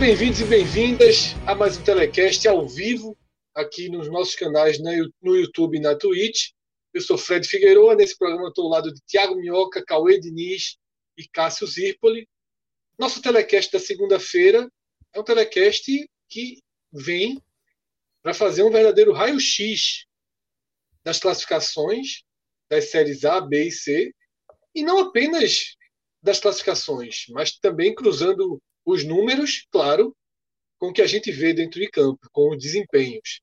Bem-vindos 0.00 0.40
e 0.40 0.44
bem-vindas 0.46 1.34
a 1.46 1.54
mais 1.54 1.76
um 1.76 1.84
telecast 1.84 2.48
ao 2.48 2.66
vivo 2.66 3.14
aqui 3.54 3.90
nos 3.90 4.08
nossos 4.08 4.34
canais 4.34 4.78
no 4.80 5.36
YouTube 5.36 5.76
e 5.76 5.80
na 5.80 5.94
Twitch. 5.94 6.52
Eu 6.94 7.02
sou 7.02 7.18
Fred 7.18 7.46
Figueiredo, 7.46 7.94
nesse 7.94 8.16
programa 8.16 8.48
estou 8.48 8.64
ao 8.64 8.70
lado 8.70 8.94
de 8.94 8.98
Tiago 9.06 9.36
Minhoca, 9.36 9.84
Cauê 9.84 10.18
Diniz 10.18 10.78
e 11.18 11.28
Cássio 11.28 11.66
Zirpoli. 11.66 12.26
Nosso 12.98 13.20
telecast 13.20 13.70
da 13.70 13.78
segunda-feira 13.78 14.72
é 15.12 15.20
um 15.20 15.22
telecast 15.22 16.10
que 16.30 16.62
vem 16.90 17.38
para 18.22 18.32
fazer 18.32 18.62
um 18.62 18.70
verdadeiro 18.70 19.12
raio-x 19.12 20.06
das 21.04 21.18
classificações 21.18 22.22
das 22.70 22.90
séries 22.90 23.22
A, 23.26 23.38
B 23.38 23.64
e 23.64 23.70
C, 23.70 24.14
e 24.74 24.82
não 24.82 24.98
apenas 24.98 25.76
das 26.22 26.40
classificações, 26.40 27.26
mas 27.28 27.58
também 27.58 27.94
cruzando 27.94 28.62
os 28.84 29.04
números, 29.04 29.66
claro, 29.70 30.14
com 30.78 30.88
o 30.88 30.92
que 30.92 31.02
a 31.02 31.06
gente 31.06 31.30
vê 31.30 31.52
dentro 31.52 31.78
de 31.78 31.88
campo, 31.90 32.28
com 32.32 32.50
os 32.50 32.58
desempenhos. 32.58 33.40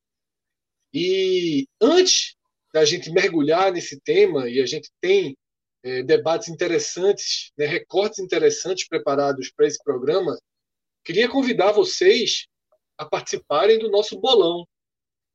E 0.93 1.67
antes 1.81 2.35
da 2.73 2.83
gente 2.83 3.11
mergulhar 3.11 3.71
nesse 3.71 3.99
tema, 4.01 4.49
e 4.49 4.59
a 4.61 4.65
gente 4.65 4.89
tem 4.99 5.37
é, 5.83 6.01
debates 6.03 6.47
interessantes, 6.49 7.51
né, 7.57 7.65
recortes 7.65 8.19
interessantes 8.19 8.87
preparados 8.87 9.51
para 9.51 9.67
esse 9.67 9.81
programa, 9.83 10.37
queria 11.03 11.29
convidar 11.29 11.71
vocês 11.71 12.47
a 12.97 13.05
participarem 13.05 13.77
do 13.77 13.91
nosso 13.91 14.19
bolão. 14.19 14.67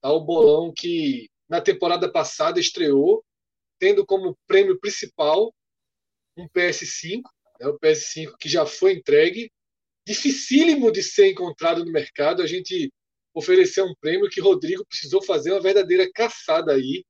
Tá? 0.01 0.11
O 0.11 0.21
bolão 0.21 0.73
que 0.77 1.29
na 1.49 1.61
temporada 1.61 2.11
passada 2.11 2.59
estreou, 2.59 3.25
tendo 3.79 4.05
como 4.05 4.37
prêmio 4.47 4.79
principal 4.81 5.55
um 6.37 6.49
PS5, 6.49 7.23
né, 7.61 7.69
o 7.69 7.79
PS5 7.79 8.35
que 8.39 8.49
já 8.49 8.67
foi 8.67 8.95
entregue 8.95 9.51
dificílimo 10.07 10.91
de 10.91 11.03
ser 11.03 11.31
encontrado 11.31 11.85
no 11.85 11.93
mercado. 11.93 12.43
A 12.43 12.47
gente 12.47 12.93
ofereceu 13.35 13.85
um 13.87 13.95
prêmio 14.01 14.29
que 14.29 14.41
Rodrigo 14.41 14.85
precisou 14.87 15.23
fazer 15.23 15.53
uma 15.53 15.61
verdadeira 15.61 16.11
caçada 16.13 16.73
aí, 16.73 17.05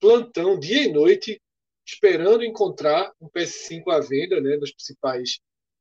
plantão 0.00 0.58
dia 0.58 0.84
e 0.84 0.92
noite, 0.92 1.40
esperando 1.86 2.44
encontrar 2.44 3.12
um 3.20 3.28
PS5 3.28 3.82
à 3.88 4.00
venda, 4.00 4.40
né, 4.40 4.56
nos 4.56 4.72
principais 4.72 5.40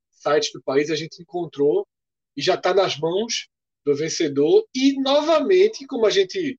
sites 0.10 0.52
do 0.54 0.62
país. 0.62 0.90
A 0.90 0.96
gente 0.96 1.22
encontrou 1.22 1.88
e 2.36 2.42
já 2.42 2.56
está 2.56 2.74
nas 2.74 2.98
mãos 2.98 3.48
do 3.86 3.96
vencedor. 3.96 4.66
E 4.76 5.00
novamente, 5.02 5.86
como 5.88 6.06
a 6.06 6.10
gente 6.10 6.58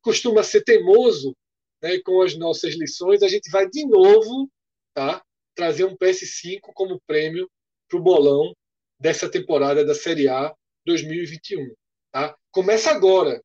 costuma 0.00 0.42
ser 0.42 0.62
teimoso 0.62 1.36
né, 1.82 1.98
com 2.00 2.22
as 2.22 2.36
nossas 2.36 2.74
lições, 2.74 3.22
a 3.22 3.28
gente 3.28 3.50
vai 3.50 3.68
de 3.68 3.86
novo 3.86 4.50
tá, 4.94 5.22
trazer 5.54 5.84
um 5.84 5.96
PS5 5.96 6.60
como 6.74 7.00
prêmio 7.06 7.48
para 7.88 7.98
o 7.98 8.02
bolão 8.02 8.54
dessa 8.98 9.30
temporada 9.30 9.84
da 9.84 9.94
Série 9.94 10.28
A 10.28 10.54
2021. 10.84 11.74
Tá? 12.12 12.36
Começa 12.50 12.90
agora, 12.90 13.42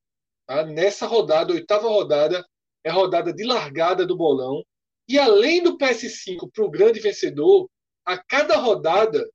tá? 0.48 0.66
nessa 0.66 1.06
rodada, 1.06 1.54
oitava 1.54 1.88
rodada, 1.88 2.46
é 2.84 2.90
a 2.90 2.94
rodada 2.94 3.34
de 3.34 3.44
largada 3.44 4.06
do 4.06 4.18
bolão. 4.18 4.64
E 5.08 5.20
além 5.20 5.62
do 5.62 5.78
PS5 5.78 6.50
para 6.52 6.64
o 6.64 6.70
grande 6.70 7.00
vencedor, 7.00 7.70
a 8.06 8.18
cada 8.18 8.58
rodada 8.58 9.30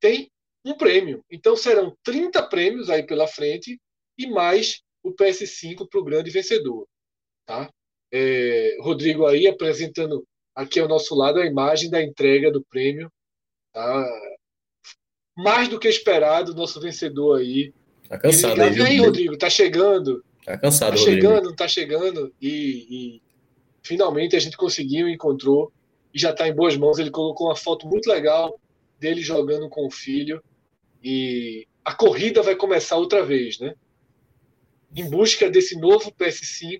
tem 0.00 0.30
um 0.64 0.76
prêmio. 0.76 1.24
Então 1.30 1.56
serão 1.56 1.96
30 2.02 2.48
prêmios 2.48 2.90
aí 2.90 3.04
pela 3.04 3.26
frente 3.26 3.80
e 4.18 4.26
mais 4.26 4.82
o 5.02 5.12
PS5 5.12 5.88
para 5.88 6.00
o 6.00 6.04
grande 6.04 6.30
vencedor. 6.30 6.86
Tá? 7.44 7.70
É, 8.12 8.76
Rodrigo 8.80 9.26
aí 9.26 9.46
apresentando 9.46 10.24
aqui 10.54 10.80
ao 10.80 10.88
nosso 10.88 11.14
lado 11.14 11.38
a 11.38 11.46
imagem 11.46 11.90
da 11.90 12.02
entrega 12.02 12.50
do 12.50 12.64
prêmio. 12.64 13.10
Tá? 13.72 14.06
Mais 15.36 15.68
do 15.68 15.78
que 15.78 15.86
esperado, 15.88 16.54
nosso 16.54 16.80
vencedor 16.80 17.40
aí. 17.40 17.72
Tá 18.08 18.18
cansado 18.18 18.60
aí, 18.62 18.80
aí, 18.80 18.98
Rodrigo, 18.98 19.36
tá 19.36 19.50
chegando. 19.50 20.24
Tá 20.44 20.56
cansado, 20.56 20.94
Tá 20.94 20.98
Rodrigo. 21.00 21.20
chegando, 21.20 21.54
tá 21.54 21.68
chegando. 21.68 22.32
E, 22.40 22.86
e, 23.18 23.22
finalmente 23.82 24.34
a 24.36 24.38
gente 24.38 24.56
conseguiu, 24.56 25.08
encontrou 25.08 25.72
e 26.14 26.18
já 26.18 26.32
tá 26.32 26.48
em 26.48 26.54
boas 26.54 26.76
mãos. 26.76 26.98
Ele 26.98 27.10
colocou 27.10 27.48
uma 27.48 27.56
foto 27.56 27.86
muito 27.86 28.08
legal 28.08 28.58
dele 28.98 29.20
jogando 29.20 29.68
com 29.68 29.86
o 29.86 29.90
filho. 29.90 30.42
E 31.02 31.66
a 31.84 31.92
corrida 31.94 32.42
vai 32.42 32.56
começar 32.56 32.96
outra 32.96 33.24
vez, 33.24 33.58
né? 33.58 33.74
Em 34.94 35.08
busca 35.10 35.50
desse 35.50 35.78
novo 35.78 36.10
PS5. 36.12 36.78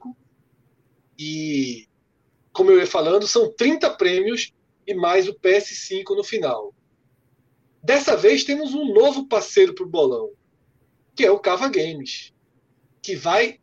E, 1.19 1.87
como 2.53 2.71
eu 2.71 2.79
ia 2.79 2.87
falando, 2.87 3.27
são 3.27 3.53
30 3.53 3.91
prêmios 3.91 4.53
e 4.87 4.95
mais 4.95 5.29
o 5.29 5.35
PS5 5.35 6.17
no 6.17 6.23
final. 6.25 6.73
Dessa 7.87 8.17
vez 8.17 8.43
temos 8.43 8.75
um 8.75 8.93
novo 8.93 9.29
parceiro 9.29 9.73
para 9.73 9.85
o 9.85 9.89
bolão, 9.89 10.33
que 11.15 11.25
é 11.25 11.31
o 11.31 11.39
Cava 11.39 11.69
Games, 11.69 12.35
que 13.01 13.15
vai 13.15 13.61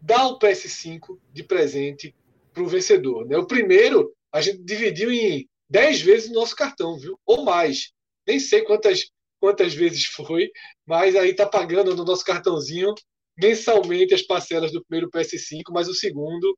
dar 0.00 0.28
o 0.28 0.38
PS5 0.38 1.18
de 1.34 1.44
presente 1.44 2.16
para 2.50 2.62
o 2.62 2.66
vencedor. 2.66 3.26
Né? 3.26 3.36
O 3.36 3.46
primeiro 3.46 4.10
a 4.32 4.40
gente 4.40 4.62
dividiu 4.62 5.12
em 5.12 5.46
10 5.68 6.00
vezes 6.00 6.30
o 6.30 6.32
nosso 6.32 6.56
cartão, 6.56 6.98
viu? 6.98 7.20
Ou 7.26 7.44
mais. 7.44 7.92
Nem 8.26 8.40
sei 8.40 8.62
quantas, 8.62 9.10
quantas 9.38 9.74
vezes 9.74 10.06
foi, 10.06 10.50
mas 10.86 11.14
aí 11.14 11.32
está 11.32 11.44
pagando 11.44 11.94
no 11.94 12.06
nosso 12.06 12.24
cartãozinho 12.24 12.94
mensalmente 13.36 14.14
as 14.14 14.22
parcelas 14.22 14.72
do 14.72 14.82
primeiro 14.82 15.10
PS5, 15.10 15.60
mas 15.72 15.88
o 15.88 15.94
segundo 15.94 16.56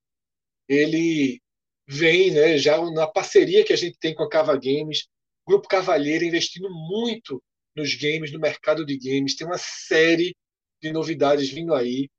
ele 0.68 1.40
vem 1.88 2.30
né, 2.30 2.56
já 2.56 2.80
na 2.92 3.08
parceria 3.08 3.64
que 3.64 3.72
a 3.72 3.76
gente 3.76 3.98
tem 3.98 4.14
com 4.14 4.22
a 4.22 4.28
Cava 4.28 4.54
Games, 4.54 5.08
Grupo 5.48 5.66
Cavalheiro 5.66 6.24
investindo 6.24 6.68
muito 6.68 7.42
nos 7.74 7.94
games, 7.94 8.30
no 8.30 8.38
mercado 8.38 8.84
de 8.84 8.98
games. 8.98 9.34
Tem 9.34 9.46
uma 9.46 9.56
série 9.56 10.36
de 10.82 10.92
novidades 10.92 11.48
vindo 11.48 11.74
aí 11.74 12.10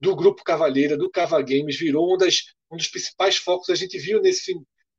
do 0.00 0.14
Grupo 0.14 0.44
Cavalheira, 0.44 0.96
do 0.96 1.10
Cava 1.10 1.42
Games. 1.42 1.76
Virou 1.76 2.14
um, 2.14 2.16
das, 2.16 2.44
um 2.70 2.76
dos 2.76 2.86
principais 2.86 3.36
focos. 3.36 3.70
A 3.70 3.74
gente 3.74 3.98
viu 3.98 4.22
nesse, 4.22 4.54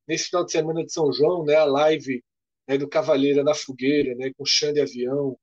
nesse 0.06 0.26
final 0.26 0.44
de 0.44 0.52
semana 0.52 0.84
de 0.84 0.92
São 0.92 1.14
João, 1.14 1.46
né, 1.46 1.56
a 1.56 1.64
live 1.64 2.22
né, 2.68 2.78
do 2.78 2.90
Cavalheira 2.90 3.42
na 3.42 3.56
Fogueira, 3.56 4.16
né, 4.16 4.34
com 4.38 4.46
chão 4.46 4.74
de 4.74 4.82
avião. 4.82 5.40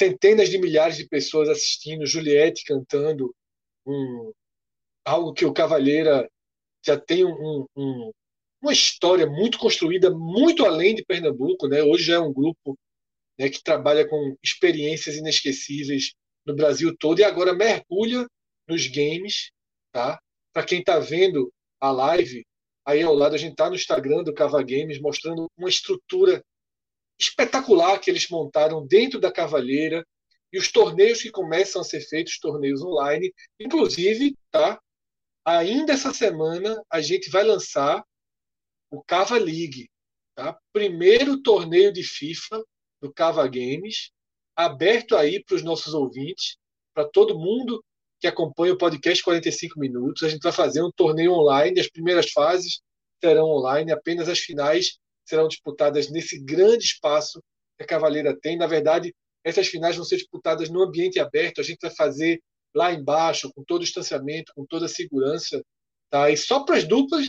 Centenas 0.00 0.48
de 0.48 0.56
milhares 0.56 0.96
de 0.96 1.06
pessoas 1.06 1.50
assistindo, 1.50 2.06
Juliette 2.06 2.64
cantando, 2.64 3.34
um, 3.84 4.32
algo 5.04 5.34
que 5.34 5.44
o 5.44 5.52
Cavalheira 5.52 6.26
já 6.86 6.98
tem 6.98 7.22
um, 7.22 7.66
um, 7.76 8.12
uma 8.60 8.72
história 8.72 9.26
muito 9.26 9.58
construída, 9.58 10.10
muito 10.10 10.64
além 10.64 10.94
de 10.94 11.04
Pernambuco. 11.04 11.68
Né? 11.68 11.82
Hoje 11.82 12.12
é 12.12 12.18
um 12.18 12.32
grupo 12.32 12.78
né, 13.38 13.48
que 13.48 13.62
trabalha 13.62 14.06
com 14.06 14.36
experiências 14.42 15.16
inesquecíveis 15.16 16.12
no 16.44 16.54
Brasil 16.54 16.96
todo 16.96 17.20
e 17.20 17.24
agora 17.24 17.54
mergulha 17.54 18.26
nos 18.66 18.86
games. 18.86 19.50
Tá? 19.92 20.18
Para 20.52 20.64
quem 20.64 20.80
está 20.80 20.98
vendo 20.98 21.52
a 21.80 21.90
live, 21.90 22.44
aí 22.84 23.02
ao 23.02 23.14
lado 23.14 23.34
a 23.34 23.38
gente 23.38 23.52
está 23.52 23.68
no 23.68 23.76
Instagram 23.76 24.24
do 24.24 24.34
Cava 24.34 24.62
Games 24.62 25.00
mostrando 25.00 25.46
uma 25.56 25.68
estrutura 25.68 26.42
espetacular 27.18 27.98
que 27.98 28.10
eles 28.10 28.28
montaram 28.28 28.86
dentro 28.86 29.20
da 29.20 29.32
Cavalheira 29.32 30.04
e 30.52 30.58
os 30.58 30.70
torneios 30.70 31.20
que 31.20 31.30
começam 31.30 31.82
a 31.82 31.84
ser 31.84 32.00
feitos, 32.00 32.38
torneios 32.38 32.82
online. 32.82 33.32
Inclusive, 33.60 34.34
tá? 34.50 34.80
ainda 35.44 35.92
essa 35.92 36.12
semana 36.12 36.80
a 36.90 37.00
gente 37.00 37.30
vai 37.30 37.44
lançar 37.44 38.04
o 38.90 39.02
Cava 39.02 39.38
League, 39.38 39.88
tá? 40.34 40.58
primeiro 40.72 41.40
torneio 41.42 41.92
de 41.92 42.02
FIFA 42.02 42.62
do 43.00 43.12
Cava 43.12 43.46
Games, 43.46 44.10
aberto 44.56 45.16
aí 45.16 45.42
para 45.44 45.56
os 45.56 45.62
nossos 45.62 45.94
ouvintes, 45.94 46.56
para 46.94 47.08
todo 47.08 47.38
mundo 47.38 47.82
que 48.20 48.26
acompanha 48.26 48.72
o 48.72 48.78
podcast 48.78 49.22
45 49.22 49.78
minutos. 49.78 50.22
A 50.22 50.28
gente 50.28 50.42
vai 50.42 50.52
fazer 50.52 50.82
um 50.82 50.90
torneio 50.90 51.32
online, 51.32 51.78
as 51.78 51.88
primeiras 51.88 52.30
fases 52.30 52.80
serão 53.22 53.46
online, 53.46 53.92
apenas 53.92 54.28
as 54.28 54.40
finais 54.40 54.98
serão 55.24 55.46
disputadas 55.46 56.10
nesse 56.10 56.42
grande 56.42 56.84
espaço 56.84 57.42
que 57.76 57.84
a 57.84 57.86
Cavaleira 57.86 58.36
tem. 58.40 58.56
Na 58.56 58.66
verdade, 58.66 59.14
essas 59.44 59.68
finais 59.68 59.96
vão 59.96 60.04
ser 60.04 60.16
disputadas 60.16 60.68
no 60.68 60.82
ambiente 60.82 61.20
aberto, 61.20 61.60
a 61.60 61.64
gente 61.64 61.78
vai 61.80 61.94
fazer 61.94 62.40
lá 62.74 62.92
embaixo, 62.92 63.50
com 63.54 63.62
todo 63.64 63.80
o 63.80 63.84
distanciamento, 63.84 64.52
com 64.54 64.66
toda 64.66 64.86
a 64.86 64.88
segurança. 64.88 65.62
Tá? 66.10 66.30
E 66.30 66.36
só 66.36 66.64
para 66.64 66.76
as 66.76 66.84
duplas, 66.84 67.26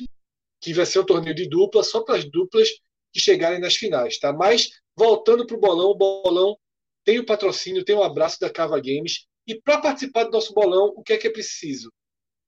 que 0.62 0.74
vai 0.74 0.86
ser 0.86 1.00
um 1.00 1.06
torneio 1.06 1.36
de 1.36 1.48
dupla, 1.48 1.84
só 1.84 2.04
para 2.04 2.18
as 2.18 2.30
duplas 2.30 2.70
que 3.14 3.20
chegarem 3.20 3.60
nas 3.60 3.76
finais. 3.76 4.20
Tá? 4.20 4.34
Mas, 4.34 4.70
voltando 4.96 5.46
para 5.46 5.56
o 5.56 5.60
bolão, 5.60 5.90
o 5.92 5.96
bolão 5.96 6.58
tem 7.04 7.20
o 7.20 7.26
patrocínio, 7.26 7.84
tem 7.84 7.96
o 7.96 8.04
abraço 8.04 8.40
da 8.40 8.50
Cava 8.50 8.80
Games. 8.80 9.26
E 9.48 9.60
para 9.60 9.82
participar 9.82 10.26
do 10.26 10.32
nosso 10.32 10.54
bolão, 10.54 10.94
o 10.96 11.02
que 11.02 11.14
é 11.14 11.18
que 11.18 11.28
é 11.28 11.32
preciso? 11.32 11.92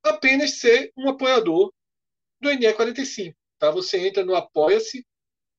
Apenas 0.04 0.60
ser 0.60 0.92
um 0.98 1.10
apoiador 1.10 1.72
do 2.40 2.50
NE45. 2.50 3.34
Tá? 3.58 3.72
Você 3.72 4.08
entra 4.08 4.26
no 4.26 4.36
apoia-se, 4.36 5.06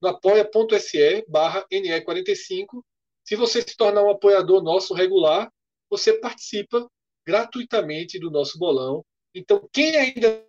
no 0.01 0.09
apoia.se 0.09 1.25
barra 1.29 1.67
NE45. 1.73 2.83
Se 3.25 3.37
você 3.37 3.63
se 3.63 3.77
tornar 3.77 4.03
um 4.03 4.11
apoiador 4.11 4.63
nosso 4.63 4.95
regular, 4.95 5.51
você 5.89 6.13
participa 6.15 6.89
gratuitamente 7.25 8.19
do 8.19 8.31
nosso 8.31 8.59
bolão. 8.59 9.05
Então, 9.35 9.69
quem 9.73 9.97
ainda 9.97 10.45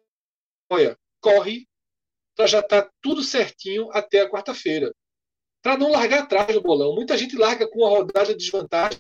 apoia, 0.66 0.98
corre 1.22 1.68
para 2.36 2.48
já 2.48 2.60
estar 2.60 2.84
tá 2.84 2.92
tudo 3.02 3.24
certinho 3.24 3.90
até 3.92 4.22
a 4.22 4.30
quarta-feira. 4.30 4.94
Para 5.62 5.78
não 5.78 5.92
largar 5.92 6.24
atrás 6.24 6.54
do 6.54 6.62
bolão. 6.62 6.94
Muita 6.96 7.18
gente 7.18 7.38
larga 7.38 7.68
com 7.70 7.86
a 7.86 7.90
rodada 7.90 8.34
de 8.34 8.38
desvantagem. 8.38 9.00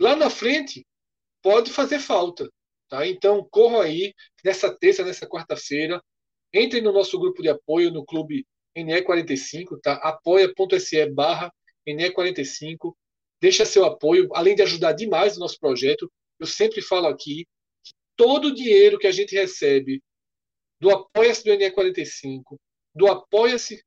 Lá 0.00 0.16
na 0.16 0.30
frente, 0.30 0.86
pode 1.42 1.70
fazer 1.70 1.98
falta. 1.98 2.50
Tá? 2.88 3.06
Então, 3.06 3.46
corram 3.50 3.80
aí 3.80 4.14
nessa 4.44 4.74
terça, 4.74 5.04
nessa 5.04 5.26
quarta-feira. 5.26 6.02
Entrem 6.52 6.82
no 6.82 6.92
nosso 6.92 7.18
grupo 7.18 7.42
de 7.42 7.48
apoio 7.48 7.90
no 7.90 8.04
clube 8.04 8.46
NE45, 8.76 9.78
tá? 9.82 9.94
apoia.se 9.94 11.06
barra 11.10 11.52
NE45. 11.86 12.94
Deixa 13.40 13.64
seu 13.64 13.84
apoio, 13.84 14.28
além 14.34 14.54
de 14.54 14.62
ajudar 14.62 14.92
demais 14.92 15.36
o 15.36 15.40
nosso 15.40 15.58
projeto. 15.58 16.10
Eu 16.38 16.46
sempre 16.46 16.80
falo 16.82 17.06
aqui 17.06 17.46
que 17.84 17.92
todo 18.16 18.48
o 18.48 18.54
dinheiro 18.54 18.98
que 18.98 19.06
a 19.06 19.12
gente 19.12 19.34
recebe 19.34 20.02
do 20.80 20.90
Apoia-se 20.90 21.44
do 21.44 21.50
NE45, 21.50 22.58
do 22.94 23.06
Apoia-se 23.06 23.84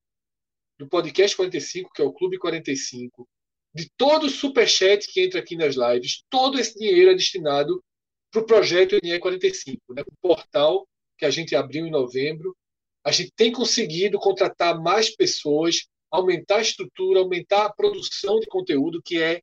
do 0.77 0.87
Podcast 0.87 1.35
45, 1.35 1.91
que 1.91 2.01
é 2.01 2.05
o 2.05 2.13
Clube 2.13 2.37
45, 2.37 3.27
de 3.73 3.89
todo 3.97 4.27
o 4.27 4.29
superchat 4.29 5.07
que 5.11 5.21
entra 5.21 5.39
aqui 5.39 5.55
nas 5.55 5.75
lives, 5.75 6.23
todo 6.29 6.59
esse 6.59 6.77
dinheiro 6.77 7.11
é 7.11 7.15
destinado 7.15 7.83
para 8.31 8.41
o 8.41 8.45
projeto 8.45 8.95
NE45, 8.97 9.77
né, 9.95 10.03
o 10.05 10.15
portal 10.21 10.87
que 11.17 11.25
a 11.25 11.29
gente 11.29 11.55
abriu 11.55 11.85
em 11.85 11.91
novembro. 11.91 12.55
A 13.03 13.11
gente 13.11 13.31
tem 13.35 13.51
conseguido 13.51 14.17
contratar 14.19 14.79
mais 14.81 15.15
pessoas, 15.15 15.87
aumentar 16.11 16.57
a 16.57 16.61
estrutura, 16.61 17.19
aumentar 17.19 17.65
a 17.65 17.73
produção 17.73 18.39
de 18.39 18.47
conteúdo, 18.47 19.01
que 19.03 19.21
é 19.21 19.41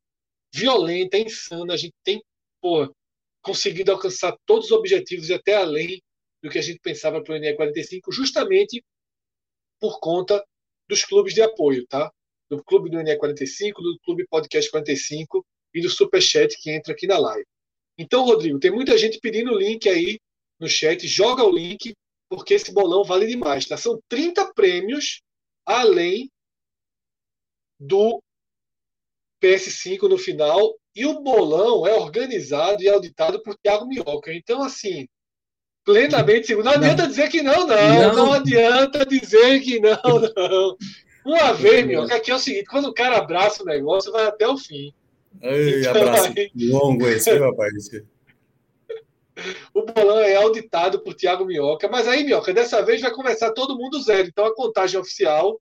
violenta, 0.52 1.16
é 1.16 1.22
insana. 1.22 1.74
A 1.74 1.76
gente 1.76 1.94
tem 2.04 2.22
conseguido 3.42 3.92
alcançar 3.92 4.36
todos 4.46 4.66
os 4.66 4.72
objetivos 4.72 5.28
e 5.28 5.34
até 5.34 5.54
além 5.54 6.00
do 6.42 6.50
que 6.50 6.58
a 6.58 6.62
gente 6.62 6.80
pensava 6.80 7.22
para 7.22 7.34
o 7.34 7.38
NE45, 7.38 8.12
justamente 8.12 8.82
por 9.78 10.00
conta 10.00 10.44
dos 10.88 11.04
clubes 11.04 11.34
de 11.34 11.42
apoio, 11.42 11.86
tá? 11.86 12.10
Do 12.48 12.62
clube 12.62 12.90
do 12.90 12.98
NE45, 12.98 13.74
do 13.74 13.98
clube 14.04 14.26
Podcast 14.28 14.70
45 14.70 15.46
e 15.74 15.80
do 15.80 15.88
Superchat 15.88 16.56
que 16.60 16.70
entra 16.70 16.92
aqui 16.92 17.06
na 17.06 17.18
live. 17.18 17.46
Então, 17.96 18.24
Rodrigo, 18.24 18.58
tem 18.58 18.70
muita 18.70 18.96
gente 18.96 19.20
pedindo 19.20 19.52
o 19.52 19.58
link 19.58 19.88
aí 19.88 20.18
no 20.58 20.68
chat. 20.68 21.06
Joga 21.06 21.44
o 21.44 21.50
link, 21.50 21.94
porque 22.28 22.54
esse 22.54 22.72
bolão 22.72 23.04
vale 23.04 23.26
demais. 23.26 23.66
Tá? 23.66 23.76
São 23.76 24.00
30 24.08 24.52
prêmios 24.54 25.20
além 25.64 26.30
do 27.78 28.22
PS5 29.42 30.08
no 30.08 30.18
final. 30.18 30.74
E 30.94 31.06
o 31.06 31.20
bolão 31.20 31.86
é 31.86 31.94
organizado 31.94 32.82
e 32.82 32.88
auditado 32.88 33.42
por 33.42 33.56
Thiago 33.58 33.86
Minhoca. 33.86 34.32
Então, 34.34 34.62
assim, 34.62 35.06
plenamente 35.84 36.46
seguro. 36.46 36.66
Não 36.66 36.72
adianta 36.72 37.02
não. 37.02 37.08
dizer 37.08 37.28
que 37.28 37.42
não, 37.42 37.66
não, 37.66 37.66
não. 37.66 38.14
Não 38.14 38.32
adianta 38.32 39.04
dizer 39.06 39.60
que 39.60 39.80
não, 39.80 40.00
não. 40.04 40.76
Uma 41.24 41.52
vez, 41.52 41.86
Minhoca, 41.86 42.16
aqui 42.16 42.30
é 42.30 42.34
o 42.34 42.38
seguinte: 42.38 42.66
quando 42.66 42.86
o 42.86 42.94
cara 42.94 43.18
abraça 43.18 43.62
o 43.62 43.66
negócio, 43.66 44.12
vai 44.12 44.26
até 44.26 44.46
o 44.46 44.56
fim. 44.56 44.92
Ei, 45.42 45.80
então, 45.80 46.02
abraço 46.02 46.32
aí... 46.36 46.50
longo 46.56 47.06
esse, 47.06 47.36
rapaz. 47.36 47.72
O 49.72 49.86
bolão 49.86 50.18
é 50.18 50.36
auditado 50.36 51.00
por 51.00 51.14
Tiago 51.14 51.46
Minhoca, 51.46 51.88
mas 51.88 52.06
aí, 52.06 52.24
Minhoca, 52.24 52.52
dessa 52.52 52.82
vez 52.82 53.00
vai 53.00 53.10
começar 53.10 53.52
todo 53.52 53.78
mundo 53.78 54.02
zero. 54.02 54.28
Então 54.28 54.44
a 54.44 54.54
contagem 54.54 55.00
oficial 55.00 55.58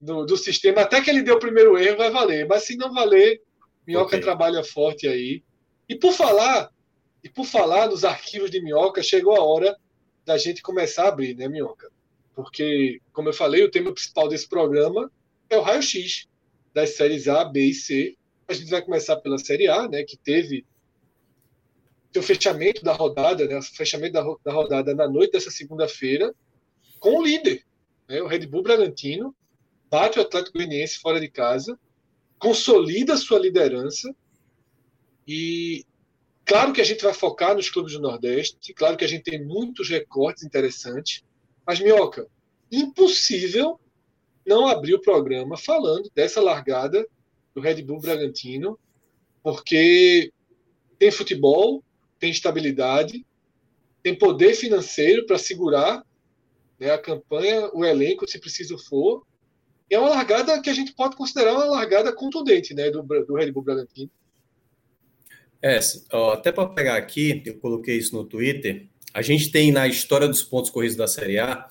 do, 0.00 0.24
do 0.24 0.36
sistema, 0.36 0.82
até 0.82 1.00
que 1.00 1.10
ele 1.10 1.22
deu 1.22 1.34
o 1.34 1.40
primeiro 1.40 1.76
erro, 1.76 1.96
vai 1.96 2.10
valer. 2.10 2.46
Mas 2.46 2.64
se 2.64 2.76
não 2.76 2.92
valer, 2.92 3.42
Minhoca 3.84 4.08
okay. 4.08 4.20
trabalha 4.20 4.62
forte 4.62 5.08
aí. 5.08 5.42
E 5.88 5.96
por 5.96 6.12
falar, 6.12 6.70
e 7.24 7.28
por 7.28 7.46
falar 7.46 7.88
nos 7.88 8.04
arquivos 8.04 8.50
de 8.50 8.60
Minhoca, 8.60 9.02
chegou 9.02 9.34
a 9.34 9.42
hora 9.42 9.76
da 10.24 10.36
gente 10.38 10.62
começar 10.62 11.06
a 11.06 11.08
abrir, 11.08 11.34
né, 11.34 11.48
Minhoca? 11.48 11.90
Porque, 12.34 13.00
como 13.12 13.30
eu 13.30 13.32
falei, 13.32 13.64
o 13.64 13.70
tema 13.70 13.92
principal 13.92 14.28
desse 14.28 14.46
programa 14.46 15.10
é 15.48 15.56
o 15.56 15.62
raio-x 15.62 16.28
das 16.74 16.96
séries 16.96 17.26
A, 17.26 17.44
B 17.44 17.60
e 17.60 17.74
C 17.74 18.16
a 18.46 18.52
gente 18.52 18.70
vai 18.70 18.82
começar 18.82 19.16
pela 19.16 19.38
Série 19.38 19.68
A, 19.68 19.88
né, 19.88 20.02
que 20.02 20.16
teve 20.16 20.66
o 22.16 22.22
fechamento 22.22 22.84
da 22.84 22.92
rodada, 22.92 23.46
né, 23.46 23.60
fechamento 23.62 24.12
da, 24.12 24.22
da 24.44 24.52
rodada 24.52 24.94
na 24.94 25.08
noite 25.08 25.32
dessa 25.32 25.50
segunda-feira, 25.50 26.34
com 27.00 27.18
o 27.18 27.24
líder, 27.24 27.64
né, 28.08 28.22
o 28.22 28.26
Red 28.26 28.46
Bull 28.46 28.62
Bragantino, 28.62 29.34
bate 29.90 30.18
o 30.18 30.22
Atlético 30.22 30.58
Goianiense 30.58 30.98
fora 30.98 31.20
de 31.20 31.28
casa, 31.28 31.78
consolida 32.38 33.16
sua 33.16 33.38
liderança 33.38 34.14
e 35.26 35.84
claro 36.44 36.72
que 36.72 36.80
a 36.80 36.84
gente 36.84 37.02
vai 37.02 37.12
focar 37.12 37.54
nos 37.54 37.70
clubes 37.70 37.92
do 37.92 38.00
Nordeste, 38.00 38.72
claro 38.74 38.96
que 38.96 39.04
a 39.04 39.08
gente 39.08 39.24
tem 39.24 39.44
muitos 39.44 39.88
recortes 39.88 40.44
interessantes, 40.44 41.22
mas 41.66 41.80
Minhoca, 41.80 42.26
impossível 42.70 43.80
não 44.46 44.66
abrir 44.66 44.94
o 44.94 45.00
programa 45.00 45.56
falando 45.56 46.10
dessa 46.14 46.40
largada 46.40 47.06
do 47.54 47.60
Red 47.60 47.82
Bull 47.82 48.00
Bragantino, 48.00 48.78
porque 49.42 50.32
tem 50.98 51.10
futebol, 51.10 51.82
tem 52.18 52.30
estabilidade, 52.30 53.24
tem 54.02 54.14
poder 54.14 54.54
financeiro 54.54 55.24
para 55.26 55.38
segurar 55.38 56.04
né, 56.78 56.90
a 56.90 56.98
campanha, 56.98 57.70
o 57.72 57.84
elenco, 57.84 58.28
se 58.28 58.38
preciso 58.38 58.78
for. 58.78 59.26
E 59.90 59.94
é 59.94 59.98
uma 59.98 60.10
largada 60.10 60.60
que 60.60 60.70
a 60.70 60.74
gente 60.74 60.94
pode 60.94 61.16
considerar 61.16 61.54
uma 61.54 61.64
largada 61.64 62.14
contundente 62.14 62.74
né, 62.74 62.90
do, 62.90 63.02
do 63.02 63.34
Red 63.34 63.52
Bull 63.52 63.62
Bragantino. 63.62 64.10
É, 65.64 65.80
ó, 66.12 66.32
até 66.32 66.52
para 66.52 66.68
pegar 66.68 66.96
aqui, 66.96 67.42
eu 67.46 67.58
coloquei 67.58 67.96
isso 67.96 68.14
no 68.14 68.24
Twitter. 68.24 68.86
A 69.14 69.22
gente 69.22 69.50
tem 69.50 69.72
na 69.72 69.88
história 69.88 70.28
dos 70.28 70.42
pontos 70.42 70.70
corridos 70.70 70.96
da 70.96 71.06
Série 71.06 71.38
A 71.38 71.66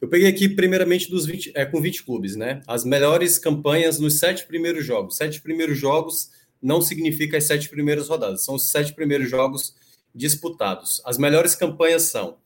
eu 0.00 0.08
peguei 0.08 0.28
aqui, 0.28 0.48
primeiramente, 0.48 1.10
dos 1.10 1.26
20, 1.26 1.52
é, 1.54 1.66
com 1.66 1.78
20 1.78 2.04
clubes, 2.04 2.34
né? 2.34 2.62
As 2.66 2.84
melhores 2.86 3.38
campanhas 3.38 4.00
nos 4.00 4.18
sete 4.18 4.46
primeiros 4.46 4.84
jogos. 4.84 5.16
Sete 5.16 5.42
primeiros 5.42 5.78
jogos 5.78 6.30
não 6.60 6.80
significa 6.80 7.36
as 7.36 7.44
sete 7.44 7.68
primeiras 7.68 8.08
rodadas, 8.08 8.42
são 8.42 8.54
os 8.54 8.70
sete 8.70 8.94
primeiros 8.94 9.28
jogos 9.28 9.74
disputados. 10.14 11.02
As 11.04 11.18
melhores 11.18 11.54
campanhas 11.54 12.04
são 12.04 12.38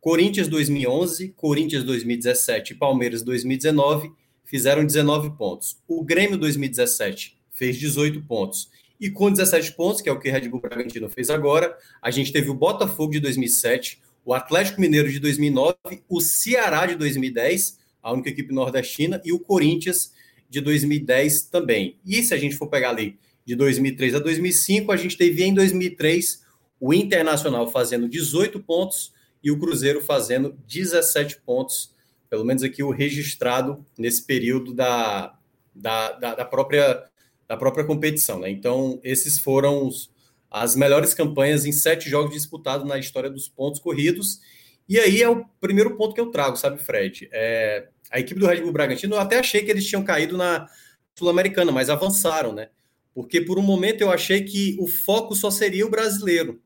Corinthians 0.00 0.48
2011, 0.48 1.28
Corinthians 1.36 1.84
2017 1.84 2.72
e 2.72 2.76
Palmeiras 2.76 3.22
2019 3.22 4.10
fizeram 4.44 4.84
19 4.84 5.36
pontos. 5.36 5.76
O 5.86 6.02
Grêmio 6.02 6.38
2017 6.38 7.38
fez 7.52 7.76
18 7.76 8.22
pontos. 8.22 8.70
E 9.02 9.10
com 9.10 9.32
17 9.32 9.72
pontos, 9.72 10.00
que 10.00 10.08
é 10.08 10.12
o 10.12 10.20
que 10.20 10.30
o 10.30 10.32
Red 10.32 10.48
Bull 10.48 10.60
Bragantino 10.60 11.08
fez 11.08 11.28
agora, 11.28 11.76
a 12.00 12.08
gente 12.08 12.32
teve 12.32 12.48
o 12.48 12.54
Botafogo 12.54 13.10
de 13.10 13.18
2007, 13.18 14.00
o 14.24 14.32
Atlético 14.32 14.80
Mineiro 14.80 15.10
de 15.10 15.18
2009, 15.18 15.76
o 16.08 16.20
Ceará 16.20 16.86
de 16.86 16.94
2010, 16.94 17.80
a 18.00 18.12
única 18.12 18.28
equipe 18.28 18.54
nordestina, 18.54 19.20
e 19.24 19.32
o 19.32 19.40
Corinthians 19.40 20.12
de 20.48 20.60
2010 20.60 21.46
também. 21.46 21.98
E 22.06 22.22
se 22.22 22.32
a 22.32 22.36
gente 22.36 22.54
for 22.54 22.68
pegar 22.68 22.90
ali 22.90 23.18
de 23.44 23.56
2003 23.56 24.14
a 24.14 24.18
2005, 24.20 24.92
a 24.92 24.96
gente 24.96 25.18
teve 25.18 25.42
em 25.42 25.52
2003 25.52 26.44
o 26.78 26.94
Internacional 26.94 27.68
fazendo 27.72 28.08
18 28.08 28.60
pontos 28.60 29.12
e 29.42 29.50
o 29.50 29.58
Cruzeiro 29.58 30.00
fazendo 30.00 30.56
17 30.68 31.40
pontos, 31.40 31.92
pelo 32.30 32.44
menos 32.44 32.62
aqui 32.62 32.84
o 32.84 32.90
registrado 32.90 33.84
nesse 33.98 34.22
período 34.22 34.72
da, 34.72 35.36
da, 35.74 36.12
da, 36.12 36.34
da 36.36 36.44
própria, 36.44 37.02
da 37.52 37.56
própria 37.58 37.84
competição. 37.84 38.40
Né? 38.40 38.50
Então, 38.50 38.98
esses 39.04 39.38
foram 39.38 39.86
os, 39.86 40.10
as 40.50 40.74
melhores 40.74 41.12
campanhas 41.12 41.66
em 41.66 41.72
sete 41.72 42.08
jogos 42.08 42.32
disputados 42.32 42.88
na 42.88 42.98
história 42.98 43.28
dos 43.28 43.46
pontos 43.46 43.78
corridos. 43.78 44.40
E 44.88 44.98
aí 44.98 45.22
é 45.22 45.28
o 45.28 45.44
primeiro 45.60 45.94
ponto 45.94 46.14
que 46.14 46.20
eu 46.20 46.30
trago, 46.30 46.56
sabe, 46.56 46.82
Fred? 46.82 47.28
É, 47.30 47.88
a 48.10 48.18
equipe 48.18 48.40
do 48.40 48.46
Red 48.46 48.62
Bull 48.62 48.72
Bragantino, 48.72 49.16
eu 49.16 49.20
até 49.20 49.38
achei 49.38 49.62
que 49.62 49.70
eles 49.70 49.86
tinham 49.86 50.02
caído 50.02 50.38
na 50.38 50.66
Sul-Americana, 51.14 51.70
mas 51.70 51.90
avançaram, 51.90 52.54
né? 52.54 52.70
Porque 53.14 53.38
por 53.38 53.58
um 53.58 53.62
momento 53.62 54.00
eu 54.00 54.10
achei 54.10 54.42
que 54.42 54.78
o 54.80 54.86
foco 54.86 55.34
só 55.34 55.50
seria 55.50 55.86
o 55.86 55.90
brasileiro. 55.90 56.58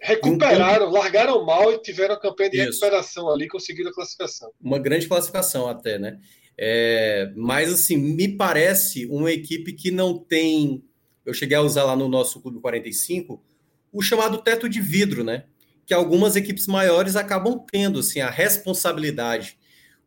Recuperaram, 0.00 0.88
um... 0.88 0.92
largaram 0.92 1.44
mal 1.44 1.74
e 1.74 1.78
tiveram 1.82 2.14
a 2.14 2.18
campanha 2.18 2.48
de 2.48 2.56
Isso. 2.56 2.80
recuperação 2.80 3.30
ali, 3.30 3.46
conseguiram 3.46 3.90
a 3.90 3.94
classificação. 3.94 4.50
Uma 4.58 4.78
grande 4.78 5.06
classificação 5.06 5.68
até, 5.68 5.98
né? 5.98 6.18
É, 6.62 7.32
mas 7.34 7.72
assim, 7.72 7.96
me 7.96 8.28
parece 8.28 9.06
uma 9.06 9.32
equipe 9.32 9.72
que 9.72 9.90
não 9.90 10.18
tem. 10.18 10.84
Eu 11.24 11.32
cheguei 11.32 11.56
a 11.56 11.62
usar 11.62 11.84
lá 11.84 11.96
no 11.96 12.06
nosso 12.06 12.38
Clube 12.42 12.60
45 12.60 13.42
o 13.90 14.02
chamado 14.02 14.42
teto 14.42 14.68
de 14.68 14.78
vidro, 14.78 15.24
né? 15.24 15.44
Que 15.86 15.94
algumas 15.94 16.36
equipes 16.36 16.66
maiores 16.66 17.16
acabam 17.16 17.64
tendo 17.72 18.00
assim, 18.00 18.20
a 18.20 18.28
responsabilidade. 18.28 19.58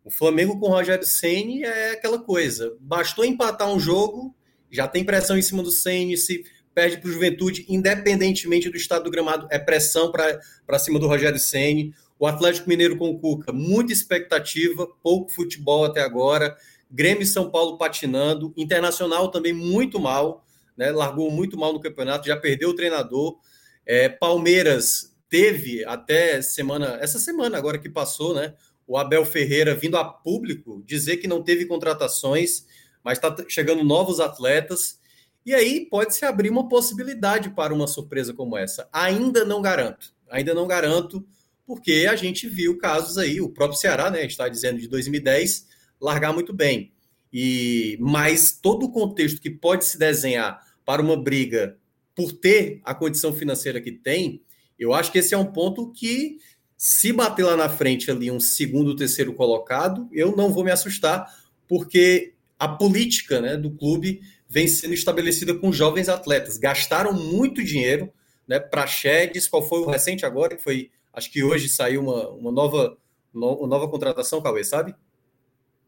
O 0.05 0.11
Flamengo 0.11 0.59
com 0.59 0.67
o 0.67 0.69
Rogério 0.69 1.05
Ceni 1.05 1.63
é 1.63 1.93
aquela 1.93 2.19
coisa. 2.19 2.77
Bastou 2.79 3.25
empatar 3.25 3.73
um 3.73 3.79
jogo, 3.79 4.35
já 4.69 4.87
tem 4.87 5.03
pressão 5.03 5.35
em 5.35 5.41
cima 5.41 5.63
do 5.63 5.71
Ceni, 5.71 6.15
se 6.15 6.43
perde 6.73 6.97
para 6.97 7.09
o 7.09 7.11
Juventude, 7.11 7.65
independentemente 7.67 8.69
do 8.69 8.77
estado 8.77 9.05
do 9.05 9.11
gramado, 9.11 9.47
é 9.49 9.57
pressão 9.57 10.11
para 10.11 10.79
cima 10.79 10.99
do 10.99 11.07
Rogério 11.07 11.39
Ceni. 11.39 11.95
O 12.23 12.25
Atlético 12.25 12.69
Mineiro 12.69 12.95
com 12.95 13.09
o 13.09 13.19
Cuca, 13.19 13.51
muita 13.51 13.91
expectativa, 13.91 14.87
pouco 15.03 15.29
futebol 15.29 15.83
até 15.83 15.99
agora. 15.99 16.55
Grêmio 16.89 17.23
e 17.23 17.27
São 17.27 17.51
Paulo 17.51 17.77
patinando, 17.77 18.53
Internacional 18.55 19.29
também 19.29 19.51
muito 19.51 19.99
mal, 19.99 20.45
né? 20.77 20.89
Largou 20.89 21.29
muito 21.29 21.57
mal 21.57 21.73
no 21.73 21.81
campeonato, 21.81 22.25
já 22.25 22.37
perdeu 22.37 22.69
o 22.69 22.73
treinador. 22.73 23.37
É, 23.85 24.07
Palmeiras 24.07 25.13
teve 25.29 25.83
até 25.83 26.41
semana, 26.41 26.97
essa 27.01 27.19
semana 27.19 27.57
agora 27.57 27.77
que 27.77 27.89
passou, 27.89 28.33
né? 28.33 28.53
O 28.87 28.97
Abel 28.97 29.25
Ferreira 29.25 29.75
vindo 29.75 29.97
a 29.97 30.05
público 30.05 30.81
dizer 30.85 31.17
que 31.17 31.27
não 31.27 31.43
teve 31.43 31.65
contratações, 31.65 32.65
mas 33.03 33.17
está 33.17 33.35
chegando 33.49 33.83
novos 33.83 34.21
atletas. 34.21 34.97
E 35.45 35.53
aí 35.53 35.85
pode 35.89 36.15
se 36.15 36.23
abrir 36.23 36.49
uma 36.49 36.69
possibilidade 36.69 37.49
para 37.49 37.73
uma 37.73 37.85
surpresa 37.85 38.33
como 38.33 38.57
essa. 38.57 38.87
Ainda 38.93 39.43
não 39.43 39.61
garanto, 39.61 40.13
ainda 40.29 40.53
não 40.53 40.65
garanto, 40.65 41.27
porque 41.65 42.07
a 42.09 42.15
gente 42.15 42.47
viu 42.47 42.77
casos 42.77 43.17
aí, 43.17 43.39
o 43.41 43.49
próprio 43.49 43.79
Ceará, 43.79 44.09
né, 44.11 44.25
está 44.25 44.47
dizendo 44.47 44.79
de 44.79 44.87
2010, 44.87 45.67
largar 45.99 46.33
muito 46.33 46.53
bem. 46.53 46.91
E 47.31 47.97
mas 47.99 48.51
todo 48.61 48.85
o 48.85 48.91
contexto 48.91 49.41
que 49.41 49.49
pode 49.49 49.85
se 49.85 49.97
desenhar 49.97 50.59
para 50.85 51.01
uma 51.01 51.15
briga 51.15 51.77
por 52.15 52.31
ter 52.31 52.79
a 52.83 52.93
condição 52.93 53.33
financeira 53.33 53.81
que 53.81 53.91
tem, 53.91 54.43
eu 54.77 54.93
acho 54.93 55.11
que 55.11 55.17
esse 55.17 55.33
é 55.33 55.37
um 55.37 55.51
ponto 55.51 55.91
que, 55.91 56.37
se 56.77 57.11
bater 57.13 57.43
lá 57.43 57.55
na 57.55 57.69
frente 57.69 58.11
ali 58.11 58.29
um 58.29 58.39
segundo, 58.39 58.95
terceiro 58.95 59.33
colocado, 59.33 60.07
eu 60.11 60.35
não 60.35 60.51
vou 60.51 60.63
me 60.63 60.71
assustar, 60.71 61.27
porque 61.67 62.33
a 62.59 62.67
política 62.67 63.41
né, 63.41 63.57
do 63.57 63.71
clube 63.71 64.21
vem 64.47 64.67
sendo 64.67 64.93
estabelecida 64.93 65.55
com 65.55 65.71
jovens 65.71 66.09
atletas. 66.09 66.57
Gastaram 66.57 67.13
muito 67.13 67.63
dinheiro 67.63 68.11
né, 68.47 68.59
para 68.59 68.85
Chedes, 68.85 69.47
qual 69.47 69.67
foi 69.67 69.79
o 69.79 69.89
recente 69.89 70.25
agora, 70.25 70.55
que 70.55 70.61
foi, 70.63 70.91
acho 71.13 71.31
que 71.31 71.43
hoje 71.43 71.69
saiu 71.69 72.01
uma, 72.01 72.29
uma 72.29 72.51
nova, 72.51 72.97
uma 73.33 73.67
nova 73.67 73.87
contratação, 73.87 74.41
Cauê, 74.41 74.63
sabe? 74.63 74.95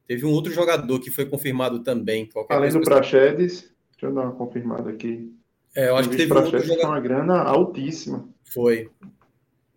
Teve 0.07 0.25
um 0.25 0.31
outro 0.31 0.53
jogador 0.53 0.99
que 0.99 1.09
foi 1.09 1.25
confirmado 1.25 1.79
também. 1.79 2.29
Além 2.49 2.71
do 2.71 2.81
Praxedes, 2.81 3.73
deixa 3.91 4.05
eu 4.05 4.13
dar 4.13 4.21
uma 4.21 4.33
confirmada 4.33 4.91
aqui. 4.91 5.33
É, 5.75 5.89
eu 5.89 5.97
acho 5.97 6.09
que 6.09 6.15
teve 6.15 6.31
um 6.31 6.37
outro 6.37 6.59
jogador. 6.61 6.87
uma 6.87 6.99
grana 6.99 7.41
altíssima. 7.41 8.29
Foi. 8.45 8.89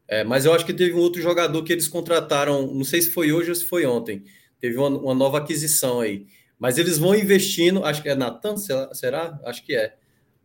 É, 0.07 0.23
mas 0.23 0.45
eu 0.45 0.53
acho 0.53 0.65
que 0.65 0.75
teve 0.75 0.95
um 0.95 1.01
outro 1.01 1.21
jogador 1.21 1.63
que 1.65 1.73
eles 1.73 1.89
contrataram, 1.89 2.67
não 2.73 2.85
sei 2.85 3.01
se 3.03 3.11
foi 3.11 3.33
hoje 3.33 3.51
ou 3.51 3.55
se 3.55 3.65
foi 3.65 3.85
ontem. 3.87 4.23
Teve 4.61 4.77
uma, 4.77 4.89
uma 4.89 5.15
nova 5.15 5.39
aquisição 5.39 6.01
aí. 6.01 6.27
Mas 6.59 6.77
eles 6.77 6.99
vão 6.99 7.15
investindo, 7.15 7.85
acho 7.85 8.03
que 8.03 8.09
é 8.09 8.15
Natan, 8.15 8.57
será? 8.57 9.41
Acho 9.45 9.65
que 9.65 9.75
é. 9.75 9.95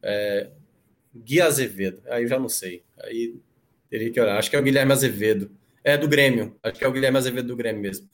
é. 0.02 0.50
Gui 1.16 1.40
Azevedo, 1.40 2.02
aí 2.08 2.24
eu 2.24 2.28
já 2.28 2.40
não 2.40 2.50
sei. 2.50 2.84
Aí 3.00 3.36
teria 3.94 4.10
que 4.10 4.20
olhar. 4.20 4.40
Acho 4.40 4.50
que 4.50 4.56
é 4.56 4.60
o 4.60 4.64
Guilherme 4.64 4.92
Azevedo. 4.92 5.52
É 5.84 5.96
do 5.96 6.08
Grêmio, 6.08 6.56
acho 6.64 6.80
que 6.80 6.84
é 6.84 6.88
o 6.88 6.92
Guilherme 6.92 7.18
Azevedo 7.18 7.50
do 7.50 7.56
Grêmio 7.56 7.80
mesmo. 7.80 8.10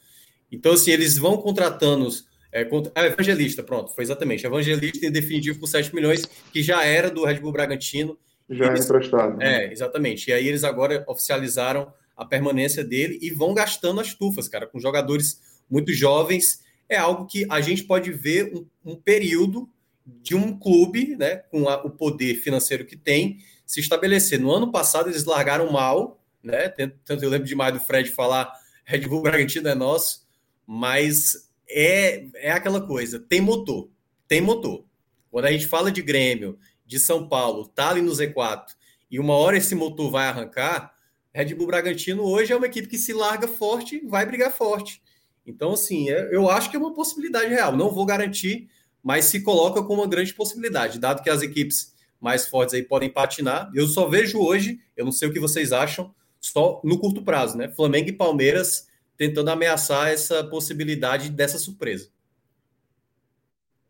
Então, 0.52 0.74
assim, 0.74 0.92
eles 0.92 1.18
vão 1.18 1.38
contratando 1.38 2.06
os, 2.06 2.26
é, 2.52 2.68
é, 2.96 3.06
Evangelista, 3.06 3.64
pronto, 3.64 3.96
foi 3.96 4.04
exatamente. 4.04 4.46
Evangelista 4.46 5.06
em 5.06 5.12
definitivo 5.12 5.58
por 5.58 5.68
7 5.68 5.96
milhões, 5.96 6.26
que 6.52 6.62
já 6.62 6.84
era 6.84 7.10
do 7.10 7.24
Red 7.24 7.36
Bull 7.36 7.54
Bragantino. 7.54 8.18
Já 8.50 8.66
eles, 8.66 8.90
era 8.90 8.98
emprestado. 8.98 9.38
Né? 9.38 9.68
É, 9.68 9.72
exatamente. 9.72 10.30
E 10.30 10.34
aí 10.34 10.48
eles 10.48 10.66
agora 10.66 11.06
oficializaram 11.08 11.94
a 12.18 12.26
permanência 12.26 12.84
dele 12.84 13.18
e 13.22 13.30
vão 13.30 13.54
gastando 13.54 14.02
as 14.02 14.14
tufas, 14.14 14.50
cara, 14.50 14.68
com 14.68 14.82
jogadores 14.82 15.40
muito 15.70 15.94
jovens. 15.94 16.60
É 16.90 16.98
algo 16.98 17.26
que 17.26 17.46
a 17.50 17.62
gente 17.62 17.84
pode 17.84 18.12
ver 18.12 18.52
um, 18.54 18.66
um 18.84 18.96
período 18.96 19.70
de 20.06 20.36
um 20.36 20.58
clube, 20.58 21.16
né, 21.16 21.38
com 21.52 21.70
a, 21.70 21.86
o 21.86 21.92
poder 21.92 22.36
financeiro 22.36 22.84
que 22.84 22.98
tem, 22.98 23.38
se 23.70 23.80
estabelecer. 23.80 24.40
No 24.40 24.52
ano 24.52 24.72
passado 24.72 25.10
eles 25.10 25.26
largaram 25.26 25.72
mal, 25.72 26.20
né? 26.42 26.70
Tanto 27.06 27.24
eu 27.24 27.30
lembro 27.30 27.48
demais 27.48 27.72
do 27.72 27.80
Fred 27.80 28.10
falar 28.10 28.52
Red 28.84 29.02
Bull 29.02 29.22
Bragantino 29.22 29.68
é 29.68 29.76
nosso, 29.76 30.28
mas 30.66 31.52
é, 31.70 32.26
é 32.34 32.52
aquela 32.52 32.82
coisa, 32.82 33.20
tem 33.20 33.40
motor, 33.40 33.88
tem 34.28 34.42
motor. 34.42 34.84
Quando 35.30 35.46
a 35.46 35.52
gente 35.52 35.68
fala 35.68 35.92
de 35.92 36.02
Grêmio, 36.02 36.58
de 36.84 36.98
São 36.98 37.30
Paulo, 37.30 37.68
tá 37.68 37.92
ali 37.92 38.02
no 38.02 38.12
Z4, 38.12 38.64
e 39.12 39.20
uma 39.20 39.36
hora 39.36 39.56
esse 39.56 39.76
motor 39.76 40.10
vai 40.10 40.26
arrancar, 40.26 40.92
Red 41.32 41.54
Bull 41.54 41.68
Bragantino 41.68 42.24
hoje 42.24 42.52
é 42.52 42.56
uma 42.56 42.66
equipe 42.66 42.88
que 42.88 42.98
se 42.98 43.14
larga 43.14 43.48
forte, 43.48 44.04
vai 44.08 44.26
brigar 44.26 44.52
forte. 44.52 45.00
Então, 45.46 45.74
assim, 45.74 46.10
é, 46.10 46.36
eu 46.36 46.50
acho 46.50 46.72
que 46.72 46.76
é 46.76 46.80
uma 46.80 46.96
possibilidade 46.96 47.50
real. 47.52 47.78
Não 47.78 47.92
vou 47.92 48.06
garantir, 48.08 48.68
mas 49.04 49.26
se 49.26 49.42
coloca 49.44 49.84
como 49.84 50.02
uma 50.02 50.10
grande 50.10 50.34
possibilidade, 50.34 50.98
dado 50.98 51.22
que 51.22 51.30
as 51.30 51.44
equipes 51.44 51.99
mais 52.20 52.48
fortes 52.48 52.74
aí 52.74 52.84
podem 52.84 53.10
patinar. 53.10 53.72
Eu 53.74 53.88
só 53.88 54.08
vejo 54.08 54.40
hoje, 54.40 54.80
eu 54.96 55.06
não 55.06 55.12
sei 55.12 55.30
o 55.30 55.34
que 55.34 55.40
vocês 55.40 55.72
acham, 55.72 56.14
só 56.40 56.82
no 56.84 57.00
curto 57.00 57.24
prazo, 57.24 57.58
né? 57.58 57.70
Flamengo 57.70 58.10
e 58.10 58.14
Palmeiras 58.14 58.88
tentando 59.18 59.50
ameaçar 59.50 60.10
essa 60.10 60.44
possibilidade 60.44 61.30
dessa 61.30 61.58
surpresa. 61.58 62.10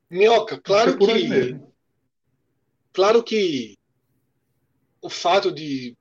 Minhoca, 0.10 0.60
claro 0.60 0.98
que. 0.98 1.60
Claro 2.92 3.24
que 3.24 3.78
o 5.02 5.10
fato 5.10 5.52
de 5.52 5.96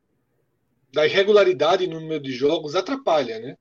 da 0.91 1.07
irregularidade 1.07 1.87
no 1.87 2.01
número 2.01 2.23
de 2.23 2.33
jogos 2.33 2.75
atrapalha, 2.75 3.39
né? 3.39 3.57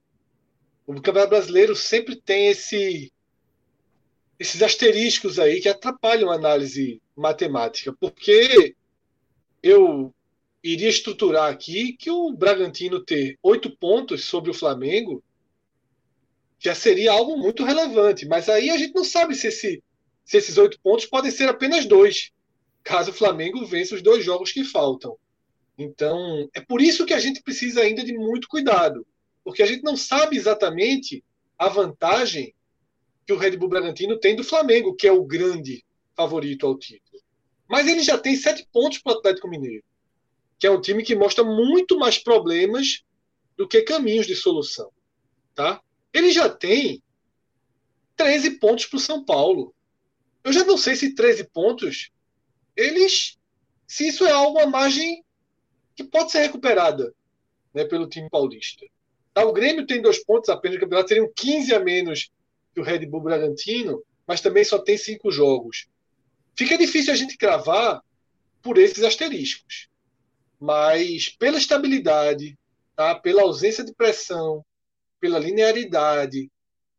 O 0.86 0.94
Campeonato 0.94 1.32
Brasileiro 1.32 1.76
sempre 1.76 2.16
tem 2.16 2.48
esse 2.48 3.12
esses 4.40 4.62
asteriscos 4.62 5.40
aí 5.40 5.60
que 5.60 5.70
atrapalham 5.70 6.30
a 6.30 6.36
análise 6.36 7.02
matemática, 7.16 7.94
porque 8.00 8.76
eu 9.64 10.14
iria 10.64 10.90
estruturar 10.90 11.52
aqui 11.52 11.94
que 11.94 12.12
o 12.12 12.32
Bragantino 12.32 13.04
ter 13.04 13.38
oito 13.42 13.70
pontos 13.78 14.26
sobre 14.26 14.52
o 14.52 14.54
Flamengo 14.54 15.24
já 16.60 16.76
seria 16.76 17.12
algo 17.12 17.38
muito 17.38 17.64
relevante. 17.64 18.26
Mas 18.28 18.50
aí 18.50 18.70
a 18.70 18.78
gente 18.78 18.94
não 18.94 19.04
sabe 19.04 19.36
se, 19.36 19.48
esse, 19.48 19.84
se 20.26 20.38
esses 20.38 20.58
oito 20.58 20.80
pontos 20.82 21.06
podem 21.06 21.32
ser 21.32 21.48
apenas 21.48 21.86
dois, 21.86 22.32
caso 22.84 23.12
o 23.12 23.14
Flamengo 23.14 23.66
vença 23.66 23.96
os 23.96 24.02
dois 24.02 24.24
jogos 24.24 24.52
que 24.52 24.64
faltam. 24.64 25.18
Então, 25.78 26.50
é 26.54 26.62
por 26.62 26.82
isso 26.82 27.06
que 27.06 27.14
a 27.14 27.20
gente 27.20 27.42
precisa 27.42 27.82
ainda 27.82 28.04
de 28.04 28.14
muito 28.14 28.48
cuidado, 28.48 29.06
porque 29.44 29.62
a 29.62 29.66
gente 29.66 29.84
não 29.84 29.96
sabe 29.96 30.36
exatamente 30.36 31.24
a 31.58 31.70
vantagem 31.70 32.54
que 33.28 33.34
o 33.34 33.38
Red 33.38 33.58
Bull 33.58 33.68
Bragantino 33.68 34.18
tem 34.18 34.38
do 34.38 34.44
Flamengo, 34.44 34.96
que 34.96 35.06
é 35.06 35.12
o 35.12 35.26
grande 35.26 35.84
favorito 36.16 36.66
ao 36.66 36.80
título. 36.80 37.22
Mas 37.70 37.86
ele 37.86 38.02
já 38.02 38.18
tem 38.18 38.38
sete 38.38 38.66
pontos 38.72 39.00
para 39.00 39.14
o 39.14 39.18
Atlético 39.18 39.50
Mineiro, 39.50 39.84
que 40.58 40.66
é 40.66 40.72
um 40.72 40.80
time 40.80 41.04
que 41.04 41.14
mostra 41.14 41.44
muito 41.44 42.00
mais 42.00 42.18
problemas 42.18 43.04
do 43.58 43.68
que 43.68 43.82
caminhos 43.82 44.26
de 44.26 44.34
solução. 44.34 44.90
Tá? 45.54 45.82
Ele 46.14 46.32
já 46.32 46.48
tem 46.48 47.04
13 48.16 48.52
pontos 48.52 48.86
para 48.86 48.96
o 48.96 49.02
São 49.02 49.26
Paulo. 49.26 49.76
Eu 50.42 50.54
já 50.54 50.64
não 50.64 50.78
sei 50.78 50.96
se 50.96 51.14
13 51.14 51.50
pontos, 51.50 52.10
eles. 52.78 53.38
Se 53.86 54.08
isso 54.08 54.26
é 54.26 54.32
alguma 54.32 54.66
margem 54.68 55.22
que 55.96 56.04
pode 56.04 56.32
ser 56.32 56.40
recuperada 56.40 57.14
né, 57.74 57.84
pelo 57.84 58.08
time 58.08 58.30
paulista. 58.30 58.86
Tá, 59.34 59.46
o 59.46 59.52
Grêmio 59.52 59.86
tem 59.86 60.02
dois 60.02 60.24
pontos 60.24 60.50
apenas 60.50 60.76
no 60.76 60.82
campeonato, 60.82 61.10
seriam 61.10 61.32
15 61.36 61.74
a 61.74 61.80
menos 61.80 62.30
que 62.78 62.82
o 62.82 62.84
Red 62.84 63.08
Bull 63.08 63.22
Bragantino, 63.22 64.04
mas 64.28 64.40
também 64.40 64.64
só 64.64 64.78
tem 64.78 64.96
cinco 64.96 65.32
jogos. 65.32 65.88
Fica 66.56 66.78
difícil 66.78 67.12
a 67.12 67.16
gente 67.16 67.36
cravar 67.36 68.04
por 68.62 68.78
esses 68.78 69.04
asteriscos. 69.04 69.90
Mas 70.60 71.30
pela 71.30 71.58
estabilidade, 71.58 72.56
tá? 72.96 73.16
pela 73.16 73.42
ausência 73.42 73.84
de 73.84 73.96
pressão, 73.96 74.64
pela 75.20 75.40
linearidade, 75.40 76.52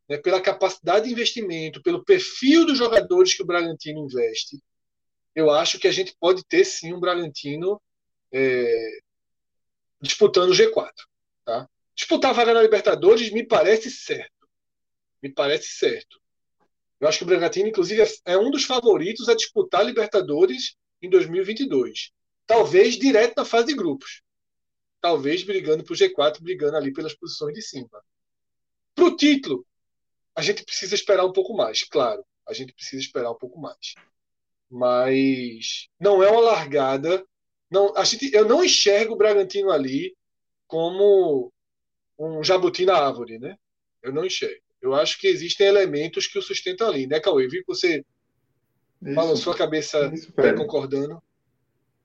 né, 0.08 0.16
pela 0.16 0.40
capacidade 0.40 1.06
de 1.06 1.12
investimento, 1.12 1.80
pelo 1.80 2.04
perfil 2.04 2.66
dos 2.66 2.76
jogadores 2.76 3.34
que 3.34 3.42
o 3.42 3.46
Bragantino 3.46 4.04
investe, 4.04 4.60
eu 5.32 5.48
acho 5.48 5.78
que 5.78 5.86
a 5.86 5.92
gente 5.92 6.16
pode 6.18 6.44
ter 6.44 6.64
sim 6.64 6.92
um 6.92 6.98
Bragantino 6.98 7.80
é, 8.32 8.98
disputando 10.00 10.50
o 10.50 10.54
G4. 10.54 10.90
Tá? 11.44 11.68
Disputar 11.94 12.30
a 12.30 12.34
vaga 12.34 12.54
na 12.54 12.62
Libertadores 12.62 13.30
me 13.30 13.46
parece 13.46 13.92
certo. 13.92 14.37
Me 15.22 15.32
parece 15.32 15.68
certo. 15.68 16.20
Eu 17.00 17.08
acho 17.08 17.18
que 17.18 17.24
o 17.24 17.26
Bragantino, 17.26 17.68
inclusive, 17.68 18.02
é 18.24 18.36
um 18.36 18.50
dos 18.50 18.64
favoritos 18.64 19.28
a 19.28 19.34
disputar 19.34 19.80
a 19.80 19.84
Libertadores 19.84 20.76
em 21.00 21.08
2022. 21.08 22.10
Talvez 22.46 22.96
direto 22.96 23.34
na 23.36 23.44
fase 23.44 23.66
de 23.68 23.74
grupos. 23.74 24.22
talvez 25.00 25.42
brigando 25.44 25.84
para 25.84 25.92
o 25.92 25.96
G4, 25.96 26.40
brigando 26.40 26.76
ali 26.76 26.92
pelas 26.92 27.14
posições 27.14 27.54
de 27.54 27.62
cima. 27.62 27.88
Para 28.94 29.04
o 29.04 29.16
título, 29.16 29.64
a 30.34 30.42
gente 30.42 30.64
precisa 30.64 30.94
esperar 30.94 31.24
um 31.24 31.32
pouco 31.32 31.54
mais, 31.54 31.84
claro. 31.84 32.24
A 32.46 32.52
gente 32.52 32.72
precisa 32.72 33.00
esperar 33.00 33.30
um 33.30 33.38
pouco 33.38 33.60
mais. 33.60 33.94
Mas 34.70 35.88
não 36.00 36.22
é 36.22 36.30
uma 36.30 36.40
largada. 36.40 37.24
Não, 37.70 37.96
a 37.96 38.04
gente, 38.04 38.32
eu 38.34 38.44
não 38.46 38.64
enxergo 38.64 39.14
o 39.14 39.16
Bragantino 39.16 39.70
ali 39.70 40.16
como 40.66 41.52
um 42.18 42.42
jabuti 42.42 42.84
na 42.84 42.96
árvore, 42.96 43.38
né? 43.38 43.56
Eu 44.02 44.12
não 44.12 44.24
enxergo. 44.24 44.62
Eu 44.80 44.94
acho 44.94 45.18
que 45.18 45.26
existem 45.26 45.66
elementos 45.66 46.26
que 46.26 46.38
o 46.38 46.42
sustentam 46.42 46.88
ali, 46.88 47.06
né, 47.06 47.20
Cauê? 47.20 47.48
Vi 47.48 47.60
que 47.60 47.66
você 47.66 48.04
isso, 49.02 49.14
balançou 49.14 49.52
a 49.52 49.56
cabeça 49.56 50.10
isso, 50.14 50.32
concordando. 50.56 51.20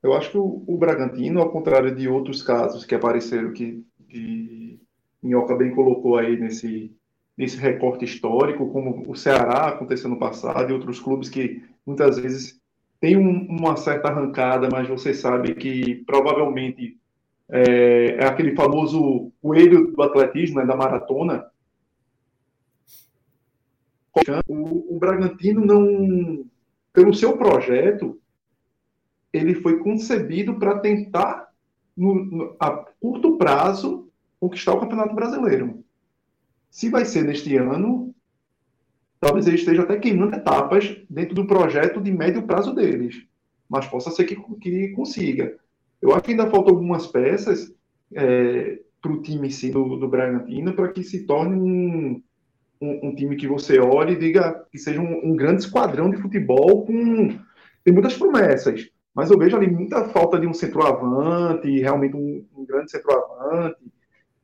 Eu 0.01 0.13
acho 0.13 0.31
que 0.31 0.37
o, 0.37 0.63
o, 0.67 0.77
Bragantino, 0.77 1.39
ao 1.39 1.51
contrário 1.51 1.95
de 1.95 2.07
outros 2.07 2.41
casos 2.41 2.83
que 2.83 2.93
apareceram, 2.93 3.53
que, 3.53 3.83
que 4.09 4.79
Minhoca 5.21 5.55
bem 5.55 5.73
colocou 5.73 6.17
aí 6.17 6.37
nesse, 6.37 6.91
nesse 7.37 7.57
recorte 7.57 8.03
histórico, 8.03 8.71
como 8.71 9.09
o 9.09 9.15
Ceará 9.15 9.67
aconteceu 9.69 10.09
no 10.09 10.19
passado 10.19 10.69
e 10.69 10.73
outros 10.73 10.99
clubes 10.99 11.29
que 11.29 11.63
muitas 11.85 12.19
vezes 12.19 12.59
têm 12.99 13.17
um, 13.17 13.47
uma 13.47 13.75
certa 13.75 14.09
arrancada, 14.09 14.69
mas 14.71 14.87
você 14.87 15.13
sabe 15.13 15.55
que 15.55 16.03
provavelmente 16.05 16.97
é, 17.49 18.15
é 18.15 18.25
aquele 18.25 18.55
famoso 18.55 19.31
coelho 19.41 19.91
do 19.91 20.01
atletismo, 20.01 20.59
né, 20.59 20.65
da 20.65 20.75
maratona. 20.75 21.45
O, 24.47 24.95
o 24.95 24.99
Bragantino 24.99 25.65
não, 25.65 26.45
pelo 26.93 27.13
seu 27.13 27.35
projeto, 27.37 28.19
ele 29.31 29.55
foi 29.55 29.79
concebido 29.79 30.59
para 30.59 30.79
tentar, 30.79 31.49
no, 31.97 32.13
no, 32.23 32.55
a 32.59 32.69
curto 32.99 33.37
prazo, 33.37 34.07
conquistar 34.39 34.73
o 34.73 34.79
Campeonato 34.79 35.15
Brasileiro. 35.15 35.83
Se 36.69 36.89
vai 36.89 37.05
ser 37.05 37.23
neste 37.23 37.55
ano, 37.57 38.13
talvez 39.19 39.47
ele 39.47 39.55
esteja 39.55 39.81
até 39.81 39.97
queimando 39.97 40.35
etapas 40.35 40.95
dentro 41.09 41.33
do 41.33 41.47
projeto 41.47 41.99
de 41.99 42.11
médio 42.11 42.43
prazo 42.43 42.73
deles, 42.75 43.25
mas 43.67 43.87
possa 43.87 44.11
ser 44.11 44.25
que, 44.25 44.35
que 44.35 44.89
consiga. 44.89 45.57
Eu 45.99 46.13
acho 46.13 46.23
que 46.23 46.31
ainda 46.31 46.49
faltam 46.49 46.73
algumas 46.73 47.07
peças 47.07 47.73
é, 48.13 48.79
para 49.01 49.11
o 49.11 49.21
time 49.21 49.47
em 49.47 49.51
si 49.51 49.71
do, 49.71 49.97
do 49.97 50.07
Bragantino 50.07 50.73
para 50.73 50.91
que 50.91 51.03
se 51.03 51.25
torne 51.25 51.55
um, 51.55 52.23
um, 52.83 53.07
um, 53.07 53.15
time 53.15 53.35
que 53.37 53.47
você 53.47 53.79
olhe 53.79 54.13
e 54.13 54.19
diga 54.19 54.65
que 54.69 54.77
seja 54.77 54.99
um, 54.99 55.31
um, 55.31 55.35
grande 55.35 55.61
esquadrão 55.61 56.09
de 56.09 56.17
futebol 56.17 56.85
com 56.85 57.39
tem 57.83 57.93
muitas 57.93 58.17
promessas, 58.17 58.89
mas 59.13 59.29
eu 59.29 59.37
vejo 59.37 59.55
ali 59.55 59.69
muita 59.69 60.09
falta 60.09 60.39
de 60.39 60.47
um 60.47 60.53
centroavante, 60.53 61.79
realmente 61.79 62.15
um, 62.15 62.45
um 62.55 62.65
grande 62.65 62.91
centroavante 62.91 63.79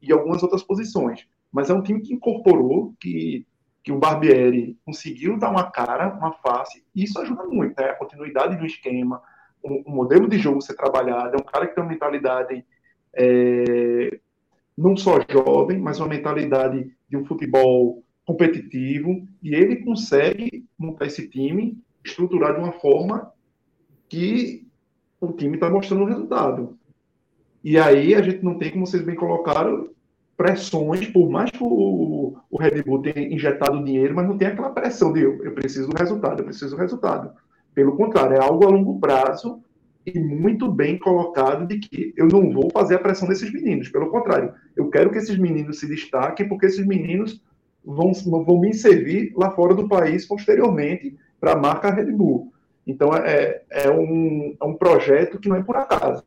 e 0.01 0.11
algumas 0.11 0.43
outras 0.43 0.63
posições. 0.63 1.25
Mas 1.51 1.69
é 1.69 1.73
um 1.73 1.81
time 1.81 2.01
que 2.01 2.13
incorporou, 2.13 2.93
que, 2.99 3.45
que 3.83 3.91
o 3.91 3.97
Barbieri 3.97 4.77
conseguiu 4.85 5.37
dar 5.37 5.49
uma 5.49 5.71
cara, 5.71 6.13
uma 6.13 6.33
face, 6.33 6.83
e 6.93 7.03
isso 7.03 7.19
ajuda 7.19 7.45
muito, 7.45 7.79
né? 7.79 7.89
A 7.89 7.95
continuidade 7.95 8.57
do 8.57 8.65
esquema, 8.65 9.21
um, 9.63 9.83
um, 9.87 9.95
modelo 9.95 10.27
de 10.27 10.37
jogo 10.37 10.61
ser 10.61 10.75
trabalhado, 10.75 11.35
é 11.35 11.39
um 11.39 11.45
cara 11.45 11.65
que 11.65 11.73
tem 11.73 11.83
uma 11.83 11.89
mentalidade 11.89 12.65
é, 13.13 14.19
não 14.77 14.95
só 14.95 15.19
jovem, 15.29 15.79
mas 15.79 15.99
uma 15.99 16.09
mentalidade 16.09 16.91
de 17.09 17.17
um 17.17 17.25
futebol 17.25 18.03
competitivo, 18.29 19.27
e 19.41 19.55
ele 19.55 19.77
consegue 19.77 20.63
montar 20.77 21.07
esse 21.07 21.27
time, 21.27 21.81
estruturar 22.05 22.53
de 22.53 22.59
uma 22.59 22.73
forma 22.73 23.33
que 24.07 24.67
o 25.19 25.33
time 25.33 25.55
está 25.55 25.67
mostrando 25.67 26.03
o 26.03 26.07
resultado. 26.07 26.77
E 27.63 27.75
aí 27.79 28.13
a 28.13 28.21
gente 28.21 28.45
não 28.45 28.55
tem, 28.55 28.69
como 28.69 28.85
vocês 28.85 29.01
bem 29.01 29.15
colocaram, 29.15 29.89
pressões, 30.37 31.07
por 31.07 31.27
mais 31.27 31.49
que 31.49 31.57
o, 31.59 32.37
o 32.51 32.57
Red 32.57 32.83
Bull 32.83 33.01
tenha 33.01 33.33
injetado 33.33 33.83
dinheiro, 33.83 34.15
mas 34.15 34.27
não 34.27 34.37
tem 34.37 34.49
aquela 34.49 34.69
pressão 34.69 35.11
de 35.11 35.21
eu, 35.21 35.43
eu 35.43 35.53
preciso 35.53 35.89
do 35.89 35.97
resultado, 35.97 36.41
eu 36.41 36.45
preciso 36.45 36.75
do 36.75 36.79
resultado. 36.79 37.31
Pelo 37.73 37.97
contrário, 37.97 38.37
é 38.37 38.39
algo 38.39 38.63
a 38.63 38.69
longo 38.69 38.99
prazo 38.99 39.59
e 40.05 40.19
muito 40.19 40.71
bem 40.71 40.99
colocado 40.99 41.65
de 41.65 41.79
que 41.79 42.13
eu 42.15 42.27
não 42.27 42.53
vou 42.53 42.69
fazer 42.69 42.95
a 42.95 42.99
pressão 42.99 43.27
desses 43.27 43.51
meninos. 43.51 43.89
Pelo 43.89 44.11
contrário, 44.11 44.53
eu 44.75 44.87
quero 44.91 45.09
que 45.09 45.17
esses 45.17 45.37
meninos 45.37 45.79
se 45.79 45.87
destaquem, 45.87 46.47
porque 46.47 46.67
esses 46.67 46.85
meninos 46.85 47.41
vão, 47.93 48.11
vão 48.43 48.59
me 48.59 48.73
servir 48.73 49.33
lá 49.35 49.51
fora 49.51 49.73
do 49.73 49.87
país 49.87 50.25
posteriormente 50.25 51.17
para 51.39 51.53
a 51.53 51.57
marca 51.57 51.91
Red 51.91 52.11
Bull. 52.11 52.51
Então, 52.85 53.13
é, 53.13 53.61
é, 53.69 53.89
um, 53.89 54.55
é 54.59 54.65
um 54.65 54.73
projeto 54.73 55.39
que 55.39 55.49
não 55.49 55.55
é 55.55 55.63
por 55.63 55.75
acaso. 55.75 56.23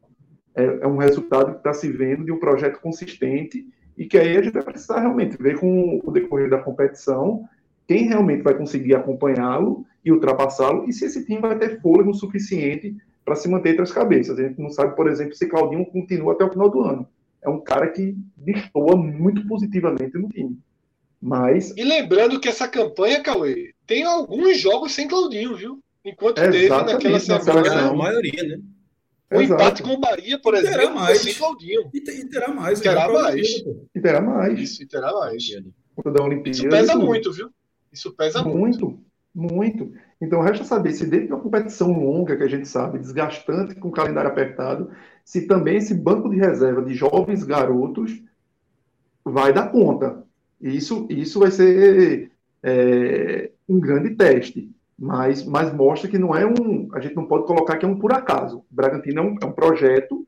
É, 0.55 0.65
é 0.83 0.87
um 0.87 0.97
resultado 0.97 1.53
que 1.53 1.59
está 1.59 1.73
se 1.73 1.91
vendo 1.91 2.25
de 2.25 2.33
um 2.33 2.39
projeto 2.39 2.81
consistente 2.81 3.67
e 3.97 4.07
que 4.07 4.19
aí 4.19 4.37
a 4.37 4.43
gente 4.43 4.53
vai 4.53 4.63
precisar 4.63 5.01
realmente 5.01 5.37
ver 5.37 5.59
com 5.59 6.01
o 6.05 6.11
decorrer 6.11 6.49
da 6.49 6.59
competição 6.59 7.49
quem 7.87 8.07
realmente 8.07 8.43
vai 8.43 8.55
conseguir 8.55 8.95
acompanhá-lo 8.95 9.85
e 10.05 10.11
ultrapassá-lo, 10.11 10.89
e 10.89 10.93
se 10.93 11.05
esse 11.05 11.25
time 11.25 11.41
vai 11.41 11.59
ter 11.59 11.81
fôlego 11.81 12.15
suficiente 12.15 12.97
para 13.25 13.35
se 13.35 13.49
manter 13.49 13.71
entre 13.71 13.83
as 13.83 13.93
cabeças. 13.93 14.39
A 14.39 14.43
gente 14.43 14.61
não 14.61 14.71
sabe, 14.71 14.97
por 14.97 15.09
exemplo, 15.09 15.35
se 15.35 15.47
Claudinho 15.47 15.85
continua 15.87 16.33
até 16.33 16.45
o 16.45 16.51
final 16.51 16.71
do 16.71 16.81
ano. 16.81 17.07
É 17.43 17.49
um 17.49 17.61
cara 17.61 17.89
que 17.89 18.17
destoa 18.37 18.97
muito 18.97 19.47
positivamente 19.47 20.17
no 20.17 20.29
time. 20.29 20.59
Mas. 21.23 21.73
E 21.77 21.85
lembrando 21.85 22.41
que 22.41 22.49
essa 22.49 22.67
campanha, 22.67 23.23
Cauê, 23.23 23.73
tem 23.87 24.03
alguns 24.03 24.61
jogos 24.61 24.93
sem 24.93 25.07
Claudinho, 25.07 25.55
viu? 25.55 25.81
Enquanto 26.05 26.37
teve 26.37 26.69
naquela 26.69 27.21
semana. 27.21 27.91
A 27.91 27.95
maioria, 27.95 28.43
né? 28.43 28.59
O 29.31 29.41
Exato. 29.41 29.63
empate 29.63 29.83
com 29.83 29.91
o 29.91 30.01
Bahia, 30.01 30.39
por 30.39 30.55
exemplo, 30.55 30.79
terá 30.79 30.91
mais. 30.91 31.19
sem 31.21 31.33
Claudinho. 31.35 31.89
E, 31.95 32.01
terá 32.01 32.49
mais. 32.53 32.81
E 32.81 32.83
terá 32.83 33.09
mais. 33.09 33.49
E 33.95 34.01
terá 34.01 34.21
mais. 34.21 34.59
Isso, 34.59 34.83
e 34.83 34.87
terá 34.87 35.13
mais. 35.13 35.45
Da 36.05 36.23
Olimpíada, 36.25 36.51
Isso 36.51 36.69
pesa 36.69 36.97
muito, 36.97 37.33
viu? 37.33 37.51
Isso 37.93 38.13
pesa 38.15 38.43
muito. 38.43 38.87
Muito. 38.87 39.13
Muito. 39.35 39.93
Então, 40.21 40.43
resta 40.43 40.65
saber 40.65 40.93
se 40.93 41.07
dentro 41.07 41.29
de 41.29 41.33
uma 41.33 41.41
competição 41.41 41.91
longa, 41.93 42.37
que 42.37 42.43
a 42.43 42.49
gente 42.49 42.69
sabe, 42.69 42.99
desgastante, 42.99 43.75
com 43.77 43.91
calendário 43.91 44.31
apertado, 44.31 44.91
se 45.25 45.47
também 45.47 45.77
esse 45.77 45.95
banco 45.95 46.29
de 46.29 46.37
reserva 46.37 46.83
de 46.83 46.93
jovens 46.93 47.43
garotos 47.43 48.23
vai 49.25 49.53
dar 49.53 49.71
conta. 49.71 50.23
Isso, 50.63 51.07
isso 51.11 51.41
vai 51.41 51.51
ser 51.51 52.31
é, 52.63 53.51
um 53.69 53.81
grande 53.81 54.11
teste, 54.11 54.71
mas, 54.99 55.45
mas 55.45 55.75
mostra 55.75 56.09
que 56.09 56.19
não 56.19 56.35
é 56.35 56.47
um. 56.47 56.89
A 56.95 57.01
gente 57.01 57.17
não 57.17 57.27
pode 57.27 57.47
colocar 57.47 57.77
que 57.77 57.85
é 57.85 57.89
um 57.89 57.99
por 57.99 58.13
acaso. 58.13 58.59
O 58.59 58.65
Bragantino 58.71 59.21
é 59.21 59.23
um, 59.23 59.37
é 59.43 59.47
um 59.47 59.53
projeto 59.53 60.27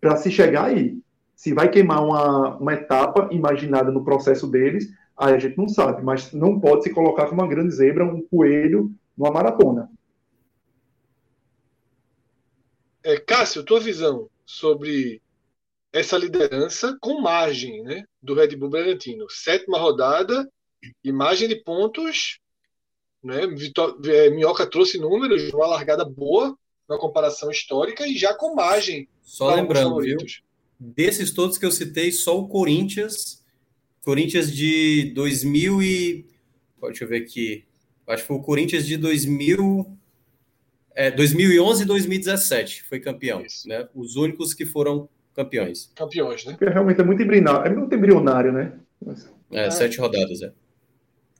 para 0.00 0.16
se 0.16 0.30
chegar 0.30 0.66
aí. 0.66 0.98
Se 1.36 1.52
vai 1.52 1.68
queimar 1.68 2.02
uma, 2.02 2.56
uma 2.56 2.72
etapa 2.72 3.28
imaginada 3.30 3.90
no 3.90 4.04
processo 4.04 4.46
deles, 4.46 4.88
Aí 5.16 5.34
a 5.34 5.38
gente 5.38 5.56
não 5.56 5.68
sabe, 5.68 6.02
mas 6.02 6.32
não 6.32 6.58
pode 6.58 6.82
se 6.82 6.90
colocar 6.90 7.26
como 7.26 7.40
uma 7.40 7.48
grande 7.48 7.74
zebra, 7.74 8.04
um 8.04 8.20
coelho 8.20 8.92
numa 9.16 9.30
maratona. 9.30 9.88
É, 13.02 13.18
Cássio, 13.18 13.62
tua 13.62 13.78
visão 13.78 14.28
sobre 14.44 15.22
essa 15.94 16.18
liderança 16.18 16.98
com 17.00 17.20
margem 17.20 17.80
né, 17.84 18.04
do 18.20 18.34
Red 18.34 18.56
Bull 18.56 18.68
Bragantino. 18.68 19.30
Sétima 19.30 19.78
rodada, 19.78 20.50
imagem 21.04 21.46
de 21.48 21.54
pontos. 21.54 22.40
Né, 23.22 23.46
Vitor, 23.46 23.98
é, 24.04 24.28
Minhoca 24.28 24.66
trouxe 24.66 24.98
números, 24.98 25.50
uma 25.54 25.68
largada 25.68 26.04
boa 26.04 26.58
na 26.88 26.98
comparação 26.98 27.48
histórica 27.48 28.06
e 28.06 28.18
já 28.18 28.34
com 28.34 28.56
margem. 28.56 29.08
Só 29.22 29.54
lembrando, 29.54 30.00
viu, 30.00 30.18
desses 30.78 31.30
todos 31.30 31.56
que 31.56 31.64
eu 31.64 31.70
citei, 31.70 32.10
só 32.10 32.38
o 32.38 32.48
Corinthians 32.48 33.42
Corinthians 34.02 34.52
de 34.52 35.12
2000 35.14 35.82
e... 35.82 36.26
Deixa 36.82 37.04
eu 37.04 37.08
ver 37.08 37.22
aqui. 37.22 37.64
Acho 38.06 38.22
que 38.22 38.26
foi 38.26 38.36
o 38.36 38.42
Corinthians 38.42 38.84
de 38.86 38.98
2000... 38.98 39.96
É, 40.96 41.10
2011 41.10 41.82
e 41.82 41.86
2017 41.86 42.82
foi 42.84 43.00
campeão. 43.00 43.42
Né? 43.64 43.88
Os 43.94 44.16
únicos 44.16 44.52
que 44.52 44.66
foram 44.66 45.08
campeões. 45.34 45.92
Campeões, 45.94 46.44
né? 46.44 46.52
Porque 46.52 46.72
realmente 46.72 47.00
é 47.00 47.04
muito 47.04 47.22
embrionário, 47.22 47.72
é 47.72 47.76
muito 47.76 47.94
embrionário, 47.94 48.52
né? 48.52 48.72
É, 49.50 49.70
sete 49.70 49.98
rodadas, 49.98 50.42
é. 50.42 50.52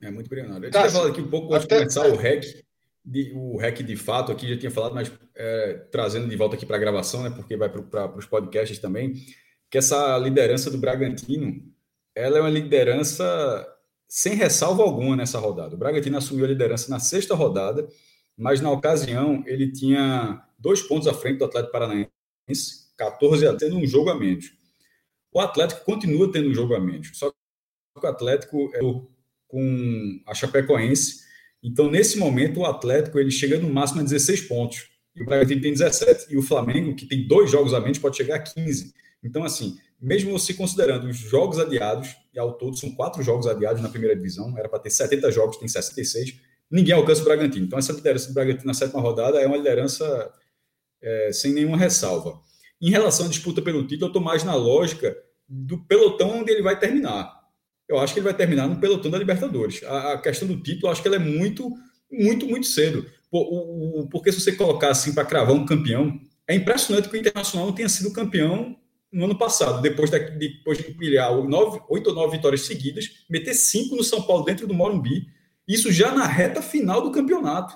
É 0.03 0.11
muito 0.11 0.27
embrionário. 0.27 0.67
Eu 0.67 0.71
tinha 0.71 0.91
falado 0.91 1.11
aqui 1.11 1.21
um 1.21 1.29
pouco 1.29 1.55
antes 1.55 1.67
de 1.67 1.75
começar 1.75 2.07
o 2.07 2.17
REC. 2.17 2.65
De, 3.05 3.33
o 3.35 3.57
REC 3.57 3.83
de 3.83 3.97
fato 3.97 4.33
aqui 4.33 4.49
já 4.49 4.59
tinha 4.59 4.71
falado, 4.71 4.95
mas 4.95 5.13
é, 5.35 5.75
trazendo 5.91 6.29
de 6.29 6.37
volta 6.37 6.57
aqui 6.57 6.67
para 6.67 6.77
a 6.77 6.81
gravação, 6.81 7.23
né? 7.23 7.31
Porque 7.31 7.57
vai 7.57 7.69
para 7.69 8.17
os 8.17 8.27
podcasts 8.27 8.79
também, 8.79 9.15
que 9.71 9.79
essa 9.79 10.17
liderança 10.19 10.71
do 10.71 10.79
Bragantino 10.79 11.63
ela 12.15 12.39
é 12.39 12.41
uma 12.41 12.51
liderança 12.51 13.67
sem 14.09 14.35
ressalva 14.35 14.83
alguma 14.83 15.17
nessa 15.17 15.39
rodada. 15.39 15.75
O 15.75 15.79
Bragantino 15.79 16.17
assumiu 16.17 16.45
a 16.45 16.49
liderança 16.49 16.91
na 16.91 17.01
sexta 17.01 17.35
rodada, 17.35 17.89
mas 18.37 18.61
na 18.61 18.71
ocasião 18.71 19.43
ele 19.47 19.73
tinha 19.73 20.43
dois 20.59 20.81
pontos 20.83 21.09
à 21.09 21.15
frente 21.15 21.39
do 21.39 21.45
Atlético 21.45 21.73
Paranaense, 21.73 22.84
14 22.97 23.47
a 23.47 23.57
tendo 23.57 23.77
um 23.77 23.87
jogo 23.87 24.11
a 24.11 24.19
menos. 24.19 24.53
O 25.33 25.41
Atlético 25.41 25.85
continua 25.85 26.31
tendo 26.31 26.49
um 26.49 26.55
jogo 26.55 26.75
a 26.75 26.81
menos, 26.81 27.11
só 27.15 27.31
que 27.31 27.37
o 27.97 28.07
Atlético 28.07 28.71
é 28.75 28.81
com 29.49 30.21
a 30.27 30.35
Chapecoense. 30.35 31.25
Então, 31.63 31.91
nesse 31.91 32.19
momento, 32.19 32.61
o 32.61 32.67
Atlético 32.67 33.19
ele 33.19 33.31
chega 33.31 33.59
no 33.59 33.73
máximo 33.73 34.01
a 34.01 34.05
16 34.05 34.43
pontos. 34.43 34.89
E 35.15 35.23
o 35.23 35.25
Bragantino 35.25 35.63
tem 35.63 35.73
17. 35.73 36.27
E 36.33 36.37
o 36.37 36.43
Flamengo, 36.43 36.95
que 36.95 37.07
tem 37.07 37.27
dois 37.27 37.51
jogos 37.51 37.73
a 37.73 37.81
menos, 37.81 37.99
pode 37.99 38.17
chegar 38.17 38.37
a 38.37 38.41
15. 38.41 38.93
Então, 39.23 39.45
assim, 39.45 39.79
mesmo 40.01 40.37
você 40.37 40.53
considerando 40.53 41.09
os 41.09 41.17
jogos 41.17 41.59
adiados, 41.59 42.15
e 42.35 42.39
ao 42.39 42.53
todo 42.53 42.77
são 42.77 42.95
quatro 42.95 43.23
jogos 43.23 43.47
adiados 43.47 43.81
na 43.81 43.89
primeira 43.89 44.15
divisão, 44.15 44.57
era 44.59 44.69
para 44.69 44.81
ter 44.81 44.91
70 44.91 45.31
jogos, 45.31 45.57
tem 45.57 45.69
66, 45.69 46.35
ninguém 46.71 46.95
alcança 46.95 47.23
o 47.23 47.25
Bragantino. 47.25 47.65
Então, 47.65 47.79
essa 47.79 47.93
liderança 47.93 48.29
do 48.29 48.35
Bragantino 48.35 48.67
na 48.67 48.75
sétima 48.75 49.01
rodada 49.01 49.41
é 49.41 49.47
uma 49.47 49.57
liderança 49.57 50.33
é, 51.01 51.33
sem 51.33 51.53
nenhuma 51.53 51.77
ressalva. 51.77 52.39
Em 52.85 52.91
relação 52.91 53.25
à 53.25 53.29
disputa 53.31 53.63
pelo 53.63 53.87
título, 53.87 54.05
eu 54.05 54.09
estou 54.09 54.21
mais 54.21 54.45
na 54.45 54.55
lógica 54.55 55.17
do 55.49 55.79
pelotão 55.87 56.41
onde 56.41 56.53
ele 56.53 56.61
vai 56.61 56.79
terminar. 56.79 57.35
Eu 57.89 57.99
acho 57.99 58.13
que 58.13 58.21
ele 58.21 58.25
vai 58.25 58.35
terminar 58.35 58.69
no 58.69 58.79
pelotão 58.79 59.11
da 59.11 59.17
Libertadores. 59.17 59.83
A, 59.85 60.13
a 60.13 60.19
questão 60.19 60.47
do 60.47 60.61
título, 60.61 60.89
eu 60.89 60.91
acho 60.93 61.01
que 61.01 61.09
ela 61.09 61.17
é 61.17 61.19
muito, 61.19 61.73
muito, 62.13 62.47
muito 62.47 62.67
cedo. 62.67 63.07
O, 63.31 64.03
o, 64.03 64.09
porque 64.11 64.31
se 64.31 64.39
você 64.39 64.53
colocar 64.53 64.91
assim 64.91 65.15
para 65.15 65.25
cravar 65.25 65.55
um 65.55 65.65
campeão, 65.65 66.21
é 66.47 66.55
impressionante 66.55 67.09
que 67.09 67.17
o 67.17 67.19
Internacional 67.19 67.69
não 67.69 67.75
tenha 67.75 67.89
sido 67.89 68.13
campeão 68.13 68.77
no 69.11 69.25
ano 69.25 69.39
passado, 69.39 69.81
depois, 69.81 70.11
de 70.11 70.19
depois 70.19 70.77
de 70.77 70.91
empilhar 70.91 71.33
oito 71.33 72.11
ou 72.11 72.15
nove 72.15 72.37
vitórias 72.37 72.67
seguidas, 72.67 73.25
meter 73.31 73.55
cinco 73.55 73.97
no 73.97 74.05
São 74.05 74.21
Paulo 74.21 74.45
dentro 74.45 74.67
do 74.67 74.75
Morumbi, 74.75 75.27
isso 75.67 75.91
já 75.91 76.13
na 76.13 76.27
reta 76.27 76.61
final 76.61 77.01
do 77.01 77.11
campeonato. 77.11 77.75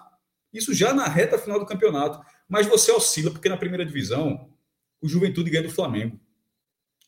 Isso 0.52 0.74
já 0.74 0.92
na 0.92 1.08
reta 1.08 1.38
final 1.38 1.58
do 1.58 1.64
campeonato. 1.64 2.20
Mas 2.46 2.66
você 2.66 2.92
oscila, 2.92 3.30
porque 3.30 3.48
na 3.48 3.56
primeira 3.56 3.86
divisão, 3.86 4.50
o 5.00 5.08
Juventude 5.08 5.50
ganha 5.50 5.64
do 5.64 5.70
Flamengo. 5.70 6.18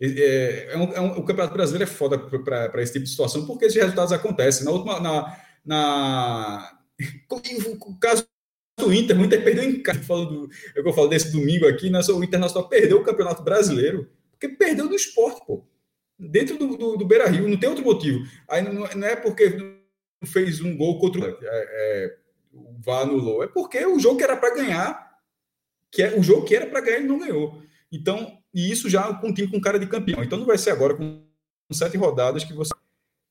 É, 0.00 0.72
é 0.72 0.78
um, 0.78 0.92
é 0.92 1.00
um, 1.00 1.18
o 1.18 1.24
Campeonato 1.24 1.52
Brasileiro 1.52 1.84
é 1.84 1.94
foda 1.94 2.18
para 2.18 2.82
esse 2.82 2.94
tipo 2.94 3.04
de 3.04 3.10
situação, 3.10 3.46
porque 3.46 3.66
esses 3.66 3.80
resultados 3.80 4.12
acontecem. 4.12 4.64
Na 4.64 4.70
última. 4.70 4.98
Na, 5.00 5.36
na, 5.64 6.78
o 7.30 7.98
caso 7.98 8.26
do 8.78 8.94
Inter, 8.94 9.18
o 9.18 9.24
Inter 9.24 9.44
perdeu 9.44 9.64
em 9.64 9.82
casa. 9.82 10.00
Falando, 10.00 10.48
é 10.74 10.82
que 10.82 10.88
eu 10.88 10.92
falo 10.92 11.08
desse 11.08 11.30
domingo 11.30 11.66
aqui, 11.66 11.90
né, 11.90 12.00
o 12.00 12.24
Internacional 12.24 12.68
perdeu 12.68 12.98
o 12.98 13.04
Campeonato 13.04 13.42
Brasileiro, 13.42 14.10
porque 14.30 14.48
perdeu 14.48 14.86
no 14.86 14.94
esporte, 14.94 15.44
pô. 15.46 15.64
Dentro 16.18 16.58
do, 16.58 16.76
do, 16.76 16.96
do 16.96 17.06
Beira 17.06 17.28
Rio, 17.28 17.48
não 17.48 17.58
tem 17.58 17.68
outro 17.68 17.84
motivo. 17.84 18.26
Aí 18.48 18.62
não, 18.62 18.72
não 18.72 19.06
é 19.06 19.16
porque 19.16 19.56
fez 20.26 20.60
um 20.60 20.76
gol 20.76 20.98
contra 20.98 21.20
o. 21.20 21.24
É, 21.24 21.38
é, 21.42 22.16
o 22.52 22.80
VAR 22.80 23.02
anulou. 23.02 23.42
É 23.42 23.46
porque 23.46 23.84
o 23.86 23.98
jogo 23.98 24.18
que 24.18 24.24
era 24.24 24.36
para 24.36 24.54
ganhar, 24.54 25.18
que 25.90 26.02
é 26.02 26.18
o 26.18 26.22
jogo 26.22 26.44
que 26.44 26.54
era 26.54 26.66
para 26.66 26.80
ganhar, 26.80 26.98
ele 26.98 27.08
não 27.08 27.18
ganhou. 27.18 27.62
Então, 27.92 28.38
e 28.54 28.70
isso 28.70 28.88
já 28.88 29.12
com 29.14 29.28
um 29.28 29.34
time 29.34 29.48
com 29.48 29.60
cara 29.60 29.78
de 29.78 29.86
campeão. 29.86 30.22
Então 30.22 30.38
não 30.38 30.46
vai 30.46 30.58
ser 30.58 30.70
agora 30.70 30.94
com 30.94 31.22
sete 31.72 31.96
rodadas 31.96 32.44
que 32.44 32.52
você. 32.52 32.72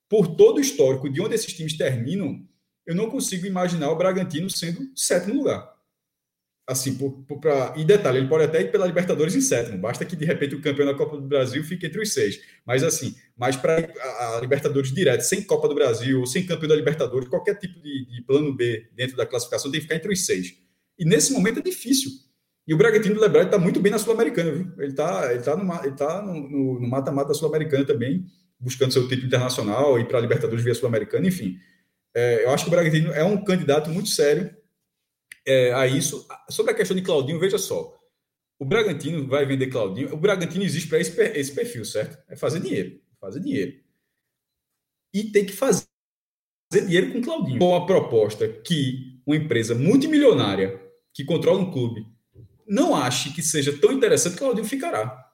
Por 0.10 0.36
todo 0.36 0.58
o 0.58 0.62
histórico 0.62 1.10
de 1.10 1.22
onde 1.22 1.36
esses 1.36 1.54
times 1.54 1.78
terminam, 1.78 2.44
eu 2.86 2.96
não 2.96 3.10
consigo 3.10 3.46
imaginar 3.46 3.92
o 3.92 3.96
Bragantino 3.96 4.50
sendo 4.50 4.90
sétimo 4.96 5.36
lugar. 5.36 5.78
Assim, 6.68 6.96
por, 6.96 7.12
por, 7.24 7.40
pra... 7.40 7.70
detalhe, 7.70 8.20
ele 8.20 8.28
pode 8.28 8.44
até 8.44 8.62
ir 8.62 8.72
pela 8.72 8.86
Libertadores 8.86 9.34
em 9.36 9.42
sétimo, 9.42 9.80
basta 9.80 10.06
que 10.06 10.16
de 10.16 10.24
repente 10.24 10.54
o 10.54 10.62
campeão 10.62 10.86
da 10.86 10.94
Copa 10.94 11.18
do 11.18 11.28
Brasil 11.28 11.64
fique 11.64 11.86
entre 11.88 12.00
os 12.00 12.14
seis. 12.14 12.40
Mas 12.64 12.84
assim, 12.84 13.16
mas 13.36 13.56
para 13.56 13.78
a 13.78 14.40
Libertadores 14.40 14.94
direto, 14.94 15.22
sem 15.22 15.44
Copa 15.44 15.68
do 15.68 15.74
Brasil, 15.74 16.24
sem 16.28 16.46
campeão 16.46 16.70
da 16.70 16.76
Libertadores, 16.76 17.28
qualquer 17.28 17.56
tipo 17.56 17.80
de, 17.80 18.06
de 18.06 18.22
plano 18.22 18.54
B 18.56 18.88
dentro 18.96 19.18
da 19.18 19.26
classificação 19.26 19.72
tem 19.72 19.80
que 19.80 19.88
ficar 19.88 19.96
entre 19.96 20.14
os 20.14 20.26
seis. 20.26 20.56
E 20.98 21.06
nesse 21.06 21.34
momento 21.34 21.60
é 21.60 21.64
difícil. 21.64 22.12
E 22.70 22.74
o 22.76 22.78
Bragantino 22.78 23.16
do 23.16 23.22
Lebral 23.22 23.46
está 23.46 23.58
muito 23.58 23.80
bem 23.80 23.92
na 23.92 23.98
Sul-Americana, 23.98 24.52
viu? 24.52 24.72
Ele 24.78 24.92
está 24.92 25.34
ele 25.34 25.42
tá 25.42 25.58
no 25.58 25.66
mata-mata 25.66 25.96
tá 25.96 26.22
no, 26.22 27.20
no, 27.20 27.28
da 27.28 27.34
Sul-Americana 27.34 27.84
também, 27.84 28.28
buscando 28.60 28.94
seu 28.94 29.08
título 29.08 29.26
internacional 29.26 30.00
e 30.00 30.06
para 30.06 30.20
a 30.20 30.22
Libertadores 30.22 30.64
via 30.64 30.76
Sul-Americana, 30.76 31.28
enfim. 31.28 31.58
É, 32.14 32.46
eu 32.46 32.52
acho 32.52 32.66
que 32.66 32.70
o 32.70 32.72
Bragantino 32.72 33.12
é 33.12 33.24
um 33.24 33.44
candidato 33.44 33.90
muito 33.90 34.10
sério 34.10 34.56
é, 35.48 35.74
a 35.74 35.88
isso. 35.88 36.28
Sobre 36.48 36.72
a 36.72 36.76
questão 36.76 36.96
de 36.96 37.02
Claudinho, 37.02 37.40
veja 37.40 37.58
só. 37.58 37.98
O 38.60 38.66
Bragantino 38.66 39.28
vai 39.28 39.48
vender 39.48 39.66
Claudinho. 39.72 40.14
O 40.14 40.18
Bragantino 40.18 40.64
existe 40.64 40.88
para 40.88 41.00
esse, 41.00 41.20
esse 41.20 41.52
perfil, 41.52 41.84
certo? 41.84 42.24
É 42.30 42.36
fazer 42.36 42.60
dinheiro. 42.60 43.02
Fazer 43.20 43.40
dinheiro. 43.40 43.80
E 45.12 45.24
tem 45.24 45.44
que 45.44 45.54
fazer 45.54 45.88
dinheiro 46.72 47.14
com 47.14 47.22
Claudinho. 47.24 47.58
Com 47.58 47.76
a 47.76 47.88
proposta 47.88 48.48
que 48.48 49.20
uma 49.26 49.36
empresa 49.36 49.74
multimilionária 49.74 50.80
que 51.16 51.26
controla 51.26 51.62
um 51.62 51.72
clube 51.72 52.19
não 52.70 52.96
ache 52.96 53.34
que 53.34 53.42
seja 53.42 53.76
tão 53.78 53.92
interessante, 53.92 54.38
Claudinho 54.38 54.68
ficará. 54.68 55.28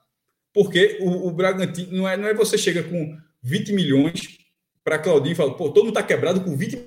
Porque 0.54 0.98
o, 1.02 1.28
o 1.28 1.30
Bragantino 1.30 1.92
não 1.92 2.08
é, 2.08 2.16
não 2.16 2.26
é 2.26 2.34
você 2.34 2.56
chega 2.56 2.82
com 2.82 3.16
20 3.42 3.72
milhões 3.74 4.38
para 4.82 4.98
Claudinho 4.98 5.32
e 5.32 5.36
fala, 5.36 5.54
pô, 5.54 5.68
todo 5.68 5.84
mundo 5.84 5.98
está 5.98 6.02
quebrado 6.02 6.40
com 6.40 6.56
20 6.56 6.78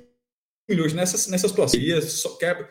milhões 0.68 0.94
nessa, 0.94 1.30
nessa 1.30 1.48
situação. 1.48 1.80
Só, 2.02 2.30
quebra, 2.38 2.68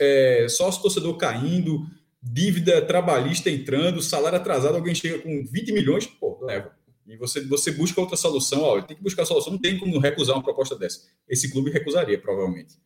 é, 0.00 0.46
sócio 0.48 0.82
torcedor 0.82 1.16
caindo, 1.16 1.86
dívida 2.20 2.82
trabalhista 2.82 3.48
entrando, 3.48 4.02
salário 4.02 4.38
atrasado, 4.38 4.74
alguém 4.74 4.94
chega 4.94 5.20
com 5.20 5.44
20 5.44 5.72
milhões, 5.72 6.06
pô, 6.06 6.38
leva. 6.42 6.74
E 7.06 7.16
você, 7.16 7.40
você 7.42 7.70
busca 7.70 8.00
outra 8.00 8.16
solução, 8.16 8.62
ó, 8.62 8.80
tem 8.80 8.96
que 8.96 9.02
buscar 9.02 9.22
a 9.22 9.26
solução, 9.26 9.52
não 9.52 9.60
tem 9.60 9.78
como 9.78 9.98
recusar 9.98 10.34
uma 10.34 10.42
proposta 10.42 10.74
dessa. 10.76 11.02
Esse 11.28 11.50
clube 11.52 11.70
recusaria, 11.70 12.18
provavelmente. 12.18 12.76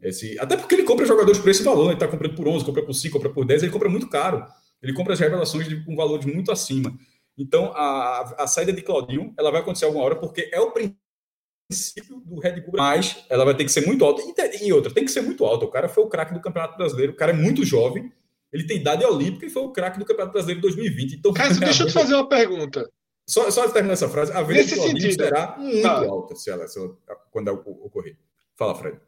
Esse, 0.00 0.38
até 0.38 0.56
porque 0.56 0.74
ele 0.74 0.84
compra 0.84 1.04
jogadores 1.04 1.40
por 1.40 1.48
esse 1.50 1.62
valor, 1.62 1.86
ele 1.86 1.94
está 1.94 2.06
comprando 2.06 2.36
por 2.36 2.46
11, 2.46 2.64
compra 2.64 2.84
por 2.84 2.94
5, 2.94 3.12
compra 3.12 3.30
por 3.30 3.44
10, 3.44 3.64
ele 3.64 3.72
compra 3.72 3.88
muito 3.88 4.08
caro. 4.08 4.46
Ele 4.82 4.92
compra 4.92 5.12
as 5.12 5.20
revelações 5.20 5.68
de, 5.68 5.84
com 5.84 5.96
valores 5.96 6.24
muito 6.24 6.52
acima. 6.52 6.96
Então, 7.36 7.72
a, 7.74 8.42
a 8.44 8.46
saída 8.46 8.72
de 8.72 8.82
Claudinho, 8.82 9.34
ela 9.38 9.50
vai 9.50 9.60
acontecer 9.60 9.84
alguma 9.84 10.04
hora, 10.04 10.16
porque 10.16 10.48
é 10.52 10.60
o 10.60 10.72
princípio 10.72 12.20
do 12.20 12.38
Red 12.40 12.60
Bull, 12.60 12.74
mas 12.76 13.24
ela 13.28 13.44
vai 13.44 13.56
ter 13.56 13.64
que 13.64 13.72
ser 13.72 13.86
muito 13.86 14.04
alta. 14.04 14.22
E, 14.22 14.66
e 14.66 14.72
outra, 14.72 14.92
tem 14.92 15.04
que 15.04 15.10
ser 15.10 15.20
muito 15.20 15.44
alta. 15.44 15.64
O 15.64 15.70
cara 15.70 15.88
foi 15.88 16.04
o 16.04 16.08
craque 16.08 16.34
do 16.34 16.40
Campeonato 16.40 16.76
Brasileiro, 16.76 17.12
o 17.12 17.16
cara 17.16 17.32
é 17.32 17.34
muito 17.34 17.64
jovem, 17.64 18.12
ele 18.52 18.66
tem 18.66 18.78
idade 18.78 19.04
olímpica 19.04 19.46
e 19.46 19.50
foi 19.50 19.62
o 19.62 19.72
craque 19.72 19.98
do 19.98 20.04
Campeonato 20.04 20.32
Brasileiro 20.32 20.60
de 20.60 20.68
2020. 20.68 21.16
Então, 21.16 21.32
Cássio, 21.32 21.60
deixa 21.60 21.82
eu 21.82 21.86
te 21.88 21.92
fazer 21.92 22.14
uma 22.14 22.28
pergunta. 22.28 22.88
Só, 23.28 23.50
só 23.50 23.68
terminar 23.68 23.92
essa 23.92 24.08
frase, 24.08 24.32
a 24.32 24.42
venda 24.42 24.64
de 24.64 24.74
Claudinho 24.74 25.00
sentido, 25.02 25.22
será 25.22 25.56
muito 25.58 25.82
tá. 25.82 25.98
alta 25.98 26.34
se 26.34 26.50
ela, 26.50 26.66
se 26.66 26.78
ela, 26.78 26.96
quando 27.30 27.48
ocorrer. 27.48 28.16
Fala, 28.56 28.74
Fred. 28.74 28.98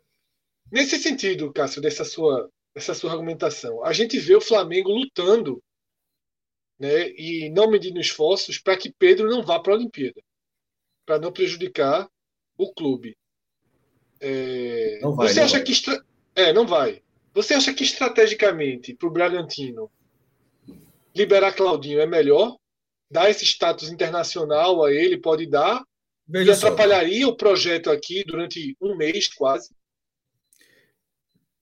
Nesse 0.71 0.99
sentido, 0.99 1.53
Cássio, 1.53 1.83
dessa 1.83 2.05
sua, 2.05 2.49
dessa 2.75 2.95
sua 2.95 3.13
argumentação, 3.13 3.85
a 3.85 3.93
gente 3.93 4.19
vê 4.19 4.37
o 4.37 4.41
Flamengo 4.41 4.91
lutando 4.91 5.63
né, 6.79 7.11
e 7.11 7.51
não 7.51 7.71
medindo 7.71 8.01
esforços 8.01 8.59
para 8.59 8.77
que 8.77 8.93
Pedro 8.93 9.29
não 9.29 9.43
vá 9.43 9.59
para 9.59 9.75
a 9.75 9.77
Olimpíada, 9.77 10.23
para 11.05 11.19
não 11.19 11.33
prejudicar 11.33 12.09
o 12.57 12.73
clube. 12.73 13.17
É, 14.21 14.99
não 15.03 15.15
vai, 15.15 15.29
você 15.29 15.41
não 15.41 15.45
acha 15.47 15.57
vai. 15.57 15.65
que 15.65 15.73
estra... 15.73 16.05
é, 16.35 16.53
não 16.53 16.67
vai. 16.67 17.03
Você 17.35 17.55
acha 17.55 17.73
que 17.73 17.85
estrategicamente 17.85 18.95
para 18.95 19.09
o 19.09 19.13
Bragantino 19.13 19.91
liberar 21.15 21.53
Claudinho 21.53 22.01
é 22.01 22.07
melhor? 22.07 22.57
Dar 23.11 23.29
esse 23.29 23.45
status 23.45 23.91
internacional 23.91 24.85
a 24.85 24.93
ele 24.93 25.19
pode 25.19 25.47
dar 25.47 25.85
Veja 26.27 26.53
e 26.53 26.55
atrapalharia 26.55 27.27
só. 27.27 27.33
o 27.33 27.37
projeto 27.37 27.91
aqui 27.91 28.25
durante 28.25 28.77
um 28.81 28.97
mês 28.97 29.29
quase? 29.29 29.71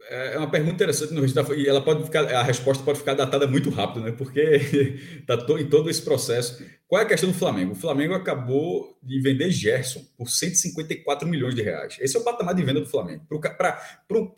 É, 0.08 0.34
é 0.34 0.38
uma 0.38 0.50
pergunta 0.50 0.74
interessante 0.74 1.12
e 1.56 1.68
ela 1.68 1.82
pode 1.82 2.04
ficar, 2.04 2.24
a 2.34 2.42
resposta 2.42 2.82
pode 2.82 2.98
ficar 2.98 3.14
datada 3.14 3.46
muito 3.46 3.68
rápido, 3.68 4.04
né? 4.04 4.12
Porque 4.12 4.40
está 5.20 5.34
em 5.58 5.68
todo 5.68 5.90
esse 5.90 6.00
processo. 6.02 6.64
Qual 6.86 7.02
é 7.02 7.04
a 7.04 7.08
questão 7.08 7.30
do 7.30 7.36
Flamengo? 7.36 7.72
O 7.72 7.76
Flamengo 7.76 8.14
acabou 8.14 8.98
de 9.02 9.20
vender 9.20 9.50
Gerson 9.50 10.02
por 10.16 10.30
154 10.30 11.28
milhões 11.28 11.54
de 11.54 11.60
reais. 11.60 11.98
Esse 12.00 12.16
é 12.16 12.20
o 12.20 12.24
patamar 12.24 12.54
de 12.54 12.62
venda 12.62 12.80
do 12.80 12.86
Flamengo. 12.86 13.26
Para 13.58 13.78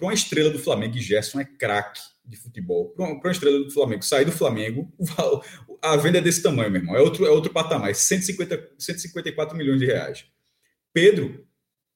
uma 0.01 0.13
estrela 0.13 0.51
do 0.51 0.59
Flamengo, 0.59 0.97
e 0.97 1.01
Gerson 1.01 1.39
é 1.39 1.45
craque 1.45 2.01
de 2.25 2.37
futebol. 2.37 2.89
Para 2.91 3.07
uma, 3.07 3.31
estrela 3.31 3.59
do 3.59 3.71
Flamengo 3.71 4.05
sair 4.05 4.25
do 4.25 4.33
Flamengo, 4.33 4.93
a 5.81 5.97
venda 5.97 6.19
é 6.19 6.21
desse 6.21 6.43
tamanho, 6.43 6.71
meu 6.71 6.81
irmão. 6.81 6.97
É 6.97 7.01
outro, 7.01 7.25
é 7.25 7.31
outro 7.31 7.53
patamar, 7.53 7.95
150, 7.95 8.71
154 8.77 9.57
milhões 9.57 9.79
de 9.79 9.87
reais. 9.87 10.25
Pedro 10.93 11.47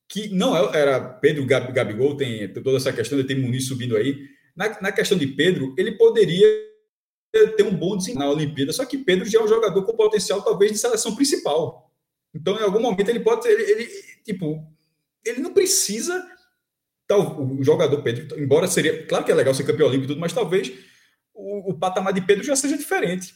que 0.09 0.29
não 0.29 0.57
é, 0.57 0.79
era 0.79 1.01
Pedro 1.01 1.47
Gabigol, 1.47 2.17
tem 2.17 2.53
toda 2.53 2.77
essa 2.77 2.93
questão 2.93 3.19
de 3.19 3.25
ter 3.25 3.37
Muniz 3.37 3.67
subindo 3.67 3.97
aí. 3.97 4.17
Na, 4.57 4.81
na 4.81 4.93
questão 4.93 5.19
de 5.19 5.27
Pedro, 5.27 5.75
ele 5.77 5.93
poderia 5.93 6.47
ter 7.57 7.65
um 7.65 7.75
bom 7.75 7.97
desempenho 7.97 8.27
na 8.27 8.31
Olimpíada, 8.31 8.73
só 8.73 8.85
que 8.85 8.99
Pedro 8.99 9.27
já 9.27 9.41
é 9.41 9.43
um 9.43 9.49
jogador 9.49 9.83
com 9.85 9.97
potencial, 9.97 10.43
talvez, 10.43 10.73
de 10.73 10.79
seleção 10.79 11.17
principal. 11.17 11.93
Então, 12.33 12.57
em 12.59 12.63
algum 12.63 12.81
momento, 12.81 13.09
ele 13.09 13.21
pode 13.21 13.47
ele, 13.49 13.63
ele 13.63 13.89
tipo, 14.25 14.65
ele 15.25 15.41
não 15.41 15.53
precisa. 15.53 16.25
Tal, 17.07 17.43
o 17.43 17.63
jogador 17.63 18.03
Pedro, 18.03 18.41
embora 18.41 18.67
seria. 18.67 19.07
Claro 19.07 19.25
que 19.25 19.33
é 19.33 19.35
legal 19.35 19.53
ser 19.55 19.65
campeão 19.65 19.89
olímpico 19.89 20.07
e 20.07 20.15
tudo, 20.15 20.21
mas 20.21 20.33
talvez 20.33 20.73
o, 21.35 21.73
o 21.73 21.79
patamar 21.79 22.13
de 22.13 22.23
Pedro 22.23 22.45
já 22.45 22.57
seja 22.57 22.79
diferente. 22.79 23.35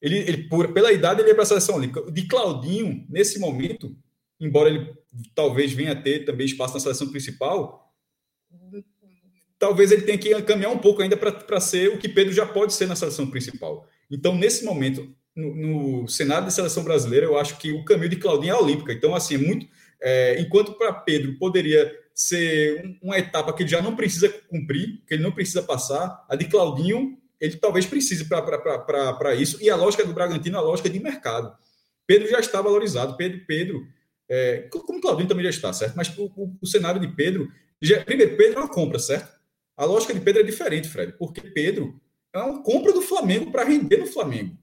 Ele, 0.00 0.18
ele 0.18 0.48
por, 0.48 0.72
pela 0.72 0.92
idade, 0.92 1.20
ele 1.20 1.30
é 1.30 1.34
para 1.34 1.42
a 1.42 1.46
seleção 1.46 1.76
olímpica. 1.76 2.10
De 2.10 2.26
Claudinho, 2.26 3.06
nesse 3.08 3.38
momento, 3.38 3.96
embora 4.40 4.68
ele 4.68 4.94
talvez 5.34 5.72
venha 5.72 5.92
a 5.92 6.00
ter 6.00 6.24
também 6.24 6.46
espaço 6.46 6.74
na 6.74 6.80
seleção 6.80 7.08
principal, 7.08 7.92
talvez 9.58 9.90
ele 9.90 10.02
tenha 10.02 10.18
que 10.18 10.42
caminhar 10.42 10.70
um 10.70 10.78
pouco 10.78 11.02
ainda 11.02 11.16
para 11.16 11.60
ser 11.60 11.88
o 11.88 11.98
que 11.98 12.08
Pedro 12.08 12.32
já 12.32 12.46
pode 12.46 12.72
ser 12.72 12.86
na 12.86 12.96
seleção 12.96 13.28
principal. 13.28 13.86
Então, 14.10 14.34
nesse 14.34 14.64
momento, 14.64 15.14
no, 15.34 15.54
no 16.02 16.08
cenário 16.08 16.46
de 16.46 16.54
seleção 16.54 16.84
brasileira, 16.84 17.26
eu 17.26 17.38
acho 17.38 17.58
que 17.58 17.72
o 17.72 17.84
caminho 17.84 18.10
de 18.10 18.16
Claudinho 18.16 18.54
é 18.54 18.56
a 18.56 18.60
olímpica. 18.60 18.92
Então, 18.92 19.14
assim, 19.14 19.34
é 19.34 19.38
muito. 19.38 19.66
É, 20.00 20.40
enquanto 20.40 20.74
para 20.74 20.92
Pedro 20.92 21.36
poderia 21.38 21.92
ser 22.14 22.98
uma 23.02 23.18
etapa 23.18 23.52
que 23.52 23.62
ele 23.62 23.70
já 23.70 23.82
não 23.82 23.96
precisa 23.96 24.28
cumprir, 24.48 25.02
que 25.06 25.14
ele 25.14 25.22
não 25.22 25.32
precisa 25.32 25.62
passar, 25.62 26.24
a 26.28 26.36
de 26.36 26.46
Claudinho, 26.46 27.18
ele 27.40 27.56
talvez 27.56 27.86
precise 27.86 28.24
para 28.28 29.34
isso. 29.34 29.58
E 29.62 29.70
a 29.70 29.76
lógica 29.76 30.04
do 30.04 30.12
Bragantino 30.12 30.56
é 30.56 30.58
a 30.58 30.62
lógica 30.62 30.88
de 30.88 30.98
mercado. 30.98 31.52
Pedro 32.06 32.28
já 32.28 32.40
está 32.40 32.60
valorizado. 32.62 33.16
Pedro, 33.16 33.40
Pedro, 33.46 33.86
é, 34.28 34.68
como 34.70 35.00
Claudinho 35.00 35.28
também 35.28 35.44
já 35.44 35.50
está, 35.50 35.72
certo? 35.72 35.94
Mas 35.96 36.16
o, 36.16 36.26
o, 36.36 36.56
o 36.60 36.66
cenário 36.66 37.00
de 37.00 37.08
Pedro, 37.08 37.48
já, 37.80 38.04
primeiro, 38.04 38.36
Pedro 38.36 38.58
é 38.58 38.62
uma 38.62 38.68
compra, 38.68 38.98
certo? 38.98 39.38
A 39.76 39.84
lógica 39.84 40.12
de 40.12 40.20
Pedro 40.20 40.42
é 40.42 40.44
diferente, 40.44 40.88
Fred, 40.88 41.12
porque 41.18 41.40
Pedro 41.40 42.00
é 42.34 42.38
uma 42.38 42.62
compra 42.62 42.92
do 42.92 43.00
Flamengo 43.00 43.50
para 43.50 43.64
render 43.64 43.98
no 43.98 44.06
Flamengo. 44.06 44.56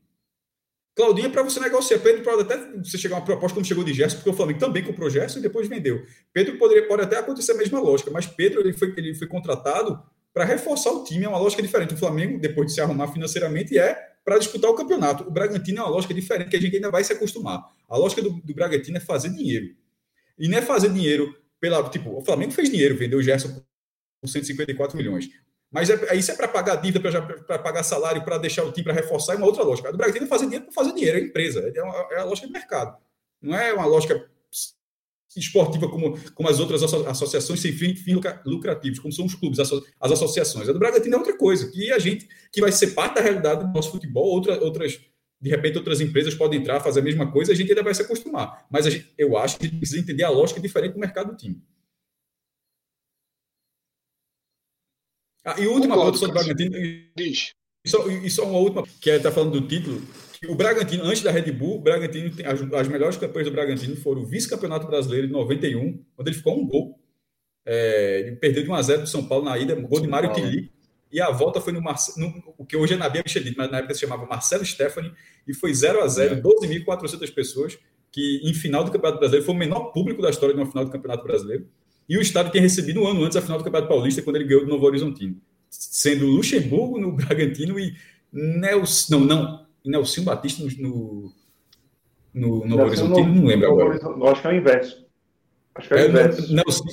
Claudinho 0.96 1.28
é 1.28 1.30
para 1.30 1.44
você 1.44 1.60
negociar. 1.60 2.00
Pedro 2.00 2.24
pode 2.24 2.42
até 2.44 2.58
você 2.78 2.98
chegar 2.98 3.18
uma 3.18 3.26
proposta 3.26 3.54
como 3.54 3.66
chegou 3.66 3.84
de 3.84 3.94
Gerson, 3.94 4.18
porque 4.18 4.30
o 4.30 4.34
Flamengo 4.34 4.60
também 4.60 4.84
comprou 4.84 5.10
Gerson 5.10 5.40
e 5.40 5.42
depois 5.42 5.68
vendeu. 5.68 6.06
Pedro 6.32 6.58
poderia, 6.58 6.88
pode 6.88 7.02
até 7.04 7.18
acontecer 7.18 7.52
a 7.52 7.56
mesma 7.56 7.80
lógica, 7.80 8.10
mas 8.12 8.26
Pedro 8.26 8.62
ele 8.62 8.72
foi, 8.72 8.94
ele 8.96 9.14
foi 9.14 9.28
contratado 9.28 10.02
para 10.34 10.46
reforçar 10.46 10.92
o 10.92 11.04
time, 11.04 11.26
é 11.26 11.30
uma 11.30 11.38
lógica 11.38 11.62
diferente. 11.62 11.94
O 11.94 11.98
Flamengo, 11.98 12.40
depois 12.40 12.68
de 12.68 12.74
se 12.74 12.82
arrumar 12.82 13.10
financeiramente, 13.10 13.78
é 13.78 14.15
para 14.26 14.40
disputar 14.40 14.72
o 14.72 14.74
campeonato. 14.74 15.24
O 15.28 15.32
Bragantino 15.32 15.80
é 15.80 15.82
uma 15.84 15.92
lógica 15.92 16.14
diferente 16.14 16.50
que 16.50 16.58
a 16.58 16.60
gente 16.60 16.76
ainda 16.76 16.90
vai 16.90 17.04
se 17.04 17.14
acostumar. 17.14 17.64
A 17.88 17.96
lógica 17.96 18.24
do, 18.24 18.32
do 18.32 18.54
Bragantino 18.56 18.98
é 18.98 19.00
fazer 19.00 19.30
dinheiro. 19.30 19.76
E 20.38 20.50
não 20.50 20.58
é 20.58 20.62
fazer 20.64 20.92
dinheiro 20.92 21.34
pela. 21.60 21.88
Tipo, 21.90 22.18
o 22.18 22.26
Flamengo 22.26 22.52
fez 22.52 22.70
dinheiro, 22.70 22.98
vendeu 22.98 23.20
o 23.20 23.24
Gerson 23.24 23.64
por 24.20 24.28
154 24.28 24.98
milhões. 24.98 25.30
Mas 25.72 25.90
é, 25.90 26.16
isso 26.16 26.32
é 26.32 26.36
para 26.36 26.48
pagar 26.48 26.78
dívida, 26.78 27.12
para 27.46 27.60
pagar 27.60 27.84
salário, 27.84 28.24
para 28.24 28.38
deixar 28.38 28.64
o 28.64 28.72
time, 28.72 28.86
para 28.86 28.94
reforçar, 28.94 29.34
é 29.34 29.38
uma 29.38 29.46
outra 29.46 29.64
lógica. 29.64 29.92
Do 29.92 29.98
Bragantino 29.98 30.26
é 30.26 30.30
fazer 30.30 30.46
dinheiro 30.46 30.66
para 30.66 30.74
fazer 30.74 30.94
dinheiro, 30.94 31.18
é 31.18 31.22
empresa, 31.22 31.72
é, 31.74 31.84
uma, 31.84 32.08
é 32.12 32.20
a 32.20 32.24
lógica 32.24 32.48
de 32.48 32.54
mercado. 32.54 32.98
Não 33.42 33.56
é 33.56 33.74
uma 33.74 33.86
lógica 33.86 34.28
esportiva 35.40 35.90
como, 35.90 36.18
como 36.34 36.50
as 36.50 36.60
outras 36.60 36.82
associações 36.84 37.60
sem 37.60 37.72
fim 37.72 37.96
lucrativos, 38.46 39.00
como 39.00 39.14
são 39.14 39.26
os 39.26 39.36
clubes, 39.36 39.60
as 39.60 40.12
associações. 40.12 40.70
A 40.70 40.74
do 40.74 40.80
Bragantino 40.80 41.16
é 41.16 41.18
outra 41.18 41.38
coisa, 41.38 41.70
que 41.72 41.92
a 41.92 42.00
gente, 42.00 42.28
que 42.52 42.62
vai 42.62 42.72
ser 42.72 42.88
parte 42.88 43.16
da 43.16 43.22
realidade 43.22 43.66
do 43.66 43.74
nosso 43.74 43.92
futebol, 43.92 44.26
outra, 44.26 44.64
outras, 44.64 45.00
de 45.42 45.50
repente 45.50 45.78
outras 45.78 46.02
empresas 46.02 46.34
podem 46.34 46.60
entrar, 46.60 46.80
fazer 46.80 47.02
a 47.02 47.04
mesma 47.04 47.32
coisa, 47.32 47.52
a 47.52 47.56
gente 47.56 47.70
ainda 47.70 47.84
vai 47.84 47.94
se 47.94 48.02
acostumar. 48.02 48.66
Mas 48.70 48.86
gente, 48.86 49.14
eu 49.18 49.38
acho 49.38 49.58
que 49.58 49.66
a 49.66 49.70
gente 49.70 49.78
precisa 49.78 50.00
entender 50.00 50.24
a 50.24 50.30
lógica 50.30 50.60
diferente 50.60 50.94
do 50.94 51.00
mercado 51.00 51.32
do 51.32 51.38
time. 51.38 51.62
Ah, 55.44 55.60
e 55.60 55.68
última 55.68 55.96
coisa 55.96 56.18
sobre 56.18 56.32
o 56.32 56.34
Bragantino. 56.34 56.76
Diz. 57.16 57.54
Isso, 57.86 58.10
isso 58.10 58.42
é 58.42 58.44
uma 58.44 58.58
última, 58.58 58.84
que 59.00 59.12
está 59.12 59.30
é, 59.30 59.32
falando 59.32 59.62
do 59.62 59.68
título. 59.68 60.02
O 60.50 60.56
Bragantino, 60.56 61.04
antes 61.04 61.22
da 61.22 61.32
Red 61.32 61.52
Bull, 61.52 61.80
Bragantino 61.80 62.30
tem, 62.32 62.46
as, 62.46 62.62
as 62.62 62.88
melhores 62.88 63.18
campanhas 63.18 63.48
do 63.48 63.54
Bragantino 63.54 63.96
foram 63.98 64.22
o 64.22 64.26
vice-campeonato 64.26 64.88
brasileiro 64.88 65.28
de 65.28 65.34
91, 65.34 66.04
onde 66.18 66.30
ele 66.30 66.38
ficou 66.38 66.60
um 66.60 66.68
gol. 66.68 67.00
É, 67.66 68.20
ele 68.22 68.36
perdeu 68.36 68.64
de 68.64 68.70
1 68.70 68.74
a 68.74 68.82
0 68.82 69.02
do 69.02 69.08
São 69.08 69.28
Paulo 69.28 69.46
na 69.46 69.58
ida, 69.58 69.76
gol 69.76 70.00
de 70.00 70.08
Mário 70.08 70.32
Tili. 70.34 70.72
E 71.12 71.22
a 71.22 71.32
volta 71.32 71.62
foi 71.62 71.72
no, 71.72 71.80
no, 71.82 72.54
o 72.58 72.66
que 72.66 72.76
hoje 72.76 72.94
é 72.94 72.98
Nabi 72.98 73.22
Michelin, 73.24 73.54
mas 73.58 73.72
na 73.72 73.78
época 73.78 73.94
se 73.94 74.02
chamava 74.02 74.26
Marcelo 74.26 74.66
Stephanie, 74.66 75.14
e 75.48 75.54
foi 75.54 75.74
0 75.74 76.02
a 76.02 76.08
0 76.08 76.36
é. 76.36 76.42
12.400 76.42 77.34
pessoas, 77.34 77.78
que 78.12 78.42
em 78.44 78.54
final 78.54 78.84
do 78.84 78.92
Campeonato 78.92 79.20
Brasileiro 79.20 79.46
foi 79.46 79.56
o 79.56 79.58
menor 79.58 79.92
público 79.92 80.22
da 80.22 80.30
história 80.30 80.54
de 80.54 80.62
uma 80.62 80.70
final 80.70 80.86
do 80.86 80.92
Campeonato 80.92 81.24
Brasileiro. 81.24 81.68
E 82.08 82.18
o 82.18 82.22
Estado 82.22 82.52
tinha 82.52 82.62
recebido 82.62 83.02
um 83.02 83.08
ano 83.08 83.24
antes 83.24 83.36
a 83.36 83.42
final 83.42 83.58
do 83.58 83.64
Campeonato 83.64 83.90
Paulista, 83.92 84.22
quando 84.22 84.36
ele 84.36 84.46
ganhou 84.46 84.64
do 84.64 84.70
Novo 84.70 84.86
Horizontino. 84.86 85.38
Sendo 85.70 86.26
Luxemburgo 86.26 87.00
no 87.00 87.12
Bragantino 87.12 87.80
e 87.80 87.96
Nelson. 88.32 89.20
Não, 89.20 89.26
não. 89.26 89.65
Nelson 89.86 90.24
Batista 90.24 90.64
no, 90.64 91.32
no, 92.34 92.60
no 92.60 92.66
Novo 92.66 92.84
Horizontino, 92.84 93.36
não 93.36 93.46
lembro 93.46 93.72
agora. 93.72 94.32
Acho 94.32 94.42
que 94.42 94.48
é 94.48 94.52
o 94.52 94.56
inverso. 94.56 95.06
Acho 95.76 95.88
que 95.88 95.94
é 95.94 95.98
o 95.98 96.00
é, 96.00 96.08
inverso. 96.08 96.54
Nelson, 96.54 96.84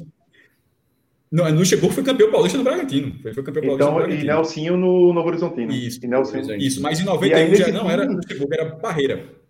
não, 1.33 1.51
Luxemburgo 1.51 1.95
foi 1.95 2.05
campeão 2.05 2.31
paulista 2.31 2.59
no 2.59 2.65
Bragantino. 2.65 3.19
Foi, 3.23 3.33
foi 3.33 3.43
campeão 3.43 3.63
paulista 3.63 3.85
então, 3.85 3.93
no 3.93 3.99
Bragantino. 4.01 4.23
E 4.23 4.27
Nelsinho 4.27 4.77
no 4.77 5.13
Novo 5.15 5.29
Horizontino. 5.29 5.73
Isso, 5.73 6.05
e 6.05 6.07
Nelson... 6.07 6.39
isso. 6.59 6.83
Mas 6.83 7.01
em 7.01 7.05
91 7.05 7.55
já 7.55 7.69
não 7.69 7.81
time... 7.81 7.93
era 7.93 8.05
Luxemburgo, 8.05 8.55
era 8.55 8.75
Barreira. 8.75 9.43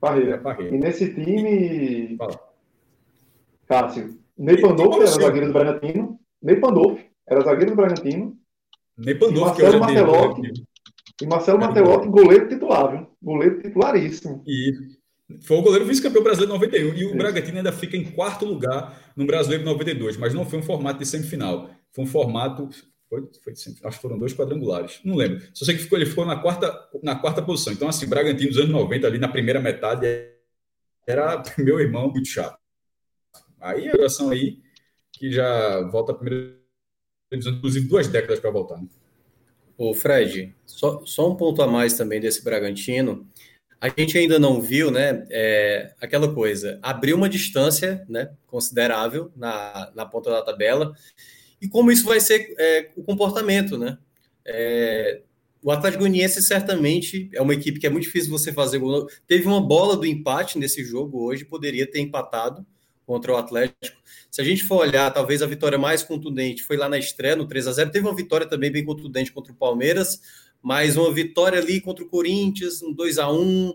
Barreira. 0.00 0.30
Era 0.30 0.40
Barreira. 0.40 0.74
E 0.74 0.78
nesse 0.78 1.12
time. 1.12 2.16
Fala. 2.16 2.40
Cássio, 3.68 4.18
Ney 4.38 4.60
Pandolfo 4.60 5.02
era 5.02 5.06
zagueiro 5.10 5.46
do 5.48 5.52
Bragantino. 5.52 6.18
Ney 6.40 6.56
Pandolfo 6.56 7.04
era 7.28 7.40
zagueiro 7.42 7.72
do 7.72 7.76
Bragantino. 7.76 8.36
Ney 8.96 9.14
Pandolfo, 9.14 9.56
que 9.56 9.62
Marcelo 9.62 9.80
Martelotti. 9.80 10.64
E 11.20 11.26
Marcelo 11.26 11.58
Martelotti, 11.58 12.08
goleiro 12.08 12.48
titular, 12.48 12.90
viu? 12.90 13.06
Goleiro 13.22 13.62
titularíssimo. 13.62 14.42
E 14.46 14.72
foi 15.42 15.56
o 15.56 15.62
goleiro 15.62 15.86
vice-campeão 15.86 16.22
brasileiro 16.22 16.52
de 16.52 16.58
91. 16.58 16.94
E 16.94 17.04
o 17.06 17.10
Sim. 17.10 17.16
Bragantino 17.16 17.56
ainda 17.58 17.72
fica 17.72 17.96
em 17.96 18.04
quarto 18.04 18.44
lugar 18.44 19.12
no 19.16 19.26
Brasileiro 19.26 19.64
de 19.64 19.70
92. 19.70 20.16
Mas 20.16 20.34
não 20.34 20.44
foi 20.44 20.58
um 20.58 20.62
formato 20.62 20.98
de 20.98 21.06
semifinal. 21.06 21.70
Foi 21.90 22.04
um 22.04 22.06
formato. 22.06 22.68
Foi, 23.08 23.22
foi, 23.42 23.52
acho 23.52 23.96
que 23.96 24.02
foram 24.02 24.18
dois 24.18 24.34
quadrangulares. 24.34 25.00
Não 25.04 25.16
lembro. 25.16 25.42
Só 25.54 25.64
sei 25.64 25.76
que 25.76 25.82
ficou, 25.82 25.98
ele 25.98 26.06
ficou 26.06 26.26
na 26.26 26.36
quarta, 26.36 26.88
na 27.02 27.16
quarta 27.16 27.40
posição. 27.40 27.72
Então, 27.72 27.88
assim, 27.88 28.06
o 28.06 28.08
Bragantino 28.08 28.50
dos 28.50 28.58
anos 28.58 28.70
90, 28.70 29.06
ali 29.06 29.18
na 29.18 29.28
primeira 29.28 29.60
metade, 29.60 30.06
era, 31.06 31.42
meu 31.58 31.80
irmão, 31.80 32.10
muito 32.10 32.28
chato. 32.28 32.58
Aí 33.60 33.88
a 33.88 33.92
geração 33.92 34.30
aí 34.30 34.60
que 35.12 35.32
já 35.32 35.80
volta 35.88 36.12
a 36.12 36.14
primeira 36.14 36.56
inclusive 37.32 37.88
duas 37.88 38.06
décadas 38.06 38.38
para 38.38 38.50
voltar. 38.50 38.76
Né? 38.76 38.86
Ô 39.78 39.92
Fred, 39.92 40.54
só, 40.64 41.02
só 41.04 41.30
um 41.30 41.36
ponto 41.36 41.60
a 41.60 41.66
mais 41.66 41.94
também 41.94 42.20
desse 42.20 42.42
Bragantino. 42.42 43.28
A 43.78 43.88
gente 43.88 44.16
ainda 44.16 44.38
não 44.38 44.60
viu, 44.60 44.90
né? 44.90 45.26
É, 45.30 45.92
aquela 46.00 46.32
coisa, 46.32 46.78
abriu 46.82 47.16
uma 47.16 47.28
distância, 47.28 48.04
né? 48.08 48.30
Considerável 48.46 49.30
na, 49.36 49.92
na 49.94 50.06
ponta 50.06 50.30
da 50.30 50.42
tabela. 50.42 50.94
E 51.60 51.68
como 51.68 51.92
isso 51.92 52.06
vai 52.06 52.20
ser 52.20 52.54
é, 52.58 52.90
o 52.96 53.02
comportamento, 53.02 53.76
né? 53.76 53.98
É, 54.44 55.20
o 55.62 55.70
Atlético 55.70 56.04
Goianiense 56.04 56.40
certamente 56.42 57.28
é 57.34 57.42
uma 57.42 57.52
equipe 57.52 57.80
que 57.80 57.86
é 57.86 57.90
muito 57.90 58.04
difícil 58.04 58.30
você 58.30 58.52
fazer 58.52 58.78
gol. 58.78 59.06
Teve 59.26 59.46
uma 59.46 59.60
bola 59.60 59.96
do 59.96 60.06
empate 60.06 60.58
nesse 60.58 60.84
jogo 60.84 61.22
hoje, 61.24 61.44
poderia 61.44 61.90
ter 61.90 62.00
empatado, 62.00 62.64
contra 63.06 63.32
o 63.32 63.36
Atlético. 63.36 63.96
Se 64.30 64.40
a 64.40 64.44
gente 64.44 64.64
for 64.64 64.78
olhar, 64.80 65.10
talvez 65.12 65.40
a 65.40 65.46
vitória 65.46 65.78
mais 65.78 66.02
contundente 66.02 66.64
foi 66.64 66.76
lá 66.76 66.88
na 66.88 66.98
estreia, 66.98 67.36
no 67.36 67.46
3 67.46 67.68
a 67.68 67.72
0 67.72 67.90
Teve 67.90 68.06
uma 68.06 68.14
vitória 68.14 68.46
também 68.46 68.70
bem 68.70 68.84
contundente 68.84 69.32
contra 69.32 69.52
o 69.52 69.56
Palmeiras, 69.56 70.20
mas 70.60 70.96
uma 70.96 71.12
vitória 71.14 71.58
ali 71.58 71.80
contra 71.80 72.04
o 72.04 72.08
Corinthians, 72.08 72.82
um 72.82 72.92
2 72.92 73.18
a 73.18 73.30
1 73.30 73.72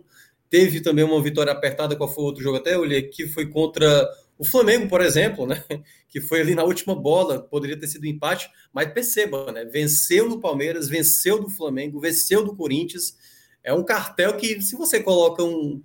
Teve 0.49 0.81
também 0.81 1.05
uma 1.05 1.23
vitória 1.23 1.53
apertada, 1.53 1.95
qual 1.95 2.13
foi 2.13 2.25
o 2.25 2.27
outro 2.27 2.43
jogo 2.43 2.57
até? 2.57 2.77
Olhei 2.77 3.03
que 3.03 3.25
foi 3.25 3.45
contra 3.47 4.05
o 4.37 4.43
Flamengo, 4.43 4.89
por 4.89 4.99
exemplo, 5.01 5.47
né? 5.47 5.63
Que 6.09 6.19
foi 6.19 6.41
ali 6.41 6.53
na 6.53 6.65
última 6.65 6.93
bola, 6.93 7.41
poderia 7.41 7.79
ter 7.79 7.87
sido 7.87 8.03
um 8.03 8.07
empate, 8.07 8.49
mas 8.73 8.91
perceba, 8.91 9.49
né? 9.49 9.63
Venceu 9.63 10.27
no 10.27 10.41
Palmeiras, 10.41 10.89
venceu 10.89 11.39
do 11.39 11.49
Flamengo, 11.49 12.01
venceu 12.01 12.43
do 12.43 12.53
Corinthians. 12.53 13.15
É 13.63 13.73
um 13.73 13.81
cartel 13.81 14.35
que, 14.35 14.61
se 14.61 14.75
você 14.75 15.01
coloca 15.01 15.41
um, 15.41 15.81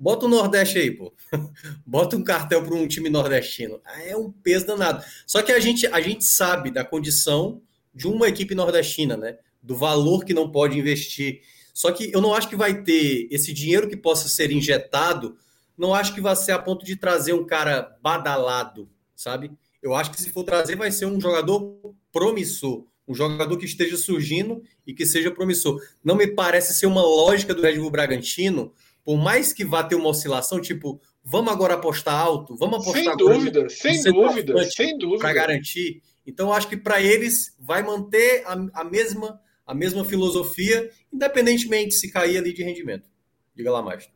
Bota 0.00 0.24
o 0.24 0.28
Nordeste 0.30 0.78
aí, 0.78 0.90
pô. 0.90 1.12
Bota 1.84 2.16
um 2.16 2.24
cartel 2.24 2.62
para 2.64 2.74
um 2.74 2.88
time 2.88 3.10
nordestino. 3.10 3.82
É 4.06 4.16
um 4.16 4.32
peso 4.32 4.66
danado. 4.66 5.04
Só 5.26 5.42
que 5.42 5.52
a 5.52 5.60
gente, 5.60 5.86
a 5.88 6.00
gente 6.00 6.24
sabe 6.24 6.70
da 6.70 6.82
condição 6.82 7.60
de 7.94 8.08
uma 8.08 8.26
equipe 8.26 8.54
nordestina, 8.54 9.14
né? 9.14 9.36
Do 9.62 9.76
valor 9.76 10.24
que 10.24 10.32
não 10.32 10.50
pode 10.50 10.78
investir. 10.78 11.42
Só 11.74 11.92
que 11.92 12.10
eu 12.14 12.22
não 12.22 12.32
acho 12.32 12.48
que 12.48 12.56
vai 12.56 12.82
ter 12.82 13.28
esse 13.30 13.52
dinheiro 13.52 13.90
que 13.90 13.96
possa 13.96 14.26
ser 14.26 14.50
injetado. 14.50 15.36
Não 15.76 15.94
acho 15.94 16.14
que 16.14 16.20
vai 16.22 16.34
ser 16.34 16.52
a 16.52 16.58
ponto 16.58 16.82
de 16.82 16.96
trazer 16.96 17.34
um 17.34 17.44
cara 17.44 17.94
badalado, 18.02 18.88
sabe? 19.14 19.52
Eu 19.82 19.94
acho 19.94 20.10
que 20.12 20.20
se 20.22 20.30
for 20.30 20.44
trazer, 20.44 20.76
vai 20.76 20.90
ser 20.90 21.04
um 21.04 21.20
jogador 21.20 21.94
promissor. 22.10 22.86
Um 23.06 23.14
jogador 23.14 23.58
que 23.58 23.66
esteja 23.66 23.98
surgindo 23.98 24.62
e 24.86 24.94
que 24.94 25.04
seja 25.04 25.30
promissor. 25.30 25.78
Não 26.02 26.16
me 26.16 26.26
parece 26.26 26.72
ser 26.72 26.86
uma 26.86 27.02
lógica 27.02 27.52
do 27.52 27.60
Red 27.60 27.78
Bull 27.78 27.90
Bragantino 27.90 28.72
por 29.04 29.16
mais 29.16 29.52
que 29.52 29.64
vá 29.64 29.82
ter 29.82 29.94
uma 29.94 30.08
oscilação, 30.08 30.60
tipo, 30.60 31.00
vamos 31.24 31.52
agora 31.52 31.74
apostar 31.74 32.14
alto, 32.14 32.56
vamos 32.56 32.80
apostar 32.80 33.04
sem 33.04 33.16
dúvida, 33.16 33.68
sem 33.68 34.02
dúvida, 34.02 34.64
sem 34.64 34.98
dúvida, 34.98 35.20
para 35.20 35.32
garantir. 35.32 36.02
Então 36.26 36.52
acho 36.52 36.68
que 36.68 36.76
para 36.76 37.00
eles 37.00 37.56
vai 37.58 37.82
manter 37.82 38.44
a, 38.46 38.80
a, 38.80 38.84
mesma 38.84 39.40
a 39.66 39.74
mesma 39.74 40.04
filosofia, 40.04 40.90
independentemente 41.12 41.94
se 41.94 42.10
cair 42.10 42.38
ali 42.38 42.52
de 42.52 42.62
rendimento. 42.62 43.08
Diga 43.54 43.70
lá 43.70 43.82
mais. 43.82 44.08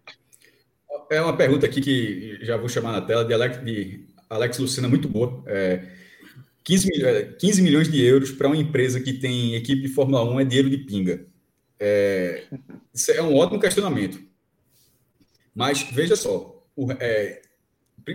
É 1.11 1.21
uma 1.21 1.37
pergunta 1.37 1.67
aqui 1.67 1.81
que 1.81 2.39
já 2.43 2.57
vou 2.57 2.69
chamar 2.69 2.93
na 2.93 3.01
tela 3.01 3.25
de 3.25 3.33
Alex, 3.33 3.65
de 3.65 4.07
Alex 4.29 4.59
Lucena 4.59 4.89
muito 4.89 5.09
boa. 5.09 5.43
É, 5.47 5.87
15, 6.65 6.89
15 7.39 7.61
é, 7.61 7.63
milhões 7.63 7.91
de 7.91 8.03
euros 8.03 8.31
para 8.31 8.47
uma 8.47 8.57
empresa 8.57 9.01
que 9.01 9.13
tem 9.13 9.55
equipe 9.55 9.83
de 9.83 9.89
Fórmula 9.89 10.25
1 10.25 10.41
é 10.41 10.45
dinheiro 10.45 10.71
de 10.71 10.79
pinga. 10.79 11.27
É, 11.79 12.45
isso 12.93 13.11
é 13.11 13.23
um 13.23 13.37
ótimo 13.37 13.61
questionamento. 13.61 14.24
Mas 15.55 15.83
veja 15.83 16.17
só, 16.17 16.67
o, 16.75 16.91
é, 16.93 17.41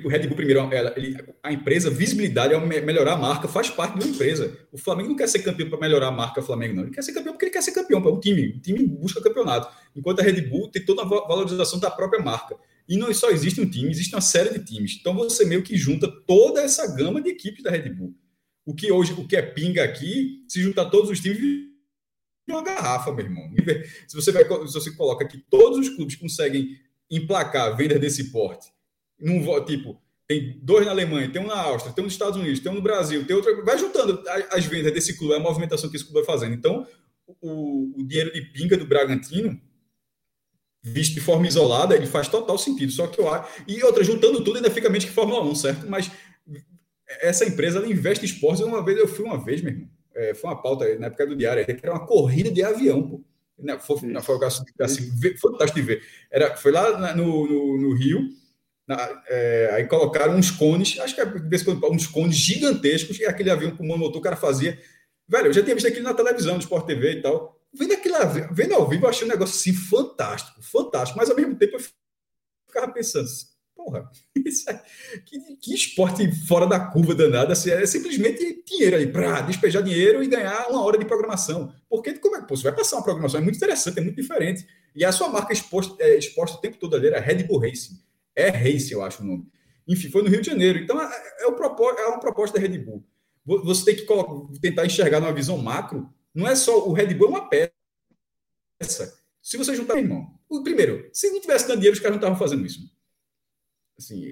o 0.04 0.10
Red 0.10 0.28
Bull 0.28 0.36
primeiro, 0.36 0.60
ela, 0.71 0.93
ele, 0.97 1.17
a 1.41 1.52
empresa, 1.52 1.89
visibilidade 1.89 2.54
é 2.54 2.82
melhorar 2.82 3.13
a 3.13 3.17
marca, 3.17 3.47
faz 3.47 3.69
parte 3.69 3.97
de 3.97 4.06
uma 4.06 4.13
empresa. 4.13 4.56
O 4.71 4.78
Flamengo 4.78 5.10
não 5.10 5.15
quer 5.15 5.28
ser 5.28 5.39
campeão 5.39 5.69
para 5.69 5.80
melhorar 5.80 6.08
a 6.08 6.12
marca 6.12 6.41
Flamengo, 6.41 6.75
não. 6.75 6.84
Ele 6.84 6.91
quer 6.91 7.02
ser 7.02 7.13
campeão 7.13 7.34
porque 7.34 7.45
ele 7.45 7.54
quer 7.54 7.63
ser 7.63 7.71
campeão, 7.71 8.02
para 8.02 8.12
o 8.12 8.19
time. 8.19 8.49
O 8.49 8.60
time 8.60 8.86
busca 8.86 9.21
campeonato. 9.21 9.73
Enquanto 9.95 10.19
a 10.19 10.23
Red 10.23 10.41
Bull 10.41 10.69
tem 10.69 10.84
toda 10.86 11.02
a 11.02 11.06
valorização 11.06 11.80
da 11.80 11.89
própria 11.89 12.21
marca. 12.21 12.56
E 12.88 12.97
não 12.97 13.13
só 13.13 13.30
existe 13.30 13.62
um 13.62 13.69
time, 13.69 13.89
existe 13.89 14.13
uma 14.13 14.21
série 14.21 14.49
de 14.58 14.65
times. 14.65 14.97
Então 14.99 15.15
você 15.15 15.45
meio 15.45 15.63
que 15.63 15.78
junta 15.78 16.08
toda 16.28 16.62
essa 16.62 16.95
gama 16.95 17.21
de 17.21 17.30
equipes 17.30 17.63
da 17.63 17.71
Red 17.71 17.89
Bull. 17.89 18.15
O 18.65 18.75
que 18.75 18.91
hoje, 18.91 19.13
o 19.13 19.28
que 19.28 19.36
é 19.36 19.41
pinga 19.41 19.84
aqui, 19.84 20.43
se 20.47 20.62
juntar 20.62 20.86
todos 20.86 21.10
os 21.10 21.19
times, 21.19 21.39
uma 22.47 22.63
garrafa, 22.63 23.12
meu 23.12 23.25
irmão. 23.25 23.49
Se 24.08 24.15
você, 24.15 24.32
vai, 24.32 24.43
se 24.43 24.73
você 24.73 24.91
coloca 24.91 25.28
que 25.28 25.38
todos 25.49 25.80
os 25.80 25.89
clubes 25.89 26.15
conseguem 26.15 26.78
emplacar 27.10 27.76
venda 27.76 27.98
desse 27.98 28.32
porte, 28.32 28.72
num, 29.19 29.43
tipo, 29.65 30.02
tem 30.28 30.60
dois 30.62 30.86
na 30.86 30.91
Alemanha, 30.91 31.32
tem 31.32 31.41
um 31.41 31.48
na 31.48 31.60
Áustria, 31.60 31.93
tem 31.93 32.04
um 32.04 32.06
nos 32.06 32.13
Estados 32.13 32.38
Unidos, 32.38 32.60
tem 32.60 32.72
um 32.72 32.76
no 32.76 32.82
Brasil, 32.82 33.26
tem 33.26 33.36
outro. 33.36 33.65
Vai 33.65 33.78
juntando 33.80 34.24
as 34.52 34.63
vendas 34.65 34.93
desse 34.93 35.17
clube, 35.17 35.34
a 35.34 35.39
movimentação 35.39 35.89
que 35.89 35.95
esse 35.95 36.06
clube 36.06 36.19
vai 36.19 36.36
fazendo. 36.36 36.54
Então, 36.54 36.86
o, 37.41 38.00
o 38.00 38.04
dinheiro 38.06 38.32
de 38.32 38.41
pinga 38.41 38.78
do 38.78 38.86
Bragantino, 38.86 39.60
visto 40.84 41.15
de 41.15 41.19
forma 41.19 41.48
isolada, 41.48 41.95
ele 41.95 42.06
faz 42.06 42.28
total 42.28 42.58
sentido. 42.60 42.91
Só 42.91 43.08
que 43.08 43.19
eu 43.19 43.28
acho. 43.34 43.63
E 43.67 43.84
outra, 43.84 44.04
juntando 44.04 44.43
tudo, 44.43 44.58
ainda 44.58 44.69
fica 44.69 44.88
menos 44.88 45.06
que 45.06 45.12
Fórmula 45.12 45.43
1, 45.43 45.56
certo? 45.56 45.89
Mas 45.89 46.12
essa 47.22 47.45
empresa 47.45 47.80
ela 47.80 47.88
investe 47.88 48.24
em 48.24 48.30
esportes. 48.30 48.63
Uma 48.63 48.86
vez 48.86 49.00
eu 49.00 49.08
fui 49.08 49.26
uma 49.26 49.43
vez, 49.43 49.62
meu 49.62 49.74
irmão. 49.74 49.89
É, 50.15 50.34
foi 50.34 50.50
uma 50.50 50.62
pauta 50.62 50.86
na 51.00 51.08
época 51.08 51.26
do 51.26 51.36
diário, 51.36 51.65
que 51.65 51.72
era 51.72 51.93
uma 51.93 52.06
corrida 52.06 52.52
de 52.52 52.62
avião, 52.62 53.02
pô. 53.02 53.24
Foi, 53.80 53.98
não, 54.04 54.22
foi 54.22 54.38
assim, 54.45 55.12
fantástico 55.38 55.80
de 55.80 55.86
ver. 55.86 56.04
Era, 56.32 56.56
foi 56.56 56.72
lá 56.72 57.13
no, 57.15 57.48
no, 57.48 57.78
no 57.78 57.93
Rio, 57.93 58.30
na, 58.88 59.24
é, 59.28 59.69
aí 59.74 59.88
colocaram 59.88 60.36
uns 60.36 60.50
cones, 60.50 61.00
acho 61.00 61.13
que 61.13 61.22
é 61.22 61.26
uns 61.91 62.08
cones 62.08 62.36
gigantescos, 62.36 63.19
e 63.19 63.26
aquele 63.26 63.52
avião 63.52 63.76
com 63.76 63.84
o 63.84 63.98
motor 63.98 64.17
o 64.19 64.24
cara 64.24 64.36
fazia. 64.36 64.80
Velho, 65.28 65.48
eu 65.48 65.54
já 65.54 65.62
tinha 65.62 65.76
visto 65.76 65.88
aquilo 65.88 66.04
na 66.04 66.13
televisão, 66.13 66.56
no 66.56 66.60
Sport 66.60 66.88
TV 66.88 67.13
e 67.13 67.22
tal. 67.22 67.60
Vendo 67.72 67.93
aquilo, 67.93 68.15
vendo 68.52 68.74
ao 68.74 68.89
vivo, 68.89 69.06
eu 69.06 69.10
achei 69.10 69.28
um 69.28 69.30
negócio 69.30 69.56
assim 69.56 69.74
fantástico, 69.74 70.60
fantástico, 70.62 71.19
mas 71.19 71.30
ao 71.30 71.36
mesmo 71.36 71.56
tempo 71.56 71.76
eu 71.76 71.82
ficava 72.67 72.91
pensando, 72.91 73.28
porra, 73.79 74.11
é, 74.67 74.73
que, 75.25 75.39
que, 75.55 75.73
esporte 75.73 76.29
fora 76.45 76.67
da 76.67 76.77
curva 76.79 77.15
danada, 77.15 77.53
assim, 77.53 77.71
é 77.71 77.85
simplesmente 77.85 78.61
dinheiro 78.67 78.97
aí, 78.97 79.07
para 79.07 79.39
despejar 79.41 79.81
dinheiro 79.81 80.21
e 80.21 80.27
ganhar 80.27 80.67
uma 80.69 80.83
hora 80.83 80.97
de 80.97 81.05
programação. 81.05 81.73
Porque 81.89 82.13
como 82.15 82.35
é 82.35 82.41
que 82.41 82.49
você 82.49 82.63
vai 82.63 82.75
passar 82.75 82.97
uma 82.97 83.03
programação? 83.03 83.39
É 83.39 83.43
muito 83.43 83.55
interessante, 83.55 83.99
é 83.99 84.01
muito 84.01 84.17
diferente. 84.17 84.67
E 84.93 85.05
a 85.05 85.13
sua 85.13 85.29
marca 85.29 85.53
exposta, 85.53 85.95
é, 86.03 86.17
exposta 86.17 86.57
o 86.57 86.59
tempo 86.59 86.77
todo 86.77 86.93
ali 86.93 87.07
era 87.07 87.21
Red 87.21 87.43
Bull 87.43 87.61
Racing. 87.61 87.97
É 88.35 88.49
Race, 88.49 88.91
eu 88.91 89.01
acho 89.01 89.23
o 89.23 89.25
nome. 89.25 89.47
Enfim, 89.87 90.09
foi 90.09 90.23
no 90.23 90.29
Rio 90.29 90.41
de 90.41 90.47
Janeiro. 90.47 90.79
Então, 90.79 91.01
é, 91.01 91.05
é, 91.05 91.43
é 91.43 91.47
uma 91.47 92.19
proposta 92.19 92.59
da 92.59 92.67
Red 92.67 92.77
Bull. 92.79 93.03
Você 93.45 93.85
tem 93.85 93.95
que 93.95 94.05
tentar 94.59 94.85
enxergar 94.85 95.21
numa 95.21 95.33
visão 95.33 95.57
macro. 95.57 96.09
Não 96.35 96.45
é 96.47 96.55
só 96.55 96.85
o 96.87 96.91
Red 96.91 97.13
Bull 97.13 97.27
é 97.27 97.31
uma 97.31 97.49
peça. 97.49 97.71
Se 99.41 99.57
você 99.57 99.73
juntar, 99.73 99.97
irmão, 99.97 100.27
primeiro, 100.63 101.09
se 101.13 101.31
não 101.31 101.39
tivesse 101.39 101.67
dando 101.67 101.77
dinheiro, 101.77 101.95
os 101.95 101.99
caras 101.99 102.17
não 102.17 102.19
estavam 102.19 102.37
fazendo 102.37 102.65
isso. 102.65 102.98
Assim, 103.99 104.23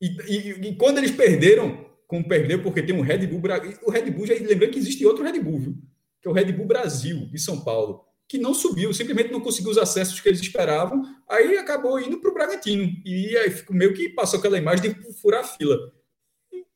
e, 0.00 0.06
e, 0.26 0.68
e, 0.68 0.76
quando 0.76 0.98
eles 0.98 1.10
perderam, 1.10 1.86
como 2.06 2.26
perdeu, 2.26 2.62
porque 2.62 2.82
tem 2.82 2.94
um 2.94 3.02
Red 3.02 3.26
Bull. 3.26 3.42
O 3.82 3.90
Red 3.90 4.10
Bull, 4.10 4.26
já 4.26 4.34
lembrando 4.34 4.72
que 4.72 4.78
existe 4.78 5.04
outro 5.06 5.22
Red 5.22 5.38
Bull, 5.40 5.58
viu? 5.60 5.76
que 6.20 6.28
é 6.28 6.30
o 6.30 6.34
Red 6.34 6.52
Bull 6.52 6.66
Brasil, 6.66 7.28
de 7.30 7.38
São 7.38 7.60
Paulo, 7.60 8.04
que 8.28 8.38
não 8.38 8.52
subiu, 8.52 8.92
simplesmente 8.92 9.30
não 9.30 9.40
conseguiu 9.40 9.70
os 9.70 9.78
acessos 9.78 10.20
que 10.20 10.28
eles 10.28 10.40
esperavam, 10.40 11.02
aí 11.28 11.56
acabou 11.56 12.00
indo 12.00 12.20
para 12.20 12.30
o 12.30 12.34
Bragantino. 12.34 12.90
E 13.04 13.36
aí 13.36 13.54
meio 13.70 13.94
que 13.94 14.08
passou 14.08 14.40
aquela 14.40 14.58
imagem 14.58 14.92
de 14.92 15.12
furar 15.20 15.42
a 15.42 15.44
fila. 15.44 15.78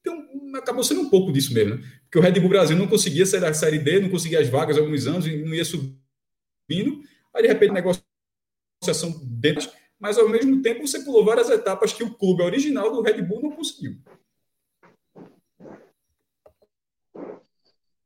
Então, 0.00 0.16
acabou 0.54 0.84
sendo 0.84 1.00
um 1.00 1.10
pouco 1.10 1.32
disso 1.32 1.52
mesmo, 1.52 1.74
né? 1.74 1.82
Porque 2.04 2.18
o 2.18 2.22
Red 2.22 2.38
Bull 2.38 2.48
Brasil 2.48 2.76
não 2.76 2.86
conseguia 2.86 3.26
sair 3.26 3.40
da 3.40 3.52
Série 3.52 3.78
D, 3.78 3.98
não 3.98 4.08
conseguia 4.08 4.40
as 4.40 4.48
vagas 4.48 4.76
há 4.76 4.80
alguns 4.80 5.06
anos, 5.06 5.26
e 5.26 5.36
não 5.38 5.54
ia 5.54 5.64
subindo. 5.64 7.02
Aí, 7.34 7.42
de 7.42 7.48
repente, 7.48 7.72
negociação 7.72 9.20
dentro 9.24 9.68
mas 10.00 10.16
ao 10.16 10.28
mesmo 10.28 10.62
tempo 10.62 10.86
você 10.86 11.04
pulou 11.04 11.24
várias 11.24 11.50
etapas 11.50 11.92
que 11.92 12.02
o 12.02 12.14
clube 12.14 12.42
original 12.42 12.90
do 12.90 13.02
Red 13.02 13.20
Bull 13.20 13.42
não 13.42 13.50
conseguiu. 13.50 13.98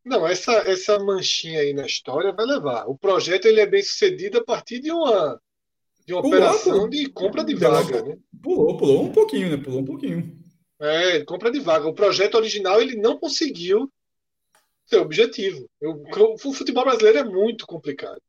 Não, 0.05 0.27
essa, 0.27 0.53
essa 0.69 0.99
manchinha 0.99 1.61
aí 1.61 1.73
na 1.73 1.87
história 1.87 2.33
vai 2.33 2.45
levar. 2.45 2.87
O 2.87 2.99
projeto 2.99 3.47
ele 3.47 3.61
é 3.61 3.67
bem 3.67 3.83
sucedido 3.83 4.39
a 4.39 4.45
partir 4.45 4.81
de 4.81 4.91
uma, 4.91 5.41
de 6.05 6.13
uma 6.13 6.21
pulou, 6.21 6.37
operação 6.37 6.73
pulou. 6.73 6.89
de 6.89 7.09
compra 7.09 7.45
de 7.45 7.55
vaga. 7.55 8.03
Né? 8.03 8.19
Pulou, 8.43 8.77
pulou 8.77 9.05
um 9.05 9.13
pouquinho, 9.13 9.57
né? 9.57 9.57
Pulou 9.57 9.81
um 9.81 9.85
pouquinho. 9.85 10.37
É, 10.79 11.25
compra 11.25 11.51
de 11.51 11.61
vaga. 11.61 11.89
O 11.89 11.95
projeto 11.95 12.35
original 12.35 12.83
ele 12.83 12.97
não 12.97 13.19
conseguiu 13.19 13.91
seu 14.85 15.01
objetivo. 15.01 15.67
o 15.81 16.53
futebol 16.53 16.85
brasileiro 16.85 17.19
é 17.21 17.25
muito 17.25 17.67
complicado. 17.67 18.21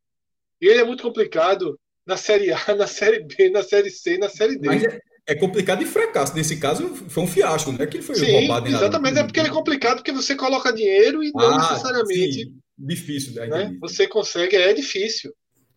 E 0.62 0.68
ele 0.68 0.80
é 0.80 0.86
muito 0.86 1.04
complicado 1.04 1.78
na 2.06 2.18
Série 2.18 2.52
A, 2.52 2.76
na 2.76 2.88
Série 2.88 3.24
B, 3.24 3.50
na 3.50 3.64
Série 3.64 3.90
C, 3.90 4.18
na 4.18 4.30
Série 4.30 4.58
D. 4.58 4.68
Mas 4.68 4.84
é, 4.84 5.00
é 5.28 5.36
complicado 5.36 5.82
e 5.82 5.86
fracasso. 5.86 6.36
Nesse 6.36 6.58
caso, 6.58 6.88
foi 7.10 7.24
um 7.24 7.28
fiasco, 7.28 7.72
não 7.72 7.82
é 7.82 7.88
que 7.88 7.98
ele 7.98 8.04
foi 8.04 8.16
sim, 8.16 8.32
roubado. 8.32 8.68
Exatamente, 8.68 9.20
é 9.20 9.24
porque 9.24 9.40
ele 9.40 9.50
é 9.50 9.52
complicado, 9.54 9.98
porque 9.98 10.12
você 10.12 10.36
coloca 10.36 10.72
dinheiro 10.72 11.24
e 11.24 11.32
não 11.34 11.54
ah, 11.54 11.58
necessariamente. 11.58 12.44
Sim. 12.44 12.54
Difícil, 12.78 13.34
né? 13.34 13.48
né? 13.48 13.78
Você 13.82 14.08
consegue, 14.08 14.56
é 14.56 14.74
difícil. 14.74 15.34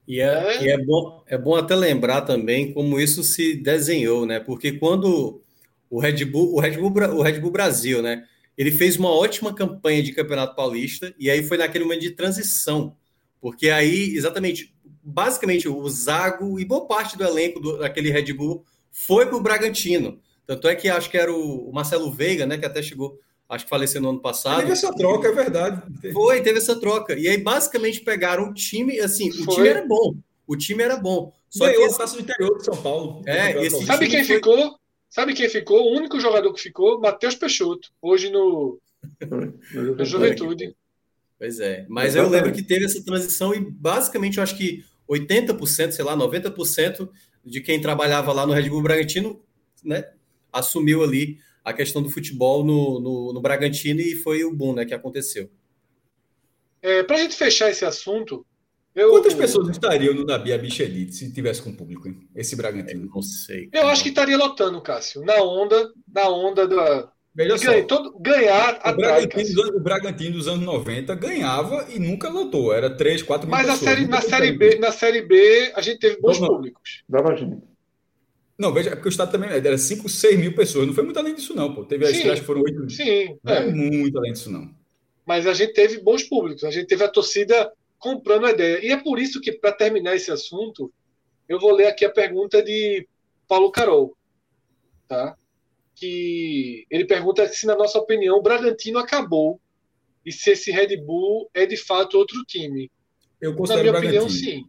E, 0.06 0.20
é, 0.20 0.24
é... 0.26 0.64
e 0.64 0.68
é, 0.70 0.78
bom, 0.78 1.22
é 1.26 1.38
bom 1.38 1.54
até 1.54 1.74
lembrar 1.74 2.22
também 2.22 2.72
como 2.72 2.98
isso 2.98 3.22
se 3.22 3.54
desenhou, 3.54 4.26
né? 4.26 4.40
Porque 4.40 4.72
quando 4.72 5.42
o 5.90 6.00
Red 6.00 6.24
Bull, 6.24 6.54
o 6.54 6.60
Red 6.60 6.76
Bull, 6.76 6.90
o 6.90 7.22
Red 7.22 7.40
Bull 7.40 7.50
Brasil, 7.50 8.02
né? 8.02 8.24
Ele 8.56 8.72
fez 8.72 8.96
uma 8.96 9.10
ótima 9.10 9.54
campanha 9.54 10.02
de 10.02 10.12
Campeonato 10.12 10.56
Paulista 10.56 11.14
e 11.18 11.30
aí 11.30 11.42
foi 11.42 11.56
naquele 11.56 11.84
momento 11.84 12.00
de 12.00 12.10
transição, 12.10 12.96
porque 13.40 13.70
aí 13.70 14.14
exatamente 14.16 14.74
basicamente 15.02 15.68
o 15.68 15.88
Zago 15.88 16.58
e 16.58 16.64
boa 16.64 16.86
parte 16.86 17.16
do 17.16 17.24
elenco 17.24 17.60
do, 17.60 17.78
daquele 17.78 18.10
Red 18.10 18.32
Bull 18.32 18.64
foi 18.90 19.26
para 19.26 19.36
o 19.36 19.40
Bragantino. 19.40 20.20
Tanto 20.46 20.66
é 20.66 20.74
que 20.74 20.88
acho 20.88 21.10
que 21.10 21.18
era 21.18 21.32
o, 21.32 21.70
Marcelo 21.72 22.10
Veiga, 22.10 22.46
né, 22.46 22.56
que 22.56 22.64
até 22.64 22.82
chegou, 22.82 23.18
acho 23.48 23.64
que 23.64 23.70
faleceu 23.70 24.00
no 24.00 24.10
ano 24.10 24.20
passado. 24.20 24.60
Teve 24.60 24.72
essa 24.72 24.94
troca, 24.94 25.28
é 25.28 25.32
verdade. 25.32 25.82
Foi, 26.12 26.40
teve 26.40 26.58
essa 26.58 26.78
troca. 26.80 27.14
E 27.14 27.28
aí 27.28 27.38
basicamente 27.38 28.00
pegaram 28.00 28.50
o 28.50 28.54
time, 28.54 28.98
assim, 29.00 29.30
foi. 29.30 29.44
o 29.44 29.56
time 29.56 29.68
era 29.68 29.86
bom. 29.86 30.14
O 30.46 30.56
time 30.56 30.82
era 30.82 30.96
bom. 30.96 31.32
Só 31.50 31.66
Ganhou 31.66 31.82
que 31.82 31.88
esse... 31.88 31.98
taça 31.98 32.16
do 32.16 32.22
interior 32.22 32.56
de 32.56 32.64
São 32.64 32.76
Paulo. 32.76 33.22
É, 33.26 33.64
esse 33.64 33.84
Sabe 33.84 34.08
quem 34.08 34.24
foi... 34.24 34.36
ficou? 34.36 34.78
Sabe 35.10 35.34
quem 35.34 35.48
ficou? 35.48 35.80
O 35.80 35.96
único 35.96 36.20
jogador 36.20 36.52
que 36.52 36.60
ficou, 36.60 37.00
Matheus 37.00 37.34
Peixoto, 37.34 37.90
hoje 38.00 38.30
no, 38.30 38.78
no 39.96 40.04
Juventude. 40.04 40.74
Pois 41.38 41.60
é. 41.60 41.86
Mas 41.88 42.16
eu 42.16 42.28
lembro 42.28 42.52
que 42.52 42.62
teve 42.62 42.84
essa 42.84 43.02
transição 43.04 43.54
e 43.54 43.60
basicamente 43.60 44.38
eu 44.38 44.42
acho 44.42 44.56
que 44.56 44.84
80%, 45.08 45.92
sei 45.92 46.04
lá, 46.04 46.16
90% 46.16 47.08
de 47.44 47.60
quem 47.60 47.80
trabalhava 47.80 48.32
lá 48.32 48.46
no 48.46 48.52
Red 48.52 48.68
Bull 48.68 48.82
Bragantino, 48.82 49.40
né, 49.84 50.04
assumiu 50.52 51.02
ali 51.02 51.38
a 51.64 51.72
questão 51.72 52.02
do 52.02 52.10
futebol 52.10 52.64
no, 52.64 53.00
no, 53.00 53.32
no 53.32 53.40
Bragantino 53.40 54.00
e 54.00 54.16
foi 54.16 54.44
o 54.44 54.54
boom, 54.54 54.74
né, 54.74 54.84
que 54.84 54.94
aconteceu. 54.94 55.48
É, 56.82 57.02
Para 57.02 57.16
a 57.16 57.20
gente 57.20 57.36
fechar 57.36 57.70
esse 57.70 57.84
assunto, 57.84 58.44
eu... 58.94 59.10
Quantas 59.10 59.34
pessoas 59.34 59.68
estariam 59.68 60.12
no 60.12 60.24
Nabi 60.24 60.52
Abichelite 60.52 61.14
se 61.14 61.32
tivesse 61.32 61.62
com 61.62 61.72
público, 61.72 62.08
hein? 62.08 62.28
esse 62.34 62.56
Bragantino? 62.56 63.08
não 63.14 63.22
sei. 63.22 63.68
Eu 63.72 63.86
acho 63.86 64.02
que 64.02 64.08
estaria 64.08 64.36
lotando, 64.36 64.82
Cássio, 64.82 65.24
na 65.24 65.40
onda, 65.42 65.92
na 66.12 66.28
onda 66.28 66.66
da, 66.66 67.12
Veja 67.38 67.56
só. 67.56 67.82
Todo, 67.84 68.18
ganhar 68.18 68.80
o 68.84 68.96
Bragantino, 68.96 69.76
o 69.76 69.80
Bragantino 69.80 70.32
dos 70.32 70.48
anos 70.48 70.64
90 70.64 71.14
ganhava 71.14 71.86
e 71.88 71.96
nunca 72.00 72.28
lotou. 72.28 72.74
Era 72.74 72.90
3, 72.90 73.22
4 73.22 73.46
mil 73.46 73.56
Mas 73.56 73.64
pessoas, 73.64 73.90
série, 73.90 74.08
na, 74.08 74.20
série 74.20 74.50
B, 74.50 74.78
na 74.80 74.90
Série 74.90 75.22
B 75.22 75.72
a 75.76 75.80
gente 75.80 76.00
teve 76.00 76.20
bons 76.20 76.40
não, 76.40 76.48
públicos. 76.48 77.04
Dava 77.08 77.36
gente. 77.36 77.62
Não, 78.58 78.74
veja, 78.74 78.90
é 78.90 78.96
porque 78.96 79.08
o 79.08 79.10
Estado 79.10 79.30
também 79.30 79.50
era 79.50 79.78
5, 79.78 80.08
6 80.08 80.36
mil 80.36 80.52
pessoas. 80.52 80.88
Não 80.88 80.92
foi 80.92 81.04
muito 81.04 81.16
além 81.16 81.36
disso, 81.36 81.54
não. 81.54 81.72
Pô. 81.72 81.84
Teve 81.84 82.06
as 82.06 82.10
estreias 82.10 82.40
que 82.40 82.44
foram 82.44 82.60
8 82.60 82.76
mil. 82.76 82.90
Sim. 82.90 83.38
Não 83.44 83.54
é. 83.54 83.68
é 83.68 83.70
muito 83.70 84.18
além 84.18 84.32
disso, 84.32 84.50
não. 84.50 84.68
Mas 85.24 85.46
a 85.46 85.54
gente 85.54 85.74
teve 85.74 86.00
bons 86.00 86.24
públicos. 86.24 86.64
A 86.64 86.72
gente 86.72 86.88
teve 86.88 87.04
a 87.04 87.08
torcida 87.08 87.70
comprando 88.00 88.46
a 88.46 88.50
ideia. 88.50 88.84
E 88.84 88.90
é 88.90 88.96
por 88.96 89.20
isso 89.20 89.40
que, 89.40 89.52
para 89.52 89.70
terminar 89.70 90.16
esse 90.16 90.32
assunto, 90.32 90.92
eu 91.48 91.60
vou 91.60 91.70
ler 91.70 91.86
aqui 91.86 92.04
a 92.04 92.10
pergunta 92.10 92.60
de 92.60 93.06
Paulo 93.46 93.70
Carol. 93.70 94.16
Tá? 95.06 95.36
Que 95.98 96.86
ele 96.90 97.04
pergunta 97.04 97.46
se, 97.48 97.66
na 97.66 97.74
nossa 97.74 97.98
opinião, 97.98 98.38
o 98.38 98.42
Bragantino 98.42 98.98
acabou 98.98 99.60
e 100.24 100.32
se 100.32 100.50
esse 100.50 100.70
Red 100.70 100.96
Bull 100.98 101.50
é 101.54 101.66
de 101.66 101.76
fato 101.76 102.16
outro 102.18 102.44
time. 102.46 102.90
Eu 103.40 103.54
considero 103.54 103.92
na 103.92 104.00
minha 104.00 104.22
opinião, 104.22 104.28
sim. 104.28 104.64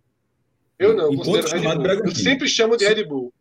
Eu 0.77 0.95
não, 0.95 1.15
considero 1.15 1.47
Red 1.49 1.97
Bull. 1.97 2.05
Eu 2.05 2.15
sempre 2.15 2.47
chamo 2.47 2.77
de 2.77 2.87
Red 2.87 3.03
Bull. 3.03 3.33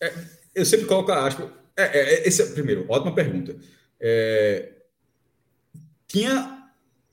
É, 0.00 0.12
eu 0.54 0.64
sempre 0.64 0.86
coloco 0.86 1.10
a 1.12 1.26
aspa. 1.26 1.52
É, 1.76 1.82
é, 1.82 2.14
é 2.14 2.28
esse 2.28 2.42
é, 2.42 2.46
primeiro, 2.46 2.86
ótima 2.88 3.14
pergunta. 3.14 3.56
É, 4.00 4.72
tinha. 6.06 6.54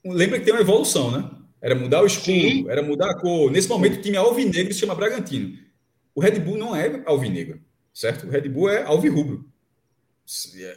Lembra 0.04 0.38
que 0.38 0.44
tem 0.44 0.54
uma 0.54 0.60
evolução, 0.60 1.10
né? 1.10 1.30
Era 1.60 1.74
mudar 1.74 2.02
o 2.02 2.06
escudo, 2.06 2.26
sim. 2.26 2.68
era 2.68 2.82
mudar 2.82 3.10
a 3.10 3.18
cor. 3.18 3.50
Nesse 3.50 3.68
momento, 3.68 3.98
o 3.98 4.02
time 4.02 4.18
alvinegro 4.18 4.72
se 4.72 4.80
chama 4.80 4.94
Bragantino. 4.94 5.58
O 6.14 6.20
Red 6.20 6.38
Bull 6.40 6.58
não 6.58 6.76
é 6.76 7.02
alvinegro, 7.06 7.58
certo? 7.92 8.26
O 8.26 8.30
Red 8.30 8.48
Bull 8.48 8.68
é 8.68 8.82
alvirrubro. 8.82 9.50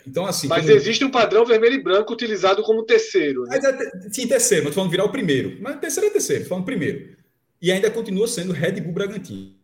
Então, 0.06 0.26
assim. 0.26 0.48
Mas 0.48 0.66
como... 0.66 0.76
existe 0.76 1.06
um 1.06 1.10
padrão 1.10 1.46
vermelho 1.46 1.76
e 1.76 1.84
branco 1.84 2.12
utilizado 2.12 2.62
como 2.64 2.84
terceiro. 2.84 3.44
Né? 3.44 3.58
É, 3.58 4.10
sim, 4.12 4.28
terceiro, 4.28 4.66
mas 4.66 4.76
falando 4.76 4.92
virar 4.92 5.06
o 5.06 5.12
primeiro. 5.12 5.58
Mas 5.62 5.80
terceiro 5.80 6.10
é 6.10 6.12
terceiro, 6.12 6.46
falando 6.46 6.66
primeiro. 6.66 7.16
E 7.62 7.72
ainda 7.72 7.90
continua 7.90 8.28
sendo 8.28 8.52
Red 8.52 8.82
Bull 8.82 8.94
Bragantino. 8.94 9.56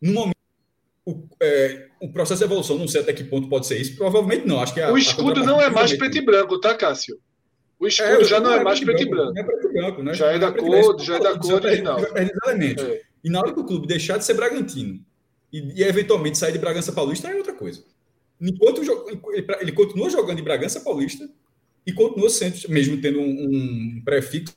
No 0.00 0.12
momento, 0.12 0.36
o, 1.04 1.26
é, 1.40 1.88
o, 2.00 2.12
processo 2.12 2.38
de 2.38 2.44
evolução, 2.44 2.78
não 2.78 2.86
sei 2.86 3.00
até 3.00 3.12
que 3.12 3.24
ponto 3.24 3.48
pode 3.48 3.66
ser 3.66 3.80
isso, 3.80 3.96
provavelmente 3.96 4.46
não. 4.46 4.60
Acho 4.60 4.72
que 4.72 4.80
a, 4.80 4.92
o 4.92 4.96
escudo 4.96 5.44
não 5.44 5.60
é 5.60 5.68
mais 5.68 5.92
preto 5.96 6.16
e 6.16 6.20
branco, 6.24 6.60
tá, 6.60 6.74
Cássio? 6.74 7.18
O 7.78 7.86
escudo, 7.86 8.08
é, 8.08 8.18
o 8.18 8.24
já 8.24 8.38
não 8.38 8.52
é, 8.52 8.58
é 8.58 8.62
mais 8.62 8.78
preto 8.78 9.02
e 9.02 9.10
branco. 9.10 9.36
É 9.36 9.42
preto 9.42 9.68
e 9.68 9.72
branco, 9.72 10.02
né? 10.04 10.14
Já 10.14 10.30
é 10.30 10.38
da 10.38 10.52
cor, 10.52 11.00
já 11.00 11.16
é 11.16 11.20
da 11.20 11.36
cor 11.36 11.54
original. 11.54 11.98
É. 11.98 13.02
E 13.24 13.28
na 13.28 13.40
hora 13.40 13.52
que 13.52 13.58
o 13.58 13.64
clube 13.64 13.88
deixar 13.88 14.18
de 14.18 14.24
ser 14.24 14.34
Bragantino 14.34 15.04
e, 15.52 15.80
e 15.80 15.82
eventualmente 15.82 16.38
sair 16.38 16.52
de 16.52 16.58
Bragança 16.58 16.92
Paulista 16.92 17.28
é 17.28 17.34
outra 17.34 17.52
coisa. 17.52 17.82
Enquanto 18.42 18.82
ele, 19.60 19.72
continua 19.72 20.10
jogando 20.10 20.40
em 20.40 20.42
Bragança 20.42 20.80
Paulista 20.80 21.30
e 21.86 21.92
continua 21.92 22.28
sendo, 22.28 22.56
mesmo 22.68 23.00
tendo 23.00 23.20
um, 23.20 23.24
um 23.24 24.02
prefixo, 24.04 24.56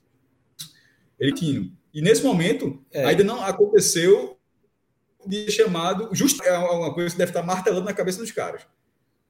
ele 1.20 1.32
tinha. 1.34 1.72
E 1.94 2.02
nesse 2.02 2.24
momento, 2.24 2.84
é. 2.92 3.06
ainda 3.06 3.24
não 3.24 3.44
aconteceu 3.44 4.38
de 5.26 5.52
chamado. 5.52 6.10
Justo 6.14 6.44
é 6.44 6.58
uma 6.58 6.94
coisa 6.94 7.12
que 7.12 7.18
deve 7.18 7.30
estar 7.30 7.44
martelando 7.44 7.86
na 7.86 7.94
cabeça 7.94 8.20
dos 8.20 8.32
caras. 8.32 8.64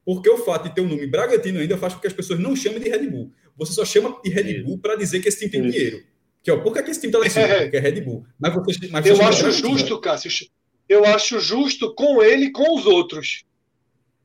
Porque 0.06 0.30
o 0.30 0.38
fato 0.38 0.70
de 0.70 0.76
ter 0.76 0.82
o 0.82 0.86
um 0.86 0.88
nome 0.88 1.06
Bragantino 1.08 1.60
ainda 1.60 1.78
faz 1.78 1.94
com 1.94 2.00
que 2.00 2.08
as 2.08 2.14
pessoas 2.14 2.40
não 2.40 2.56
chamem 2.56 2.80
de 2.80 2.90
Red 2.90 3.08
Bull. 3.08 3.34
Você 3.58 3.74
só 3.74 3.84
chama 3.84 4.20
de 4.24 4.30
Red 4.30 4.64
Bull 4.64 4.78
para 4.78 4.96
dizer 4.96 5.20
que 5.20 5.28
esse 5.28 5.40
time 5.40 5.52
tem 5.52 5.66
Isso. 5.66 5.72
dinheiro. 5.72 6.04
Que, 6.44 6.52
ó, 6.52 6.58
por 6.58 6.74
que 6.74 6.92
esse 6.92 7.02
time 7.02 7.10
está 7.10 7.20
lá 7.20 7.26
em 7.26 7.30
cima? 7.30 7.46
É. 7.46 7.62
Porque 7.64 7.78
é 7.78 7.80
Red 7.80 8.02
Bull. 8.02 8.26
Mas 8.40 8.54
você, 8.54 8.88
mas 8.88 9.06
eu 9.06 9.22
acho 9.22 9.52
justo, 9.52 10.00
Cássio. 10.00 10.48
Eu 10.88 11.04
acho 11.06 11.40
justo 11.40 11.94
com 11.96 12.22
ele 12.22 12.46
e 12.46 12.52
com 12.52 12.78
os 12.78 12.86
outros. 12.86 13.44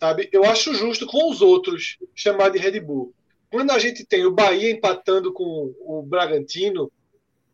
Sabe? 0.00 0.30
Eu 0.32 0.44
acho 0.44 0.72
justo 0.74 1.06
com 1.06 1.30
os 1.30 1.42
outros 1.42 1.98
chamar 2.14 2.48
de 2.48 2.58
Red 2.58 2.80
Bull. 2.80 3.14
Quando 3.50 3.70
a 3.70 3.78
gente 3.78 4.04
tem 4.04 4.24
o 4.24 4.32
Bahia 4.32 4.70
empatando 4.70 5.30
com 5.32 5.74
o 5.80 6.02
Bragantino, 6.02 6.90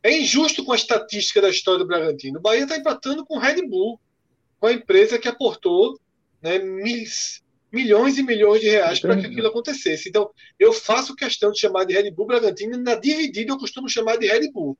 é 0.01 0.16
injusto 0.16 0.64
com 0.64 0.72
a 0.72 0.76
estatística 0.76 1.42
da 1.42 1.51
história 1.51 1.80
do 1.80 1.86
Bragantino. 1.86 2.38
O 2.38 2.42
Bahia 2.42 2.62
está 2.62 2.76
empatando 2.76 3.26
com 3.26 3.36
o 3.36 3.40
Red 3.40 3.66
Bull, 3.66 3.99
com 4.61 4.68
a 4.68 4.72
empresa 4.72 5.18
que 5.18 5.26
aportou 5.26 5.99
né, 6.40 6.61
milhões 7.72 8.16
e 8.16 8.22
milhões 8.22 8.61
de 8.61 8.68
reais 8.68 9.01
para 9.01 9.16
que 9.16 9.26
aquilo 9.26 9.49
acontecesse. 9.49 10.09
Então, 10.09 10.30
eu 10.59 10.72
faço 10.72 11.16
questão 11.16 11.51
de 11.51 11.59
chamar 11.59 11.84
de 11.84 11.94
Red 11.94 12.12
Bull 12.12 12.26
Bragantino, 12.26 12.78
na 12.78 12.94
dividida 12.94 13.53
eu 13.53 13.59
costumo 13.59 13.88
chamar 13.88 14.16
de 14.18 14.28
Red 14.28 14.53
Bull. 14.53 14.78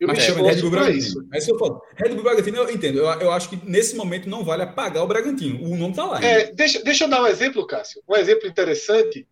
Eu 0.00 0.06
Mas 0.06 0.22
chama 0.22 0.42
de 0.42 0.54
Red 0.54 0.60
Bull 0.62 0.70
Bragantino. 0.70 0.98
Isso. 0.98 1.26
Mas 1.28 1.48
eu 1.48 1.58
falo, 1.58 1.82
Red 1.96 2.14
Bull 2.14 2.22
Bragantino, 2.22 2.56
eu 2.58 2.70
entendo. 2.70 2.98
Eu, 2.98 3.06
eu, 3.20 3.32
acho 3.32 3.50
que 3.50 3.56
nesse 3.68 3.96
momento 3.96 4.28
não 4.28 4.44
vale 4.44 4.62
apagar 4.62 5.02
o 5.02 5.08
Bragantino. 5.08 5.64
O 5.64 5.76
nome 5.76 5.90
está 5.90 6.04
lá. 6.04 6.22
É, 6.22 6.52
deixa, 6.52 6.82
deixa 6.82 7.04
eu 7.04 7.08
dar 7.08 7.22
um 7.22 7.26
exemplo, 7.26 7.66
Cássio. 7.66 8.02
Um 8.08 8.14
exemplo 8.14 8.48
interessante. 8.48 9.26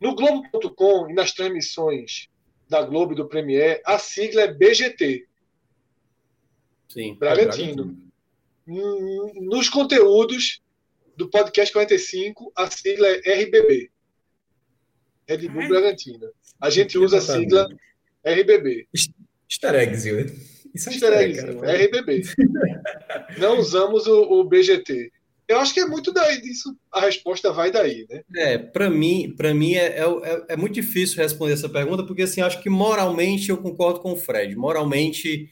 No 0.00 0.14
Globo.com 0.14 1.10
e 1.10 1.14
nas 1.14 1.32
transmissões 1.32 2.28
da 2.68 2.82
Globo 2.82 3.12
e 3.12 3.16
do 3.16 3.28
Premier, 3.28 3.82
a 3.84 3.98
sigla 3.98 4.42
é 4.42 4.52
BGT. 4.52 5.26
Sim. 6.88 7.14
Bragantino. 7.14 7.94
Bragantino. 8.66 9.40
Nos 9.42 9.68
conteúdos, 9.68 10.62
do 11.16 11.28
podcast 11.28 11.72
45, 11.72 12.50
a 12.56 12.70
sigla 12.70 13.08
é 13.08 13.42
RBB. 13.42 13.90
Red 15.28 15.48
Bull 15.48 15.68
Bragantino. 15.68 16.30
A 16.58 16.70
gente 16.70 16.96
usa 16.96 17.18
a 17.18 17.20
sigla 17.20 17.68
RBB. 18.24 18.88
Easter 19.52 19.74
eggs, 19.74 20.06
Isso 20.74 20.88
é 20.88 20.92
easter 20.92 21.12
eggs, 21.12 21.40
é 21.62 21.84
RBB. 21.84 22.22
Não 23.38 23.58
usamos 23.58 24.06
o, 24.06 24.40
o, 24.40 24.44
BGT. 24.44 25.12
Eu 25.46 25.58
acho 25.58 25.74
que 25.74 25.80
é 25.80 25.86
muito 25.86 26.10
daí 26.10 26.40
disso, 26.40 26.74
a 26.90 27.00
resposta 27.00 27.52
vai 27.52 27.70
daí, 27.70 28.06
né? 28.08 28.22
É, 28.34 28.56
para 28.56 28.88
mim, 28.88 29.34
para 29.36 29.52
mim 29.52 29.74
é, 29.74 29.98
é, 29.98 30.44
é, 30.48 30.56
muito 30.56 30.72
difícil 30.72 31.18
responder 31.18 31.52
essa 31.52 31.68
pergunta, 31.68 32.06
porque 32.06 32.22
assim, 32.22 32.40
acho 32.40 32.62
que 32.62 32.70
moralmente 32.70 33.50
eu 33.50 33.58
concordo 33.58 34.00
com 34.00 34.12
o 34.12 34.16
Fred. 34.16 34.56
Moralmente 34.56 35.50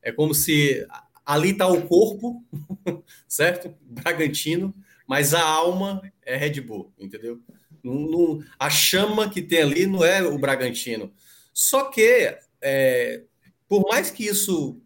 é 0.00 0.12
como 0.12 0.32
se 0.32 0.86
ali 1.26 1.50
está 1.50 1.66
o 1.66 1.82
corpo, 1.88 2.44
certo? 3.26 3.74
Bragantino, 3.80 4.72
mas 5.08 5.34
a 5.34 5.42
alma 5.42 6.00
é 6.24 6.36
Red 6.36 6.60
Bull, 6.60 6.92
entendeu? 6.96 7.40
Não, 7.82 7.94
não, 7.94 8.44
a 8.56 8.70
chama 8.70 9.28
que 9.28 9.42
tem 9.42 9.62
ali 9.62 9.86
não 9.86 10.04
é 10.04 10.22
o 10.22 10.38
Bragantino. 10.38 11.12
Só 11.52 11.86
que, 11.86 12.36
é, 12.62 13.22
por 13.70 13.86
mais 13.88 14.10
que 14.10 14.26
isso 14.26 14.80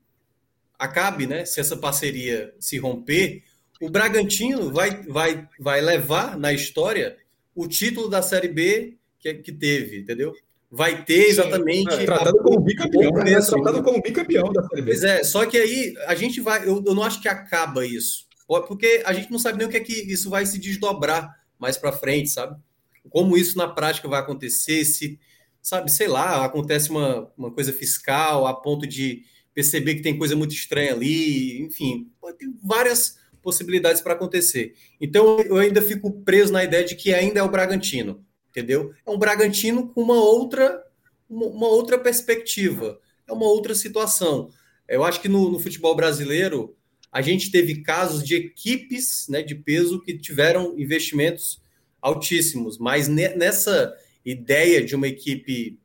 acabe, 0.78 1.26
né? 1.26 1.46
Se 1.46 1.58
essa 1.58 1.74
parceria 1.74 2.54
se 2.60 2.76
romper, 2.76 3.42
o 3.80 3.88
Bragantino 3.88 4.70
vai, 4.70 5.02
vai, 5.04 5.48
vai 5.58 5.80
levar 5.80 6.36
na 6.36 6.52
história 6.52 7.16
o 7.54 7.66
título 7.66 8.10
da 8.10 8.20
Série 8.20 8.48
B 8.48 8.98
que, 9.18 9.32
que 9.36 9.52
teve, 9.52 10.00
entendeu? 10.00 10.34
Vai 10.70 11.02
ter 11.02 11.28
exatamente. 11.30 11.94
Sim, 11.94 12.02
é, 12.02 12.04
tratado 12.04 12.36
como 12.42 12.60
bicampeão, 12.60 13.10
né? 13.12 13.40
Tratado 13.40 13.82
como 13.82 14.02
bicampeão 14.02 14.52
da 14.52 14.62
Série 14.68 14.82
B. 14.82 14.90
Pois 14.90 15.02
é, 15.02 15.24
só 15.24 15.46
que 15.46 15.56
aí 15.56 15.94
a 16.06 16.14
gente 16.14 16.42
vai. 16.42 16.68
Eu, 16.68 16.84
eu 16.86 16.94
não 16.94 17.04
acho 17.04 17.22
que 17.22 17.28
acaba 17.28 17.86
isso. 17.86 18.26
Porque 18.46 19.02
a 19.06 19.14
gente 19.14 19.32
não 19.32 19.38
sabe 19.38 19.56
nem 19.56 19.66
o 19.66 19.70
que 19.70 19.78
é 19.78 19.80
que 19.80 19.94
isso 19.94 20.28
vai 20.28 20.44
se 20.44 20.58
desdobrar 20.58 21.34
mais 21.58 21.78
para 21.78 21.90
frente, 21.90 22.28
sabe? 22.28 22.60
Como 23.08 23.34
isso 23.34 23.56
na 23.56 23.66
prática 23.66 24.08
vai 24.08 24.20
acontecer, 24.20 24.84
se, 24.84 25.18
sabe, 25.64 25.90
sei 25.90 26.06
lá, 26.06 26.44
acontece 26.44 26.90
uma, 26.90 27.32
uma 27.38 27.50
coisa 27.50 27.72
fiscal 27.72 28.46
a 28.46 28.52
ponto 28.52 28.86
de 28.86 29.24
perceber 29.54 29.94
que 29.94 30.02
tem 30.02 30.18
coisa 30.18 30.36
muito 30.36 30.52
estranha 30.52 30.92
ali, 30.92 31.62
enfim, 31.62 32.12
tem 32.38 32.54
várias 32.62 33.16
possibilidades 33.42 34.02
para 34.02 34.12
acontecer. 34.12 34.74
Então 35.00 35.40
eu 35.40 35.56
ainda 35.56 35.80
fico 35.80 36.12
preso 36.22 36.52
na 36.52 36.62
ideia 36.62 36.84
de 36.84 36.94
que 36.94 37.14
ainda 37.14 37.40
é 37.40 37.42
o 37.42 37.50
Bragantino, 37.50 38.22
entendeu? 38.50 38.92
É 39.06 39.10
um 39.10 39.18
Bragantino 39.18 39.88
com 39.88 40.02
uma 40.02 40.22
outra, 40.22 40.84
uma 41.30 41.68
outra 41.68 41.98
perspectiva, 41.98 43.00
é 43.26 43.32
uma 43.32 43.46
outra 43.46 43.74
situação. 43.74 44.50
Eu 44.86 45.02
acho 45.02 45.18
que 45.22 45.30
no, 45.30 45.50
no 45.50 45.58
futebol 45.58 45.96
brasileiro 45.96 46.76
a 47.10 47.22
gente 47.22 47.50
teve 47.50 47.80
casos 47.80 48.22
de 48.22 48.34
equipes 48.34 49.28
né, 49.30 49.40
de 49.40 49.54
peso 49.54 50.02
que 50.02 50.18
tiveram 50.18 50.78
investimentos 50.78 51.62
altíssimos, 52.02 52.76
mas 52.76 53.08
nessa 53.08 53.94
ideia 54.24 54.84
de 54.84 54.94
uma 54.94 55.06
equipe, 55.06 55.78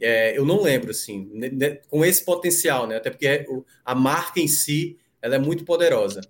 é, 0.00 0.36
eu 0.36 0.44
não 0.44 0.62
lembro, 0.62 0.90
assim, 0.90 1.30
com 1.88 2.04
esse 2.04 2.24
potencial, 2.24 2.86
né? 2.86 2.96
Até 2.96 3.10
porque 3.10 3.26
é 3.26 3.46
a 3.84 3.94
marca 3.94 4.40
em 4.40 4.48
si 4.48 4.98
ela 5.20 5.36
é 5.36 5.38
muito 5.38 5.64
poderosa. 5.64 6.20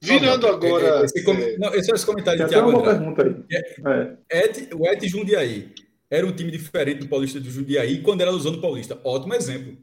Virando 0.00 0.46
agora. 0.46 1.04
Esse, 1.04 1.28
é... 1.28 1.58
não, 1.58 1.74
esse 1.74 1.90
é 1.90 1.94
esse 1.94 2.06
comentário 2.06 2.44
de 2.44 2.48
Thiago 2.48 2.70
Andrade. 2.70 2.98
Pergunta 2.98 3.46
aí. 3.90 4.18
É. 4.30 4.44
Et, 4.44 4.72
o 4.72 4.86
Et 4.86 5.08
Jundiaí 5.08 5.72
era 6.08 6.24
um 6.24 6.32
time 6.32 6.52
diferente 6.52 7.00
do 7.00 7.08
Paulista 7.08 7.40
do 7.40 7.50
Jundiaí 7.50 8.00
quando 8.02 8.20
era 8.20 8.30
usando 8.30 8.58
o 8.58 8.60
Paulista. 8.60 9.00
Ótimo 9.02 9.34
exemplo 9.34 9.76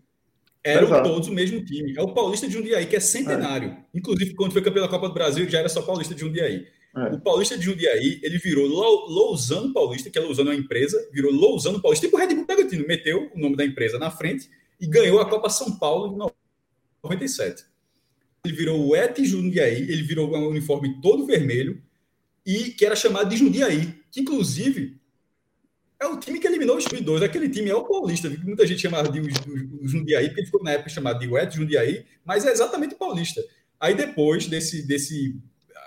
eram 0.66 0.88
Exato. 0.88 1.08
todos 1.08 1.28
o 1.28 1.32
mesmo 1.32 1.64
time. 1.64 1.94
É 1.96 2.02
o 2.02 2.12
Paulista 2.12 2.48
de 2.48 2.54
Jundiaí, 2.54 2.88
que 2.88 2.96
é 2.96 3.00
centenário. 3.00 3.70
É. 3.70 3.78
Inclusive, 3.94 4.34
quando 4.34 4.52
foi 4.52 4.64
campeão 4.64 4.84
da 4.84 4.90
Copa 4.90 5.08
do 5.08 5.14
Brasil, 5.14 5.48
já 5.48 5.60
era 5.60 5.70
só 5.70 5.84
Paulista 5.84 6.16
de 6.16 6.22
Jundiaí. 6.22 6.66
É. 6.96 7.14
O 7.14 7.20
Paulista 7.20 7.58
de 7.58 7.66
Jundiaí, 7.66 8.20
ele 8.24 8.38
virou 8.38 8.66
Lousano 8.68 9.74
Paulista, 9.74 10.10
que 10.10 10.18
é 10.18 10.22
Lousano 10.22 10.52
é 10.52 10.54
uma 10.54 10.60
empresa, 10.60 11.10
virou 11.12 11.32
Lousano 11.32 11.82
Paulista, 11.82 12.08
tipo 12.08 12.16
o 12.16 12.20
Red 12.20 12.34
Bull 12.34 12.46
Bragantino, 12.46 12.88
meteu 12.88 13.30
o 13.36 13.40
nome 13.40 13.58
da 13.58 13.66
empresa 13.66 14.00
na 14.00 14.10
frente 14.10 14.50
e 14.80 14.88
ganhou 14.88 15.20
a 15.20 15.30
Copa 15.30 15.50
São 15.50 15.78
Paulo 15.78 16.16
em 16.16 16.32
97. 17.04 17.66
Ele 18.46 18.56
virou 18.56 18.88
o 18.88 18.96
Et 18.96 19.26
Jundiaí, 19.26 19.82
ele 19.82 20.04
virou 20.04 20.34
um 20.34 20.48
uniforme 20.48 21.02
todo 21.02 21.26
vermelho 21.26 21.82
e 22.46 22.70
que 22.72 22.86
era 22.86 22.96
chamado 22.96 23.30
de 23.30 23.38
Jundiaí, 23.38 23.94
que 24.10 24.22
inclusive 24.22 24.98
é 26.00 26.06
o 26.06 26.18
time 26.18 26.40
que 26.40 26.48
eliminou 26.48 26.78
os 26.78 26.86
dois. 26.86 27.24
Aquele 27.24 27.50
time 27.50 27.70
é 27.70 27.76
o 27.76 27.84
Paulista. 27.84 28.30
Muita 28.44 28.66
gente 28.68 28.82
chamava 28.82 29.10
de 29.10 29.22
Jundiaí, 29.84 30.28
porque 30.28 30.46
ficou 30.46 30.64
na 30.64 30.72
época 30.72 30.90
chamado 30.90 31.20
de 31.20 31.28
Wet 31.28 31.56
Jundiaí, 31.56 32.06
mas 32.24 32.46
é 32.46 32.52
exatamente 32.52 32.96
o 32.96 32.98
Paulista. 32.98 33.42
Aí 33.80 33.96
depois 33.96 34.48
desse, 34.48 34.86
desse 34.86 35.36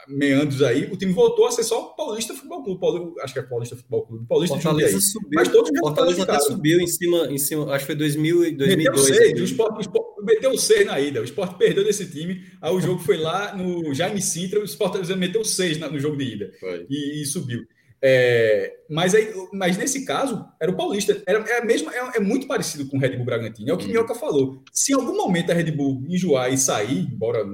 meandros 0.08 0.62
aí, 0.62 0.88
o 0.90 0.96
time 0.96 1.12
voltou 1.12 1.46
a 1.46 1.50
ser 1.50 1.62
só 1.62 1.82
o 1.82 1.96
Paulista 1.96 2.34
Futebol 2.34 2.62
Clube. 2.62 2.80
Paulo, 2.80 3.14
acho 3.20 3.32
que 3.32 3.40
é 3.40 3.42
Paulista 3.42 3.76
Futebol 3.76 4.06
Clube. 4.06 4.26
Paulista 4.26 4.58
Fortaleza. 4.58 5.00
Subiu, 5.00 5.30
mas 5.34 5.48
todos 5.48 5.70
os 5.70 5.78
Fortaleza 5.78 6.22
até 6.22 6.40
subiu 6.40 6.80
em 6.80 6.86
cima, 6.86 7.26
em 7.30 7.38
cima, 7.38 7.72
acho 7.72 7.80
que 7.80 7.86
foi 7.86 7.94
2000, 7.94 8.56
2002. 8.56 8.76
Meteu 8.76 8.98
seis, 8.98 9.40
o 9.40 9.44
Sport, 9.44 9.76
o 9.76 9.80
Sport, 9.80 10.06
meteu 10.22 10.58
seis 10.58 10.86
na 10.86 11.00
ida. 11.00 11.20
O 11.20 11.24
Sport 11.24 11.56
perdeu 11.56 11.84
desse 11.84 12.06
time. 12.06 12.42
Aí 12.60 12.72
o 12.72 12.80
jogo 12.80 13.00
foi 13.00 13.16
lá 13.16 13.54
no 13.54 13.94
Jaime 13.94 14.22
Sintra, 14.22 14.60
o 14.60 14.64
Sport 14.64 15.06
meteu 15.16 15.44
seis 15.44 15.78
no 15.78 15.98
jogo 15.98 16.16
de 16.16 16.24
ida. 16.24 16.52
E, 16.88 17.22
e 17.22 17.26
subiu. 17.26 17.66
É, 18.00 18.76
mas, 18.88 19.14
aí, 19.14 19.32
mas 19.52 19.76
nesse 19.76 20.04
caso, 20.04 20.46
era 20.60 20.70
o 20.70 20.76
Paulista. 20.76 21.20
Era, 21.26 21.40
é, 21.50 21.64
mesmo, 21.64 21.90
é, 21.90 22.16
é, 22.16 22.20
muito 22.20 22.46
parecido 22.46 22.86
com 22.86 22.96
o 22.96 23.00
Red 23.00 23.16
Bull 23.16 23.24
Bragantino. 23.24 23.68
É 23.68 23.72
o 23.72 23.76
que 23.76 23.86
o 23.86 23.88
Minhoca 23.88 24.14
falou. 24.14 24.62
Se 24.72 24.92
em 24.92 24.96
algum 24.96 25.16
momento 25.16 25.50
a 25.50 25.54
Red 25.54 25.72
Bull 25.72 26.04
enjoar 26.08 26.52
e 26.52 26.58
sair, 26.58 27.08
embora 27.12 27.44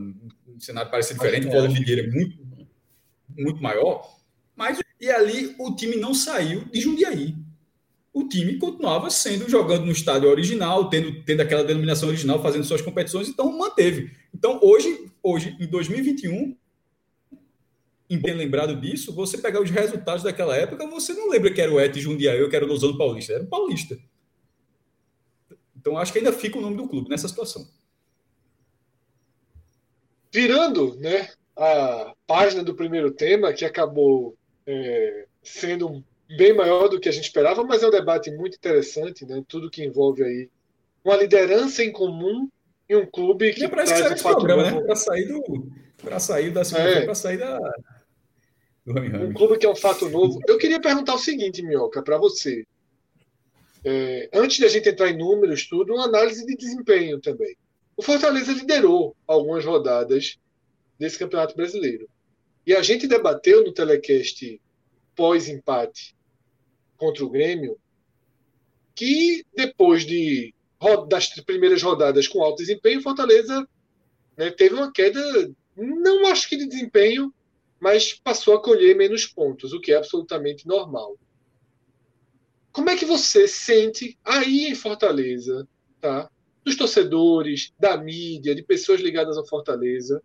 o 0.57 0.61
cenário 0.61 0.91
pareça 0.91 1.15
diferente, 1.15 1.47
o 1.47 1.51
Paulo 1.51 1.71
Figueira 1.71 2.03
é 2.03 2.11
muito, 2.11 2.39
muito 3.37 3.63
maior, 3.63 4.17
mas 4.57 4.79
e 5.01 5.11
ali 5.11 5.55
o 5.59 5.75
time 5.75 5.97
não 5.97 6.15
saiu 6.15 6.65
de 6.67 6.81
Jundiaí. 6.81 7.35
O 8.13 8.29
time 8.29 8.59
continuava 8.59 9.11
sendo 9.11 9.51
jogando 9.51 9.85
no 9.85 9.93
estádio 9.93 10.31
original, 10.31 10.89
tendo, 10.89 11.25
tendo 11.25 11.41
aquela 11.41 11.65
denominação 11.65 12.09
original, 12.09 12.41
fazendo 12.41 12.65
suas 12.65 12.81
competições, 12.81 13.29
então 13.29 13.57
manteve. 13.59 14.13
Então 14.33 14.61
hoje, 14.63 15.11
hoje 15.23 15.57
em 15.61 15.67
2021, 15.67 16.57
em 18.09 18.19
bem 18.19 18.35
lembrado 18.35 18.81
disso, 18.81 19.13
você 19.13 19.37
pegar 19.37 19.61
os 19.61 19.71
resultados 19.71 20.23
daquela 20.23 20.57
época, 20.57 20.87
você 20.87 21.13
não 21.13 21.29
lembra 21.29 21.53
que 21.53 21.61
era 21.61 21.73
o 21.73 21.81
Et 21.81 21.99
Jundiaí 21.99 22.41
ou 22.41 22.49
que 22.49 22.55
era 22.55 22.65
o 22.65 22.69
Lozano 22.69 22.97
Paulista, 22.97 23.33
era 23.33 23.43
o 23.43 23.49
Paulista. 23.49 23.99
Então 25.77 25.99
acho 25.99 26.13
que 26.13 26.19
ainda 26.19 26.33
fica 26.33 26.57
o 26.57 26.63
nome 26.63 26.77
do 26.77 26.89
clube 26.89 27.11
nessa 27.11 27.29
situação. 27.29 27.69
Virando 30.35 30.97
né, 30.97 31.28
a 31.57 32.12
página 32.26 32.64
do 32.64 32.74
primeiro 32.74 33.12
tema, 33.12 33.53
que 33.53 33.64
acabou 33.64 34.37
é, 34.66 35.26
sendo 35.45 36.05
bem 36.37 36.53
maior 36.53 36.89
do 36.89 36.99
que 36.99 37.09
a 37.09 37.12
gente 37.12 37.26
esperava, 37.26 37.62
mas 37.62 37.85
é 37.85 37.87
um 37.87 37.91
debate 37.93 38.32
muito 38.32 38.57
interessante, 38.57 39.24
né, 39.24 39.45
tudo 39.47 39.70
que 39.70 39.85
envolve 39.85 40.24
aí 40.24 40.51
uma 41.05 41.14
liderança 41.14 41.85
em 41.85 41.93
comum 41.93 42.49
em 42.89 42.97
um 42.97 43.07
clube 43.07 43.53
que. 43.53 43.68
parece 43.68 43.93
que 43.93 43.99
serve 44.01 44.14
esse 44.14 44.24
programa, 44.24 44.70
né? 44.72 44.80
Para 44.80 44.97
sair 44.97 45.28
do. 45.28 45.68
Para 46.03 46.18
sair 46.18 46.51
da 46.51 46.64
segunda 46.64 46.91
é. 46.91 47.05
para 47.05 47.14
sair 47.14 47.39
da. 47.39 47.59
Do 48.85 49.01
Um 49.01 49.32
clube 49.32 49.57
que 49.57 49.66
é 49.66 49.70
um 49.70 49.76
fato 49.76 50.09
novo. 50.09 50.41
Eu 50.49 50.59
queria 50.59 50.80
perguntar 50.80 51.14
o 51.14 51.18
seguinte, 51.18 51.62
Minhoca, 51.62 52.03
para 52.03 52.18
você. 52.18 52.66
É, 53.85 54.28
antes 54.35 54.57
de 54.57 54.64
a 54.64 54.68
gente 54.68 54.89
entrar 54.89 55.11
em 55.11 55.16
números, 55.16 55.68
tudo, 55.68 55.95
uma 55.95 56.07
análise 56.07 56.45
de 56.45 56.57
desempenho 56.57 57.20
também. 57.20 57.57
O 57.97 58.03
Fortaleza 58.03 58.53
liderou 58.53 59.16
algumas 59.26 59.64
rodadas 59.64 60.38
desse 60.99 61.18
Campeonato 61.18 61.57
Brasileiro. 61.57 62.09
E 62.66 62.74
a 62.74 62.82
gente 62.82 63.07
debateu 63.07 63.64
no 63.64 63.72
telecast 63.72 64.61
pós-empate 65.14 66.16
contra 66.97 67.24
o 67.24 67.30
Grêmio 67.30 67.78
que 68.95 69.45
depois 69.55 70.05
de 70.05 70.55
das 71.09 71.28
primeiras 71.40 71.82
rodadas 71.82 72.28
com 72.28 72.42
alto 72.42 72.59
desempenho, 72.59 73.01
Fortaleza 73.01 73.66
né, 74.36 74.51
teve 74.51 74.74
uma 74.74 74.92
queda, 74.92 75.51
não 75.74 76.26
acho 76.26 76.49
que 76.49 76.57
de 76.57 76.66
desempenho, 76.66 77.32
mas 77.80 78.12
passou 78.12 78.55
a 78.55 78.62
colher 78.62 78.95
menos 78.95 79.26
pontos, 79.26 79.72
o 79.72 79.80
que 79.80 79.92
é 79.92 79.97
absolutamente 79.97 80.66
normal. 80.66 81.16
Como 82.70 82.90
é 82.90 82.97
que 82.97 83.07
você 83.07 83.49
sente 83.49 84.18
aí 84.22 84.66
em 84.66 84.74
Fortaleza, 84.74 85.66
tá? 86.01 86.30
Dos 86.65 86.77
torcedores, 86.77 87.73
da 87.79 87.97
mídia, 87.97 88.55
de 88.55 88.62
pessoas 88.62 89.01
ligadas 89.01 89.37
ao 89.37 89.47
Fortaleza, 89.47 90.23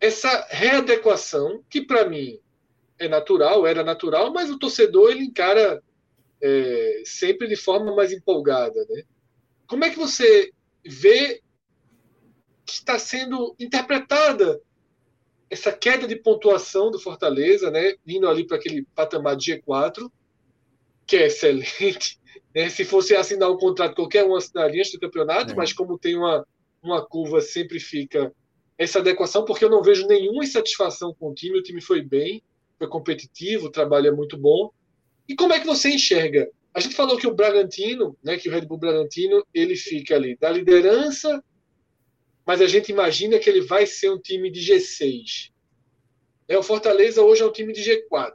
essa 0.00 0.46
readequação 0.50 1.62
que 1.68 1.82
para 1.82 2.08
mim 2.08 2.38
é 2.98 3.08
natural, 3.08 3.66
era 3.66 3.82
natural, 3.82 4.32
mas 4.32 4.50
o 4.50 4.58
torcedor 4.58 5.10
ele 5.10 5.24
encara 5.24 5.82
é, 6.42 7.02
sempre 7.04 7.48
de 7.48 7.56
forma 7.56 7.94
mais 7.94 8.12
empolgada. 8.12 8.86
Né? 8.88 9.02
Como 9.66 9.84
é 9.84 9.90
que 9.90 9.98
você 9.98 10.52
vê 10.84 11.42
que 12.64 12.72
está 12.72 12.98
sendo 12.98 13.54
interpretada 13.58 14.60
essa 15.50 15.72
queda 15.72 16.06
de 16.06 16.14
pontuação 16.14 16.90
do 16.90 17.00
Fortaleza, 17.00 17.70
né, 17.70 17.94
indo 18.06 18.28
ali 18.28 18.46
para 18.46 18.56
aquele 18.56 18.84
patamar 18.94 19.36
de 19.36 19.56
G4, 19.56 20.08
que 21.04 21.16
é 21.16 21.26
excelente. 21.26 22.19
Né? 22.54 22.68
Se 22.68 22.84
fosse 22.84 23.14
assinar 23.14 23.50
um 23.50 23.56
contrato, 23.56 23.94
qualquer 23.94 24.24
um 24.24 24.34
assinaria 24.34 24.80
antes 24.80 24.92
do 24.92 25.00
campeonato, 25.00 25.52
é. 25.52 25.56
mas 25.56 25.72
como 25.72 25.98
tem 25.98 26.16
uma, 26.16 26.46
uma 26.82 27.04
curva, 27.04 27.40
sempre 27.40 27.78
fica 27.78 28.32
essa 28.78 28.98
adequação, 28.98 29.44
porque 29.44 29.64
eu 29.64 29.70
não 29.70 29.82
vejo 29.82 30.06
nenhuma 30.06 30.42
insatisfação 30.42 31.14
com 31.14 31.30
o 31.30 31.34
time. 31.34 31.58
O 31.58 31.62
time 31.62 31.80
foi 31.80 32.02
bem, 32.02 32.42
foi 32.78 32.88
competitivo, 32.88 33.66
o 33.66 33.70
trabalho 33.70 34.08
é 34.08 34.12
muito 34.12 34.38
bom. 34.38 34.70
E 35.28 35.34
como 35.34 35.52
é 35.52 35.60
que 35.60 35.66
você 35.66 35.90
enxerga? 35.90 36.50
A 36.72 36.80
gente 36.80 36.94
falou 36.94 37.16
que 37.16 37.26
o 37.26 37.34
Bragantino, 37.34 38.16
né, 38.22 38.36
que 38.36 38.48
o 38.48 38.52
Red 38.52 38.62
Bull 38.62 38.78
Bragantino, 38.78 39.44
ele 39.52 39.76
fica 39.76 40.14
ali 40.14 40.36
da 40.36 40.50
liderança, 40.50 41.42
mas 42.46 42.60
a 42.60 42.66
gente 42.66 42.90
imagina 42.90 43.38
que 43.38 43.50
ele 43.50 43.60
vai 43.60 43.86
ser 43.86 44.10
um 44.10 44.18
time 44.18 44.50
de 44.50 44.60
G6. 44.60 45.50
É, 46.48 46.56
o 46.58 46.62
Fortaleza 46.62 47.22
hoje 47.22 47.42
é 47.42 47.46
um 47.46 47.52
time 47.52 47.72
de 47.72 47.82
G4. 47.82 48.34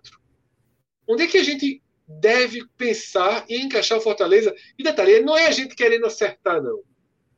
Onde 1.07 1.24
é 1.24 1.28
que 1.28 1.38
a 1.38 1.43
gente 1.43 1.82
deve 2.07 2.65
pensar 2.77 3.45
em 3.49 3.65
encaixar 3.65 3.97
o 3.97 4.01
Fortaleza? 4.01 4.53
E 4.77 4.83
detalhe, 4.83 5.21
não 5.21 5.37
é 5.37 5.47
a 5.47 5.51
gente 5.51 5.75
querendo 5.75 6.05
acertar, 6.05 6.61
não. 6.61 6.81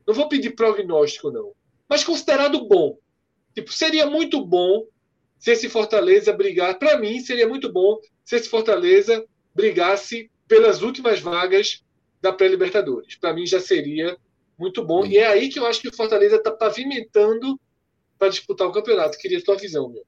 Não 0.05 0.13
vou 0.13 0.27
pedir 0.27 0.55
prognóstico, 0.55 1.31
não. 1.31 1.53
Mas 1.89 2.03
considerado 2.03 2.67
bom. 2.67 2.97
Tipo, 3.53 3.71
seria 3.73 4.05
muito 4.05 4.45
bom 4.45 4.85
se 5.39 5.51
esse 5.51 5.69
Fortaleza 5.69 6.33
brigar. 6.33 6.77
Para 6.77 6.97
mim, 6.97 7.19
seria 7.19 7.47
muito 7.47 7.71
bom 7.71 7.99
se 8.23 8.35
esse 8.35 8.49
Fortaleza 8.49 9.25
brigasse 9.53 10.29
pelas 10.47 10.81
últimas 10.81 11.19
vagas 11.19 11.83
da 12.21 12.31
pré-Libertadores. 12.31 13.15
Para 13.15 13.33
mim 13.33 13.45
já 13.45 13.59
seria 13.59 14.17
muito 14.57 14.83
bom. 14.83 15.05
E 15.05 15.17
é 15.17 15.27
aí 15.27 15.49
que 15.49 15.59
eu 15.59 15.65
acho 15.65 15.81
que 15.81 15.89
o 15.89 15.95
Fortaleza 15.95 16.37
está 16.37 16.51
pavimentando 16.51 17.59
para 18.17 18.29
disputar 18.29 18.67
o 18.67 18.71
campeonato. 18.71 19.17
Queria 19.17 19.37
a 19.37 19.43
tua 19.43 19.57
visão, 19.57 19.89
meu. 19.89 20.05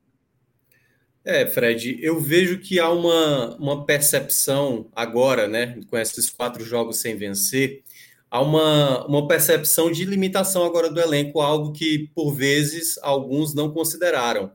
É, 1.23 1.45
Fred, 1.45 1.99
eu 2.01 2.19
vejo 2.19 2.59
que 2.59 2.79
há 2.79 2.89
uma, 2.89 3.55
uma 3.57 3.85
percepção 3.85 4.89
agora, 4.95 5.47
né, 5.47 5.79
com 5.89 5.97
esses 5.97 6.29
quatro 6.29 6.63
jogos 6.63 6.97
sem 6.97 7.15
vencer, 7.15 7.83
há 8.31 8.41
uma, 8.41 9.05
uma 9.05 9.27
percepção 9.27 9.91
de 9.91 10.05
limitação 10.05 10.63
agora 10.63 10.89
do 10.89 10.99
elenco, 10.99 11.41
algo 11.41 11.73
que, 11.73 12.09
por 12.15 12.33
vezes, 12.33 12.97
alguns 13.01 13.53
não 13.53 13.71
consideraram. 13.71 14.51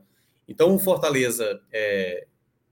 Então, 0.47 0.73
o 0.73 0.79
Fortaleza, 0.79 1.61
é, 1.71 2.25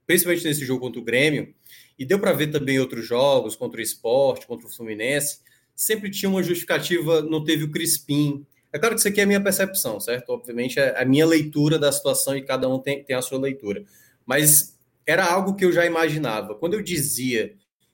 principalmente 0.05 0.45
nesse 0.45 0.65
jogo 0.65 0.81
contra 0.81 0.99
o 0.99 1.03
Grêmio, 1.03 1.53
e 1.97 2.05
deu 2.05 2.19
para 2.19 2.33
ver 2.33 2.47
também 2.47 2.79
outros 2.79 3.05
jogos, 3.05 3.55
contra 3.55 3.79
o 3.79 3.83
Esporte, 3.83 4.47
contra 4.47 4.67
o 4.67 4.69
Fluminense, 4.69 5.39
sempre 5.75 6.09
tinha 6.09 6.29
uma 6.29 6.43
justificativa, 6.43 7.21
não 7.21 7.43
teve 7.43 7.63
o 7.63 7.71
Crispim. 7.71 8.45
É 8.73 8.79
claro 8.79 8.95
que 8.95 8.99
isso 8.99 9.07
aqui 9.07 9.19
é 9.19 9.23
a 9.23 9.27
minha 9.27 9.41
percepção, 9.41 9.99
certo? 9.99 10.31
Obviamente 10.31 10.79
é 10.79 10.99
a 10.99 11.05
minha 11.05 11.27
leitura 11.27 11.77
da 11.77 11.91
situação 11.91 12.35
e 12.35 12.41
cada 12.41 12.67
um 12.67 12.79
tem, 12.79 13.03
tem 13.03 13.15
a 13.15 13.21
sua 13.21 13.39
leitura. 13.39 13.83
Mas 14.25 14.79
era 15.05 15.23
algo 15.23 15.55
que 15.55 15.63
eu 15.63 15.71
já 15.71 15.85
imaginava. 15.85 16.55
Quando 16.55 16.73
eu 16.73 16.81
dizia 16.81 17.53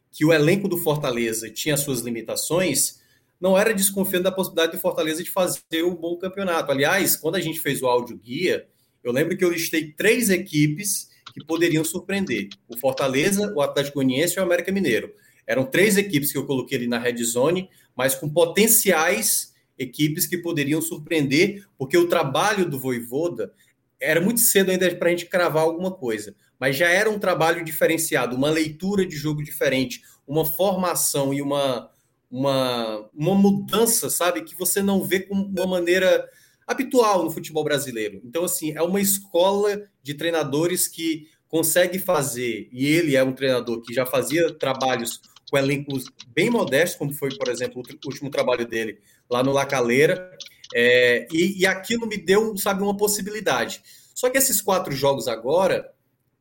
que 0.09 0.23
o 0.23 0.31
elenco 0.31 0.69
do 0.69 0.77
Fortaleza 0.77 1.49
tinha 1.49 1.75
suas 1.75 1.99
limitações, 1.99 3.01
não 3.41 3.57
era 3.57 3.73
desconfiando 3.73 4.23
da 4.23 4.31
possibilidade 4.31 4.77
do 4.77 4.81
Fortaleza 4.81 5.21
de 5.21 5.29
fazer 5.29 5.83
um 5.83 5.95
bom 5.95 6.17
campeonato. 6.17 6.71
Aliás, 6.71 7.15
quando 7.15 7.35
a 7.35 7.41
gente 7.41 7.59
fez 7.59 7.81
o 7.81 7.87
áudio 7.87 8.17
guia, 8.17 8.65
eu 9.03 9.11
lembro 9.11 9.35
que 9.37 9.43
eu 9.43 9.51
listei 9.51 9.91
três 9.91 10.29
equipes 10.29 11.09
que 11.33 11.45
poderiam 11.45 11.83
surpreender: 11.83 12.47
o 12.69 12.77
Fortaleza, 12.77 13.53
o 13.53 13.61
Atlético 13.61 13.95
Goianiense 13.95 14.37
e 14.37 14.39
o 14.39 14.43
América 14.43 14.71
Mineiro. 14.71 15.13
Eram 15.45 15.65
três 15.65 15.97
equipes 15.97 16.31
que 16.31 16.37
eu 16.37 16.45
coloquei 16.45 16.77
ali 16.77 16.87
na 16.87 16.99
red 16.99 17.21
zone, 17.23 17.69
mas 17.95 18.15
com 18.15 18.29
potenciais 18.29 19.48
equipes 19.79 20.27
que 20.27 20.37
poderiam 20.37 20.81
surpreender, 20.81 21.65
porque 21.77 21.97
o 21.97 22.07
trabalho 22.07 22.69
do 22.69 22.77
Voivoda 22.77 23.53
era 23.99 24.21
muito 24.21 24.41
cedo 24.41 24.69
ainda 24.69 24.93
para 24.95 25.07
a 25.07 25.11
gente 25.11 25.25
cravar 25.25 25.63
alguma 25.63 25.91
coisa, 25.91 26.35
mas 26.59 26.75
já 26.75 26.89
era 26.89 27.09
um 27.09 27.17
trabalho 27.17 27.63
diferenciado, 27.63 28.35
uma 28.35 28.49
leitura 28.49 29.05
de 29.05 29.15
jogo 29.15 29.41
diferente, 29.41 30.01
uma 30.27 30.45
formação 30.45 31.33
e 31.33 31.41
uma, 31.41 31.89
uma, 32.29 33.09
uma 33.13 33.35
mudança, 33.35 34.09
sabe, 34.09 34.43
que 34.43 34.55
você 34.55 34.81
não 34.81 35.03
vê 35.03 35.21
com 35.21 35.35
uma 35.35 35.65
maneira 35.65 36.29
habitual 36.67 37.23
no 37.23 37.31
futebol 37.31 37.63
brasileiro. 37.63 38.21
Então, 38.23 38.43
assim, 38.43 38.73
é 38.75 38.81
uma 38.81 39.01
escola 39.01 39.81
de 40.03 40.13
treinadores 40.13 40.87
que 40.87 41.27
consegue 41.47 41.97
fazer, 41.97 42.69
e 42.71 42.85
ele 42.85 43.15
é 43.15 43.23
um 43.23 43.33
treinador 43.33 43.81
que 43.81 43.93
já 43.93 44.05
fazia 44.05 44.53
trabalhos 44.53 45.19
com 45.49 45.57
elencos 45.57 46.05
bem 46.27 46.49
modestos, 46.49 46.97
como 46.97 47.13
foi, 47.13 47.35
por 47.35 47.47
exemplo, 47.49 47.81
o 47.81 48.07
último 48.07 48.29
trabalho 48.29 48.67
dele 48.67 48.99
lá 49.29 49.43
no 49.43 49.51
La 49.51 49.65
Calera, 49.65 50.37
é, 50.73 51.27
e, 51.31 51.61
e 51.61 51.65
aquilo 51.65 52.07
me 52.07 52.17
deu, 52.17 52.55
sabe, 52.57 52.83
uma 52.83 52.95
possibilidade. 52.95 53.81
Só 54.13 54.29
que 54.29 54.37
esses 54.37 54.61
quatro 54.61 54.93
jogos 54.93 55.27
agora 55.27 55.91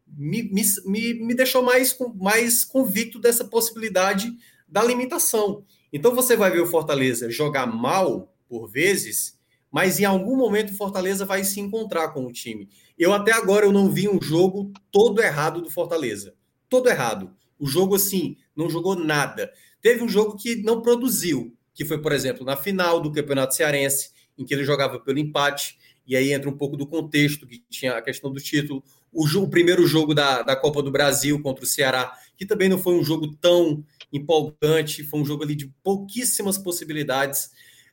me, 0.06 0.42
me, 0.42 1.14
me 1.14 1.34
deixou 1.34 1.62
mais, 1.62 1.96
mais 2.16 2.64
convicto 2.64 3.18
dessa 3.18 3.44
possibilidade 3.44 4.32
da 4.66 4.82
limitação. 4.82 5.64
Então 5.92 6.14
você 6.14 6.36
vai 6.36 6.50
ver 6.50 6.60
o 6.60 6.66
Fortaleza 6.66 7.30
jogar 7.30 7.66
mal 7.66 8.32
por 8.48 8.68
vezes 8.68 9.38
mas 9.70 10.00
em 10.00 10.04
algum 10.04 10.36
momento 10.36 10.70
o 10.70 10.76
Fortaleza 10.76 11.24
vai 11.24 11.44
se 11.44 11.60
encontrar 11.60 12.08
com 12.08 12.24
o 12.24 12.32
time. 12.32 12.68
Eu 12.98 13.12
até 13.12 13.32
agora 13.32 13.66
eu 13.66 13.72
não 13.72 13.90
vi 13.90 14.08
um 14.08 14.20
jogo 14.20 14.72
todo 14.90 15.22
errado 15.22 15.60
do 15.60 15.70
Fortaleza. 15.70 16.34
Todo 16.68 16.88
errado. 16.88 17.30
O 17.58 17.66
jogo, 17.66 17.94
assim, 17.94 18.36
não 18.58 18.68
jogou 18.68 18.96
nada. 18.96 19.52
Teve 19.80 20.02
um 20.02 20.08
jogo 20.08 20.36
que 20.36 20.56
não 20.56 20.82
produziu, 20.82 21.56
que 21.72 21.84
foi, 21.84 22.02
por 22.02 22.12
exemplo, 22.12 22.44
na 22.44 22.56
final 22.56 23.00
do 23.00 23.12
Campeonato 23.12 23.54
Cearense, 23.54 24.10
em 24.36 24.44
que 24.44 24.52
ele 24.52 24.64
jogava 24.64 24.98
pelo 24.98 25.18
empate, 25.18 25.78
e 26.04 26.16
aí 26.16 26.32
entra 26.32 26.50
um 26.50 26.56
pouco 26.56 26.76
do 26.76 26.86
contexto, 26.86 27.46
que 27.46 27.62
tinha 27.70 27.92
a 27.92 28.02
questão 28.02 28.32
do 28.32 28.40
título. 28.40 28.82
O, 29.12 29.26
jogo, 29.26 29.46
o 29.46 29.50
primeiro 29.50 29.86
jogo 29.86 30.14
da, 30.14 30.42
da 30.42 30.56
Copa 30.56 30.82
do 30.82 30.90
Brasil 30.90 31.40
contra 31.40 31.64
o 31.64 31.68
Ceará, 31.68 32.12
que 32.36 32.44
também 32.44 32.68
não 32.68 32.78
foi 32.78 32.94
um 32.94 33.04
jogo 33.04 33.34
tão 33.36 33.84
empolgante, 34.12 35.04
foi 35.04 35.20
um 35.20 35.24
jogo 35.24 35.44
ali 35.44 35.54
de 35.54 35.72
pouquíssimas 35.82 36.58
possibilidades. 36.58 37.50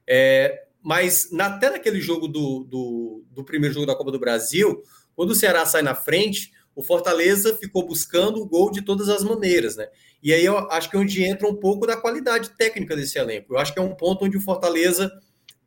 É, 0.07 0.63
mas 0.82 1.30
na, 1.32 1.47
até 1.47 1.70
naquele 1.70 1.99
jogo 1.99 2.28
do, 2.28 2.63
do, 2.63 3.26
do, 3.32 3.43
primeiro 3.43 3.74
jogo 3.74 3.86
da 3.86 3.95
Copa 3.95 4.11
do 4.11 4.20
Brasil, 4.20 4.82
quando 5.16 5.32
o 5.32 5.36
Ceará 5.36 5.66
sai 5.66 5.82
na 5.82 5.93
frente, 5.93 6.51
o 6.76 6.82
Fortaleza 6.82 7.55
ficou 7.55 7.86
buscando 7.86 8.41
o 8.41 8.47
gol 8.47 8.72
de 8.72 8.82
todas 8.82 9.09
as 9.09 9.24
maneiras, 9.24 9.76
né? 9.76 9.88
E 10.26 10.34
aí 10.34 10.43
eu 10.43 10.57
acho 10.71 10.89
que 10.89 10.97
é 10.97 10.99
onde 10.99 11.23
entra 11.23 11.47
um 11.47 11.55
pouco 11.55 11.86
da 11.86 11.95
qualidade 11.95 12.49
técnica 12.57 12.95
desse 12.95 13.17
elenco. 13.17 13.53
Eu 13.53 13.59
acho 13.59 13.71
que 13.71 13.80
é 13.80 13.82
um 13.82 13.95
ponto 13.95 14.26
onde 14.26 14.36
o 14.36 14.41
Fortaleza 14.41 15.11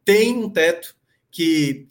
tem 0.05 0.37
um 0.37 0.51
teto 0.51 0.97
que 1.31 1.89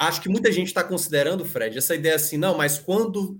acho 0.00 0.22
que 0.22 0.28
muita 0.28 0.50
gente 0.50 0.68
está 0.68 0.82
considerando, 0.82 1.44
Fred, 1.44 1.76
essa 1.76 1.94
ideia 1.94 2.14
assim, 2.14 2.38
não, 2.38 2.56
mas 2.56 2.78
quando 2.78 3.36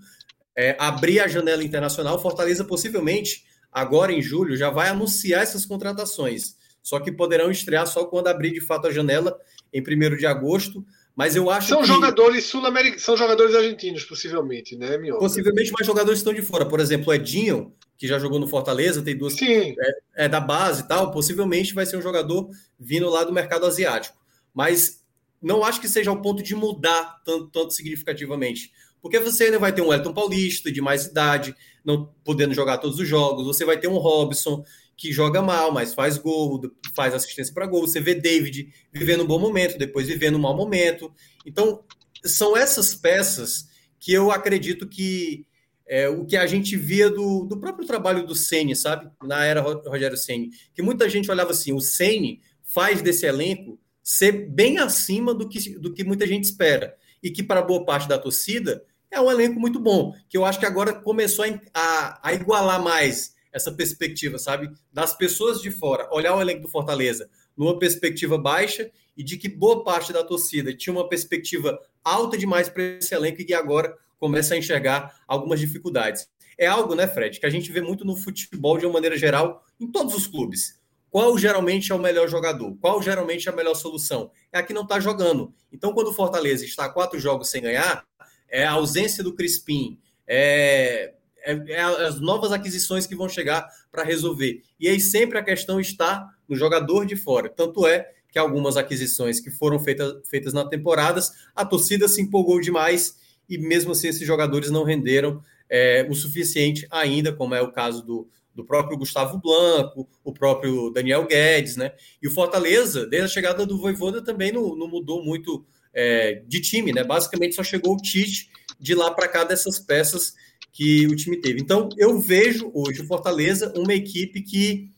é, 0.54 0.76
abrir 0.78 1.20
a 1.20 1.26
janela 1.26 1.64
internacional, 1.64 2.16
o 2.16 2.20
Fortaleza 2.20 2.62
possivelmente, 2.62 3.44
agora 3.72 4.12
em 4.12 4.20
julho, 4.20 4.56
já 4.56 4.68
vai 4.68 4.88
anunciar 4.88 5.42
essas 5.42 5.64
contratações 5.64 6.58
só 6.88 6.98
que 6.98 7.12
poderão 7.12 7.50
estrear 7.50 7.86
só 7.86 8.06
quando 8.06 8.28
abrir 8.28 8.50
de 8.50 8.62
fato 8.62 8.86
a 8.86 8.90
janela 8.90 9.38
em 9.70 9.82
1 9.82 10.16
de 10.16 10.24
agosto. 10.24 10.82
Mas 11.14 11.36
eu 11.36 11.50
acho 11.50 11.68
são 11.68 11.82
que... 11.82 11.86
jogadores 11.86 12.44
sul-americanos, 12.44 13.02
são 13.02 13.14
jogadores 13.14 13.54
argentinos, 13.54 14.04
possivelmente, 14.04 14.74
né, 14.74 14.96
Minhoca? 14.96 15.20
Possivelmente 15.20 15.70
mais 15.70 15.86
jogadores 15.86 16.20
estão 16.20 16.32
de 16.32 16.40
fora. 16.40 16.64
Por 16.64 16.80
exemplo, 16.80 17.10
o 17.10 17.14
Edinho, 17.14 17.74
que 17.98 18.06
já 18.06 18.18
jogou 18.18 18.38
no 18.38 18.46
Fortaleza, 18.46 19.02
tem 19.02 19.16
duas. 19.16 19.34
É, 19.42 20.24
é 20.24 20.28
da 20.28 20.40
base 20.40 20.82
e 20.82 20.88
tal, 20.88 21.10
possivelmente 21.10 21.74
vai 21.74 21.84
ser 21.84 21.96
um 21.96 22.02
jogador 22.02 22.48
vindo 22.78 23.10
lá 23.10 23.24
do 23.24 23.32
mercado 23.32 23.66
asiático. 23.66 24.16
Mas 24.54 25.04
não 25.42 25.64
acho 25.64 25.80
que 25.80 25.88
seja 25.88 26.12
o 26.12 26.22
ponto 26.22 26.42
de 26.42 26.54
mudar 26.54 27.20
tanto, 27.24 27.48
tanto 27.48 27.74
significativamente. 27.74 28.72
Porque 29.02 29.18
você 29.18 29.44
ainda 29.44 29.58
vai 29.58 29.72
ter 29.72 29.82
um 29.82 29.92
Elton 29.92 30.12
Paulista 30.12 30.70
de 30.70 30.80
mais 30.80 31.06
idade, 31.06 31.54
não 31.84 32.12
podendo 32.24 32.54
jogar 32.54 32.78
todos 32.78 32.98
os 32.98 33.06
jogos. 33.06 33.46
Você 33.46 33.64
vai 33.64 33.78
ter 33.78 33.88
um 33.88 33.98
Robson 33.98 34.64
que 34.96 35.12
joga 35.12 35.42
mal, 35.42 35.72
mas 35.72 35.94
faz 35.94 36.18
gol, 36.18 36.60
faz 36.94 37.14
assistência 37.14 37.54
para 37.54 37.66
gol. 37.66 37.80
Você 37.80 38.00
vê 38.00 38.14
David 38.14 38.72
vivendo 38.92 39.22
um 39.22 39.26
bom 39.26 39.38
momento, 39.38 39.78
depois 39.78 40.06
vivendo 40.06 40.36
um 40.36 40.40
mau 40.40 40.56
momento. 40.56 41.12
Então, 41.44 41.84
são 42.24 42.56
essas 42.56 42.94
peças 42.94 43.68
que 44.00 44.12
eu 44.12 44.30
acredito 44.30 44.88
que 44.88 45.46
é, 45.88 46.08
o 46.08 46.24
que 46.24 46.36
a 46.36 46.46
gente 46.46 46.76
via 46.76 47.08
do, 47.08 47.44
do 47.44 47.58
próprio 47.58 47.86
trabalho 47.86 48.26
do 48.26 48.34
Ceni, 48.34 48.76
sabe? 48.76 49.10
Na 49.22 49.44
era 49.44 49.60
Rogério 49.60 50.16
Ceni, 50.16 50.50
que 50.74 50.82
muita 50.82 51.08
gente 51.08 51.30
olhava 51.30 51.52
assim, 51.52 51.72
o 51.72 51.80
Ceni 51.80 52.40
faz 52.62 53.00
desse 53.00 53.26
elenco 53.26 53.80
ser 54.02 54.32
bem 54.50 54.78
acima 54.78 55.34
do 55.34 55.48
que, 55.48 55.78
do 55.78 55.92
que 55.92 56.04
muita 56.04 56.26
gente 56.26 56.44
espera. 56.44 56.94
E 57.22 57.30
que, 57.30 57.42
para 57.42 57.62
boa 57.62 57.84
parte 57.84 58.06
da 58.06 58.18
torcida, 58.18 58.84
é 59.10 59.20
um 59.20 59.30
elenco 59.30 59.58
muito 59.58 59.80
bom. 59.80 60.14
Que 60.28 60.36
eu 60.36 60.44
acho 60.44 60.58
que 60.58 60.66
agora 60.66 60.92
começou 60.92 61.44
a, 61.44 61.48
a, 61.74 62.28
a 62.28 62.34
igualar 62.34 62.82
mais 62.82 63.34
essa 63.52 63.72
perspectiva, 63.72 64.38
sabe? 64.38 64.70
Das 64.92 65.16
pessoas 65.16 65.60
de 65.60 65.70
fora, 65.70 66.08
olhar 66.12 66.34
o 66.36 66.40
elenco 66.40 66.62
do 66.62 66.68
Fortaleza 66.68 67.28
numa 67.56 67.78
perspectiva 67.78 68.38
baixa 68.38 68.90
e 69.16 69.24
de 69.24 69.36
que 69.36 69.48
boa 69.48 69.82
parte 69.82 70.12
da 70.12 70.22
torcida 70.22 70.72
tinha 70.72 70.92
uma 70.92 71.08
perspectiva 71.08 71.78
alta 72.04 72.38
demais 72.38 72.68
para 72.68 72.82
esse 72.84 73.12
elenco 73.14 73.42
e 73.42 73.52
agora 73.52 73.96
começa 74.18 74.54
a 74.54 74.58
enxergar 74.58 75.20
algumas 75.26 75.60
dificuldades. 75.60 76.28
É 76.56 76.66
algo, 76.66 76.94
né, 76.94 77.06
Fred, 77.06 77.38
que 77.38 77.46
a 77.46 77.50
gente 77.50 77.70
vê 77.70 77.80
muito 77.80 78.04
no 78.04 78.16
futebol 78.16 78.78
de 78.78 78.86
uma 78.86 78.94
maneira 78.94 79.16
geral, 79.16 79.64
em 79.80 79.86
todos 79.90 80.14
os 80.14 80.26
clubes. 80.26 80.78
Qual 81.10 81.38
geralmente 81.38 81.90
é 81.92 81.94
o 81.94 81.98
melhor 81.98 82.28
jogador? 82.28 82.76
Qual 82.80 83.00
geralmente 83.00 83.48
é 83.48 83.52
a 83.52 83.56
melhor 83.56 83.74
solução? 83.74 84.30
É 84.52 84.58
a 84.58 84.62
que 84.62 84.74
não 84.74 84.82
está 84.82 85.00
jogando. 85.00 85.54
Então, 85.72 85.92
quando 85.92 86.08
o 86.08 86.12
Fortaleza 86.12 86.64
está 86.64 86.88
quatro 86.88 87.18
jogos 87.18 87.48
sem 87.48 87.62
ganhar, 87.62 88.04
é 88.48 88.66
a 88.66 88.72
ausência 88.72 89.22
do 89.22 89.34
Crispim, 89.34 89.98
é 90.26 91.14
é, 91.48 91.72
é 91.72 91.80
as 91.80 92.20
novas 92.20 92.52
aquisições 92.52 93.06
que 93.06 93.16
vão 93.16 93.28
chegar 93.28 93.66
para 93.90 94.02
resolver. 94.02 94.62
E 94.78 94.86
aí 94.86 95.00
sempre 95.00 95.38
a 95.38 95.42
questão 95.42 95.80
está 95.80 96.28
no 96.46 96.54
jogador 96.54 97.06
de 97.06 97.16
fora. 97.16 97.48
Tanto 97.48 97.86
é 97.86 98.10
que 98.30 98.38
algumas 98.38 98.76
aquisições 98.76 99.40
que 99.40 99.50
foram 99.50 99.78
feitas, 99.78 100.28
feitas 100.28 100.52
na 100.52 100.68
temporadas, 100.68 101.32
a 101.56 101.64
torcida 101.64 102.06
se 102.06 102.20
empolgou 102.20 102.60
demais 102.60 103.16
e 103.48 103.58
mesmo 103.58 103.92
assim 103.92 104.08
esses 104.08 104.26
jogadores 104.26 104.70
não 104.70 104.84
renderam 104.84 105.42
é, 105.68 106.06
o 106.08 106.14
suficiente 106.14 106.86
ainda, 106.90 107.32
como 107.32 107.54
é 107.54 107.62
o 107.62 107.72
caso 107.72 108.04
do, 108.04 108.28
do 108.54 108.64
próprio 108.64 108.98
Gustavo 108.98 109.38
Blanco, 109.38 110.08
o 110.24 110.32
próprio 110.32 110.90
Daniel 110.90 111.26
Guedes, 111.26 111.76
né? 111.76 111.92
E 112.20 112.26
o 112.26 112.30
Fortaleza, 112.30 113.06
desde 113.06 113.26
a 113.26 113.32
chegada 113.32 113.64
do 113.64 113.78
Voivoda, 113.78 114.22
também 114.22 114.50
não, 114.50 114.74
não 114.74 114.88
mudou 114.88 115.22
muito 115.22 115.64
é, 115.92 116.42
de 116.46 116.60
time, 116.60 116.92
né? 116.92 117.04
Basicamente 117.04 117.54
só 117.54 117.62
chegou 117.62 117.94
o 117.94 118.02
Tite 118.02 118.50
de 118.80 118.94
lá 118.94 119.10
para 119.12 119.28
cá 119.28 119.44
dessas 119.44 119.78
peças 119.78 120.34
que 120.72 121.06
o 121.06 121.16
time 121.16 121.36
teve. 121.40 121.60
Então, 121.60 121.88
eu 121.96 122.18
vejo 122.18 122.70
hoje 122.74 123.02
o 123.02 123.06
Fortaleza 123.06 123.72
uma 123.76 123.94
equipe 123.94 124.42
que 124.42 124.90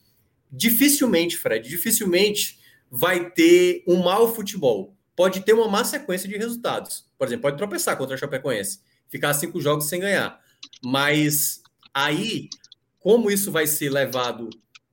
dificilmente, 0.51 1.37
Fred, 1.37 1.67
dificilmente 1.67 2.59
vai 2.89 3.31
ter 3.31 3.83
um 3.87 4.03
mau 4.03 4.33
futebol. 4.33 4.95
Pode 5.15 5.41
ter 5.41 5.53
uma 5.53 5.67
má 5.67 5.83
sequência 5.83 6.27
de 6.27 6.37
resultados. 6.37 7.05
Por 7.21 7.27
exemplo, 7.27 7.43
pode 7.43 7.57
tropeçar 7.57 7.95
contra 7.99 8.15
a 8.15 8.17
Chapecoense, 8.17 8.79
ficar 9.07 9.31
cinco 9.35 9.61
jogos 9.61 9.85
sem 9.85 9.99
ganhar. 9.99 10.41
Mas 10.83 11.61
aí, 11.93 12.49
como 12.97 13.29
isso 13.29 13.51
vai 13.51 13.67
ser 13.67 13.91
levado 13.91 14.49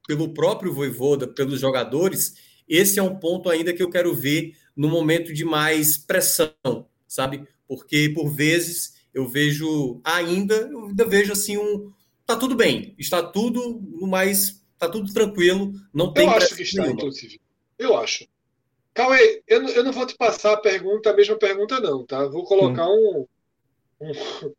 pelo 0.07 0.35
próprio 0.35 0.75
Voivoda, 0.75 1.27
pelos 1.27 1.59
jogadores, 1.59 2.35
esse 2.69 2.99
é 2.99 3.03
um 3.03 3.19
ponto 3.19 3.49
ainda 3.49 3.73
que 3.73 3.83
eu 3.83 3.89
quero 3.89 4.15
ver 4.15 4.53
no 4.77 4.91
momento 4.91 5.33
de 5.33 5.43
mais 5.43 5.97
pressão, 5.97 6.53
sabe? 7.07 7.49
Porque 7.67 8.11
por 8.11 8.29
vezes 8.29 8.97
eu 9.15 9.27
vejo 9.27 9.99
ainda, 10.05 10.55
eu 10.55 10.85
ainda 10.85 11.07
vejo 11.07 11.33
assim 11.33 11.57
um. 11.57 11.91
Tá 12.27 12.37
tudo 12.37 12.55
bem, 12.55 12.95
está 12.99 13.23
tudo 13.23 13.81
no 13.91 14.07
mais. 14.07 14.63
Tá 14.79 14.87
tudo 14.87 15.11
tranquilo, 15.15 15.73
não 15.95 16.13
tem. 16.13 16.27
Eu 16.27 16.35
acho 16.35 16.55
que 16.55 16.63
está, 16.63 16.83
nenhuma. 16.83 17.01
inclusive. 17.01 17.41
Eu 17.79 17.97
acho. 17.97 18.29
Cauê, 18.99 19.45
eu, 19.47 19.65
eu 19.69 19.85
não 19.85 19.93
vou 19.93 20.05
te 20.05 20.17
passar 20.17 20.55
a 20.55 20.61
pergunta, 20.61 21.11
a 21.11 21.15
mesma 21.15 21.39
pergunta, 21.39 21.79
não, 21.79 22.05
tá? 22.05 22.27
Vou 22.27 22.43
colocar 22.43 22.89
hum. 22.89 23.29
um, 24.01 24.09
um, 24.09 24.55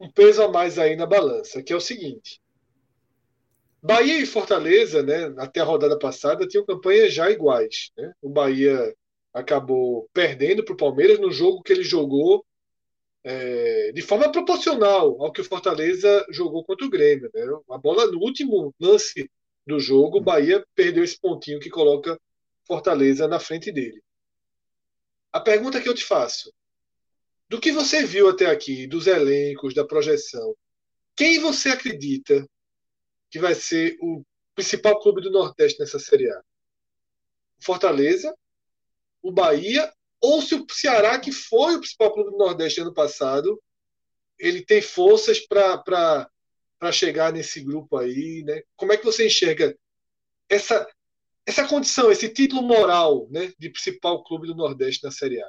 um 0.00 0.10
peso 0.10 0.42
a 0.42 0.48
mais 0.48 0.78
aí 0.78 0.96
na 0.96 1.04
balança, 1.04 1.62
que 1.62 1.70
é 1.70 1.76
o 1.76 1.80
seguinte. 1.80 2.40
Bahia 3.82 4.18
e 4.18 4.24
Fortaleza, 4.24 5.02
né, 5.02 5.34
até 5.36 5.60
a 5.60 5.64
rodada 5.64 5.98
passada, 5.98 6.48
tinham 6.48 6.64
campanhas 6.64 7.12
já 7.12 7.30
iguais. 7.30 7.90
Né? 7.98 8.14
O 8.22 8.30
Bahia 8.30 8.96
acabou 9.30 10.08
perdendo 10.10 10.64
para 10.64 10.72
o 10.72 10.78
Palmeiras 10.78 11.18
no 11.18 11.30
jogo 11.30 11.62
que 11.62 11.74
ele 11.74 11.84
jogou 11.84 12.42
é, 13.22 13.92
de 13.92 14.00
forma 14.00 14.32
proporcional 14.32 15.22
ao 15.22 15.30
que 15.30 15.42
o 15.42 15.44
Fortaleza 15.44 16.24
jogou 16.30 16.64
contra 16.64 16.86
o 16.86 16.90
Grêmio. 16.90 17.30
Né? 17.34 17.42
A 17.68 17.76
bola 17.76 18.06
no 18.06 18.20
último 18.20 18.74
lance 18.80 19.30
do 19.66 19.78
jogo, 19.78 20.16
o 20.16 20.22
Bahia 20.22 20.64
perdeu 20.74 21.04
esse 21.04 21.20
pontinho 21.20 21.60
que 21.60 21.68
coloca 21.68 22.18
Fortaleza 22.70 23.26
na 23.26 23.40
frente 23.40 23.72
dele. 23.72 24.00
A 25.32 25.40
pergunta 25.40 25.80
que 25.80 25.88
eu 25.88 25.94
te 25.94 26.04
faço: 26.04 26.54
do 27.48 27.60
que 27.60 27.72
você 27.72 28.06
viu 28.06 28.28
até 28.28 28.46
aqui, 28.46 28.86
dos 28.86 29.08
elencos, 29.08 29.74
da 29.74 29.84
projeção, 29.84 30.54
quem 31.16 31.40
você 31.40 31.70
acredita 31.70 32.48
que 33.28 33.40
vai 33.40 33.56
ser 33.56 33.96
o 34.00 34.22
principal 34.54 35.00
clube 35.00 35.20
do 35.20 35.32
Nordeste 35.32 35.80
nessa 35.80 35.98
Série 35.98 36.30
A? 36.30 36.44
Fortaleza, 37.58 38.32
o 39.20 39.32
Bahia 39.32 39.92
ou 40.20 40.40
se 40.40 40.54
o 40.54 40.64
Ceará, 40.70 41.18
que 41.18 41.32
foi 41.32 41.74
o 41.74 41.80
principal 41.80 42.14
clube 42.14 42.30
do 42.30 42.38
Nordeste 42.38 42.80
ano 42.80 42.94
passado, 42.94 43.60
ele 44.38 44.64
tem 44.64 44.80
forças 44.80 45.40
para 45.40 46.30
chegar 46.92 47.32
nesse 47.32 47.64
grupo 47.64 47.96
aí, 47.96 48.44
né? 48.44 48.62
Como 48.76 48.92
é 48.92 48.96
que 48.96 49.04
você 49.04 49.26
enxerga 49.26 49.76
essa, 50.48 50.88
essa 51.46 51.66
condição, 51.66 52.10
esse 52.10 52.28
título 52.28 52.62
moral 52.62 53.26
né, 53.30 53.52
de 53.58 53.70
principal 53.70 54.22
clube 54.24 54.46
do 54.46 54.54
Nordeste 54.54 55.04
na 55.04 55.10
Série 55.10 55.40
A? 55.42 55.48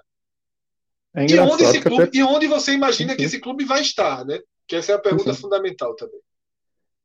É 1.15 1.25
e, 1.25 1.39
onde 1.39 1.63
esse 1.63 1.81
clube, 1.81 2.03
até... 2.03 2.17
e 2.17 2.23
onde 2.23 2.47
você 2.47 2.73
imagina 2.73 3.15
que 3.15 3.23
esse 3.23 3.39
clube 3.39 3.65
vai 3.65 3.81
estar, 3.81 4.25
né? 4.25 4.39
Que 4.65 4.77
essa 4.77 4.93
é 4.93 4.95
a 4.95 4.99
pergunta 4.99 5.33
Sim. 5.33 5.41
fundamental 5.41 5.93
também. 5.95 6.19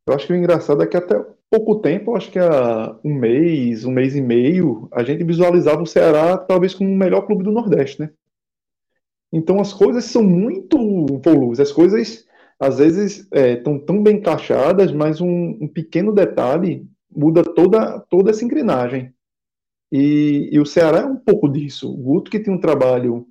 Eu 0.07 0.15
acho 0.15 0.27
que 0.27 0.33
o 0.33 0.37
engraçado 0.37 0.83
é 0.83 0.87
que 0.87 0.97
até 0.97 1.21
pouco 1.51 1.81
tempo, 1.81 2.17
acho 2.17 2.31
que 2.31 2.39
há 2.39 2.97
um 3.05 3.13
mês, 3.13 3.85
um 3.85 3.91
mês 3.91 4.15
e 4.15 4.21
meio, 4.21 4.89
a 4.93 5.03
gente 5.03 5.25
visualizava 5.25 5.83
o 5.83 5.87
Ceará 5.87 6.39
talvez 6.39 6.75
como 6.75 6.91
o 6.91 6.97
melhor 6.97 7.23
clube 7.27 7.43
do 7.43 7.51
Nordeste, 7.51 8.01
né? 8.01 8.11
Então 9.33 9.61
as 9.61 9.73
coisas 9.73 10.05
são 10.05 10.23
muito 10.23 10.79
volúveis, 11.23 11.59
as 11.59 11.73
coisas 11.73 12.25
às 12.59 12.79
vezes 12.79 13.29
estão 13.33 13.75
é, 13.75 13.79
tão 13.81 14.03
bem 14.03 14.17
encaixadas, 14.17 14.93
mas 14.93 15.21
um, 15.21 15.59
um, 15.61 15.69
pequeno 15.69 16.13
detalhe 16.13 16.87
muda 17.17 17.43
toda, 17.43 18.01
toda 18.11 18.31
essa 18.31 18.45
engrenagem. 18.45 19.13
E, 19.91 20.51
e, 20.53 20.61
o 20.61 20.67
Ceará 20.67 21.01
é 21.01 21.05
um 21.05 21.17
pouco 21.17 21.49
disso. 21.49 21.93
O 21.93 21.97
Guto 21.97 22.31
que 22.31 22.41
tem 22.41 22.53
um 22.53 22.61
trabalho 22.61 23.27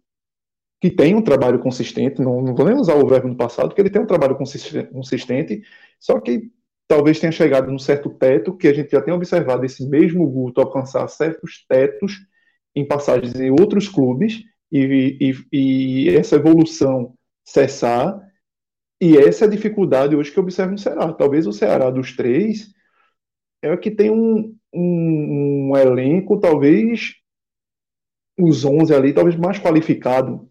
que 0.81 0.91
tem 0.91 1.15
um 1.15 1.21
trabalho 1.21 1.59
consistente, 1.59 2.21
não, 2.21 2.41
não 2.41 2.53
vou 2.53 2.65
nem 2.65 2.75
usar 2.75 2.95
o 2.95 3.07
verbo 3.07 3.27
no 3.27 3.35
passado, 3.35 3.69
porque 3.69 3.81
ele 3.81 3.89
tem 3.89 4.01
um 4.01 4.05
trabalho 4.05 4.37
consistente, 4.37 5.63
só 5.99 6.19
que 6.19 6.51
talvez 6.87 7.19
tenha 7.19 7.31
chegado 7.31 7.71
num 7.71 7.79
certo 7.79 8.09
teto, 8.09 8.55
que 8.55 8.67
a 8.67 8.73
gente 8.73 8.91
já 8.91 9.01
tem 9.01 9.13
observado 9.13 9.65
esse 9.65 9.87
mesmo 9.87 10.29
Guto 10.29 10.61
alcançar 10.61 11.07
certos 11.07 11.65
tetos 11.67 12.19
em 12.75 12.85
passagens 12.85 13.33
em 13.39 13.49
outros 13.49 13.87
clubes, 13.89 14.43
e, 14.71 15.17
e, 15.51 16.07
e 16.07 16.09
essa 16.09 16.35
evolução 16.35 17.15
cessar, 17.43 18.21
e 19.01 19.17
essa 19.17 19.45
é 19.45 19.47
a 19.47 19.51
dificuldade 19.51 20.15
hoje 20.15 20.31
que 20.31 20.37
eu 20.37 20.43
observo 20.43 20.73
no 20.73 20.77
Ceará. 20.77 21.11
Talvez 21.13 21.47
o 21.47 21.53
Ceará 21.53 21.89
dos 21.89 22.15
três 22.15 22.74
é 23.61 23.75
que 23.77 23.91
tem 23.91 24.11
um, 24.11 24.55
um, 24.73 25.69
um 25.71 25.77
elenco, 25.77 26.39
talvez 26.39 27.15
os 28.37 28.65
11 28.65 28.93
ali, 28.93 29.13
talvez 29.13 29.35
mais 29.35 29.59
qualificado, 29.59 30.49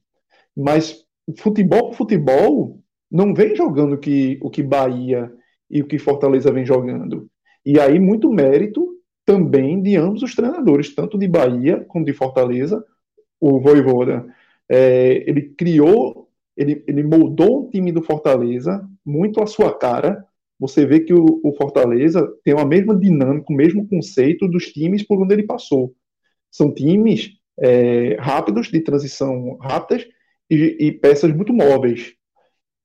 mas 0.56 1.04
futebol 1.38 1.92
futebol 1.92 2.80
não 3.10 3.34
vem 3.34 3.54
jogando 3.54 3.98
que, 3.98 4.38
o 4.42 4.50
que 4.50 4.62
Bahia 4.62 5.32
e 5.70 5.80
o 5.80 5.86
que 5.86 5.98
Fortaleza 5.98 6.50
vem 6.50 6.66
jogando. 6.66 7.28
E 7.64 7.78
aí, 7.78 7.98
muito 7.98 8.32
mérito 8.32 8.94
também 9.24 9.80
de 9.80 9.96
ambos 9.96 10.22
os 10.22 10.34
treinadores, 10.34 10.94
tanto 10.94 11.16
de 11.16 11.26
Bahia 11.26 11.84
como 11.88 12.04
de 12.04 12.12
Fortaleza. 12.12 12.84
O 13.40 13.60
Voivoda, 13.60 14.26
é, 14.68 15.22
ele 15.28 15.42
criou, 15.50 16.28
ele, 16.56 16.82
ele 16.86 17.02
moldou 17.02 17.64
o 17.64 17.70
time 17.70 17.92
do 17.92 18.02
Fortaleza 18.02 18.88
muito 19.04 19.42
à 19.42 19.46
sua 19.46 19.72
cara. 19.76 20.24
Você 20.58 20.86
vê 20.86 21.00
que 21.00 21.12
o, 21.12 21.40
o 21.42 21.52
Fortaleza 21.54 22.26
tem 22.44 22.58
a 22.58 22.64
mesma 22.64 22.96
dinâmica, 22.96 23.52
o 23.52 23.56
mesmo 23.56 23.88
conceito 23.88 24.48
dos 24.48 24.66
times 24.66 25.02
por 25.02 25.20
onde 25.20 25.34
ele 25.34 25.42
passou. 25.42 25.94
São 26.50 26.72
times 26.72 27.30
é, 27.58 28.16
rápidos, 28.18 28.68
de 28.68 28.80
transição 28.80 29.56
rápidas, 29.60 30.06
e, 30.50 30.76
e 30.80 30.92
peças 30.92 31.34
muito 31.34 31.52
móveis. 31.52 32.14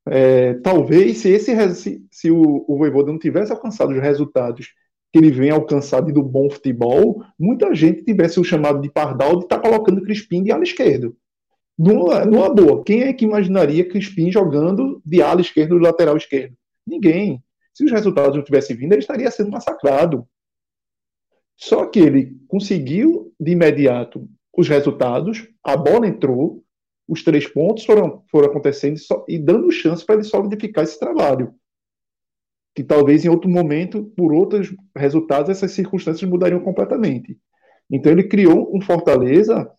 É, 0.08 0.56
talvez 0.56 1.20
se 1.20 1.30
esse 1.30 1.76
se, 1.76 2.04
se 2.12 2.32
o, 2.32 2.66
o 2.68 2.78
Voivoda 2.78 3.12
não 3.12 3.20
tivesse 3.20 3.52
alcançado 3.52 3.92
os 3.92 4.02
resultados 4.02 4.74
que 5.12 5.20
ele 5.20 5.32
vem 5.32 5.50
alcançado 5.50 6.12
do 6.14 6.24
bom 6.24 6.50
futebol, 6.50 7.24
muita 7.38 7.74
gente 7.74 8.04
tivesse 8.04 8.40
o 8.40 8.44
chamado 8.44 8.82
de 8.82 8.92
pardal 8.92 9.38
de 9.38 9.46
estar 9.46 9.60
tá 9.60 9.62
colocando 9.62 10.02
Crispim 10.02 10.44
de 10.44 10.52
ala 10.52 10.64
esquerdo. 10.64 11.16
Numa, 11.78 12.26
boa, 12.54 12.84
quem 12.84 13.04
é 13.04 13.14
que 13.14 13.26
imaginaria 13.26 13.88
Crispim 13.88 14.32
jogando 14.32 15.02
de 15.06 15.22
ala 15.22 15.42
esquerdo 15.42 15.78
e 15.78 15.80
lateral 15.80 16.18
esquerdo? 16.18 16.54
Ninguém. 16.86 17.42
Se 17.80 17.86
os 17.86 17.92
resultados 17.92 18.36
não 18.36 18.44
tivessem 18.44 18.76
vindo, 18.76 18.92
ele 18.92 19.00
estaria 19.00 19.32
sendo 19.32 19.52
massacrado. 19.52 20.28
Só 21.56 21.86
que 21.86 21.98
ele 21.98 22.38
conseguiu 22.46 23.34
de 23.40 23.54
imediato 23.54 24.28
os 24.54 24.68
resultados, 24.68 25.48
a 25.64 25.78
bola 25.78 26.06
entrou, 26.06 26.62
os 27.08 27.24
três 27.24 27.48
pontos 27.48 27.86
foram, 27.86 28.22
foram 28.30 28.50
acontecendo 28.50 28.98
só, 28.98 29.24
e 29.30 29.40
dando 29.40 29.72
chance 29.72 30.06
para 30.06 30.16
ele 30.16 30.26
solidificar 30.26 30.84
esse 30.84 31.00
trabalho. 31.00 31.56
Que 32.76 32.84
talvez 32.84 33.24
em 33.24 33.30
outro 33.30 33.50
momento, 33.50 34.12
por 34.18 34.34
outros 34.34 34.76
resultados, 34.94 35.50
essas 35.50 35.72
circunstâncias 35.72 36.30
mudariam 36.30 36.60
completamente. 36.60 37.40
Então 37.90 38.12
ele 38.12 38.28
criou 38.28 38.76
um 38.76 38.82
Fortaleza, 38.82 39.72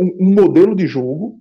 um, 0.00 0.16
um 0.18 0.34
modelo 0.34 0.74
de 0.74 0.88
jogo 0.88 1.40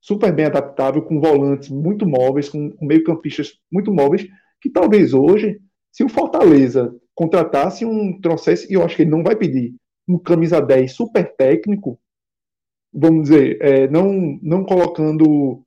super 0.00 0.32
bem 0.32 0.46
adaptável, 0.46 1.02
com 1.02 1.20
volantes 1.20 1.68
muito 1.68 2.08
móveis, 2.08 2.48
com 2.48 2.74
meio-campistas 2.80 3.52
muito 3.70 3.92
móveis, 3.92 4.26
que 4.62 4.70
talvez 4.70 5.12
hoje, 5.12 5.60
se 5.90 6.04
o 6.04 6.08
Fortaleza 6.08 6.94
contratasse 7.14 7.84
um, 7.84 8.18
trouxesse, 8.20 8.70
e 8.70 8.74
eu 8.74 8.84
acho 8.84 8.96
que 8.96 9.02
ele 9.02 9.10
não 9.10 9.24
vai 9.24 9.34
pedir, 9.36 9.74
um 10.08 10.18
camisa 10.18 10.60
10 10.60 10.92
super 10.92 11.34
técnico, 11.36 11.98
vamos 12.92 13.24
dizer, 13.24 13.58
é, 13.60 13.88
não, 13.88 14.38
não 14.40 14.64
colocando 14.64 15.64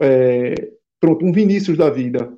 é, 0.00 0.54
pronto, 1.00 1.24
um 1.24 1.32
Vinícius 1.32 1.78
da 1.78 1.88
vida, 1.88 2.36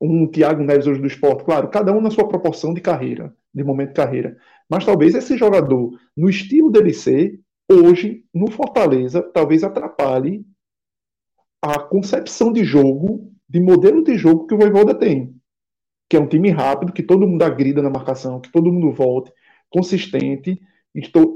um 0.00 0.26
Thiago 0.26 0.62
Neves 0.62 0.86
hoje 0.86 1.00
do 1.00 1.06
esporte, 1.06 1.44
claro, 1.44 1.68
cada 1.68 1.92
um 1.92 2.00
na 2.00 2.10
sua 2.10 2.26
proporção 2.26 2.72
de 2.72 2.80
carreira, 2.80 3.34
de 3.52 3.62
momento 3.62 3.88
de 3.88 3.94
carreira. 3.94 4.36
Mas 4.68 4.84
talvez 4.84 5.14
esse 5.14 5.36
jogador, 5.36 5.98
no 6.16 6.28
estilo 6.28 6.70
dele 6.70 6.92
ser, 6.92 7.38
hoje, 7.70 8.24
no 8.32 8.50
Fortaleza, 8.50 9.22
talvez 9.22 9.62
atrapalhe 9.62 10.44
a 11.62 11.78
concepção 11.78 12.52
de 12.52 12.64
jogo, 12.64 13.33
de 13.48 13.60
modelo 13.60 14.02
de 14.02 14.16
jogo 14.16 14.46
que 14.46 14.54
o 14.54 14.58
Voivoda 14.58 14.94
tem. 14.94 15.34
Que 16.08 16.16
é 16.16 16.20
um 16.20 16.26
time 16.26 16.50
rápido, 16.50 16.92
que 16.92 17.02
todo 17.02 17.26
mundo 17.26 17.42
agrida 17.42 17.82
na 17.82 17.90
marcação, 17.90 18.40
que 18.40 18.50
todo 18.50 18.72
mundo 18.72 18.92
volte, 18.92 19.32
consistente, 19.70 20.60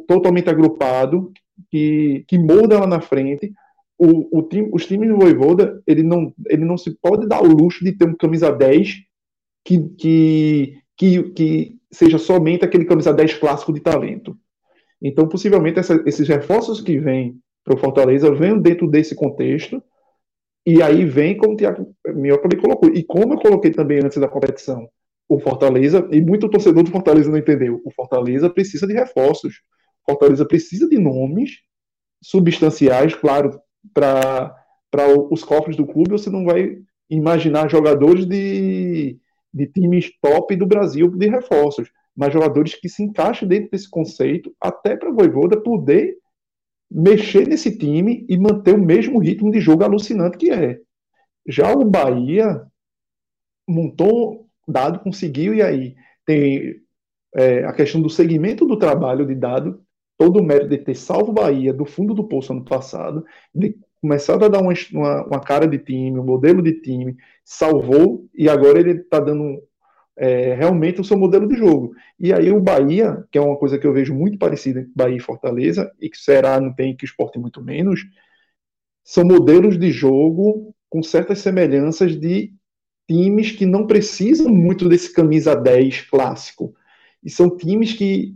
totalmente 0.07 0.49
agrupado, 0.49 1.33
que, 1.71 2.25
que 2.29 2.39
molda 2.39 2.79
lá 2.79 2.87
na 2.87 3.01
frente. 3.01 3.53
O, 3.99 4.39
o 4.39 4.43
time, 4.43 4.71
os 4.73 4.87
times 4.87 5.09
do 5.09 5.19
Voivoda, 5.19 5.83
ele 5.87 6.03
não, 6.03 6.33
ele 6.47 6.65
não 6.65 6.77
se 6.77 6.97
pode 7.01 7.27
dar 7.27 7.43
o 7.43 7.49
luxo 7.49 7.85
de 7.85 7.93
ter 7.93 8.07
um 8.07 8.15
camisa 8.15 8.53
10 8.53 9.03
que, 9.65 9.89
que, 9.99 10.79
que, 10.97 11.23
que 11.31 11.79
seja 11.91 12.19
somente 12.19 12.65
aquele 12.65 12.85
camisa 12.85 13.13
10 13.13 13.35
clássico 13.35 13.73
de 13.73 13.81
talento. 13.81 14.37
Então, 15.03 15.29
possivelmente, 15.29 15.79
essa, 15.79 16.03
esses 16.07 16.29
reforços 16.29 16.81
que 16.81 16.99
vêm 16.99 17.39
para 17.65 17.75
o 17.75 17.79
Fortaleza 17.79 18.33
vêm 18.33 18.59
dentro 18.59 18.89
desse 18.89 19.15
contexto. 19.15 19.83
E 20.71 20.83
aí 20.83 21.03
vem, 21.07 21.35
como 21.35 21.55
o 21.55 21.57
Tiago 21.57 21.97
Minhoca 22.09 22.47
colocou, 22.61 22.91
e 22.91 23.03
como 23.03 23.33
eu 23.33 23.39
coloquei 23.39 23.71
também 23.71 24.01
antes 24.05 24.19
da 24.19 24.29
competição, 24.29 24.87
o 25.27 25.41
Fortaleza, 25.41 26.07
e 26.13 26.21
muito 26.21 26.47
torcedor 26.47 26.83
do 26.83 26.91
Fortaleza 26.91 27.31
não 27.31 27.39
entendeu, 27.39 27.81
o 27.87 27.91
Fortaleza 27.91 28.51
precisa 28.51 28.87
de 28.87 28.93
reforços. 28.93 29.63
Fortaleza 30.05 30.45
precisa 30.45 30.87
de 30.87 30.99
nomes 30.99 31.53
substanciais, 32.23 33.15
claro, 33.15 33.59
para 33.95 34.55
os 35.31 35.43
cofres 35.43 35.75
do 35.75 35.87
clube, 35.87 36.11
você 36.11 36.29
não 36.29 36.45
vai 36.45 36.77
imaginar 37.09 37.71
jogadores 37.71 38.27
de, 38.27 39.19
de 39.55 39.67
times 39.69 40.11
top 40.21 40.55
do 40.55 40.67
Brasil 40.67 41.09
de 41.09 41.29
reforços, 41.29 41.91
mas 42.15 42.35
jogadores 42.35 42.75
que 42.75 42.91
se 42.91 43.03
encaixem 43.03 43.49
dentro 43.49 43.71
desse 43.71 43.89
conceito, 43.89 44.55
até 44.61 44.99
para 44.99 45.09
o 45.09 45.15
Voivoda 45.15 45.59
poder 45.63 46.19
mexer 46.91 47.47
nesse 47.47 47.77
time 47.77 48.25
e 48.29 48.37
manter 48.39 48.75
o 48.75 48.83
mesmo 48.83 49.19
ritmo 49.19 49.51
de 49.51 49.61
jogo 49.61 49.85
alucinante 49.85 50.39
que 50.39 50.51
é. 50.51 50.81
Já 51.47 51.73
o 51.73 51.85
Bahia 51.85 52.63
montou 53.67 54.49
dado, 54.67 55.01
conseguiu, 55.01 55.55
e 55.55 55.63
aí 55.63 55.95
tem 56.25 56.77
é, 57.35 57.65
a 57.65 57.73
questão 57.73 58.01
do 58.01 58.11
segmento 58.11 58.67
do 58.67 58.79
trabalho 58.79 59.27
de 59.27 59.35
dado 59.35 59.83
todo 60.19 60.41
o 60.41 60.43
mérito 60.43 60.71
de 60.71 60.79
ter 60.79 60.97
salvo 60.97 61.33
Bahia 61.33 61.73
do 61.73 61.87
fundo 61.87 62.13
do 62.13 62.25
poço 62.25 62.53
ano 62.53 62.65
passado, 62.65 63.25
de 63.55 63.79
começado 64.01 64.45
a 64.45 64.49
dar 64.49 64.61
uma, 64.61 64.73
uma, 64.93 65.27
uma 65.27 65.41
cara 65.41 65.67
de 65.67 65.79
time, 65.79 66.19
um 66.19 66.25
modelo 66.25 66.63
de 66.63 66.81
time, 66.81 67.17
salvou 67.45 68.27
e 68.35 68.49
agora 68.49 68.81
ele 68.81 69.01
está 69.01 69.21
dando 69.21 69.63
é, 70.19 70.55
realmente 70.55 71.01
o 71.01 71.05
seu 71.05 71.17
modelo 71.17 71.47
de 71.47 71.57
jogo. 71.57 71.95
E 72.19 72.33
aí 72.33 72.51
o 72.51 72.61
Bahia, 72.61 73.25
que 73.31 73.39
é 73.39 73.41
uma 73.41 73.57
coisa 73.57 73.79
que 73.79 73.87
eu 73.87 73.93
vejo 73.93 74.13
muito 74.13 74.37
parecida 74.37 74.81
entre 74.81 74.93
Bahia 74.95 75.17
e 75.17 75.21
Fortaleza, 75.21 75.91
e 76.01 76.11
que 76.11 76.19
será 76.19 76.61
não 76.61 76.75
tem, 76.75 76.97
que 76.97 77.05
o 77.05 77.07
esporte 77.07 77.39
muito 77.39 77.63
menos, 77.63 78.05
são 79.05 79.25
modelos 79.25 79.79
de 79.79 79.91
jogo 79.91 80.75
com 80.91 81.03
certas 81.03 81.39
semelhanças 81.39 82.19
de 82.19 82.53
times 83.09 83.53
que 83.53 83.65
não 83.65 83.87
precisam 83.87 84.49
muito 84.49 84.89
desse 84.89 85.13
camisa 85.13 85.55
10 85.55 86.03
clássico. 86.11 86.75
E 87.23 87.31
são 87.31 87.57
times 87.57 87.93
que 87.93 88.35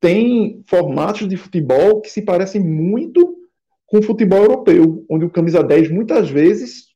tem 0.00 0.62
formatos 0.66 1.28
de 1.28 1.36
futebol 1.36 2.00
que 2.00 2.10
se 2.10 2.22
parecem 2.22 2.62
muito 2.62 3.36
com 3.86 3.98
o 3.98 4.02
futebol 4.02 4.40
europeu, 4.40 5.04
onde 5.10 5.24
o 5.24 5.30
camisa 5.30 5.62
10 5.62 5.90
muitas 5.90 6.30
vezes 6.30 6.87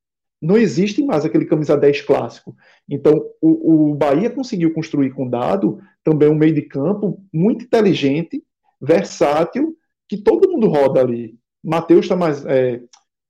não 0.43 0.57
existe 0.57 1.05
mais 1.05 1.24
aquele 1.24 1.45
camisa 1.45 1.76
10 1.76 2.03
clássico. 2.03 2.57
Então, 2.90 3.24
o, 3.40 3.93
o 3.93 3.95
Bahia 3.95 4.28
conseguiu 4.28 4.74
construir 4.74 5.11
com 5.11 5.28
dado 5.28 5.78
também 6.03 6.28
um 6.28 6.34
meio 6.34 6.53
de 6.53 6.62
campo 6.62 7.22
muito 7.32 7.64
inteligente, 7.64 8.43
versátil, 8.80 9.76
que 10.09 10.16
todo 10.16 10.51
mundo 10.51 10.66
roda 10.66 11.01
ali. 11.01 11.36
Matheus 11.62 12.07
está 12.07 12.16
mais. 12.16 12.45
É, 12.45 12.82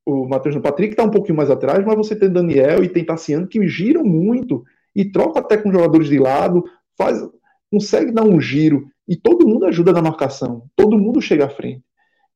o 0.06 0.26
Matheus 0.26 0.54
no 0.54 0.62
Patrick 0.62 0.94
está 0.94 1.04
um 1.04 1.10
pouquinho 1.10 1.36
mais 1.36 1.50
atrás, 1.50 1.84
mas 1.84 1.96
você 1.96 2.16
tem 2.16 2.32
Daniel 2.32 2.82
e 2.82 2.88
tem 2.88 3.04
Tassiano 3.04 3.46
que 3.46 3.68
giram 3.68 4.02
muito 4.02 4.64
e 4.96 5.04
troca 5.04 5.38
até 5.38 5.56
com 5.56 5.70
jogadores 5.70 6.08
de 6.08 6.18
lado, 6.18 6.64
faz, 6.96 7.22
consegue 7.70 8.10
dar 8.10 8.24
um 8.24 8.40
giro 8.40 8.88
e 9.06 9.16
todo 9.16 9.46
mundo 9.46 9.66
ajuda 9.66 9.92
na 9.92 10.02
marcação, 10.02 10.64
todo 10.74 10.98
mundo 10.98 11.20
chega 11.20 11.44
à 11.44 11.48
frente. 11.48 11.84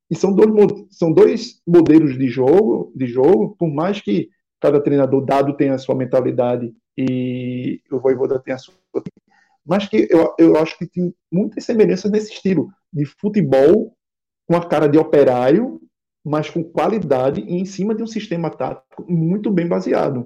E 0.09 0.15
são 0.15 0.31
dois, 0.31 0.49
são 0.91 1.11
dois 1.11 1.61
modelos 1.67 2.17
de 2.17 2.29
jogo, 2.29 2.93
de 2.95 3.07
jogo, 3.07 3.55
por 3.59 3.67
mais 3.67 3.99
que 3.99 4.29
cada 4.59 4.81
treinador 4.81 5.25
dado 5.25 5.55
tenha 5.55 5.75
a 5.75 5.77
sua 5.77 5.95
mentalidade 5.95 6.73
e 6.97 7.81
o 7.91 7.99
Voivoda 7.99 8.39
tenha 8.39 8.55
a 8.55 8.59
sua, 8.59 8.73
mas 9.65 9.87
que 9.87 10.07
eu, 10.09 10.33
eu 10.39 10.57
acho 10.57 10.77
que 10.77 10.87
tem 10.87 11.13
muitas 11.31 11.65
semelhanças 11.65 12.09
nesse 12.09 12.31
estilo 12.31 12.69
de 12.91 13.05
futebol 13.05 13.93
com 14.47 14.55
a 14.55 14.65
cara 14.65 14.87
de 14.87 14.97
operário, 14.97 15.81
mas 16.25 16.49
com 16.49 16.63
qualidade 16.63 17.41
e 17.41 17.55
em 17.55 17.65
cima 17.65 17.93
de 17.93 18.01
um 18.01 18.07
sistema 18.07 18.49
tático 18.49 19.05
muito 19.11 19.51
bem 19.51 19.67
baseado. 19.67 20.25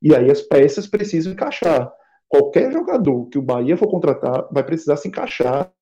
E 0.00 0.14
aí 0.14 0.30
as 0.30 0.40
peças 0.40 0.86
precisam 0.86 1.32
encaixar. 1.32 1.92
Qualquer 2.28 2.72
jogador 2.72 3.26
que 3.26 3.38
o 3.38 3.42
Bahia 3.42 3.76
for 3.76 3.88
contratar 3.88 4.48
vai 4.52 4.64
precisar 4.64 4.96
se 4.96 5.08
encaixar 5.08 5.72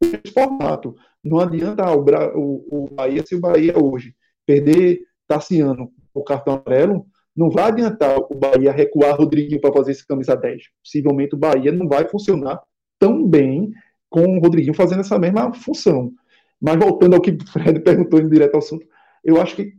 nesse 0.00 0.34
formato. 0.34 0.94
Não 1.24 1.38
adianta 1.38 1.84
ah, 1.84 1.96
o, 1.96 2.04
o, 2.34 2.84
o 2.84 2.94
Bahia, 2.94 3.24
se 3.24 3.34
o 3.34 3.40
Bahia 3.40 3.78
hoje 3.78 4.14
perder 4.44 5.00
Tassiano 5.26 5.90
o 6.14 6.24
cartão 6.24 6.62
amarelo, 6.64 7.06
não 7.34 7.50
vai 7.50 7.64
adiantar 7.64 8.18
o 8.18 8.34
Bahia 8.34 8.72
recuar 8.72 9.16
Rodriguinho 9.16 9.60
para 9.60 9.72
fazer 9.72 9.92
esse 9.92 10.06
camisa 10.06 10.36
10. 10.36 10.62
Possivelmente 10.84 11.34
o 11.34 11.38
Bahia 11.38 11.72
não 11.72 11.88
vai 11.88 12.06
funcionar 12.06 12.60
tão 12.98 13.26
bem 13.26 13.70
com 14.08 14.36
o 14.36 14.40
Rodriguinho 14.40 14.74
fazendo 14.74 15.00
essa 15.00 15.18
mesma 15.18 15.52
função. 15.54 16.12
Mas 16.60 16.76
voltando 16.76 17.14
ao 17.14 17.20
que 17.20 17.30
o 17.30 17.46
Fred 17.50 17.80
perguntou 17.80 18.20
em 18.20 18.28
direto 18.28 18.54
ao 18.54 18.60
assunto, 18.60 18.86
eu 19.24 19.40
acho 19.40 19.56
que 19.56 19.72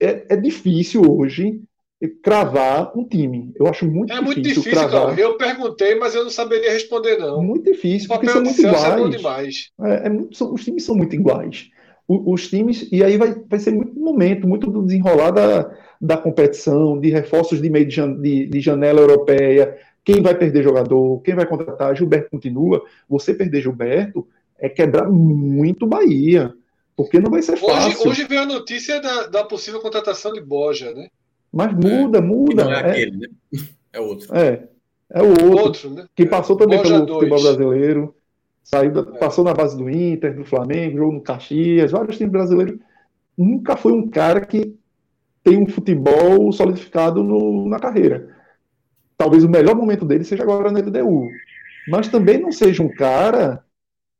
é, 0.00 0.34
é 0.34 0.36
difícil 0.36 1.02
hoje 1.02 1.60
cravar 2.22 2.96
um 2.96 3.06
time. 3.06 3.52
Eu 3.56 3.66
acho 3.66 3.84
muito 3.86 4.10
é 4.12 4.16
difícil. 4.16 4.22
É 4.22 4.34
muito 4.34 4.42
difícil, 4.42 4.70
cravar. 4.72 5.18
Eu 5.18 5.36
perguntei, 5.36 5.94
mas 5.96 6.14
eu 6.14 6.22
não 6.24 6.30
saberia 6.30 6.72
responder, 6.72 7.18
não. 7.18 7.42
Muito 7.42 7.70
difícil, 7.70 8.08
porque 8.08 8.28
são 8.28 8.42
muito 8.42 8.58
iguais. 8.58 9.04
É 9.04 9.08
demais. 9.16 9.70
É, 9.82 10.06
é 10.06 10.08
muito, 10.08 10.36
são, 10.36 10.54
os 10.54 10.64
times 10.64 10.84
são 10.84 10.94
muito 10.94 11.14
iguais. 11.14 11.68
Os 12.12 12.48
times, 12.48 12.88
e 12.90 13.04
aí 13.04 13.16
vai, 13.16 13.36
vai 13.48 13.60
ser 13.60 13.70
muito 13.70 13.96
momento, 13.96 14.48
muito 14.48 14.68
do 14.68 14.82
desenrolar 14.82 15.30
da, 15.30 15.70
da 16.00 16.16
competição, 16.16 16.98
de 16.98 17.08
reforços 17.08 17.62
de 17.62 17.70
meio 17.70 17.86
de, 17.86 18.14
de, 18.16 18.46
de 18.46 18.60
janela 18.60 19.00
europeia, 19.00 19.78
quem 20.04 20.20
vai 20.20 20.34
perder 20.34 20.64
jogador, 20.64 21.20
quem 21.20 21.36
vai 21.36 21.46
contratar, 21.46 21.94
Gilberto 21.94 22.30
continua. 22.30 22.82
Você 23.08 23.32
perder 23.32 23.62
Gilberto 23.62 24.26
é 24.58 24.68
quebrar 24.68 25.08
muito 25.08 25.86
Bahia. 25.86 26.52
Porque 26.96 27.20
não 27.20 27.30
vai 27.30 27.42
ser 27.42 27.56
fácil. 27.56 28.00
Hoje, 28.00 28.08
hoje 28.08 28.24
veio 28.24 28.42
a 28.42 28.46
notícia 28.46 29.00
da, 29.00 29.26
da 29.26 29.44
possível 29.44 29.80
contratação 29.80 30.32
de 30.32 30.40
Boja, 30.40 30.92
né? 30.92 31.08
Mas 31.52 31.72
muda, 31.72 32.18
é, 32.18 32.20
muda. 32.20 32.64
Não 32.64 32.72
é, 32.72 32.74
é, 32.74 32.90
aquele, 32.90 33.16
né? 33.16 33.28
É 33.92 34.00
outro. 34.00 34.36
É. 34.36 34.68
É 35.12 35.22
o 35.22 35.28
outro. 35.28 35.58
outro 35.58 35.90
né? 35.90 36.06
Que 36.14 36.26
passou 36.26 36.56
também 36.56 36.80
pelo 36.80 37.06
futebol 37.06 37.42
brasileiro. 37.42 38.14
Passou 39.18 39.44
na 39.44 39.54
base 39.54 39.76
do 39.76 39.90
Inter, 39.90 40.36
do 40.36 40.44
Flamengo, 40.44 40.98
jogou 40.98 41.14
no 41.14 41.20
Caxias, 41.20 41.90
vários 41.90 42.16
times 42.16 42.32
brasileiros. 42.32 42.78
Nunca 43.36 43.76
foi 43.76 43.92
um 43.92 44.08
cara 44.08 44.40
que 44.40 44.76
tem 45.42 45.58
um 45.58 45.66
futebol 45.66 46.52
solidificado 46.52 47.22
no, 47.22 47.68
na 47.68 47.78
carreira. 47.78 48.36
Talvez 49.16 49.44
o 49.44 49.48
melhor 49.48 49.74
momento 49.74 50.04
dele 50.04 50.24
seja 50.24 50.42
agora 50.42 50.70
na 50.70 50.80
LDU. 50.80 51.28
Mas 51.88 52.08
também 52.08 52.38
não 52.38 52.52
seja 52.52 52.82
um 52.82 52.88
cara 52.88 53.64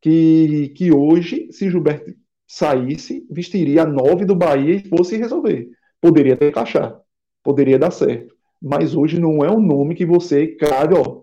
que, 0.00 0.70
que 0.70 0.92
hoje, 0.92 1.48
se 1.52 1.70
Gilberto 1.70 2.12
saísse, 2.46 3.26
vestiria 3.30 3.82
a 3.82 3.86
nove 3.86 4.24
do 4.24 4.34
Bahia 4.34 4.74
e 4.74 4.88
fosse 4.88 5.16
resolver. 5.16 5.70
Poderia 6.00 6.34
até 6.34 6.48
encaixar, 6.48 6.98
poderia 7.42 7.78
dar 7.78 7.90
certo. 7.90 8.34
Mas 8.60 8.94
hoje 8.94 9.20
não 9.20 9.44
é 9.44 9.50
um 9.50 9.60
nome 9.60 9.94
que 9.94 10.04
você, 10.04 10.48
cara, 10.48 10.98
ó, 10.98 11.22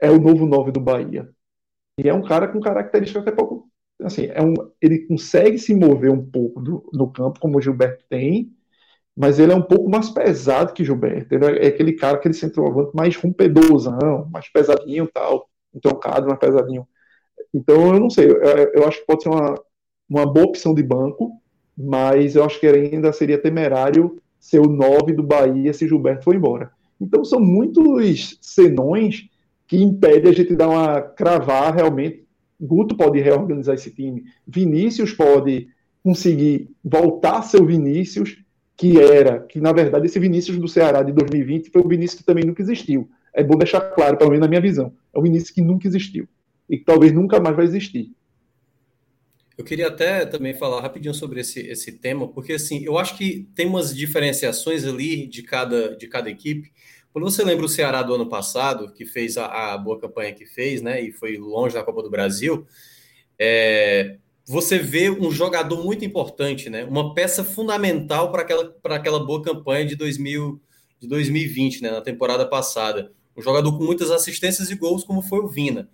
é 0.00 0.10
o 0.10 0.20
novo 0.20 0.46
nove 0.46 0.72
do 0.72 0.80
Bahia. 0.80 1.28
E 1.98 2.08
é 2.08 2.14
um 2.14 2.22
cara 2.22 2.48
com 2.48 2.60
características 2.60 3.22
até 3.22 3.32
pouco. 3.32 3.68
Assim, 4.02 4.26
é 4.26 4.42
um, 4.42 4.54
ele 4.80 5.06
consegue 5.06 5.58
se 5.58 5.74
mover 5.74 6.10
um 6.10 6.24
pouco 6.24 6.60
do, 6.60 6.90
no 6.92 7.10
campo, 7.12 7.40
como 7.40 7.58
o 7.58 7.60
Gilberto 7.60 8.04
tem, 8.08 8.52
mas 9.16 9.38
ele 9.38 9.52
é 9.52 9.54
um 9.54 9.62
pouco 9.62 9.88
mais 9.88 10.10
pesado 10.10 10.72
que 10.72 10.84
Gilberto. 10.84 11.34
Ele 11.34 11.58
é 11.60 11.68
aquele 11.68 11.92
cara, 11.92 12.16
aquele 12.16 12.34
centroavante 12.34 12.94
mais 12.94 13.16
rompedorzão, 13.16 14.28
mais 14.32 14.48
pesadinho 14.50 15.08
tal, 15.12 15.48
trocado, 15.80 16.26
mais 16.26 16.38
pesadinho. 16.38 16.86
Então, 17.52 17.94
eu 17.94 18.00
não 18.00 18.10
sei, 18.10 18.26
eu, 18.26 18.36
eu, 18.36 18.88
acho 18.88 19.00
que 19.00 19.06
pode 19.06 19.22
ser 19.22 19.28
uma, 19.28 19.54
uma 20.08 20.26
boa 20.26 20.46
opção 20.46 20.74
de 20.74 20.82
banco, 20.82 21.40
mas 21.76 22.34
eu 22.34 22.44
acho 22.44 22.58
que 22.58 22.66
ainda 22.66 23.12
seria 23.12 23.40
temerário 23.40 24.20
ser 24.40 24.58
o 24.58 24.68
9 24.68 25.12
do 25.12 25.22
Bahia 25.22 25.72
se 25.72 25.86
Gilberto 25.86 26.24
for 26.24 26.34
embora. 26.34 26.72
Então, 27.00 27.24
são 27.24 27.40
muitos 27.40 28.38
senões 28.42 29.28
que 29.66 29.76
impedem 29.76 30.30
a 30.30 30.34
gente 30.34 30.54
dar 30.54 30.68
uma 30.68 31.00
cravar 31.00 31.74
realmente. 31.74 32.24
Guto 32.60 32.96
pode 32.96 33.20
reorganizar 33.20 33.74
esse 33.74 33.90
time, 33.90 34.24
Vinícius 34.46 35.12
pode 35.12 35.68
conseguir 36.02 36.70
voltar 36.84 37.44
o 37.60 37.66
Vinícius 37.66 38.38
que 38.76 39.00
era, 39.00 39.40
que 39.40 39.60
na 39.60 39.72
verdade 39.72 40.06
esse 40.06 40.18
Vinícius 40.18 40.58
do 40.58 40.68
Ceará 40.68 41.02
de 41.02 41.12
2020 41.12 41.70
foi 41.70 41.82
o 41.82 41.88
Vinícius 41.88 42.20
que 42.20 42.26
também 42.26 42.44
nunca 42.44 42.62
existiu. 42.62 43.08
É 43.32 43.42
bom 43.42 43.56
deixar 43.56 43.80
claro, 43.80 44.16
pelo 44.16 44.30
menos 44.30 44.42
na 44.42 44.48
minha 44.48 44.60
visão. 44.60 44.92
É 45.12 45.18
o 45.18 45.22
Vinícius 45.22 45.50
que 45.50 45.60
nunca 45.60 45.86
existiu 45.86 46.28
e 46.68 46.78
que 46.78 46.84
talvez 46.84 47.12
nunca 47.12 47.40
mais 47.40 47.56
vai 47.56 47.64
existir. 47.64 48.12
Eu 49.56 49.64
queria 49.64 49.86
até 49.86 50.26
também 50.26 50.52
falar 50.52 50.80
rapidinho 50.80 51.14
sobre 51.14 51.40
esse, 51.40 51.60
esse 51.60 51.92
tema, 51.92 52.26
porque 52.26 52.54
assim, 52.54 52.84
eu 52.84 52.98
acho 52.98 53.16
que 53.16 53.48
tem 53.54 53.66
umas 53.66 53.94
diferenciações 53.94 54.84
ali 54.84 55.26
de 55.28 55.42
cada, 55.42 55.96
de 55.96 56.08
cada 56.08 56.28
equipe. 56.28 56.72
Quando 57.14 57.30
você 57.30 57.44
lembra 57.44 57.64
o 57.64 57.68
Ceará 57.68 58.02
do 58.02 58.12
ano 58.12 58.28
passado, 58.28 58.92
que 58.92 59.06
fez 59.06 59.38
a, 59.38 59.74
a 59.74 59.78
boa 59.78 60.00
campanha 60.00 60.34
que 60.34 60.44
fez, 60.44 60.82
né, 60.82 61.00
e 61.00 61.12
foi 61.12 61.36
longe 61.36 61.72
da 61.72 61.84
Copa 61.84 62.02
do 62.02 62.10
Brasil, 62.10 62.66
é, 63.38 64.16
você 64.44 64.80
vê 64.80 65.08
um 65.08 65.30
jogador 65.30 65.84
muito 65.84 66.04
importante, 66.04 66.68
né? 66.68 66.82
Uma 66.82 67.14
peça 67.14 67.44
fundamental 67.44 68.32
para 68.32 68.42
aquela, 68.42 68.76
aquela 68.82 69.24
boa 69.24 69.40
campanha 69.40 69.86
de, 69.86 69.94
2000, 69.94 70.60
de 70.98 71.06
2020, 71.06 71.82
né? 71.82 71.92
Na 71.92 72.00
temporada 72.00 72.44
passada. 72.48 73.12
Um 73.36 73.40
jogador 73.40 73.78
com 73.78 73.84
muitas 73.84 74.10
assistências 74.10 74.68
e 74.72 74.74
gols, 74.74 75.04
como 75.04 75.22
foi 75.22 75.38
o 75.38 75.46
Vina. 75.46 75.88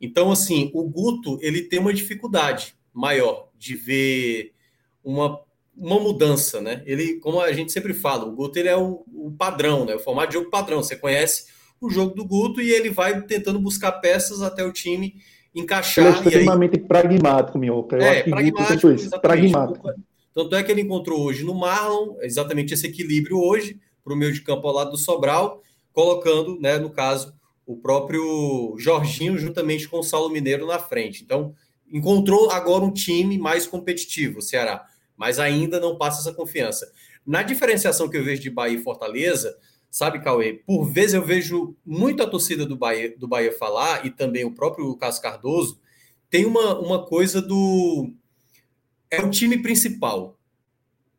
Então, 0.00 0.30
assim, 0.30 0.70
o 0.72 0.84
Guto, 0.84 1.36
ele 1.42 1.62
tem 1.62 1.80
uma 1.80 1.92
dificuldade 1.92 2.76
maior 2.94 3.48
de 3.58 3.74
ver 3.74 4.54
uma, 5.02 5.40
uma 5.76 5.98
mudança, 5.98 6.60
né? 6.60 6.82
Ele, 6.84 7.14
como 7.20 7.40
a 7.40 7.52
gente 7.52 7.72
sempre 7.72 7.94
fala, 7.94 8.24
o 8.24 8.32
Guto 8.32 8.58
ele 8.58 8.68
é 8.68 8.76
o, 8.76 9.04
o 9.12 9.32
padrão, 9.36 9.84
né? 9.84 9.94
O 9.94 9.98
formato 9.98 10.28
de 10.28 10.34
jogo 10.34 10.50
padrão. 10.50 10.82
Você 10.82 10.96
conhece 10.96 11.46
o 11.80 11.88
jogo 11.88 12.14
do 12.14 12.24
Guto 12.24 12.60
e 12.60 12.70
ele 12.70 12.90
vai 12.90 13.22
tentando 13.22 13.58
buscar 13.58 13.92
peças 13.92 14.42
até 14.42 14.64
o 14.64 14.72
time 14.72 15.16
encaixar. 15.54 16.06
Ele 16.06 16.14
é 16.14 16.28
extremamente 16.28 16.76
aí... 16.76 16.86
pragmático, 16.86 17.58
Minhoca. 17.58 17.96
Eu 17.96 18.02
é, 18.02 18.22
pragmático, 18.22 18.90
isso. 18.90 19.10
Pragmático. 19.20 19.88
Tanto 20.34 20.54
é 20.54 20.62
que 20.62 20.70
ele 20.70 20.82
encontrou 20.82 21.20
hoje 21.20 21.44
no 21.44 21.54
Marlon 21.54 22.16
exatamente 22.20 22.74
esse 22.74 22.86
equilíbrio 22.86 23.38
hoje, 23.38 23.80
para 24.04 24.12
o 24.12 24.16
meio 24.16 24.32
de 24.32 24.42
campo 24.42 24.66
ao 24.68 24.74
lado 24.74 24.90
do 24.92 24.98
Sobral, 24.98 25.62
colocando, 25.92 26.58
né, 26.60 26.78
no 26.78 26.90
caso, 26.90 27.34
o 27.66 27.76
próprio 27.76 28.74
Jorginho 28.78 29.36
juntamente 29.36 29.88
com 29.88 29.98
o 29.98 30.02
Saulo 30.02 30.30
Mineiro 30.30 30.66
na 30.66 30.78
frente. 30.78 31.22
Então, 31.22 31.54
encontrou 31.92 32.50
agora 32.50 32.84
um 32.84 32.92
time 32.92 33.38
mais 33.38 33.66
competitivo, 33.66 34.38
o 34.38 34.42
Ceará, 34.42 34.84
mas 35.20 35.38
ainda 35.38 35.78
não 35.78 35.98
passa 35.98 36.22
essa 36.22 36.34
confiança. 36.34 36.90
Na 37.26 37.42
diferenciação 37.42 38.08
que 38.08 38.16
eu 38.16 38.24
vejo 38.24 38.40
de 38.40 38.48
Bahia 38.48 38.78
e 38.78 38.82
Fortaleza, 38.82 39.54
Sabe, 39.90 40.22
Cauê? 40.22 40.52
Por 40.64 40.84
vezes 40.84 41.14
eu 41.14 41.24
vejo 41.24 41.76
muito 41.84 42.22
a 42.22 42.26
torcida 42.26 42.64
do 42.64 42.76
Bahia, 42.76 43.12
do 43.18 43.26
Bahia 43.26 43.50
falar, 43.50 44.06
e 44.06 44.10
também 44.10 44.44
o 44.44 44.54
próprio 44.54 44.96
Cássio 44.96 45.20
Cardoso, 45.20 45.80
tem 46.30 46.46
uma, 46.46 46.78
uma 46.78 47.04
coisa 47.04 47.42
do. 47.42 48.12
É 49.10 49.20
o 49.20 49.28
time 49.28 49.60
principal. 49.60 50.38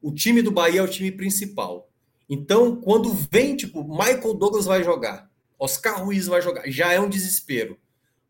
O 0.02 0.14
time 0.14 0.42
do 0.42 0.52
Bahia 0.52 0.80
é 0.80 0.84
o 0.84 0.88
time 0.88 1.12
principal. 1.12 1.92
Então, 2.30 2.78
quando 2.78 3.14
vem, 3.30 3.58
tipo, 3.58 3.84
Michael 3.84 4.36
Douglas 4.36 4.64
vai 4.64 4.86
jogar, 4.86 5.30
Oscar 5.60 6.02
Ruiz 6.02 6.28
vai 6.28 6.42
jogar, 6.42 6.64
já 6.72 6.94
é 6.94 7.00
um 7.00 7.10
desespero. 7.10 7.78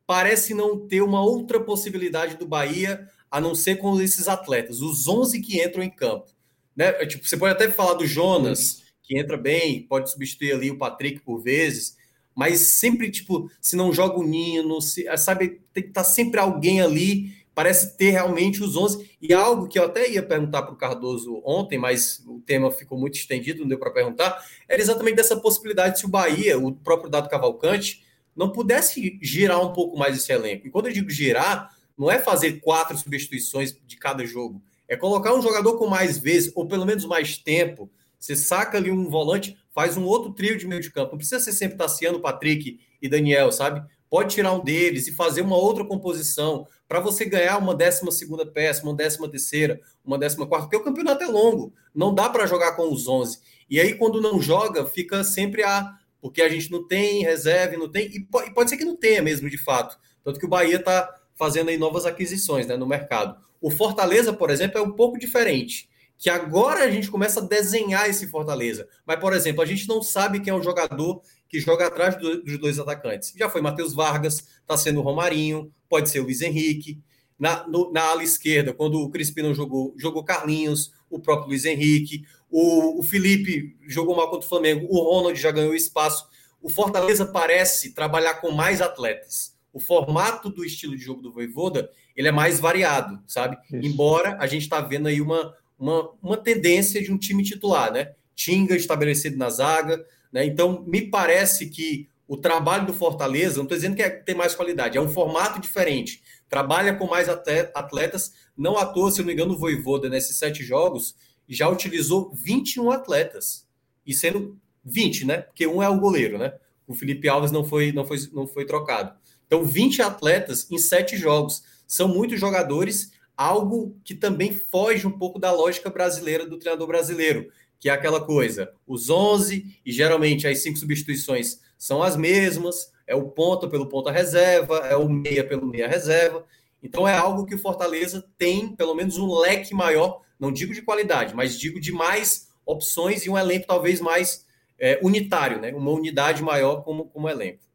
Parece 0.07 0.55
não 0.55 0.88
ter 0.88 1.03
uma 1.03 1.22
outra 1.22 1.59
possibilidade 1.59 2.36
do 2.36 2.47
Bahia, 2.47 3.07
a 3.32 3.39
não 3.39 3.55
ser 3.55 3.77
com 3.77 3.99
esses 4.01 4.27
atletas, 4.27 4.82
os 4.82 5.07
11 5.07 5.39
que 5.39 5.63
entram 5.63 5.82
em 5.82 5.89
campo. 5.89 6.27
Né? 6.75 6.89
É, 7.01 7.05
tipo, 7.05 7.25
você 7.25 7.38
pode 7.38 7.53
até 7.53 7.71
falar 7.71 7.93
do 7.93 8.05
Jonas, 8.05 8.84
que 9.01 9.17
entra 9.17 9.38
bem, 9.38 9.84
pode 9.84 10.11
substituir 10.11 10.51
ali 10.51 10.69
o 10.69 10.77
Patrick 10.77 11.21
por 11.21 11.41
vezes, 11.41 11.95
mas 12.36 12.59
sempre, 12.59 13.09
tipo, 13.09 13.49
se 13.61 13.75
não 13.75 13.93
joga 13.93 14.19
o 14.19 14.23
Nino, 14.23 14.82
se, 14.82 15.05
sabe, 15.17 15.61
tem 15.73 15.84
que 15.84 15.89
estar 15.89 16.03
tá 16.03 16.09
sempre 16.09 16.39
alguém 16.39 16.82
ali, 16.82 17.34
parece 17.53 17.97
ter 17.97 18.11
realmente 18.11 18.63
os 18.63 18.75
11, 18.75 19.17
e 19.21 19.34
algo 19.34 19.67
que 19.67 19.77
eu 19.77 19.86
até 19.86 20.09
ia 20.09 20.23
perguntar 20.23 20.63
para 20.63 20.73
o 20.73 20.77
Cardoso 20.77 21.41
ontem, 21.45 21.77
mas 21.77 22.23
o 22.25 22.39
tema 22.39 22.71
ficou 22.71 22.97
muito 22.97 23.15
estendido, 23.15 23.61
não 23.61 23.67
deu 23.67 23.77
para 23.77 23.91
perguntar, 23.91 24.43
era 24.67 24.82
exatamente 24.82 25.15
dessa 25.15 25.38
possibilidade 25.38 25.99
se 25.99 26.05
o 26.05 26.09
Bahia, 26.09 26.57
o 26.57 26.73
próprio 26.73 27.09
Dado 27.09 27.29
Cavalcante, 27.29 28.03
não 28.36 28.51
pudesse 28.51 29.19
girar 29.21 29.61
um 29.61 29.73
pouco 29.73 29.97
mais 29.97 30.15
esse 30.15 30.32
elenco. 30.32 30.65
E 30.65 30.69
quando 30.69 30.88
eu 30.88 30.93
digo 30.93 31.09
girar, 31.09 31.75
não 31.97 32.09
é 32.09 32.19
fazer 32.19 32.61
quatro 32.61 32.97
substituições 32.97 33.75
de 33.85 33.97
cada 33.97 34.25
jogo, 34.25 34.61
é 34.87 34.97
colocar 34.97 35.33
um 35.33 35.41
jogador 35.41 35.77
com 35.77 35.87
mais 35.87 36.17
vezes, 36.17 36.51
ou 36.55 36.67
pelo 36.67 36.85
menos 36.85 37.05
mais 37.05 37.37
tempo, 37.37 37.89
você 38.21 38.35
saca 38.35 38.77
ali 38.77 38.91
um 38.91 39.09
volante, 39.09 39.57
faz 39.73 39.97
um 39.97 40.03
outro 40.03 40.31
trio 40.31 40.57
de 40.57 40.67
meio 40.67 40.79
de 40.79 40.91
campo. 40.91 41.11
Não 41.11 41.17
precisa 41.17 41.39
ser 41.39 41.53
sempre 41.53 41.77
Tassiano, 41.77 42.21
Patrick 42.21 42.79
e 43.01 43.09
Daniel, 43.09 43.51
sabe? 43.51 43.83
Pode 44.09 44.35
tirar 44.35 44.51
um 44.53 44.63
deles 44.63 45.07
e 45.07 45.13
fazer 45.13 45.41
uma 45.41 45.55
outra 45.55 45.83
composição 45.83 46.67
para 46.87 46.99
você 46.99 47.25
ganhar 47.25 47.57
uma 47.57 47.73
décima 47.73 48.11
segunda 48.11 48.45
peça, 48.45 48.83
uma 48.83 48.93
décima 48.93 49.27
terceira, 49.27 49.79
uma 50.05 50.19
décima 50.19 50.45
quarta, 50.45 50.67
porque 50.67 50.77
o 50.77 50.83
campeonato 50.83 51.23
é 51.23 51.27
longo. 51.27 51.73
Não 51.95 52.13
dá 52.13 52.29
para 52.29 52.45
jogar 52.45 52.73
com 52.73 52.93
os 52.93 53.07
11. 53.07 53.39
E 53.69 53.79
aí, 53.79 53.95
quando 53.95 54.21
não 54.21 54.41
joga, 54.41 54.85
fica 54.85 55.23
sempre 55.23 55.63
a. 55.63 55.95
Porque 56.19 56.41
a 56.41 56.49
gente 56.49 56.69
não 56.69 56.85
tem 56.85 57.23
reserva, 57.23 57.77
não 57.77 57.89
tem. 57.89 58.05
E 58.07 58.19
pode, 58.19 58.53
pode 58.53 58.69
ser 58.69 58.77
que 58.77 58.85
não 58.85 58.97
tenha 58.97 59.21
mesmo, 59.21 59.49
de 59.49 59.57
fato. 59.57 59.97
Tanto 60.23 60.39
que 60.39 60.45
o 60.45 60.49
Bahia 60.49 60.75
está 60.75 61.09
fazendo 61.41 61.69
aí 61.69 61.77
novas 61.77 62.05
aquisições 62.05 62.67
né, 62.67 62.77
no 62.77 62.85
mercado. 62.85 63.35
O 63.59 63.71
Fortaleza, 63.71 64.31
por 64.31 64.51
exemplo, 64.51 64.77
é 64.77 64.81
um 64.81 64.91
pouco 64.91 65.17
diferente 65.17 65.89
que 66.15 66.29
agora 66.29 66.83
a 66.83 66.91
gente 66.91 67.09
começa 67.09 67.39
a 67.39 67.43
desenhar 67.43 68.07
esse 68.07 68.27
Fortaleza. 68.27 68.87
Mas, 69.07 69.19
por 69.19 69.33
exemplo, 69.33 69.63
a 69.63 69.65
gente 69.65 69.87
não 69.87 70.03
sabe 70.03 70.39
quem 70.39 70.53
é 70.53 70.55
o 70.55 70.61
jogador 70.61 71.19
que 71.49 71.59
joga 71.59 71.87
atrás 71.87 72.15
dos 72.15 72.59
dois 72.59 72.77
atacantes. 72.77 73.33
Já 73.35 73.49
foi 73.49 73.59
Matheus 73.59 73.95
Vargas, 73.95 74.45
está 74.61 74.77
sendo 74.77 74.99
o 74.99 75.01
Romarinho, 75.01 75.73
pode 75.89 76.11
ser 76.11 76.19
o 76.19 76.25
Luiz 76.25 76.43
Henrique. 76.43 76.99
Na, 77.39 77.67
no, 77.67 77.91
na 77.91 78.03
ala 78.03 78.23
esquerda, 78.23 78.71
quando 78.71 79.01
o 79.01 79.09
Crispino 79.09 79.51
jogou, 79.55 79.95
jogou 79.97 80.23
Carlinhos, 80.23 80.93
o 81.09 81.19
próprio 81.19 81.47
Luiz 81.49 81.65
Henrique, 81.65 82.23
o, 82.51 82.99
o 82.99 83.01
Felipe 83.01 83.75
jogou 83.87 84.15
mal 84.15 84.29
contra 84.29 84.45
o 84.45 84.49
Flamengo, 84.49 84.85
o 84.91 85.01
Ronald 85.01 85.41
já 85.41 85.49
ganhou 85.49 85.73
espaço. 85.73 86.23
O 86.61 86.69
Fortaleza 86.69 87.25
parece 87.25 87.95
trabalhar 87.95 88.35
com 88.35 88.51
mais 88.51 88.79
atletas. 88.79 89.50
O 89.74 89.80
formato 89.80 90.49
do 90.49 90.65
estilo 90.65 90.95
de 90.95 91.03
jogo 91.03 91.22
do 91.22 91.32
Voivoda, 91.32 91.89
ele 92.15 92.28
é 92.28 92.32
mais 92.32 92.59
variado, 92.59 93.22
sabe? 93.28 93.57
Isso. 93.72 93.86
Embora 93.86 94.38
a 94.39 94.47
gente 94.47 94.63
está 94.63 94.82
vendo 94.82 95.07
aí 95.07 95.22
uma, 95.22 95.55
uma, 95.80 96.11
uma 96.22 96.38
tendência 96.38 97.01
de 97.01 97.11
um 97.11 97.17
time 97.17 97.43
titular, 97.43 97.91
né? 97.91 98.13
Tinga 98.36 98.76
estabelecido 98.76 99.38
na 99.38 99.49
zaga, 99.49 100.05
né? 100.32 100.45
Então, 100.45 100.84
me 100.88 101.01
parece 101.01 101.69
que 101.69 102.09
o 102.28 102.38
trabalho 102.38 102.86
do 102.86 102.93
Fortaleza, 102.93 103.57
não 103.57 103.63
estou 103.63 103.78
dizendo 103.78 103.95
que 103.95 104.01
é, 104.01 104.09
tem 104.09 104.34
mais 104.34 104.55
qualidade, 104.55 104.97
é 104.97 105.01
um 105.01 105.09
formato 105.09 105.59
diferente. 105.59 106.22
Trabalha 106.47 106.95
com 106.95 107.05
mais 107.05 107.28
atletas, 107.28 108.32
não 108.57 108.78
à 108.78 108.86
toa, 108.86 109.11
se 109.11 109.19
não 109.19 109.26
me 109.26 109.34
engano, 109.34 109.53
o 109.53 109.57
Voivoda, 109.57 110.09
nesses 110.09 110.38
sete 110.38 110.63
jogos, 110.63 111.15
já 111.47 111.67
utilizou 111.67 112.32
21 112.34 112.91
atletas. 112.91 113.67
E 114.05 114.13
sendo 114.13 114.57
20, 114.84 115.26
né? 115.26 115.41
Porque 115.41 115.67
um 115.67 115.84
é 115.84 115.89
o 115.89 115.99
goleiro, 115.99 116.38
né? 116.38 116.53
O 116.88 116.93
Felipe 116.93 117.28
Alves 117.28 117.51
não 117.51 117.63
foi, 117.63 117.91
não 117.91 118.05
foi, 118.05 118.17
não 118.34 118.47
foi 118.47 118.65
trocado. 118.65 119.13
Então, 119.51 119.65
20 119.65 120.01
atletas 120.01 120.65
em 120.71 120.77
sete 120.77 121.17
jogos. 121.17 121.61
São 121.85 122.07
muitos 122.07 122.39
jogadores 122.39 123.11
algo 123.35 123.99
que 124.01 124.15
também 124.15 124.53
foge 124.53 125.05
um 125.05 125.11
pouco 125.11 125.37
da 125.37 125.51
lógica 125.51 125.89
brasileira 125.89 126.45
do 126.45 126.57
treinador 126.57 126.87
brasileiro, 126.87 127.51
que 127.77 127.89
é 127.89 127.91
aquela 127.91 128.23
coisa, 128.23 128.71
os 128.87 129.09
11 129.09 129.77
e 129.85 129.91
geralmente 129.91 130.47
as 130.47 130.59
cinco 130.59 130.77
substituições 130.77 131.59
são 131.77 132.01
as 132.01 132.15
mesmas, 132.15 132.93
é 133.05 133.13
o 133.13 133.29
ponta 133.29 133.67
pelo 133.67 133.89
ponta 133.89 134.09
reserva, 134.09 134.77
é 134.87 134.95
o 134.95 135.09
meia 135.09 135.43
pelo 135.43 135.67
meia 135.67 135.87
reserva. 135.87 136.45
Então 136.81 137.05
é 137.05 137.17
algo 137.17 137.45
que 137.45 137.55
o 137.55 137.59
Fortaleza 137.59 138.25
tem, 138.37 138.73
pelo 138.73 138.95
menos, 138.95 139.17
um 139.17 139.37
leque 139.37 139.73
maior, 139.73 140.21
não 140.39 140.49
digo 140.49 140.73
de 140.73 140.81
qualidade, 140.81 141.35
mas 141.35 141.59
digo 141.59 141.77
de 141.77 141.91
mais 141.91 142.47
opções 142.65 143.25
e 143.25 143.29
um 143.29 143.37
elenco 143.37 143.67
talvez 143.67 143.99
mais 143.99 144.45
é, 144.79 144.97
unitário, 145.03 145.59
né? 145.59 145.73
Uma 145.73 145.91
unidade 145.91 146.41
maior 146.41 146.83
como, 146.83 147.05
como 147.07 147.27
elenco. 147.27 147.70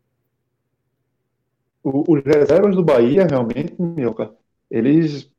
Os 1.88 2.22
reservas 2.24 2.74
do 2.74 2.84
Bahia, 2.84 3.26
realmente, 3.26 3.74
Mioca, 3.80 4.34
eles, 4.70 5.30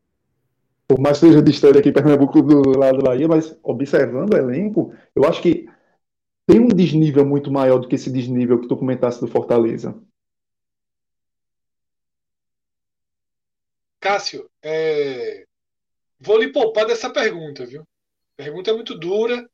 por 0.88 1.00
mais 1.00 1.20
que 1.20 1.28
seja 1.28 1.41
distante 1.41 1.80
aqui 1.80 1.91
Pernambuco 1.91 2.41
do 2.41 2.78
lado 2.78 2.98
do 2.98 3.04
Bahia, 3.04 3.28
mas 3.28 3.58
observando 3.62 4.34
o 4.34 4.38
elenco, 4.38 4.93
eu 5.14 5.26
acho 5.26 5.41
que 5.41 5.68
tem 6.45 6.60
um 6.60 6.70
desnível 6.70 7.26
muito 7.26 7.52
maior 7.52 7.80
do 7.80 7.88
que 7.88 7.95
esse 7.95 8.10
desnível 8.10 8.60
que 8.60 8.68
tu 8.68 8.78
comentasse 8.78 9.20
do 9.20 9.28
Fortaleza. 9.28 9.93
Cássio, 14.00 14.50
é... 14.64 15.45
vou 16.20 16.38
lhe 16.38 16.54
poupar 16.54 16.86
dessa 16.86 17.10
pergunta, 17.10 17.66
viu? 17.66 17.84
Pergunta 18.38 18.72
é 18.72 18.74
muito 18.74 18.98
dura 18.98 19.50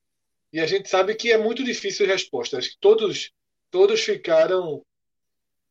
e 0.51 0.59
a 0.59 0.67
gente 0.67 0.87
sabe 0.87 1.15
que 1.15 1.31
é 1.31 1.37
muito 1.37 1.63
difícil 1.63 2.05
a 2.05 2.09
resposta. 2.09 2.59
Acho 2.59 2.69
que 2.69 2.77
todos, 2.79 3.31
todos 3.71 4.01
ficaram. 4.01 4.83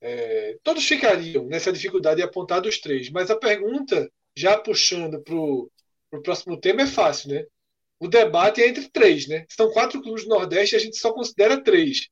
É... 0.03 0.59
todos 0.63 0.85
ficariam 0.85 1.47
nessa 1.47 1.73
dificuldade 1.73 2.17
de 2.17 2.23
apontar 2.23 2.61
dos 2.61 2.79
três. 2.79 3.09
Mas 3.11 3.31
a 3.31 3.37
pergunta, 3.37 4.11
já 4.37 4.59
puxando 4.59 5.23
para 5.23 5.35
o 5.35 5.71
próximo 6.23 6.59
tema, 6.59 6.83
é 6.83 6.87
fácil, 6.87 7.31
né? 7.31 7.45
O 7.99 8.09
debate 8.09 8.61
é 8.61 8.69
entre 8.69 8.89
três, 8.91 9.29
né? 9.29 9.47
São 9.49 9.71
quatro 9.71 10.03
clubes 10.03 10.25
do 10.25 10.31
Nordeste 10.31 10.75
e 10.75 10.77
a 10.77 10.81
gente 10.81 10.97
só 10.97 11.13
considera 11.13 11.63
três 11.63 12.09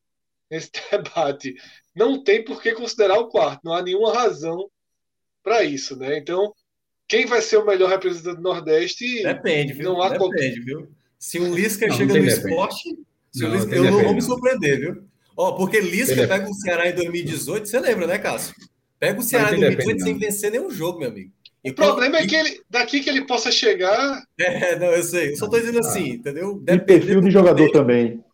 nesse 0.48 0.70
debate. 0.90 1.54
Não 1.94 2.22
tem 2.22 2.44
por 2.44 2.62
que 2.62 2.72
considerar 2.72 3.18
o 3.18 3.28
quarto, 3.28 3.60
não 3.64 3.72
há 3.72 3.82
nenhuma 3.82 4.14
razão 4.14 4.70
para 5.42 5.64
isso, 5.64 5.96
né? 5.96 6.16
Então, 6.16 6.54
quem 7.08 7.26
vai 7.26 7.42
ser 7.42 7.56
o 7.56 7.66
melhor 7.66 7.88
representante 7.88 8.36
do 8.36 8.42
Nordeste? 8.42 9.22
Depende, 9.22 9.72
viu? 9.72 9.84
Não 9.84 10.00
há 10.00 10.10
depende, 10.10 10.18
qualquer... 10.18 10.60
viu? 10.60 10.88
Se 11.18 11.38
o 11.40 11.52
Lisca 11.52 11.86
não, 11.88 11.96
chega 11.96 12.14
não 12.14 12.22
no 12.22 12.28
esporte, 12.28 12.96
não, 13.34 13.50
Lisca, 13.50 13.74
eu 13.74 13.84
não 13.84 14.04
vou 14.04 14.14
me 14.14 14.22
surpreender, 14.22 14.78
viu? 14.78 15.09
Ó, 15.40 15.52
porque 15.52 15.80
Lisca 15.80 16.28
pega 16.28 16.50
o 16.50 16.52
Ceará 16.52 16.86
em 16.90 16.94
2018, 16.94 17.66
você 17.66 17.80
lembra, 17.80 18.06
né, 18.06 18.18
Cássio? 18.18 18.54
Pega 18.98 19.18
o 19.18 19.22
Ceará 19.22 19.56
em 19.56 19.60
2018 19.60 20.02
sem 20.02 20.18
vencer 20.18 20.50
nenhum 20.50 20.70
jogo, 20.70 20.98
meu 20.98 21.08
amigo. 21.08 21.32
O 21.64 21.72
problema 21.72 22.18
é 22.18 22.26
que 22.26 22.36
ele, 22.36 22.60
daqui 22.68 23.00
que 23.00 23.08
ele 23.08 23.26
possa 23.26 23.50
chegar. 23.50 24.22
É, 24.38 24.78
não, 24.78 24.88
eu 24.88 25.02
sei. 25.02 25.30
Eu 25.30 25.36
só 25.36 25.46
estou 25.46 25.58
dizendo 25.58 25.78
assim, 25.78 26.10
entendeu? 26.10 26.60
Depende 26.62 26.82
e 26.82 26.84
perfil 26.84 27.20
de 27.22 27.30
jogador 27.30 27.56
dele. 27.56 27.72
também. 27.72 28.24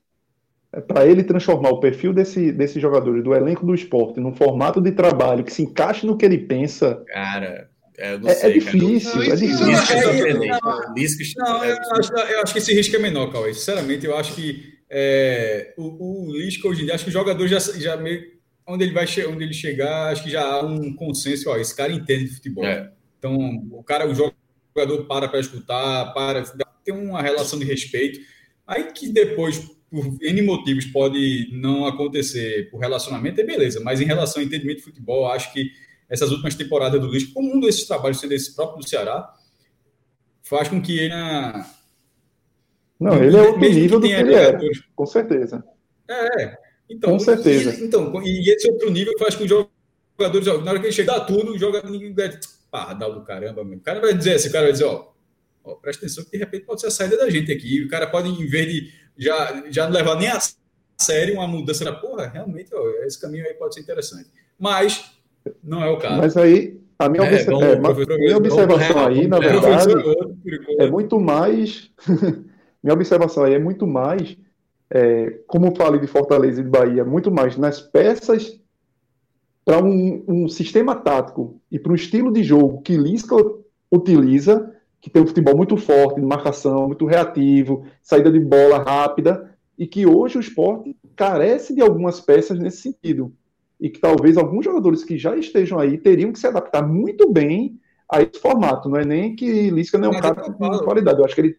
É 0.72 0.80
para 0.80 1.06
ele 1.06 1.22
transformar 1.22 1.70
o 1.70 1.78
perfil 1.78 2.12
desse, 2.12 2.50
desse 2.50 2.80
jogador, 2.80 3.22
do 3.22 3.32
elenco 3.32 3.64
do 3.64 3.74
esporte, 3.74 4.18
num 4.18 4.34
formato 4.34 4.80
de 4.80 4.90
trabalho 4.90 5.44
que 5.44 5.52
se 5.52 5.62
encaixe 5.62 6.04
no 6.04 6.16
que 6.16 6.24
ele 6.24 6.38
pensa. 6.38 7.04
Cara, 7.06 7.70
é, 7.96 8.14
é, 8.14 8.34
sei, 8.34 8.50
é, 8.50 8.52
difícil, 8.54 9.12
cara. 9.12 9.32
é 9.32 9.36
difícil. 9.36 11.34
Não, 11.38 11.64
eu, 11.64 11.76
acho, 11.76 12.12
eu 12.12 12.42
acho 12.42 12.52
que 12.52 12.58
esse 12.58 12.74
risco 12.74 12.96
é 12.96 12.98
menor, 12.98 13.30
Cauê. 13.30 13.54
Sinceramente, 13.54 14.04
eu 14.04 14.16
acho 14.16 14.34
que 14.34 14.75
é, 14.88 15.74
o, 15.76 16.28
o 16.28 16.32
Lisca 16.32 16.68
hoje 16.68 16.82
em 16.82 16.84
dia, 16.84 16.94
acho 16.94 17.04
que 17.04 17.10
o 17.10 17.12
jogador 17.12 17.46
já, 17.46 17.58
já 17.58 17.96
meio. 17.96 18.36
Onde 18.68 18.82
ele 18.82 18.92
vai 18.92 19.06
onde 19.28 19.44
ele 19.44 19.52
chegar, 19.52 20.10
acho 20.10 20.24
que 20.24 20.30
já 20.30 20.44
há 20.44 20.60
um 20.60 20.92
consenso, 20.92 21.48
ó, 21.48 21.56
esse 21.56 21.74
cara 21.74 21.92
entende 21.92 22.24
de 22.24 22.34
futebol. 22.34 22.64
É. 22.64 22.92
Então, 23.16 23.64
o 23.70 23.82
cara, 23.84 24.08
o 24.08 24.14
jogador 24.14 25.04
para 25.06 25.28
para 25.28 25.38
escutar, 25.38 26.12
para 26.12 26.42
ter 26.84 26.92
uma 26.92 27.22
relação 27.22 27.58
de 27.58 27.64
respeito. 27.64 28.18
Aí 28.66 28.92
que 28.92 29.08
depois, 29.08 29.58
por 29.88 30.16
N 30.20 30.42
motivos, 30.42 30.84
pode 30.86 31.48
não 31.52 31.86
acontecer 31.86 32.68
por 32.70 32.78
relacionamento, 32.78 33.40
é 33.40 33.44
beleza. 33.44 33.80
Mas 33.80 34.00
em 34.00 34.04
relação 34.04 34.42
ao 34.42 34.46
entendimento 34.46 34.78
de 34.78 34.84
futebol, 34.84 35.30
acho 35.30 35.52
que 35.52 35.70
essas 36.08 36.30
últimas 36.30 36.54
temporadas 36.54 37.00
do 37.00 37.06
Luiz, 37.06 37.24
como 37.24 37.56
um 37.56 37.60
desses 37.60 37.86
trabalhos 37.86 38.18
sendo 38.18 38.32
esse 38.32 38.54
próprio 38.54 38.78
do 38.78 38.88
Ceará, 38.88 39.32
faz 40.42 40.68
com 40.68 40.80
que 40.80 40.98
ele. 40.98 41.14
Não, 42.98 43.22
ele 43.22 43.36
é 43.36 43.42
outro 43.42 43.60
nível 43.60 44.00
do 44.00 44.06
que 44.06 44.12
ele 44.12 44.34
é, 44.34 44.58
com 44.94 45.06
certeza. 45.06 45.62
É, 46.08 46.56
então, 46.88 47.10
com 47.10 47.18
certeza. 47.18 47.74
E, 47.74 47.84
então, 47.84 48.12
e 48.22 48.50
esse 48.50 48.70
outro 48.70 48.90
nível 48.90 49.12
faz 49.18 49.34
com 49.34 49.46
que 49.46 49.52
os 49.52 49.66
jogadores, 50.18 50.46
na 50.64 50.70
hora 50.70 50.80
que 50.80 50.86
ele 50.86 50.92
chegar 50.92 51.20
tudo, 51.20 51.58
joga, 51.58 51.82
ninguém 51.82 52.14
pardal 52.70 53.14
do 53.14 53.22
caramba, 53.22 53.64
meu. 53.64 53.78
O 53.78 53.80
cara 53.80 54.00
vai 54.00 54.14
dizer 54.14 54.34
assim, 54.34 54.48
o 54.48 54.52
cara 54.52 54.64
vai 54.64 54.72
dizer, 54.72 54.84
ó, 54.84 55.08
ó, 55.64 55.74
presta 55.74 56.04
atenção 56.04 56.24
que 56.24 56.30
de 56.30 56.38
repente 56.38 56.64
pode 56.64 56.80
ser 56.80 56.86
a 56.88 56.90
saída 56.90 57.16
da 57.16 57.28
gente 57.28 57.52
aqui. 57.52 57.82
O 57.82 57.88
cara 57.88 58.06
pode, 58.06 58.28
em 58.28 58.46
vez 58.46 58.66
de 58.66 58.92
já, 59.18 59.64
já 59.70 59.86
não 59.86 59.92
levar 59.92 60.16
nem 60.16 60.28
a 60.28 60.38
sério 60.98 61.34
uma 61.34 61.46
mudança 61.46 61.84
da 61.84 61.92
porra, 61.92 62.28
realmente, 62.28 62.74
ó, 62.74 62.88
esse 63.04 63.20
caminho 63.20 63.44
aí 63.46 63.54
pode 63.54 63.74
ser 63.74 63.80
interessante. 63.80 64.30
Mas 64.58 65.12
não 65.62 65.82
é 65.82 65.90
o 65.90 65.98
caso. 65.98 66.18
Mas 66.18 66.36
aí, 66.36 66.80
a 66.98 67.08
minha, 67.08 67.24
é, 67.24 67.42
é, 67.42 68.18
minha 68.18 68.36
observação 68.36 69.06
aí, 69.06 69.26
na 69.26 69.38
verdade, 69.38 69.92
é 70.78 70.90
muito 70.90 71.20
mais. 71.20 71.90
minha 72.86 72.94
observação 72.94 73.42
aí 73.42 73.54
é 73.54 73.58
muito 73.58 73.84
mais, 73.84 74.38
é, 74.88 75.40
como 75.48 75.66
eu 75.66 75.74
falei 75.74 76.00
de 76.00 76.06
Fortaleza 76.06 76.60
e 76.60 76.64
de 76.64 76.70
Bahia, 76.70 77.04
muito 77.04 77.32
mais 77.32 77.56
nas 77.56 77.80
peças 77.80 78.60
para 79.64 79.82
um, 79.82 80.24
um, 80.28 80.48
sistema 80.48 80.94
tático 80.94 81.60
e 81.68 81.80
para 81.80 81.90
um 81.90 81.96
estilo 81.96 82.32
de 82.32 82.44
jogo 82.44 82.82
que 82.82 82.96
Lisca 82.96 83.34
utiliza, 83.90 84.72
que 85.00 85.10
tem 85.10 85.20
um 85.20 85.26
futebol 85.26 85.56
muito 85.56 85.76
forte, 85.76 86.20
de 86.20 86.26
marcação, 86.26 86.86
muito 86.86 87.04
reativo, 87.06 87.84
saída 88.00 88.30
de 88.30 88.38
bola 88.38 88.78
rápida, 88.78 89.52
e 89.76 89.84
que 89.84 90.06
hoje 90.06 90.38
o 90.38 90.40
esporte 90.40 90.96
carece 91.16 91.74
de 91.74 91.80
algumas 91.80 92.20
peças 92.20 92.56
nesse 92.56 92.82
sentido. 92.82 93.32
E 93.80 93.90
que 93.90 93.98
talvez 93.98 94.36
alguns 94.36 94.64
jogadores 94.64 95.02
que 95.02 95.18
já 95.18 95.36
estejam 95.36 95.80
aí 95.80 95.98
teriam 95.98 96.30
que 96.30 96.38
se 96.38 96.46
adaptar 96.46 96.86
muito 96.86 97.28
bem 97.30 97.80
a 98.10 98.22
esse 98.22 98.40
formato. 98.40 98.88
Não 98.88 98.96
é 98.96 99.04
nem 99.04 99.34
que 99.34 99.70
Lisca 99.70 99.98
não 99.98 100.12
é 100.12 100.16
um 100.16 100.20
cara 100.20 100.34
com 100.36 100.78
qualidade. 100.78 101.18
Eu 101.18 101.24
acho 101.24 101.34
que 101.34 101.40
ele. 101.40 101.56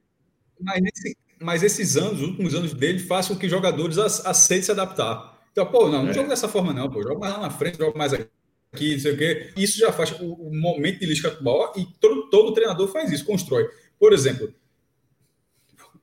Mas, 0.59 0.81
nesse, 0.81 1.17
mas 1.39 1.63
esses 1.63 1.97
anos, 1.97 2.21
os 2.21 2.27
últimos 2.29 2.55
anos 2.55 2.73
dele, 2.73 2.99
fazem 2.99 3.33
com 3.33 3.39
que 3.39 3.49
jogadores 3.49 3.97
aceitem 3.97 4.63
se 4.63 4.71
adaptar. 4.71 5.37
Então, 5.51 5.65
pô, 5.65 5.89
não, 5.89 6.03
não 6.03 6.09
é. 6.09 6.13
joga 6.13 6.29
dessa 6.29 6.47
forma, 6.47 6.73
não, 6.73 6.89
pô. 6.89 7.01
Joga 7.01 7.19
mais 7.19 7.33
lá 7.33 7.39
na 7.41 7.49
frente, 7.49 7.77
joga 7.77 7.97
mais 7.97 8.13
aqui, 8.13 8.93
não 8.93 8.99
sei 8.99 9.13
o 9.13 9.17
quê. 9.17 9.53
Isso 9.57 9.79
já 9.79 9.91
faz 9.91 10.11
o, 10.19 10.33
o 10.33 10.55
momento 10.55 10.99
de 10.99 11.05
lisca 11.05 11.31
futebol 11.31 11.73
e 11.75 11.85
todo, 11.99 12.29
todo 12.29 12.53
treinador 12.53 12.87
faz 12.89 13.11
isso, 13.11 13.25
constrói. 13.25 13.67
Por 13.99 14.13
exemplo, 14.13 14.53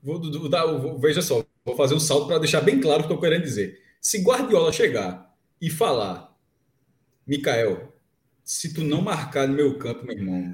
vou, 0.03 0.21
vou, 0.21 0.81
vou, 0.81 0.99
veja 0.99 1.23
só, 1.23 1.45
vou 1.65 1.77
fazer 1.77 1.95
um 1.95 2.01
salto 2.01 2.27
para 2.27 2.39
deixar 2.39 2.61
bem 2.61 2.81
claro 2.81 3.03
o 3.03 3.07
que 3.07 3.13
eu 3.13 3.17
estou 3.17 3.21
querendo 3.21 3.45
dizer. 3.45 3.81
Se 4.01 4.19
Guardiola 4.19 4.73
chegar 4.73 5.35
e 5.61 5.71
falar, 5.71 6.37
Mikael, 7.27 7.95
se 8.43 8.75
tu 8.75 8.83
não 8.83 9.01
marcar 9.01 9.49
no 9.49 9.55
meu 9.55 9.79
campo, 9.79 10.05
meu 10.05 10.17
irmão, 10.17 10.53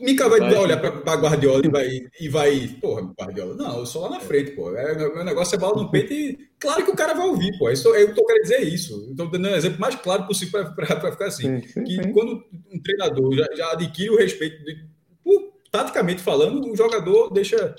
Mica 0.00 0.28
vai, 0.28 0.40
vai 0.40 0.56
olhar 0.56 0.78
para 0.78 1.16
Guardiola 1.16 1.62
e 1.64 1.68
vai, 1.68 2.00
e 2.20 2.28
vai, 2.28 2.68
porra, 2.80 3.12
Guardiola, 3.18 3.54
não, 3.54 3.78
eu 3.78 3.86
sou 3.86 4.02
lá 4.02 4.10
na 4.10 4.20
frente, 4.20 4.52
pô. 4.52 4.74
É, 4.76 4.96
meu 4.96 5.24
negócio 5.24 5.54
é 5.54 5.58
bola 5.58 5.82
no 5.82 5.90
peito 5.90 6.12
e 6.12 6.38
claro 6.58 6.84
que 6.84 6.90
o 6.90 6.96
cara 6.96 7.14
vai 7.14 7.26
ouvir, 7.26 7.56
pô. 7.58 7.70
Isso, 7.70 7.94
eu 7.94 8.14
tô 8.14 8.24
querendo 8.24 8.42
dizer 8.42 8.62
isso. 8.62 9.08
Estou 9.10 9.30
dando 9.30 9.48
um 9.48 9.54
exemplo 9.54 9.80
mais 9.80 9.94
claro 9.94 10.26
possível 10.26 10.64
para 10.74 11.12
ficar 11.12 11.26
assim. 11.26 11.60
Sim, 11.60 11.68
sim, 11.68 11.84
que 11.84 12.02
sim. 12.02 12.12
quando 12.12 12.44
um 12.72 12.82
treinador 12.82 13.34
já, 13.34 13.46
já, 13.54 13.72
adquire 13.72 14.10
o 14.10 14.16
respeito, 14.16 14.64
de, 14.64 14.84
por, 15.22 15.52
taticamente 15.70 16.22
falando, 16.22 16.70
o 16.70 16.76
jogador 16.76 17.32
deixa. 17.32 17.74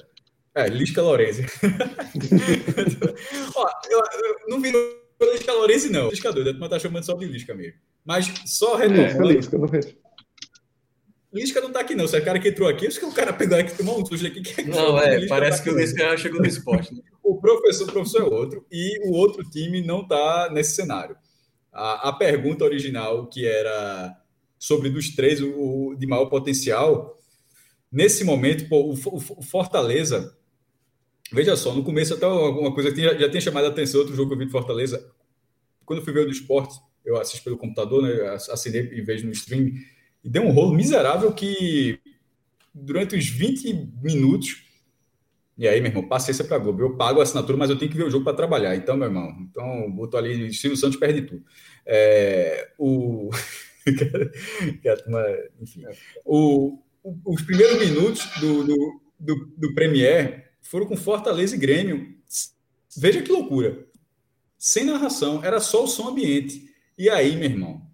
É, 0.53 0.68
Lisca 0.68 1.01
Lorenzi. 1.01 1.45
Ó, 3.55 3.70
eu, 3.89 3.99
eu, 3.99 4.36
não 4.47 4.61
virou 4.61 4.82
Lisca 5.34 5.53
Lorenzi, 5.53 5.89
não. 5.89 6.09
Lisca 6.09 6.32
doido, 6.32 6.57
mas 6.59 6.70
tá 6.70 6.80
chamando 6.80 7.03
só 7.03 7.13
de 7.13 7.26
Lisca 7.26 7.53
mesmo. 7.53 7.80
Mas 8.05 8.32
só 8.45 8.76
retomando. 8.76 9.32
É, 9.32 9.34
Lisca, 9.34 9.57
não 9.57 9.68
Lisca 11.36 11.60
não 11.60 11.70
tá 11.70 11.82
aqui, 11.82 11.96
não. 11.96 12.08
Se 12.08 12.16
é 12.16 12.20
o 12.20 12.24
cara 12.24 12.40
que 12.40 12.48
entrou 12.48 12.70
aqui, 12.70 12.88
acho 12.88 12.98
que 12.98 13.06
o 13.06 13.12
cara 13.12 13.34
pegou 13.34 13.58
aqui, 13.58 13.76
tomou 13.76 14.02
um 14.02 14.06
sujo 14.06 14.26
aqui. 14.26 14.42
Que 14.42 14.62
é 14.62 14.64
não, 14.64 14.98
é, 14.98 15.28
parece 15.28 15.58
tá 15.58 15.64
que 15.66 15.70
o 15.70 15.78
Lisca 15.78 16.16
chegou 16.16 16.40
no 16.40 16.48
esporte. 16.48 16.96
Né? 16.96 17.02
o 17.22 17.42
professor, 17.42 17.90
o 17.90 17.92
professor 17.92 18.22
é 18.22 18.24
outro, 18.24 18.66
e 18.72 19.06
o 19.06 19.12
outro 19.12 19.44
time 19.44 19.86
não 19.86 20.08
tá 20.08 20.50
nesse 20.54 20.76
cenário. 20.76 21.18
A, 21.74 22.08
a 22.08 22.14
pergunta 22.14 22.64
original, 22.64 23.28
que 23.28 23.46
era 23.46 24.16
sobre 24.58 24.90
dos 24.90 25.14
três, 25.14 25.42
o, 25.42 25.90
o 25.90 25.96
de 25.96 26.08
maior 26.08 26.28
potencial, 26.28 27.20
nesse 27.92 28.24
momento, 28.24 28.70
pô, 28.70 28.84
o, 28.84 28.94
o, 28.94 29.18
o, 29.18 29.44
Fortaleza. 29.44 30.38
Veja 31.34 31.58
só, 31.58 31.74
no 31.74 31.84
começo, 31.84 32.14
até 32.14 32.26
alguma 32.26 32.74
coisa 32.74 32.94
que 32.94 33.02
já, 33.02 33.14
já 33.14 33.30
tinha 33.30 33.42
chamado 33.42 33.66
a 33.66 33.70
atenção, 33.70 34.00
outro 34.00 34.16
jogo 34.16 34.30
que 34.30 34.36
eu 34.36 34.40
vi 34.40 34.46
de 34.46 34.52
Fortaleza. 34.54 35.06
Quando 35.86 36.00
eu 36.00 36.06
fui 36.06 36.14
ver 36.14 36.22
o 36.22 36.26
do 36.28 36.32
esporte, 36.32 36.80
eu 37.04 37.18
assisto 37.18 37.44
pelo 37.44 37.58
computador, 37.58 38.02
né? 38.02 38.36
Assinei 38.50 38.90
e 38.94 39.02
vejo 39.02 39.26
no 39.26 39.34
stream 39.34 39.74
e 40.26 40.30
deu 40.30 40.41
um 40.41 40.51
rolo 40.51 40.73
miserável 40.73 41.32
que 41.32 41.99
durante 42.73 43.15
os 43.15 43.28
20 43.28 43.91
minutos. 44.01 44.65
E 45.55 45.67
aí, 45.67 45.80
meu 45.80 45.91
irmão, 45.91 46.07
paciência 46.07 46.43
para 46.43 46.57
Globo. 46.57 46.82
Eu 46.82 46.97
pago 46.97 47.19
a 47.19 47.23
assinatura, 47.23 47.57
mas 47.57 47.69
eu 47.69 47.78
tenho 47.78 47.91
que 47.91 47.95
ver 47.95 48.05
o 48.05 48.09
jogo 48.09 48.26
para 48.26 48.36
trabalhar. 48.36 48.76
Então, 48.76 48.97
meu 48.97 49.07
irmão, 49.07 49.38
então 49.39 49.89
botou 49.91 50.17
ali, 50.17 50.51
Silvio 50.51 50.76
Santos 50.76 50.97
perde 50.97 51.21
tudo. 51.21 51.45
É, 51.86 52.71
o. 52.80 53.30
enfim. 55.61 55.84
O, 56.26 56.80
os 57.23 57.43
primeiros 57.43 57.78
minutos 57.80 58.28
do, 58.39 58.63
do, 58.63 59.01
do, 59.19 59.53
do 59.55 59.76
Premier 59.76 60.53
foram 60.59 60.88
com 60.88 60.97
Fortaleza 60.97 61.55
e 61.55 61.59
Grêmio. 61.59 62.15
Veja 62.97 63.21
que 63.21 63.32
loucura. 63.32 63.86
Sem 64.57 64.86
narração, 64.86 65.43
era 65.43 65.59
só 65.59 65.84
o 65.84 65.88
som 65.88 66.09
ambiente. 66.09 66.67
E 66.97 67.09
aí, 67.09 67.36
meu 67.36 67.49
irmão, 67.49 67.85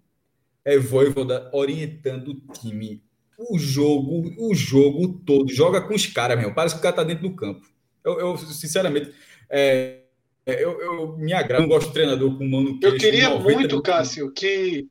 é 0.64 0.78
Voivoda 0.78 1.50
orientando 1.52 2.28
o 2.28 2.52
time 2.52 3.02
o 3.50 3.58
jogo, 3.58 4.34
o 4.38 4.54
jogo 4.54 5.20
todo. 5.26 5.52
Joga 5.52 5.80
com 5.80 5.94
os 5.94 6.06
caras, 6.06 6.38
mesmo. 6.38 6.54
Parece 6.54 6.74
que 6.74 6.80
o 6.80 6.82
cara 6.82 6.96
tá 6.96 7.04
dentro 7.04 7.28
do 7.28 7.34
campo. 7.34 7.66
Eu, 8.04 8.18
eu 8.18 8.36
sinceramente, 8.36 9.12
é, 9.48 10.00
é 10.46 10.64
eu, 10.64 10.80
eu, 10.80 11.16
me 11.16 11.32
agrado. 11.32 11.62
Não 11.62 11.68
gosto 11.68 11.88
de 11.88 11.94
treinador 11.94 12.36
com 12.36 12.44
mano 12.48 12.78
Eu 12.82 12.96
queria 12.96 13.30
muito, 13.30 13.80
Cássio, 13.82 14.32
que 14.32 14.86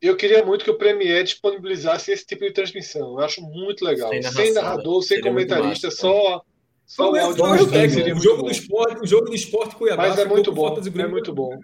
eu 0.00 0.16
queria 0.16 0.44
muito 0.44 0.64
que 0.64 0.70
o 0.70 0.78
Premier 0.78 1.22
disponibilizasse 1.22 2.10
esse 2.10 2.26
tipo 2.26 2.44
de 2.44 2.52
transmissão. 2.52 3.18
Eu 3.18 3.20
acho 3.20 3.42
muito 3.42 3.84
legal. 3.84 4.08
Sem, 4.10 4.22
sem 4.22 4.52
narrador, 4.52 5.02
sem 5.02 5.20
comentarista, 5.20 5.90
só 5.90 6.42
só 6.86 7.12
o 7.12 7.16
áudio. 7.16 7.44
o 8.16 8.20
jogo 8.20 8.42
do 8.42 8.50
esporte, 8.50 9.00
o 9.02 9.06
jogo 9.06 9.26
do 9.26 9.34
esporte 9.34 9.76
Cuiabá. 9.76 10.08
Mas 10.08 10.18
é 10.18 10.24
muito 10.24 10.50
bom. 10.50 10.76
É 10.76 11.06
muito 11.06 11.32
bom 11.32 11.56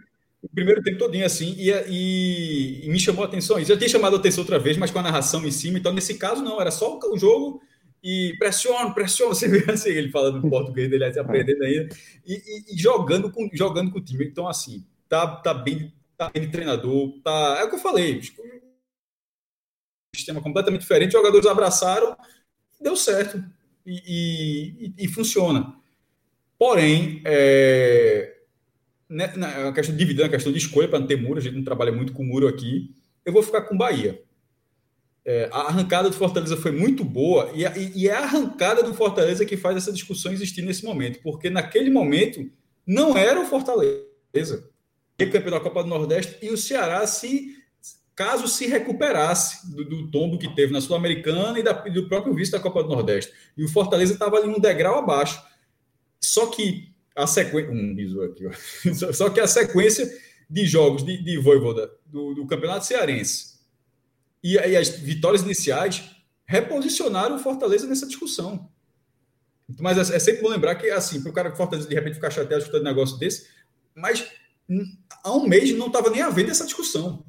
o 0.42 0.48
primeiro 0.48 0.82
tempo 0.82 0.98
todinho 0.98 1.26
assim, 1.26 1.54
e, 1.58 1.70
e, 1.88 2.86
e, 2.86 2.88
me 2.88 3.00
chamou 3.00 3.24
a 3.24 3.26
atenção. 3.26 3.62
Já 3.62 3.76
tinha 3.76 3.88
chamado 3.88 4.16
a 4.16 4.18
atenção 4.18 4.42
outra 4.42 4.58
vez, 4.58 4.76
mas 4.76 4.90
com 4.90 4.98
a 4.98 5.02
narração 5.02 5.44
em 5.46 5.50
cima. 5.50 5.78
Então, 5.78 5.92
nesse 5.92 6.14
caso, 6.18 6.42
não, 6.42 6.60
era 6.60 6.70
só 6.70 6.98
o 6.98 7.18
jogo 7.18 7.60
e 8.02 8.34
pressiona, 8.38 8.92
pressiona. 8.92 9.34
Você 9.34 9.48
vê 9.48 9.70
assim, 9.70 9.90
ele 9.90 10.10
falando 10.10 10.48
português 10.48 10.88
dele, 10.88 11.04
assim, 11.04 11.18
aprendendo 11.18 11.62
ainda, 11.62 11.94
e, 12.24 12.34
e, 12.34 12.74
e, 12.74 12.78
jogando, 12.78 13.30
com, 13.30 13.48
jogando 13.52 13.90
com 13.90 13.98
o 13.98 14.04
time. 14.04 14.24
Então, 14.26 14.46
assim, 14.46 14.86
tá, 15.08 15.26
tá, 15.36 15.54
bem, 15.54 15.92
tá 16.16 16.30
bem 16.30 16.42
de 16.42 16.52
treinador, 16.52 17.20
tá. 17.22 17.56
É 17.60 17.64
o 17.64 17.68
que 17.68 17.76
eu 17.76 17.80
falei. 17.80 18.20
Sistema 20.14 20.40
completamente 20.40 20.82
diferente, 20.82 21.08
os 21.08 21.14
jogadores 21.14 21.46
abraçaram, 21.46 22.16
deu 22.80 22.96
certo 22.96 23.42
e, 23.84 24.92
e 24.96 25.08
funciona. 25.08 25.74
Porém, 26.58 27.20
é, 27.24 28.35
né, 29.08 29.32
na 29.36 29.72
questão 29.72 29.94
de 29.94 29.98
dividendo, 29.98 30.26
a 30.26 30.30
questão 30.30 30.52
de 30.52 30.58
escolha 30.58 30.88
para 30.88 30.98
não 30.98 31.06
ter 31.06 31.20
muro, 31.20 31.38
a 31.38 31.42
gente 31.42 31.56
não 31.56 31.64
trabalha 31.64 31.92
muito 31.92 32.12
com 32.12 32.24
muro 32.24 32.48
aqui. 32.48 32.94
Eu 33.24 33.32
vou 33.32 33.42
ficar 33.42 33.62
com 33.62 33.76
Bahia. 33.76 34.22
É, 35.24 35.48
a 35.52 35.62
arrancada 35.62 36.08
do 36.08 36.14
Fortaleza 36.14 36.56
foi 36.56 36.70
muito 36.70 37.04
boa 37.04 37.50
e, 37.52 37.64
e, 37.96 38.08
é 38.08 38.14
a 38.14 38.20
arrancada 38.20 38.80
do 38.80 38.94
Fortaleza 38.94 39.44
que 39.44 39.56
faz 39.56 39.76
essa 39.76 39.92
discussão 39.92 40.30
existir 40.32 40.62
nesse 40.62 40.84
momento, 40.84 41.18
porque 41.20 41.50
naquele 41.50 41.90
momento 41.90 42.48
não 42.86 43.16
era 43.16 43.40
o 43.40 43.44
Fortaleza, 43.44 44.70
o 45.20 45.30
campeão 45.30 45.50
da 45.50 45.58
Copa 45.58 45.82
do 45.82 45.88
Nordeste 45.88 46.38
e 46.40 46.50
o 46.50 46.56
Ceará 46.56 47.04
se 47.08 47.56
caso 48.14 48.46
se 48.46 48.66
recuperasse 48.66 49.68
do, 49.74 49.84
do 49.84 50.10
tombo 50.10 50.38
que 50.38 50.54
teve 50.54 50.72
na 50.72 50.80
Sul-Americana 50.80 51.58
e, 51.58 51.62
da, 51.62 51.84
e 51.86 51.90
do 51.90 52.08
próprio 52.08 52.32
vice 52.32 52.52
da 52.52 52.60
Copa 52.60 52.82
do 52.82 52.88
Nordeste. 52.88 53.32
E 53.56 53.64
o 53.64 53.68
Fortaleza 53.68 54.14
estava 54.14 54.36
ali 54.36 54.48
um 54.48 54.60
degrau 54.60 54.98
abaixo. 54.98 55.42
Só 56.18 56.46
que 56.46 56.94
a 57.16 57.26
sequência. 57.26 57.72
Um 57.72 58.22
aqui, 58.24 58.46
ó. 58.46 59.12
Só 59.12 59.30
que 59.30 59.40
a 59.40 59.46
sequência 59.46 60.06
de 60.48 60.66
jogos 60.66 61.04
de, 61.04 61.22
de 61.22 61.38
Voivoda 61.38 61.90
do, 62.04 62.34
do 62.34 62.46
Campeonato 62.46 62.86
Cearense 62.86 63.56
e, 64.42 64.54
e, 64.54 64.76
as 64.76 64.90
vitórias 64.90 65.42
iniciais 65.42 66.04
reposicionaram 66.44 67.36
o 67.36 67.38
Fortaleza 67.38 67.86
nessa 67.86 68.06
discussão. 68.06 68.70
Mas 69.80 69.98
é, 70.10 70.16
é 70.16 70.18
sempre 70.20 70.42
bom 70.42 70.48
lembrar 70.48 70.76
que, 70.76 70.88
assim, 70.90 71.20
para 71.20 71.30
o 71.30 71.34
cara 71.34 71.56
Fortaleza 71.56 71.88
de 71.88 71.94
repente 71.94 72.14
ficar 72.14 72.30
chateado 72.30 72.62
escutando 72.62 72.82
um 72.82 72.90
negócio 72.90 73.18
desse, 73.18 73.48
mas 73.94 74.30
há 75.24 75.32
um 75.32 75.48
mês 75.48 75.72
não 75.76 75.88
estava 75.88 76.10
nem 76.10 76.22
havendo 76.22 76.50
essa 76.50 76.64
discussão. 76.64 77.24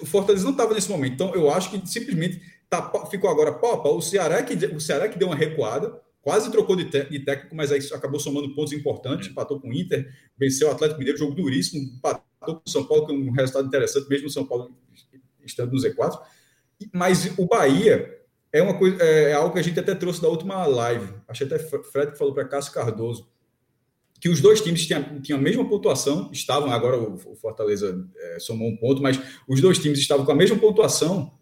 O 0.00 0.06
Fortaleza 0.06 0.44
não 0.44 0.52
estava 0.52 0.74
nesse 0.74 0.90
momento. 0.90 1.12
Então, 1.12 1.34
eu 1.34 1.48
acho 1.50 1.70
que 1.70 1.88
simplesmente 1.88 2.42
tá, 2.68 2.90
ficou 3.08 3.30
agora 3.30 3.52
pau 3.52 3.74
a 3.74 3.82
pau. 3.82 3.96
O 3.96 4.02
Ceará, 4.02 4.42
que, 4.42 4.54
o 4.66 4.80
Ceará 4.80 5.08
que 5.08 5.18
deu 5.18 5.28
uma 5.28 5.36
recuada, 5.36 6.00
quase 6.22 6.50
trocou 6.50 6.76
de, 6.76 6.86
técnico, 6.86 7.54
mas 7.54 7.70
aí 7.70 7.80
acabou 7.92 8.18
somando 8.18 8.54
pontos 8.54 8.72
importantes, 8.72 9.28
é. 9.28 9.30
empatou 9.30 9.60
com 9.60 9.68
o 9.68 9.72
Inter, 9.74 10.10
venceu 10.38 10.68
o 10.68 10.70
Atlético 10.70 10.98
Mineiro, 10.98 11.18
jogo 11.18 11.34
duríssimo, 11.34 11.82
empatou 11.82 12.22
com 12.40 12.62
o 12.64 12.70
São 12.70 12.84
Paulo, 12.84 13.06
com 13.06 13.12
um 13.12 13.32
resultado 13.32 13.66
interessante, 13.66 14.08
mesmo 14.08 14.28
o 14.28 14.30
São 14.30 14.46
Paulo 14.46 14.74
estando 15.44 15.72
no 15.72 15.78
Z4. 15.78 16.18
Mas 16.92 17.36
o 17.38 17.46
Bahia 17.46 18.18
é 18.52 18.62
uma 18.62 18.78
coisa, 18.78 19.02
é, 19.02 19.30
é 19.30 19.32
algo 19.34 19.52
que 19.52 19.58
a 19.58 19.62
gente 19.62 19.78
até 19.78 19.94
trouxe 19.94 20.22
da 20.22 20.28
última 20.28 20.64
live. 20.66 21.12
Achei 21.28 21.46
até 21.46 21.58
Fred 21.58 22.12
que 22.12 22.18
falou 22.18 22.32
para 22.32 22.46
Cássio 22.46 22.72
Cardoso 22.72 23.32
que 24.22 24.28
os 24.28 24.40
dois 24.40 24.60
times 24.60 24.86
tinham, 24.86 25.20
tinham 25.20 25.36
a 25.36 25.42
mesma 25.42 25.68
pontuação, 25.68 26.30
estavam, 26.32 26.70
agora 26.70 26.96
o, 26.96 27.18
Fortaleza 27.34 28.08
é, 28.16 28.38
somou 28.38 28.68
um 28.68 28.76
ponto, 28.76 29.02
mas 29.02 29.20
os 29.48 29.60
dois 29.60 29.80
times 29.80 29.98
estavam 29.98 30.24
com 30.24 30.30
a 30.30 30.34
mesma 30.36 30.56
pontuação, 30.56 31.32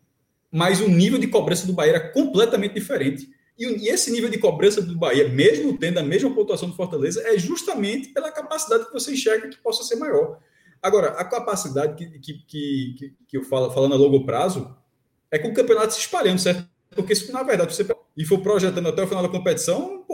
mas 0.50 0.80
o 0.80 0.88
nível 0.88 1.18
de 1.18 1.26
cobrança 1.26 1.66
do 1.66 1.74
Bahia 1.74 1.90
era 1.90 2.10
completamente 2.10 2.72
diferente. 2.72 3.28
E, 3.60 3.88
esse 3.88 4.10
nível 4.10 4.30
de 4.30 4.38
cobrança 4.38 4.80
do 4.80 4.96
Bahia, 4.96 5.28
mesmo 5.28 5.76
tendo 5.76 5.98
a 5.98 6.02
mesma 6.02 6.34
pontuação 6.34 6.70
do 6.70 6.74
Fortaleza, 6.74 7.22
é 7.26 7.38
justamente 7.38 8.08
pela 8.08 8.32
capacidade 8.32 8.86
que 8.86 8.92
você 8.92 9.12
enxerga 9.12 9.48
que 9.48 9.58
possa 9.58 9.84
ser 9.84 9.96
maior. 9.96 10.38
Agora, 10.82 11.08
a 11.08 11.24
capacidade 11.24 11.94
que, 11.94 12.18
que, 12.18 12.34
que, 12.46 13.14
que 13.28 13.36
eu 13.36 13.44
falo 13.44 13.70
falando 13.70 13.94
a 13.94 13.98
longo 13.98 14.24
prazo 14.24 14.74
é 15.30 15.38
com 15.38 15.48
o 15.48 15.54
campeonato 15.54 15.92
se 15.92 16.00
espalhando, 16.00 16.38
certo? 16.38 16.66
Porque 16.96 17.14
se 17.14 17.30
na 17.30 17.42
verdade 17.42 17.74
você 17.74 17.86
e 18.16 18.24
for 18.24 18.40
projetando 18.40 18.88
até 18.88 19.02
o 19.02 19.06
final 19.06 19.22
da 19.22 19.28
competição, 19.28 20.04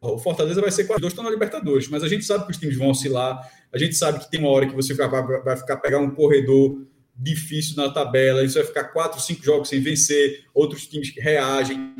o 0.00 0.18
Fortaleza 0.18 0.60
vai 0.60 0.70
ser 0.70 0.84
quase 0.84 1.00
dois 1.00 1.12
estão 1.12 1.24
na 1.24 1.30
Libertadores, 1.30 1.88
mas 1.88 2.02
a 2.02 2.08
gente 2.08 2.24
sabe 2.24 2.44
que 2.44 2.52
os 2.52 2.56
times 2.56 2.76
vão 2.76 2.90
oscilar, 2.90 3.50
a 3.72 3.78
gente 3.78 3.94
sabe 3.94 4.20
que 4.20 4.30
tem 4.30 4.40
uma 4.40 4.48
hora 4.50 4.66
que 4.66 4.74
você 4.74 4.94
vai, 4.94 5.08
vai, 5.08 5.42
vai 5.42 5.56
ficar 5.56 5.76
pegar 5.78 5.98
um 5.98 6.10
corredor 6.10 6.80
difícil 7.14 7.76
na 7.76 7.90
tabela, 7.90 8.42
isso 8.42 8.54
vai 8.54 8.64
ficar 8.64 8.84
quatro, 8.84 9.20
cinco 9.20 9.44
jogos 9.44 9.68
sem 9.68 9.80
vencer, 9.80 10.44
outros 10.54 10.86
times 10.86 11.12
reagem. 11.16 11.94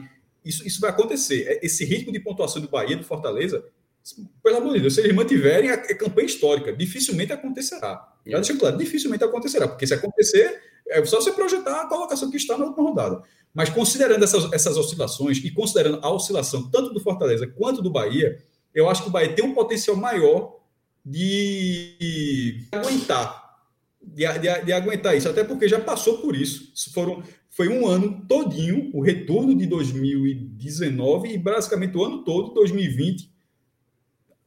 Isso, 0.44 0.66
isso 0.66 0.80
vai 0.80 0.90
acontecer. 0.90 1.46
É, 1.48 1.64
esse 1.64 1.84
ritmo 1.84 2.12
de 2.12 2.20
pontuação 2.20 2.60
do 2.60 2.68
Bahia, 2.68 2.96
do 2.96 3.04
Fortaleza, 3.04 3.64
pelo 4.42 4.56
amor 4.56 4.74
de 4.74 4.80
Deus, 4.80 4.94
se 4.94 5.00
eles 5.00 5.14
mantiverem 5.14 5.70
a, 5.70 5.74
a 5.74 5.96
campanha 5.96 6.26
histórica, 6.26 6.72
dificilmente 6.72 7.32
acontecerá. 7.32 8.12
Já 8.26 8.38
deixa 8.38 8.56
claro, 8.56 8.76
dificilmente 8.76 9.22
acontecerá, 9.22 9.68
porque 9.68 9.86
se 9.86 9.94
acontecer, 9.94 10.60
é 10.88 11.04
só 11.04 11.20
você 11.20 11.32
projetar 11.32 11.82
a 11.82 11.86
colocação 11.86 12.30
que 12.30 12.36
está 12.36 12.58
na 12.58 12.66
última 12.66 12.88
rodada. 12.88 13.22
Mas 13.54 13.68
considerando 13.68 14.24
essas, 14.24 14.52
essas 14.52 14.76
oscilações 14.76 15.38
e 15.38 15.50
considerando 15.50 16.00
a 16.02 16.10
oscilação 16.10 16.70
tanto 16.70 16.92
do 16.92 17.00
Fortaleza 17.00 17.46
quanto 17.46 17.82
do 17.82 17.90
Bahia, 17.90 18.42
eu 18.74 18.88
acho 18.88 19.02
que 19.02 19.08
o 19.08 19.12
Bahia 19.12 19.34
tem 19.34 19.44
um 19.44 19.54
potencial 19.54 19.96
maior 19.96 20.60
de 21.04 22.66
aguentar, 22.72 23.58
de, 24.00 24.26
de, 24.38 24.64
de 24.64 24.72
aguentar 24.72 25.16
isso, 25.16 25.28
até 25.28 25.44
porque 25.44 25.68
já 25.68 25.80
passou 25.80 26.18
por 26.18 26.34
isso. 26.34 26.72
Foram 26.92 27.22
foi 27.52 27.68
um 27.68 27.86
ano 27.86 28.24
todinho, 28.26 28.90
o 28.94 29.02
retorno 29.02 29.54
de 29.54 29.66
2019 29.66 31.28
e 31.28 31.38
basicamente 31.38 31.96
o 31.98 32.02
ano 32.02 32.24
todo, 32.24 32.54
2020, 32.54 33.30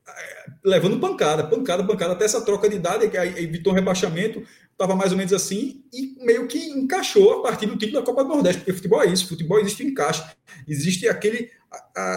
eh, 0.08 0.46
levando 0.64 1.00
pancada, 1.00 1.44
pancada, 1.46 1.86
pancada, 1.86 2.14
até 2.14 2.26
essa 2.26 2.44
troca 2.44 2.68
de 2.68 2.78
idade, 2.78 3.08
que 3.08 3.16
evitou 3.16 3.72
um 3.72 3.76
rebaixamento, 3.76 4.42
estava 4.72 4.96
mais 4.96 5.12
ou 5.12 5.20
menos 5.20 5.32
assim, 5.34 5.84
e 5.94 6.16
meio 6.26 6.48
que 6.48 6.58
encaixou 6.58 7.34
a 7.34 7.44
partir 7.44 7.68
do 7.68 7.78
título 7.78 8.00
da 8.00 8.06
Copa 8.06 8.24
do 8.24 8.30
Nordeste, 8.30 8.62
porque 8.62 8.74
futebol 8.74 9.04
é 9.04 9.06
isso, 9.06 9.28
futebol 9.28 9.60
existe 9.60 9.84
encaixe, 9.84 10.24
existe 10.68 11.08
aquele, 11.08 11.52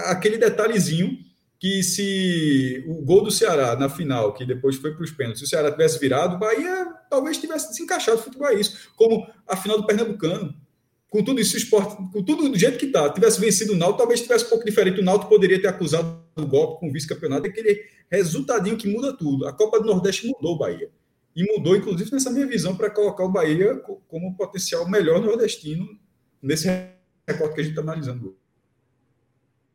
aquele 0.06 0.38
detalhezinho 0.38 1.18
que 1.58 1.82
se 1.82 2.82
o 2.88 3.02
gol 3.02 3.24
do 3.24 3.30
Ceará 3.30 3.76
na 3.76 3.90
final, 3.90 4.32
que 4.32 4.46
depois 4.46 4.76
foi 4.76 4.94
para 4.94 5.04
os 5.04 5.10
pênaltis, 5.10 5.40
se 5.40 5.44
o 5.44 5.48
Ceará 5.48 5.70
tivesse 5.70 5.98
virado, 5.98 6.36
o 6.36 6.38
Bahia 6.38 6.94
talvez 7.10 7.36
tivesse 7.36 7.74
se 7.74 7.82
encaixado, 7.82 8.22
futebol 8.22 8.48
é 8.48 8.54
isso, 8.54 8.90
como 8.96 9.26
a 9.46 9.54
final 9.54 9.76
do 9.76 9.86
Pernambucano, 9.86 10.54
com 11.10 11.24
tudo 11.24 11.40
isso, 11.40 11.54
o 11.54 11.58
esporte, 11.58 11.96
com 12.12 12.22
tudo 12.22 12.48
do 12.48 12.58
jeito 12.58 12.78
que 12.78 12.86
está, 12.86 13.10
tivesse 13.10 13.40
vencido 13.40 13.72
o 13.72 13.76
Náutico, 13.76 13.98
talvez 13.98 14.20
tivesse 14.20 14.44
um 14.44 14.48
pouco 14.50 14.64
diferente. 14.64 15.00
O 15.00 15.04
Náutico 15.04 15.30
poderia 15.30 15.60
ter 15.60 15.68
acusado 15.68 16.22
o 16.36 16.46
golpe 16.46 16.80
com 16.80 16.88
o 16.88 16.92
vice-campeonato, 16.92 17.46
aquele 17.46 17.82
resultadinho 18.10 18.76
que 18.76 18.88
muda 18.88 19.16
tudo. 19.16 19.46
A 19.46 19.52
Copa 19.52 19.80
do 19.80 19.86
Nordeste 19.86 20.26
mudou 20.26 20.54
o 20.54 20.58
Bahia. 20.58 20.90
E 21.34 21.44
mudou, 21.44 21.76
inclusive, 21.76 22.10
nessa 22.12 22.30
minha 22.30 22.46
visão, 22.46 22.76
para 22.76 22.90
colocar 22.90 23.24
o 23.24 23.30
Bahia 23.30 23.76
como 24.08 24.36
potencial 24.36 24.88
melhor 24.88 25.20
nordestino 25.20 25.88
nesse 26.42 26.68
recorte 27.26 27.54
que 27.54 27.60
a 27.60 27.64
gente 27.64 27.72
está 27.72 27.82
analisando. 27.82 28.36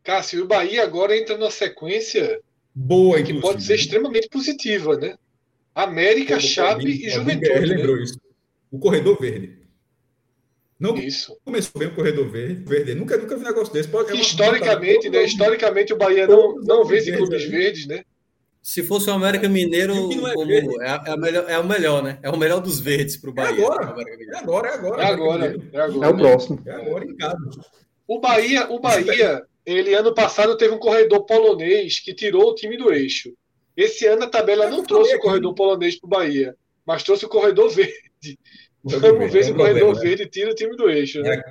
Cássio, 0.04 0.44
o 0.44 0.48
Bahia 0.48 0.84
agora 0.84 1.18
entra 1.18 1.38
numa 1.38 1.50
sequência 1.50 2.42
boa, 2.76 3.22
que 3.24 3.40
pode 3.40 3.64
ser 3.64 3.76
extremamente 3.76 4.28
positiva, 4.28 4.98
né? 4.98 5.16
América, 5.74 6.40
Chape 6.40 6.86
e 6.86 7.10
Juventude. 7.10 7.50
Né? 7.50 7.60
lembrou 7.60 7.98
isso. 7.98 8.20
O 8.70 8.78
corredor 8.78 9.20
verde. 9.20 9.63
Não 10.84 10.98
Isso. 10.98 11.40
começou 11.46 11.80
bem 11.80 11.88
o 11.88 11.96
corredor 11.96 12.30
verde. 12.30 12.62
verde. 12.66 12.94
Nunca, 12.94 13.16
nunca 13.16 13.38
vi 13.38 13.42
um 13.42 13.48
negócio 13.48 13.74
desse. 13.74 13.88
Pode, 13.88 14.12
é 14.12 14.20
historicamente, 14.20 15.10
né? 15.10 15.24
Historicamente 15.24 15.94
o 15.94 15.98
Bahia 15.98 16.28
não, 16.28 16.56
não 16.56 16.84
vence 16.84 17.10
em 17.10 17.16
clubes 17.16 17.46
verdes, 17.46 17.88
né? 17.88 18.04
Se 18.62 18.84
fosse 18.84 19.10
o 19.10 19.14
América 19.14 19.48
Mineiro, 19.48 19.94
é, 19.94 20.90
é, 20.90 21.14
é, 21.14 21.18
melhor, 21.18 21.50
é, 21.50 21.58
o 21.58 21.66
melhor, 21.66 22.04
né? 22.04 22.20
É 22.22 22.30
o 22.30 22.38
melhor 22.38 22.60
dos 22.60 22.82
verdes 22.82 23.16
para 23.16 23.30
o 23.30 23.34
Bahia. 23.34 23.62
É 23.62 23.64
agora. 23.64 23.86
É 23.86 24.38
agora, 24.38 24.68
é 24.68 24.74
agora. 24.74 25.02
É 25.02 25.06
agora. 25.06 25.46
É, 25.72 25.80
agora, 25.80 26.06
é 26.06 26.10
o 26.10 26.18
próximo. 26.18 26.62
É 26.66 26.72
agora 26.74 27.06
em 27.06 27.16
casa. 27.16 27.38
O 28.06 28.20
Bahia, 28.20 28.70
o 28.70 28.78
Bahia, 28.78 29.42
ele 29.66 29.94
ano 29.94 30.14
passado 30.14 30.58
teve 30.58 30.74
um 30.74 30.80
corredor 30.80 31.26
polonês 31.26 32.02
que 32.02 32.14
tirou 32.14 32.50
o 32.50 32.56
time 32.56 32.76
do 32.76 32.92
eixo. 32.92 33.32
Esse 33.78 34.06
ano 34.06 34.24
a 34.24 34.30
tabela 34.30 34.70
não 34.70 34.84
trouxe 34.84 35.16
o 35.16 35.20
corredor 35.20 35.56
polonês 35.56 35.98
para 35.98 36.08
o 36.08 36.10
Bahia, 36.10 36.58
mas 36.86 37.04
trouxe 37.04 37.24
o 37.26 37.30
corredor 37.30 37.70
verde. 37.72 38.38
Vamos 38.84 39.32
ver 39.32 39.46
se 39.46 39.52
o 39.52 39.56
corredor 39.56 40.00
verde 40.00 40.26
tira 40.28 40.52
o 40.52 40.56
time 40.56 40.76
do 40.76 40.90
eixo. 40.90 41.22
Né? 41.22 41.42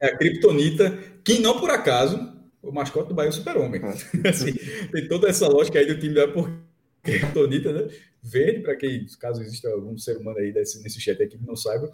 É, 0.00 0.06
é 0.06 0.10
a 0.10 0.16
Kryptonita, 0.16 0.98
que 1.22 1.38
não 1.38 1.60
por 1.60 1.70
acaso, 1.70 2.32
o 2.60 2.72
mascote 2.72 3.08
do 3.08 3.14
Bahia 3.14 3.28
é 3.28 3.30
o 3.30 3.34
super-homem. 3.34 3.80
É. 4.24 4.28
assim, 4.28 4.52
tem 4.90 5.08
toda 5.08 5.28
essa 5.28 5.46
lógica 5.46 5.78
aí 5.78 5.86
do 5.86 5.98
time 5.98 6.14
da 6.14 6.26
por 6.26 6.50
Kryptonita, 7.02 7.72
né? 7.72 7.88
verde, 8.22 8.60
para 8.60 8.76
quem, 8.76 9.04
caso 9.18 9.42
exista 9.42 9.68
algum 9.68 9.98
ser 9.98 10.16
humano 10.16 10.38
aí 10.38 10.52
desse, 10.52 10.80
nesse 10.82 11.00
chat 11.00 11.20
aqui 11.20 11.36
que 11.36 11.46
não 11.46 11.56
saiba. 11.56 11.90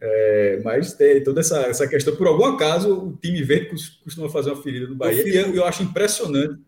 É, 0.00 0.60
mas 0.62 0.92
tem 0.92 1.22
toda 1.24 1.40
essa, 1.40 1.58
essa 1.62 1.88
questão. 1.88 2.14
Por 2.14 2.26
algum 2.26 2.44
acaso, 2.44 2.94
o 2.94 3.16
time 3.16 3.42
verde 3.42 3.70
costuma 4.04 4.28
fazer 4.28 4.50
uma 4.50 4.62
ferida 4.62 4.86
no 4.86 4.94
Bahia. 4.94 5.26
E 5.26 5.34
eu, 5.34 5.54
eu 5.54 5.64
acho 5.64 5.82
impressionante 5.82 6.60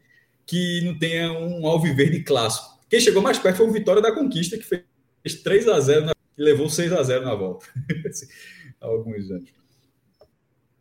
que 0.45 0.81
não 0.85 0.99
tenha 0.99 1.31
um 1.31 1.67
alviverde 1.67 2.23
clássico. 2.23 2.79
Quem 2.89 3.01
chegou 3.01 3.23
mais 3.23 3.39
perto 3.39 3.59
foi 3.59 3.67
o 3.67 3.73
Vitória 3.73 4.01
da 4.01 4.13
Conquista, 4.13 4.57
que 4.57 4.65
fez 4.65 4.83
3 5.45 5.69
a 5.69 5.79
0 5.79 6.07
levou 6.39 6.71
6 6.71 6.93
a 6.93 7.03
0 7.03 7.25
na 7.25 7.35
volta. 7.35 7.67
Há 8.81 8.87
alguns 8.87 9.31
anos. 9.31 9.51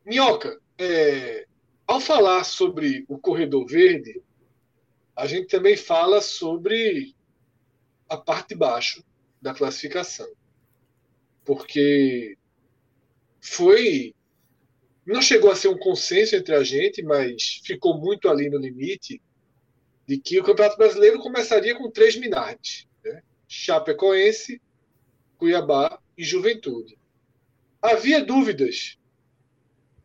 Minhoca, 0.06 0.60
é, 0.78 1.48
ao 1.86 2.00
falar 2.00 2.44
sobre 2.44 3.06
o 3.10 3.18
corredor 3.18 3.66
verde, 3.66 4.22
a 5.16 5.26
gente 5.26 5.48
também 5.48 5.76
fala 5.76 6.22
sobre 6.22 7.16
a 8.08 8.16
parte 8.16 8.50
de 8.50 8.56
baixo 8.56 9.04
da 9.42 9.54
classificação. 9.54 10.28
Porque 11.44 12.38
foi. 13.42 14.14
Não 15.06 15.22
chegou 15.22 15.50
a 15.50 15.56
ser 15.56 15.70
um 15.70 15.78
consenso 15.78 16.36
entre 16.36 16.54
a 16.54 16.64
gente, 16.64 17.02
mas 17.02 17.62
ficou 17.64 17.98
muito 17.98 18.30
ali 18.30 18.50
no 18.50 18.58
limite 18.58 19.22
de 20.06 20.18
que 20.18 20.40
o 20.40 20.44
Campeonato 20.44 20.78
Brasileiro 20.78 21.20
começaria 21.20 21.76
com 21.76 21.90
três 21.90 22.16
Minardes: 22.16 22.88
né? 23.04 23.24
Chapecoense, 23.48 24.62
Cuiabá 25.38 26.00
e 26.18 26.24
Juventude. 26.24 26.98
Havia 27.82 28.24
dúvidas 28.24 28.98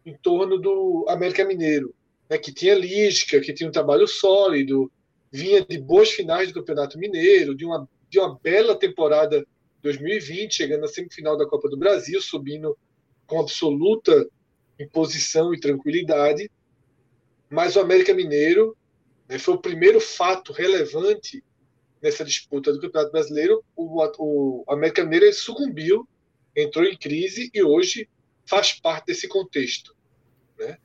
em 0.04 0.14
torno 0.14 0.58
do 0.58 1.06
América 1.08 1.44
Mineiro, 1.44 1.94
né, 2.28 2.36
que 2.36 2.52
tinha 2.52 2.74
lística, 2.74 3.40
que 3.40 3.52
tinha 3.52 3.68
um 3.68 3.72
trabalho 3.72 4.06
sólido, 4.06 4.90
vinha 5.30 5.64
de 5.64 5.78
boas 5.78 6.10
finais 6.10 6.48
do 6.48 6.54
Campeonato 6.54 6.98
Mineiro, 6.98 7.54
de 7.54 7.64
uma, 7.64 7.88
de 8.08 8.18
uma 8.18 8.38
bela 8.38 8.78
temporada 8.78 9.46
2020, 9.82 10.54
chegando 10.54 10.82
na 10.82 10.88
semifinal 10.88 11.36
da 11.36 11.46
Copa 11.46 11.68
do 11.68 11.76
Brasil, 11.76 12.20
subindo 12.20 12.76
com 13.26 13.40
absoluta 13.40 14.28
imposição 14.78 15.54
e 15.54 15.60
tranquilidade. 15.60 16.50
Mas 17.48 17.76
o 17.76 17.80
América 17.80 18.12
Mineiro 18.12 18.76
né, 19.28 19.38
foi 19.38 19.54
o 19.54 19.60
primeiro 19.60 20.00
fato 20.00 20.52
relevante 20.52 21.42
nessa 22.02 22.24
disputa 22.24 22.72
do 22.72 22.80
Campeonato 22.80 23.12
Brasileiro. 23.12 23.64
O, 23.76 24.02
o 24.18 24.64
América 24.68 25.04
Mineiro 25.04 25.32
sucumbiu, 25.32 26.06
entrou 26.54 26.84
em 26.84 26.96
crise 26.96 27.50
e 27.54 27.62
hoje 27.62 28.08
faz 28.44 28.72
parte 28.72 29.06
desse 29.06 29.28
contexto. 29.28 29.94
Né? 30.58 30.76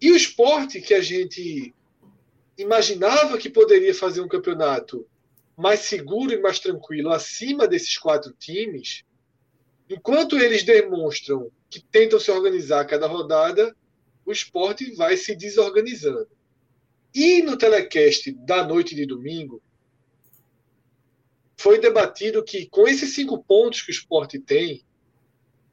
E 0.00 0.12
o 0.12 0.16
esporte 0.16 0.80
que 0.80 0.94
a 0.94 1.00
gente 1.00 1.74
imaginava 2.58 3.38
que 3.38 3.48
poderia 3.48 3.94
fazer 3.94 4.20
um 4.20 4.28
campeonato 4.28 5.06
mais 5.56 5.80
seguro 5.80 6.32
e 6.32 6.40
mais 6.40 6.58
tranquilo 6.58 7.10
acima 7.10 7.66
desses 7.66 7.96
quatro 7.98 8.32
times, 8.32 9.02
enquanto 9.88 10.38
eles 10.38 10.62
demonstram 10.62 11.50
que 11.68 11.82
tentam 11.82 12.18
se 12.18 12.30
organizar 12.30 12.80
a 12.80 12.84
cada 12.84 13.06
rodada, 13.06 13.74
o 14.24 14.32
esporte 14.32 14.94
vai 14.94 15.16
se 15.16 15.34
desorganizando. 15.34 16.28
E 17.14 17.42
no 17.42 17.56
telecast 17.56 18.30
da 18.32 18.64
noite 18.64 18.94
de 18.94 19.04
domingo, 19.04 19.60
foi 21.60 21.78
debatido 21.78 22.42
que 22.42 22.64
com 22.70 22.88
esses 22.88 23.14
cinco 23.14 23.44
pontos 23.44 23.82
que 23.82 23.90
o 23.90 23.92
esporte 23.92 24.38
tem, 24.38 24.82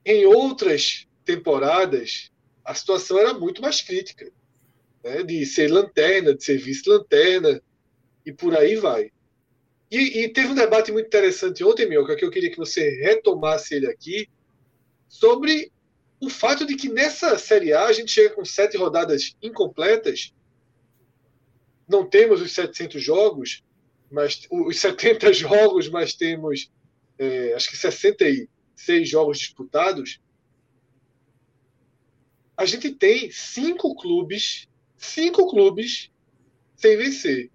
em 0.05 0.25
outras 0.25 1.07
temporadas, 1.23 2.29
a 2.65 2.73
situação 2.73 3.17
era 3.17 3.33
muito 3.33 3.61
mais 3.61 3.81
crítica. 3.81 4.29
Né? 5.01 5.23
De 5.23 5.45
ser 5.45 5.71
lanterna, 5.71 6.35
de 6.35 6.43
ser 6.43 6.57
vice-lanterna, 6.57 7.61
e 8.25 8.33
por 8.33 8.53
aí 8.53 8.75
vai. 8.75 9.13
E, 9.89 10.23
e, 10.23 10.29
teve 10.33 10.49
um 10.49 10.55
debate 10.55 10.91
muito 10.91 11.07
interessante 11.07 11.63
ontem, 11.63 11.87
Mioca, 11.87 12.17
que 12.17 12.25
eu 12.25 12.31
queria 12.31 12.51
que 12.51 12.57
você 12.57 12.89
retomasse 13.01 13.73
ele 13.73 13.87
aqui, 13.87 14.29
sobre 15.07 15.71
o 16.19 16.29
fato 16.29 16.65
de 16.65 16.75
que 16.75 16.89
nessa 16.89 17.37
Série 17.37 17.71
A 17.71 17.85
a 17.85 17.93
gente 17.93 18.11
chega 18.11 18.35
com 18.35 18.43
sete 18.43 18.75
rodadas 18.75 19.37
incompletas, 19.41 20.33
não 21.87 22.05
temos 22.05 22.41
os 22.41 22.51
700 22.51 23.01
jogos, 23.01 23.63
mas 24.11 24.47
os 24.51 24.79
70 24.79 25.31
jogos, 25.33 25.89
mas 25.89 26.13
temos 26.13 26.71
é, 27.17 27.53
acho 27.53 27.69
que 27.69 27.77
60 27.77 28.25
seis 28.75 29.09
jogos 29.09 29.39
disputados, 29.39 30.21
a 32.55 32.65
gente 32.65 32.91
tem 32.91 33.29
cinco 33.31 33.95
clubes, 33.95 34.67
cinco 34.95 35.49
clubes 35.49 36.11
sem 36.75 36.95
vencer. 36.95 37.49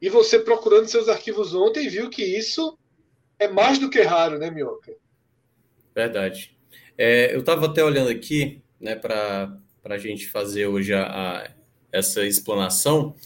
E 0.00 0.10
você 0.10 0.38
procurando 0.38 0.88
seus 0.88 1.08
arquivos 1.08 1.54
ontem 1.54 1.88
viu 1.88 2.10
que 2.10 2.22
isso 2.22 2.76
é 3.38 3.48
mais 3.48 3.78
do 3.78 3.88
que 3.88 4.02
raro, 4.02 4.38
né, 4.38 4.50
Minhoca? 4.50 4.94
Verdade. 5.94 6.56
É, 6.98 7.34
eu 7.34 7.40
estava 7.40 7.66
até 7.66 7.82
olhando 7.82 8.10
aqui, 8.10 8.60
né, 8.80 8.94
para 8.94 9.56
a 9.84 9.98
gente 9.98 10.28
fazer 10.28 10.66
hoje 10.66 10.92
a, 10.92 11.06
a, 11.06 11.50
essa 11.92 12.24
explanação. 12.24 13.16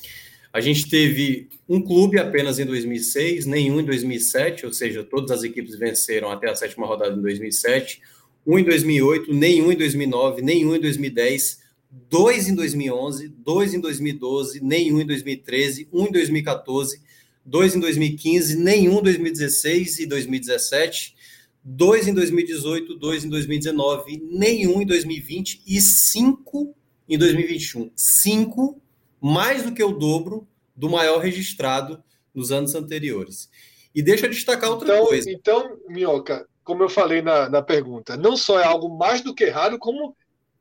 A 0.53 0.61
gente 0.61 0.89
teve 0.89 1.49
um 1.69 1.81
clube 1.81 2.19
apenas 2.19 2.59
em 2.59 2.65
2006, 2.65 3.45
nenhum 3.47 3.81
em 3.81 3.85
2007, 3.85 4.65
ou 4.65 4.73
seja, 4.73 5.05
todas 5.05 5.31
as 5.31 5.43
equipes 5.43 5.79
venceram 5.79 6.31
até 6.31 6.49
a 6.49 6.57
sétima 6.57 6.87
rodada 6.87 7.15
em 7.15 7.21
2007. 7.21 8.01
Um 8.47 8.59
em 8.59 8.65
2008, 8.65 9.35
nenhum 9.35 9.71
em 9.71 9.77
2009, 9.77 10.41
nenhum 10.41 10.75
em 10.75 10.81
2010, 10.81 11.61
dois 12.09 12.49
em 12.49 12.55
2011, 12.55 13.29
dois 13.29 13.75
em 13.75 13.81
2012, 13.81 14.65
nenhum 14.65 15.01
em 15.01 15.07
2013, 15.07 15.89
um 15.93 16.07
em 16.07 16.13
2014, 16.13 17.01
dois 17.45 17.75
em 17.75 17.81
2015, 17.81 18.57
nenhum 18.57 19.01
em 19.01 19.03
2016 19.03 19.99
e 19.99 20.07
2017, 20.07 21.15
dois 21.63 22.09
em 22.09 22.15
2018, 22.15 22.95
dois 22.95 23.25
em 23.25 23.29
2019, 23.29 24.23
nenhum 24.31 24.81
em 24.81 24.87
2020 24.87 25.63
e 25.67 25.81
cinco 25.83 26.75
em 27.07 27.19
2021. 27.19 27.91
Cinco 27.95 28.81
mais 29.21 29.63
do 29.63 29.73
que 29.73 29.83
o 29.83 29.93
dobro 29.93 30.47
do 30.75 30.89
maior 30.89 31.19
registrado 31.19 32.03
nos 32.35 32.53
anos 32.53 32.75
anteriores. 32.75 33.51
E 33.95 34.03
deixa 34.03 34.27
eu 34.27 34.31
destacar 34.31 34.71
outra 34.71 34.95
então, 34.95 35.07
coisa. 35.07 35.31
Então, 35.31 35.79
Minhoca, 35.89 36.47
como 36.63 36.83
eu 36.83 36.89
falei 36.89 37.23
na, 37.23 37.49
na 37.49 37.63
pergunta, 37.63 38.17
não 38.17 38.37
só 38.37 38.61
é 38.61 38.65
algo 38.65 38.97
mais 38.97 39.21
do 39.23 39.35
que 39.35 39.47
raro, 39.47 39.79
como 39.79 40.15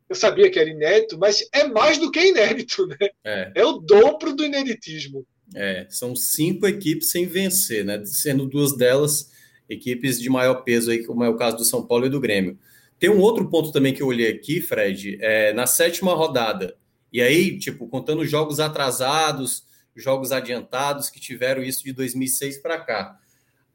eu 0.09 0.15
sabia 0.15 0.49
que 0.49 0.57
era 0.57 0.69
inédito, 0.69 1.17
mas 1.17 1.47
é 1.53 1.67
mais 1.67 1.97
do 1.97 2.09
que 2.09 2.19
inédito, 2.19 2.87
né? 2.87 2.97
É, 3.23 3.51
é 3.55 3.65
o 3.65 3.73
dobro 3.73 4.33
do 4.33 4.45
ineditismo. 4.45 5.25
É, 5.53 5.85
são 5.89 6.15
cinco 6.15 6.65
equipes 6.65 7.11
sem 7.11 7.25
vencer, 7.25 7.83
né? 7.83 8.03
Sendo 8.05 8.45
duas 8.45 8.75
delas 8.75 9.31
equipes 9.69 10.19
de 10.19 10.29
maior 10.29 10.63
peso 10.63 10.91
aí, 10.91 11.05
como 11.05 11.23
é 11.23 11.29
o 11.29 11.35
caso 11.35 11.57
do 11.57 11.65
São 11.65 11.85
Paulo 11.85 12.05
e 12.05 12.09
do 12.09 12.21
Grêmio. 12.21 12.57
Tem 12.97 13.09
um 13.09 13.19
outro 13.19 13.47
ponto 13.49 13.71
também 13.71 13.93
que 13.93 14.01
eu 14.01 14.07
olhei 14.07 14.29
aqui, 14.29 14.61
Fred, 14.61 15.17
é, 15.21 15.53
na 15.53 15.67
sétima 15.67 16.13
rodada, 16.15 16.75
e 17.17 17.21
aí, 17.21 17.57
tipo, 17.57 17.87
contando 17.87 18.23
jogos 18.23 18.59
atrasados, 18.59 19.65
jogos 19.95 20.31
adiantados 20.31 21.09
que 21.09 21.19
tiveram 21.19 21.63
isso 21.63 21.83
de 21.83 21.91
2006 21.91 22.59
para 22.59 22.79
cá. 22.79 23.17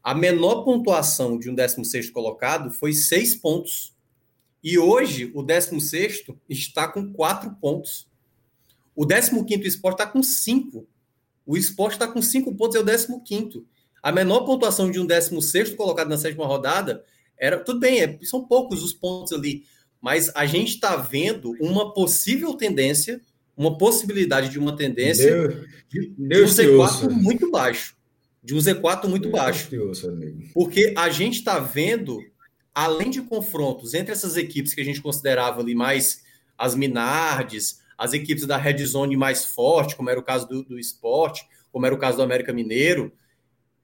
A 0.01 0.14
menor 0.14 0.62
pontuação 0.62 1.36
de 1.36 1.51
um 1.51 1.55
16 1.56 2.09
colocado 2.10 2.70
foi 2.70 2.93
seis 2.93 3.35
pontos. 3.35 3.97
E 4.62 4.78
hoje, 4.78 5.32
o 5.35 5.43
16 5.43 6.23
está 6.48 6.86
com 6.86 7.12
quatro 7.12 7.51
pontos. 7.56 8.09
O 8.94 9.05
15 9.05 9.66
esporte 9.66 10.01
está 10.01 10.06
com 10.06 10.23
cinco. 10.23 10.86
O 11.44 11.56
esporte 11.56 11.94
está 11.94 12.06
com 12.06 12.23
cinco 12.23 12.55
pontos, 12.55 12.77
é 12.77 12.78
o 12.78 13.20
15. 13.20 13.66
A 14.01 14.12
menor 14.12 14.44
pontuação 14.44 14.89
de 14.89 15.01
um 15.01 15.05
16 15.05 15.74
colocado 15.74 16.09
na 16.09 16.16
sétima 16.16 16.47
rodada 16.47 17.05
era. 17.36 17.59
Tudo 17.59 17.81
bem, 17.81 18.02
é, 18.02 18.19
são 18.23 18.47
poucos 18.47 18.85
os 18.85 18.93
pontos 18.93 19.32
ali 19.32 19.64
mas 20.02 20.32
a 20.35 20.44
gente 20.44 20.74
está 20.74 20.97
vendo 20.97 21.56
uma 21.60 21.94
possível 21.94 22.55
tendência, 22.55 23.20
uma 23.56 23.76
possibilidade 23.76 24.48
de 24.48 24.58
uma 24.58 24.74
tendência 24.76 25.30
Deus, 25.30 25.66
de, 25.88 26.14
Deus 26.16 26.54
de 26.54 26.68
um 26.68 26.78
Z4 26.78 27.10
muito 27.10 27.50
baixo. 27.50 27.96
De 28.42 28.54
um 28.54 28.58
Z4 28.58 29.08
muito 29.08 29.28
Deus 29.28 29.32
baixo. 29.32 29.68
porque 30.52 30.94
a 30.96 31.10
gente 31.10 31.38
está 31.38 31.58
vendo, 31.58 32.18
além 32.74 33.10
de 33.10 33.22
confrontos 33.22 33.94
entre 33.94 34.12
essas 34.12 34.36
equipes 34.36 34.74
que 34.74 34.80
a 34.80 34.84
gente 34.84 35.00
considerava 35.00 35.60
ali 35.60 35.74
mais 35.74 36.22
as 36.56 36.74
Minardes, 36.74 37.80
as 37.96 38.12
equipes 38.12 38.46
da 38.46 38.56
Red 38.56 38.84
Zone 38.84 39.16
mais 39.16 39.44
forte, 39.44 39.94
como 39.94 40.10
era 40.10 40.18
o 40.18 40.24
caso 40.24 40.48
do, 40.48 40.64
do 40.64 40.78
esporte, 40.78 41.46
como 41.70 41.86
era 41.86 41.94
o 41.94 41.98
caso 41.98 42.16
do 42.16 42.22
América 42.22 42.52
Mineiro, 42.52 43.12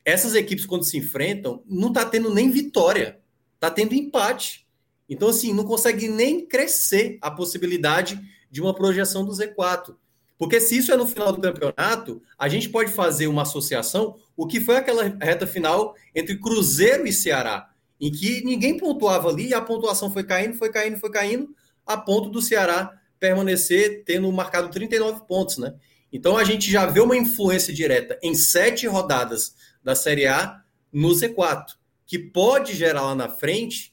essas 0.05 0.35
equipes, 0.35 0.65
quando 0.65 0.85
se 0.85 0.97
enfrentam, 0.97 1.63
não 1.67 1.89
está 1.89 2.05
tendo 2.05 2.33
nem 2.33 2.51
vitória, 2.51 3.21
está 3.55 3.71
tendo 3.71 3.95
empate. 3.95 4.67
Então, 5.09 5.29
assim, 5.29 5.53
não 5.53 5.65
consegue 5.65 6.09
nem 6.09 6.47
crescer 6.47 7.19
a 7.21 7.31
possibilidade 7.31 8.19
de 8.51 8.61
uma 8.61 8.75
projeção 8.75 9.25
do 9.25 9.33
Z4. 9.33 9.95
Porque 10.39 10.61
se 10.61 10.77
isso 10.77 10.93
é 10.93 10.97
no 10.97 11.07
final 11.07 11.33
do 11.33 11.41
campeonato, 11.41 12.23
a 12.39 12.49
gente 12.49 12.69
pode 12.69 12.93
fazer 12.93 13.27
uma 13.27 13.43
associação, 13.43 14.17
o 14.37 14.47
que 14.47 14.61
foi 14.61 14.77
aquela 14.77 15.03
reta 15.03 15.47
final 15.47 15.95
entre 16.15 16.39
Cruzeiro 16.39 17.07
e 17.07 17.13
Ceará, 17.13 17.71
em 18.01 18.13
que 18.13 18.45
ninguém 18.45 18.79
pontuava 18.79 19.29
ali 19.29 19.49
e 19.49 19.55
a 19.55 19.61
pontuação 19.61 20.13
foi 20.13 20.23
caindo, 20.23 20.57
foi 20.57 20.71
caindo, 20.71 20.99
foi 20.99 21.11
caindo, 21.11 21.55
a 21.85 21.97
ponto 21.97 22.29
do 22.29 22.41
Ceará 22.41 22.97
permanecer 23.19 24.05
tendo 24.05 24.31
marcado 24.31 24.71
39 24.71 25.27
pontos, 25.27 25.59
né? 25.59 25.75
Então 26.13 26.37
a 26.37 26.45
gente 26.45 26.71
já 26.71 26.87
vê 26.87 27.01
uma 27.01 27.17
influência 27.17 27.75
direta 27.75 28.19
em 28.23 28.35
sete 28.35 28.87
rodadas 28.87 29.55
da 29.83 29.95
Série 29.95 30.27
A 30.27 30.63
no 30.93 31.09
Z4, 31.09 31.75
que 32.07 32.19
pode 32.19 32.75
gerar 32.75 33.03
lá 33.03 33.15
na 33.15 33.29
frente 33.29 33.93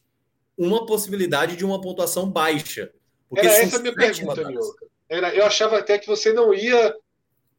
uma 0.58 0.86
possibilidade 0.86 1.56
de 1.56 1.66
uma 1.66 1.82
pontuação 1.82 2.30
baixa. 2.30 2.92
Era 3.36 3.48
essa 3.48 3.78
a 3.78 3.80
minha 3.80 3.94
pergunta, 3.94 4.48
Mioca. 4.48 4.86
Era, 5.08 5.34
eu 5.34 5.46
achava 5.46 5.78
até 5.78 5.98
que 5.98 6.08
você 6.08 6.34
não 6.34 6.54
ia, 6.54 6.96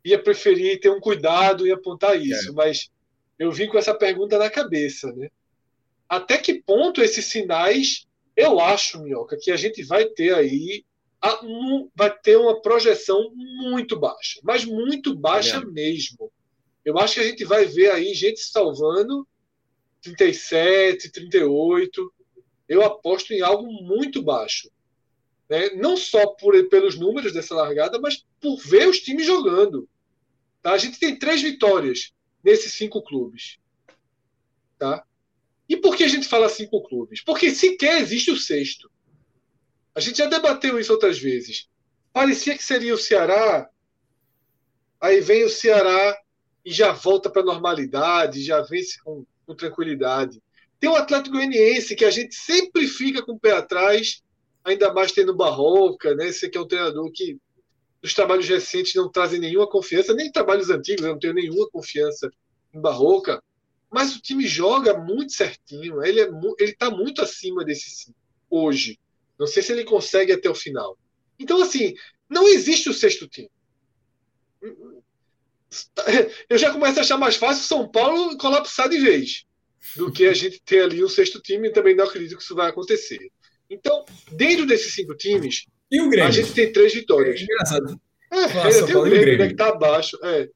ia 0.04 0.22
preferir 0.22 0.80
ter 0.80 0.90
um 0.90 1.00
cuidado 1.00 1.66
e 1.66 1.72
apontar 1.72 2.20
isso, 2.20 2.50
é. 2.50 2.52
mas 2.52 2.90
eu 3.38 3.52
vim 3.52 3.68
com 3.68 3.78
essa 3.78 3.94
pergunta 3.94 4.38
na 4.38 4.50
cabeça, 4.50 5.12
né? 5.12 5.30
Até 6.08 6.38
que 6.38 6.62
ponto 6.62 7.02
esses 7.02 7.26
sinais, 7.26 8.06
eu 8.36 8.60
acho, 8.60 9.02
Minhoca, 9.02 9.36
que 9.40 9.50
a 9.50 9.56
gente 9.56 9.82
vai 9.84 10.06
ter 10.06 10.34
aí 10.34 10.84
a, 11.20 11.44
um, 11.44 11.88
vai 11.94 12.16
ter 12.16 12.36
uma 12.36 12.60
projeção 12.60 13.30
muito 13.34 13.98
baixa, 13.98 14.40
mas 14.42 14.64
muito 14.64 15.14
baixa 15.14 15.56
é. 15.56 15.64
mesmo. 15.64 16.30
Eu 16.84 16.98
acho 16.98 17.14
que 17.14 17.20
a 17.20 17.24
gente 17.24 17.44
vai 17.44 17.66
ver 17.66 17.90
aí 17.90 18.14
gente 18.14 18.40
salvando 18.40 19.26
37, 20.02 21.10
38. 21.10 22.12
Eu 22.68 22.84
aposto 22.84 23.32
em 23.32 23.40
algo 23.40 23.66
muito 23.82 24.22
baixo. 24.22 24.70
Né? 25.48 25.70
Não 25.70 25.96
só 25.96 26.26
por, 26.26 26.54
pelos 26.68 26.96
números 26.96 27.32
dessa 27.32 27.54
largada, 27.54 28.00
mas 28.00 28.26
por 28.40 28.58
ver 28.58 28.88
os 28.88 29.00
times 29.00 29.26
jogando. 29.26 29.88
Tá? 30.62 30.72
A 30.72 30.78
gente 30.78 30.98
tem 30.98 31.18
três 31.18 31.42
vitórias 31.42 32.12
nesses 32.42 32.72
cinco 32.72 33.02
clubes. 33.02 33.58
Tá? 34.78 35.04
E 35.68 35.76
por 35.76 35.96
que 35.96 36.04
a 36.04 36.08
gente 36.08 36.28
fala 36.28 36.48
cinco 36.48 36.82
clubes? 36.82 37.22
Porque 37.22 37.50
sequer 37.50 38.00
existe 38.00 38.30
o 38.30 38.36
sexto. 38.36 38.90
A 39.94 40.00
gente 40.00 40.18
já 40.18 40.26
debateu 40.26 40.78
isso 40.78 40.92
outras 40.92 41.18
vezes. 41.18 41.68
Parecia 42.12 42.56
que 42.56 42.62
seria 42.62 42.94
o 42.94 42.98
Ceará, 42.98 43.68
aí 45.00 45.20
vem 45.20 45.44
o 45.44 45.50
Ceará 45.50 46.16
e 46.64 46.72
já 46.72 46.92
volta 46.92 47.30
para 47.30 47.42
a 47.42 47.44
normalidade, 47.44 48.44
já 48.44 48.60
vence 48.62 49.02
com, 49.02 49.24
com 49.46 49.54
tranquilidade. 49.54 50.42
Tem 50.78 50.90
o 50.90 50.96
Atlético 50.96 51.36
Goianiense, 51.36 51.96
que 51.96 52.04
a 52.04 52.10
gente 52.10 52.34
sempre 52.34 52.86
fica 52.86 53.22
com 53.22 53.32
o 53.32 53.38
pé 53.38 53.52
atrás, 53.52 54.22
ainda 54.66 54.92
mais 54.92 55.12
tendo 55.12 55.34
Barroca, 55.34 56.14
né? 56.14 56.28
Esse 56.28 56.46
aqui 56.46 56.58
é 56.58 56.60
um 56.60 56.66
treinador 56.66 57.10
que 57.12 57.38
os 58.02 58.12
trabalhos 58.12 58.48
recentes 58.48 58.94
não 58.94 59.10
trazem 59.10 59.40
nenhuma 59.40 59.68
confiança, 59.68 60.12
nem 60.12 60.30
trabalhos 60.30 60.68
antigos, 60.70 61.04
eu 61.04 61.12
não 61.12 61.18
tenho 61.18 61.34
nenhuma 61.34 61.68
confiança 61.70 62.28
em 62.74 62.80
Barroca. 62.80 63.42
Mas 63.90 64.14
o 64.14 64.20
time 64.20 64.46
joga 64.46 64.98
muito 64.98 65.32
certinho, 65.32 66.04
ele 66.04 66.20
é 66.20 66.28
está 66.60 66.90
muito 66.90 67.22
acima 67.22 67.64
desse 67.64 67.88
sim, 67.90 68.12
hoje. 68.50 68.98
Não 69.38 69.46
sei 69.46 69.62
se 69.62 69.72
ele 69.72 69.84
consegue 69.84 70.32
até 70.32 70.50
o 70.50 70.54
final. 70.54 70.98
Então, 71.38 71.62
assim, 71.62 71.94
não 72.28 72.48
existe 72.48 72.88
o 72.88 72.94
sexto 72.94 73.28
time. 73.28 73.50
Eu 76.48 76.58
já 76.58 76.72
começo 76.72 76.98
a 76.98 77.02
achar 77.02 77.18
mais 77.18 77.36
fácil 77.36 77.64
São 77.64 77.88
Paulo 77.88 78.36
colapsar 78.36 78.88
de 78.88 78.98
vez 78.98 79.44
do 79.94 80.10
que 80.10 80.26
a 80.26 80.34
gente 80.34 80.60
ter 80.62 80.82
ali 80.82 81.04
o 81.04 81.08
sexto 81.08 81.40
time 81.40 81.68
e 81.68 81.72
também 81.72 81.94
não 81.94 82.04
acredito 82.04 82.36
que 82.36 82.42
isso 82.42 82.54
vai 82.54 82.70
acontecer. 82.70 83.30
Então, 83.70 84.04
dentro 84.32 84.66
desses 84.66 84.94
cinco 84.94 85.14
times, 85.14 85.66
e 85.90 86.00
o 86.00 86.08
Grêmio? 86.08 86.28
a 86.28 86.30
gente 86.30 86.52
tem 86.52 86.72
três 86.72 86.94
vitórias. 86.94 87.40
É 87.40 87.44
engraçado. 87.44 88.00
É, 88.32 88.54
Nossa, 88.54 88.86
tem 88.86 88.96
o 88.96 89.02
Grêmio, 89.02 89.20
Grêmio. 89.20 89.38
Né, 89.38 89.46
que 89.46 89.52
está 89.52 89.68
abaixo. 89.68 90.18
É. 90.22 90.48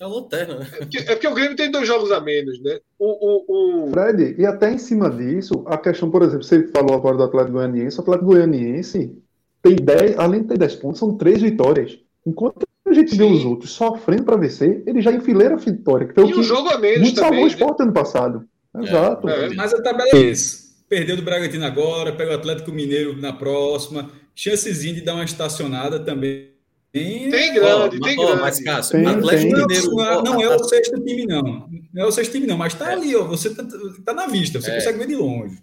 É 0.00 0.06
lanterna, 0.06 0.56
né? 0.56 0.66
É 0.72 0.76
porque, 0.78 0.98
é 0.98 1.14
porque 1.14 1.28
o 1.28 1.34
Grêmio 1.34 1.56
tem 1.56 1.70
dois 1.70 1.86
jogos 1.86 2.10
a 2.10 2.20
menos, 2.20 2.60
né? 2.60 2.80
O, 2.98 3.06
o, 3.06 3.84
o... 3.84 3.90
Fred, 3.92 4.34
e 4.36 4.44
até 4.44 4.72
em 4.72 4.78
cima 4.78 5.08
disso, 5.08 5.62
a 5.66 5.78
questão, 5.78 6.10
por 6.10 6.22
exemplo, 6.22 6.42
você 6.42 6.66
falou 6.68 6.96
agora 6.96 7.16
do 7.16 7.22
Atlético 7.22 7.52
Goianiense, 7.52 7.98
o 7.98 8.00
Atlético 8.00 8.26
Goianiense 8.26 9.16
tem 9.62 9.76
10, 9.76 10.18
além 10.18 10.42
de 10.42 10.48
ter 10.48 10.58
10 10.58 10.74
pontos, 10.76 10.98
são 10.98 11.16
três 11.16 11.40
vitórias. 11.40 11.98
Enquanto 12.26 12.66
a 12.84 12.92
gente 12.92 13.12
Sim. 13.12 13.18
vê 13.18 13.24
os 13.24 13.44
outros 13.44 13.70
sofrendo 13.70 14.24
para 14.24 14.36
vencer, 14.36 14.82
ele 14.86 15.00
já 15.00 15.12
enfileira 15.12 15.54
a 15.54 15.58
vitória. 15.58 16.08
Que 16.08 16.14
foi 16.14 16.24
e 16.24 16.32
o, 16.32 16.34
que 16.34 16.42
jogo 16.42 16.68
a 16.68 16.78
menos 16.78 17.00
muito 17.00 17.14
também. 17.14 17.30
salvou 17.30 17.44
o 17.44 17.46
né? 17.46 17.52
esporte 17.52 17.82
ano 17.82 17.92
passado. 17.92 18.44
É, 18.74 18.82
Exato. 18.82 19.28
É, 19.28 19.54
mas 19.54 19.72
a 19.72 19.82
tabela 19.82 20.08
é 20.12 20.18
isso. 20.18 20.61
Perdeu 20.92 21.16
do 21.16 21.22
Bragantino 21.22 21.64
agora, 21.64 22.12
pega 22.12 22.32
o 22.32 22.34
Atlético 22.34 22.70
Mineiro 22.70 23.16
na 23.16 23.32
próxima. 23.32 24.12
Chancezinho 24.36 24.96
de 24.96 25.00
dar 25.00 25.14
uma 25.14 25.24
estacionada 25.24 25.98
também 25.98 26.50
tem, 26.92 27.30
tem 27.30 27.54
grande, 27.54 27.98
tem 27.98 28.14
grande. 28.14 28.42
Mas, 28.42 28.62
Cássio, 28.62 28.98
tem, 28.98 29.06
Atlético 29.06 29.54
tem. 29.54 29.66
Mineiro. 29.66 29.96
Não, 29.96 30.22
não, 30.22 30.42
é 30.42 30.54
o 30.54 30.62
sexto 30.62 31.02
time, 31.02 31.24
não. 31.24 31.66
Não 31.94 32.04
é 32.04 32.06
o 32.06 32.12
sexto 32.12 32.32
time, 32.32 32.46
não. 32.46 32.58
Mas 32.58 32.74
tá 32.74 32.90
é. 32.90 32.92
ali, 32.92 33.16
ó. 33.16 33.24
Você 33.24 33.54
tá, 33.54 33.66
tá 34.04 34.12
na 34.12 34.26
vista, 34.26 34.60
você 34.60 34.70
é. 34.70 34.74
consegue 34.74 34.98
ver 34.98 35.06
de 35.06 35.16
longe. 35.16 35.62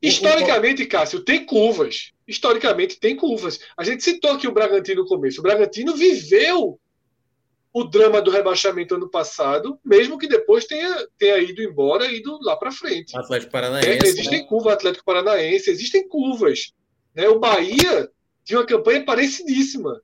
Historicamente, 0.00 0.86
Cássio, 0.86 1.20
tem 1.20 1.44
curvas. 1.44 2.12
Historicamente, 2.26 2.98
tem 2.98 3.14
curvas. 3.14 3.60
A 3.76 3.84
gente 3.84 4.02
citou 4.02 4.30
aqui 4.30 4.48
o 4.48 4.52
Bragantino 4.52 5.02
no 5.02 5.06
começo. 5.06 5.40
O 5.40 5.42
Bragantino 5.42 5.94
viveu 5.94 6.80
o 7.74 7.82
drama 7.82 8.22
do 8.22 8.30
rebaixamento 8.30 8.94
ano 8.94 9.10
passado, 9.10 9.80
mesmo 9.84 10.16
que 10.16 10.28
depois 10.28 10.64
tenha, 10.64 11.08
tenha 11.18 11.38
ido 11.38 11.60
embora 11.60 12.06
e 12.06 12.18
ido 12.18 12.38
lá 12.40 12.56
para 12.56 12.70
frente. 12.70 13.16
Atlético 13.16 13.50
Paranaense. 13.50 13.88
É, 13.88 14.08
existem 14.08 14.42
né? 14.42 14.46
curvas, 14.46 14.74
Atlético 14.74 15.04
Paranaense, 15.04 15.70
existem 15.70 16.08
curvas. 16.08 16.72
Né? 17.12 17.28
O 17.28 17.40
Bahia 17.40 18.08
tinha 18.44 18.60
uma 18.60 18.66
campanha 18.66 19.04
parecidíssima 19.04 20.00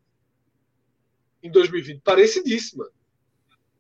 em 1.41 1.49
2020, 1.49 2.01
parecidíssima. 2.03 2.91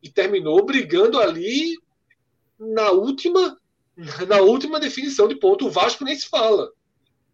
E 0.01 0.09
terminou 0.09 0.65
brigando 0.65 1.19
ali 1.19 1.77
na 2.59 2.93
última 2.93 3.59
na 4.29 4.41
última 4.41 4.79
definição 4.79 5.27
de 5.27 5.35
ponto. 5.35 5.67
O 5.67 5.71
Vasco 5.71 6.05
nem 6.05 6.17
se 6.17 6.29
fala. 6.29 6.71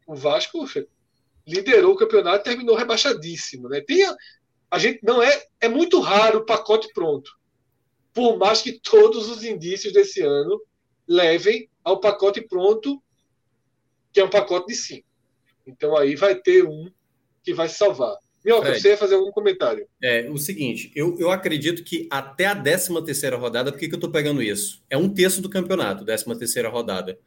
O 0.07 0.15
Vasco 0.15 0.67
liderou 1.47 1.93
o 1.93 1.97
campeonato 1.97 2.41
e 2.41 2.51
terminou 2.51 2.75
rebaixadíssimo. 2.75 3.69
Né? 3.69 3.83
Tem 3.83 4.03
a, 4.71 4.79
gente 4.79 5.01
não 5.03 5.23
é 5.23 5.45
é 5.61 5.69
muito 5.69 6.01
raro 6.01 6.41
o 6.41 6.45
pacote 6.45 6.89
pronto. 6.93 7.31
Por 8.13 8.39
mais 8.39 8.63
que 8.63 8.81
todos 8.81 9.29
os 9.29 9.45
indícios 9.45 9.93
desse 9.93 10.23
ano 10.23 10.61
levem 11.07 11.69
ao 11.85 12.01
pacote 12.01 12.41
pronto, 12.41 13.03
que 14.13 14.21
é 14.21 14.25
um 14.25 14.31
pacote 14.31 14.69
de 14.69 14.75
cinco. 14.75 15.07
Então 15.67 15.97
aí 15.97 16.15
vai 16.17 16.35
ter 16.35 16.65
um 16.65 16.91
que 17.43 17.53
vai 17.53 17.69
se 17.69 17.77
salvar. 17.77 18.17
Mioca, 18.45 18.75
você 18.79 18.91
ia 18.91 18.97
fazer 18.97 19.17
algum 19.17 19.33
comentário. 19.33 19.89
É, 20.01 20.31
o 20.31 20.39
seguinte, 20.39 20.93
eu, 20.95 21.19
eu 21.19 21.33
acredito 21.33 21.83
que 21.83 22.07
até 22.09 22.47
a 22.47 22.55
13 22.55 23.03
terceira 23.05 23.37
rodada, 23.37 23.73
por 23.73 23.79
que, 23.79 23.89
que 23.89 23.95
eu 23.95 23.99
estou 23.99 24.11
pegando 24.11 24.41
isso? 24.41 24.85
É 24.89 24.97
um 24.97 25.13
terço 25.13 25.43
do 25.43 25.51
campeonato, 25.51 26.05
13 26.05 26.25
terceira 26.39 26.69
rodada. 26.69 27.19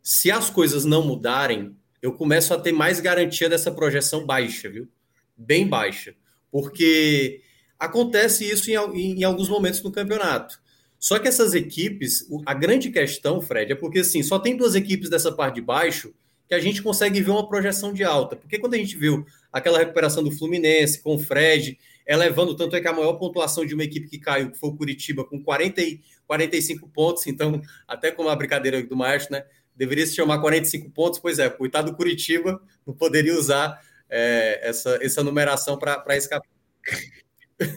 Se 0.00 0.30
as 0.30 0.48
coisas 0.48 0.84
não 0.84 1.02
mudarem, 1.02 1.76
eu 2.00 2.12
começo 2.12 2.54
a 2.54 2.60
ter 2.60 2.70
mais 2.70 3.00
garantia 3.00 3.48
dessa 3.48 3.72
projeção 3.72 4.24
baixa, 4.24 4.70
viu? 4.70 4.88
Bem 5.36 5.66
baixa. 5.66 6.14
Porque 6.50 7.40
acontece 7.78 8.44
isso 8.44 8.70
em, 8.70 9.20
em, 9.20 9.24
alguns 9.24 9.48
momentos 9.48 9.82
no 9.82 9.92
campeonato. 9.92 10.60
Só 10.98 11.18
que 11.18 11.28
essas 11.28 11.54
equipes, 11.54 12.26
a 12.44 12.54
grande 12.54 12.90
questão, 12.90 13.40
Fred, 13.40 13.72
é 13.72 13.76
porque 13.76 14.00
assim, 14.00 14.22
só 14.22 14.38
tem 14.38 14.56
duas 14.56 14.74
equipes 14.74 15.08
dessa 15.08 15.30
parte 15.30 15.56
de 15.56 15.60
baixo 15.60 16.12
que 16.48 16.54
a 16.54 16.58
gente 16.58 16.82
consegue 16.82 17.20
ver 17.20 17.30
uma 17.30 17.46
projeção 17.48 17.92
de 17.92 18.02
alta. 18.02 18.34
Porque 18.34 18.58
quando 18.58 18.74
a 18.74 18.78
gente 18.78 18.96
viu 18.96 19.24
aquela 19.52 19.78
recuperação 19.78 20.24
do 20.24 20.30
Fluminense 20.30 21.00
com 21.00 21.14
o 21.14 21.18
Fred, 21.18 21.78
elevando 22.06 22.56
tanto 22.56 22.74
é 22.74 22.80
que 22.80 22.88
a 22.88 22.92
maior 22.92 23.12
pontuação 23.14 23.66
de 23.66 23.74
uma 23.74 23.84
equipe 23.84 24.08
que 24.08 24.18
caiu, 24.18 24.52
foi 24.54 24.70
o 24.70 24.74
Curitiba, 24.74 25.24
com 25.24 25.40
40 25.42 25.82
e 25.82 26.00
45 26.26 26.88
pontos, 26.88 27.26
então, 27.26 27.60
até 27.86 28.10
como 28.10 28.30
a 28.30 28.34
brincadeira 28.34 28.82
do 28.82 28.96
Maestro, 28.96 29.34
né? 29.34 29.44
Deveria 29.76 30.06
se 30.06 30.16
chamar 30.16 30.40
45 30.40 30.90
pontos, 30.90 31.20
pois 31.20 31.38
é, 31.38 31.48
coitado 31.48 31.90
do 31.90 31.96
Curitiba, 31.96 32.60
não 32.84 32.94
poderia 32.94 33.38
usar 33.38 33.80
é, 34.10 34.68
essa, 34.68 34.98
essa 35.02 35.22
numeração 35.22 35.78
para 35.78 36.16
escapar. 36.16 36.48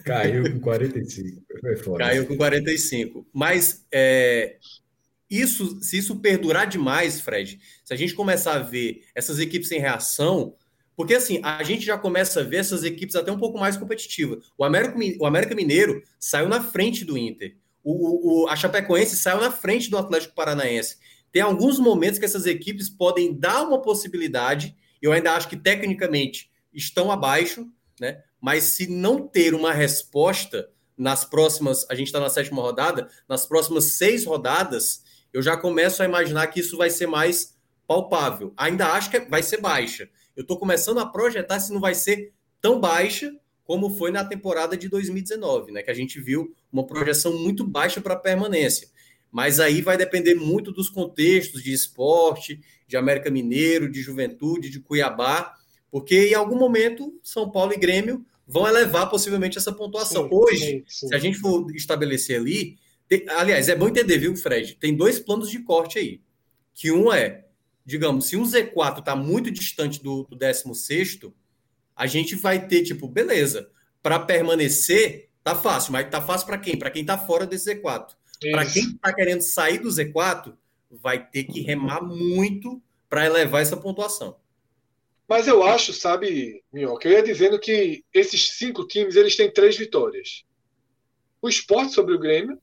Caiu 0.04 0.50
com 0.52 0.60
45. 0.60 1.42
Foi 1.60 1.76
foda. 1.76 1.98
Caiu 2.04 2.26
com 2.26 2.36
45. 2.36 3.26
Mas 3.32 3.84
é, 3.92 4.56
isso, 5.28 5.82
se 5.82 5.98
isso 5.98 6.20
perdurar 6.20 6.66
demais, 6.66 7.20
Fred, 7.20 7.58
se 7.84 7.92
a 7.92 7.96
gente 7.96 8.14
começar 8.14 8.54
a 8.54 8.58
ver 8.58 9.02
essas 9.14 9.38
equipes 9.38 9.72
em 9.72 9.78
reação, 9.78 10.54
porque 10.94 11.14
assim, 11.14 11.40
a 11.42 11.62
gente 11.62 11.84
já 11.84 11.96
começa 11.96 12.40
a 12.40 12.44
ver 12.44 12.58
essas 12.58 12.84
equipes 12.84 13.16
até 13.16 13.32
um 13.32 13.38
pouco 13.38 13.58
mais 13.58 13.76
competitivas. 13.76 14.44
O 14.56 14.64
América, 14.64 14.96
o 15.18 15.26
América 15.26 15.54
Mineiro 15.54 16.02
saiu 16.18 16.48
na 16.48 16.62
frente 16.62 17.04
do 17.04 17.16
Inter. 17.16 17.56
O, 17.82 18.44
o, 18.44 18.48
a 18.48 18.54
Chapecoense 18.54 19.16
saiu 19.16 19.40
na 19.40 19.50
frente 19.50 19.90
do 19.90 19.98
Atlético 19.98 20.34
Paranaense. 20.34 20.98
Tem 21.32 21.42
alguns 21.42 21.78
momentos 21.78 22.18
que 22.18 22.24
essas 22.24 22.46
equipes 22.46 22.90
podem 22.90 23.36
dar 23.36 23.66
uma 23.66 23.80
possibilidade, 23.80 24.76
eu 25.02 25.12
ainda 25.12 25.32
acho 25.32 25.48
que 25.48 25.56
tecnicamente 25.56 26.50
estão 26.72 27.10
abaixo, 27.10 27.66
né? 28.00 28.22
Mas 28.40 28.64
se 28.64 28.86
não 28.86 29.26
ter 29.26 29.54
uma 29.54 29.72
resposta 29.72 30.70
nas 30.96 31.24
próximas, 31.24 31.84
a 31.90 31.94
gente 31.94 32.06
está 32.06 32.20
na 32.20 32.30
sétima 32.30 32.62
rodada, 32.62 33.08
nas 33.28 33.44
próximas 33.44 33.96
seis 33.96 34.24
rodadas, 34.24 35.02
eu 35.32 35.42
já 35.42 35.56
começo 35.56 36.02
a 36.02 36.06
imaginar 36.06 36.46
que 36.48 36.60
isso 36.60 36.76
vai 36.76 36.90
ser 36.90 37.06
mais 37.06 37.56
palpável. 37.86 38.52
Ainda 38.56 38.92
acho 38.92 39.10
que 39.10 39.20
vai 39.20 39.42
ser 39.42 39.60
baixa. 39.60 40.08
Eu 40.36 40.42
estou 40.42 40.58
começando 40.58 40.98
a 40.98 41.06
projetar 41.06 41.60
se 41.60 41.72
não 41.72 41.80
vai 41.80 41.94
ser 41.94 42.32
tão 42.60 42.80
baixa 42.80 43.34
como 43.64 43.90
foi 43.96 44.10
na 44.10 44.24
temporada 44.24 44.76
de 44.76 44.88
2019, 44.88 45.72
né? 45.72 45.82
Que 45.82 45.90
a 45.90 45.94
gente 45.94 46.20
viu 46.20 46.54
uma 46.70 46.86
projeção 46.86 47.36
muito 47.38 47.64
baixa 47.66 48.00
para 48.00 48.16
permanência. 48.16 48.88
Mas 49.30 49.60
aí 49.60 49.80
vai 49.80 49.96
depender 49.96 50.34
muito 50.34 50.72
dos 50.72 50.90
contextos 50.90 51.62
de 51.62 51.72
esporte, 51.72 52.60
de 52.92 52.96
América 52.98 53.30
Mineiro, 53.30 53.90
de 53.90 54.02
Juventude, 54.02 54.68
de 54.68 54.78
Cuiabá, 54.78 55.54
porque 55.90 56.28
em 56.28 56.34
algum 56.34 56.56
momento 56.56 57.18
São 57.22 57.50
Paulo 57.50 57.72
e 57.72 57.78
Grêmio 57.78 58.22
vão 58.46 58.68
elevar 58.68 59.08
possivelmente 59.08 59.56
essa 59.56 59.72
pontuação. 59.72 60.24
Sim, 60.24 60.28
Hoje, 60.30 60.58
sim, 60.58 60.84
sim. 60.86 61.08
se 61.08 61.14
a 61.14 61.18
gente 61.18 61.38
for 61.38 61.74
estabelecer 61.74 62.38
ali, 62.38 62.76
Tem, 63.08 63.26
aliás, 63.30 63.70
é 63.70 63.74
bom 63.74 63.88
entender, 63.88 64.18
viu, 64.18 64.36
Fred? 64.36 64.76
Tem 64.78 64.94
dois 64.94 65.18
planos 65.18 65.50
de 65.50 65.60
corte 65.60 65.98
aí. 65.98 66.20
Que 66.74 66.92
um 66.92 67.10
é, 67.10 67.46
digamos, 67.82 68.26
se 68.26 68.36
um 68.36 68.42
Z4 68.42 68.98
está 68.98 69.16
muito 69.16 69.50
distante 69.50 70.02
do, 70.02 70.24
do 70.24 70.36
16, 70.36 71.20
a 71.96 72.06
gente 72.06 72.36
vai 72.36 72.68
ter, 72.68 72.82
tipo, 72.82 73.08
beleza, 73.08 73.70
para 74.02 74.18
permanecer, 74.18 75.30
tá 75.42 75.54
fácil, 75.54 75.92
mas 75.92 76.10
tá 76.10 76.20
fácil 76.20 76.46
para 76.46 76.58
quem? 76.58 76.78
Para 76.78 76.90
quem 76.90 77.06
tá 77.06 77.16
fora 77.16 77.46
desse 77.46 77.74
Z4. 77.74 78.08
Para 78.50 78.66
quem 78.66 78.84
está 78.84 79.14
querendo 79.14 79.40
sair 79.40 79.78
do 79.78 79.88
Z4, 79.88 80.52
vai 80.92 81.24
ter 81.26 81.44
que 81.44 81.60
remar 81.60 82.02
muito 82.02 82.80
para 83.08 83.24
elevar 83.24 83.62
essa 83.62 83.76
pontuação. 83.76 84.36
Mas 85.28 85.48
eu 85.48 85.62
acho, 85.62 85.92
sabe, 85.92 86.62
Minhoca, 86.72 87.08
eu 87.08 87.12
ia 87.12 87.22
dizendo 87.22 87.58
que 87.58 88.04
esses 88.12 88.50
cinco 88.50 88.86
times 88.86 89.16
eles 89.16 89.34
têm 89.34 89.50
três 89.50 89.76
vitórias. 89.76 90.44
O 91.40 91.48
esporte 91.48 91.94
sobre 91.94 92.14
o 92.14 92.18
Grêmio, 92.18 92.60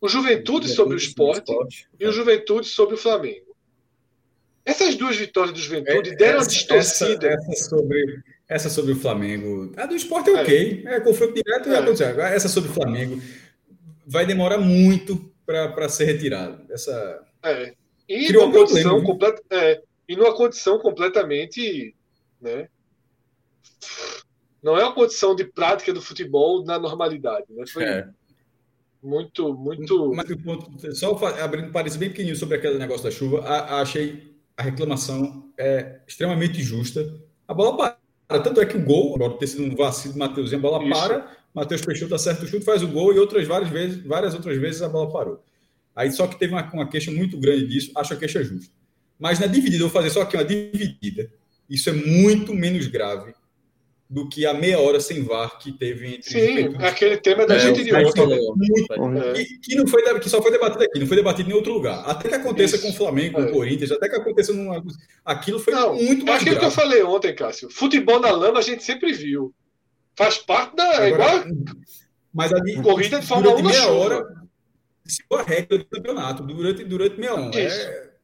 o 0.00 0.08
Juventude 0.08 0.68
sobre 0.68 0.94
o 0.94 0.98
esporte, 0.98 1.88
e 1.98 2.06
o 2.06 2.12
Juventude 2.12 2.66
sobre 2.66 2.94
o 2.94 2.98
Flamengo. 2.98 3.56
Essas 4.64 4.94
duas 4.94 5.16
vitórias 5.16 5.54
do 5.54 5.60
Juventude 5.60 6.10
é, 6.10 6.16
deram 6.16 6.38
essa, 6.38 6.48
uma 6.48 6.54
distorcida. 6.54 7.28
Essa, 7.28 7.50
essa, 7.50 7.68
sobre, 7.68 8.22
essa 8.48 8.70
sobre 8.70 8.92
o 8.92 8.96
Flamengo. 8.96 9.72
A 9.76 9.86
do 9.86 9.94
esporte 9.94 10.30
é 10.30 10.40
ok. 10.40 10.82
É, 10.86 10.94
é 10.96 11.00
confronto 11.00 11.34
direto 11.34 11.70
é. 11.70 12.34
Essa 12.34 12.48
sobre 12.48 12.70
o 12.70 12.72
Flamengo 12.74 13.20
vai 14.06 14.26
demorar 14.26 14.58
muito 14.58 15.32
para 15.44 15.88
ser 15.88 16.04
retirado. 16.06 16.64
Essa. 16.72 17.26
É. 17.42 17.74
E 18.08 18.32
numa, 18.32 18.52
condição 18.52 19.02
completa, 19.02 19.42
é, 19.50 19.82
e 20.08 20.16
numa 20.16 20.34
condição 20.34 20.78
completamente. 20.78 21.94
Né, 22.40 22.68
não 24.62 24.78
é 24.78 24.82
uma 24.82 24.94
condição 24.94 25.34
de 25.34 25.44
prática 25.44 25.92
do 25.92 26.00
futebol 26.00 26.64
na 26.64 26.78
normalidade. 26.78 27.44
Né? 27.50 27.64
Foi 27.66 27.84
é. 27.84 28.08
muito, 29.02 29.52
muito. 29.52 30.14
Mas, 30.14 30.98
só 30.98 31.14
abrindo 31.42 31.68
um 31.68 31.72
parênteses 31.72 31.98
bem 31.98 32.08
pequenininho 32.08 32.36
sobre 32.36 32.56
aquele 32.56 32.78
negócio 32.78 33.04
da 33.04 33.10
chuva, 33.10 33.46
a, 33.46 33.58
a, 33.58 33.80
achei 33.82 34.34
a 34.56 34.62
reclamação 34.62 35.52
é 35.58 36.00
extremamente 36.06 36.62
justa. 36.62 37.14
A 37.46 37.52
bola 37.52 37.76
para. 37.76 37.98
Tanto 38.40 38.58
é 38.58 38.64
que 38.64 38.78
o 38.78 38.82
gol, 38.82 39.14
agora 39.14 39.36
ter 39.36 39.48
sido 39.48 39.64
um 39.64 39.76
vacilo 39.76 40.14
do 40.14 40.18
Mateuzinho, 40.18 40.58
a 40.58 40.62
bola 40.62 40.82
Isso. 40.82 40.98
para, 40.98 41.36
Matheus 41.54 41.82
Peixoto 41.82 42.14
acerta 42.14 42.44
o 42.44 42.48
chute, 42.48 42.64
faz 42.64 42.82
o 42.82 42.88
gol 42.88 43.14
e 43.14 43.18
outras 43.18 43.46
várias 43.46 43.70
vezes, 43.70 44.02
várias 44.04 44.34
outras 44.34 44.58
vezes 44.58 44.82
a 44.82 44.88
bola 44.88 45.10
parou. 45.10 45.44
Aí 45.94 46.10
só 46.10 46.26
que 46.26 46.38
teve 46.38 46.52
uma, 46.52 46.68
uma 46.72 46.88
queixa 46.88 47.12
muito 47.12 47.38
grande 47.38 47.68
disso, 47.68 47.92
acho 47.94 48.12
a 48.12 48.16
queixa 48.16 48.42
justa. 48.42 48.72
Mas 49.18 49.38
na 49.38 49.46
dividida, 49.46 49.84
eu 49.84 49.88
vou 49.88 49.90
fazer 49.90 50.10
só 50.10 50.22
aqui 50.22 50.36
uma 50.36 50.44
dividida. 50.44 51.30
Isso 51.70 51.88
é 51.88 51.92
muito 51.92 52.52
menos 52.52 52.88
grave 52.88 53.32
do 54.10 54.28
que 54.28 54.44
a 54.44 54.52
meia 54.52 54.78
hora 54.78 55.00
sem 55.00 55.22
VAR 55.22 55.58
que 55.58 55.72
teve 55.72 56.16
entre 56.16 56.30
Sim, 56.30 56.76
aquele 56.78 57.16
tema 57.16 57.46
da 57.46 57.54
é, 57.54 57.58
gente 57.58 57.82
de 57.82 57.94
ontem. 57.94 59.34
Que, 59.34 59.58
que, 59.60 59.74
não 59.76 59.86
foi, 59.86 60.02
que 60.20 60.28
só 60.28 60.42
foi 60.42 60.50
debatido 60.50 60.84
aqui, 60.84 60.98
não 60.98 61.06
foi 61.06 61.16
debatido 61.16 61.50
em 61.50 61.54
outro 61.54 61.72
lugar. 61.72 62.04
Até 62.06 62.28
que 62.28 62.34
aconteça 62.34 62.76
Isso. 62.76 62.84
com 62.84 62.92
o 62.92 62.96
Flamengo, 62.96 63.36
com 63.36 63.42
o 63.42 63.48
é. 63.48 63.52
Corinthians, 63.52 63.92
até 63.92 64.08
que 64.08 64.16
aconteça 64.16 64.52
numa. 64.52 64.84
Aquilo 65.24 65.58
foi 65.58 65.72
não, 65.72 65.94
muito 65.94 66.24
mais. 66.26 66.42
Aquilo 66.42 66.56
grave. 66.56 66.58
que 66.60 66.64
eu 66.66 66.70
falei 66.70 67.02
ontem, 67.02 67.34
Cássio. 67.34 67.70
Futebol 67.70 68.20
na 68.20 68.30
lama 68.30 68.58
a 68.58 68.62
gente 68.62 68.84
sempre 68.84 69.12
viu. 69.12 69.54
Faz 70.16 70.38
parte 70.38 70.76
da. 70.76 70.84
É 70.84 71.12
Agora, 71.12 71.48
igual. 71.48 71.74
Mas 72.32 72.52
ali, 72.52 72.82
corrida 72.82 73.20
de 73.20 73.26
Fórmula 73.26 73.56
1 73.56 73.62
meia 73.62 73.88
hora, 73.88 74.26
se 75.06 75.22
a 75.32 75.42
regra 75.42 75.78
do 75.78 75.84
campeonato 75.84 76.42
durante, 76.42 76.84
durante 76.84 77.18
meia 77.18 77.34
hora. 77.34 77.58
É... 77.58 78.14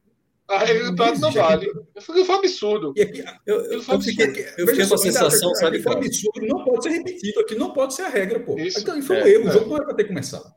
A 0.47 0.59
regra 0.59 0.83
do 0.83 0.89
campeonato 0.89 1.21
não 1.21 1.31
vale. 1.31 1.71
Foi 2.01 2.21
um 2.21 2.33
absurdo. 2.33 2.93
E 2.97 3.01
aqui, 3.01 3.23
eu, 3.45 3.55
eu, 3.55 3.83
eu, 3.83 4.01
fiquei, 4.01 4.45
eu 4.57 4.67
fiquei 4.67 4.85
com 4.85 4.95
a 4.95 4.97
sensação, 4.97 5.55
sabe? 5.55 5.81
Foi 5.81 5.93
um 5.93 5.97
absurdo, 5.97 6.45
não 6.45 6.65
pode 6.65 6.83
ser 6.83 6.89
repetido. 6.89 7.39
Aqui 7.39 7.55
não 7.55 7.71
pode 7.71 7.93
ser 7.93 8.01
a 8.01 8.09
regra, 8.09 8.39
pô. 8.39 8.59
Isso. 8.59 8.81
Então, 8.81 9.01
foi 9.01 9.17
um 9.17 9.19
é, 9.19 9.29
erro. 9.29 9.47
É. 9.47 9.49
O 9.49 9.53
jogo 9.53 9.69
não 9.69 9.75
era 9.77 9.85
para 9.85 9.95
ter 9.95 10.05
começado. 10.05 10.53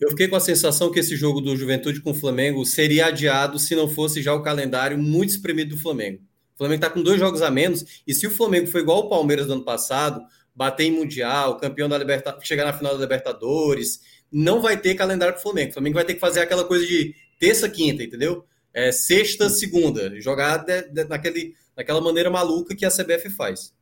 Eu 0.00 0.10
fiquei 0.10 0.28
com 0.28 0.36
a 0.36 0.40
sensação 0.40 0.90
que 0.90 0.98
esse 0.98 1.16
jogo 1.16 1.40
do 1.40 1.56
Juventude 1.56 2.00
com 2.00 2.10
o 2.10 2.14
Flamengo 2.14 2.64
seria 2.66 3.06
adiado 3.06 3.58
se 3.58 3.74
não 3.74 3.88
fosse 3.88 4.20
já 4.20 4.34
o 4.34 4.42
calendário 4.42 4.98
muito 4.98 5.30
espremido 5.30 5.74
do 5.74 5.80
Flamengo. 5.80 6.20
O 6.54 6.58
Flamengo 6.58 6.84
está 6.84 6.90
com 6.90 7.02
dois 7.02 7.18
jogos 7.18 7.40
a 7.40 7.50
menos, 7.50 8.02
e 8.06 8.14
se 8.14 8.26
o 8.26 8.30
Flamengo 8.30 8.66
for 8.66 8.80
igual 8.80 9.00
o 9.00 9.08
Palmeiras 9.08 9.46
do 9.46 9.54
ano 9.54 9.64
passado, 9.64 10.22
bater 10.56 10.84
em 10.84 10.90
Mundial, 10.90 11.58
campeão 11.58 11.88
da 11.88 11.98
Libertadores, 11.98 12.48
chegar 12.48 12.64
na 12.64 12.72
final 12.72 12.94
da 12.94 13.00
Libertadores, 13.00 14.00
não 14.32 14.62
vai 14.62 14.80
ter 14.80 14.94
calendário 14.94 15.34
para 15.34 15.40
o 15.40 15.42
Flamengo. 15.42 15.70
O 15.70 15.74
Flamengo 15.74 15.94
vai 15.94 16.04
ter 16.04 16.14
que 16.14 16.20
fazer 16.20 16.40
aquela 16.40 16.64
coisa 16.64 16.86
de 16.86 17.14
terça, 17.38 17.68
quinta, 17.68 18.02
entendeu? 18.02 18.44
É, 18.72 18.90
sexta, 18.90 19.50
segunda, 19.50 20.18
jogar 20.20 20.58
de, 20.58 20.82
de, 20.88 21.04
naquele, 21.04 21.54
naquela 21.76 22.00
maneira 22.00 22.30
maluca 22.30 22.74
que 22.74 22.86
a 22.86 22.90
CBF 22.90 23.30
faz. 23.30 23.74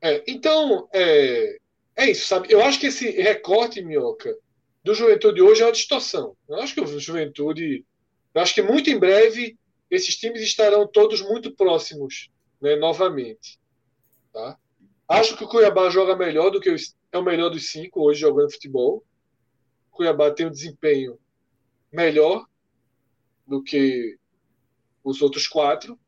É, 0.00 0.22
então, 0.26 0.88
é, 0.92 1.56
é 1.96 2.10
isso, 2.10 2.26
sabe? 2.26 2.48
Eu 2.50 2.62
acho 2.62 2.78
que 2.78 2.86
esse 2.86 3.10
recorte, 3.10 3.82
Minhoca, 3.82 4.34
do 4.84 4.94
Juventude 4.94 5.42
hoje 5.42 5.62
é 5.62 5.66
uma 5.66 5.72
distorção. 5.72 6.36
Eu 6.48 6.56
acho 6.56 6.74
que 6.74 6.80
o 6.80 6.98
Juventude. 6.98 7.84
Eu 8.34 8.40
acho 8.40 8.54
que 8.54 8.62
muito 8.62 8.88
em 8.90 8.98
breve 8.98 9.56
esses 9.90 10.16
times 10.16 10.40
estarão 10.40 10.86
todos 10.86 11.20
muito 11.20 11.54
próximos, 11.54 12.30
né, 12.60 12.76
novamente. 12.76 13.60
Tá? 14.32 14.58
Acho 15.12 15.36
que 15.36 15.44
o 15.44 15.48
Cuiabá 15.48 15.90
joga 15.90 16.16
melhor 16.16 16.48
do 16.48 16.58
que 16.58 16.70
o, 16.70 16.76
é 17.12 17.18
o 17.18 17.22
melhor 17.22 17.50
dos 17.50 17.68
cinco 17.68 18.00
hoje 18.00 18.20
jogando 18.20 18.50
futebol. 18.50 19.04
O 19.90 19.96
Cuiabá 19.96 20.30
tem 20.30 20.46
um 20.46 20.50
desempenho 20.50 21.18
melhor 21.92 22.46
do 23.46 23.62
que 23.62 24.16
os 25.04 25.20
outros 25.20 25.46
quatro. 25.46 26.00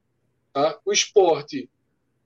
Tá? 0.54 0.80
O 0.86 0.90
esporte 0.90 1.68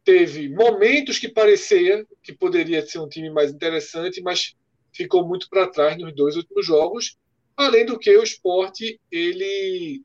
teve 0.05 0.49
momentos 0.49 1.19
que 1.19 1.29
parecia 1.29 2.07
que 2.23 2.33
poderia 2.33 2.87
ser 2.87 3.01
um 3.01 3.09
time 3.09 3.29
mais 3.29 3.51
interessante, 3.51 4.23
mas 4.23 4.55
ficou 4.93 5.27
muito 5.27 5.51
para 5.51 5.69
trás 5.69 5.99
nos 5.99 6.15
dois 6.15 6.37
últimos 6.37 6.65
jogos. 6.65 7.19
Além 7.57 7.87
do 7.87 7.99
que 7.99 8.17
o 8.17 8.23
esporte 8.23 9.01
ele 9.11 10.05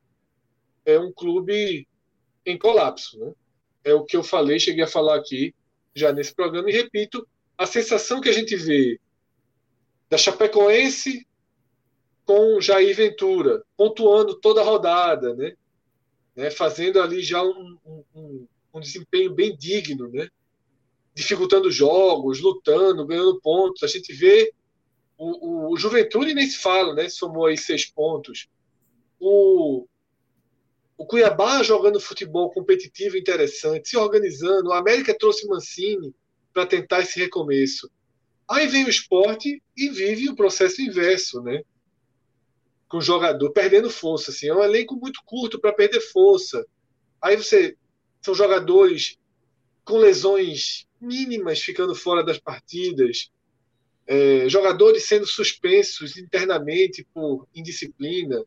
é 0.83 0.97
um 0.97 1.13
clube 1.13 1.87
em 2.43 2.57
colapso. 2.57 3.19
Né? 3.19 3.31
É 3.83 3.93
o 3.93 4.03
que 4.03 4.17
eu 4.17 4.23
falei, 4.23 4.59
cheguei 4.59 4.83
a 4.83 4.87
falar 4.87 5.17
aqui 5.17 5.53
já 5.95 6.11
nesse 6.11 6.33
programa 6.33 6.69
e 6.69 6.73
repito, 6.73 7.27
a 7.57 7.65
sensação 7.65 8.19
que 8.19 8.29
a 8.29 8.33
gente 8.33 8.55
vê 8.55 8.99
da 10.09 10.17
Chapecoense 10.17 11.25
com 12.25 12.61
Jair 12.61 12.95
Ventura, 12.95 13.63
pontuando 13.75 14.35
toda 14.35 14.61
a 14.61 14.63
rodada, 14.63 15.33
né? 15.35 15.53
né? 16.35 16.49
fazendo 16.49 17.01
ali 17.01 17.21
já 17.21 17.43
um, 17.43 17.77
um, 18.15 18.47
um, 18.73 18.79
desempenho 18.79 19.33
bem 19.33 19.55
digno, 19.55 20.09
né? 20.09 20.29
dificultando 21.13 21.69
jogos, 21.69 22.39
lutando, 22.39 23.05
ganhando 23.05 23.39
pontos. 23.41 23.83
A 23.83 23.87
gente 23.87 24.13
vê 24.13 24.53
o, 25.17 25.47
o, 25.47 25.73
o 25.73 25.77
Juventude 25.77 26.33
nem 26.33 26.47
se 26.47 26.57
fala, 26.57 26.93
né? 26.93 27.09
somou 27.09 27.45
aí 27.45 27.57
seis 27.57 27.85
pontos. 27.85 28.47
O, 29.19 29.85
o 30.97 31.05
Cuiabá 31.05 31.63
jogando 31.63 31.99
futebol 31.99 32.51
competitivo 32.51 33.17
interessante, 33.17 33.89
se 33.89 33.97
organizando. 33.97 34.71
A 34.71 34.77
América 34.77 35.17
trouxe 35.17 35.47
Mancini 35.47 36.13
para 36.53 36.65
tentar 36.65 37.01
esse 37.01 37.19
recomeço. 37.19 37.89
Aí 38.47 38.67
vem 38.67 38.85
o 38.85 38.89
esporte 38.89 39.61
e 39.75 39.89
vive 39.89 40.29
o 40.29 40.35
processo 40.35 40.81
inverso, 40.81 41.41
né? 41.41 41.63
Com 42.87 42.97
o 42.97 43.01
jogador 43.01 43.51
perdendo 43.51 43.89
força. 43.89 44.31
Assim, 44.31 44.47
é 44.47 44.53
um 44.53 44.63
elenco 44.63 44.95
muito 44.95 45.21
curto 45.25 45.59
para 45.59 45.73
perder 45.73 46.01
força. 46.01 46.65
Aí 47.21 47.35
você. 47.35 47.75
São 48.21 48.33
jogadores 48.33 49.17
com 49.83 49.97
lesões 49.97 50.87
mínimas 51.01 51.59
ficando 51.59 51.93
fora 51.93 52.23
das 52.23 52.39
partidas. 52.39 53.29
É, 54.05 54.47
jogadores 54.47 55.05
sendo 55.05 55.25
suspensos 55.25 56.17
internamente 56.17 57.05
por 57.13 57.47
indisciplina. 57.53 58.43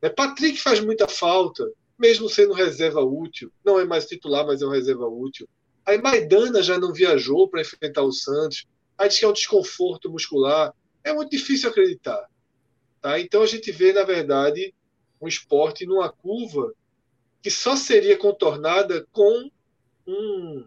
É, 0.00 0.08
Patrick 0.08 0.58
faz 0.58 0.80
muita 0.80 1.08
falta 1.08 1.70
mesmo 1.98 2.28
sendo 2.28 2.52
reserva 2.52 3.00
útil, 3.00 3.52
não 3.64 3.78
é 3.78 3.84
mais 3.84 4.06
titular, 4.06 4.46
mas 4.46 4.62
é 4.62 4.66
um 4.66 4.70
reserva 4.70 5.06
útil. 5.06 5.48
Aí 5.84 6.00
Maidana 6.00 6.62
já 6.62 6.78
não 6.78 6.92
viajou 6.92 7.48
para 7.48 7.62
enfrentar 7.62 8.02
o 8.02 8.12
Santos. 8.12 8.66
Aí 8.96 9.08
diz 9.08 9.18
que 9.18 9.24
é 9.24 9.28
um 9.28 9.32
desconforto 9.32 10.10
muscular. 10.10 10.74
É 11.02 11.12
muito 11.12 11.30
difícil 11.30 11.70
acreditar. 11.70 12.28
Tá? 13.00 13.18
Então 13.18 13.42
a 13.42 13.46
gente 13.46 13.72
vê, 13.72 13.92
na 13.92 14.04
verdade, 14.04 14.74
um 15.20 15.26
esporte 15.26 15.86
numa 15.86 16.12
curva 16.12 16.72
que 17.42 17.50
só 17.50 17.74
seria 17.74 18.18
contornada 18.18 19.06
com 19.12 19.50
um, 20.06 20.66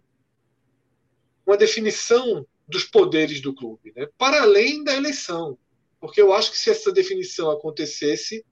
uma 1.45 1.57
definição 1.57 2.45
dos 2.67 2.83
poderes 2.83 3.41
do 3.41 3.53
clube, 3.53 3.93
né? 3.95 4.07
para 4.17 4.41
além 4.41 4.83
da 4.83 4.95
eleição. 4.95 5.57
Porque 5.99 6.21
eu 6.21 6.33
acho 6.33 6.51
que 6.51 6.57
se 6.57 6.69
essa 6.69 6.91
definição 6.91 7.51
acontecesse, 7.51 8.43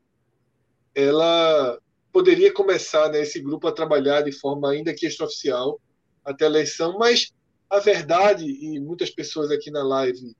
ela 0.93 1.79
poderia 2.11 2.53
começar 2.53 3.09
né, 3.09 3.21
esse 3.21 3.39
grupo 3.39 3.67
a 3.67 3.71
trabalhar 3.71 4.21
de 4.21 4.31
forma 4.31 4.71
ainda 4.71 4.93
que 4.93 5.05
extraoficial 5.05 5.79
até 6.23 6.45
a 6.45 6.49
eleição, 6.49 6.97
mas 6.97 7.33
a 7.69 7.79
verdade, 7.79 8.45
e 8.45 8.79
muitas 8.79 9.09
pessoas 9.09 9.51
aqui 9.51 9.69
na 9.69 9.83
live 9.83 10.35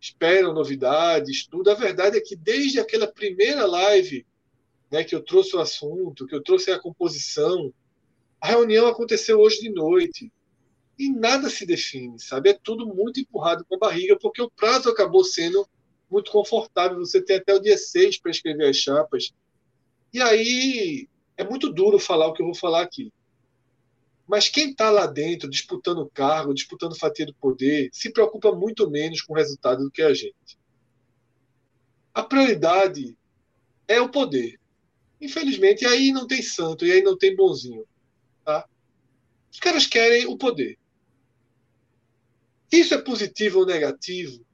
esperam 0.00 0.54
novidades, 0.54 1.46
tudo, 1.46 1.70
a 1.70 1.74
verdade 1.74 2.16
é 2.16 2.20
que 2.20 2.36
desde 2.36 2.78
aquela 2.78 3.06
primeira 3.06 3.66
live 3.66 4.24
né, 4.90 5.02
que 5.02 5.14
eu 5.14 5.22
trouxe 5.22 5.56
o 5.56 5.60
assunto, 5.60 6.26
que 6.26 6.34
eu 6.34 6.42
trouxe 6.42 6.70
a 6.70 6.78
composição, 6.78 7.72
a 8.40 8.48
reunião 8.48 8.86
aconteceu 8.86 9.40
hoje 9.40 9.60
de 9.60 9.70
noite 9.70 10.32
e 10.98 11.10
nada 11.10 11.50
se 11.50 11.66
define, 11.66 12.18
sabe? 12.18 12.50
É 12.50 12.54
tudo 12.54 12.86
muito 12.86 13.20
empurrado 13.20 13.64
com 13.64 13.74
a 13.74 13.78
barriga, 13.78 14.16
porque 14.18 14.42
o 14.42 14.50
prazo 14.50 14.88
acabou 14.88 15.24
sendo 15.24 15.68
muito 16.10 16.30
confortável. 16.30 16.98
Você 16.98 17.22
tem 17.22 17.36
até 17.36 17.54
o 17.54 17.60
dia 17.60 17.76
6 17.76 18.18
para 18.18 18.30
escrever 18.30 18.68
as 18.68 18.76
chapas. 18.76 19.32
E 20.12 20.20
aí 20.20 21.08
é 21.36 21.44
muito 21.44 21.72
duro 21.72 21.98
falar 21.98 22.26
o 22.26 22.32
que 22.32 22.42
eu 22.42 22.46
vou 22.46 22.54
falar 22.54 22.82
aqui. 22.82 23.12
Mas 24.26 24.48
quem 24.48 24.70
está 24.70 24.90
lá 24.90 25.06
dentro, 25.06 25.48
disputando 25.48 26.10
cargo, 26.12 26.52
disputando 26.52 26.98
fatia 26.98 27.24
do 27.24 27.34
poder, 27.34 27.88
se 27.92 28.12
preocupa 28.12 28.52
muito 28.52 28.90
menos 28.90 29.22
com 29.22 29.32
o 29.32 29.36
resultado 29.36 29.82
do 29.82 29.90
que 29.90 30.02
a 30.02 30.12
gente. 30.12 30.58
A 32.12 32.22
prioridade 32.22 33.16
é 33.86 34.00
o 34.00 34.10
poder. 34.10 34.60
Infelizmente, 35.20 35.84
e 35.84 35.86
aí 35.86 36.12
não 36.12 36.26
tem 36.26 36.42
santo, 36.42 36.84
e 36.84 36.92
aí 36.92 37.02
não 37.02 37.16
tem 37.16 37.34
bonzinho. 37.34 37.86
Tá? 38.44 38.68
Os 39.50 39.58
caras 39.58 39.86
querem 39.86 40.26
o 40.26 40.36
poder. 40.36 40.78
Isso 42.70 42.92
é 42.92 42.98
positivo 42.98 43.60
ou 43.60 43.66
negativo, 43.66 44.44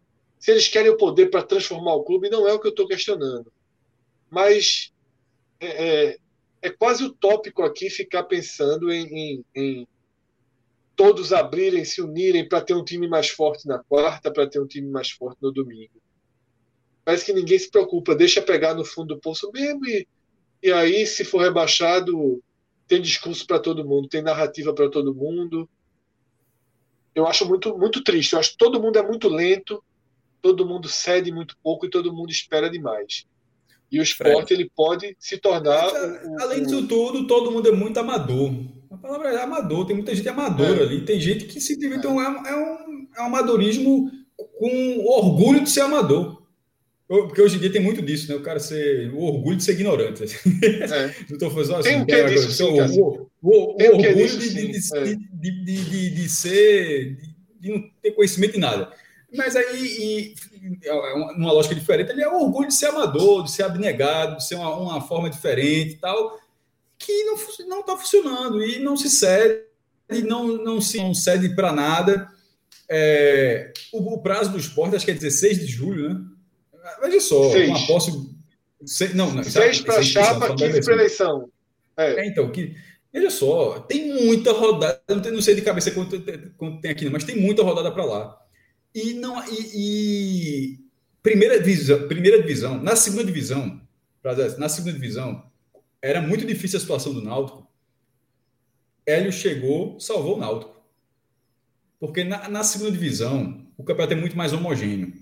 se 0.45 0.51
eles 0.51 0.69
querem 0.69 0.91
o 0.91 0.99
poder 0.99 1.31
para 1.31 1.43
transformar 1.43 1.95
o 1.95 2.05
clube, 2.05 2.29
não 2.29 2.47
é 2.47 2.53
o 2.53 2.61
que 2.61 2.67
eu 2.67 2.71
estou 2.71 2.87
questionando. 2.87 3.51
Mas 4.31 4.93
é, 5.61 5.67
é, 5.67 6.19
é, 6.63 6.71
quase 6.71 7.05
utópico 7.05 7.63
aqui 7.63 7.91
ficar 7.91 8.25
pensando 8.25 8.93
em, 8.93 9.07
em, 9.07 9.45
em 9.55 9.89
todos 10.97 11.33
abrirem, 11.33 11.85
se 11.85 12.01
unirem 12.01 12.49
para 12.49 12.61
ter 12.61 12.75
um 12.75 12.85
time 12.85 13.09
mais 13.09 13.29
forte 13.29 13.67
na 13.67 13.79
quarta, 13.79 14.33
para 14.33 14.49
ter 14.49 14.61
um 14.61 14.67
time 14.67 14.89
mais 14.89 15.11
forte 15.11 15.39
no 15.41 15.53
domingo. 15.53 16.01
Parece 17.05 17.27
que 17.27 17.33
ninguém 17.33 17.59
se 17.59 17.71
preocupa, 17.71 18.15
deixa 18.15 18.41
pegar 18.41 18.75
no 18.75 18.85
fundo 18.85 19.15
do 19.15 19.21
poço 19.21 19.51
mesmo 19.53 19.85
e, 19.87 20.07
e 20.63 20.73
aí, 20.73 21.07
se 21.07 21.25
for 21.25 21.43
rebaixado, 21.43 22.43
tem 22.89 23.01
discurso 23.01 23.47
para 23.47 23.59
todo 23.59 23.87
mundo, 23.87 24.09
tem 24.09 24.23
narrativa 24.23 24.73
para 24.73 24.91
todo 24.91 25.15
mundo. 25.15 25.69
Eu 27.15 27.27
acho 27.27 27.47
muito, 27.47 27.77
muito 27.77 28.03
triste. 28.03 28.33
Eu 28.33 28.39
acho 28.39 28.53
que 28.53 28.59
todo 28.59 28.81
mundo 28.81 28.99
é 28.99 29.03
muito 29.03 29.29
lento 29.29 29.83
todo 30.45 30.67
mundo 30.67 30.91
cede 30.91 31.33
muito 31.33 31.57
pouco 31.63 31.87
e 31.87 31.91
todo 31.91 32.13
mundo 32.13 32.31
espera 32.31 32.69
demais. 32.69 33.27
E 33.95 34.01
o 34.01 34.03
esporte 34.03 34.53
ele 34.53 34.69
pode 34.75 35.17
se 35.21 35.39
tornar. 35.39 35.87
O, 36.25 36.43
além 36.43 36.65
disso 36.65 36.85
tudo, 36.89 37.29
todo 37.29 37.53
mundo 37.53 37.69
é 37.69 37.73
muito 37.73 37.97
amador. 38.01 38.53
A 38.91 38.97
palavra 38.97 39.31
é 39.31 39.41
amador, 39.41 39.87
tem 39.87 39.95
muita 39.95 40.13
gente 40.13 40.29
amadora 40.29 40.81
é. 40.81 40.83
ali. 40.83 41.05
Tem 41.05 41.21
gente 41.21 41.45
que 41.45 41.61
simplesmente 41.61 42.05
é. 42.05 42.11
Um, 42.11 42.21
é, 42.21 42.57
um, 42.57 43.07
é 43.17 43.23
um 43.23 43.27
amadorismo 43.27 44.11
com 44.59 44.99
orgulho 45.07 45.63
de 45.63 45.71
ser 45.71 45.83
amador. 45.83 46.43
Porque 47.07 47.41
hoje 47.41 47.57
em 47.57 47.61
dia 47.61 47.71
tem 47.71 47.81
muito 47.81 48.03
disso, 48.03 48.29
né? 48.29 48.35
O 48.35 48.43
cara 48.43 48.59
ser. 48.59 49.15
O 49.15 49.23
orgulho 49.23 49.59
de 49.59 49.63
ser 49.63 49.73
ignorante. 49.73 50.25
É. 50.65 51.15
Não 51.29 51.35
estou 51.35 51.51
fazendo 51.53 51.77
assim. 51.77 51.91
Tem 51.91 52.01
um 52.03 52.07
que 52.07 52.25
disso, 52.35 52.51
sim, 52.51 52.65
o, 52.65 53.29
o, 53.43 53.83
orgulho 53.83 54.15
disso, 54.15 54.41
de, 54.41 54.73
de, 54.73 55.25
de, 55.33 55.85
de, 55.85 56.11
de, 56.11 56.29
ser. 56.29 57.17
De 57.61 57.71
não 57.71 57.85
ter 58.03 58.11
conhecimento 58.11 58.55
de 58.55 58.59
nada. 58.59 58.91
Mas 59.35 59.57
aí, 59.57 59.65
e, 59.65 60.35
é 60.85 60.93
uma 60.93 61.53
lógica 61.53 61.75
diferente, 61.75 62.11
ele 62.11 62.23
é 62.23 62.29
o 62.29 62.41
orgulho 62.41 62.69
de 62.69 62.75
ser 62.75 62.87
amador, 62.87 63.43
de 63.43 63.51
ser 63.51 63.65
abnegado, 63.65 64.37
de 64.37 64.47
ser 64.47 64.55
uma, 64.55 64.75
uma 64.77 65.01
forma 65.01 65.29
diferente 65.29 65.95
e 65.95 65.97
tal, 65.97 66.39
que 66.99 67.25
não 67.67 67.81
está 67.81 67.97
funcionando 67.97 68.65
e 68.65 68.79
não 68.79 68.97
se 68.97 69.11
cede, 69.11 69.65
não, 70.25 70.47
não 70.47 70.81
se 70.81 70.99
não 70.99 71.15
cede 71.15 71.55
para 71.55 71.73
nada. 71.73 72.29
É, 72.89 73.73
o, 73.93 74.15
o, 74.15 74.23
prazo 74.23 74.51
do 74.51 74.59
esporte, 74.59 74.95
acho 74.95 75.05
que 75.05 75.11
é 75.11 75.15
16 75.15 75.59
de 75.59 75.67
julho, 75.67 76.09
né? 76.09 76.21
Veja 77.03 77.21
só, 77.21 77.51
seis. 77.51 77.69
uma 77.69 77.87
posse. 77.87 78.35
Se, 78.85 79.15
não, 79.15 79.33
não, 79.33 79.43
seis 79.43 79.81
para 79.81 80.03
chapa, 80.03 80.55
15 80.55 80.83
para 80.83 80.95
eleição. 80.95 81.51
É. 81.97 82.21
é. 82.21 82.27
então, 82.27 82.51
que, 82.51 82.77
veja 83.13 83.31
só, 83.31 83.81
tem 83.81 84.13
muita 84.27 84.53
rodada, 84.53 85.01
não, 85.09 85.41
sei 85.41 85.55
de 85.55 85.63
cabeça 85.63 85.91
quanto, 85.91 86.23
quanto 86.57 86.81
tem 86.81 86.91
aqui, 86.91 87.09
mas 87.09 87.25
tem 87.25 87.37
muita 87.37 87.63
rodada 87.63 87.91
para 87.91 88.05
lá. 88.05 88.44
E, 88.95 89.15
não, 89.15 89.43
e, 89.49 89.71
e, 89.75 90.79
primeira, 91.23 91.59
divisão, 91.59 92.07
primeira 92.07 92.41
divisão, 92.41 92.81
na 92.81 92.95
segunda 92.95 93.25
divisão, 93.25 93.81
na 94.57 94.69
segunda 94.69 94.95
divisão, 94.95 95.45
era 96.01 96.23
muito 96.23 96.47
difícil 96.47 96.77
a 96.77 96.81
situação 96.81 97.13
do 97.13 97.23
Náutico. 97.23 97.67
Hélio 99.07 99.33
chegou, 99.33 99.99
salvou 99.99 100.37
o 100.37 100.41
Náutico. 100.41 100.75
Porque 101.99 102.23
na, 102.23 102.49
na 102.49 102.63
segunda 102.63 102.93
divisão, 102.93 103.67
o 103.77 103.83
campeonato 103.83 104.15
é 104.15 104.17
muito 104.17 104.37
mais 104.37 104.53
homogêneo. 104.53 105.13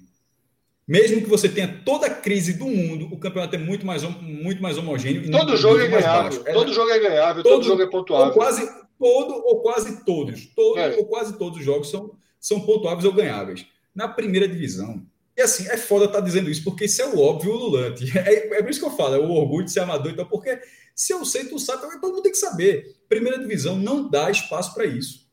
Mesmo 0.86 1.22
que 1.22 1.28
você 1.28 1.48
tenha 1.48 1.80
toda 1.84 2.06
a 2.06 2.10
crise 2.10 2.54
do 2.54 2.66
mundo, 2.66 3.08
o 3.12 3.18
campeonato 3.18 3.54
é 3.54 3.58
muito 3.58 3.86
mais, 3.86 4.02
muito 4.02 4.60
mais 4.60 4.76
homogêneo. 4.76 5.30
todo 5.30 5.56
jogo 5.56 5.80
é 5.80 5.88
ganhável. 5.88 6.42
É, 6.44 6.52
todo 6.52 6.72
jogo 6.72 6.90
é 6.90 6.98
ganhável, 6.98 7.42
todo, 7.42 7.52
todo 7.52 7.64
jogo 7.64 7.82
é 7.82 7.86
pontuável. 7.86 8.26
Ou 8.26 8.32
quase, 8.32 8.68
todo, 8.98 9.34
ou 9.34 9.62
quase 9.62 10.04
todos. 10.04 10.46
Todo, 10.46 10.78
é. 10.78 10.96
Ou 10.96 11.06
quase 11.06 11.38
todos 11.38 11.58
os 11.58 11.64
jogos 11.64 11.88
são, 11.88 12.10
são 12.42 12.60
pontuáveis 12.60 13.04
ou 13.04 13.12
ganháveis. 13.12 13.64
Na 13.94 14.08
primeira 14.08 14.48
divisão, 14.48 15.06
e 15.36 15.40
assim, 15.40 15.66
é 15.68 15.76
foda 15.76 16.06
estar 16.06 16.18
tá 16.18 16.24
dizendo 16.24 16.50
isso, 16.50 16.64
porque 16.64 16.86
isso 16.86 17.00
é 17.00 17.06
o 17.06 17.18
óbvio 17.18 17.52
ululante. 17.52 18.04
É, 18.18 18.58
é 18.58 18.62
por 18.62 18.70
isso 18.70 18.80
que 18.80 18.86
eu 18.86 18.96
falo, 18.96 19.14
é 19.14 19.18
o 19.18 19.30
orgulho 19.30 19.64
de 19.64 19.72
ser 19.72 19.80
amador, 19.80 20.12
então, 20.12 20.26
porque 20.26 20.60
se 20.94 21.12
eu 21.12 21.24
sei, 21.24 21.44
tu 21.44 21.58
sabe, 21.58 21.82
todo 22.00 22.12
mundo 22.12 22.22
tem 22.22 22.32
que 22.32 22.38
saber. 22.38 22.96
Primeira 23.08 23.38
divisão 23.38 23.76
não 23.76 24.10
dá 24.10 24.30
espaço 24.30 24.74
para 24.74 24.84
isso. 24.84 25.26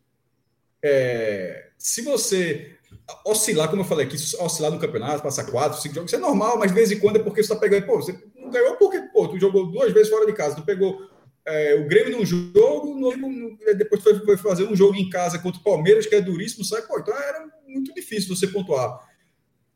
É, 0.81 1.69
se 1.77 2.01
você 2.01 2.77
oscilar, 3.25 3.69
como 3.69 3.81
eu 3.81 3.85
falei 3.85 4.05
aqui, 4.05 4.15
oscilar 4.39 4.71
no 4.71 4.79
campeonato, 4.79 5.23
passar 5.23 5.45
quatro, 5.45 5.81
cinco 5.81 5.95
jogos, 5.95 6.11
isso 6.11 6.21
é 6.21 6.25
normal, 6.25 6.57
mas 6.57 6.71
de 6.71 6.75
vez 6.75 6.91
em 6.91 6.99
quando 6.99 7.17
é 7.17 7.23
porque 7.23 7.43
você 7.43 7.51
está 7.51 7.55
pegando. 7.55 7.85
Pô, 7.85 7.97
você 7.97 8.17
não 8.37 8.49
ganhou 8.49 8.75
porque 8.77 9.01
pô, 9.13 9.27
tu 9.27 9.39
jogou 9.39 9.67
duas 9.71 9.91
vezes 9.91 10.09
fora 10.09 10.25
de 10.25 10.33
casa, 10.33 10.55
tu 10.55 10.61
pegou 10.61 11.08
é, 11.49 11.75
o 11.75 11.87
Grêmio 11.87 12.17
num 12.17 12.25
jogo, 12.25 12.95
no, 12.95 13.17
no, 13.17 13.57
depois 13.75 14.03
foi, 14.03 14.19
foi, 14.19 14.37
fazer 14.37 14.65
um 14.65 14.75
jogo 14.75 14.95
em 14.95 15.09
casa 15.09 15.39
contra 15.39 15.59
o 15.59 15.63
Palmeiras, 15.63 16.05
que 16.05 16.13
é 16.13 16.21
duríssimo, 16.21 16.63
sai, 16.63 16.83
pô, 16.83 16.99
então 16.99 17.15
era 17.15 17.47
muito 17.67 17.93
difícil 17.93 18.35
você 18.35 18.47
pontuar. 18.47 19.07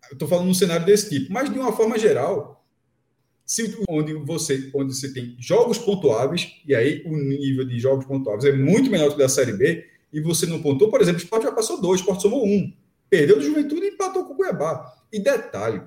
Eu 0.09 0.13
estou 0.13 0.27
falando 0.27 0.45
num 0.45 0.53
cenário 0.53 0.85
desse 0.85 1.09
tipo, 1.09 1.33
mas 1.33 1.51
de 1.51 1.57
uma 1.57 1.73
forma 1.73 1.97
geral, 1.97 2.63
se, 3.45 3.75
onde 3.89 4.13
você 4.13 4.69
onde 4.73 4.95
você 4.95 5.11
tem 5.11 5.35
jogos 5.39 5.79
pontuáveis, 5.79 6.61
e 6.65 6.75
aí 6.75 7.01
o 7.05 7.17
nível 7.17 7.65
de 7.65 7.79
jogos 7.79 8.05
pontuáveis 8.05 8.45
é 8.45 8.55
muito 8.55 8.91
menor 8.91 9.11
que 9.11 9.17
da 9.17 9.27
Série 9.27 9.53
B, 9.53 9.83
e 10.11 10.21
você 10.21 10.45
não 10.45 10.61
pontuou, 10.61 10.91
por 10.91 11.01
exemplo, 11.01 11.19
o 11.19 11.23
Sport 11.23 11.43
já 11.43 11.51
passou 11.51 11.81
dois, 11.81 11.99
o 11.99 12.03
Sport 12.03 12.21
somou 12.21 12.45
um, 12.45 12.71
perdeu 13.09 13.37
do 13.37 13.43
Juventude 13.43 13.85
e 13.85 13.89
empatou 13.89 14.25
com 14.25 14.33
o 14.33 14.37
Cuiabá. 14.37 14.93
E 15.11 15.19
detalhe, 15.19 15.81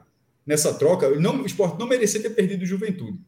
nessa 0.44 0.74
troca, 0.74 1.08
não, 1.20 1.42
o 1.42 1.46
Sport 1.46 1.78
não 1.78 1.86
merecia 1.86 2.20
ter 2.20 2.30
perdido 2.30 2.62
o 2.62 2.66
Juventude 2.66 3.18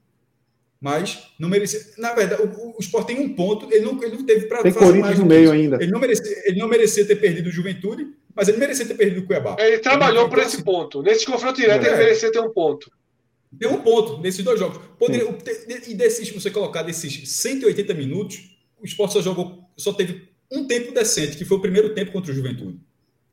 mas 0.81 1.31
não 1.39 1.49
merecia. 1.49 1.81
Na 1.99 2.15
verdade, 2.15 2.43
o, 2.43 2.77
o 2.77 2.81
Sport 2.81 3.07
tem 3.07 3.19
um 3.19 3.35
ponto, 3.35 3.67
ele 3.73 3.85
não, 3.85 4.03
ele 4.03 4.17
não 4.17 4.25
teve 4.25 4.47
para 4.47 4.63
fazer 4.63 4.79
Corinthians 4.79 5.01
mais 5.01 5.19
no 5.19 5.27
meio 5.27 5.51
ainda. 5.51 5.77
Ele 5.81 5.91
não, 5.91 5.99
merecia, 5.99 6.43
ele 6.45 6.59
não 6.59 6.69
merecia 6.69 7.05
ter 7.05 7.17
perdido 7.17 7.49
o 7.49 7.53
Juventude, 7.53 8.07
mas 8.35 8.49
ele 8.49 8.59
merecia 8.59 8.87
ter 8.87 8.95
perdido 8.95 9.23
o 9.23 9.27
Cuiabá. 9.27 9.57
Ele 9.59 9.79
trabalhou 9.79 10.29
por 10.29 10.39
esse 10.39 10.63
ponto. 10.63 11.03
Nesse 11.03 11.27
confronto 11.27 11.61
direto, 11.61 11.85
é. 11.85 11.89
ele 11.89 11.97
merecia 11.97 12.31
ter 12.31 12.41
um 12.41 12.51
ponto. 12.51 12.91
Tem 13.59 13.69
um 13.69 13.81
ponto 13.81 14.21
nesses 14.21 14.45
dois 14.45 14.59
jogos. 14.61 14.79
Poderia, 14.99 15.27
e 15.87 15.95
desses, 15.95 16.31
você 16.31 16.51
colocar 16.51 16.83
desses 16.83 17.29
180 17.29 17.95
minutos, 17.95 18.57
o 18.81 18.85
Sport 18.85 19.13
só 19.13 19.23
jogou, 19.23 19.65
só 19.77 19.93
teve 19.93 20.29
um 20.51 20.67
tempo 20.67 20.93
decente, 20.93 21.37
que 21.37 21.45
foi 21.45 21.57
o 21.57 21.61
primeiro 21.61 21.95
tempo 21.95 22.13
contra 22.13 22.31
o 22.31 22.35
Juventude. 22.35 22.79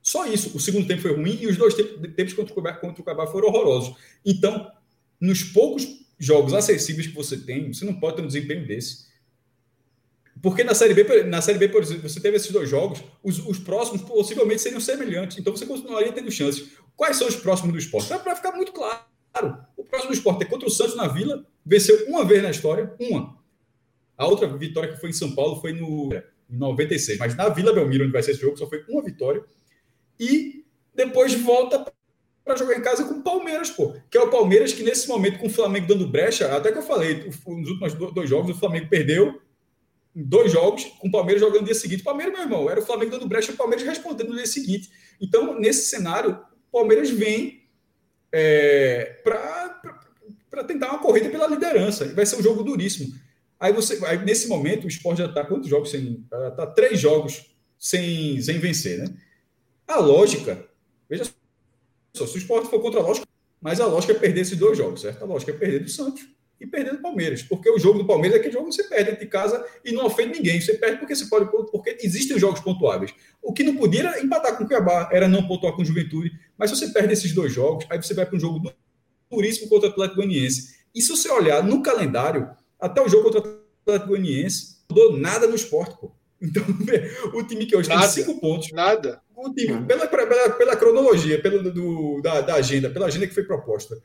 Só 0.01 0.26
isso. 0.26 0.55
O 0.55 0.59
segundo 0.59 0.88
tempo 0.88 1.01
foi 1.01 1.13
ruim 1.13 1.38
e 1.41 1.47
os 1.47 1.57
dois 1.57 1.73
tempos 1.73 2.34
contra 2.34 2.51
o 2.51 2.55
Cuiabá, 2.55 2.80
contra 2.80 3.01
o 3.01 3.03
Cuiabá 3.03 3.27
foram 3.27 3.49
horrorosos. 3.49 3.95
Então, 4.26 4.72
nos 5.19 5.43
poucos 5.43 6.05
jogos 6.17 6.53
acessíveis 6.53 7.07
que 7.07 7.15
você 7.15 7.37
tem, 7.37 7.73
você 7.73 7.85
não 7.85 7.99
pode 7.99 8.17
ter 8.17 8.21
um 8.21 8.27
desempenho 8.27 8.65
desse. 8.65 9.05
Porque 10.41 10.63
na 10.63 10.75
Série 10.75 10.93
B, 10.93 11.23
na 11.23 11.41
série 11.41 11.57
B 11.57 11.69
por 11.69 11.81
exemplo, 11.81 12.07
você 12.07 12.19
teve 12.19 12.37
esses 12.37 12.51
dois 12.51 12.69
jogos, 12.69 13.03
os, 13.23 13.39
os 13.39 13.57
próximos 13.57 14.01
possivelmente 14.01 14.61
seriam 14.61 14.79
semelhantes, 14.79 15.37
então 15.37 15.55
você 15.55 15.65
continuaria 15.65 16.11
tendo 16.11 16.29
chances. 16.31 16.71
Quais 16.95 17.17
são 17.17 17.27
os 17.27 17.35
próximos 17.35 17.71
do 17.71 17.79
esporte? 17.79 18.07
Para 18.07 18.35
ficar 18.35 18.51
muito 18.51 18.71
claro. 18.71 19.03
O 19.75 19.83
próximo 19.83 20.11
do 20.11 20.15
esporte 20.15 20.43
é 20.43 20.45
contra 20.45 20.67
o 20.67 20.71
Santos 20.71 20.95
na 20.95 21.07
Vila, 21.07 21.45
venceu 21.65 22.05
uma 22.07 22.23
vez 22.23 22.41
na 22.41 22.51
história, 22.51 22.93
uma. 22.99 23.37
A 24.17 24.27
outra 24.27 24.47
vitória 24.47 24.93
que 24.93 24.99
foi 24.99 25.09
em 25.09 25.13
São 25.13 25.33
Paulo 25.33 25.59
foi 25.59 25.73
no 25.73 26.09
em 26.49 26.57
96, 26.57 27.17
mas 27.17 27.35
na 27.35 27.49
Vila 27.49 27.73
Belmiro, 27.73 28.03
onde 28.03 28.13
vai 28.13 28.21
ser 28.21 28.31
esse 28.31 28.41
jogo, 28.41 28.57
só 28.57 28.67
foi 28.67 28.85
uma 28.87 29.03
vitória. 29.03 29.43
E 30.19 30.63
depois 30.93 31.33
volta 31.33 31.91
para 32.45 32.55
jogar 32.55 32.77
em 32.77 32.81
casa 32.81 33.03
com 33.03 33.15
o 33.15 33.23
Palmeiras, 33.23 33.72
pô. 33.72 33.95
Que 34.09 34.17
é 34.17 34.22
o 34.22 34.30
Palmeiras 34.30 34.72
que, 34.72 34.84
nesse 34.84 35.07
momento, 35.07 35.39
com 35.39 35.47
o 35.47 35.49
Flamengo 35.49 35.88
dando 35.88 36.07
brecha, 36.07 36.55
até 36.55 36.72
que 36.72 36.77
eu 36.77 36.84
falei, 36.84 37.26
nos 37.26 37.69
últimos 37.69 37.93
dois 38.13 38.30
jogos, 38.30 38.55
o 38.55 38.59
Flamengo 38.59 38.88
perdeu 38.88 39.41
dois 40.15 40.51
jogos, 40.51 40.85
com 40.99 41.07
o 41.07 41.11
Palmeiras 41.11 41.41
jogando 41.41 41.61
no 41.61 41.65
dia 41.65 41.76
seguinte. 41.76 42.03
Palmeiras, 42.03 42.34
meu 42.34 42.43
irmão, 42.43 42.69
era 42.69 42.80
o 42.80 42.85
Flamengo 42.85 43.11
dando 43.11 43.27
brecha 43.27 43.51
o 43.51 43.57
Palmeiras 43.57 43.85
respondendo 43.85 44.30
no 44.30 44.35
dia 44.35 44.45
seguinte. 44.45 44.89
Então, 45.19 45.59
nesse 45.59 45.88
cenário, 45.88 46.39
o 46.69 46.72
Palmeiras 46.72 47.09
vem 47.09 47.63
é, 48.31 49.22
para 49.23 50.63
tentar 50.67 50.89
uma 50.89 50.99
corrida 50.99 51.30
pela 51.30 51.47
liderança. 51.47 52.13
Vai 52.13 52.26
ser 52.27 52.38
um 52.38 52.43
jogo 52.43 52.63
duríssimo. 52.63 53.13
Aí 53.59 53.73
você, 53.73 53.99
aí 54.05 54.23
nesse 54.23 54.47
momento, 54.47 54.85
o 54.85 54.88
esporte 54.88 55.17
já 55.17 55.26
está 55.26 55.43
quantos 55.43 55.67
jogos 55.67 55.89
sem. 55.89 56.23
Está 56.31 56.67
três 56.67 56.99
jogos 56.99 57.55
sem, 57.77 58.39
sem 58.39 58.59
vencer, 58.59 58.99
né? 58.99 59.17
A 59.88 59.99
lógica, 59.99 60.67
veja 61.09 61.23
só, 62.17 62.27
se 62.27 62.35
o 62.35 62.37
esporte 62.37 62.69
for 62.69 62.81
contra 62.81 62.99
a 62.99 63.03
lógica, 63.03 63.27
mas 63.61 63.79
a 63.79 63.85
lógica 63.85 64.13
é 64.13 64.15
perder 64.15 64.41
esses 64.41 64.57
dois 64.57 64.77
jogos, 64.77 65.01
certo? 65.01 65.23
A 65.23 65.25
lógica 65.25 65.51
é 65.51 65.55
perder 65.55 65.79
do 65.79 65.89
Santos. 65.89 66.27
e 66.59 66.65
perdendo 66.65 66.99
o 66.99 67.01
Palmeiras. 67.01 67.43
Porque 67.43 67.69
o 67.69 67.77
jogo 67.77 67.99
do 67.99 68.05
Palmeiras 68.05 68.37
é 68.37 68.39
aquele 68.39 68.53
jogo 68.53 68.69
que 68.69 68.75
você 68.75 68.83
perde 68.83 69.19
de 69.19 69.25
casa 69.25 69.65
e 69.83 69.91
não 69.91 70.05
ofende 70.05 70.37
ninguém. 70.37 70.59
Você 70.59 70.75
perde 70.75 70.99
porque 70.99 71.15
você 71.15 71.25
pode, 71.25 71.49
porque 71.51 71.97
existem 72.01 72.39
jogos 72.39 72.61
pontuáveis. 72.61 73.13
O 73.41 73.51
que 73.51 73.63
não 73.63 73.75
podia 73.75 74.01
era 74.01 74.23
empatar 74.23 74.57
com 74.57 74.63
o 74.63 74.67
Cuiabá, 74.67 75.09
era 75.11 75.27
não 75.27 75.47
pontuar 75.47 75.73
com 75.73 75.81
o 75.81 75.85
Juventude. 75.85 76.31
Mas 76.57 76.69
se 76.69 76.77
você 76.77 76.87
perde 76.89 77.13
esses 77.13 77.33
dois 77.33 77.51
jogos, 77.51 77.85
aí 77.89 78.01
você 78.01 78.13
vai 78.13 78.25
para 78.25 78.37
um 78.37 78.39
jogo 78.39 78.71
duríssimo 79.29 79.67
contra 79.67 79.89
o 79.89 79.91
Atlético 79.91 80.21
Goianiense. 80.21 80.75
E 80.93 81.01
se 81.01 81.09
você 81.09 81.29
olhar 81.29 81.61
no 81.61 81.83
calendário, 81.83 82.49
até 82.79 83.01
o 83.01 83.09
jogo 83.09 83.25
contra 83.25 83.41
o 83.41 83.59
Atlético 83.81 84.09
Goianiense, 84.09 84.77
não 84.89 84.95
mudou 84.95 85.17
nada 85.17 85.47
no 85.47 85.55
esporte, 85.55 85.97
pô. 85.99 86.11
Então, 86.41 86.63
o 87.33 87.43
time 87.43 87.65
que 87.65 87.75
hoje 87.75 87.89
nada, 87.89 88.01
tem 88.01 88.23
cinco 88.23 88.39
pontos. 88.39 88.71
Nada. 88.71 89.21
O 89.35 89.53
time, 89.53 89.85
pela, 89.85 90.07
pela, 90.07 90.49
pela 90.51 90.75
cronologia, 90.75 91.41
pela, 91.41 91.61
do, 91.61 92.21
da, 92.21 92.41
da 92.41 92.55
agenda, 92.55 92.89
pela 92.89 93.07
agenda 93.07 93.27
que 93.27 93.33
foi 93.33 93.43
proposta, 93.43 93.97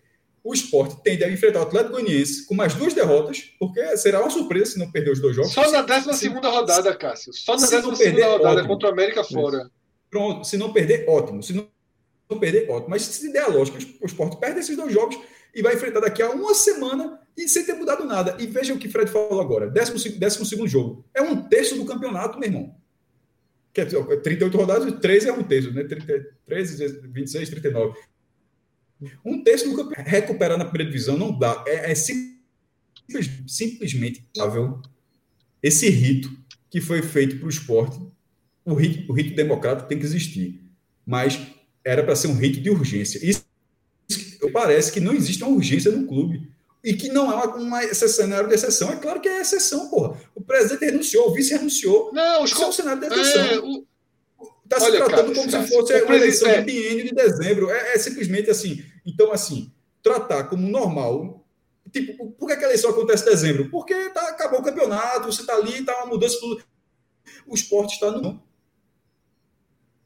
o 0.43 0.55
esporte 0.55 0.97
tende 1.03 1.23
a 1.23 1.31
enfrentar 1.31 1.61
o 1.61 1.63
Atlético 1.63 1.93
Goianiense 1.93 2.47
com 2.47 2.55
mais 2.55 2.75
duas 2.75 2.95
derrotas, 2.95 3.53
porque 3.59 3.97
será 3.97 4.21
uma 4.21 4.31
surpresa 4.31 4.73
se 4.73 4.79
não 4.79 4.91
perder 4.91 5.13
os 5.13 5.21
dois 5.21 5.37
jogos. 5.37 5.53
Só 5.53 5.71
na 5.71 5.83
12 5.83 6.15
segunda 6.15 6.49
rodada, 6.49 6.95
Cássio. 6.97 7.33
Só 7.33 7.57
na 7.57 7.67
12 7.67 7.97
segunda 7.97 8.27
rodada, 8.27 8.55
ótimo. 8.55 8.69
contra 8.69 8.89
o 8.89 8.93
América 8.93 9.23
fora. 9.23 9.71
Pronto, 10.11 10.47
se 10.47 10.57
não 10.57 10.73
perder, 10.73 11.05
ótimo. 11.09 11.43
Se 11.43 11.53
não, 11.53 11.69
não 12.29 12.39
perder, 12.39 12.71
ótimo. 12.71 12.91
Mas 12.91 13.03
se 13.03 13.33
der 13.33 13.43
a 13.43 13.49
lógica, 13.49 13.79
o 14.01 14.07
esporte 14.07 14.39
perde 14.39 14.61
esses 14.61 14.77
dois 14.77 14.93
jogos 14.93 15.19
e 15.55 15.63
vai 15.63 15.75
enfrentar 15.75 16.01
daqui 16.01 16.23
a 16.23 16.31
uma 16.31 16.55
semana 16.55 17.20
e 17.37 17.49
sem 17.49 17.65
ter 17.65 17.75
mudado 17.75 18.05
nada. 18.05 18.37
E 18.39 18.47
veja 18.47 18.75
o 18.75 18.79
que 18.79 18.89
Fred 18.89 19.11
falou 19.11 19.41
agora: 19.41 19.69
décimo, 19.69 20.19
décimo 20.19 20.45
segundo 20.45 20.69
jogo. 20.69 21.05
É 21.15 21.23
um 21.23 21.43
terço 21.49 21.77
do 21.77 21.85
campeonato, 21.85 22.39
meu 22.39 22.49
irmão. 22.49 22.75
Que 23.73 23.83
é 23.83 23.85
38 23.85 24.57
rodadas, 24.57 25.01
13 25.01 25.29
é 25.29 25.33
um 25.33 25.43
terço, 25.43 25.73
né? 25.73 25.85
13, 26.47 27.01
26, 27.03 27.51
39. 27.51 27.99
Um 29.25 29.43
terço 29.43 29.69
do 29.69 29.77
campeonato. 29.77 30.11
Recuperar 30.11 30.59
na 30.59 30.65
primeira 30.65 30.91
divisão 30.91 31.17
não 31.17 31.37
dá. 31.37 31.65
É, 31.67 31.93
é 31.93 31.95
simples, 31.95 33.31
simplesmente 33.47 34.27
esse 35.63 35.89
rito 35.89 36.31
que 36.69 36.81
foi 36.81 37.03
feito 37.03 37.37
para 37.37 37.47
o 37.47 37.51
esporte. 37.51 37.99
O 38.65 38.75
rito, 38.75 39.11
o 39.11 39.15
rito 39.15 39.35
democrático 39.35 39.89
tem 39.89 39.99
que 39.99 40.05
existir. 40.05 40.65
Mas 41.07 41.41
era 41.85 42.03
para 42.03 42.17
ser 42.17 42.29
um 42.29 42.37
rito 42.37 42.61
de 42.61 42.71
urgência. 42.71 43.21
Isso 43.25 43.45
parece 44.53 44.93
que 44.93 45.01
não 45.01 45.15
existe 45.15 45.43
uma 45.43 45.55
urgência 45.55 45.91
no 45.91 46.07
clube. 46.07 46.51
E 46.83 46.95
que 46.95 47.09
não 47.09 47.31
é 47.31 47.35
uma, 47.35 47.57
uma 47.57 47.95
cenário 47.95 48.49
de 48.49 48.55
exceção. 48.55 48.91
É 48.91 48.97
claro 48.97 49.21
que 49.21 49.29
é 49.29 49.41
exceção, 49.41 49.89
porra. 49.91 50.19
O 50.35 50.41
presidente 50.41 50.87
renunciou, 50.87 51.29
o 51.29 51.35
vice 51.35 51.53
renunciou. 51.53 52.11
Não, 52.13 52.43
os 52.43 52.51
Isso 52.51 52.63
é 52.63 52.67
um 52.67 52.73
cenário 52.73 53.01
de 53.01 53.07
exceção. 53.07 53.45
É, 53.45 53.59
o... 53.59 53.87
Está 54.65 54.81
se 54.81 54.93
tratando 54.93 55.11
cara, 55.11 55.35
como 55.35 55.51
se 55.51 55.69
fosse 55.69 56.03
uma 56.03 56.17
eleição 56.17 56.49
é... 56.49 56.59
de 56.59 56.65
biênio 56.65 57.05
de 57.05 57.13
dezembro. 57.13 57.71
É, 57.71 57.95
é, 57.95 57.99
simplesmente 57.99 58.49
assim. 58.51 58.83
Então, 59.05 59.31
assim, 59.33 59.71
tratar 60.03 60.45
como 60.45 60.67
normal. 60.69 61.45
Tipo, 61.93 62.31
por 62.33 62.47
que 62.47 62.55
a 62.55 62.63
eleição 62.63 62.91
acontece 62.91 63.25
em 63.25 63.31
dezembro? 63.31 63.69
Porque 63.69 63.95
tá, 64.11 64.29
acabou 64.29 64.61
o 64.61 64.63
campeonato, 64.63 65.31
você 65.31 65.41
está 65.43 65.57
ali, 65.57 65.81
está 65.81 65.97
uma 65.99 66.07
mudança. 66.07 66.39
Tudo. 66.41 66.63
O 67.47 67.55
esporte 67.55 67.95
está 67.95 68.11
no. 68.11 68.43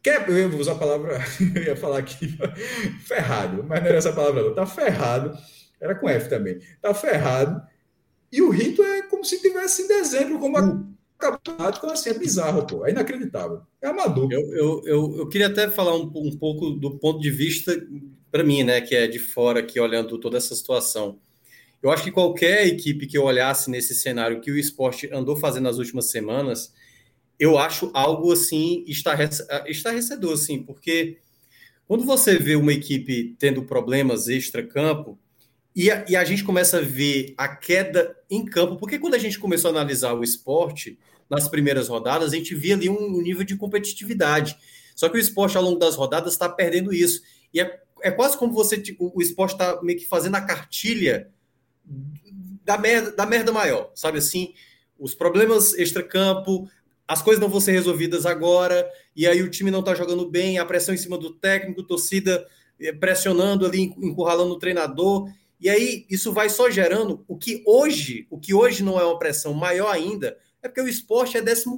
Quer, 0.03 0.29
eu 0.29 0.51
vou 0.51 0.61
usar 0.61 0.73
a 0.73 0.79
palavra, 0.79 1.19
eu 1.55 1.63
ia 1.63 1.77
falar 1.77 1.99
aqui, 1.99 2.37
ferrado, 3.07 3.65
mas 3.65 3.81
não 3.81 3.89
era 3.89 3.97
essa 3.97 4.13
palavra, 4.13 4.43
não. 4.43 4.51
Está 4.51 4.67
ferrado 4.67 5.39
era 5.85 5.95
com 5.95 6.09
F 6.09 6.29
também. 6.29 6.59
Tá 6.81 6.95
ferrado. 6.95 7.63
E 8.33 8.41
o 8.43 8.51
rito 8.51 8.83
é 8.83 9.03
como 9.03 9.25
se 9.25 9.41
tivesse 9.41 9.83
em 9.83 9.89
dezembro, 9.89 10.39
como 10.39 10.95
campeonato, 11.19 11.79
então 11.79 11.91
assim, 11.91 12.11
é 12.11 12.15
bizarro, 12.15 12.67
pô. 12.67 12.87
É 12.87 12.91
inacreditável. 12.91 13.61
É 13.81 13.89
amador. 13.89 14.33
Eu, 14.33 14.41
eu, 14.55 14.83
eu, 14.87 15.17
eu 15.19 15.29
queria 15.29 15.47
até 15.47 15.71
falar 15.71 15.95
um, 15.97 16.11
um 16.15 16.37
pouco 16.37 16.71
do 16.71 16.99
ponto 16.99 17.21
de 17.21 17.31
vista, 17.31 17.73
para 18.31 18.43
mim, 18.43 18.65
né, 18.65 18.81
que 18.81 18.95
é 18.95 19.07
de 19.07 19.19
fora 19.19 19.61
aqui, 19.61 19.79
olhando 19.79 20.19
toda 20.19 20.37
essa 20.37 20.55
situação. 20.55 21.21
Eu 21.83 21.91
acho 21.91 22.03
que 22.03 22.11
qualquer 22.11 22.67
equipe 22.67 23.07
que 23.07 23.17
eu 23.17 23.25
olhasse 23.25 23.71
nesse 23.71 23.95
cenário 23.95 24.41
que 24.41 24.51
o 24.51 24.59
esporte 24.59 25.09
andou 25.13 25.37
fazendo 25.37 25.65
nas 25.65 25.77
últimas 25.77 26.11
semanas, 26.11 26.73
eu 27.39 27.59
acho 27.59 27.91
algo 27.93 28.33
assim 28.33 28.85
estarrecedor, 28.87 30.33
assim, 30.33 30.63
porque 30.63 31.19
quando 31.87 32.05
você 32.05 32.39
vê 32.39 32.57
uma 32.57 32.73
equipe 32.73 33.37
tendo 33.39 33.65
problemas 33.65 34.29
extra-campo, 34.29 35.19
e 35.75 35.91
a, 35.91 36.05
e 36.09 36.15
a, 36.15 36.25
gente 36.25 36.45
começa 36.45 36.79
a 36.79 36.81
ver 36.81 37.35
a 37.37 37.49
queda 37.49 38.17
em 38.31 38.45
campo, 38.45 38.77
porque 38.77 38.99
quando 38.99 39.15
a 39.15 39.19
gente 39.19 39.39
começou 39.39 39.69
a 39.69 39.73
analisar 39.73 40.13
o 40.13 40.23
esporte 40.23 40.99
nas 41.29 41.49
primeiras 41.49 41.89
rodadas, 41.89 42.33
a 42.33 42.37
gente 42.37 42.55
via 42.55 42.75
ali 42.75 42.89
um, 42.89 43.17
um 43.17 43.21
nível 43.21 43.45
de 43.45 43.57
competitividade. 43.57 44.57
Só 44.95 45.09
que 45.09 45.17
o 45.17 45.21
esporte, 45.21 45.57
ao 45.57 45.63
longo 45.63 45.79
das 45.79 45.97
rodadas, 45.97 46.35
está 46.35 46.49
perdendo 46.49 46.93
isso. 46.93 47.23
E 47.53 47.61
é, 47.61 47.81
é 48.03 48.11
quase 48.11 48.39
como 48.39 48.53
você 48.53 48.83
o, 48.99 49.19
o 49.19 49.23
esporte 49.23 49.53
está 49.53 49.83
meio 49.83 49.99
que 49.99 50.07
fazendo 50.07 50.37
a 50.37 50.41
cartilha 50.41 51.29
da 52.65 52.79
merda, 52.79 53.13
da 53.13 53.27
merda 53.27 53.53
maior, 53.53 53.91
sabe 53.95 54.19
assim? 54.19 54.55
Os 54.99 55.15
problemas 55.15 55.75
extra-campo, 55.75 56.69
as 57.07 57.21
coisas 57.21 57.41
não 57.41 57.49
vão 57.49 57.61
ser 57.61 57.73
resolvidas 57.73 58.25
agora, 58.25 58.89
e 59.15 59.27
aí 59.27 59.43
o 59.43 59.51
time 59.51 59.71
não 59.71 59.81
está 59.81 59.95
jogando 59.95 60.29
bem, 60.31 60.59
a 60.59 60.65
pressão 60.65 60.95
em 60.95 60.99
cima 60.99 61.19
do 61.19 61.31
técnico, 61.31 61.83
torcida 61.83 62.47
eh, 62.81 62.93
pressionando 62.93 63.67
ali, 63.67 63.93
encurralando 63.99 64.55
o 64.55 64.59
treinador. 64.59 65.29
E 65.65 65.71
aí 65.71 66.05
isso 66.11 66.31
vai 66.31 66.51
só 66.51 66.69
gerando 66.69 67.25
o 67.27 67.39
que 67.39 67.65
hoje, 67.67 68.27
o 68.29 68.39
que 68.39 68.53
hoje 68.53 68.83
não 68.83 69.01
é 69.01 69.05
uma 69.05 69.19
pressão 69.19 69.55
maior 69.55 69.91
ainda, 69.91 70.37
é 70.63 70.69
porque 70.69 70.83
o 70.83 70.87
esporte 70.87 71.39
é 71.39 71.43
15 71.43 71.75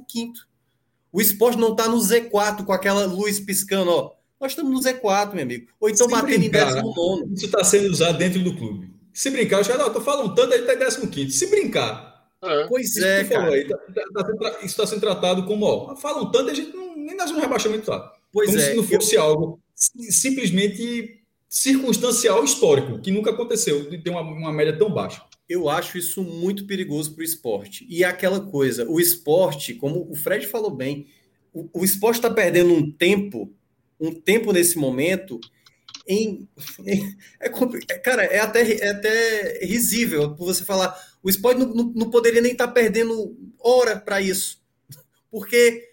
O 1.09 1.21
esporte 1.21 1.57
não 1.57 1.71
está 1.71 1.87
no 1.87 1.97
Z4 1.97 2.65
com 2.65 2.73
aquela 2.73 3.05
luz 3.05 3.39
piscando, 3.39 3.89
ó. 3.91 4.11
Nós 4.41 4.51
estamos 4.51 4.73
no 4.73 4.81
Z4, 4.81 5.33
meu 5.33 5.43
amigo. 5.43 5.67
Ou 5.79 5.89
então 5.89 6.05
Se 6.05 6.11
batendo 6.13 6.37
brincar, 6.37 6.69
em 6.69 6.73
19. 6.73 7.33
Isso 7.33 7.45
está 7.45 7.63
sendo 7.63 7.89
usado 7.89 8.17
dentro 8.17 8.43
do 8.43 8.57
clube. 8.57 8.91
Se 9.13 9.29
brincar, 9.29 9.61
os 9.61 9.67
caras, 9.67 9.93
tô 9.93 10.01
falando 10.01 10.35
tanto, 10.35 10.53
aí 10.53 10.59
está 10.59 10.73
em 11.01 11.07
15. 11.07 11.31
Se 11.31 11.47
brincar. 11.47 12.27
É. 12.43 12.67
Pois 12.67 12.93
é, 12.97 13.23
cara. 13.23 13.53
Aí, 13.53 13.65
tá, 13.69 13.77
tá, 13.77 14.23
tá, 14.23 14.49
isso 14.57 14.65
está 14.65 14.85
sendo 14.85 14.99
tratado 14.99 15.45
como, 15.45 15.65
ó, 15.65 15.95
falam 15.95 16.29
tanto, 16.29 16.51
a 16.51 16.53
gente 16.53 16.75
não, 16.75 16.93
nem 16.93 17.15
na 17.15 17.25
zona 17.25 17.37
de 17.37 17.45
rebaixamento 17.45 17.85
tá. 17.85 18.13
Pois 18.33 18.49
como 18.49 18.61
é. 18.61 18.65
se 18.65 18.75
não 18.75 18.83
fosse 18.83 19.15
eu... 19.15 19.23
algo 19.23 19.59
simplesmente 19.73 21.23
circunstancial 21.49 22.43
histórico, 22.43 22.99
que 22.99 23.11
nunca 23.11 23.31
aconteceu, 23.31 23.89
de 23.89 23.97
ter 23.97 24.09
uma, 24.09 24.21
uma 24.21 24.51
média 24.51 24.77
tão 24.77 24.89
baixa. 24.89 25.23
Eu 25.47 25.69
acho 25.69 25.97
isso 25.97 26.21
muito 26.21 26.65
perigoso 26.67 27.13
para 27.13 27.21
o 27.21 27.25
esporte. 27.25 27.85
E 27.89 28.03
é 28.03 28.07
aquela 28.07 28.39
coisa, 28.39 28.87
o 28.89 28.99
esporte, 28.99 29.73
como 29.73 30.09
o 30.11 30.15
Fred 30.15 30.45
falou 30.45 30.71
bem, 30.71 31.07
o, 31.53 31.69
o 31.73 31.85
esporte 31.85 32.17
está 32.17 32.29
perdendo 32.29 32.73
um 32.73 32.91
tempo, 32.91 33.53
um 33.99 34.13
tempo 34.13 34.51
nesse 34.51 34.77
momento 34.77 35.39
em, 36.07 36.47
em 36.85 37.17
é, 37.39 37.47
é, 37.47 37.99
cara, 37.99 38.23
é 38.23 38.39
até, 38.39 38.73
é 38.73 38.89
até 38.89 39.65
risível 39.65 40.35
você 40.35 40.63
falar. 40.63 40.97
O 41.23 41.29
esporte 41.29 41.59
não, 41.59 41.73
não, 41.73 41.93
não 41.95 42.09
poderia 42.09 42.41
nem 42.41 42.51
estar 42.51 42.67
tá 42.67 42.73
perdendo 42.73 43.37
hora 43.59 43.97
para 43.99 44.21
isso, 44.21 44.61
porque 45.31 45.89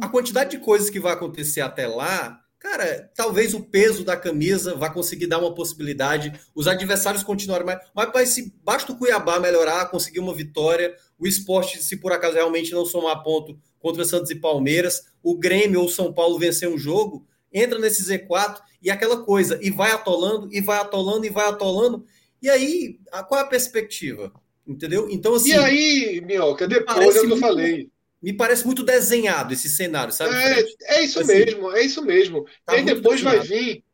a 0.00 0.08
quantidade 0.08 0.50
de 0.50 0.58
coisas 0.58 0.90
que 0.90 1.00
vai 1.00 1.12
acontecer 1.12 1.60
até 1.60 1.86
lá 1.86 2.39
Cara, 2.60 3.10
talvez 3.16 3.54
o 3.54 3.62
peso 3.62 4.04
da 4.04 4.14
camisa 4.14 4.74
vá 4.74 4.90
conseguir 4.90 5.26
dar 5.26 5.38
uma 5.38 5.54
possibilidade, 5.54 6.38
os 6.54 6.68
adversários 6.68 7.22
continuarem 7.22 7.64
mais. 7.64 7.80
Mas, 7.94 8.10
mas 8.12 8.28
se 8.28 8.54
basta 8.62 8.92
o 8.92 8.98
Cuiabá 8.98 9.40
melhorar, 9.40 9.90
conseguir 9.90 10.20
uma 10.20 10.34
vitória, 10.34 10.94
o 11.18 11.26
esporte, 11.26 11.82
se 11.82 11.96
por 11.96 12.12
acaso 12.12 12.34
realmente 12.34 12.72
não 12.72 12.84
somar 12.84 13.22
ponto 13.22 13.58
contra 13.78 14.04
Santos 14.04 14.30
e 14.30 14.34
Palmeiras, 14.34 15.06
o 15.22 15.38
Grêmio 15.38 15.80
ou 15.80 15.88
São 15.88 16.12
Paulo 16.12 16.38
vencer 16.38 16.68
um 16.68 16.76
jogo, 16.76 17.26
entra 17.50 17.78
nesse 17.78 18.04
Z4 18.04 18.58
e 18.82 18.90
aquela 18.90 19.24
coisa, 19.24 19.58
e 19.62 19.70
vai 19.70 19.92
atolando, 19.92 20.46
e 20.52 20.60
vai 20.60 20.80
atolando, 20.80 21.24
e 21.24 21.30
vai 21.30 21.48
atolando. 21.48 22.04
E 22.42 22.50
aí, 22.50 23.00
qual 23.26 23.40
é 23.40 23.44
a 23.44 23.48
perspectiva? 23.48 24.34
Entendeu? 24.66 25.08
Então, 25.10 25.34
assim. 25.34 25.48
E 25.48 25.54
aí, 25.54 26.20
Minhoca, 26.20 26.68
depois 26.68 27.16
é 27.16 27.20
o 27.20 27.26
que 27.26 27.32
eu 27.32 27.36
falei 27.38 27.90
me 28.22 28.32
parece 28.34 28.66
muito 28.66 28.82
desenhado 28.82 29.54
esse 29.54 29.68
cenário, 29.68 30.12
sabe? 30.12 30.34
É, 30.34 30.96
é 30.96 31.04
isso 31.04 31.20
assim, 31.20 31.32
mesmo, 31.32 31.72
é 31.74 31.82
isso 31.82 32.04
mesmo. 32.04 32.46
Tá 32.66 32.74
e 32.74 32.78
aí 32.78 32.84
depois 32.84 33.22
desenhado. 33.22 33.48
vai 33.48 33.58
vir. 33.58 33.84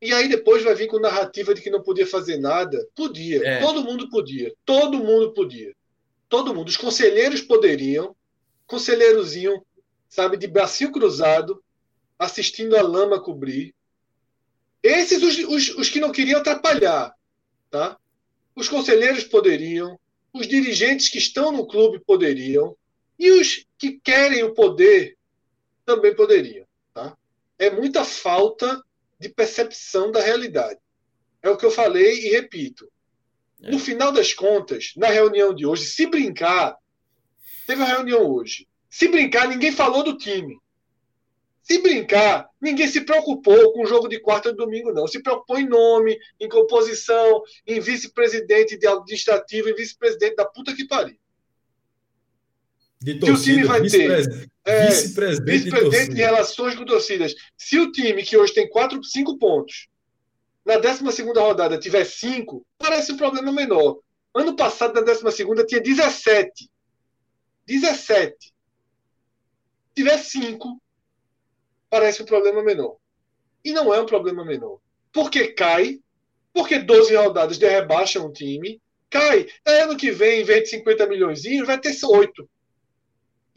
E 0.00 0.12
aí 0.12 0.28
depois 0.28 0.62
vai 0.62 0.74
vir 0.74 0.86
com 0.88 0.98
narrativa 0.98 1.54
de 1.54 1.60
que 1.60 1.70
não 1.70 1.82
podia 1.82 2.06
fazer 2.06 2.38
nada. 2.38 2.86
Podia. 2.94 3.40
É. 3.44 3.60
Todo 3.60 3.82
mundo 3.82 4.08
podia. 4.10 4.52
Todo 4.64 4.98
mundo 4.98 5.32
podia. 5.32 5.72
Todo 6.28 6.54
mundo. 6.54 6.68
Os 6.68 6.76
conselheiros 6.76 7.40
poderiam. 7.40 8.14
Conselheirozinho, 8.66 9.64
sabe, 10.08 10.36
de 10.36 10.46
bracinho 10.46 10.92
cruzado, 10.92 11.62
assistindo 12.18 12.76
a 12.76 12.82
lama 12.82 13.20
cobrir. 13.20 13.74
Esses 14.82 15.22
os, 15.22 15.38
os, 15.38 15.68
os 15.76 15.88
que 15.88 16.00
não 16.00 16.12
queriam 16.12 16.40
atrapalhar. 16.40 17.12
Tá? 17.70 17.96
Os 18.54 18.68
conselheiros 18.68 19.24
poderiam. 19.24 19.98
Os 20.32 20.46
dirigentes 20.46 21.08
que 21.08 21.18
estão 21.18 21.50
no 21.50 21.66
clube 21.66 22.00
poderiam 22.00 22.76
e 23.18 23.32
os 23.32 23.66
que 23.78 24.00
querem 24.00 24.42
o 24.42 24.52
poder 24.52 25.16
também 25.84 26.14
poderiam. 26.14 26.66
Tá? 26.92 27.16
É 27.58 27.70
muita 27.70 28.04
falta 28.04 28.82
de 29.18 29.28
percepção 29.28 30.10
da 30.10 30.20
realidade. 30.20 30.80
É 31.42 31.48
o 31.48 31.56
que 31.56 31.64
eu 31.64 31.70
falei 31.70 32.26
e 32.26 32.30
repito. 32.30 32.90
É. 33.62 33.70
No 33.70 33.78
final 33.78 34.12
das 34.12 34.34
contas, 34.34 34.92
na 34.96 35.08
reunião 35.08 35.54
de 35.54 35.64
hoje, 35.64 35.84
se 35.84 36.06
brincar, 36.06 36.76
teve 37.66 37.80
uma 37.80 37.88
reunião 37.88 38.22
hoje. 38.30 38.68
Se 38.90 39.08
brincar, 39.08 39.48
ninguém 39.48 39.72
falou 39.72 40.02
do 40.02 40.16
time. 40.16 40.58
Se 41.62 41.82
brincar, 41.82 42.48
ninguém 42.60 42.88
se 42.88 43.02
preocupou 43.02 43.72
com 43.72 43.82
o 43.82 43.86
jogo 43.86 44.08
de 44.08 44.18
quarta 44.20 44.48
e 44.48 44.54
domingo, 44.54 44.92
não. 44.92 45.06
Se 45.06 45.22
preocupou 45.22 45.58
em 45.58 45.68
nome, 45.68 46.18
em 46.40 46.48
composição, 46.48 47.42
em 47.66 47.78
vice-presidente 47.78 48.78
de 48.78 48.86
administrativo, 48.86 49.68
em 49.68 49.74
vice-presidente 49.74 50.36
da 50.36 50.46
puta 50.46 50.74
que 50.74 50.86
pariu. 50.86 51.18
De 53.00 53.14
torcida, 53.18 53.36
que 53.36 53.40
o 53.40 53.42
time 53.52 53.64
vai 53.64 53.82
ter 53.82 54.50
é, 54.64 54.86
vice-presidente 54.88 55.70
vice 55.70 55.90
de, 55.90 56.14
de, 56.14 56.20
relações 56.20 56.74
com 56.74 56.84
torcidas. 56.84 57.34
Se 57.56 57.78
o 57.78 57.92
time 57.92 58.22
que 58.22 58.36
hoje 58.36 58.52
tem 58.52 58.68
quatro, 58.68 59.02
cinco 59.04 59.38
pontos, 59.38 59.88
na 60.64 60.76
12 60.76 61.22
rodada 61.22 61.78
tiver 61.78 62.04
cinco, 62.04 62.66
parece 62.76 63.12
um 63.12 63.16
problema 63.16 63.50
menor. 63.50 64.00
Ano 64.34 64.54
passado, 64.54 64.94
na 64.94 65.00
12 65.00 65.24
tinha 65.66 65.80
17. 65.80 66.68
17. 67.66 68.36
Se 68.38 68.52
tiver 69.94 70.18
cinco, 70.18 70.80
parece 71.88 72.22
um 72.22 72.26
problema 72.26 72.62
menor. 72.62 72.96
E 73.64 73.72
não 73.72 73.92
é 73.94 74.00
um 74.00 74.06
problema 74.06 74.44
menor. 74.44 74.78
Porque 75.12 75.48
cai, 75.48 76.00
porque 76.52 76.78
12 76.78 77.16
rodadas 77.16 77.58
derrebaixam 77.58 78.26
o 78.26 78.32
time, 78.32 78.80
cai. 79.08 79.48
Ano 79.64 79.96
que 79.96 80.10
vem, 80.10 80.42
em 80.42 80.44
vez 80.44 80.64
de 80.64 80.70
50 80.70 81.06
milhões, 81.06 81.42
vai 81.64 81.80
ter 81.80 81.94
8. 82.04 82.48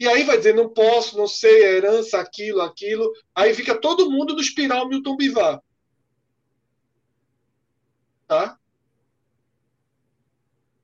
E 0.02 0.08
aí 0.08 0.24
vai 0.24 0.36
dizer, 0.36 0.52
não 0.52 0.68
posso, 0.68 1.16
não 1.16 1.28
sei, 1.28 1.62
é 1.62 1.76
herança, 1.76 2.18
aquilo, 2.18 2.60
aquilo. 2.60 3.08
Aí 3.32 3.54
fica 3.54 3.72
todo 3.72 4.10
mundo 4.10 4.34
no 4.34 4.40
espiral 4.40 4.88
Milton 4.88 5.16
Bivar. 5.16 5.62
Tá? 8.26 8.58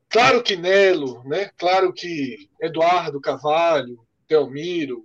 Claro 0.08 0.40
que 0.40 0.54
Nelo, 0.54 1.24
né? 1.24 1.50
claro 1.56 1.92
que 1.92 2.48
Eduardo 2.62 3.20
Cavalho, 3.20 3.98
Delmiro, 4.28 5.04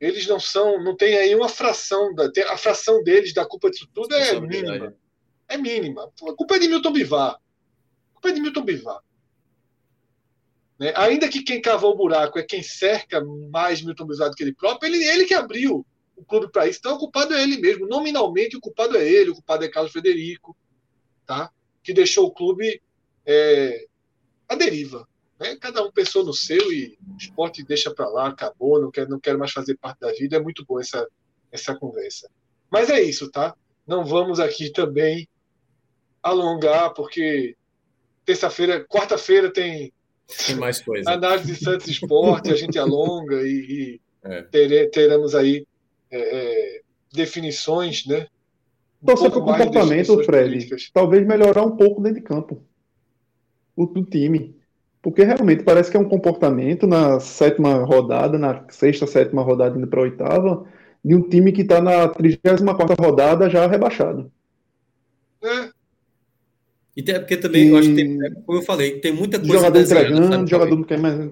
eles 0.00 0.28
não 0.28 0.38
são, 0.38 0.80
não 0.80 0.96
tem 0.96 1.16
aí 1.16 1.34
uma 1.34 1.48
fração, 1.48 2.14
da, 2.14 2.30
a 2.52 2.56
fração 2.56 3.02
deles 3.02 3.34
da 3.34 3.44
culpa 3.44 3.68
disso 3.72 3.90
tudo 3.92 4.14
é 4.14 4.38
mínima. 4.38 4.96
É 5.48 5.56
mínima. 5.56 6.12
A 6.28 6.32
culpa 6.32 6.54
é 6.54 6.58
de 6.60 6.68
Milton 6.68 6.92
Bivar. 6.92 7.32
A 7.32 8.12
culpa 8.12 8.28
é 8.28 8.32
de 8.32 8.40
Milton 8.40 8.62
Bivar. 8.62 9.00
Né? 10.78 10.92
Ainda 10.96 11.28
que 11.28 11.42
quem 11.42 11.60
cavou 11.60 11.92
o 11.92 11.96
buraco 11.96 12.38
é 12.38 12.42
quem 12.42 12.62
cerca 12.62 13.24
mais 13.50 13.82
Milton 13.82 14.06
Bivar 14.06 14.30
do 14.30 14.36
que 14.36 14.42
ele 14.42 14.54
próprio, 14.54 14.92
ele, 14.92 15.04
ele 15.04 15.24
que 15.24 15.34
abriu 15.34 15.86
o 16.16 16.24
clube 16.24 16.50
para 16.50 16.66
isso. 16.66 16.78
Então 16.78 16.96
o 16.96 16.98
culpado 16.98 17.34
é 17.34 17.42
ele 17.42 17.58
mesmo. 17.58 17.86
Nominalmente 17.86 18.56
o 18.56 18.60
culpado 18.60 18.96
é 18.96 19.08
ele, 19.08 19.30
o 19.30 19.34
culpado 19.34 19.64
é 19.64 19.68
Carlos 19.68 19.92
Frederico, 19.92 20.56
tá? 21.26 21.50
que 21.82 21.92
deixou 21.92 22.26
o 22.26 22.32
clube 22.32 22.82
é, 23.24 23.86
à 24.48 24.54
deriva. 24.54 25.06
Né? 25.38 25.56
Cada 25.56 25.82
um 25.84 25.90
pensou 25.90 26.24
no 26.24 26.32
seu 26.32 26.72
e 26.72 26.98
o 27.12 27.16
esporte 27.16 27.62
deixa 27.62 27.94
para 27.94 28.08
lá, 28.08 28.28
acabou, 28.28 28.80
não 28.80 28.90
quero, 28.90 29.10
não 29.10 29.20
quero 29.20 29.38
mais 29.38 29.52
fazer 29.52 29.76
parte 29.76 30.00
da 30.00 30.12
vida. 30.12 30.36
É 30.36 30.40
muito 30.40 30.64
boa 30.64 30.80
essa, 30.80 31.06
essa 31.52 31.74
conversa. 31.74 32.28
Mas 32.70 32.90
é 32.90 33.00
isso, 33.00 33.30
tá? 33.30 33.54
Não 33.86 34.04
vamos 34.04 34.40
aqui 34.40 34.70
também 34.70 35.28
alongar, 36.22 36.92
porque 36.92 37.56
terça-feira, 38.24 38.84
quarta-feira 38.84 39.52
tem, 39.52 39.92
tem 40.46 40.56
mais 40.56 40.80
coisa. 40.80 41.10
Análise 41.10 41.52
de 41.52 41.64
Santos 41.64 41.88
Esporte, 41.88 42.50
a 42.50 42.56
gente 42.56 42.78
alonga 42.78 43.42
e, 43.42 43.48
e 43.48 44.00
é. 44.22 44.42
tere, 44.42 44.88
teremos 44.88 45.34
aí 45.34 45.66
é, 46.10 46.18
é, 46.18 46.80
definições, 47.12 48.06
né? 48.06 48.26
Um 49.02 49.06
Torcer 49.06 49.30
para 49.30 49.38
o 49.38 49.44
comportamento, 49.44 50.24
Fred, 50.24 50.48
políticas. 50.48 50.90
talvez 50.92 51.26
melhorar 51.26 51.62
um 51.62 51.76
pouco 51.76 52.02
dentro 52.02 52.20
de 52.20 52.26
campo. 52.26 52.62
O 53.76 53.86
do 53.86 54.04
time. 54.04 54.56
Porque 55.02 55.22
realmente 55.22 55.62
parece 55.62 55.90
que 55.90 55.96
é 55.96 56.00
um 56.00 56.08
comportamento 56.08 56.86
na 56.86 57.20
sétima 57.20 57.84
rodada, 57.84 58.36
na 58.38 58.64
sexta, 58.70 59.06
sétima 59.06 59.42
rodada, 59.42 59.78
indo 59.78 59.86
para 59.86 60.00
a 60.00 60.02
oitava, 60.02 60.66
de 61.04 61.14
um 61.14 61.22
time 61.28 61.52
que 61.52 61.62
está 61.62 61.80
na 61.80 62.08
34 62.08 62.96
rodada 62.98 63.48
já 63.48 63.66
rebaixado. 63.68 64.32
É. 65.44 65.75
E 66.96 67.02
tem, 67.02 67.14
porque 67.18 67.36
também, 67.36 67.66
e... 67.66 67.68
eu 67.68 67.76
acho 67.76 67.88
que 67.90 67.94
tem, 67.94 68.18
como 68.46 68.58
eu 68.58 68.62
falei, 68.62 69.00
tem 69.00 69.12
muita 69.12 69.38
coisa 69.38 69.54
jogador 69.54 69.78
desenhada. 69.78 70.46
jogador 70.46 70.76
não 70.76 70.84
quer 70.84 70.98
mais. 70.98 71.30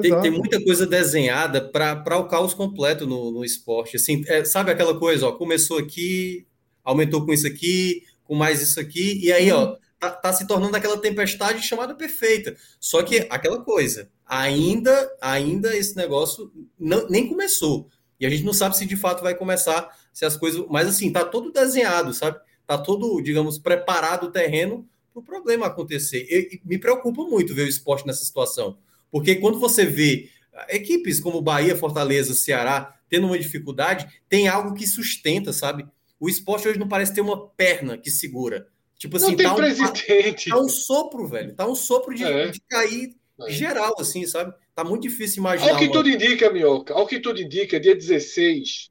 Tem, 0.00 0.20
tem, 0.20 0.30
muita 0.32 0.60
coisa 0.64 0.84
desenhada 0.84 1.60
para 1.60 2.18
o 2.18 2.26
caos 2.26 2.52
completo 2.52 3.06
no, 3.06 3.30
no 3.30 3.44
esporte. 3.44 3.96
Assim, 3.96 4.24
é, 4.26 4.44
sabe 4.44 4.72
aquela 4.72 4.98
coisa, 4.98 5.28
ó, 5.28 5.32
começou 5.32 5.78
aqui, 5.78 6.48
aumentou 6.82 7.24
com 7.24 7.32
isso 7.32 7.46
aqui, 7.46 8.02
com 8.24 8.34
mais 8.34 8.60
isso 8.60 8.80
aqui, 8.80 9.20
e 9.24 9.32
aí, 9.32 9.52
ó, 9.52 9.76
tá, 10.00 10.10
tá, 10.10 10.32
se 10.32 10.48
tornando 10.48 10.76
aquela 10.76 10.98
tempestade 10.98 11.62
chamada 11.62 11.94
perfeita. 11.94 12.56
Só 12.80 13.04
que 13.04 13.28
aquela 13.30 13.60
coisa, 13.62 14.10
ainda, 14.26 15.16
ainda 15.20 15.76
esse 15.76 15.96
negócio 15.96 16.50
não, 16.76 17.08
nem 17.08 17.28
começou. 17.28 17.88
E 18.18 18.26
a 18.26 18.30
gente 18.30 18.42
não 18.42 18.52
sabe 18.52 18.76
se 18.76 18.86
de 18.86 18.96
fato 18.96 19.22
vai 19.22 19.36
começar, 19.36 19.88
se 20.12 20.24
as 20.24 20.36
coisas. 20.36 20.64
Mas 20.68 20.88
assim, 20.88 21.12
tá 21.12 21.24
todo 21.24 21.52
desenhado, 21.52 22.12
sabe? 22.12 22.36
Tá 22.66 22.76
todo, 22.78 23.20
digamos, 23.22 23.58
preparado 23.58 24.24
o 24.24 24.32
terreno 24.32 24.88
para 25.14 25.20
o 25.20 25.22
problema 25.22 25.66
acontecer. 25.66 26.26
E, 26.28 26.56
e 26.56 26.60
me 26.64 26.78
preocupa 26.78 27.22
muito 27.22 27.54
ver 27.54 27.62
o 27.62 27.68
esporte 27.68 28.06
nessa 28.06 28.24
situação. 28.24 28.76
Porque 29.10 29.36
quando 29.36 29.60
você 29.60 29.86
vê 29.86 30.28
equipes 30.68 31.20
como 31.20 31.40
Bahia, 31.40 31.76
Fortaleza, 31.76 32.34
Ceará 32.34 32.98
tendo 33.08 33.28
uma 33.28 33.38
dificuldade, 33.38 34.08
tem 34.28 34.48
algo 34.48 34.74
que 34.74 34.86
sustenta, 34.86 35.52
sabe? 35.52 35.86
O 36.18 36.28
esporte 36.28 36.66
hoje 36.66 36.78
não 36.78 36.88
parece 36.88 37.14
ter 37.14 37.20
uma 37.20 37.48
perna 37.48 37.96
que 37.96 38.10
segura. 38.10 38.66
Tipo 38.98 39.16
assim, 39.16 39.30
não 39.30 39.36
tem 39.36 39.46
tá, 39.46 39.54
presidente. 39.54 40.48
Um, 40.48 40.56
tá 40.56 40.62
um 40.62 40.68
sopro, 40.68 41.28
velho. 41.28 41.54
Tá 41.54 41.68
um 41.68 41.74
sopro 41.74 42.14
de, 42.14 42.24
é. 42.24 42.48
de 42.48 42.60
cair 42.60 43.14
é. 43.42 43.50
geral, 43.50 43.94
assim, 43.98 44.26
sabe? 44.26 44.52
Tá 44.74 44.82
muito 44.82 45.02
difícil 45.02 45.40
imaginar. 45.40 45.72
Ao 45.72 45.78
que 45.78 45.84
uma... 45.84 45.92
tudo 45.92 46.08
indica, 46.08 46.50
Minhoca, 46.50 46.94
ao 46.94 47.06
que 47.06 47.20
tudo 47.20 47.40
indica, 47.40 47.78
dia 47.78 47.94
16, 47.94 48.90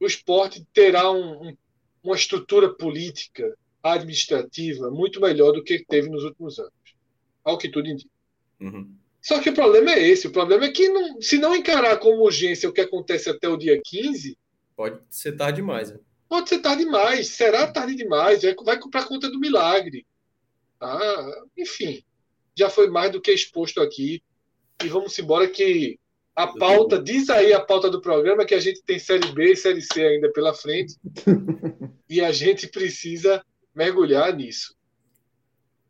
o 0.00 0.06
esporte 0.06 0.66
terá 0.72 1.10
um, 1.10 1.54
uma 2.02 2.14
estrutura 2.14 2.72
política, 2.72 3.54
administrativa, 3.82 4.90
muito 4.90 5.20
melhor 5.20 5.52
do 5.52 5.62
que 5.62 5.84
teve 5.84 6.08
nos 6.08 6.24
últimos 6.24 6.58
anos. 6.58 6.72
Ao 7.44 7.58
que 7.58 7.68
tudo 7.68 7.88
indica. 7.88 8.10
Uhum. 8.60 8.94
Só 9.20 9.40
que 9.40 9.50
o 9.50 9.54
problema 9.54 9.92
é 9.92 10.08
esse. 10.08 10.26
O 10.26 10.32
problema 10.32 10.64
é 10.64 10.70
que 10.70 10.88
não, 10.88 11.20
se 11.20 11.38
não 11.38 11.54
encarar 11.54 11.96
como 11.98 12.24
urgência 12.24 12.68
o 12.68 12.72
que 12.72 12.80
acontece 12.80 13.30
até 13.30 13.48
o 13.48 13.56
dia 13.56 13.80
15. 13.84 14.36
Pode 14.76 15.00
ser 15.08 15.32
tarde 15.36 15.56
demais. 15.56 15.90
Né? 15.90 15.98
Pode 16.28 16.48
ser 16.48 16.60
tarde 16.60 16.84
demais, 16.84 17.28
será 17.28 17.66
tarde 17.66 17.94
demais, 17.94 18.42
vai 18.42 18.78
para 18.90 19.04
conta 19.04 19.30
do 19.30 19.38
milagre. 19.38 20.06
Tá? 20.78 20.98
Enfim, 21.56 22.02
já 22.56 22.70
foi 22.70 22.88
mais 22.88 23.12
do 23.12 23.20
que 23.20 23.30
exposto 23.30 23.80
aqui. 23.80 24.22
E 24.82 24.88
vamos 24.88 25.16
embora 25.18 25.46
que 25.46 25.98
a 26.34 26.46
pauta, 26.46 27.00
diz 27.00 27.28
aí 27.28 27.52
a 27.52 27.60
pauta 27.60 27.90
do 27.90 28.00
programa 28.00 28.46
que 28.46 28.54
a 28.54 28.60
gente 28.60 28.82
tem 28.82 28.98
Série 28.98 29.30
B 29.32 29.52
e 29.52 29.56
Série 29.56 29.82
C 29.82 30.02
ainda 30.02 30.32
pela 30.32 30.54
frente. 30.54 30.96
e 32.08 32.20
a 32.20 32.32
gente 32.32 32.66
precisa 32.66 33.44
mergulhar 33.74 34.34
nisso. 34.34 34.76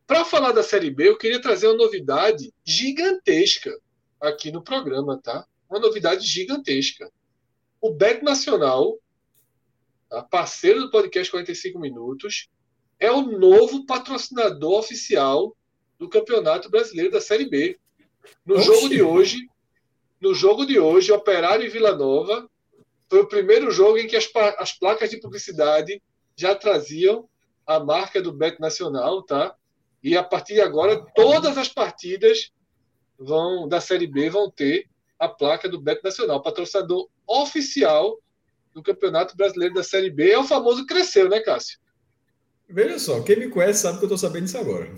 Para 0.07 0.25
falar 0.25 0.53
da 0.53 0.63
Série 0.63 0.91
B, 0.91 1.09
eu 1.09 1.19
queria 1.19 1.41
trazer 1.41 1.67
uma 1.69 1.77
novidade 1.77 2.53
gigantesca 2.65 3.73
aqui 4.21 4.51
no 4.53 4.63
programa, 4.63 5.21
tá? 5.23 5.47
Uma 5.69 5.81
novidade 5.81 6.27
gigantesca. 6.27 7.11
O 7.81 7.93
Bet 7.93 8.23
Nacional 8.23 8.99
tá? 10.13 10.23
parceiro 10.23 10.81
do 10.81 10.91
podcast 10.91 11.31
45 11.31 11.79
Minutos, 11.79 12.51
é 13.01 13.11
o 13.11 13.23
novo 13.23 13.87
patrocinador 13.87 14.79
oficial 14.79 15.57
do 15.99 16.09
Campeonato 16.09 16.71
Brasileiro 16.71 17.11
da 17.11 17.21
Série 17.21 17.49
B. 17.49 17.79
No 18.45 18.57
Oxi. 18.57 18.67
jogo 18.67 18.89
de 18.89 19.03
hoje, 19.03 19.39
no 20.21 20.35
jogo 20.35 20.67
de 20.67 20.79
hoje, 20.79 21.11
Operário 21.11 21.67
e 21.67 21.71
Vila 21.71 21.97
Nova 21.97 22.49
foi 23.09 23.21
o 23.21 23.29
primeiro 23.29 23.71
jogo 23.71 23.99
em 23.99 24.07
que 24.07 24.17
as, 24.17 24.31
as 24.59 24.73
placas 24.73 25.11
de 25.11 25.21
publicidade 25.21 26.01
já 26.37 26.55
traziam 26.55 27.29
a 27.67 27.81
marca 27.81 28.21
do 28.21 28.33
Bet 28.33 28.61
Nacional, 28.61 29.23
tá? 29.23 29.55
E 30.03 30.17
a 30.17 30.23
partir 30.23 30.55
de 30.55 30.61
agora, 30.61 31.05
todas 31.15 31.57
as 31.57 31.69
partidas 31.69 32.51
vão 33.19 33.69
da 33.69 33.81
Série 33.81 34.07
B 34.07 34.31
vão 34.31 34.51
ter 34.51 34.87
a 35.19 35.29
placa 35.29 35.69
do 35.69 35.81
Bet 35.81 36.03
Nacional, 36.03 36.43
patrocinador 36.43 37.09
oficial 37.27 38.19
do 38.75 38.83
Campeonato 38.83 39.37
Brasileiro 39.37 39.75
da 39.75 39.85
Série 39.85 40.11
B 40.11 40.31
é 40.31 40.39
o 40.39 40.45
famoso 40.45 40.87
cresceu, 40.87 41.29
né, 41.29 41.41
Cássio? 41.41 41.79
Veja 42.69 42.99
só, 42.99 43.21
quem 43.21 43.37
me 43.37 43.49
conhece 43.49 43.83
sabe 43.83 43.99
que 43.99 44.05
eu 44.05 44.07
estou 44.07 44.19
sabendo 44.19 44.47
isso 44.47 44.57
agora. 44.57 44.91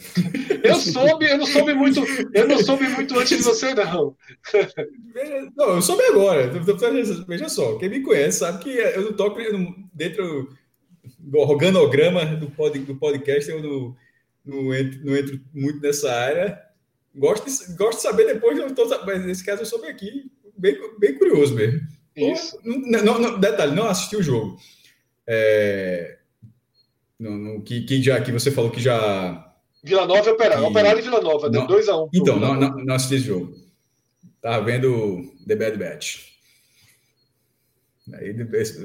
Eu 0.63 0.77
soube, 0.77 1.27
eu 1.29 1.37
não 1.37 1.47
soube 1.47 1.75
muito, 1.75 2.01
eu 2.33 2.47
não 2.47 2.59
soube 2.63 2.89
muito 2.89 3.19
antes 3.19 3.37
de 3.37 3.43
você, 3.43 3.75
não. 3.75 4.17
Não, 5.57 5.75
eu 5.75 5.83
soube 5.83 6.05
agora. 6.05 6.51
Veja 7.27 7.49
só, 7.49 7.77
quem 7.77 7.89
me 7.89 8.01
conhece 8.01 8.39
sabe 8.39 8.63
que 8.63 8.71
eu 8.71 9.03
não 9.03 9.13
toco 9.13 9.41
dentro 9.93 10.57
do 11.19 11.39
organograma 11.39 12.25
do, 12.25 12.51
pod, 12.51 12.79
do 12.79 12.97
podcast, 12.97 13.51
eu 13.51 13.63
não, 13.63 13.97
não, 14.45 14.75
entro, 14.75 15.05
não 15.05 15.17
entro 15.17 15.41
muito 15.53 15.81
nessa 15.81 16.13
área. 16.13 16.61
Gosto 17.15 17.45
de, 17.45 17.77
gosto 17.77 17.99
de 17.99 18.03
saber 18.03 18.27
depois, 18.27 18.59
eu 18.59 18.75
tô, 18.75 18.87
mas 19.05 19.25
nesse 19.25 19.45
caso 19.45 19.63
eu 19.63 19.67
soube 19.67 19.87
aqui, 19.87 20.31
bem, 20.57 20.77
bem 20.99 21.17
curioso 21.17 21.55
mesmo. 21.55 21.81
Isso. 22.17 22.59
Não, 22.65 23.19
não, 23.19 23.41
detalhe, 23.41 23.75
não 23.75 23.87
assisti 23.87 24.17
o 24.17 24.23
jogo. 24.23 24.57
É, 25.27 26.19
no, 27.19 27.31
no, 27.31 27.63
que, 27.63 27.83
que 27.83 28.03
já 28.03 28.21
que 28.21 28.33
você 28.33 28.51
falou 28.51 28.71
que 28.71 28.81
já. 28.81 29.53
Vila 29.83 30.07
Nova 30.07 30.29
e 30.29 30.33
Operário. 30.33 30.65
Operário 30.65 30.99
e 30.99 31.03
Vila 31.03 31.21
Nova, 31.21 31.51
2x1. 31.51 32.05
Um 32.05 32.09
então, 32.13 32.39
não, 32.39 32.55
não, 32.55 32.71
não, 32.85 32.95
assisti 32.95 33.17
esse 33.17 33.27
jogo. 33.27 33.55
Tava 34.41 34.65
vendo 34.65 35.35
The 35.47 35.57
Bad 35.57 35.77
Batch. 35.79 36.35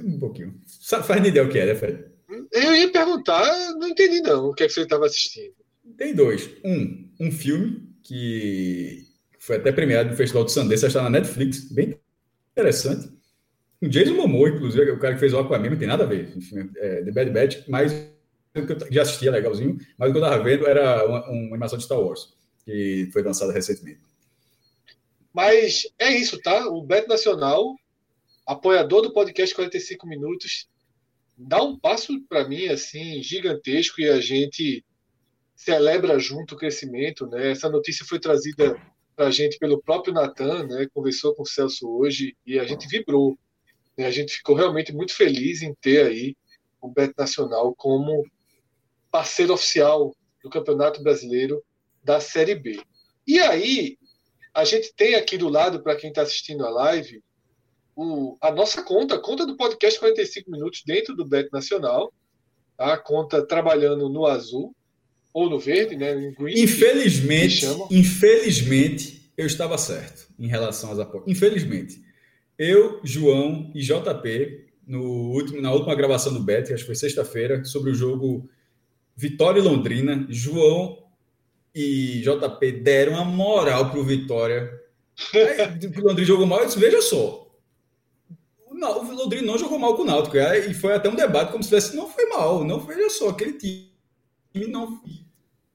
Um 0.04 0.20
pouquinho. 0.20 0.56
Faz 1.04 1.26
ideia 1.26 1.46
o 1.46 1.50
que 1.50 1.60
é, 1.60 1.66
né, 1.66 1.76
Fred? 1.76 2.06
Eu 2.52 2.76
ia 2.76 2.92
perguntar, 2.92 3.74
não 3.76 3.88
entendi 3.88 4.22
não 4.22 4.50
o 4.50 4.54
que 4.54 4.64
é 4.64 4.68
que 4.68 4.74
você 4.74 4.82
estava 4.82 5.06
assistindo. 5.06 5.54
Tem 5.98 6.14
dois. 6.14 6.50
Um, 6.64 7.10
um 7.20 7.32
filme 7.32 7.90
que 8.04 9.06
foi 9.40 9.58
até 9.58 9.72
premiado 9.72 10.10
no 10.10 10.16
Festival 10.16 10.46
de 10.46 10.52
Sundance, 10.52 10.86
está 10.86 11.02
na 11.02 11.10
Netflix, 11.10 11.72
bem 11.72 12.00
interessante. 12.52 13.10
O 13.82 13.88
Jason 13.88 14.14
Momoa, 14.14 14.50
inclusive, 14.50 14.92
o 14.92 15.00
cara 15.00 15.14
que 15.14 15.20
fez 15.20 15.34
o 15.34 15.40
Aquaman, 15.40 15.70
não 15.70 15.78
tem 15.78 15.88
nada 15.88 16.04
a 16.04 16.08
ver. 16.08 16.36
Enfim, 16.36 16.70
é, 16.78 17.04
The 17.04 17.12
Bad 17.12 17.32
Batch, 17.32 17.68
mas 17.68 17.94
eu 18.54 18.66
já 18.92 19.02
assistia 19.04 19.32
legalzinho, 19.32 19.78
mas 19.98 20.10
o 20.10 20.12
que 20.14 20.20
eu 20.20 20.24
estava 20.24 20.44
vendo 20.44 20.68
era 20.68 21.06
uma, 21.06 21.30
uma 21.30 21.50
animação 21.52 21.78
de 21.78 21.86
Star 21.86 22.00
Wars, 22.00 22.34
que 22.66 23.10
foi 23.12 23.24
lançada 23.24 23.54
recentemente. 23.54 24.02
Mas 25.34 25.88
é 25.98 26.10
isso, 26.12 26.40
tá? 26.42 26.68
O 26.68 26.82
Beto 26.82 27.08
Nacional, 27.08 27.76
apoiador 28.46 29.02
do 29.02 29.14
podcast 29.14 29.56
45 29.56 30.08
Minutos, 30.08 30.68
dá 31.40 31.64
um 31.64 31.80
passo 31.80 32.22
para 32.28 32.48
mim 32.48 32.68
assim 32.68 33.24
gigantesco 33.24 34.02
e 34.02 34.10
a 34.10 34.20
gente 34.20 34.84
celebra 35.56 36.20
junto 36.20 36.54
o 36.54 36.58
crescimento, 36.58 37.26
né? 37.28 37.52
Essa 37.52 37.70
notícia 37.70 38.06
foi 38.06 38.20
trazida 38.20 38.80
para 39.16 39.28
a 39.28 39.32
gente 39.32 39.58
pelo 39.58 39.82
próprio 39.82 40.14
Natan, 40.14 40.68
né? 40.68 40.88
Conversou 40.94 41.34
com 41.34 41.44
o 41.44 41.48
Celso 41.48 41.90
hoje 41.90 42.36
e 42.46 42.60
a 42.60 42.66
gente 42.66 42.88
vibrou. 42.88 43.38
Né? 43.98 44.06
A 44.06 44.12
gente 44.12 44.34
ficou 44.36 44.56
realmente 44.56 44.94
muito 44.94 45.16
feliz 45.16 45.62
em 45.62 45.74
ter 45.76 46.06
aí 46.06 46.36
o 46.82 46.90
Beto 46.90 47.14
Nacional 47.18 47.74
como 47.76 48.26
parceiro 49.10 49.54
oficial 49.54 50.16
do 50.44 50.50
Campeonato 50.50 51.02
Brasileiro 51.02 51.64
da 52.04 52.20
Série 52.20 52.56
B. 52.56 52.82
E 53.28 53.40
aí, 53.40 53.98
a 54.54 54.64
gente 54.64 54.94
tem 54.94 55.16
aqui 55.16 55.38
do 55.38 55.50
lado, 55.50 55.82
para 55.82 55.96
quem 55.96 56.10
está 56.10 56.22
assistindo 56.22 56.66
a 56.66 56.70
live, 56.70 57.22
o, 58.00 58.38
a 58.40 58.50
nossa 58.50 58.82
conta, 58.82 59.16
a 59.16 59.20
conta 59.20 59.46
do 59.46 59.58
podcast 59.58 60.00
45 60.00 60.50
Minutos 60.50 60.84
dentro 60.86 61.14
do 61.14 61.26
Bet 61.26 61.50
Nacional, 61.52 62.14
tá? 62.78 62.94
a 62.94 62.98
conta 62.98 63.46
trabalhando 63.46 64.08
no 64.08 64.26
azul 64.26 64.74
ou 65.34 65.50
no 65.50 65.60
verde, 65.60 65.98
né? 65.98 66.34
Green, 66.40 66.62
infelizmente, 66.62 67.66
infelizmente, 67.92 69.30
eu 69.36 69.46
estava 69.46 69.78
certo 69.78 70.28
em 70.40 70.48
relação 70.48 70.94
às 70.94 71.00
apostas. 71.00 71.30
Infelizmente. 71.30 72.02
Eu, 72.58 73.02
João 73.04 73.70
e 73.76 73.82
JP, 73.82 74.68
no 74.88 75.34
último, 75.34 75.62
na 75.62 75.74
última 75.74 75.94
gravação 75.94 76.34
do 76.34 76.40
Bet, 76.40 76.74
acho 76.74 76.84
que 76.84 76.88
foi 76.88 76.96
sexta-feira, 76.96 77.66
sobre 77.66 77.92
o 77.92 77.96
jogo 77.96 78.50
Vitória 79.14 79.60
e 79.60 79.64
Londrina, 79.64 80.26
João 80.30 81.04
e 81.76 82.22
JP 82.22 82.72
deram 82.82 83.14
uma 83.14 83.26
moral 83.26 83.90
para 83.90 84.00
o 84.00 84.06
Vitória. 84.06 84.72
Aí, 85.36 85.86
o 85.98 86.02
Londrina 86.02 86.28
jogou 86.28 86.48
mal, 86.48 86.62
eu 86.62 86.68
disse, 86.68 86.80
veja 86.80 87.02
só. 87.02 87.39
Não, 88.80 89.04
o 89.04 89.14
Londrina 89.14 89.46
não 89.46 89.58
jogou 89.58 89.78
mal 89.78 89.94
com 89.96 90.04
o 90.04 90.06
Náutico. 90.06 90.38
E 90.38 90.74
foi 90.74 90.94
até 90.94 91.10
um 91.10 91.16
debate 91.16 91.52
como 91.52 91.62
se 91.62 91.70
tivesse, 91.70 91.96
não 91.96 92.10
foi 92.10 92.26
mal, 92.28 92.64
não 92.64 92.80
veja 92.80 93.10
só, 93.10 93.30
aquele 93.30 93.54
time 93.54 93.90
não. 94.70 95.02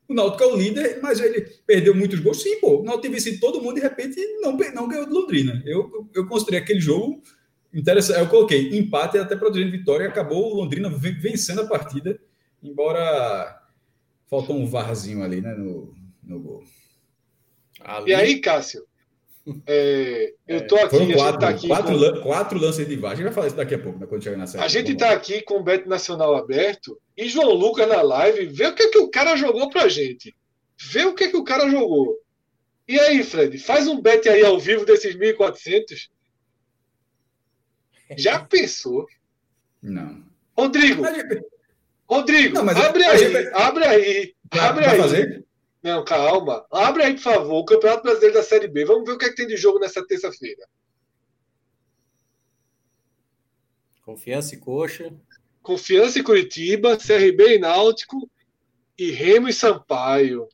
O 0.08 0.14
Náutico 0.14 0.42
é 0.42 0.46
o 0.46 0.56
líder, 0.56 1.00
mas 1.02 1.20
ele 1.20 1.42
perdeu 1.66 1.94
muitos 1.94 2.18
gols. 2.18 2.42
Sim, 2.42 2.58
pô. 2.60 2.80
O 2.80 2.82
Náutico 2.82 3.12
vencido 3.12 3.40
todo 3.40 3.60
mundo 3.60 3.74
de 3.74 3.82
repente 3.82 4.18
não, 4.40 4.56
não 4.56 4.88
ganhou 4.88 5.06
do 5.06 5.14
Londrina. 5.14 5.62
Eu, 5.66 6.08
eu 6.14 6.26
considerei 6.26 6.60
aquele 6.60 6.80
jogo 6.80 7.22
interessante. 7.72 8.20
Eu 8.20 8.28
coloquei 8.28 8.76
empate 8.76 9.18
até 9.18 9.36
produzindo 9.36 9.70
vitória 9.70 10.04
e 10.04 10.08
acabou 10.08 10.50
o 10.50 10.56
Londrina 10.56 10.88
vencendo 10.88 11.60
a 11.60 11.66
partida, 11.66 12.18
embora 12.62 13.60
faltou 14.30 14.56
um 14.56 14.66
varzinho 14.66 15.22
ali, 15.22 15.42
né, 15.42 15.54
no, 15.54 15.94
no 16.22 16.40
gol. 16.40 16.64
Ali... 17.80 18.10
E 18.10 18.14
aí, 18.14 18.40
Cássio? 18.40 18.86
É, 19.66 20.32
eu 20.48 20.66
tô 20.66 20.76
aqui. 20.76 20.96
Foram 20.96 21.12
quatro, 21.12 21.40
tá 21.40 21.48
aqui 21.48 21.68
quatro, 21.68 21.98
com... 21.98 22.20
quatro 22.22 22.58
lances 22.58 22.88
de 22.88 22.96
VAR. 22.96 23.12
A 23.12 23.14
gente 23.14 23.24
vai 23.24 23.32
falar 23.32 23.46
isso 23.48 23.56
daqui 23.56 23.74
a 23.74 23.78
pouco, 23.78 23.98
né, 23.98 24.06
quando 24.06 24.22
chegar 24.22 24.38
na 24.38 24.46
série. 24.46 24.64
A 24.64 24.68
gente 24.68 24.92
está 24.92 25.10
aqui 25.10 25.42
com 25.42 25.58
o 25.58 25.62
Beto 25.62 25.88
Nacional 25.88 26.34
aberto 26.34 26.98
e 27.16 27.28
João 27.28 27.52
Lucas 27.52 27.86
na 27.86 28.00
live. 28.00 28.46
Vê 28.46 28.68
o 28.68 28.74
que, 28.74 28.84
é 28.84 28.88
que 28.88 28.98
o 28.98 29.10
cara 29.10 29.36
jogou 29.36 29.68
pra 29.68 29.88
gente. 29.88 30.34
Vê 30.78 31.04
o 31.04 31.14
que, 31.14 31.24
é 31.24 31.28
que 31.28 31.36
o 31.36 31.44
cara 31.44 31.68
jogou. 31.70 32.16
E 32.88 32.98
aí, 32.98 33.22
Fred, 33.22 33.58
faz 33.58 33.86
um 33.86 34.00
bet 34.00 34.28
aí 34.28 34.44
ao 34.44 34.58
vivo 34.58 34.86
desses 34.86 35.14
1.400. 35.14 36.08
Já 38.16 38.40
pensou? 38.44 39.06
Não. 39.82 40.22
Rodrigo. 40.56 41.02
Rodrigo, 42.06 42.62
não, 42.62 42.70
abre, 42.70 43.04
aí, 43.04 43.18
gente... 43.18 43.50
abre 43.54 43.84
aí. 43.84 44.34
Abre 44.50 44.84
aí. 44.84 44.98
fazer? 44.98 45.44
Não, 45.84 46.02
calma. 46.02 46.64
Abre 46.72 47.02
aí, 47.02 47.12
por 47.12 47.20
favor, 47.20 47.58
o 47.58 47.64
Campeonato 47.66 48.04
Brasileiro 48.04 48.34
da 48.34 48.42
Série 48.42 48.66
B. 48.66 48.86
Vamos 48.86 49.04
ver 49.04 49.12
o 49.12 49.18
que, 49.18 49.26
é 49.26 49.28
que 49.28 49.36
tem 49.36 49.46
de 49.46 49.54
jogo 49.54 49.78
nessa 49.78 50.04
terça-feira. 50.04 50.66
Confiança 54.02 54.54
e 54.54 54.58
Coxa. 54.58 55.14
Confiança 55.60 56.18
e 56.18 56.22
Curitiba, 56.22 56.96
CRB 56.96 57.56
e 57.56 57.58
Náutico 57.58 58.30
e 58.98 59.10
Remo 59.10 59.46
e 59.46 59.52
Sampaio. 59.52 60.48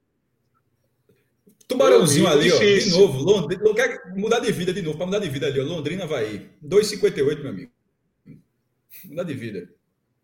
Tubarãozinho 1.68 2.26
ali, 2.26 2.50
difícil. 2.50 2.96
ó, 2.96 3.06
de 3.06 3.12
novo. 3.12 3.22
Londrina, 3.22 3.74
quer 3.74 4.16
mudar 4.16 4.40
de 4.40 4.50
vida 4.50 4.72
de 4.72 4.82
novo, 4.82 4.96
para 4.96 5.06
mudar 5.06 5.20
de 5.20 5.28
vida 5.28 5.46
ali, 5.46 5.60
ó. 5.60 5.64
Londrina 5.64 6.08
vai 6.08 6.50
2,58, 6.60 7.40
meu 7.40 7.50
amigo. 7.50 7.72
Mudar 9.04 9.22
de 9.22 9.34
vida. 9.34 9.72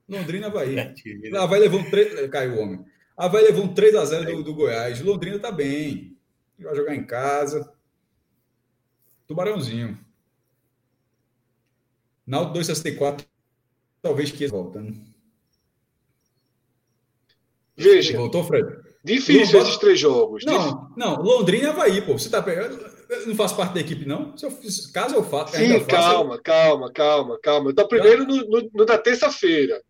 Londrina 0.08 0.50
vai. 0.50 0.74
Lá 1.30 1.46
vai 1.46 1.60
levar 1.60 1.76
um 1.76 1.88
três. 1.88 2.28
Caiu 2.28 2.54
o 2.54 2.58
homem. 2.60 2.95
Havaí 3.16 3.44
levou 3.44 3.64
um 3.64 3.74
3 3.74 3.94
a 3.94 4.04
0 4.04 4.36
do, 4.36 4.42
do 4.42 4.54
Goiás. 4.54 5.00
Londrina 5.00 5.38
tá 5.38 5.50
bem. 5.50 6.18
Vai 6.58 6.76
jogar 6.76 6.94
em 6.94 7.04
casa. 7.04 7.72
Tubarãozinho. 9.26 9.98
Náutico 12.26 12.54
264. 12.54 13.26
Talvez 14.02 14.30
que 14.30 14.46
voltando. 14.46 14.90
Né? 14.90 15.04
Veja. 17.76 18.16
Voltou, 18.16 18.44
Fred? 18.44 18.84
Difícil 19.02 19.60
esses 19.60 19.76
três 19.76 19.98
jogos. 19.98 20.44
Não, 20.44 20.92
não. 20.96 21.22
Londrina 21.22 21.68
e 21.68 21.70
Havaí, 21.70 22.02
pô. 22.02 22.18
Você 22.18 22.28
tá 22.28 22.42
pegando. 22.42 22.74
Eu 23.08 23.28
não 23.28 23.36
faço 23.36 23.56
parte 23.56 23.74
da 23.74 23.80
equipe, 23.80 24.04
não? 24.04 24.36
Se 24.36 24.44
eu, 24.44 24.58
caso 24.92 25.14
eu 25.14 25.22
faça. 25.22 25.56
Sim, 25.56 25.84
calma, 25.86 26.34
eu... 26.34 26.42
calma, 26.42 26.92
calma, 26.92 27.38
calma. 27.40 27.70
Eu 27.70 27.74
tô 27.74 27.88
primeiro 27.88 28.26
no, 28.26 28.36
no, 28.36 28.70
no 28.74 28.84
da 28.84 28.98
terça-feira 28.98 29.80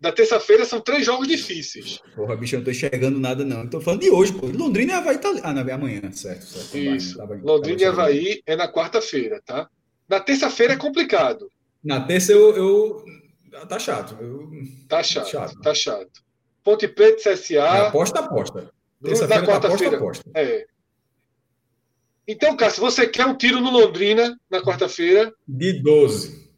da 0.00 0.12
terça-feira 0.12 0.64
são 0.64 0.80
três 0.80 1.06
jogos 1.06 1.26
difíceis. 1.26 2.00
Porra, 2.14 2.36
bicho, 2.36 2.54
eu 2.54 2.58
não 2.58 2.64
tô 2.64 2.70
enxergando 2.70 3.18
nada, 3.18 3.44
não. 3.44 3.62
Eu 3.62 3.70
tô 3.70 3.80
falando 3.80 4.02
de 4.02 4.10
hoje, 4.10 4.32
pô. 4.32 4.46
Londrina 4.46 4.92
e 4.92 4.94
Havaí 4.96 5.18
tá. 5.18 5.32
Ah, 5.42 5.54
não, 5.54 5.66
é 5.66 5.72
amanhã, 5.72 6.00
certo. 6.12 6.44
certo. 6.44 6.76
Isso. 6.76 7.16
Tava, 7.16 7.34
tava, 7.34 7.46
Londrina 7.46 7.78
tava 7.78 7.90
e 7.90 8.02
Havaí 8.02 8.42
é 8.46 8.56
na 8.56 8.70
quarta-feira, 8.70 9.40
tá? 9.44 9.68
Na 10.08 10.20
terça-feira 10.20 10.74
é 10.74 10.76
complicado. 10.76 11.50
Na 11.82 12.00
terça 12.00 12.32
eu. 12.32 12.54
eu... 12.56 13.04
Tá 13.68 13.78
chato. 13.78 14.16
Eu... 14.20 14.50
Tá 14.86 15.02
chato, 15.02 15.30
chato. 15.30 15.60
Tá 15.60 15.74
chato. 15.74 16.22
Ponte 16.62 16.86
Preta, 16.88 17.32
CSA. 17.32 17.54
É, 17.54 17.86
aposta, 17.86 18.20
aposta. 18.20 18.70
Na 19.00 19.46
quarta-feira. 19.46 19.96
Aposta, 19.96 20.22
aposta. 20.24 20.30
É. 20.34 20.66
Então, 22.28 22.56
Cássio, 22.56 22.82
você 22.82 23.06
quer 23.06 23.24
um 23.24 23.36
tiro 23.36 23.60
no 23.60 23.70
Londrina 23.70 24.36
na 24.50 24.60
quarta-feira? 24.60 25.32
De 25.46 25.80
12. 25.80 26.50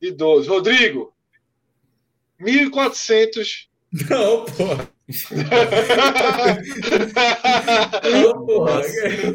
De 0.00 0.12
12. 0.12 0.48
Rodrigo, 0.48 1.12
1.400. 2.40 3.66
Não, 4.10 4.44
porra. 4.44 4.88
não, 8.02 8.46
porra. 8.46 8.82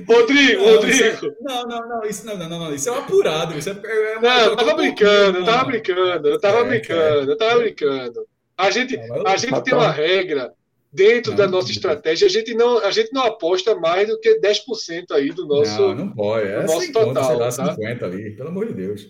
Rodrigo, 0.07 0.61
não, 0.61 0.73
Rodrigo. 0.73 1.26
É... 1.26 1.32
Não, 1.41 1.64
não, 1.64 1.90
não, 1.90 2.03
isso 2.06 2.26
não, 2.26 2.38
não, 2.38 2.49
não, 2.49 2.76
isso 2.76 2.90
é 2.90 2.91
um 2.91 2.95
apurado. 2.95 3.57
Isso 3.57 3.69
é, 3.69 3.73
é. 3.73 4.19
Não, 4.19 4.40
eu 4.41 4.56
tava 4.57 4.73
brincando, 4.76 5.38
eu 5.40 5.45
tava 5.45 5.65
brincando, 5.65 6.28
eu 6.28 6.40
tava 6.40 6.60
é, 6.60 6.64
brincando, 6.65 7.32
eu 7.32 7.38
tava 7.38 7.60
brincando. 7.60 8.28
A 8.57 8.69
gente, 8.69 8.99
a 9.26 9.38
gente 9.38 9.64
tem 9.64 9.73
uma 9.73 9.90
regra 9.90 10.53
dentro 10.91 11.32
não, 11.32 11.38
da 11.38 11.48
nossa 11.48 11.72
estratégia, 11.72 12.28
a 12.28 12.30
gente 12.30 12.53
não, 12.53 12.80
a 12.80 12.91
gente 12.91 13.14
não 13.14 13.23
aposta 13.23 13.73
mais 13.76 14.10
do 14.10 14.19
que 14.19 14.40
10% 14.40 15.11
aí 15.11 15.32
do 15.32 15.48
nosso, 15.48 15.80
não, 15.80 15.95
não 15.95 16.11
pode. 16.11 16.48
É 16.48 16.61
do 16.61 16.68
nosso 16.68 16.91
total. 16.91 17.23
Sei 17.23 17.36
lá, 17.36 17.52
tá? 17.52 17.76
50 17.76 18.06
ali, 18.06 18.32
pelo 18.32 18.49
amor 18.49 18.68
de 18.68 18.73
Deus. 18.73 19.07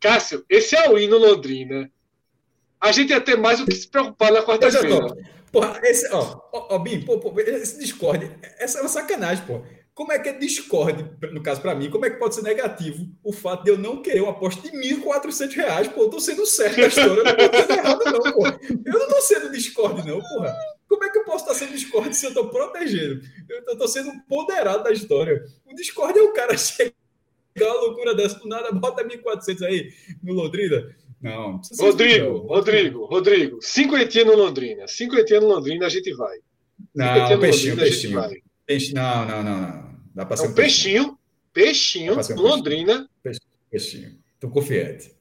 Cássio, 0.00 0.44
esse 0.48 0.74
é 0.74 0.90
o 0.90 0.98
hino 0.98 1.18
Londrina 1.18 1.90
a 2.80 2.92
gente 2.92 3.10
ia 3.10 3.20
ter 3.20 3.36
mais 3.36 3.60
o 3.60 3.66
que 3.66 3.74
se 3.74 3.88
preocupar 3.88 4.32
na 4.32 4.42
quarta-feira. 4.42 5.14
Porra, 5.52 5.80
esse, 5.82 6.08
ó, 6.12 6.40
ó, 6.52 6.74
ó 6.74 6.78
Bim, 6.78 7.02
pô, 7.02 7.18
pô, 7.18 7.38
esse 7.40 7.78
Discord, 7.78 8.30
essa 8.58 8.78
é 8.78 8.80
uma 8.82 8.88
sacanagem, 8.88 9.44
pô. 9.44 9.62
Como 9.92 10.12
é 10.12 10.18
que 10.18 10.28
é 10.28 10.32
Discord, 10.32 11.10
no 11.32 11.42
caso 11.42 11.60
para 11.60 11.74
mim, 11.74 11.90
como 11.90 12.06
é 12.06 12.10
que 12.10 12.16
pode 12.16 12.34
ser 12.34 12.42
negativo 12.42 13.06
o 13.22 13.32
fato 13.32 13.64
de 13.64 13.70
eu 13.70 13.76
não 13.76 14.00
querer 14.00 14.22
uma 14.22 14.30
aposta 14.30 14.62
de 14.62 14.74
1.400 14.74 15.54
reais? 15.56 15.88
Pô, 15.88 16.04
eu 16.04 16.08
tô 16.08 16.20
sendo 16.20 16.46
certo 16.46 16.80
na 16.80 16.86
história, 16.86 17.20
eu 17.20 17.24
não 17.24 17.48
tô 17.48 17.56
sendo 17.58 17.72
errado, 17.72 18.04
não, 18.06 18.32
pô. 18.32 18.46
Eu 18.46 18.98
não 18.98 19.08
tô 19.08 19.20
sendo 19.20 19.52
Discord, 19.52 20.08
não, 20.08 20.20
porra. 20.20 20.56
Como 20.88 21.04
é 21.04 21.10
que 21.10 21.18
eu 21.18 21.24
posso 21.24 21.44
estar 21.44 21.54
sendo 21.54 21.72
Discord 21.72 22.16
se 22.16 22.24
eu 22.24 22.32
tô 22.32 22.48
protegendo? 22.48 23.20
Eu 23.48 23.76
tô 23.76 23.86
sendo 23.86 24.10
ponderado 24.28 24.84
da 24.84 24.92
história. 24.92 25.44
O 25.66 25.74
Discord 25.74 26.18
é 26.18 26.22
o 26.22 26.32
cara 26.32 26.56
chegar 26.56 26.94
uma 27.60 27.74
loucura 27.74 28.14
dessa 28.14 28.38
do 28.38 28.48
nada, 28.48 28.72
bota 28.72 29.04
1.400 29.04 29.62
aí 29.66 29.92
no 30.22 30.32
Londrina. 30.32 30.96
Não, 31.20 31.60
Rodrigo, 31.78 32.38
Rodrigo, 32.38 33.04
Rodrigo, 33.04 33.58
cinquentinha 33.60 34.24
no 34.24 34.36
Londrina. 34.36 34.88
Cinquentinha 34.88 35.40
no 35.40 35.48
Londrina 35.48 35.86
a 35.86 35.88
gente 35.88 36.12
vai. 36.14 36.38
Não, 36.94 37.38
peixinho, 37.38 37.76
peixinho. 37.76 38.22
Peixe, 38.66 38.94
não, 38.94 39.26
não, 39.26 39.42
não, 39.42 39.60
não. 39.60 39.90
Dá 40.14 40.24
para 40.24 40.36
ser 40.36 40.48
um 40.48 40.54
peixinho. 40.54 41.18
Peixinho, 41.52 42.14
peixinho 42.14 42.40
Londrina. 42.40 43.08
Peixinho. 43.70 44.18
Tô 44.38 44.48
confiante. 44.48 45.12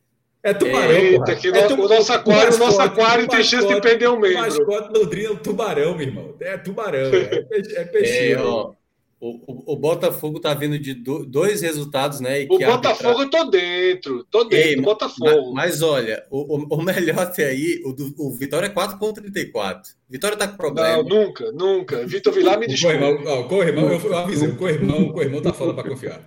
É 0.42 0.54
tubarão, 0.54 0.92
Eita, 0.92 1.36
que 1.36 1.50
é 1.50 1.68
no, 1.68 1.86
o 1.86 1.90
nosso 1.90 2.14
aquário, 2.14 2.56
o 2.56 2.58
nosso 2.58 2.80
aquário 2.80 3.28
tem 3.28 3.44
chance 3.44 3.68
de 3.68 3.82
perder 3.82 4.08
um 4.08 4.18
membro. 4.18 4.38
O 4.38 4.42
mascote 4.42 4.98
Londrina 4.98 5.28
é 5.28 5.32
o 5.32 5.38
tubarão, 5.38 5.98
meu 5.98 6.08
irmão. 6.08 6.36
É 6.40 6.58
tubarão, 6.58 7.14
é, 7.14 7.42
peixe, 7.42 7.76
é 7.76 7.84
peixinho. 7.84 8.38
É, 8.38 8.42
ó, 8.42 8.74
o, 9.22 9.74
o, 9.74 9.76
Botafogo 9.76 10.40
tá 10.40 10.54
vindo 10.54 10.80
de 10.80 10.94
do, 10.94 11.26
dois 11.26 11.62
resultados, 11.62 12.22
né? 12.22 12.46
o 12.50 12.58
Botafogo 12.58 13.20
arbitra... 13.20 13.40
eu 13.40 13.46
tô 13.46 13.52
dentro, 13.52 14.24
tô 14.32 14.44
dentro 14.46 14.70
Ei, 14.70 14.76
do 14.78 14.82
Botafogo. 14.82 15.54
Mas, 15.54 15.72
mas 15.72 15.82
olha, 15.82 16.26
o, 16.32 16.76
o, 16.76 16.82
melhor 16.82 17.20
até 17.20 17.48
aí, 17.48 17.82
o, 17.84 17.92
do, 17.92 18.16
o 18.18 18.32
Vitória 18.32 18.68
é 18.68 18.70
4,34. 18.70 19.82
Vitória 20.10 20.38
tá 20.38 20.48
com 20.48 20.56
problema. 20.56 21.04
Não, 21.04 21.04
nunca, 21.04 21.52
nunca. 21.52 22.08
Vitor 22.08 22.34
Vilar 22.34 22.58
me 22.58 22.68
desculpa. 22.68 23.06
O 23.40 23.48
Corrimão, 23.50 23.92
eu, 23.92 24.18
avisei, 24.18 24.48
o 24.48 24.56
Corrimão, 24.56 25.02
o 25.02 25.14
Corrimão 25.14 25.42
tá 25.42 25.52
falando 25.52 25.76
para 25.76 25.90
confiar. 25.90 26.22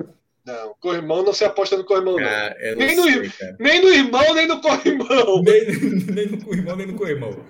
Não, 0.44 0.74
corrimão 0.81 1.23
não 1.23 1.32
se 1.32 1.44
aposta 1.44 1.77
no 1.77 1.85
corrimão, 1.85 2.16
não. 2.16 2.27
Ah, 2.27 2.52
nem, 2.77 2.97
no, 2.97 3.05
nem 3.60 3.81
no 3.81 3.89
irmão, 3.90 4.35
nem 4.35 4.48
no 4.48 4.60
corrimão. 4.60 5.40
Nem, 5.40 5.66
nem 6.12 6.27
no 6.27 6.44
corrimão, 6.44 6.77
nem 6.77 6.86
no 6.89 6.94
corrimão. 6.94 7.44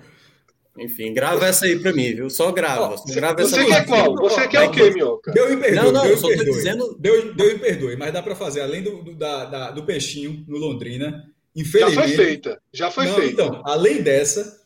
Enfim, 0.77 1.13
grava 1.13 1.45
essa 1.45 1.65
aí 1.65 1.77
pra 1.77 1.93
mim, 1.93 2.15
viu? 2.15 2.29
Só 2.29 2.51
grava. 2.51 2.95
Oh, 2.95 3.13
grava 3.13 3.41
você 3.43 3.63
quer 3.63 3.85
qual? 3.85 4.15
Você 4.15 4.47
quer 4.47 4.67
o 4.67 4.71
quê, 4.71 4.89
Minhoca? 4.89 5.31
Deu 5.31 5.53
e 5.53 5.57
perdoe. 5.57 5.83
Não, 5.83 5.91
não, 5.91 6.01
Deus 6.01 6.19
só 6.19 6.27
tô 6.27 6.43
dizendo. 6.43 6.97
Deu, 6.99 7.33
deu 7.35 7.51
e 7.51 7.59
perdoe, 7.59 7.95
mas 7.95 8.11
dá 8.11 8.23
pra 8.23 8.35
fazer, 8.35 8.61
além 8.61 8.81
do, 8.81 9.03
do, 9.03 9.15
da, 9.15 9.45
da, 9.45 9.71
do 9.71 9.85
peixinho 9.85 10.43
no 10.47 10.57
Londrina. 10.57 11.31
Infelizmente. 11.55 11.95
Já 11.95 12.01
foi 12.01 12.25
feita. 12.25 12.61
Já 12.71 12.91
foi 12.91 13.05
não, 13.05 13.15
feita. 13.15 13.43
Então, 13.43 13.61
além 13.65 14.01
dessa, 14.01 14.63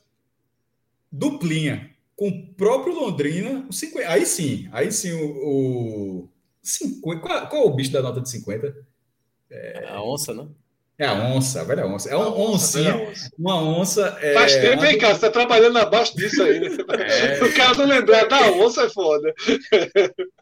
duplinha. 1.11 1.91
Com 2.15 2.29
o 2.29 2.47
próprio 2.53 2.95
Londrina, 2.95 3.67
50, 3.69 4.09
aí 4.09 4.25
sim, 4.25 4.67
aí 4.71 4.91
sim 4.91 5.13
o. 5.13 6.23
o 6.23 6.29
50, 6.63 7.21
qual, 7.21 7.47
qual 7.47 7.63
é 7.63 7.65
o 7.65 7.75
bicho 7.75 7.91
da 7.91 8.01
nota 8.01 8.19
de 8.19 8.29
50? 8.29 8.75
É, 9.51 9.85
a 9.87 10.01
onça, 10.01 10.33
né? 10.33 10.47
É 10.99 11.05
a 11.05 11.13
onça, 11.13 11.61
a 11.61 11.63
velha 11.63 11.85
onça. 11.85 12.09
É 12.09 12.15
uma 12.15 12.35
oncinha. 12.35 12.95
Onça. 12.95 13.31
Uma 13.37 13.61
onça. 13.61 14.17
É... 14.19 14.33
Faz 14.33 14.55
tempo, 14.55 14.83
hein, 14.83 14.97
cara? 14.97 15.13
Você 15.13 15.21
tá 15.21 15.29
trabalhando 15.29 15.77
abaixo 15.77 16.15
disso 16.17 16.41
aí, 16.41 16.59
né? 16.59 16.69
É... 16.99 17.43
O 17.43 17.53
cara 17.53 17.75
não 17.75 17.85
lembrar 17.85 18.25
da 18.27 18.51
onça 18.51 18.83
é 18.83 18.89
foda. 18.89 19.33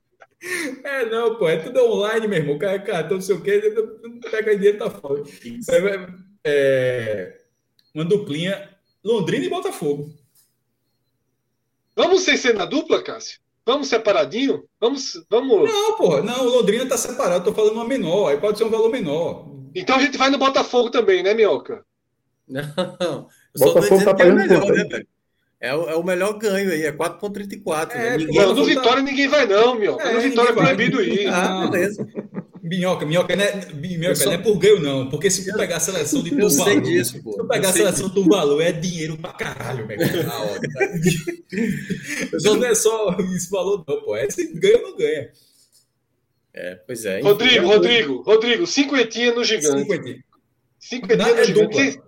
É, 0.83 1.05
não, 1.05 1.37
pô, 1.37 1.49
é 1.49 1.57
tudo 1.57 1.83
online, 1.83 2.27
meu 2.27 2.37
irmão. 2.37 2.59
Cara, 2.59 2.77
cara 2.77 3.09
não 3.09 3.19
sei 3.21 3.35
o 3.35 3.41
que, 3.41 3.59
pega 4.29 4.55
dinheiro, 4.55 4.77
tá 4.77 4.91
foda. 4.91 5.23
É, 5.71 6.07
é, 6.45 7.37
uma 7.95 8.05
duplinha 8.05 8.69
Londrina 9.03 9.45
e 9.45 9.49
Botafogo. 9.49 10.13
Vamos 11.95 12.21
sem 12.21 12.37
ser 12.37 12.53
na 12.53 12.65
dupla, 12.65 13.01
Cássio? 13.01 13.39
Vamos 13.65 13.87
separadinho? 13.87 14.65
Vamos, 14.79 15.25
vamos. 15.29 15.71
Não, 15.71 15.95
pô, 15.95 16.21
não, 16.21 16.43
Londrina 16.43 16.85
tá 16.85 16.97
separado, 16.97 17.45
tô 17.45 17.53
falando 17.53 17.73
uma 17.73 17.87
menor, 17.87 18.29
aí 18.29 18.37
pode 18.37 18.59
ser 18.59 18.65
um 18.65 18.69
valor 18.69 18.91
menor. 18.91 19.54
Então 19.75 19.97
a 19.97 19.99
gente 19.99 20.17
vai 20.17 20.29
no 20.29 20.37
Botafogo 20.37 20.89
também, 20.89 21.21
né, 21.21 21.33
Minhoca? 21.33 21.83
Não, 22.47 23.27
Botafogo 23.57 24.03
tá 24.03 24.11
é 24.11 24.13
pagando 24.13 24.35
melhor, 24.35 24.71
né, 24.71 24.83
velho? 24.85 25.07
É 25.59 25.73
o, 25.73 25.89
é 25.89 25.95
o 25.95 26.03
melhor 26.03 26.37
ganho 26.37 26.71
aí, 26.71 26.83
é 26.83 26.91
4,34. 26.91 27.91
É, 27.91 27.97
né? 27.97 28.17
ninguém, 28.17 28.53
no 28.53 28.65
Vitória 28.65 28.95
tá... 28.95 29.01
ninguém 29.01 29.27
vai, 29.27 29.45
não, 29.45 29.75
Minhoca. 29.75 30.03
É, 30.03 30.13
no 30.13 30.21
Vitória 30.21 30.49
é 30.49 30.53
proibido 30.53 31.01
ir. 31.01 31.27
Ah, 31.27 31.67
beleza. 31.67 32.07
Minhoca, 32.61 33.05
minhoca, 33.05 33.35
não 33.35 33.43
é, 33.43 33.65
minhoca 33.73 34.15
só... 34.15 34.25
não 34.25 34.33
é 34.33 34.37
por 34.39 34.57
ganho, 34.57 34.79
não. 34.79 35.07
Porque 35.07 35.29
se 35.29 35.45
tu 35.45 35.55
pegar 35.55 35.77
a 35.77 35.79
seleção 35.79 36.23
de 36.23 36.31
Tuvalu. 36.31 36.45
Eu 36.45 36.49
sei 36.49 36.81
disso, 36.81 37.21
pô. 37.21 37.33
Se 37.33 37.37
tu 37.37 37.47
pegar 37.47 37.69
a 37.69 37.73
seleção 37.73 38.07
de 38.07 38.15
Tuvalu, 38.15 38.59
é 38.59 38.71
dinheiro 38.71 39.17
pra 39.17 39.33
caralho, 39.33 39.85
velho. 39.85 40.23
Na 40.25 40.39
hora. 40.39 40.59
Tá? 40.61 40.89
não 42.43 42.65
é 42.65 42.73
só 42.73 43.15
esse 43.35 43.51
valor, 43.51 43.83
não, 43.87 44.01
pô. 44.01 44.15
É 44.15 44.27
se 44.31 44.51
ganha 44.53 44.77
ou 44.77 44.89
não 44.89 44.97
ganha. 44.97 45.29
É, 46.55 46.75
pois 46.75 47.03
é. 47.03 47.19
Rodrigo, 47.19 47.67
Rodrigo, 47.67 48.21
Rodrigo, 48.21 48.65
cinquentinha 48.65 49.33
no 49.33 49.43
gigante. 49.43 49.81
Cinquentinha. 49.81 50.23
Cinquentinha 50.79 51.33
no 51.33 51.39
é 51.39 51.45
gigante. 51.45 52.01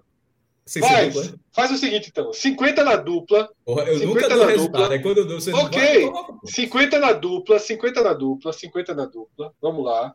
Faz, 0.79 1.13
dupla. 1.13 1.39
faz 1.51 1.71
o 1.71 1.77
seguinte, 1.77 2.09
então. 2.09 2.31
50 2.33 2.83
na 2.83 2.95
dupla. 2.95 3.49
Porra, 3.65 3.83
eu 3.83 3.99
50 3.99 4.05
nunca 4.05 4.29
dou 4.29 4.45
na 4.45 4.55
dupla. 4.55 4.93
É 4.93 4.99
quando 4.99 5.17
eu 5.17 5.25
dou, 5.25 5.39
você 5.39 5.53
ok. 5.53 6.09
Vai, 6.09 6.23
50 6.45 6.99
na 6.99 7.11
dupla, 7.13 7.59
50 7.59 8.01
na 8.01 8.13
dupla, 8.13 8.53
50 8.53 8.93
na 8.93 9.05
dupla. 9.05 9.53
Vamos 9.61 9.85
lá. 9.85 10.13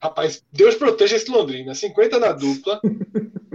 Rapaz, 0.00 0.44
Deus 0.52 0.76
proteja 0.76 1.16
esse 1.16 1.30
Londrina. 1.30 1.74
50 1.74 2.18
na 2.18 2.32
dupla. 2.32 2.80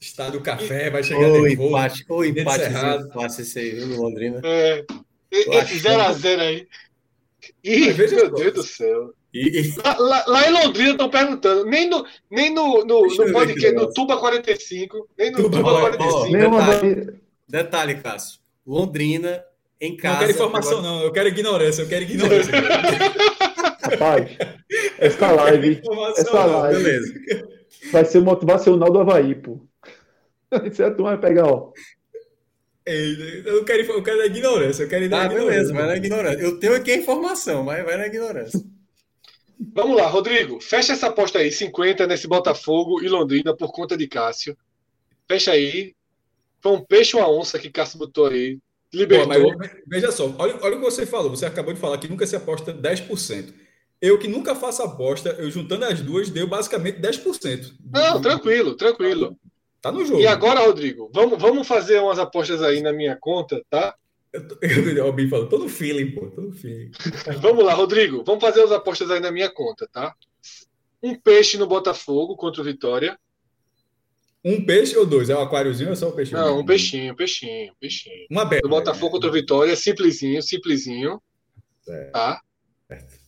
Estado 0.00 0.38
do 0.38 0.40
café, 0.40 0.90
vai 0.90 1.02
chegar 1.04 1.28
o 1.28 1.46
empate, 1.46 2.06
o 2.08 2.24
empate, 2.24 2.64
empate 2.64 3.42
esse 3.42 3.58
aí, 3.58 3.70
viu, 3.70 3.86
no 3.86 4.02
Londrina. 4.02 4.40
É. 4.42 4.84
Esse 5.30 5.78
0x0 5.78 6.38
aí. 6.40 6.66
Ih, 7.64 7.92
meu 7.92 8.30
Deus 8.34 8.54
do 8.54 8.62
céu. 8.62 9.12
E... 9.32 9.74
Lá, 9.84 9.96
lá, 9.98 10.24
lá, 10.26 10.48
em 10.48 10.52
Londrina 10.52 10.90
estão 10.90 11.08
perguntando, 11.08 11.64
nem 11.64 11.88
no, 11.88 12.04
nem 12.28 12.52
no, 12.52 12.84
no, 12.84 13.02
no 13.06 13.32
podcast, 13.32 13.72
no 13.76 13.92
Tuba 13.92 14.16
45, 14.18 15.08
nem 15.16 15.30
no 15.30 15.36
Tuba, 15.36 15.58
Tuba 15.58 15.80
45. 15.80 16.32
detalhe, 16.32 17.20
detalhe, 17.48 17.94
Cássio. 17.96 18.40
Londrina, 18.66 19.44
em 19.80 19.96
casa. 19.96 20.14
Não 20.14 20.20
quero 20.20 20.32
informação, 20.32 20.78
agora... 20.78 20.94
não. 20.94 21.02
Eu 21.02 21.12
quero 21.12 21.28
ignorância. 21.28 21.82
Eu 21.82 21.88
quero 21.88 22.04
ignorância. 22.04 22.52
Rapaz, 23.82 24.36
essa 24.98 25.30
live. 25.32 25.82
Essa 26.16 26.44
live. 26.44 26.82
Beleza. 26.82 27.14
Vai 27.92 28.04
ser 28.04 28.20
motivacional 28.20 28.90
do 28.90 29.00
Havaí, 29.00 29.34
pô. 29.34 29.60
Isso 30.70 30.82
é 30.82 30.90
tu 30.90 31.04
vai 31.04 31.18
pegar, 31.18 31.46
ó. 31.46 31.72
Eu 32.90 33.56
não 33.56 33.64
quero, 33.64 33.82
eu 33.82 34.02
quero 34.02 34.20
a 34.20 34.26
ignorância. 34.26 34.82
Eu 34.82 34.88
quero 34.88 35.04
ir 35.04 35.14
ah, 35.14 35.28
beleza, 35.28 35.72
vai 35.72 35.86
na 35.86 35.96
ignorância. 35.96 36.40
Eu 36.40 36.58
tenho 36.58 36.74
aqui 36.74 36.90
a 36.90 36.96
informação, 36.96 37.62
mas 37.62 37.84
vai 37.84 37.96
na 37.96 38.06
ignorância. 38.06 38.60
Vamos 39.74 39.96
lá, 39.96 40.06
Rodrigo. 40.06 40.60
Fecha 40.60 40.92
essa 40.92 41.08
aposta 41.08 41.38
aí, 41.38 41.52
50 41.52 42.06
nesse 42.06 42.26
Botafogo 42.26 43.02
e 43.02 43.08
Londrina 43.08 43.54
por 43.54 43.72
conta 43.72 43.96
de 43.96 44.08
Cássio. 44.08 44.56
Fecha 45.28 45.52
aí. 45.52 45.94
Foi 46.62 46.72
um 46.72 46.84
peixe 46.84 47.16
ou 47.16 47.22
uma 47.22 47.30
onça 47.30 47.58
que 47.58 47.70
Cássio 47.70 47.98
botou 47.98 48.26
aí. 48.26 48.58
Libertou. 48.92 49.52
Pô, 49.52 49.58
mas, 49.58 49.70
veja 49.86 50.10
só, 50.10 50.34
olha, 50.38 50.58
olha 50.62 50.76
o 50.76 50.78
que 50.78 50.84
você 50.84 51.06
falou. 51.06 51.30
Você 51.30 51.46
acabou 51.46 51.72
de 51.72 51.78
falar 51.78 51.98
que 51.98 52.08
nunca 52.08 52.26
se 52.26 52.34
aposta 52.34 52.72
10%. 52.72 53.52
Eu 54.00 54.18
que 54.18 54.26
nunca 54.26 54.54
faço 54.54 54.82
aposta, 54.82 55.28
eu 55.38 55.50
juntando 55.50 55.84
as 55.84 56.00
duas, 56.00 56.30
deu 56.30 56.46
basicamente 56.46 56.98
10%. 56.98 57.74
Não, 57.92 58.20
tranquilo, 58.20 58.74
tranquilo. 58.74 59.36
Tá 59.80 59.90
no 59.90 60.04
jogo. 60.04 60.20
E 60.20 60.26
agora, 60.26 60.60
Rodrigo, 60.60 61.10
vamos, 61.12 61.40
vamos 61.40 61.66
fazer 61.66 62.00
umas 62.00 62.18
apostas 62.18 62.62
aí 62.62 62.82
na 62.82 62.92
minha 62.92 63.16
conta, 63.16 63.62
tá? 63.70 63.94
Eu, 64.62 65.06
o 65.06 65.12
Bin 65.12 65.28
falou, 65.28 65.48
tô 65.48 65.58
no 65.58 65.68
feeling, 65.68 66.12
pô, 66.12 66.30
tô 66.30 66.42
no 66.42 66.52
feeling. 66.52 66.90
vamos 67.40 67.64
lá, 67.64 67.74
Rodrigo, 67.74 68.22
vamos 68.24 68.40
fazer 68.40 68.62
as 68.62 68.70
apostas 68.70 69.10
aí 69.10 69.20
na 69.20 69.32
minha 69.32 69.50
conta, 69.50 69.88
tá? 69.90 70.14
Um 71.02 71.14
peixe 71.14 71.56
no 71.56 71.66
Botafogo 71.66 72.36
contra 72.36 72.60
o 72.60 72.64
Vitória. 72.64 73.18
Um 74.44 74.64
peixe 74.64 74.96
ou 74.96 75.04
dois? 75.04 75.28
É 75.28 75.36
um 75.36 75.40
aquáriozinho 75.40 75.88
ou 75.88 75.92
é 75.94 75.96
só 75.96 76.08
um 76.08 76.12
peixinho? 76.12 76.38
Não, 76.38 76.60
um 76.60 76.64
peixinho, 76.64 77.16
peixinho, 77.16 77.74
peixinho. 77.80 78.26
Uma 78.30 78.44
bela. 78.44 78.62
No 78.62 78.70
Botafogo 78.70 79.06
né? 79.06 79.12
contra 79.12 79.30
o 79.30 79.32
Vitória, 79.32 79.76
simplesinho, 79.76 80.42
simplesinho. 80.42 81.20
Certo. 81.82 82.12
Tá? 82.12 82.40
Certo. 82.86 83.20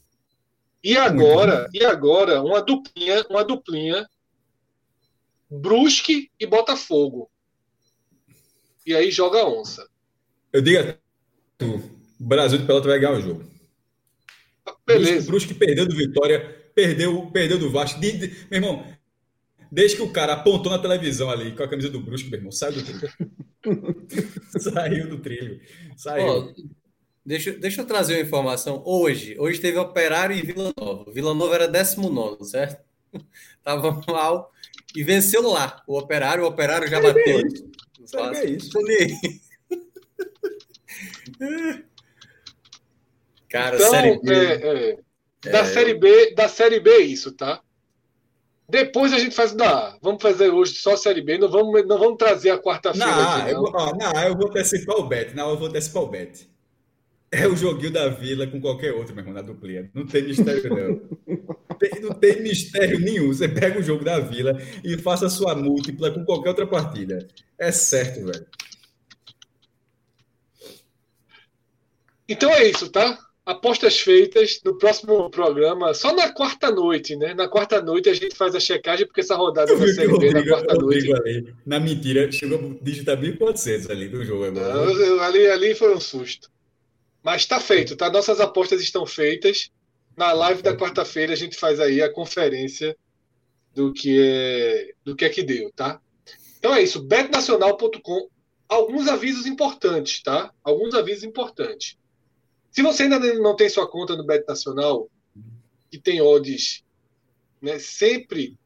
E 0.85 0.97
agora, 0.97 1.69
e 1.73 1.85
agora, 1.85 2.43
uma 2.43 2.61
duplinha, 2.61 3.24
uma 3.31 3.45
duplinha 3.45 4.07
Brusque 5.53 6.31
e 6.41 6.47
Botafogo. 6.47 7.31
E 8.87 8.95
aí 8.95 9.11
joga 9.11 9.41
a 9.41 9.49
onça. 9.49 9.87
Eu 10.51 10.62
digo 10.62 10.81
a 10.81 10.97
tu, 11.59 11.74
o 12.19 12.24
Brasil 12.24 12.59
de 12.59 12.66
Pelota 12.66 12.89
vai 12.89 12.99
ganhar 12.99 13.19
o 13.19 13.20
jogo. 13.20 13.45
Beleza. 14.87 15.27
O 15.27 15.31
Brusque 15.31 15.53
perdeu 15.53 15.87
do 15.87 15.95
Vitória, 15.95 16.70
perdeu, 16.74 17.31
perdeu 17.31 17.59
do 17.59 17.70
Vasco. 17.70 18.01
De, 18.01 18.12
de, 18.12 18.29
meu 18.51 18.61
irmão, 18.61 18.97
desde 19.70 19.97
que 19.97 20.03
o 20.03 20.11
cara 20.11 20.33
apontou 20.33 20.73
na 20.73 20.79
televisão 20.79 21.31
ali 21.31 21.55
com 21.55 21.62
a 21.62 21.69
camisa 21.69 21.91
do 21.91 22.01
Brusque, 22.01 22.31
meu 22.31 22.39
irmão, 22.39 22.51
saiu 22.51 22.73
do 22.73 22.83
trilho. 22.83 23.12
saiu 24.59 25.09
do 25.09 25.19
trilho. 25.19 25.61
Saiu. 25.99 26.27
Oh, 26.27 26.55
deixa, 27.24 27.53
deixa 27.53 27.83
eu 27.83 27.87
trazer 27.87 28.15
uma 28.15 28.23
informação. 28.23 28.83
Hoje, 28.87 29.37
hoje 29.39 29.61
teve 29.61 29.77
Operário 29.77 30.35
e 30.35 30.41
Vila 30.41 30.73
Nova. 30.77 31.12
Vila 31.12 31.35
Nova 31.35 31.55
era 31.55 31.69
19, 31.69 32.43
certo? 32.47 32.83
Tava 33.62 34.01
mal 34.09 34.51
e 34.94 35.02
venceu 35.02 35.48
lá 35.48 35.82
o 35.86 35.98
Operário. 35.98 36.44
O 36.44 36.47
Operário 36.47 36.89
já 36.89 37.01
bateu. 37.01 37.43
Sabe 38.05 38.36
é 38.36 38.51
isso? 38.51 38.70
Cara, 43.48 43.77
então, 43.77 43.90
série 43.90 44.20
B. 44.20 44.32
É, 44.32 44.90
é, 44.90 44.98
da 45.51 45.59
é... 45.59 45.64
série 45.64 45.94
B, 45.94 46.35
da 46.35 46.48
série 46.48 46.81
B 46.81 46.90
é 46.90 47.01
isso, 47.01 47.32
tá? 47.32 47.60
Depois 48.69 49.12
a 49.12 49.19
gente 49.19 49.35
faz 49.35 49.52
da 49.52 49.89
A. 49.89 49.98
Vamos 50.01 50.23
fazer 50.23 50.48
hoje 50.48 50.77
só 50.77 50.94
a 50.94 50.97
série 50.97 51.20
B. 51.20 51.36
Não 51.36 51.51
vamos, 51.51 51.86
não 51.86 51.98
vamos 51.98 52.16
trazer 52.16 52.51
a 52.51 52.59
quarta-feira. 52.59 53.06
Não, 53.06 53.48
eu, 53.48 53.62
não, 53.62 54.23
eu 54.23 54.36
vou 54.36 54.48
antecipar 54.48 54.97
o 54.97 55.06
bet. 55.06 55.35
Não, 55.35 55.51
eu 55.51 55.59
vou 55.59 55.69
antecipar 55.69 56.02
o 56.02 56.06
bet. 56.06 56.51
É 57.31 57.47
o 57.47 57.56
joguinho 57.56 57.93
da 57.93 58.09
Vila 58.09 58.47
com 58.47 58.60
qualquer 58.60 58.93
outro, 58.93 59.14
meu 59.14 59.23
irmão, 59.23 59.35
na 59.35 59.43
duplinha. 59.43 59.90
Não 59.94 60.06
tem 60.06 60.23
mistério, 60.23 60.70
não. 60.70 61.02
Tem, 61.83 62.01
não 62.01 62.13
tem 62.13 62.41
mistério 62.41 63.01
nenhum. 63.01 63.27
Você 63.29 63.49
pega 63.49 63.81
o 63.81 63.83
jogo 63.83 64.05
da 64.05 64.21
Vila 64.21 64.57
e 64.85 64.97
faça 64.99 65.29
sua 65.29 65.57
múltipla 65.57 66.13
com 66.13 66.25
qualquer 66.25 66.51
outra 66.51 66.67
partida. 66.67 67.27
É 67.59 67.73
certo, 67.73 68.25
velho. 68.25 68.47
Então 72.29 72.51
é 72.51 72.69
isso, 72.69 72.89
tá? 72.89 73.19
apostas 73.45 73.99
feitas 73.99 74.61
no 74.65 74.79
próximo 74.79 75.29
programa, 75.29 75.93
só 75.95 76.15
na 76.15 76.33
quarta 76.33 76.71
noite, 76.71 77.17
né? 77.17 77.35
Na 77.35 77.49
quarta 77.49 77.83
noite 77.83 78.09
a 78.09 78.15
gente 78.15 78.37
faz 78.37 78.55
a 78.55 78.61
checagem, 78.61 79.05
porque 79.05 79.21
essa 79.21 79.35
rodada 79.35 79.77
da 79.77 79.89
Série 79.89 80.17
B 80.17 80.33
na 80.33 80.47
quarta 80.47 80.75
noite. 80.75 81.13
Ali, 81.13 81.53
na 81.67 81.81
mentira, 81.81 82.31
chegou 82.31 82.59
a 82.59 82.85
digitar 82.85 83.21
1.400 83.21 83.91
ali 83.91 84.09
do 84.09 84.25
jogo 84.25 84.45
agora. 84.45 84.73
Não, 84.73 85.21
ali, 85.21 85.47
ali 85.49 85.75
foi 85.75 85.93
um 85.93 86.01
susto. 86.01 86.49
Mas 87.21 87.43
está 87.43 87.59
feito, 87.59 87.97
tá? 87.97 88.09
Nossas 88.11 88.39
apostas 88.41 88.81
estão 88.81 89.05
feitas. 89.05 89.71
Na 90.16 90.32
live 90.32 90.62
da 90.62 90.76
quarta-feira 90.76 91.32
a 91.32 91.36
gente 91.36 91.56
faz 91.56 91.80
aí 91.80 92.02
a 92.02 92.12
conferência 92.12 92.97
do 93.74 93.93
que 93.93 94.20
é 94.20 94.94
do 95.05 95.16
que 95.16 95.24
é 95.24 95.28
que 95.28 95.43
deu, 95.43 95.72
tá? 95.72 96.01
Então 96.59 96.74
é 96.74 96.82
isso, 96.82 97.02
betnacional.com. 97.02 98.28
Alguns 98.68 99.09
avisos 99.09 99.47
importantes, 99.47 100.22
tá? 100.22 100.52
Alguns 100.62 100.94
avisos 100.94 101.24
importantes. 101.24 101.98
Se 102.70 102.82
você 102.82 103.02
ainda 103.02 103.18
não 103.34 103.55
tem 103.55 103.68
sua 103.68 103.86
conta 103.86 104.16
no 104.16 104.24
Bet 104.24 104.47
Nacional, 104.48 105.10
que 105.90 105.98
tem 105.98 106.22
odds 106.22 106.82
né, 107.60 107.78
sempre 107.78 108.59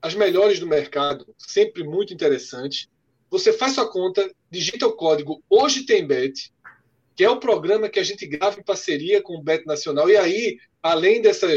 as 0.00 0.14
melhores 0.14 0.58
do 0.58 0.66
mercado, 0.66 1.34
sempre 1.36 1.84
muito 1.84 2.14
interessante, 2.14 2.88
você 3.30 3.52
faz 3.52 3.74
sua 3.74 3.90
conta, 3.90 4.30
digita 4.50 4.86
o 4.86 4.92
código 4.92 5.42
Hoje 5.50 5.84
Tem 5.84 6.06
Bet, 6.06 6.52
que 7.16 7.24
é 7.24 7.30
o 7.30 7.40
programa 7.40 7.88
que 7.88 7.98
a 7.98 8.04
gente 8.04 8.26
grava 8.26 8.60
em 8.60 8.62
parceria 8.62 9.22
com 9.22 9.36
o 9.36 9.42
Bet 9.42 9.66
Nacional. 9.66 10.08
E 10.10 10.16
aí, 10.16 10.58
além 10.82 11.22
dessa, 11.22 11.48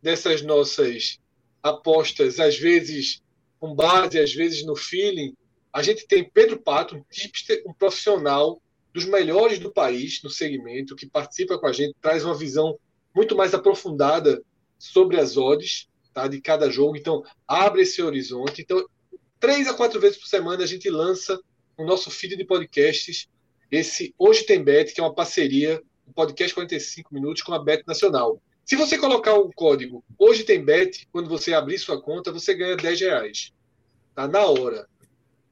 dessas 0.00 0.42
nossas 0.42 1.18
apostas, 1.62 2.38
às 2.38 2.56
vezes 2.56 3.20
com 3.58 3.74
base, 3.74 4.18
às 4.20 4.32
vezes 4.32 4.64
no 4.64 4.76
feeling, 4.76 5.34
a 5.72 5.82
gente 5.82 6.06
tem 6.06 6.22
Pedro 6.22 6.60
Pato, 6.60 6.96
um 6.96 7.04
tipster, 7.10 7.62
um 7.66 7.72
profissional 7.72 8.62
dos 8.94 9.04
melhores 9.04 9.58
do 9.58 9.72
país 9.72 10.22
no 10.22 10.30
segmento, 10.30 10.94
que 10.94 11.06
participa 11.06 11.58
com 11.58 11.66
a 11.66 11.72
gente, 11.72 11.96
traz 12.00 12.24
uma 12.24 12.36
visão 12.36 12.78
muito 13.14 13.36
mais 13.36 13.52
aprofundada 13.52 14.40
sobre 14.78 15.18
as 15.18 15.36
odds 15.36 15.88
tá, 16.14 16.28
de 16.28 16.40
cada 16.40 16.70
jogo. 16.70 16.96
Então, 16.96 17.24
abre 17.46 17.82
esse 17.82 18.00
horizonte. 18.00 18.62
Então, 18.62 18.86
três 19.40 19.66
a 19.66 19.74
quatro 19.74 20.00
vezes 20.00 20.18
por 20.18 20.28
semana 20.28 20.62
a 20.62 20.66
gente 20.66 20.88
lança 20.88 21.38
o 21.76 21.84
nosso 21.84 22.10
feed 22.10 22.36
de 22.36 22.44
podcasts, 22.44 23.28
esse 23.70 24.14
Hoje 24.18 24.44
Tem 24.44 24.62
Bet, 24.62 24.92
que 24.92 25.00
é 25.00 25.04
uma 25.04 25.14
parceria, 25.14 25.82
um 26.06 26.12
podcast 26.12 26.54
45 26.54 27.12
minutos 27.12 27.42
com 27.42 27.52
a 27.52 27.62
Bet 27.62 27.84
Nacional. 27.86 28.40
Se 28.64 28.76
você 28.76 28.98
colocar 28.98 29.34
o 29.34 29.52
código 29.52 30.04
Hoje 30.18 30.44
Tem 30.44 30.62
Bet, 30.62 31.06
quando 31.12 31.28
você 31.28 31.54
abrir 31.54 31.78
sua 31.78 32.00
conta, 32.00 32.32
você 32.32 32.54
ganha 32.54 32.76
10 32.76 33.00
reais. 33.00 33.52
Tá? 34.14 34.26
Na 34.26 34.46
hora. 34.46 34.88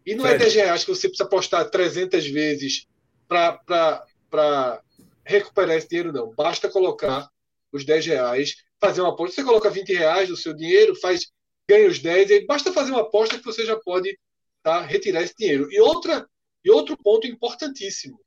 E 0.04 0.14
não 0.14 0.26
é 0.26 0.38
10 0.38 0.54
reais 0.54 0.84
que 0.84 0.90
você 0.90 1.08
precisa 1.08 1.28
postar 1.28 1.64
300 1.64 2.26
vezes 2.28 2.86
para 3.28 4.82
recuperar 5.24 5.76
esse 5.76 5.88
dinheiro, 5.88 6.12
não. 6.12 6.32
Basta 6.34 6.68
colocar 6.68 7.28
os 7.72 7.84
10 7.84 8.06
reais, 8.06 8.54
fazer 8.80 9.00
uma 9.00 9.10
aposta. 9.10 9.34
Você 9.34 9.44
coloca 9.44 9.68
20 9.68 9.92
reais 9.92 10.28
do 10.28 10.36
seu 10.36 10.54
dinheiro, 10.54 10.94
faz, 10.96 11.26
ganha 11.68 11.88
os 11.88 11.98
10, 11.98 12.30
e 12.30 12.46
basta 12.46 12.72
fazer 12.72 12.92
uma 12.92 13.02
aposta 13.02 13.38
que 13.38 13.44
você 13.44 13.66
já 13.66 13.76
pode 13.76 14.16
tá, 14.62 14.80
retirar 14.82 15.22
esse 15.22 15.34
dinheiro. 15.36 15.68
E, 15.70 15.80
outra, 15.80 16.26
e 16.66 16.70
outro 16.70 16.96
ponto 16.96 17.28
importantíssimo. 17.28 18.20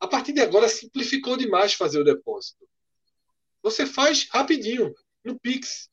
A 0.00 0.08
partir 0.08 0.32
de 0.32 0.40
agora 0.40 0.68
simplificou 0.68 1.36
demais 1.36 1.74
fazer 1.74 2.00
o 2.00 2.04
depósito. 2.04 2.68
Você 3.62 3.86
faz 3.86 4.28
rapidinho, 4.28 4.92
no 5.24 5.38
Pix. 5.38 5.88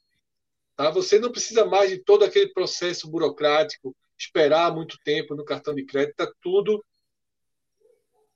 Tá? 0.75 0.89
Você 0.89 1.19
não 1.19 1.31
precisa 1.31 1.65
mais 1.65 1.91
de 1.91 1.99
todo 1.99 2.25
aquele 2.25 2.51
processo 2.51 3.07
burocrático, 3.07 3.95
esperar 4.17 4.73
muito 4.73 4.97
tempo 5.03 5.35
no 5.35 5.45
cartão 5.45 5.75
de 5.75 5.85
crédito, 5.85 6.19
está 6.19 6.33
tudo 6.41 6.83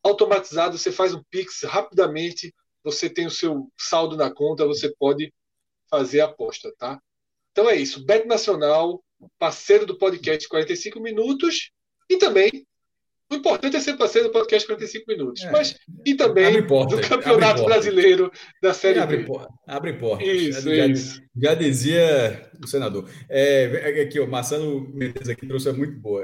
automatizado, 0.04 0.78
você 0.78 0.92
faz 0.92 1.16
um 1.16 1.24
Pix 1.32 1.64
rapidamente, 1.64 2.54
você 2.84 3.10
tem 3.10 3.26
o 3.26 3.32
seu 3.32 3.72
saldo 3.76 4.16
na 4.16 4.32
conta, 4.32 4.68
você 4.68 4.94
pode 4.96 5.34
fazer 5.90 6.22
a 6.22 6.26
aposta, 6.26 6.72
tá? 6.78 7.02
Então 7.52 7.68
é 7.68 7.76
isso. 7.76 8.06
Bet 8.06 8.28
Nacional, 8.28 9.04
parceiro 9.40 9.88
do 9.88 9.98
podcast 9.98 10.48
45 10.48 11.00
Minutos 11.00 11.72
e 12.10 12.18
também 12.18 12.68
o 13.32 13.36
importante 13.36 13.76
é 13.76 13.80
ser 13.80 13.98
parceiro 13.98 14.28
do 14.28 14.32
podcast 14.32 14.68
45 14.68 15.06
minutos. 15.08 15.44
É, 15.44 15.52
mas 15.52 15.76
e 16.06 16.16
também 16.16 16.66
porta, 16.66 16.96
do 16.96 17.08
Campeonato 17.08 17.64
Brasileiro 17.64 18.32
da 18.62 18.74
Série 18.74 19.00
abre 19.00 19.18
B. 19.18 19.26
Porta, 19.26 19.54
abre 19.68 19.94
porta. 19.94 20.24
Isso, 20.24 20.76
já, 20.76 20.86
isso. 20.88 21.22
Já, 21.36 21.50
já, 21.50 21.54
dizia 21.56 22.52
o 22.64 22.68
senador. 22.68 23.10
É, 23.30 24.02
aqui, 24.02 24.20
o 24.20 24.28
Marcelo 24.28 24.88
Mendes 24.94 25.30
aqui 25.30 25.48
trouxe 25.48 25.72
muito 25.72 26.00
boa. 26.00 26.24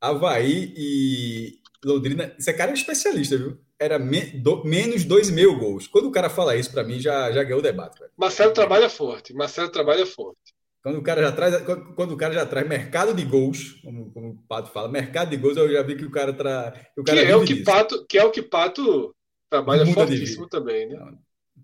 Havaí 0.00 0.72
e 0.76 1.60
Londrina, 1.84 2.34
esse 2.38 2.52
cara 2.52 2.70
é 2.70 2.74
especialista, 2.74 3.36
viu? 3.36 3.58
Era 3.78 3.98
me, 3.98 4.20
do, 4.20 4.64
menos 4.64 5.04
2 5.04 5.30
mil 5.30 5.58
gols. 5.58 5.88
Quando 5.88 6.06
o 6.06 6.12
cara 6.12 6.30
fala 6.30 6.56
isso, 6.56 6.70
para 6.70 6.84
mim, 6.84 7.00
já, 7.00 7.32
já 7.32 7.42
ganhou 7.42 7.58
o 7.58 7.62
debate. 7.62 7.98
Velho. 7.98 8.10
Marcelo 8.16 8.52
trabalha 8.52 8.88
forte. 8.88 9.34
Marcelo 9.34 9.68
trabalha 9.68 10.06
forte. 10.06 10.54
Quando 10.82 10.98
o 10.98 11.02
cara 11.02 11.22
já 11.22 11.32
traz, 11.32 11.62
quando, 11.94 12.12
o 12.12 12.16
cara 12.16 12.34
já 12.34 12.44
traz 12.44 12.68
mercado 12.68 13.14
de 13.14 13.24
gols, 13.24 13.80
como, 13.84 14.10
como 14.12 14.30
o 14.30 14.36
Pato 14.48 14.72
fala, 14.72 14.88
mercado 14.88 15.30
de 15.30 15.36
gols, 15.36 15.56
eu 15.56 15.70
já 15.70 15.82
vi 15.82 15.94
que 15.94 16.04
o 16.04 16.10
cara 16.10 16.32
traz. 16.32 16.74
O 16.96 17.04
cara 17.04 17.24
que, 17.24 17.30
é 17.30 17.36
o 17.36 17.44
que, 17.44 17.62
Pato, 17.62 18.06
que 18.06 18.18
é 18.18 18.24
o 18.24 18.30
que 18.32 18.42
Pato 18.42 19.14
trabalha 19.48 19.86
fortíssimo 19.86 20.48
também, 20.48 20.88
né? 20.88 20.96
Não, 20.96 21.18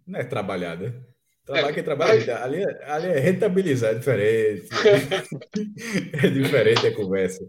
não 0.07 0.21
é 0.21 0.25
trabalhada. 0.25 0.91
Né? 0.91 1.01
Trabalho 1.45 1.69
é, 1.69 1.73
quem 1.73 1.83
trabalha, 1.83 2.15
mas... 2.15 2.29
ali, 2.29 2.63
é, 2.63 2.91
ali 2.91 3.07
é 3.07 3.19
rentabilizar, 3.19 3.91
é 3.91 3.95
diferente. 3.95 4.69
é 6.25 6.29
diferente 6.29 6.87
a 6.87 6.95
conversa. 6.95 7.45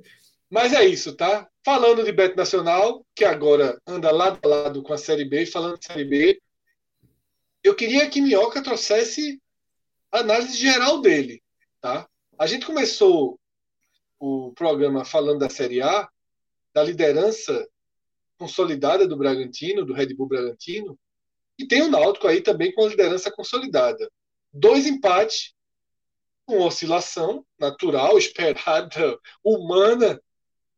Mas 0.50 0.74
é 0.74 0.84
isso, 0.86 1.16
tá? 1.16 1.48
Falando 1.64 2.04
de 2.04 2.12
Beto 2.12 2.36
Nacional, 2.36 3.06
que 3.14 3.24
agora 3.24 3.80
anda 3.86 4.10
lado 4.10 4.40
a 4.44 4.48
lado 4.48 4.82
com 4.82 4.94
a 4.94 4.98
Série 4.98 5.26
B, 5.26 5.46
falando 5.46 5.78
de 5.78 5.86
Série 5.86 6.06
B, 6.06 6.42
eu 7.64 7.76
queria 7.76 8.10
que 8.10 8.22
Minhoca 8.22 8.64
trouxesse 8.64 9.40
a 10.12 10.20
análise 10.20 10.58
geral 10.58 11.02
dele, 11.02 11.44
tá? 11.82 12.08
A 12.38 12.48
gente 12.48 12.66
começou 12.66 13.40
o 14.20 14.52
programa 14.54 15.06
falando 15.06 15.40
da 15.40 15.50
Série 15.50 15.82
A, 15.82 16.08
da 16.74 16.84
liderança 16.84 17.68
consolidada 18.38 19.08
do 19.08 19.18
Bragantino, 19.18 19.86
do 19.86 19.94
Red 19.94 20.14
Bull 20.14 20.28
Bragantino, 20.28 20.98
e 21.58 21.68
tem 21.68 21.82
o 21.82 21.90
Náutico 21.90 22.28
aí 22.28 22.42
também 22.42 22.72
com 22.74 22.86
a 22.86 22.88
liderança 22.88 23.30
consolidada. 23.30 24.10
Dois 24.52 24.88
empates, 24.88 25.54
uma 26.48 26.66
oscilação 26.66 27.46
natural, 27.60 28.18
esperada, 28.20 29.20
humana, 29.44 30.22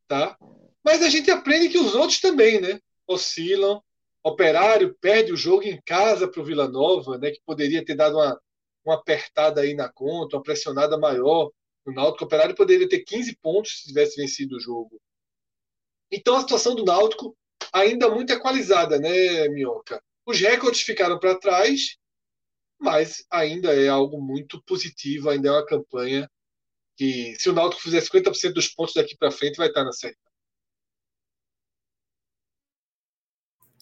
tá? 0.07 0.35
Mas 0.83 1.03
a 1.03 1.09
gente 1.09 1.29
aprende 1.29 1.69
que 1.69 1.77
os 1.77 1.93
outros 1.93 2.19
também, 2.19 2.59
né? 2.59 2.79
Oscilam. 3.07 3.81
Operário 4.23 4.95
perde 4.99 5.31
o 5.31 5.37
jogo 5.37 5.63
em 5.63 5.79
casa 5.81 6.27
para 6.27 6.41
o 6.41 6.43
Vila 6.43 6.67
Nova, 6.67 7.17
né? 7.17 7.31
Que 7.31 7.41
poderia 7.45 7.85
ter 7.85 7.95
dado 7.95 8.17
uma, 8.17 8.39
uma 8.85 8.95
apertada 8.95 9.61
aí 9.61 9.73
na 9.73 9.91
conta, 9.91 10.37
uma 10.37 10.43
pressionada 10.43 10.97
maior 10.97 11.51
no 11.85 11.93
Náutico. 11.93 12.23
O 12.23 12.27
Operário 12.27 12.55
poderia 12.55 12.87
ter 12.87 13.01
15 13.01 13.35
pontos 13.37 13.81
se 13.81 13.87
tivesse 13.87 14.19
vencido 14.19 14.55
o 14.55 14.59
jogo. 14.59 14.99
Então 16.11 16.35
a 16.35 16.41
situação 16.41 16.75
do 16.75 16.83
Náutico 16.83 17.35
ainda 17.71 18.09
muito 18.09 18.33
equalizada, 18.33 18.99
né, 18.99 19.47
Minhoca? 19.49 20.03
Os 20.25 20.39
recordes 20.39 20.81
ficaram 20.81 21.17
para 21.19 21.39
trás, 21.39 21.97
mas 22.79 23.25
ainda 23.29 23.73
é 23.73 23.87
algo 23.87 24.21
muito 24.21 24.61
positivo, 24.63 25.29
ainda 25.29 25.49
é 25.49 25.51
uma 25.51 25.65
campanha 25.65 26.29
que 26.97 27.35
se 27.39 27.49
o 27.49 27.53
Náutico 27.53 27.81
fizer 27.81 28.01
50% 28.01 28.53
dos 28.53 28.67
pontos 28.67 28.93
daqui 28.93 29.15
para 29.17 29.31
frente, 29.31 29.57
vai 29.57 29.67
estar 29.67 29.83
na 29.83 29.91
Série 29.91 30.15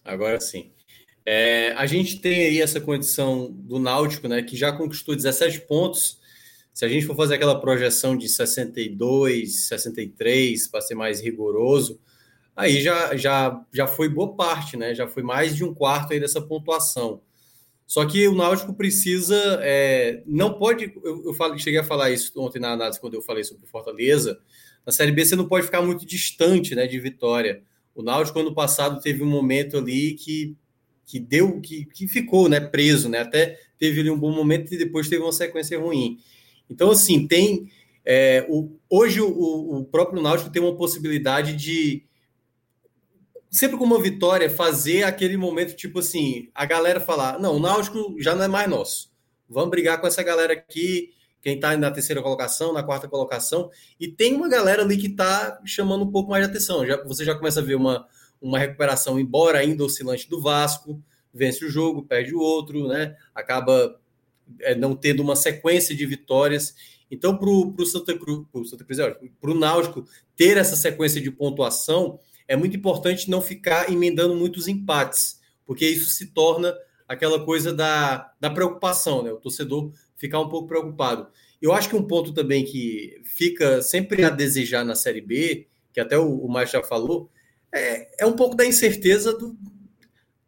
Agora 0.03 0.39
sim. 0.39 0.73
É, 1.31 1.73
a 1.73 1.85
gente 1.85 2.19
tem 2.19 2.47
aí 2.47 2.59
essa 2.59 2.81
condição 2.81 3.51
do 3.51 3.77
Náutico, 3.77 4.27
né, 4.27 4.41
que 4.41 4.57
já 4.57 4.71
conquistou 4.71 5.15
17 5.15 5.61
pontos. 5.67 6.19
Se 6.73 6.83
a 6.83 6.87
gente 6.87 7.05
for 7.05 7.15
fazer 7.15 7.35
aquela 7.35 7.61
projeção 7.61 8.17
de 8.17 8.27
62, 8.27 9.67
63, 9.67 10.67
para 10.69 10.81
ser 10.81 10.95
mais 10.95 11.21
rigoroso, 11.21 12.01
aí 12.55 12.81
já, 12.81 13.15
já, 13.15 13.63
já 13.71 13.85
foi 13.85 14.09
boa 14.09 14.35
parte, 14.35 14.75
né? 14.75 14.95
Já 14.95 15.07
foi 15.07 15.21
mais 15.21 15.55
de 15.55 15.63
um 15.63 15.71
quarto 15.71 16.13
aí 16.13 16.19
dessa 16.19 16.41
pontuação. 16.41 17.21
Só 17.85 18.03
que 18.07 18.27
o 18.27 18.33
Náutico 18.33 18.73
precisa, 18.73 19.59
é, 19.61 20.23
não 20.25 20.55
pode, 20.55 20.91
eu, 21.03 21.25
eu 21.25 21.33
falo, 21.35 21.59
cheguei 21.59 21.79
a 21.79 21.83
falar 21.83 22.09
isso 22.09 22.31
ontem 22.41 22.57
na 22.59 22.71
análise 22.71 22.99
quando 22.99 23.13
eu 23.13 23.21
falei 23.21 23.43
sobre 23.43 23.67
Fortaleza, 23.67 24.39
na 24.83 24.91
Série 24.91 25.11
B 25.11 25.23
você 25.23 25.35
não 25.35 25.47
pode 25.47 25.67
ficar 25.67 25.83
muito 25.83 26.07
distante 26.07 26.73
né, 26.73 26.87
de 26.87 26.99
vitória. 26.99 27.61
O 27.93 28.01
Náutico 28.01 28.39
ano 28.39 28.55
passado 28.55 28.99
teve 28.99 29.21
um 29.21 29.29
momento 29.29 29.77
ali 29.77 30.15
que, 30.15 30.57
que 31.09 31.19
deu, 31.19 31.59
que, 31.59 31.85
que 31.85 32.07
ficou 32.07 32.47
né, 32.47 32.59
preso, 32.59 33.09
né? 33.09 33.21
Até 33.21 33.59
teve 33.79 34.01
ali 34.01 34.11
um 34.11 34.19
bom 34.19 34.31
momento 34.31 34.71
e 34.71 34.77
depois 34.77 35.09
teve 35.09 35.23
uma 35.23 35.31
sequência 35.31 35.79
ruim. 35.79 36.19
Então, 36.69 36.91
assim, 36.91 37.27
tem. 37.27 37.67
É, 38.05 38.45
o, 38.47 38.77
hoje 38.87 39.19
o, 39.19 39.27
o 39.27 39.85
próprio 39.85 40.21
Náutico 40.21 40.51
tem 40.51 40.61
uma 40.61 40.75
possibilidade 40.75 41.55
de 41.55 42.03
sempre 43.49 43.75
com 43.75 43.85
uma 43.85 43.99
vitória, 43.99 44.51
fazer 44.51 45.01
aquele 45.01 45.35
momento, 45.35 45.75
tipo 45.75 45.97
assim, 45.97 46.47
a 46.53 46.63
galera 46.63 46.99
falar: 46.99 47.39
não, 47.39 47.55
o 47.55 47.59
Náutico 47.59 48.15
já 48.19 48.35
não 48.35 48.43
é 48.43 48.47
mais 48.47 48.69
nosso. 48.69 49.11
Vamos 49.49 49.71
brigar 49.71 49.99
com 49.99 50.05
essa 50.05 50.21
galera 50.21 50.53
aqui, 50.53 51.09
quem 51.41 51.55
está 51.55 51.75
na 51.75 51.89
terceira 51.89 52.21
colocação, 52.21 52.71
na 52.71 52.83
quarta 52.83 53.07
colocação, 53.07 53.71
e 53.99 54.07
tem 54.07 54.35
uma 54.35 54.47
galera 54.47 54.83
ali 54.83 54.95
que 54.95 55.07
está 55.07 55.59
chamando 55.65 56.03
um 56.03 56.11
pouco 56.11 56.29
mais 56.29 56.45
de 56.45 56.51
atenção. 56.51 56.85
Já, 56.85 57.03
você 57.03 57.25
já 57.25 57.33
começa 57.33 57.61
a 57.61 57.63
ver 57.63 57.73
uma, 57.73 58.07
uma 58.41 58.59
recuperação, 58.59 59.19
embora 59.19 59.59
ainda 59.59 59.83
oscilante, 59.83 60.29
do 60.29 60.41
Vasco, 60.41 61.01
vence 61.33 61.63
o 61.65 61.69
jogo, 61.69 62.03
perde 62.03 62.33
o 62.33 62.39
outro, 62.39 62.87
né? 62.87 63.15
Acaba 63.33 63.99
é, 64.61 64.75
não 64.75 64.95
tendo 64.95 65.21
uma 65.21 65.35
sequência 65.35 65.95
de 65.95 66.05
vitórias. 66.05 66.75
Então, 67.11 67.37
para 67.37 67.49
o 67.49 67.85
Santa 67.85 68.17
Cruz, 68.17 68.45
para 69.39 69.51
o 69.51 69.55
Náutico 69.55 70.05
ter 70.35 70.57
essa 70.57 70.75
sequência 70.75 71.19
de 71.19 71.31
pontuação, 71.31 72.19
é 72.47 72.55
muito 72.55 72.75
importante 72.75 73.29
não 73.29 73.41
ficar 73.41 73.91
emendando 73.91 74.35
muitos 74.35 74.67
empates, 74.67 75.39
porque 75.65 75.87
isso 75.87 76.09
se 76.09 76.27
torna 76.27 76.73
aquela 77.07 77.43
coisa 77.43 77.73
da, 77.73 78.31
da 78.39 78.49
preocupação, 78.49 79.23
né? 79.23 79.31
O 79.31 79.37
torcedor 79.37 79.91
ficar 80.15 80.39
um 80.39 80.49
pouco 80.49 80.67
preocupado. 80.67 81.27
Eu 81.61 81.73
acho 81.73 81.89
que 81.89 81.95
um 81.95 82.07
ponto 82.07 82.33
também 82.33 82.63
que 82.63 83.21
fica 83.23 83.81
sempre 83.81 84.23
a 84.23 84.29
desejar 84.29 84.85
na 84.85 84.95
Série 84.95 85.21
B, 85.21 85.67
que 85.91 85.99
até 85.99 86.17
o, 86.17 86.45
o 86.45 86.65
já 86.65 86.83
falou, 86.83 87.29
é, 87.73 88.23
é 88.23 88.25
um 88.25 88.33
pouco 88.33 88.55
da 88.55 88.65
incerteza 88.65 89.33
do, 89.33 89.57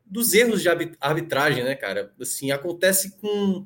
dos 0.05 0.33
erros 0.33 0.61
de 0.61 0.67
arbitragem, 0.99 1.63
né, 1.63 1.75
cara? 1.75 2.13
Assim, 2.19 2.51
acontece 2.51 3.17
com. 3.19 3.65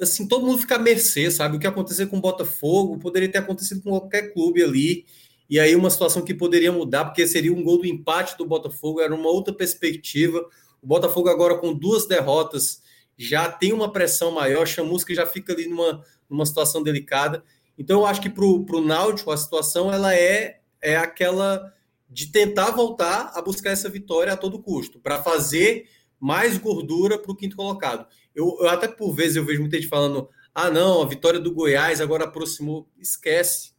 Assim, 0.00 0.26
todo 0.26 0.46
mundo 0.46 0.58
fica 0.58 0.76
à 0.76 0.78
mercê, 0.78 1.30
sabe? 1.30 1.56
O 1.56 1.60
que 1.60 1.66
aconteceu 1.66 2.08
com 2.08 2.16
o 2.16 2.20
Botafogo 2.20 2.98
poderia 2.98 3.30
ter 3.30 3.38
acontecido 3.38 3.82
com 3.82 3.90
qualquer 3.90 4.32
clube 4.32 4.62
ali. 4.62 5.04
E 5.48 5.60
aí, 5.60 5.76
uma 5.76 5.90
situação 5.90 6.22
que 6.22 6.32
poderia 6.32 6.72
mudar, 6.72 7.04
porque 7.04 7.26
seria 7.26 7.52
um 7.52 7.62
gol 7.62 7.78
do 7.78 7.86
empate 7.86 8.38
do 8.38 8.46
Botafogo, 8.46 9.00
era 9.00 9.14
uma 9.14 9.28
outra 9.28 9.52
perspectiva. 9.52 10.48
O 10.80 10.86
Botafogo, 10.86 11.28
agora 11.28 11.58
com 11.58 11.74
duas 11.74 12.06
derrotas, 12.06 12.80
já 13.18 13.50
tem 13.50 13.72
uma 13.72 13.92
pressão 13.92 14.30
maior, 14.30 14.66
Chamusca 14.66 15.14
já 15.14 15.26
fica 15.26 15.52
ali 15.52 15.66
numa, 15.66 16.02
numa 16.30 16.46
situação 16.46 16.82
delicada. 16.82 17.44
Então, 17.76 18.00
eu 18.00 18.06
acho 18.06 18.22
que 18.22 18.30
para 18.30 18.44
o 18.44 18.80
Náutico, 18.80 19.30
a 19.30 19.36
situação 19.36 19.92
ela 19.92 20.14
é, 20.14 20.60
é 20.80 20.96
aquela 20.96 21.70
de 22.10 22.26
tentar 22.26 22.72
voltar 22.72 23.30
a 23.34 23.40
buscar 23.40 23.70
essa 23.70 23.88
vitória 23.88 24.32
a 24.32 24.36
todo 24.36 24.60
custo, 24.60 24.98
para 24.98 25.22
fazer 25.22 25.88
mais 26.18 26.58
gordura 26.58 27.16
para 27.16 27.30
o 27.30 27.36
quinto 27.36 27.56
colocado. 27.56 28.06
Eu, 28.34 28.58
eu, 28.60 28.68
até 28.68 28.88
por 28.88 29.14
vezes 29.14 29.36
eu 29.36 29.44
vejo 29.44 29.60
muita 29.60 29.76
gente 29.76 29.88
falando: 29.88 30.28
ah, 30.54 30.70
não, 30.70 31.02
a 31.02 31.06
vitória 31.06 31.38
do 31.38 31.54
Goiás 31.54 32.00
agora 32.00 32.24
aproximou. 32.24 32.88
Esquece. 32.98 33.72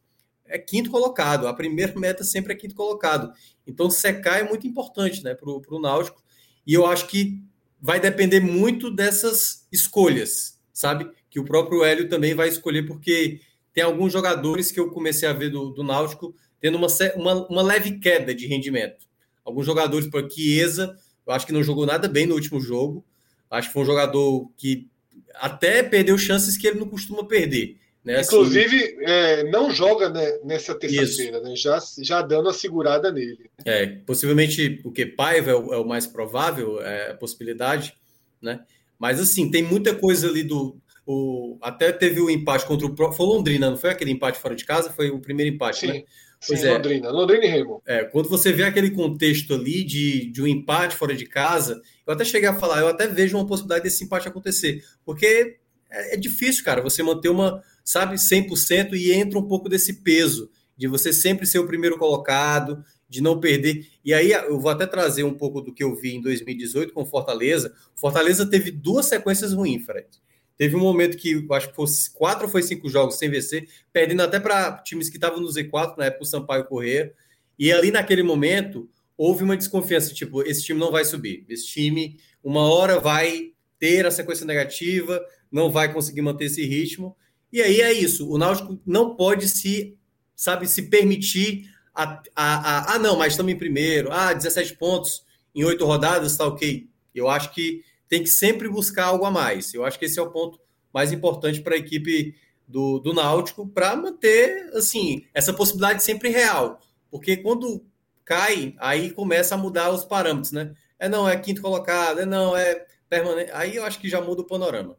É 0.46 0.58
quinto 0.58 0.90
colocado. 0.90 1.46
A 1.46 1.54
primeira 1.54 1.98
meta 1.98 2.24
sempre 2.24 2.52
é 2.52 2.56
quinto 2.56 2.74
colocado. 2.74 3.32
Então, 3.66 3.88
secar 3.90 4.40
é 4.40 4.48
muito 4.48 4.66
importante 4.66 5.22
né, 5.22 5.34
para 5.34 5.48
o 5.48 5.80
Náutico. 5.80 6.22
E 6.66 6.74
eu 6.74 6.84
acho 6.86 7.06
que 7.06 7.42
vai 7.80 7.98
depender 7.98 8.40
muito 8.40 8.90
dessas 8.90 9.66
escolhas, 9.72 10.58
sabe? 10.72 11.10
Que 11.30 11.40
o 11.40 11.44
próprio 11.44 11.84
Hélio 11.84 12.08
também 12.08 12.34
vai 12.34 12.48
escolher, 12.48 12.86
porque 12.86 13.40
tem 13.72 13.82
alguns 13.82 14.12
jogadores 14.12 14.70
que 14.70 14.78
eu 14.78 14.90
comecei 14.90 15.28
a 15.28 15.32
ver 15.32 15.50
do, 15.50 15.70
do 15.70 15.82
Náutico 15.82 16.34
tendo 16.62 16.78
uma, 16.78 16.86
uma, 17.16 17.46
uma, 17.48 17.62
leve 17.62 17.98
queda 17.98 18.32
de 18.32 18.46
rendimento. 18.46 19.04
Alguns 19.44 19.66
jogadores, 19.66 20.06
por 20.06 20.30
Chiesa, 20.30 20.96
eu 21.26 21.32
acho 21.32 21.44
que 21.44 21.52
não 21.52 21.62
jogou 21.62 21.84
nada 21.84 22.08
bem 22.08 22.24
no 22.24 22.36
último 22.36 22.60
jogo. 22.60 23.04
Acho 23.50 23.68
que 23.68 23.74
foi 23.74 23.82
um 23.82 23.86
jogador 23.86 24.48
que 24.56 24.88
até 25.34 25.82
perdeu 25.82 26.16
chances 26.16 26.56
que 26.56 26.66
ele 26.68 26.78
não 26.78 26.88
costuma 26.88 27.26
perder. 27.26 27.76
Né? 28.04 28.16
Assim, 28.16 28.34
Inclusive, 28.34 28.76
assim, 28.76 28.96
é, 29.00 29.50
não 29.50 29.70
joga 29.70 30.08
né, 30.08 30.38
nessa 30.44 30.74
terça-feira, 30.74 31.40
né? 31.40 31.54
já, 31.56 31.78
já 31.98 32.22
dando 32.22 32.48
a 32.48 32.52
segurada 32.52 33.10
nele. 33.10 33.50
É, 33.64 33.86
possivelmente 33.86 34.80
o 34.84 34.92
que 34.92 35.04
Paiva 35.04 35.50
é 35.50 35.54
o, 35.54 35.74
é 35.74 35.78
o, 35.78 35.84
mais 35.84 36.06
provável, 36.06 36.80
é 36.80 37.10
a 37.10 37.14
possibilidade, 37.14 37.94
né? 38.40 38.60
Mas 38.98 39.20
assim, 39.20 39.50
tem 39.50 39.62
muita 39.62 39.94
coisa 39.94 40.28
ali 40.28 40.44
do. 40.44 40.76
O, 41.04 41.58
até 41.60 41.90
teve 41.92 42.20
o 42.20 42.30
empate 42.30 42.66
contra 42.66 42.86
o. 42.86 43.12
Foi 43.12 43.26
Londrina, 43.26 43.70
não 43.70 43.76
foi 43.76 43.90
aquele 43.90 44.12
empate 44.12 44.38
fora 44.38 44.54
de 44.54 44.64
casa? 44.64 44.90
Foi 44.90 45.10
o 45.10 45.20
primeiro 45.20 45.52
empate, 45.52 45.80
Sim. 45.80 45.86
né? 45.88 46.04
Pois 46.46 46.60
Sim, 46.60 46.66
é. 46.66 46.72
Londrina. 46.72 47.10
Londrina 47.10 47.44
e 47.44 47.48
Remo. 47.48 47.82
É, 47.86 48.04
quando 48.04 48.28
você 48.28 48.52
vê 48.52 48.64
aquele 48.64 48.90
contexto 48.90 49.54
ali 49.54 49.84
de, 49.84 50.30
de 50.30 50.42
um 50.42 50.46
empate 50.46 50.96
fora 50.96 51.14
de 51.14 51.26
casa, 51.26 51.80
eu 52.06 52.12
até 52.12 52.24
cheguei 52.24 52.48
a 52.48 52.58
falar, 52.58 52.80
eu 52.80 52.88
até 52.88 53.06
vejo 53.06 53.36
uma 53.36 53.46
possibilidade 53.46 53.84
desse 53.84 54.04
empate 54.04 54.28
acontecer. 54.28 54.84
Porque 55.04 55.58
é, 55.90 56.14
é 56.14 56.16
difícil, 56.16 56.64
cara, 56.64 56.82
você 56.82 57.02
manter 57.02 57.28
uma, 57.28 57.62
sabe, 57.84 58.16
100% 58.16 58.94
e 58.94 59.12
entra 59.12 59.38
um 59.38 59.46
pouco 59.46 59.68
desse 59.68 60.02
peso 60.02 60.50
de 60.76 60.88
você 60.88 61.12
sempre 61.12 61.46
ser 61.46 61.60
o 61.60 61.66
primeiro 61.66 61.96
colocado, 61.96 62.84
de 63.08 63.22
não 63.22 63.38
perder. 63.38 63.86
E 64.04 64.12
aí 64.12 64.32
eu 64.32 64.58
vou 64.58 64.70
até 64.70 64.86
trazer 64.86 65.22
um 65.22 65.34
pouco 65.34 65.60
do 65.60 65.72
que 65.72 65.84
eu 65.84 65.94
vi 65.94 66.16
em 66.16 66.20
2018 66.20 66.92
com 66.92 67.04
Fortaleza. 67.04 67.72
Fortaleza 67.94 68.46
teve 68.46 68.70
duas 68.70 69.06
sequências 69.06 69.52
ruins, 69.52 69.84
Fred. 69.84 70.08
Teve 70.56 70.76
um 70.76 70.80
momento 70.80 71.16
que 71.16 71.46
acho 71.50 71.68
que 71.68 71.74
fosse 71.74 72.10
quatro 72.12 72.44
ou 72.44 72.50
foi 72.50 72.62
cinco 72.62 72.88
jogos 72.88 73.18
sem 73.18 73.28
vencer, 73.28 73.68
perdendo 73.92 74.22
até 74.22 74.38
para 74.38 74.78
times 74.78 75.08
que 75.08 75.16
estavam 75.16 75.40
no 75.40 75.48
Z4, 75.48 75.96
na 75.96 76.06
época 76.06 76.22
o 76.22 76.26
Sampaio 76.26 76.64
Correia. 76.64 77.12
E 77.58 77.72
ali 77.72 77.90
naquele 77.90 78.22
momento 78.22 78.88
houve 79.16 79.44
uma 79.44 79.56
desconfiança, 79.56 80.12
tipo, 80.12 80.42
esse 80.42 80.62
time 80.62 80.78
não 80.78 80.90
vai 80.90 81.04
subir. 81.04 81.44
Esse 81.48 81.66
time, 81.66 82.18
uma 82.42 82.62
hora 82.72 82.98
vai 82.98 83.52
ter 83.78 84.06
a 84.06 84.10
sequência 84.10 84.46
negativa, 84.46 85.20
não 85.50 85.70
vai 85.70 85.92
conseguir 85.92 86.22
manter 86.22 86.46
esse 86.46 86.64
ritmo. 86.64 87.16
E 87.52 87.60
aí 87.60 87.80
é 87.80 87.92
isso. 87.92 88.28
O 88.30 88.38
Náutico 88.38 88.80
não 88.86 89.14
pode 89.14 89.48
se, 89.48 89.96
sabe, 90.34 90.66
se 90.66 90.82
permitir 90.82 91.70
a, 91.94 92.22
a, 92.34 92.44
a 92.44 92.94
ah, 92.94 92.98
não, 92.98 93.16
mas 93.16 93.34
estamos 93.34 93.52
em 93.52 93.58
primeiro, 93.58 94.10
ah, 94.10 94.32
17 94.32 94.76
pontos 94.76 95.24
em 95.54 95.62
oito 95.64 95.84
rodadas, 95.84 96.36
tá 96.36 96.46
ok. 96.46 96.88
Eu 97.14 97.28
acho 97.28 97.52
que 97.52 97.84
tem 98.12 98.22
que 98.22 98.28
sempre 98.28 98.68
buscar 98.68 99.06
algo 99.06 99.24
a 99.24 99.30
mais. 99.30 99.72
Eu 99.72 99.86
acho 99.86 99.98
que 99.98 100.04
esse 100.04 100.18
é 100.18 100.22
o 100.22 100.30
ponto 100.30 100.60
mais 100.92 101.12
importante 101.12 101.62
para 101.62 101.74
a 101.74 101.78
equipe 101.78 102.34
do, 102.68 102.98
do 102.98 103.14
Náutico 103.14 103.66
para 103.66 103.96
manter 103.96 104.68
assim 104.74 105.26
essa 105.32 105.50
possibilidade 105.54 106.04
sempre 106.04 106.28
real. 106.28 106.78
Porque 107.10 107.38
quando 107.38 107.86
cai, 108.22 108.74
aí 108.78 109.12
começa 109.12 109.54
a 109.54 109.58
mudar 109.58 109.90
os 109.90 110.04
parâmetros, 110.04 110.52
né? 110.52 110.74
É 110.98 111.08
não, 111.08 111.26
é 111.26 111.38
quinto 111.38 111.62
colocado, 111.62 112.20
é 112.20 112.26
não, 112.26 112.54
é 112.54 112.84
permanente. 113.08 113.50
Aí 113.54 113.76
eu 113.76 113.84
acho 113.86 113.98
que 113.98 114.10
já 114.10 114.20
muda 114.20 114.42
o 114.42 114.46
panorama. 114.46 114.98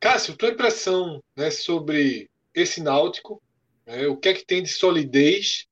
Cássio, 0.00 0.36
tua 0.36 0.50
impressão 0.50 1.22
né, 1.36 1.48
sobre 1.52 2.28
esse 2.52 2.82
Náutico, 2.82 3.40
né, 3.86 4.08
o 4.08 4.16
que 4.16 4.30
é 4.30 4.34
que 4.34 4.44
tem 4.44 4.64
de 4.64 4.68
solidez 4.68 5.68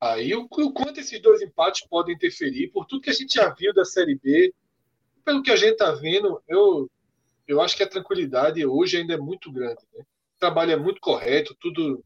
Aí 0.00 0.34
o, 0.34 0.48
o 0.50 0.72
quanto 0.72 1.00
esses 1.00 1.20
dois 1.20 1.42
empates 1.42 1.86
podem 1.86 2.14
interferir, 2.14 2.68
por 2.68 2.86
tudo 2.86 3.02
que 3.02 3.10
a 3.10 3.14
gente 3.14 3.34
já 3.34 3.52
viu 3.52 3.74
da 3.74 3.84
Série 3.84 4.14
B, 4.14 4.54
pelo 5.24 5.42
que 5.42 5.50
a 5.50 5.56
gente 5.56 5.72
está 5.72 5.92
vendo, 5.92 6.42
eu, 6.48 6.90
eu 7.46 7.60
acho 7.60 7.76
que 7.76 7.82
a 7.82 7.88
tranquilidade 7.88 8.64
hoje 8.64 8.96
ainda 8.96 9.14
é 9.14 9.18
muito 9.18 9.52
grande. 9.52 9.82
Né? 9.92 10.02
O 10.02 10.38
trabalho 10.40 10.72
é 10.72 10.76
muito 10.76 11.00
correto, 11.00 11.54
tudo. 11.60 12.02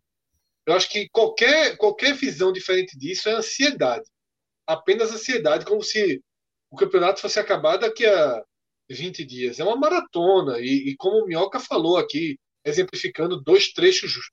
Eu 0.66 0.74
acho 0.74 0.90
que 0.90 1.08
qualquer, 1.10 1.76
qualquer 1.76 2.14
visão 2.14 2.52
diferente 2.52 2.98
disso 2.98 3.28
é 3.28 3.34
ansiedade. 3.34 4.04
Apenas 4.66 5.12
ansiedade, 5.12 5.64
como 5.64 5.82
se 5.82 6.22
o 6.70 6.76
campeonato 6.76 7.20
fosse 7.20 7.38
acabar 7.38 7.76
daqui 7.76 8.04
a 8.06 8.42
20 8.90 9.24
dias. 9.24 9.60
É 9.60 9.64
uma 9.64 9.76
maratona, 9.76 10.58
e, 10.58 10.90
e 10.90 10.96
como 10.96 11.22
o 11.22 11.26
Minhoca 11.26 11.60
falou 11.60 11.96
aqui, 11.96 12.38
exemplificando 12.64 13.40
dois 13.40 13.72
trechos 13.72 14.30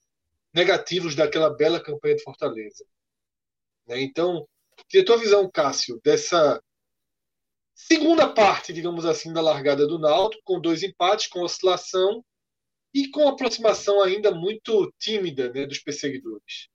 negativos 0.54 1.16
daquela 1.16 1.50
bela 1.50 1.80
campanha 1.80 2.16
de 2.16 2.24
Fortaleza. 2.24 2.86
Né? 3.92 4.02
Então, 4.02 4.48
queria 4.90 5.06
tua 5.06 5.18
visão, 5.18 5.50
Cássio, 5.52 6.00
dessa 6.04 6.64
segunda 7.76 8.28
parte, 8.28 8.72
digamos 8.72 9.06
assim, 9.06 9.34
da 9.34 9.42
largada 9.42 9.86
do 9.86 10.00
Náutico, 10.00 10.42
com 10.46 10.62
dois 10.62 10.82
empates, 10.82 11.28
com 11.28 11.42
oscilação 11.42 12.24
e 12.94 13.10
com 13.10 13.28
aproximação 13.28 14.02
ainda 14.02 14.32
muito 14.32 14.92
tímida 14.98 15.52
né, 15.52 15.66
dos 15.66 15.80
perseguidores. 15.80 16.70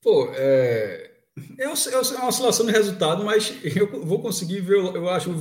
Pô, 0.00 0.30
é... 0.34 1.18
É, 1.58 1.62
é 1.62 1.68
uma 1.68 2.28
oscilação 2.28 2.66
de 2.66 2.72
resultado, 2.72 3.24
mas 3.24 3.54
eu 3.64 4.04
vou 4.04 4.20
conseguir 4.20 4.60
ver, 4.60 4.76
eu 4.76 5.08
acho, 5.08 5.32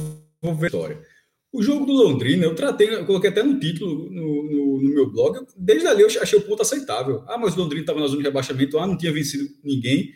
vou 0.41 0.55
ver 0.55 0.65
a 0.65 0.67
história. 0.67 1.05
O 1.51 1.63
jogo 1.63 1.85
do 1.85 1.93
Londrina, 1.93 2.45
eu 2.45 2.55
tratei, 2.55 2.93
eu 2.93 3.05
coloquei 3.05 3.31
até 3.31 3.41
no 3.41 3.59
título 3.59 4.07
no, 4.09 4.43
no, 4.43 4.81
no 4.81 4.89
meu 4.89 5.11
blog, 5.11 5.45
desde 5.57 5.87
ali 5.87 6.03
eu 6.03 6.07
achei 6.07 6.37
o 6.37 6.43
ponto 6.43 6.61
aceitável. 6.61 7.23
Ah, 7.27 7.39
mas 7.39 7.57
o 7.57 7.59
Londrina 7.59 7.81
estava 7.81 7.99
na 7.99 8.07
zona 8.07 8.19
de 8.19 8.27
rebaixamento, 8.27 8.77
ah, 8.77 8.85
não 8.85 8.95
tinha 8.95 9.11
vencido 9.11 9.45
ninguém. 9.63 10.13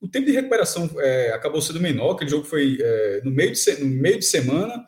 O 0.00 0.08
tempo 0.08 0.26
de 0.26 0.32
recuperação 0.32 0.90
é, 0.98 1.32
acabou 1.32 1.60
sendo 1.60 1.80
menor, 1.80 2.12
aquele 2.12 2.30
jogo 2.30 2.44
foi 2.44 2.78
é, 2.80 3.20
no, 3.22 3.30
meio 3.30 3.52
de, 3.52 3.80
no 3.80 3.86
meio 3.86 4.18
de 4.18 4.24
semana, 4.24 4.84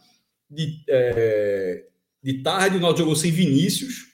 de, 0.51 0.83
é, 0.89 1.85
de 2.23 2.43
tarde, 2.43 2.77
o 2.77 2.81
Náutico 2.81 3.01
jogou 3.01 3.17
sem 3.17 3.31
Vinícius, 3.31 4.13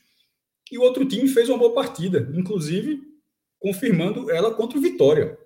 e 0.71 0.79
o 0.79 0.83
outro 0.83 1.07
time 1.07 1.29
fez 1.29 1.49
uma 1.49 1.59
boa 1.59 1.75
partida, 1.75 2.31
inclusive 2.35 3.01
confirmando 3.59 4.31
ela 4.31 4.55
contra 4.55 4.79
o 4.79 4.83
Vitória. 4.83 5.37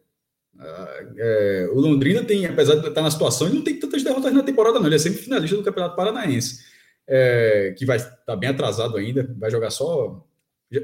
Ah, 0.58 1.00
é, 1.16 1.68
o 1.72 1.80
Londrina 1.80 2.22
tem, 2.24 2.44
apesar 2.46 2.76
de 2.76 2.86
estar 2.86 3.02
na 3.02 3.10
situação, 3.10 3.46
ele 3.46 3.56
não 3.56 3.64
tem 3.64 3.78
tantas 3.78 4.02
derrotas 4.02 4.32
na 4.32 4.42
temporada, 4.42 4.78
não. 4.78 4.86
Ele 4.86 4.96
é 4.96 4.98
sempre 4.98 5.22
finalista 5.22 5.56
do 5.56 5.62
Campeonato 5.62 5.96
Paranaense, 5.96 6.64
é, 7.08 7.74
que 7.76 7.86
vai 7.86 7.96
estar 7.96 8.10
tá 8.10 8.36
bem 8.36 8.50
atrasado 8.50 8.96
ainda, 8.96 9.34
vai 9.38 9.50
jogar 9.50 9.70
só. 9.70 10.26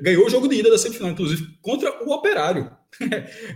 Ganhou 0.03 0.27
o 0.27 0.31
jogo 0.31 0.47
de 0.49 0.57
ida 0.57 0.71
da 0.71 0.77
semifinal, 0.77 1.13
inclusive, 1.13 1.59
contra 1.63 2.05
o 2.05 2.13
Operário. 2.13 2.71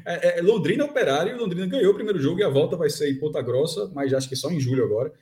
é, 0.07 0.39
é, 0.39 0.43
Londrina 0.43 0.85
Operário, 0.85 1.37
Londrina 1.37 1.67
ganhou 1.67 1.93
o 1.93 1.95
primeiro 1.95 2.19
jogo 2.19 2.41
e 2.41 2.43
a 2.43 2.49
volta 2.49 2.77
vai 2.77 2.89
ser 2.89 3.11
em 3.11 3.19
Ponta 3.19 3.43
Grossa, 3.43 3.91
mas 3.95 4.13
acho 4.15 4.29
que 4.29 4.37
só 4.37 4.51
em 4.51 4.59
julho 4.59 4.85
agora. 4.85 5.13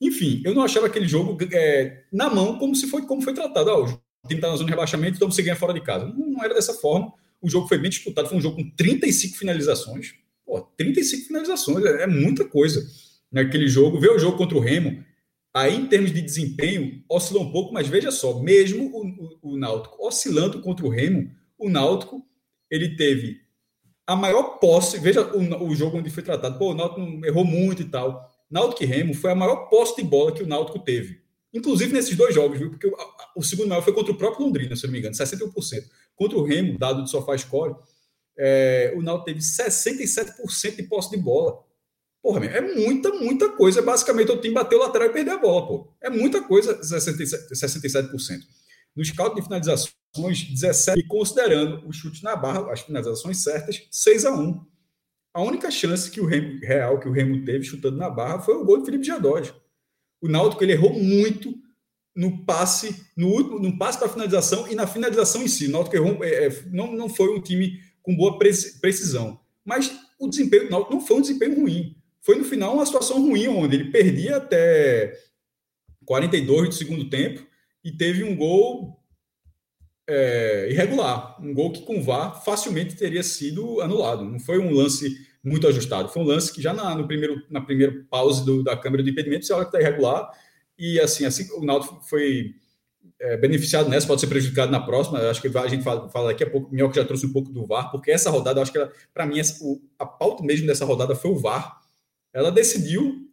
Enfim, 0.00 0.42
eu 0.44 0.54
não 0.54 0.62
achava 0.62 0.86
aquele 0.86 1.08
jogo 1.08 1.38
é, 1.52 2.04
na 2.12 2.28
mão 2.28 2.58
como 2.58 2.74
se 2.74 2.86
foi 2.86 3.02
como 3.06 3.22
foi 3.22 3.32
tratado. 3.32 3.70
Ah, 3.70 3.80
o 3.80 3.86
time 4.28 4.38
está 4.38 4.48
na 4.48 4.56
zona 4.56 4.66
de 4.66 4.70
rebaixamento, 4.70 5.16
então 5.16 5.30
você 5.30 5.42
ganha 5.42 5.56
fora 5.56 5.72
de 5.72 5.80
casa. 5.80 6.06
Não, 6.06 6.26
não, 6.30 6.44
era 6.44 6.54
dessa 6.54 6.74
forma. 6.74 7.12
O 7.40 7.48
jogo 7.48 7.66
foi 7.66 7.78
bem 7.78 7.90
disputado, 7.90 8.28
foi 8.28 8.36
um 8.36 8.40
jogo 8.40 8.56
com 8.56 8.70
35 8.76 9.38
finalizações. 9.38 10.14
Pô, 10.44 10.60
35 10.76 11.26
finalizações, 11.26 11.84
é, 11.84 12.02
é 12.02 12.06
muita 12.06 12.44
coisa 12.44 12.86
naquele 13.32 13.66
jogo. 13.66 13.98
Ver 13.98 14.10
o 14.10 14.18
jogo 14.18 14.36
contra 14.36 14.56
o 14.56 14.60
Remo, 14.60 15.02
aí 15.54 15.76
em 15.76 15.86
termos 15.86 16.12
de 16.12 16.22
desempenho, 16.22 17.02
oscilou 17.08 17.44
um 17.44 17.52
pouco, 17.52 17.72
mas 17.72 17.88
veja 17.88 18.10
só, 18.10 18.40
mesmo 18.40 18.86
o, 18.92 19.48
o, 19.48 19.54
o 19.54 19.56
Náutico 19.56 19.96
oscilando 20.06 20.60
contra 20.60 20.86
o 20.86 20.90
Remo, 20.90 21.30
o 21.58 21.68
Náutico 21.68 22.24
ele 22.70 22.96
teve 22.96 23.40
a 24.06 24.16
maior 24.16 24.58
posse, 24.58 24.98
veja 24.98 25.22
o, 25.22 25.68
o 25.68 25.74
jogo 25.74 25.98
onde 25.98 26.10
foi 26.10 26.22
tratado, 26.22 26.58
pô, 26.58 26.70
o 26.70 26.74
Náutico 26.74 27.00
errou 27.24 27.44
muito 27.44 27.82
e 27.82 27.84
tal. 27.84 28.28
Náutico 28.50 28.82
e 28.82 28.86
Remo 28.86 29.14
foi 29.14 29.30
a 29.30 29.34
maior 29.36 29.68
posse 29.68 29.96
de 29.96 30.02
bola 30.02 30.32
que 30.32 30.42
o 30.42 30.46
Náutico 30.46 30.80
teve. 30.80 31.20
Inclusive 31.52 31.92
nesses 31.92 32.16
dois 32.16 32.34
jogos, 32.34 32.58
viu? 32.58 32.70
Porque 32.70 32.86
o, 32.86 32.96
o 33.36 33.42
segundo 33.42 33.68
maior 33.68 33.82
foi 33.82 33.92
contra 33.92 34.12
o 34.12 34.16
próprio 34.16 34.46
Londrina, 34.46 34.74
se 34.74 34.84
não 34.84 34.92
me 34.92 34.98
engano, 34.98 35.14
61%. 35.14 35.52
Contra 36.16 36.38
o 36.38 36.44
Remo, 36.44 36.78
dado 36.78 37.04
de 37.04 37.10
sofá 37.10 37.36
score, 37.36 37.74
é, 38.38 38.92
o 38.96 39.02
Náutico 39.02 39.26
teve 39.26 39.40
67% 39.40 40.76
de 40.76 40.82
posse 40.84 41.10
de 41.10 41.16
bola. 41.16 41.58
Porra, 42.22 42.44
é 42.44 42.60
muita, 42.60 43.10
muita 43.10 43.48
coisa. 43.50 43.80
Basicamente, 43.80 44.30
o 44.30 44.40
time 44.40 44.54
bateu 44.54 44.78
lateral 44.78 45.08
e 45.08 45.12
perdeu 45.12 45.34
a 45.34 45.38
bola, 45.38 45.66
pô. 45.66 45.94
É 46.00 46.10
muita 46.10 46.42
coisa, 46.42 46.78
67%. 46.80 47.50
67%. 47.52 48.40
No 48.94 49.04
scout 49.04 49.36
de 49.36 49.42
finalizações, 49.42 50.42
17, 50.50 50.98
e 50.98 51.06
considerando 51.06 51.86
os 51.88 51.96
chutes 51.96 52.22
na 52.22 52.36
barra, 52.36 52.72
as 52.72 52.80
finalizações 52.80 53.38
certas, 53.38 53.86
6 53.90 54.26
a 54.26 54.32
1 54.32 54.66
A 55.32 55.42
única 55.42 55.70
chance 55.70 56.10
que 56.10 56.20
o 56.20 56.26
Remo, 56.26 56.58
real 56.60 56.98
que 56.98 57.08
o 57.08 57.12
Remo 57.12 57.44
teve 57.44 57.64
chutando 57.64 57.96
na 57.96 58.10
barra 58.10 58.40
foi 58.40 58.54
o 58.54 58.64
gol 58.64 58.78
de 58.78 58.84
Felipe 58.84 59.06
Jadói. 59.06 59.42
O 60.20 60.28
Náutico 60.28 60.62
ele 60.62 60.72
errou 60.72 60.92
muito 60.92 61.54
no 62.14 62.44
passe, 62.44 63.06
no 63.16 63.28
último, 63.28 63.58
no 63.60 63.78
passe 63.78 63.98
para 63.98 64.08
finalização 64.08 64.68
e 64.68 64.74
na 64.74 64.86
finalização 64.86 65.42
em 65.42 65.48
si. 65.48 65.68
O 65.68 65.70
Náutico 65.70 65.96
errou, 65.96 66.22
é, 66.24 66.46
é 66.46 66.62
não, 66.66 66.92
não 66.92 67.08
foi 67.08 67.34
um 67.34 67.40
time 67.40 67.80
com 68.02 68.14
boa 68.14 68.38
precisão. 68.38 69.40
Mas 69.64 69.96
o 70.18 70.28
desempenho 70.28 70.64
do 70.64 70.70
Náutico 70.70 70.94
não 70.94 71.00
foi 71.00 71.16
um 71.16 71.20
desempenho 71.22 71.60
ruim. 71.60 71.96
Foi 72.20 72.36
no 72.36 72.44
final 72.44 72.74
uma 72.74 72.86
situação 72.86 73.20
ruim, 73.20 73.48
onde 73.48 73.76
ele 73.76 73.90
perdia 73.90 74.36
até 74.36 75.18
42 76.04 76.68
do 76.68 76.74
segundo 76.74 77.08
tempo 77.08 77.46
e 77.84 77.90
teve 77.90 78.22
um 78.24 78.36
gol 78.36 79.00
é, 80.08 80.68
irregular. 80.70 81.36
Um 81.40 81.54
gol 81.54 81.72
que 81.72 81.82
com 81.82 82.02
VAR 82.02 82.44
facilmente 82.44 82.96
teria 82.96 83.22
sido 83.22 83.80
anulado. 83.80 84.24
Não 84.24 84.38
foi 84.38 84.58
um 84.58 84.72
lance 84.72 85.16
muito 85.42 85.66
ajustado. 85.66 86.08
Foi 86.08 86.22
um 86.22 86.26
lance 86.26 86.52
que 86.52 86.60
já 86.60 86.72
na, 86.72 86.94
no 86.94 87.06
primeiro, 87.06 87.42
na 87.48 87.60
primeira 87.60 88.04
pause 88.10 88.44
do, 88.44 88.62
da 88.62 88.76
câmera 88.76 89.02
de 89.02 89.10
impedimento 89.10 89.46
você 89.46 89.52
olha 89.52 89.64
que 89.64 89.76
está 89.76 89.80
irregular. 89.80 90.30
E 90.78 90.98
assim, 91.00 91.24
assim 91.24 91.50
o 91.52 91.64
Náutico 91.64 92.02
foi 92.08 92.54
é, 93.20 93.36
beneficiado 93.36 93.88
nessa, 93.88 94.06
pode 94.06 94.20
ser 94.20 94.26
prejudicado 94.26 94.72
na 94.72 94.80
próxima. 94.80 95.18
Eu 95.18 95.30
acho 95.30 95.40
que 95.40 95.48
a 95.56 95.68
gente 95.68 95.84
fala, 95.84 96.08
fala 96.08 96.28
daqui 96.28 96.44
a 96.44 96.50
pouco. 96.50 96.68
O 96.68 96.74
Minhoca 96.74 96.94
já 96.94 97.04
trouxe 97.04 97.26
um 97.26 97.32
pouco 97.32 97.52
do 97.52 97.66
VAR, 97.66 97.90
porque 97.90 98.10
essa 98.10 98.30
rodada, 98.30 98.60
acho 98.60 98.72
que 98.72 98.88
para 99.14 99.26
mim, 99.26 99.38
essa, 99.38 99.62
o, 99.64 99.80
a 99.98 100.04
pauta 100.06 100.42
mesmo 100.42 100.66
dessa 100.66 100.84
rodada 100.84 101.14
foi 101.14 101.30
o 101.30 101.38
VAR. 101.38 101.79
Ela 102.32 102.50
decidiu 102.50 103.28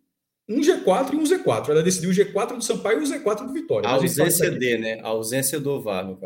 um 0.49 0.61
G4 0.61 1.13
e 1.13 1.15
um 1.15 1.23
Z4. 1.23 1.69
Ela 1.69 1.83
decidiu 1.83 2.09
o 2.09 2.13
G4 2.13 2.55
do 2.55 2.63
Sampaio 2.63 3.01
e 3.01 3.03
o 3.03 3.07
Z4 3.07 3.45
do 3.45 3.53
Vitória. 3.53 3.89
A 3.89 3.93
ausência 3.93 4.49
de, 4.49 4.77
né? 4.77 4.99
A 5.01 5.07
ausência 5.07 5.59
do 5.59 5.81
VAR. 5.81 6.17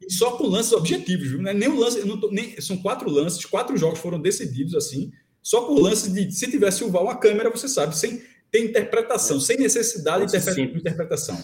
E 0.00 0.12
só 0.12 0.32
com 0.32 0.46
lances 0.46 0.72
objetivos, 0.72 1.28
viu? 1.28 1.42
Não 1.42 1.50
é 1.50 1.54
nem 1.54 1.68
um 1.68 1.78
lance, 1.78 2.00
tô, 2.20 2.30
nem, 2.30 2.58
são 2.60 2.76
quatro 2.78 3.10
lances, 3.10 3.44
quatro 3.44 3.76
jogos 3.76 3.98
foram 3.98 4.20
decididos 4.20 4.74
assim, 4.74 5.10
só 5.42 5.62
por 5.62 5.78
lance 5.80 6.10
de 6.10 6.30
se 6.30 6.48
tivesse 6.50 6.84
o 6.84 6.90
VAR, 6.90 7.02
uma 7.02 7.16
câmera, 7.16 7.50
você 7.50 7.68
sabe, 7.68 7.96
sem 7.96 8.22
ter 8.50 8.60
interpretação, 8.60 9.38
é. 9.38 9.40
sem 9.40 9.58
necessidade 9.58 10.30
de 10.30 10.60
interpretação. 10.62 11.36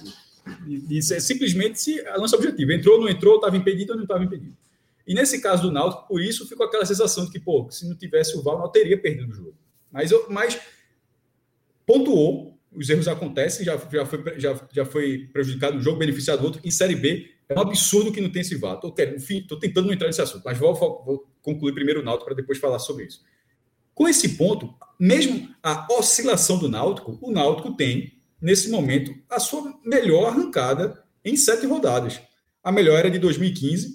Isso 0.88 1.14
é 1.14 1.20
simplesmente 1.20 2.00
a 2.06 2.16
lance 2.16 2.34
objetivo. 2.34 2.72
Entrou, 2.72 3.00
não 3.00 3.08
entrou, 3.08 3.36
estava 3.36 3.56
impedido 3.56 3.92
ou 3.92 3.96
não 3.96 4.04
estava 4.04 4.22
impedido. 4.22 4.56
E 5.06 5.14
nesse 5.14 5.40
caso 5.40 5.62
do 5.62 5.72
Náutico, 5.72 6.06
por 6.08 6.20
isso 6.20 6.46
ficou 6.46 6.66
aquela 6.66 6.86
sensação 6.86 7.24
de 7.24 7.32
que, 7.32 7.40
pô, 7.40 7.66
se 7.70 7.88
não 7.88 7.96
tivesse 7.96 8.36
o 8.36 8.42
VAR, 8.42 8.58
não 8.58 8.70
teria 8.70 8.98
perdido 9.00 9.30
o 9.30 9.34
jogo. 9.34 9.54
Mas, 9.94 10.10
mas 10.28 10.60
pontuou, 11.86 12.58
os 12.72 12.90
erros 12.90 13.06
acontecem, 13.06 13.64
já, 13.64 13.76
já, 13.76 14.04
foi, 14.04 14.40
já, 14.40 14.68
já 14.72 14.84
foi 14.84 15.28
prejudicado 15.32 15.76
um 15.76 15.80
jogo, 15.80 15.98
beneficiado 15.98 16.44
outro. 16.44 16.60
Em 16.64 16.70
Série 16.70 16.96
B, 16.96 17.30
é 17.48 17.56
um 17.56 17.62
absurdo 17.62 18.10
que 18.10 18.20
não 18.20 18.28
tem 18.28 18.42
esse 18.42 18.56
VAR. 18.56 18.80
Estou 18.82 19.58
tentando 19.60 19.86
não 19.86 19.94
entrar 19.94 20.08
nesse 20.08 20.20
assunto, 20.20 20.42
mas 20.44 20.58
vou, 20.58 20.74
vou 20.74 21.30
concluir 21.40 21.72
primeiro 21.72 22.00
o 22.00 22.02
Náutico 22.02 22.24
para 22.24 22.34
depois 22.34 22.58
falar 22.58 22.80
sobre 22.80 23.04
isso. 23.04 23.22
Com 23.94 24.08
esse 24.08 24.30
ponto, 24.30 24.74
mesmo 24.98 25.54
a 25.62 25.86
oscilação 25.92 26.58
do 26.58 26.68
Náutico, 26.68 27.16
o 27.22 27.30
Náutico 27.30 27.76
tem, 27.76 28.20
nesse 28.42 28.68
momento, 28.68 29.14
a 29.30 29.38
sua 29.38 29.78
melhor 29.84 30.26
arrancada 30.26 31.04
em 31.24 31.36
sete 31.36 31.66
rodadas. 31.66 32.20
A 32.64 32.72
melhor 32.72 32.98
era 32.98 33.10
de 33.10 33.20
2015. 33.20 33.94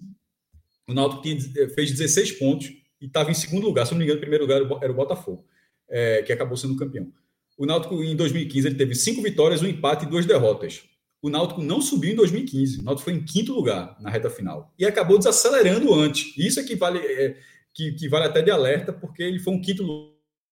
O 0.87 0.93
Náutico 0.93 1.27
eh, 1.27 1.67
fez 1.69 1.91
16 1.91 2.31
pontos 2.33 2.67
e 3.01 3.07
estava 3.07 3.29
em 3.29 3.33
segundo 3.33 3.65
lugar. 3.65 3.85
Se 3.85 3.91
não 3.91 3.97
me 3.99 4.05
engano, 4.05 4.19
o 4.19 4.21
primeiro 4.21 4.45
lugar 4.45 4.61
era 4.81 4.91
o 4.93 4.95
Botafogo, 4.95 5.45
é, 5.89 6.21
que 6.23 6.31
acabou 6.31 6.55
sendo 6.55 6.75
campeão. 6.75 7.11
O 7.57 7.65
Náutico, 7.65 8.01
em 8.03 8.15
2015, 8.15 8.67
ele 8.67 8.75
teve 8.75 8.95
cinco 8.95 9.21
vitórias, 9.21 9.61
um 9.61 9.67
empate 9.67 10.05
e 10.05 10.09
duas 10.09 10.25
derrotas. 10.25 10.83
O 11.21 11.29
Náutico 11.29 11.61
não 11.61 11.81
subiu 11.81 12.13
em 12.13 12.15
2015. 12.15 12.79
O 12.79 12.83
Náutico 12.83 13.03
foi 13.03 13.13
em 13.13 13.25
quinto 13.25 13.53
lugar 13.53 13.97
na 13.99 14.09
reta 14.09 14.29
final. 14.29 14.73
E 14.79 14.85
acabou 14.85 15.17
desacelerando 15.17 15.93
antes. 15.93 16.33
Isso 16.37 16.59
é 16.59 16.63
que 16.63 16.75
vale, 16.75 16.99
é, 16.99 17.35
que, 17.73 17.91
que, 17.91 18.07
vale 18.07 18.25
até 18.25 18.41
de 18.41 18.49
alerta, 18.49 18.93
porque 18.93 19.23
ele 19.23 19.39
foi 19.39 19.53
um 19.53 19.61
quinto 19.61 19.83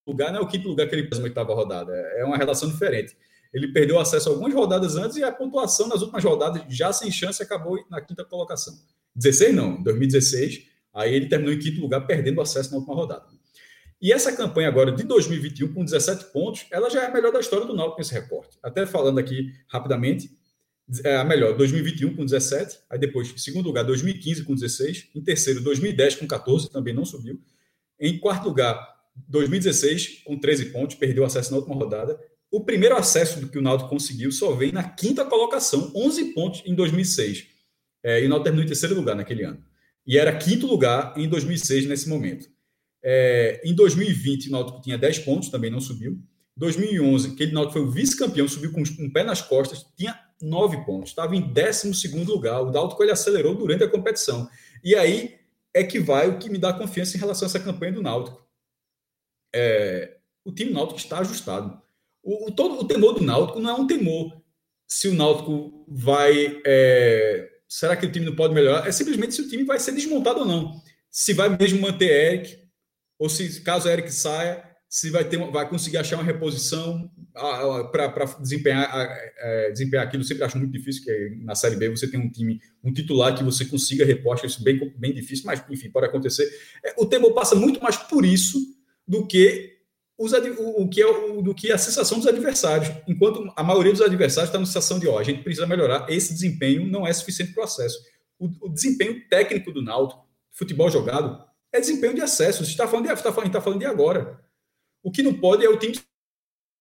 lugar, 0.06 0.34
não 0.34 0.40
é 0.40 0.42
o 0.42 0.48
quinto 0.48 0.68
lugar 0.68 0.88
que 0.88 0.96
ele 0.96 1.08
fez 1.08 1.18
na 1.20 1.24
oitava 1.24 1.54
rodada. 1.54 1.94
É 1.94 2.26
uma 2.26 2.36
relação 2.36 2.70
diferente. 2.70 3.16
Ele 3.54 3.70
perdeu 3.70 3.98
acesso 4.00 4.30
algumas 4.30 4.54
rodadas 4.54 4.98
antes 4.98 5.16
e 5.16 5.24
a 5.24 5.32
pontuação 5.32 5.88
nas 5.88 6.02
últimas 6.02 6.24
rodadas, 6.24 6.64
já 6.68 6.92
sem 6.92 7.10
chance, 7.10 7.42
acabou 7.42 7.80
na 7.90 8.02
quinta 8.02 8.26
colocação. 8.26 8.74
16 9.16 9.56
não, 9.56 9.78
em 9.78 9.84
2016. 9.84 10.64
Aí 10.94 11.14
ele 11.14 11.28
terminou 11.28 11.54
em 11.54 11.60
quinto 11.60 11.80
lugar, 11.80 12.06
perdendo 12.06 12.42
acesso 12.42 12.72
na 12.72 12.78
última 12.78 12.96
rodada. 12.96 13.37
E 14.00 14.14
essa 14.14 14.36
campanha 14.36 14.68
agora 14.68 14.92
de 14.92 15.04
2021, 15.04 15.74
com 15.74 15.84
17 15.84 16.26
pontos, 16.26 16.68
ela 16.72 16.90
já 16.90 17.04
é 17.04 17.06
a 17.08 17.12
melhor 17.12 17.32
da 17.32 17.40
história 17.40 17.66
do 17.66 17.76
Náutico 17.76 17.98
nesse 17.98 18.14
recorte. 18.14 18.58
Até 18.62 18.86
falando 18.86 19.18
aqui 19.18 19.52
rapidamente, 19.68 20.30
é 21.04 21.18
a 21.18 21.26
melhor 21.26 21.58
2021 21.58 22.16
com 22.16 22.24
17, 22.24 22.80
aí 22.90 23.00
depois, 23.00 23.30
em 23.30 23.38
segundo 23.38 23.66
lugar, 23.66 23.84
2015 23.84 24.44
com 24.44 24.54
16, 24.54 25.10
em 25.16 25.22
terceiro, 25.22 25.62
2010 25.62 26.16
com 26.16 26.28
14, 26.28 26.70
também 26.70 26.94
não 26.94 27.06
subiu. 27.06 27.42
Em 28.00 28.18
quarto 28.20 28.48
lugar, 28.48 28.80
2016 29.28 30.24
com 30.24 30.38
13 30.38 30.66
pontos, 30.68 30.96
perdeu 30.96 31.26
acesso 31.26 31.52
na 31.52 31.58
última 31.58 31.76
rodada. 31.76 32.20
O 32.52 32.64
primeiro 32.64 32.96
acesso 32.96 33.42
do 33.42 33.50
que 33.50 33.58
o 33.58 33.62
Náutico 33.62 33.90
conseguiu 33.90 34.32
só 34.32 34.54
vem 34.54 34.72
na 34.72 34.84
quinta 34.84 35.26
colocação, 35.26 35.92
11 35.96 36.34
pontos 36.34 36.64
em 36.66 36.74
2006. 36.74 37.48
É, 38.04 38.22
e 38.22 38.26
o 38.26 38.30
Náutico 38.30 38.44
terminou 38.46 38.64
em 38.64 38.68
terceiro 38.68 38.96
lugar 38.96 39.16
naquele 39.16 39.44
ano. 39.44 39.62
E 40.06 40.18
era 40.18 40.38
quinto 40.38 40.68
lugar 40.68 41.14
em 41.18 41.28
2006 41.28 41.88
nesse 41.88 42.08
momento. 42.08 42.48
É, 43.10 43.62
em 43.64 43.74
2020, 43.74 44.50
o 44.50 44.52
Náutico 44.52 44.82
tinha 44.82 44.98
10 44.98 45.20
pontos, 45.20 45.48
também 45.48 45.72
não 45.72 45.80
subiu. 45.80 46.20
2011, 46.58 47.32
aquele 47.32 47.54
Náutico 47.54 47.80
foi 47.80 47.82
o 47.84 47.90
vice-campeão, 47.90 48.50
subiu 48.50 48.74
com 48.74 48.82
um 48.82 49.10
pé 49.10 49.24
nas 49.24 49.42
costas, 49.42 49.86
tinha 49.96 50.20
9 50.42 50.84
pontos, 50.86 51.12
estava 51.12 51.34
em 51.34 51.54
12 51.54 52.10
lugar. 52.26 52.62
O 52.62 52.70
Náutico 52.70 53.02
ele 53.02 53.14
acelerou 53.14 53.56
durante 53.56 53.82
a 53.82 53.90
competição. 53.90 54.50
E 54.84 54.94
aí 54.94 55.40
é 55.74 55.86
que 55.86 56.02
vai 56.02 56.28
o 56.28 56.38
que 56.38 56.50
me 56.50 56.58
dá 56.58 56.74
confiança 56.74 57.16
em 57.16 57.20
relação 57.20 57.46
a 57.46 57.50
essa 57.50 57.62
campanha 57.62 57.94
do 57.94 58.02
Náutico. 58.02 58.46
É, 59.56 60.18
o 60.44 60.52
time 60.52 60.74
Náutico 60.74 61.00
está 61.00 61.20
ajustado. 61.20 61.82
O, 62.22 62.50
o, 62.50 62.52
todo, 62.52 62.78
o 62.78 62.86
temor 62.86 63.14
do 63.14 63.24
Náutico 63.24 63.62
não 63.62 63.70
é 63.70 63.74
um 63.74 63.88
temor 63.88 64.36
se 64.86 65.08
o 65.08 65.14
Náutico 65.14 65.86
vai. 65.88 66.62
É, 66.66 67.50
será 67.70 67.96
que 67.96 68.06
o 68.06 68.12
time 68.12 68.26
não 68.26 68.36
pode 68.36 68.54
melhorar? 68.54 68.86
É 68.86 68.92
simplesmente 68.92 69.34
se 69.34 69.42
o 69.42 69.48
time 69.48 69.64
vai 69.64 69.80
ser 69.80 69.94
desmontado 69.94 70.42
ou 70.42 70.46
não. 70.46 70.82
Se 71.10 71.32
vai 71.32 71.48
mesmo 71.58 71.80
manter 71.80 72.10
Eric, 72.10 72.57
ou 73.18 73.30
se 73.30 73.62
caso 73.62 73.90
Eric 73.90 74.12
saia, 74.12 74.64
se 74.90 75.10
vai, 75.10 75.26
ter, 75.26 75.38
vai 75.52 75.68
conseguir 75.70 75.98
achar 75.98 76.16
uma 76.16 76.24
reposição 76.24 77.12
para 77.92 78.26
desempenhar, 78.40 78.90
é, 79.38 79.72
desempenhar 79.72 80.06
aquilo. 80.06 80.24
Eu 80.24 80.28
sempre 80.28 80.44
acho 80.44 80.58
muito 80.58 80.72
difícil, 80.72 81.04
que 81.04 81.38
na 81.44 81.56
Série 81.56 81.76
B 81.76 81.90
você 81.90 82.08
tem 82.08 82.20
um 82.20 82.30
time, 82.30 82.60
um 82.84 82.94
titular 82.94 83.36
que 83.36 83.44
você 83.44 83.66
consiga 83.66 84.06
reposta, 84.06 84.48
isso 84.48 84.64
bem, 84.64 84.94
bem 84.98 85.14
difícil, 85.14 85.46
mas 85.46 85.64
enfim, 85.70 85.90
pode 85.90 86.06
acontecer. 86.06 86.50
É, 86.86 86.96
o 86.98 87.06
tempo 87.06 87.34
passa 87.34 87.56
muito 87.56 87.82
mais 87.82 87.98
por 87.98 88.26
isso 88.26 88.60
do 89.06 89.28
que 89.28 89.78
os, 90.18 90.32
o, 90.34 90.84
o 90.84 90.90
que 90.90 91.02
é 91.02 91.06
o, 91.06 91.42
do 91.42 91.54
que 91.54 91.72
a 91.72 91.78
sensação 91.78 92.18
dos 92.18 92.28
adversários. 92.28 92.90
Enquanto 93.08 93.52
a 93.56 93.64
maioria 93.64 93.92
dos 93.92 94.02
adversários 94.02 94.50
está 94.50 94.60
na 94.60 94.66
sensação 94.66 95.00
de 95.00 95.08
ó, 95.08 95.20
a 95.20 95.24
gente 95.24 95.44
precisa 95.44 95.68
melhorar, 95.68 96.08
esse 96.10 96.34
desempenho 96.34 96.88
não 96.88 97.06
é 97.06 97.14
suficiente 97.14 97.54
para 97.54 97.62
o 97.62 97.66
acesso. 97.66 98.00
O, 98.40 98.70
desempenho 98.70 99.28
técnico 99.30 99.72
do 99.72 99.82
Náutico, 99.82 100.26
futebol 100.52 100.90
jogado, 100.90 101.44
é 101.74 101.80
desempenho 101.80 102.14
de 102.14 102.22
acesso. 102.22 102.64
Você 102.64 102.72
está 102.72 102.88
falando 102.88 103.08
de, 103.08 103.14
está 103.14 103.32
falando, 103.32 103.48
está 103.48 103.62
falando 103.62 103.80
de 103.80 103.86
agora. 103.86 104.40
O 105.04 105.12
que 105.12 105.24
não 105.24 105.34
pode 105.34 105.66
é 105.66 105.70
o 105.70 105.78
time 105.78 105.96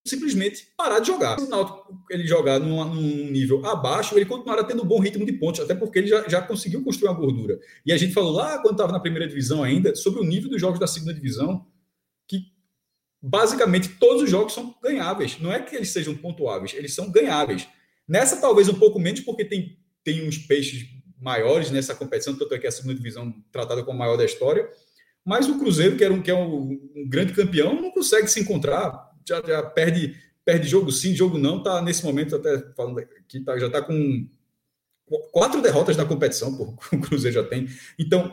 simplesmente 0.06 0.68
parar 0.76 1.00
de 1.00 1.08
jogar. 1.08 1.38
Se 1.38 1.52
o 1.52 1.98
ele 2.10 2.26
jogar 2.26 2.58
num, 2.60 2.82
num, 2.84 3.30
nível 3.30 3.64
abaixo, 3.66 4.16
ele 4.16 4.24
continuará 4.24 4.62
tendo 4.64 4.82
um 4.82 4.86
bom 4.86 5.00
ritmo 5.00 5.26
de 5.26 5.32
pontos, 5.32 5.60
até 5.60 5.74
porque 5.74 5.98
ele 5.98 6.06
já, 6.06 6.28
já 6.28 6.40
conseguiu 6.40 6.82
construir 6.82 7.08
uma 7.08 7.18
gordura. 7.18 7.58
E 7.84 7.92
a 7.92 7.96
gente 7.96 8.14
falou 8.14 8.32
lá, 8.32 8.58
quando 8.58 8.74
estava 8.74 8.92
na 8.92 9.00
primeira 9.00 9.26
divisão 9.26 9.62
ainda, 9.62 9.94
sobre 9.94 10.20
o 10.20 10.24
nível 10.24 10.48
dos 10.48 10.60
jogos 10.60 10.78
da 10.78 10.86
segunda 10.86 11.12
divisão, 11.12 11.66
que 12.28 12.52
basicamente 13.20 13.88
todos 13.98 14.22
os 14.22 14.30
jogos 14.30 14.54
são 14.54 14.74
ganháveis. 14.82 15.38
Não 15.40 15.52
é 15.52 15.60
que 15.60 15.74
eles 15.74 15.90
sejam 15.90 16.16
pontuáveis, 16.16 16.72
eles 16.74 16.94
são 16.94 17.10
ganháveis. 17.10 17.66
Nessa, 18.08 18.40
talvez 18.40 18.68
um 18.68 18.74
pouco 18.74 19.00
menos, 19.00 19.20
porque 19.20 19.44
tem, 19.44 19.78
tem 20.04 20.26
uns 20.26 20.38
peixes 20.38 20.95
maiores 21.20 21.70
nessa 21.70 21.94
competição, 21.94 22.36
tanto 22.36 22.55
é 22.55 22.59
que 22.59 22.66
é 22.66 22.68
a 22.68 22.72
segunda 22.72 22.94
divisão 22.94 23.34
tratada 23.51 23.82
como 23.82 23.97
a 23.97 24.05
maior 24.05 24.16
da 24.16 24.24
história, 24.24 24.68
Mas 25.24 25.48
o 25.48 25.59
Cruzeiro, 25.59 25.97
que, 25.97 26.05
era 26.05 26.12
um, 26.12 26.22
que 26.22 26.30
é 26.30 26.34
um, 26.34 26.78
um 26.94 27.09
grande 27.09 27.32
campeão, 27.32 27.80
não 27.80 27.90
consegue 27.90 28.28
se 28.28 28.40
encontrar, 28.40 29.12
já, 29.26 29.43
já, 29.44 29.62
perde, 29.62 30.16
perde 30.44 30.68
jogo 30.68 30.93
sim, 30.93 31.14
jogo 31.14 31.36
não, 31.38 31.59
está 31.59 31.82
nesse 31.82 32.05
momento 32.05 32.36
até 32.36 32.59
falando 32.76 33.05
que 33.26 33.40
tá, 33.40 33.59
já 33.59 33.66
está 33.66 33.82
com 33.82 34.28
quatro 35.32 35.62
derrotas 35.62 35.97
na 35.97 36.05
competição, 36.05 36.56
pô, 36.56 36.76
o 36.93 37.01
Cruzeiro 37.01 37.34
já 37.34 37.44
tem. 37.44 37.66
Então, 37.98 38.32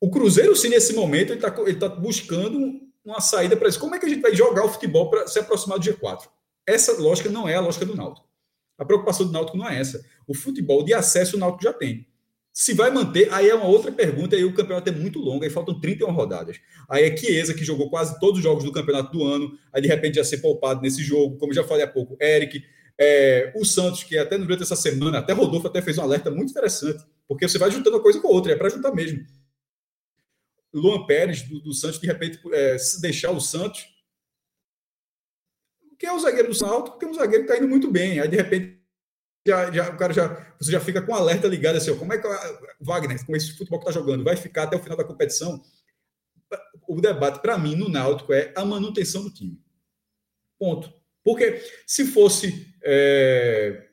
o 0.00 0.10
Cruzeiro, 0.10 0.56
sim, 0.56 0.68
nesse 0.68 0.92
momento, 0.94 1.32
ele 1.32 1.44
está 1.44 1.54
ele 1.60 1.78
tá 1.78 1.88
buscando 1.88 2.80
uma 3.04 3.20
saída 3.20 3.56
para 3.56 3.68
isso. 3.68 3.78
Como 3.78 3.94
é 3.94 3.98
que 3.98 4.06
a 4.06 4.08
gente 4.08 4.20
vai 4.20 4.34
jogar 4.34 4.64
o 4.64 4.68
futebol 4.68 5.10
para 5.10 5.26
se 5.26 5.38
aproximar 5.38 5.78
do 5.78 5.84
G4? 5.84 6.28
Essa 6.66 6.92
lógica 7.00 7.30
não 7.30 7.48
é 7.48 7.54
a 7.54 7.60
lógica 7.60 7.84
do 7.84 7.96
Náutico. 7.96 8.26
A 8.78 8.84
preocupação 8.84 9.26
do 9.26 9.32
Náutico 9.32 9.56
não 9.56 9.68
é 9.68 9.78
essa. 9.78 10.04
O 10.26 10.34
futebol 10.34 10.84
de 10.84 10.94
acesso 10.94 11.36
o 11.36 11.38
Náutico 11.38 11.62
já 11.62 11.72
tem. 11.72 12.06
Se 12.52 12.74
vai 12.74 12.90
manter, 12.90 13.32
aí 13.32 13.48
é 13.48 13.54
uma 13.54 13.66
outra 13.66 13.90
pergunta, 13.90 14.36
aí 14.36 14.44
o 14.44 14.52
campeonato 14.52 14.90
é 14.90 14.92
muito 14.92 15.18
longo, 15.18 15.42
aí 15.42 15.48
faltam 15.48 15.80
31 15.80 16.12
rodadas. 16.12 16.60
Aí 16.86 17.04
é 17.04 17.16
Chiesa, 17.16 17.54
que 17.54 17.64
jogou 17.64 17.88
quase 17.88 18.20
todos 18.20 18.38
os 18.38 18.42
jogos 18.42 18.62
do 18.62 18.70
campeonato 18.70 19.10
do 19.10 19.24
ano, 19.24 19.58
aí 19.72 19.80
de 19.80 19.88
repente 19.88 20.16
já 20.16 20.24
ser 20.24 20.38
poupado 20.38 20.82
nesse 20.82 21.02
jogo, 21.02 21.38
como 21.38 21.54
já 21.54 21.64
falei 21.64 21.84
há 21.84 21.88
pouco, 21.88 22.14
Eric, 22.20 22.62
é, 22.98 23.52
o 23.56 23.64
Santos, 23.64 24.04
que 24.04 24.18
até 24.18 24.36
durante 24.36 24.62
essa 24.62 24.76
semana, 24.76 25.18
até 25.18 25.32
Rodolfo 25.32 25.66
até 25.66 25.80
fez 25.80 25.96
um 25.96 26.02
alerta 26.02 26.30
muito 26.30 26.50
interessante, 26.50 27.02
porque 27.26 27.48
você 27.48 27.56
vai 27.56 27.70
juntando 27.70 27.96
uma 27.96 28.02
coisa 28.02 28.20
com 28.20 28.28
a 28.28 28.32
outra, 28.32 28.52
é 28.52 28.56
para 28.56 28.68
juntar 28.68 28.92
mesmo. 28.92 29.24
Luan 30.74 31.06
Pérez, 31.06 31.42
do, 31.42 31.58
do 31.60 31.72
Santos, 31.72 31.98
de 31.98 32.06
repente, 32.06 32.38
é, 32.52 32.76
se 32.76 33.00
deixar 33.00 33.30
o 33.30 33.40
Santos, 33.40 33.86
que 35.98 36.04
é 36.04 36.12
o 36.12 36.18
zagueiro 36.18 36.48
do 36.48 36.54
Santos, 36.54 36.90
porque 36.90 37.06
é 37.06 37.08
um 37.08 37.14
zagueiro 37.14 37.46
que 37.46 37.50
está 37.50 37.62
indo 37.62 37.70
muito 37.70 37.90
bem, 37.90 38.20
aí 38.20 38.28
de 38.28 38.36
repente 38.36 38.81
já, 39.46 39.70
já, 39.70 39.90
o 39.90 39.96
cara 39.96 40.12
já, 40.12 40.54
você 40.58 40.70
já 40.70 40.80
fica 40.80 41.02
com 41.02 41.14
alerta 41.14 41.48
ligado 41.48 41.76
assim, 41.76 41.96
como 41.96 42.12
é 42.12 42.18
que 42.18 42.26
o 42.26 42.30
Wagner, 42.80 43.24
com 43.26 43.34
esse 43.34 43.52
futebol 43.52 43.80
que 43.80 43.88
está 43.88 44.00
jogando, 44.00 44.24
vai 44.24 44.36
ficar 44.36 44.64
até 44.64 44.76
o 44.76 44.82
final 44.82 44.96
da 44.96 45.04
competição? 45.04 45.62
O 46.86 47.00
debate, 47.00 47.40
para 47.40 47.58
mim, 47.58 47.74
no 47.74 47.88
Náutico 47.88 48.32
é 48.32 48.52
a 48.54 48.64
manutenção 48.64 49.22
do 49.24 49.30
time. 49.30 49.58
Ponto. 50.58 50.92
Porque 51.24 51.62
se 51.86 52.06
fosse. 52.06 52.74
É, 52.82 53.88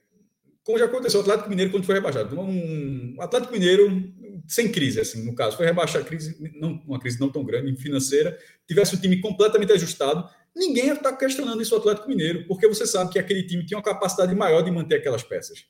como 0.64 0.78
já 0.78 0.86
aconteceu, 0.86 1.20
o 1.20 1.24
Atlético 1.24 1.50
Mineiro 1.50 1.72
quando 1.72 1.86
foi 1.86 1.96
rebaixado. 1.96 2.40
Um, 2.40 3.16
Atlético 3.20 3.54
Mineiro, 3.54 4.14
sem 4.48 4.72
crise, 4.72 5.00
assim, 5.00 5.26
no 5.26 5.34
caso, 5.34 5.58
foi 5.58 5.66
rebaixar 5.66 6.04
crise, 6.06 6.38
não, 6.60 6.74
uma 6.86 7.00
crise 7.00 7.20
não 7.20 7.32
tão 7.32 7.44
grande, 7.44 7.76
financeira, 7.82 8.38
tivesse 8.68 8.94
o 8.94 9.02
time 9.02 9.20
completamente 9.20 9.72
ajustado, 9.72 10.30
ninguém 10.60 10.90
está 10.90 11.16
questionando 11.16 11.62
isso 11.62 11.74
o 11.74 11.78
Atlético 11.78 12.10
Mineiro, 12.10 12.46
porque 12.48 12.68
você 12.68 12.86
sabe 12.86 13.12
que 13.12 13.18
aquele 13.18 13.44
time 13.44 13.66
tinha 13.66 13.78
uma 13.78 13.84
capacidade 13.84 14.36
maior 14.36 14.62
de 14.62 14.70
manter 14.70 14.96
aquelas 14.96 15.24
peças, 15.24 15.66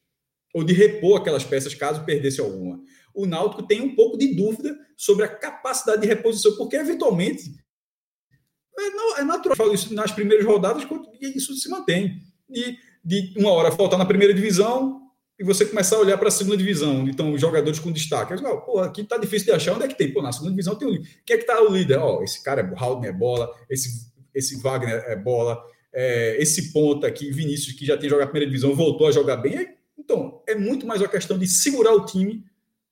ou 0.53 0.63
de 0.63 0.73
repor 0.73 1.21
aquelas 1.21 1.43
peças 1.43 1.73
caso 1.75 2.03
perdesse 2.03 2.41
alguma. 2.41 2.81
O 3.13 3.25
Náutico 3.25 3.63
tem 3.63 3.81
um 3.81 3.95
pouco 3.95 4.17
de 4.17 4.35
dúvida 4.35 4.77
sobre 4.97 5.23
a 5.23 5.27
capacidade 5.27 6.01
de 6.01 6.07
reposição, 6.07 6.57
porque 6.57 6.75
eventualmente 6.75 7.43
é, 8.77 9.21
é 9.21 9.23
natural, 9.23 9.73
isso 9.73 9.93
nas 9.93 10.11
primeiras 10.11 10.45
rodadas, 10.45 10.83
e 11.21 11.37
isso 11.37 11.53
se 11.55 11.69
mantém. 11.69 12.19
De, 12.49 12.77
de 13.05 13.33
uma 13.37 13.51
hora 13.51 13.71
faltar 13.71 13.99
na 13.99 14.05
primeira 14.05 14.33
divisão 14.33 14.99
e 15.39 15.43
você 15.43 15.65
começar 15.65 15.95
a 15.95 15.99
olhar 15.99 16.17
para 16.17 16.27
a 16.27 16.31
segunda 16.31 16.57
divisão, 16.57 17.07
então 17.07 17.37
jogadores 17.37 17.79
com 17.79 17.91
destaque. 17.91 18.33
Eu, 18.33 18.61
pô, 18.61 18.79
aqui 18.79 19.03
tá 19.03 19.17
difícil 19.17 19.45
de 19.45 19.51
achar, 19.51 19.75
onde 19.75 19.85
é 19.85 19.87
que 19.87 19.97
tem? 19.97 20.11
Pô, 20.11 20.21
na 20.21 20.31
segunda 20.31 20.51
divisão 20.51 20.75
tem 20.75 20.89
líder. 20.89 21.07
Quem 21.25 21.35
é 21.35 21.39
que 21.39 21.45
tá 21.45 21.61
o 21.61 21.69
líder? 21.71 21.97
Ó, 21.97 22.23
esse 22.23 22.43
cara 22.43 22.61
é 22.61 22.75
Raul 22.75 23.03
é 23.05 23.11
bola, 23.11 23.49
esse 23.69 24.08
esse 24.39 24.59
Wagner 24.59 25.03
é 25.05 25.15
bola, 25.15 25.61
é, 25.93 26.41
esse 26.41 26.71
ponta 26.71 27.07
aqui, 27.07 27.31
Vinícius, 27.31 27.75
que 27.75 27.85
já 27.85 27.97
tem 27.97 28.09
jogado 28.09 28.27
a 28.27 28.31
primeira 28.31 28.49
divisão, 28.49 28.75
voltou 28.75 29.07
a 29.07 29.11
jogar 29.11 29.37
bem. 29.37 29.75
Então, 29.97 30.41
é 30.47 30.55
muito 30.55 30.85
mais 30.85 31.01
uma 31.01 31.07
questão 31.07 31.37
de 31.37 31.47
segurar 31.47 31.93
o 31.93 32.05
time 32.05 32.43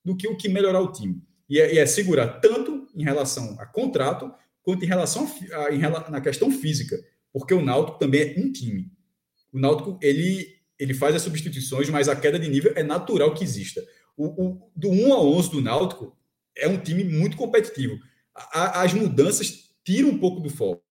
do 0.03 0.15
que 0.15 0.27
o 0.27 0.37
que 0.37 0.49
melhorar 0.49 0.81
o 0.81 0.91
time. 0.91 1.21
E 1.49 1.59
é, 1.59 1.75
e 1.75 1.77
é 1.77 1.85
segurar 1.85 2.39
tanto 2.39 2.87
em 2.95 3.03
relação 3.03 3.55
a 3.59 3.65
contrato, 3.65 4.31
quanto 4.61 4.83
em 4.83 4.87
relação 4.87 5.29
a, 5.53 5.73
em, 5.73 5.79
na 5.79 6.21
questão 6.21 6.51
física. 6.51 6.97
Porque 7.31 7.53
o 7.53 7.63
Náutico 7.63 7.99
também 7.99 8.21
é 8.21 8.39
um 8.39 8.51
time. 8.51 8.91
O 9.53 9.59
Náutico, 9.59 9.97
ele, 10.01 10.55
ele 10.77 10.93
faz 10.93 11.15
as 11.15 11.21
substituições, 11.21 11.89
mas 11.89 12.09
a 12.09 12.15
queda 12.15 12.37
de 12.37 12.49
nível 12.49 12.73
é 12.75 12.83
natural 12.83 13.33
que 13.33 13.43
exista. 13.43 13.81
O, 14.17 14.25
o, 14.25 14.71
do 14.75 14.89
1 14.89 15.13
a 15.13 15.21
11 15.21 15.51
do 15.51 15.61
Náutico 15.61 16.17
é 16.55 16.67
um 16.67 16.77
time 16.77 17.03
muito 17.03 17.37
competitivo. 17.37 17.97
A, 18.33 18.81
as 18.81 18.93
mudanças 18.93 19.69
tiram 19.85 20.09
um 20.09 20.17
pouco 20.17 20.41
do 20.41 20.49
foco 20.49 20.86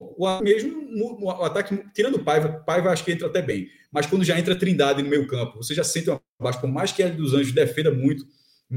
o 0.00 0.40
mesmo 0.40 0.88
o 1.20 1.44
ataque, 1.44 1.84
tirando 1.94 2.14
o 2.14 2.24
Paiva, 2.24 2.48
Paiva 2.66 2.90
acho 2.90 3.04
que 3.04 3.12
entra 3.12 3.26
até 3.26 3.42
bem, 3.42 3.68
mas 3.92 4.06
quando 4.06 4.24
já 4.24 4.38
entra 4.38 4.56
Trindade 4.56 5.02
no 5.02 5.10
meio 5.10 5.26
campo, 5.26 5.62
você 5.62 5.74
já 5.74 5.84
sente 5.84 6.08
uma 6.08 6.20
abaixo, 6.38 6.58
por 6.58 6.70
mais 6.70 6.90
que 6.90 7.02
ele 7.02 7.12
dos 7.12 7.34
Anjos 7.34 7.52
defenda 7.52 7.90
muito 7.90 8.26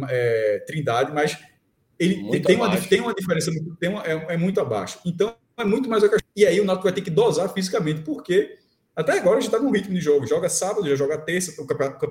é, 0.09 0.63
Trindade, 0.67 1.13
mas 1.13 1.37
ele 1.97 2.41
tem 2.41 2.57
uma, 2.57 2.77
tem 2.77 2.99
uma 2.99 3.13
diferença, 3.13 3.51
tem 3.79 3.89
uma, 3.89 4.03
é, 4.03 4.33
é, 4.33 4.37
muito 4.37 4.59
abaixo. 4.59 4.99
Então, 5.05 5.35
é 5.55 5.63
muito 5.63 5.87
mais... 5.87 6.03
E 6.35 6.45
aí 6.45 6.59
o 6.59 6.65
Nato 6.65 6.83
vai 6.83 6.91
ter 6.91 7.01
que 7.01 7.11
dosar 7.11 7.53
fisicamente, 7.53 8.01
porque 8.01 8.57
até 8.93 9.13
agora 9.13 9.37
a 9.37 9.41
gente 9.41 9.53
está 9.53 9.63
num 9.63 9.71
ritmo 9.71 9.93
de 9.93 10.01
jogo, 10.01 10.27
joga 10.27 10.49
sábado, 10.49 10.89
já 10.89 10.95
joga 10.95 11.17
terça, 11.17 11.61
o 11.61 11.65
campeonato 11.65 12.03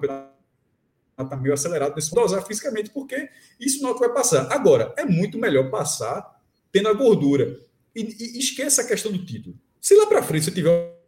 está 1.19 1.37
meio 1.37 1.53
acelerado, 1.53 1.95
nesse 1.95 2.15
dosar 2.15 2.43
fisicamente, 2.47 2.91
porque 2.91 3.29
isso 3.61 3.85
o 3.85 3.89
Nato 3.89 3.99
vai 3.99 4.13
passar. 4.13 4.51
Agora, 4.51 4.95
é 4.97 5.05
muito 5.05 5.37
melhor 5.37 5.71
passar 5.71 6.41
tendo 6.71 6.89
a 6.89 6.95
gordura 6.95 7.61
e, 7.95 8.01
e 8.03 8.39
esqueça 8.39 8.83
a 8.83 8.87
questão 8.87 9.13
do 9.13 9.25
título. 9.25 9.57
Se 9.81 9.95
lá 9.95 10.07
para 10.07 10.23
frente 10.23 10.45
você 10.45 10.51
tiver 10.51 10.99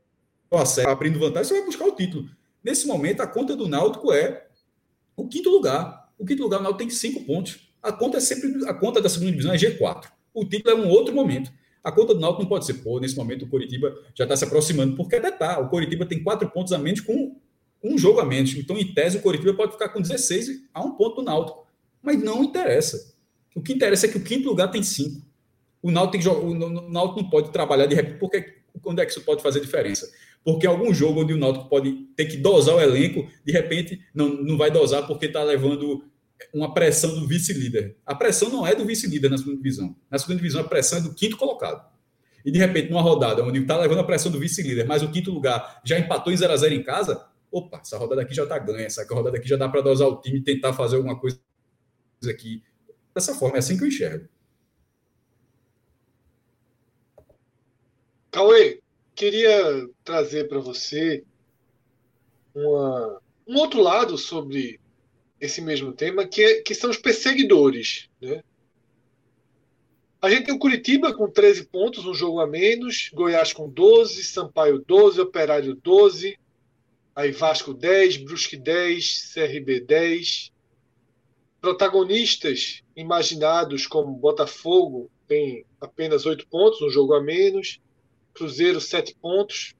o 0.51 0.56
acesso 0.56 0.89
abrindo 0.89 1.19
vantagem, 1.19 1.48
você 1.48 1.55
vai 1.55 1.66
buscar 1.66 1.85
o 1.86 1.94
título. 1.94 2.28
Nesse 2.62 2.86
momento, 2.86 3.20
a 3.20 3.27
conta 3.27 3.55
do 3.55 3.69
Náutico 3.69 4.12
é 4.12 4.47
o 5.16 5.28
quinto 5.28 5.51
lugar. 5.51 6.12
O 6.19 6.24
quinto 6.24 6.43
lugar, 6.43 6.61
o 6.61 6.62
Náutico 6.62 6.78
tem 6.78 6.90
cinco 6.90 7.24
pontos. 7.24 7.69
A 7.82 7.93
conta 7.93 8.16
é 8.16 8.20
sempre 8.20 8.66
a 8.66 8.74
conta 8.74 9.01
da 9.01 9.09
segunda 9.09 9.31
divisão 9.31 9.52
é 9.52 9.56
G4. 9.56 10.11
O 10.32 10.44
título 10.44 10.77
é 10.77 10.81
um 10.81 10.89
outro 10.89 11.15
momento. 11.15 11.52
A 11.82 11.93
conta 11.93 12.15
do 12.15 12.20
Náutico 12.20 12.43
não 12.43 12.48
pode 12.48 12.65
ser, 12.65 12.74
pô, 12.74 12.98
nesse 12.98 13.15
momento 13.15 13.44
o 13.44 13.48
Coritiba 13.48 13.94
já 14.15 14.24
está 14.24 14.35
se 14.35 14.44
aproximando, 14.44 14.97
porque 14.97 15.16
até 15.16 15.31
tá. 15.31 15.61
O 15.61 15.69
Coritiba 15.69 16.06
tem 16.06 16.23
quatro 16.23 16.48
pontos 16.48 16.73
a 16.73 16.78
menos 16.78 17.01
com 17.01 17.36
um 17.82 17.98
jogo 17.98 18.20
a 18.20 18.24
menos. 18.24 18.55
Então, 18.55 18.78
em 18.78 18.94
tese, 18.94 19.19
o 19.19 19.20
Coritiba 19.20 19.52
pode 19.52 19.73
ficar 19.73 19.90
com 19.90 20.01
16 20.01 20.62
a 20.73 20.82
um 20.82 20.93
ponto 20.93 21.16
do 21.16 21.23
Náutico. 21.23 21.66
Mas 22.02 22.23
não 22.23 22.43
interessa. 22.43 23.15
O 23.55 23.61
que 23.61 23.74
interessa 23.74 24.06
é 24.06 24.09
que 24.09 24.16
o 24.16 24.24
quinto 24.24 24.48
lugar 24.48 24.70
tem 24.70 24.82
cinco. 24.82 25.20
O 25.85 25.90
Náutico, 25.90 26.24
não 26.55 27.28
pode 27.28 27.52
trabalhar 27.52 27.85
de 27.85 27.94
repente, 27.94 28.19
porque 28.19 28.55
quando 28.81 29.01
é 29.01 29.05
que 29.05 29.11
isso 29.11 29.20
pode 29.20 29.43
fazer 29.43 29.61
diferença? 29.61 30.11
Porque 30.43 30.66
algum 30.66 30.94
jogo 30.94 31.20
onde 31.20 31.35
o 31.35 31.36
Náutico 31.36 31.69
pode 31.69 31.93
ter 32.16 32.24
que 32.24 32.39
dosar 32.39 32.77
o 32.77 32.81
elenco, 32.81 33.28
de 33.44 33.52
repente 33.52 34.01
não, 34.15 34.31
não 34.31 34.56
vai 34.56 34.70
dosar 34.70 35.06
porque 35.06 35.27
está 35.27 35.43
levando 35.43 36.02
uma 36.55 36.73
pressão 36.73 37.15
do 37.15 37.28
vice-líder. 37.28 37.98
A 38.06 38.15
pressão 38.15 38.48
não 38.48 38.66
é 38.66 38.74
do 38.74 38.86
vice-líder 38.86 39.28
na 39.31 39.36
segunda 39.36 39.59
divisão. 39.59 39.94
Na 40.11 40.19
segunda 40.19 40.39
divisão, 40.39 40.62
a 40.62 40.65
pressão 40.65 41.01
é 41.01 41.02
do 41.02 41.12
quinto 41.12 41.36
colocado. 41.36 41.86
E 42.47 42.51
de 42.51 42.59
repente, 42.59 42.89
numa 42.89 43.02
rodada 43.02 43.44
onde 43.44 43.61
está 43.61 43.77
levando 43.77 43.98
a 43.98 44.05
pressão 44.05 44.32
do 44.32 44.39
vice-líder, 44.39 44.86
mas 44.86 45.02
o 45.02 45.11
quinto 45.11 45.31
lugar 45.31 45.82
já 45.85 45.98
empatou 45.98 46.32
em 46.32 46.36
0 46.39 46.51
a 46.51 46.56
0 46.56 46.73
em 46.73 46.82
casa, 46.82 47.27
opa, 47.52 47.81
essa 47.82 47.98
rodada 47.98 48.23
aqui 48.23 48.35
já 48.35 48.44
está 48.44 48.59
ganha, 48.59 48.86
essa 48.86 49.06
rodada 49.06 49.36
aqui 49.36 49.47
já 49.47 49.56
dá 49.56 49.69
para 49.69 49.82
dosar 49.82 50.09
o 50.09 50.19
time 50.19 50.40
tentar 50.40 50.73
fazer 50.73 50.97
alguma 50.97 51.20
coisa 51.20 51.39
aqui. 52.27 52.62
Dessa 53.15 53.35
forma, 53.35 53.56
é 53.56 53.59
assim 53.59 53.77
que 53.77 53.85
eu 53.85 53.89
enxergo. 53.89 54.28
Cauê, 58.35 58.81
queria 59.15 59.89
trazer 60.02 60.48
para 60.48 60.59
você 60.59 61.23
uma, 62.52 63.23
um 63.47 63.56
outro 63.56 63.81
lado 63.81 64.19
sobre 64.19 64.81
esse 65.40 65.61
mesmo 65.61 65.93
tema, 65.93 66.27
que, 66.27 66.43
é, 66.43 66.61
que 66.61 66.74
são 66.74 66.90
os 66.90 66.97
perseguidores. 66.97 68.09
Né? 68.20 68.43
A 70.20 70.28
gente 70.28 70.47
tem 70.47 70.55
o 70.55 70.59
Curitiba 70.59 71.15
com 71.15 71.31
13 71.31 71.66
pontos, 71.66 72.06
um 72.06 72.12
jogo 72.12 72.40
a 72.40 72.47
menos, 72.48 73.09
Goiás 73.15 73.52
com 73.52 73.69
12, 73.69 74.24
Sampaio 74.24 74.81
12, 74.81 75.20
Operário 75.20 75.77
12, 75.77 76.36
aí 77.15 77.31
Vasco 77.31 77.73
10, 77.73 78.16
Brusque 78.16 78.56
10, 78.56 79.32
CRB 79.32 79.78
10. 79.78 80.51
Protagonistas 81.61 82.82
imaginados 82.97 83.86
como 83.86 84.12
Botafogo 84.12 85.09
tem 85.28 85.65
apenas 85.81 86.27
8 86.27 86.48
pontos, 86.48 86.82
um 86.82 86.90
jogo 86.90 87.15
a 87.15 87.23
menos. 87.23 87.78
Cruzeiro, 88.35 88.81
sete 88.81 89.15
pontos. 89.15 89.74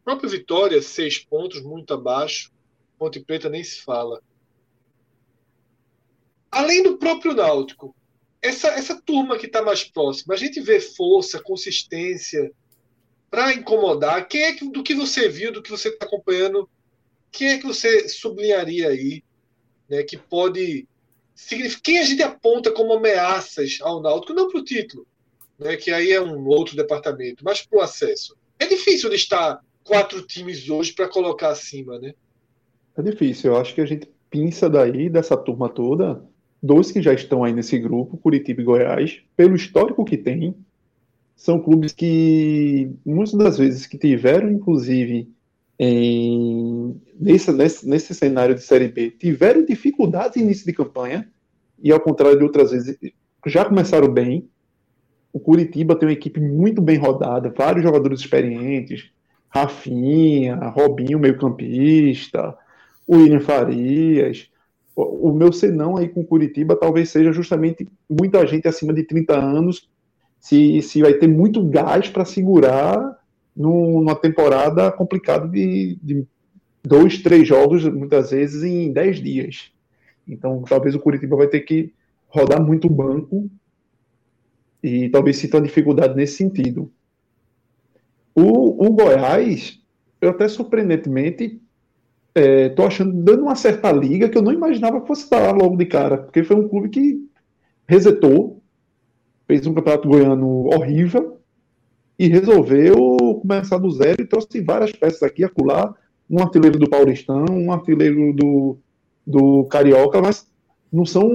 O 0.00 0.04
próprio 0.04 0.28
Vitória, 0.28 0.80
seis 0.82 1.18
pontos, 1.18 1.62
muito 1.62 1.94
abaixo. 1.94 2.52
Ponte 2.98 3.20
Preta 3.20 3.48
nem 3.48 3.64
se 3.64 3.80
fala. 3.80 4.22
Além 6.50 6.82
do 6.82 6.98
próprio 6.98 7.34
Náutico, 7.34 7.94
essa, 8.40 8.68
essa 8.68 9.00
turma 9.00 9.38
que 9.38 9.46
está 9.46 9.62
mais 9.62 9.82
próxima, 9.82 10.34
a 10.34 10.36
gente 10.36 10.60
vê 10.60 10.78
força, 10.78 11.42
consistência 11.42 12.52
para 13.30 13.54
incomodar. 13.54 14.28
Quem 14.28 14.42
é 14.42 14.52
que, 14.52 14.70
do 14.70 14.82
que 14.82 14.94
você 14.94 15.28
viu, 15.28 15.50
do 15.50 15.62
que 15.62 15.70
você 15.70 15.88
está 15.88 16.06
acompanhando, 16.06 16.68
quem 17.32 17.48
é 17.48 17.58
que 17.58 17.66
você 17.66 18.08
sublinharia 18.08 18.88
aí, 18.88 19.24
né, 19.88 20.02
que 20.02 20.16
pode 20.16 20.86
significar 21.34 21.82
quem 21.82 21.98
a 21.98 22.04
gente 22.04 22.22
aponta 22.22 22.70
como 22.70 22.92
ameaças 22.92 23.78
ao 23.80 24.00
Náutico, 24.00 24.34
não 24.34 24.48
para 24.48 24.60
o 24.60 24.64
título, 24.64 25.06
né, 25.64 25.76
que 25.76 25.90
aí 25.90 26.12
é 26.12 26.20
um 26.20 26.46
outro 26.46 26.76
departamento, 26.76 27.42
mas 27.42 27.62
para 27.62 27.78
o 27.78 27.82
acesso. 27.82 28.36
É 28.58 28.66
difícil 28.66 29.08
listar 29.08 29.60
quatro 29.82 30.20
times 30.22 30.68
hoje 30.68 30.92
para 30.92 31.08
colocar 31.08 31.48
acima, 31.48 31.98
né? 31.98 32.14
É 32.96 33.02
difícil. 33.02 33.52
Eu 33.52 33.58
acho 33.58 33.74
que 33.74 33.80
a 33.80 33.86
gente 33.86 34.08
pinça 34.30 34.68
daí, 34.68 35.08
dessa 35.08 35.36
turma 35.36 35.68
toda, 35.68 36.22
dois 36.62 36.92
que 36.92 37.00
já 37.00 37.14
estão 37.14 37.42
aí 37.42 37.52
nesse 37.52 37.78
grupo, 37.78 38.16
Curitiba 38.18 38.60
e 38.60 38.64
Goiás, 38.64 39.20
pelo 39.36 39.56
histórico 39.56 40.04
que 40.04 40.16
tem, 40.16 40.54
são 41.34 41.58
clubes 41.58 41.92
que 41.92 42.90
muitas 43.04 43.34
das 43.34 43.58
vezes 43.58 43.86
que 43.86 43.98
tiveram, 43.98 44.50
inclusive, 44.50 45.28
em, 45.78 47.00
nesse, 47.18 47.52
nesse, 47.52 47.88
nesse 47.88 48.14
cenário 48.14 48.54
de 48.54 48.62
Série 48.62 48.88
B, 48.88 49.10
tiveram 49.10 49.64
dificuldades 49.64 50.36
em 50.36 50.40
início 50.44 50.64
de 50.64 50.72
campanha, 50.72 51.28
e 51.82 51.92
ao 51.92 52.00
contrário 52.00 52.38
de 52.38 52.44
outras 52.44 52.70
vezes, 52.70 52.96
já 53.46 53.64
começaram 53.64 54.08
bem. 54.12 54.48
O 55.34 55.40
Curitiba 55.40 55.96
tem 55.96 56.08
uma 56.08 56.12
equipe 56.12 56.38
muito 56.38 56.80
bem 56.80 56.96
rodada, 56.96 57.52
vários 57.58 57.82
jogadores 57.82 58.20
experientes, 58.20 59.10
Rafinha, 59.48 60.54
Robinho, 60.68 61.18
meio-campista, 61.18 62.56
William 63.10 63.40
Farias. 63.40 64.48
O, 64.94 65.30
o 65.30 65.34
meu 65.34 65.52
senão 65.52 65.96
aí 65.96 66.08
com 66.08 66.20
o 66.20 66.24
Curitiba 66.24 66.76
talvez 66.76 67.08
seja 67.08 67.32
justamente 67.32 67.84
muita 68.08 68.46
gente 68.46 68.68
acima 68.68 68.94
de 68.94 69.02
30 69.02 69.36
anos, 69.36 69.90
se, 70.38 70.80
se 70.82 71.02
vai 71.02 71.14
ter 71.14 71.26
muito 71.26 71.64
gás 71.64 72.08
para 72.08 72.24
segurar 72.24 73.18
numa 73.56 74.14
temporada 74.14 74.92
complicada 74.92 75.48
de, 75.48 75.98
de 76.00 76.24
dois, 76.84 77.20
três 77.24 77.48
jogos, 77.48 77.84
muitas 77.84 78.30
vezes 78.30 78.62
em 78.62 78.92
dez 78.92 79.20
dias. 79.20 79.72
Então, 80.28 80.62
talvez 80.62 80.94
o 80.94 81.00
Curitiba 81.00 81.36
vai 81.36 81.48
ter 81.48 81.62
que 81.62 81.92
rodar 82.28 82.64
muito 82.64 82.88
banco 82.88 83.50
e 84.84 85.08
talvez 85.08 85.38
sinta 85.38 85.62
dificuldade 85.62 86.14
nesse 86.14 86.36
sentido. 86.36 86.92
O, 88.34 88.86
o 88.86 88.92
Goiás, 88.92 89.80
eu 90.20 90.28
até 90.28 90.46
surpreendentemente 90.46 91.58
estou 92.34 92.84
é, 92.84 92.88
achando 92.88 93.14
dando 93.22 93.44
uma 93.44 93.54
certa 93.54 93.90
liga 93.90 94.28
que 94.28 94.36
eu 94.36 94.42
não 94.42 94.52
imaginava 94.52 95.00
que 95.00 95.06
fosse 95.06 95.30
dar 95.30 95.56
logo 95.56 95.74
de 95.78 95.86
cara, 95.86 96.18
porque 96.18 96.44
foi 96.44 96.56
um 96.56 96.68
clube 96.68 96.90
que 96.90 97.18
resetou, 97.88 98.62
fez 99.46 99.66
um 99.66 99.72
campeonato 99.72 100.06
goiano 100.06 100.66
horrível 100.66 101.40
e 102.18 102.28
resolveu 102.28 103.40
começar 103.40 103.78
do 103.78 103.90
zero 103.90 104.20
e 104.20 104.26
trouxe 104.26 104.60
várias 104.60 104.92
peças 104.92 105.22
aqui, 105.22 105.44
acolá, 105.44 105.94
um 106.28 106.42
artilheiro 106.42 106.78
do 106.78 106.90
Paulistão, 106.90 107.46
um 107.50 107.72
artilheiro 107.72 108.34
do, 108.34 108.76
do 109.26 109.64
Carioca, 109.64 110.20
mas 110.20 110.46
não 110.92 111.06
são, 111.06 111.30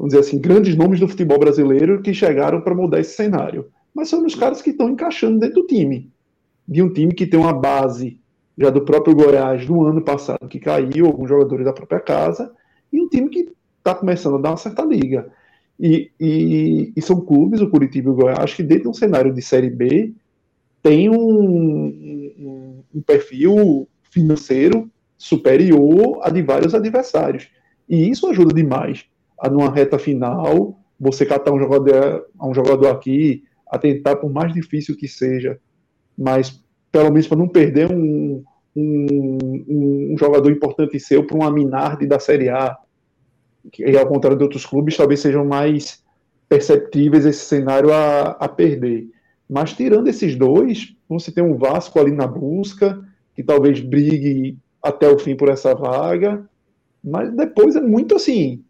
vamos 0.00 0.14
dizer 0.14 0.20
assim, 0.20 0.40
grandes 0.40 0.74
nomes 0.74 0.98
do 0.98 1.06
futebol 1.06 1.38
brasileiro 1.38 2.00
que 2.00 2.14
chegaram 2.14 2.62
para 2.62 2.74
mudar 2.74 3.00
esse 3.00 3.14
cenário. 3.14 3.66
Mas 3.94 4.08
são 4.08 4.24
os 4.24 4.34
caras 4.34 4.62
que 4.62 4.70
estão 4.70 4.88
encaixando 4.88 5.38
dentro 5.38 5.56
do 5.56 5.66
time. 5.66 6.10
De 6.66 6.82
um 6.82 6.90
time 6.90 7.12
que 7.12 7.26
tem 7.26 7.38
uma 7.38 7.52
base 7.52 8.18
já 8.56 8.70
do 8.70 8.80
próprio 8.80 9.14
Goiás 9.14 9.66
do 9.66 9.84
ano 9.84 10.00
passado, 10.00 10.48
que 10.48 10.58
caiu, 10.58 11.04
alguns 11.04 11.28
jogadores 11.28 11.66
da 11.66 11.72
própria 11.74 12.00
casa, 12.00 12.50
e 12.90 12.98
um 12.98 13.08
time 13.08 13.28
que 13.28 13.52
está 13.76 13.94
começando 13.94 14.36
a 14.36 14.40
dar 14.40 14.50
uma 14.52 14.56
certa 14.56 14.82
liga. 14.82 15.30
E, 15.78 16.10
e, 16.18 16.92
e, 16.96 17.02
são 17.02 17.20
clubes, 17.20 17.60
o 17.60 17.68
Curitiba 17.68 18.08
e 18.08 18.12
o 18.12 18.14
Goiás, 18.14 18.54
que 18.54 18.62
dentro 18.62 18.84
de 18.84 18.88
um 18.88 18.94
cenário 18.94 19.34
de 19.34 19.42
Série 19.42 19.68
B 19.68 20.14
tem 20.82 21.10
um, 21.10 21.14
um, 21.18 22.84
um 22.94 23.02
perfil 23.02 23.86
financeiro 24.10 24.90
superior 25.18 26.20
a 26.22 26.30
de 26.30 26.40
vários 26.40 26.74
adversários. 26.74 27.48
E 27.86 28.08
isso 28.08 28.26
ajuda 28.26 28.54
demais 28.54 29.09
numa 29.48 29.70
reta 29.70 29.98
final, 29.98 30.78
você 30.98 31.24
catar 31.24 31.52
um 31.52 31.58
jogador, 31.58 32.26
um 32.42 32.52
jogador 32.52 32.88
aqui, 32.88 33.44
a 33.66 33.78
tentar, 33.78 34.16
por 34.16 34.30
mais 34.30 34.52
difícil 34.52 34.96
que 34.96 35.08
seja, 35.08 35.58
mas 36.18 36.62
pelo 36.92 37.10
menos 37.10 37.26
para 37.26 37.38
não 37.38 37.48
perder 37.48 37.90
um, 37.90 38.42
um, 38.76 39.38
um, 40.12 40.16
jogador 40.18 40.50
importante 40.50 40.98
seu 40.98 41.24
para 41.24 41.36
uma 41.36 41.50
Minardi 41.50 42.06
da 42.06 42.18
Série 42.18 42.48
A, 42.48 42.76
que 43.72 43.96
ao 43.96 44.06
contrário 44.06 44.36
de 44.36 44.42
outros 44.42 44.66
clubes, 44.66 44.96
talvez 44.96 45.20
sejam 45.20 45.44
mais 45.44 46.02
perceptíveis 46.48 47.24
esse 47.24 47.44
cenário 47.44 47.92
a, 47.92 48.30
a 48.32 48.48
perder. 48.48 49.08
Mas 49.48 49.72
tirando 49.72 50.08
esses 50.08 50.36
dois, 50.36 50.94
você 51.08 51.30
tem 51.32 51.42
um 51.42 51.56
Vasco 51.56 51.98
ali 51.98 52.12
na 52.12 52.26
busca, 52.26 53.00
que 53.34 53.42
talvez 53.42 53.80
brigue 53.80 54.58
até 54.82 55.08
o 55.08 55.18
fim 55.18 55.36
por 55.36 55.48
essa 55.48 55.74
vaga. 55.74 56.44
Mas 57.02 57.34
depois 57.34 57.76
é 57.76 57.80
muito 57.80 58.16
assim. 58.16 58.62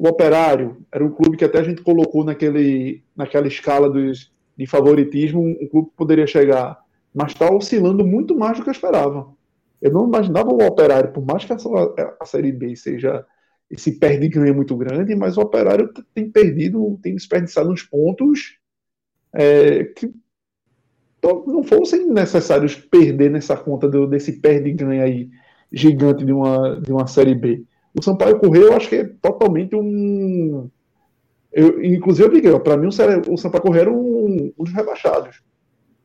O 0.00 0.08
Operário 0.08 0.78
era 0.90 1.04
um 1.04 1.10
clube 1.10 1.36
que 1.36 1.44
até 1.44 1.58
a 1.58 1.62
gente 1.62 1.82
colocou 1.82 2.24
naquele, 2.24 3.04
naquela 3.14 3.46
escala 3.46 3.90
dos, 3.90 4.32
de 4.56 4.66
favoritismo, 4.66 5.42
um, 5.42 5.68
clube 5.68 5.90
que 5.90 5.94
poderia 5.94 6.26
chegar, 6.26 6.82
mas 7.12 7.32
está 7.32 7.54
oscilando 7.54 8.02
muito 8.02 8.34
mais 8.34 8.56
do 8.56 8.62
que 8.62 8.70
eu 8.70 8.72
esperava. 8.72 9.30
Eu 9.78 9.92
não 9.92 10.06
imaginava 10.06 10.48
o 10.48 10.66
Operário, 10.66 11.12
por 11.12 11.22
mais 11.22 11.44
que 11.44 11.52
a, 11.52 11.56
a 12.18 12.24
Série 12.24 12.50
B 12.50 12.74
seja 12.76 13.26
esse 13.70 13.98
perde 13.98 14.26
ganha 14.28 14.54
muito 14.54 14.74
grande, 14.74 15.14
mas 15.14 15.36
o 15.36 15.42
Operário 15.42 15.92
tem 16.14 16.30
perdido, 16.30 16.98
tem 17.02 17.14
desperdiçado 17.14 17.70
uns 17.70 17.82
pontos 17.82 18.58
é, 19.34 19.84
que 19.84 20.10
não 21.22 21.62
fossem 21.62 22.06
necessários 22.06 22.74
perder 22.74 23.30
nessa 23.30 23.54
conta 23.54 23.86
do, 23.86 24.06
desse 24.06 24.40
perde-ganha 24.40 25.02
aí 25.02 25.28
gigante 25.70 26.24
de 26.24 26.32
uma, 26.32 26.80
de 26.80 26.90
uma 26.90 27.06
Série 27.06 27.34
B. 27.34 27.66
O 27.94 28.02
Sampaio 28.02 28.38
Correia 28.38 28.64
eu 28.64 28.76
acho 28.76 28.88
que 28.88 28.96
é 28.96 29.04
totalmente 29.04 29.74
um. 29.74 30.68
Eu, 31.52 31.82
inclusive, 31.82 32.28
eu 32.28 32.32
digo, 32.32 32.60
para 32.60 32.76
mim, 32.76 32.86
o, 32.86 33.36
Sampaio 33.36 33.62
Correia 33.62 33.82
era 33.82 33.92
um, 33.92 34.52
um 34.56 34.64
dos 34.64 34.72
rebaixados. 34.72 35.42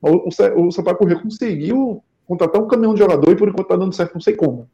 O, 0.01 0.27
o, 0.27 0.67
o 0.67 0.71
Sampaio 0.71 0.97
Correia 0.97 1.21
conseguiu 1.21 2.03
contratar 2.25 2.61
um 2.61 2.67
caminhão 2.67 2.93
de 2.93 2.99
jogador 2.99 3.31
e 3.31 3.35
por 3.35 3.47
enquanto 3.47 3.65
está 3.65 3.75
dando 3.75 3.93
certo, 3.93 4.13
não 4.13 4.21
sei 4.21 4.35
como. 4.35 4.67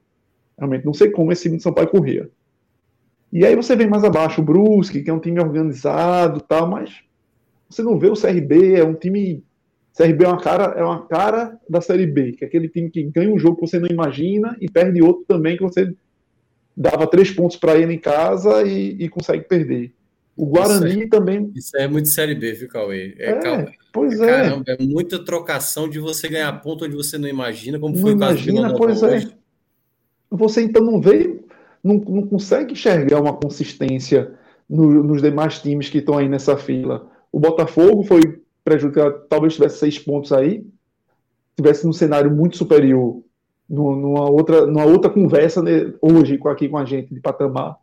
Realmente, 0.58 0.86
não 0.86 0.94
sei 0.94 1.12
como 1.12 1.32
esse 1.32 1.44
time 1.44 1.58
de 1.58 1.64
Sampaio 1.64 1.90
Correia. 1.90 2.30
E 3.32 3.46
aí 3.46 3.56
você 3.56 3.76
vem 3.76 3.88
mais 3.88 4.04
abaixo 4.04 4.42
o 4.42 4.44
Brusque, 4.44 5.02
que 5.02 5.10
é 5.10 5.14
um 5.14 5.20
time 5.20 5.40
organizado 5.40 6.42
tal, 6.42 6.70
mas 6.70 7.02
você 7.70 7.82
não 7.82 7.98
vê 7.98 8.10
o 8.10 8.20
CRB, 8.20 8.76
é 8.76 8.84
um 8.84 8.94
time. 8.94 9.44
CRB 9.96 10.24
é 10.24 10.28
uma 10.28 10.40
cara, 10.40 10.64
é 10.78 10.84
uma 10.84 11.06
cara 11.06 11.58
da 11.70 11.82
Série 11.82 12.06
B, 12.06 12.34
que 12.34 12.44
é 12.44 12.48
aquele 12.48 12.70
time 12.70 12.90
que 12.90 13.04
ganha 13.04 13.34
um 13.34 13.40
jogo 13.40 13.56
que 13.56 13.68
você 13.68 13.80
não 13.80 13.88
imagina 13.90 14.56
e 14.60 14.70
perde 14.70 15.02
outro 15.02 15.26
também 15.28 15.58
que 15.58 15.64
você 15.64 15.94
dava 16.76 17.08
três 17.08 17.32
pontos 17.32 17.58
para 17.58 17.78
ele 17.78 17.94
em 17.94 18.00
casa 18.00 18.64
e, 18.64 18.96
e, 19.04 19.10
consegue 19.10 19.44
perder. 19.44 19.94
O 20.36 20.46
Guarani 20.46 21.02
isso 21.02 21.10
também. 21.10 21.52
Isso 21.56 21.78
é 21.78 21.88
muito 21.88 22.08
Série 22.08 22.36
B, 22.36 22.54
viu, 22.54 22.68
Cauê? 22.68 23.16
É, 23.18 23.32
é 23.32 23.74
pois 23.92 24.20
é. 24.20 24.26
Caramba, 24.26 24.64
é 24.68 24.84
muita 24.84 25.24
trocação 25.24 25.90
de 25.90 26.00
você 26.00 26.28
ganhar 26.28 26.52
ponto 26.62 26.86
onde 26.86 26.96
você 26.96 27.18
não 27.18 27.28
imagina, 27.28 27.80
como 27.80 27.96
não 27.96 28.02
foi 28.02 28.14
imagina, 28.14 28.60
o 28.60 28.64
caso 28.64 28.74
do 28.74 28.80
pois 28.80 29.04
é. 29.04 29.28
Você 30.30 30.62
então 30.62 30.84
não 30.84 31.02
vê, 31.02 31.42
não, 31.84 31.96
não 31.96 32.26
consegue 32.26 32.74
enxergar 32.74 33.20
uma 33.20 33.34
consistência 33.34 34.34
no, 34.70 35.04
nos 35.04 35.22
demais 35.22 35.60
times 35.60 35.90
que 35.90 35.98
estão 35.98 36.18
aí 36.18 36.30
nessa 36.30 36.56
fila. 36.56 37.12
O 37.32 37.40
Botafogo 37.40 38.04
foi 38.04 38.42
prejudicado, 38.64 39.26
talvez 39.28 39.56
tivesse 39.56 39.80
seis 39.80 40.00
pontos 40.00 40.32
aí, 40.32 40.66
tivesse 41.56 41.86
num 41.86 41.94
cenário 41.94 42.32
muito 42.32 42.58
superior, 42.58 43.22
numa 43.72 44.30
outra, 44.30 44.66
numa 44.66 44.86
outra 44.86 45.10
conversa 45.10 45.62
né, 45.62 45.94
hoje 46.02 46.38
aqui 46.46 46.68
com 46.68 46.78
a 46.78 46.84
gente 46.84 47.14
de 47.14 47.22
patamar. 47.22 47.78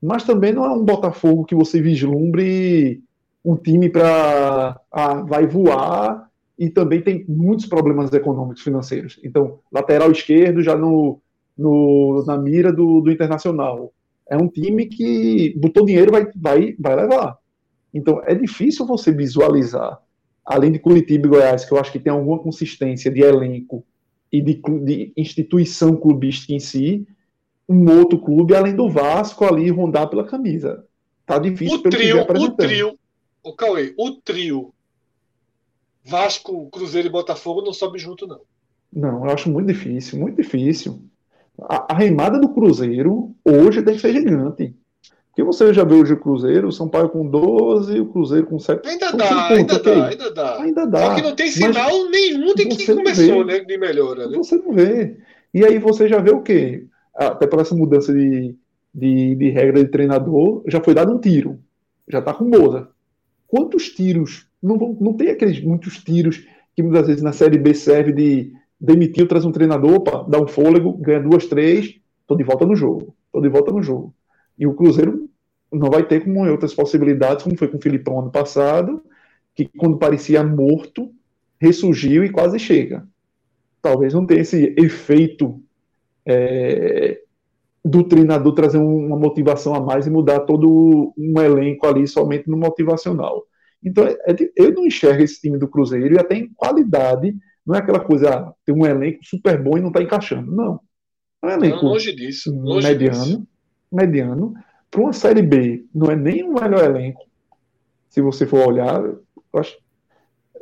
Mas 0.00 0.24
também 0.24 0.52
não 0.52 0.64
é 0.64 0.70
um 0.70 0.84
Botafogo 0.84 1.44
que 1.44 1.54
você 1.54 1.80
vislumbre 1.82 3.02
um 3.44 3.54
time 3.54 3.90
para 3.90 4.80
ah, 4.90 5.20
vai 5.22 5.46
voar 5.46 6.28
e 6.58 6.70
também 6.70 7.02
tem 7.02 7.24
muitos 7.28 7.66
problemas 7.66 8.12
econômicos 8.12 8.62
financeiros. 8.62 9.20
Então, 9.22 9.58
lateral 9.70 10.10
esquerdo 10.10 10.62
já 10.62 10.76
no, 10.76 11.20
no 11.58 12.24
na 12.26 12.38
mira 12.38 12.72
do, 12.72 13.00
do 13.00 13.10
Internacional. 13.10 13.92
É 14.28 14.36
um 14.36 14.48
time 14.48 14.86
que 14.86 15.54
botou 15.58 15.84
dinheiro 15.84 16.10
vai 16.10 16.26
vai 16.34 16.74
vai 16.78 16.96
levar. 16.96 17.36
Então, 17.92 18.22
é 18.24 18.34
difícil 18.34 18.86
você 18.86 19.12
visualizar, 19.12 20.00
além 20.44 20.72
de 20.72 20.78
Curitiba 20.78 21.26
e 21.26 21.30
Goiás, 21.30 21.66
que 21.66 21.72
eu 21.72 21.78
acho 21.78 21.92
que 21.92 22.00
tem 22.00 22.12
alguma 22.12 22.38
consistência 22.38 23.10
de 23.10 23.20
elenco 23.20 23.84
e 24.32 24.40
de, 24.40 24.54
de 24.84 25.12
instituição 25.16 25.94
clubística 25.94 26.54
em 26.54 26.58
si, 26.58 27.06
um 27.68 27.90
outro 27.98 28.18
clube, 28.18 28.54
além 28.54 28.74
do 28.74 28.88
Vasco, 28.88 29.44
ali 29.44 29.70
rondar 29.70 30.08
pela 30.08 30.24
camisa. 30.24 30.86
Tá 31.26 31.38
difícil 31.38 31.78
o 31.78 31.82
trio, 31.82 32.20
O 32.20 32.50
trio, 32.50 32.98
o 33.42 33.52
Cauê, 33.54 33.94
o 33.98 34.12
trio 34.12 34.72
Vasco, 36.04 36.68
Cruzeiro 36.70 37.08
e 37.08 37.10
Botafogo 37.10 37.62
não 37.62 37.72
sobe 37.72 37.98
junto, 37.98 38.26
não. 38.26 38.40
Não, 38.92 39.24
eu 39.24 39.30
acho 39.30 39.50
muito 39.50 39.68
difícil, 39.68 40.18
muito 40.18 40.36
difícil. 40.42 41.02
A, 41.60 41.94
a 41.94 41.96
remada 41.96 42.40
do 42.40 42.52
Cruzeiro 42.52 43.34
hoje 43.44 43.82
deve 43.82 43.98
ser 43.98 44.12
gigante. 44.12 44.74
Porque 45.32 45.42
você 45.42 45.72
já 45.72 45.82
viu 45.82 46.00
hoje 46.00 46.12
o 46.12 46.20
Cruzeiro, 46.20 46.68
o 46.68 46.72
São 46.72 46.86
Paulo 46.86 47.08
com 47.08 47.26
12, 47.26 47.98
o 47.98 48.06
Cruzeiro 48.06 48.46
com 48.46 48.58
7. 48.58 48.86
Ainda 48.86 49.12
dá, 49.12 49.48
ainda 49.48 49.76
okay. 49.76 49.94
dá, 49.94 50.06
ainda 50.06 50.30
dá. 50.30 50.62
Ainda 50.62 50.86
dá. 50.86 51.06
Só 51.06 51.14
que 51.14 51.22
não 51.22 51.34
tem 51.34 51.50
sinal 51.50 52.10
nenhum 52.10 52.54
de 52.54 52.66
que 52.66 52.94
começou, 52.94 53.42
né, 53.42 53.60
de 53.60 53.78
melhora. 53.78 54.28
Né? 54.28 54.36
Você 54.36 54.56
não 54.56 54.74
vê. 54.74 55.16
E 55.54 55.64
aí 55.64 55.78
você 55.78 56.06
já 56.06 56.18
vê 56.18 56.30
o 56.30 56.42
quê? 56.42 56.84
Até 57.14 57.46
por 57.46 57.60
essa 57.60 57.74
mudança 57.74 58.12
de, 58.12 58.54
de, 58.94 59.34
de 59.34 59.48
regra 59.48 59.82
de 59.82 59.90
treinador, 59.90 60.62
já 60.66 60.82
foi 60.82 60.92
dado 60.92 61.14
um 61.14 61.18
tiro. 61.18 61.58
Já 62.06 62.20
tá 62.20 62.34
com 62.34 62.44
Moza. 62.44 62.90
Quantos 63.48 63.88
tiros? 63.88 64.46
Não, 64.62 64.76
não 65.00 65.14
tem 65.14 65.30
aqueles 65.30 65.62
muitos 65.62 65.96
tiros 65.96 66.46
que 66.76 66.82
muitas 66.82 67.06
vezes 67.06 67.22
na 67.22 67.32
Série 67.32 67.56
B 67.56 67.72
serve 67.72 68.12
de 68.12 68.52
demitir, 68.78 69.26
traz 69.26 69.46
um 69.46 69.52
treinador, 69.52 69.94
opa, 69.94 70.26
dá 70.28 70.38
um 70.38 70.46
fôlego, 70.46 70.92
ganha 70.92 71.20
duas, 71.20 71.46
três, 71.46 71.94
tô 72.26 72.36
de 72.36 72.44
volta 72.44 72.66
no 72.66 72.76
jogo. 72.76 73.14
Tô 73.32 73.40
de 73.40 73.48
volta 73.48 73.72
no 73.72 73.82
jogo. 73.82 74.12
E 74.58 74.66
o 74.66 74.74
Cruzeiro 74.74 75.28
não 75.72 75.90
vai 75.90 76.06
ter 76.06 76.22
como 76.22 76.48
outras 76.48 76.74
possibilidades, 76.74 77.44
como 77.44 77.56
foi 77.56 77.68
com 77.68 77.78
o 77.78 77.82
Filipão 77.82 78.20
ano 78.20 78.30
passado, 78.30 79.02
que 79.54 79.66
quando 79.66 79.98
parecia 79.98 80.44
morto, 80.44 81.10
ressurgiu 81.60 82.24
e 82.24 82.30
quase 82.30 82.58
chega. 82.58 83.06
Talvez 83.80 84.14
não 84.14 84.26
tenha 84.26 84.42
esse 84.42 84.74
efeito 84.76 85.60
é, 86.26 87.20
do 87.84 88.04
treinador 88.04 88.54
trazer 88.54 88.78
uma 88.78 89.16
motivação 89.16 89.74
a 89.74 89.80
mais 89.80 90.06
e 90.06 90.10
mudar 90.10 90.40
todo 90.40 91.12
um 91.16 91.40
elenco 91.40 91.86
ali 91.86 92.06
somente 92.06 92.48
no 92.48 92.56
motivacional. 92.56 93.44
Então, 93.82 94.06
é, 94.06 94.12
é 94.12 94.36
eu 94.56 94.72
não 94.72 94.86
enxergo 94.86 95.22
esse 95.22 95.40
time 95.40 95.58
do 95.58 95.68
Cruzeiro 95.68 96.14
e 96.14 96.18
até 96.18 96.36
em 96.36 96.52
qualidade, 96.54 97.34
não 97.66 97.74
é 97.74 97.78
aquela 97.78 98.00
coisa, 98.00 98.30
ah, 98.30 98.54
tem 98.64 98.74
um 98.74 98.86
elenco 98.86 99.24
super 99.24 99.60
bom 99.60 99.76
e 99.76 99.80
não 99.80 99.88
está 99.88 100.02
encaixando. 100.02 100.54
Não. 100.54 100.80
É 101.42 101.46
um 101.46 101.50
elenco 101.50 101.84
não, 101.84 101.92
longe 101.92 102.14
disso, 102.14 102.54
longe 102.54 102.86
mediano, 102.86 103.24
disso. 103.24 103.46
Mediano. 103.92 104.54
Para 104.90 105.00
uma 105.00 105.12
Série 105.12 105.42
B, 105.42 105.86
não 105.94 106.10
é 106.10 106.16
nem 106.16 106.42
o 106.42 106.54
melhor 106.54 106.84
elenco. 106.84 107.24
Se 108.08 108.20
você 108.20 108.46
for 108.46 108.68
olhar, 108.68 109.02
eu 109.02 109.20
acho, 109.54 109.76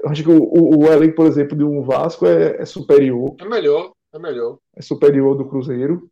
eu 0.02 0.08
acho 0.08 0.22
que 0.22 0.30
o, 0.30 0.42
o, 0.42 0.84
o, 0.84 0.86
elenco, 0.86 1.16
por 1.16 1.26
exemplo, 1.26 1.56
de 1.56 1.64
um 1.64 1.82
Vasco 1.82 2.26
é, 2.26 2.62
é 2.62 2.64
superior. 2.64 3.34
É 3.40 3.44
melhor, 3.44 3.92
é 4.12 4.18
melhor. 4.18 4.58
É 4.76 4.82
superior 4.82 5.36
do 5.36 5.46
Cruzeiro. 5.46 6.08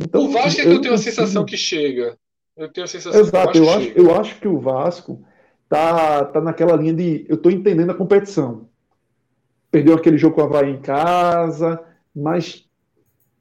Então, 0.00 0.24
o 0.24 0.30
Vasco 0.30 0.60
é 0.60 0.64
que 0.64 0.68
eu, 0.68 0.74
eu 0.74 0.80
tenho 0.80 0.94
a 0.94 0.98
sensação 0.98 1.44
que 1.44 1.56
chega. 1.56 2.16
Eu 2.56 2.70
tenho 2.70 2.84
a 2.84 2.88
sensação 2.88 3.20
Exato, 3.20 3.52
que 3.52 3.58
eu 3.58 3.70
acho, 3.70 3.88
eu 3.90 4.14
acho 4.14 4.40
que 4.40 4.48
o 4.48 4.58
Vasco 4.58 5.24
tá, 5.68 6.24
tá 6.24 6.40
naquela 6.40 6.76
linha 6.76 6.92
de 6.92 7.24
eu 7.28 7.36
estou 7.36 7.50
entendendo 7.50 7.90
a 7.90 7.94
competição. 7.94 8.68
Perdeu 9.70 9.94
aquele 9.94 10.18
jogo 10.18 10.34
com 10.34 10.40
o 10.42 10.44
Havaí 10.44 10.70
em 10.70 10.80
casa, 10.80 11.82
mas 12.14 12.68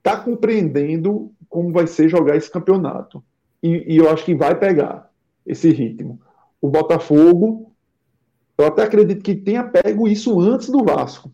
tá 0.03 0.15
compreendendo 0.15 1.31
como 1.49 1.71
vai 1.71 1.88
ser 1.88 2.07
jogar 2.07 2.35
esse 2.35 2.49
campeonato. 2.49 3.23
E, 3.61 3.95
e 3.95 3.97
eu 3.97 4.09
acho 4.09 4.23
que 4.23 4.35
vai 4.35 4.57
pegar 4.57 5.09
esse 5.45 5.71
ritmo. 5.71 6.21
O 6.61 6.69
Botafogo, 6.69 7.73
eu 8.57 8.65
até 8.65 8.84
acredito 8.84 9.23
que 9.23 9.35
tenha 9.35 9.63
pego 9.63 10.07
isso 10.07 10.39
antes 10.39 10.69
do 10.69 10.84
Vasco. 10.84 11.31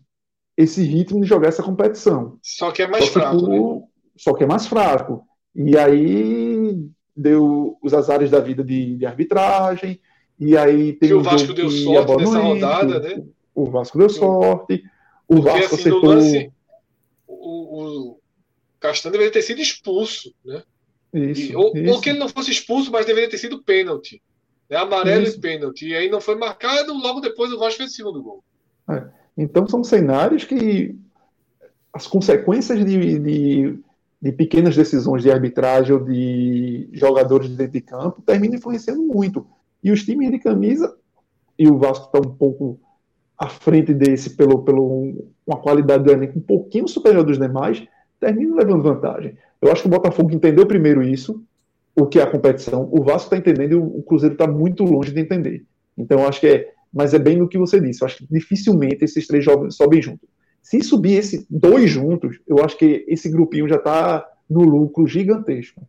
Esse 0.56 0.82
ritmo 0.82 1.20
de 1.20 1.26
jogar 1.26 1.48
essa 1.48 1.62
competição. 1.62 2.38
Só 2.42 2.72
que 2.72 2.82
é 2.82 2.88
mais 2.88 3.04
Só 3.04 3.12
fraco. 3.12 3.48
Né? 3.48 3.82
Só 4.16 4.32
que 4.34 4.44
é 4.44 4.46
mais 4.46 4.66
fraco. 4.66 5.26
E 5.54 5.76
aí 5.76 6.88
deu 7.14 7.76
os 7.82 7.94
azares 7.94 8.30
da 8.30 8.40
vida 8.40 8.64
de, 8.64 8.96
de 8.96 9.06
arbitragem, 9.06 10.00
e 10.38 10.56
aí 10.56 10.92
tem 10.92 11.08
que 11.08 11.14
o 11.14 11.22
Vasco 11.22 11.54
deu 11.54 11.70
sorte 11.70 12.16
nessa 12.16 12.38
rodada, 12.40 13.00
né? 13.00 13.24
O 13.54 13.64
Vasco 13.66 13.96
deu 13.96 14.10
sorte. 14.10 14.84
O 15.26 15.36
Porque, 15.36 15.50
Vasco 15.50 15.74
assim, 15.74 15.74
acertou... 15.74 16.10
lance, 16.10 16.52
o, 17.26 18.12
o 18.12 18.15
Castanho 18.80 19.12
deveria 19.12 19.32
ter 19.32 19.42
sido 19.42 19.60
expulso, 19.60 20.34
né? 20.44 20.62
Isso, 21.12 21.52
e, 21.52 21.56
ou, 21.56 21.72
isso. 21.74 21.92
ou, 21.92 22.00
que 22.00 22.10
ele 22.10 22.18
não 22.18 22.28
fosse 22.28 22.50
expulso, 22.50 22.90
mas 22.90 23.06
deveria 23.06 23.30
ter 23.30 23.38
sido 23.38 23.62
pênalti. 23.62 24.22
Né? 24.68 24.76
Amarelo 24.76 25.24
isso. 25.24 25.38
e 25.38 25.40
pênalti. 25.40 25.88
E 25.88 25.94
aí 25.94 26.10
não 26.10 26.20
foi 26.20 26.34
marcado, 26.34 26.92
logo 26.92 27.20
depois 27.20 27.52
o 27.52 27.58
Vasco 27.58 27.78
fez 27.78 27.92
o 27.92 27.94
segundo 27.94 28.22
gol. 28.22 28.44
É. 28.90 29.04
Então 29.36 29.66
são 29.66 29.82
cenários 29.82 30.44
que 30.44 30.96
as 31.92 32.06
consequências 32.06 32.84
de, 32.84 33.18
de, 33.18 33.78
de, 34.20 34.32
pequenas 34.32 34.76
decisões 34.76 35.22
de 35.22 35.30
arbitragem 35.30 35.94
ou 35.94 36.04
de 36.04 36.88
jogadores 36.92 37.48
dentro 37.48 37.72
de 37.72 37.80
campo 37.80 38.22
terminam 38.22 38.56
influenciando 38.56 39.02
muito. 39.02 39.46
E 39.82 39.90
os 39.90 40.04
times 40.04 40.30
de 40.30 40.38
camisa, 40.38 40.94
e 41.58 41.68
o 41.68 41.78
Vasco 41.78 42.06
está 42.06 42.18
um 42.18 42.34
pouco 42.34 42.78
à 43.38 43.48
frente 43.48 43.94
desse 43.94 44.30
pelo, 44.36 44.62
pelo 44.62 45.32
uma 45.46 45.58
qualidade 45.58 46.04
do 46.04 46.10
elenco 46.10 46.38
um 46.38 46.42
pouquinho 46.42 46.88
superior 46.88 47.24
dos 47.24 47.38
demais, 47.38 47.86
terminam 48.20 48.56
levando 48.56 48.82
vantagem. 48.82 49.36
Eu 49.60 49.72
acho 49.72 49.82
que 49.82 49.88
o 49.88 49.90
Botafogo 49.90 50.32
entendeu 50.32 50.66
primeiro 50.66 51.02
isso, 51.02 51.42
o 51.94 52.06
que 52.06 52.18
é 52.18 52.22
a 52.22 52.30
competição. 52.30 52.88
O 52.92 53.02
Vasco 53.02 53.26
está 53.26 53.36
entendendo 53.36 53.72
e 53.72 53.76
o 53.76 54.02
Cruzeiro 54.02 54.34
está 54.34 54.46
muito 54.46 54.84
longe 54.84 55.12
de 55.12 55.20
entender. 55.20 55.64
Então, 55.96 56.26
acho 56.26 56.40
que 56.40 56.46
é. 56.46 56.72
Mas 56.92 57.12
é 57.14 57.18
bem 57.18 57.36
no 57.36 57.48
que 57.48 57.58
você 57.58 57.80
disse. 57.80 58.02
Eu 58.02 58.06
acho 58.06 58.18
que 58.18 58.26
dificilmente 58.30 59.04
esses 59.04 59.26
três 59.26 59.44
sobem 59.70 60.00
juntos. 60.00 60.28
Se 60.62 60.80
subir 60.82 61.14
esses 61.14 61.46
dois 61.48 61.90
juntos, 61.90 62.40
eu 62.46 62.64
acho 62.64 62.76
que 62.76 63.04
esse 63.08 63.28
grupinho 63.28 63.68
já 63.68 63.76
está 63.76 64.26
no 64.48 64.62
lucro 64.62 65.06
gigantesco. 65.06 65.86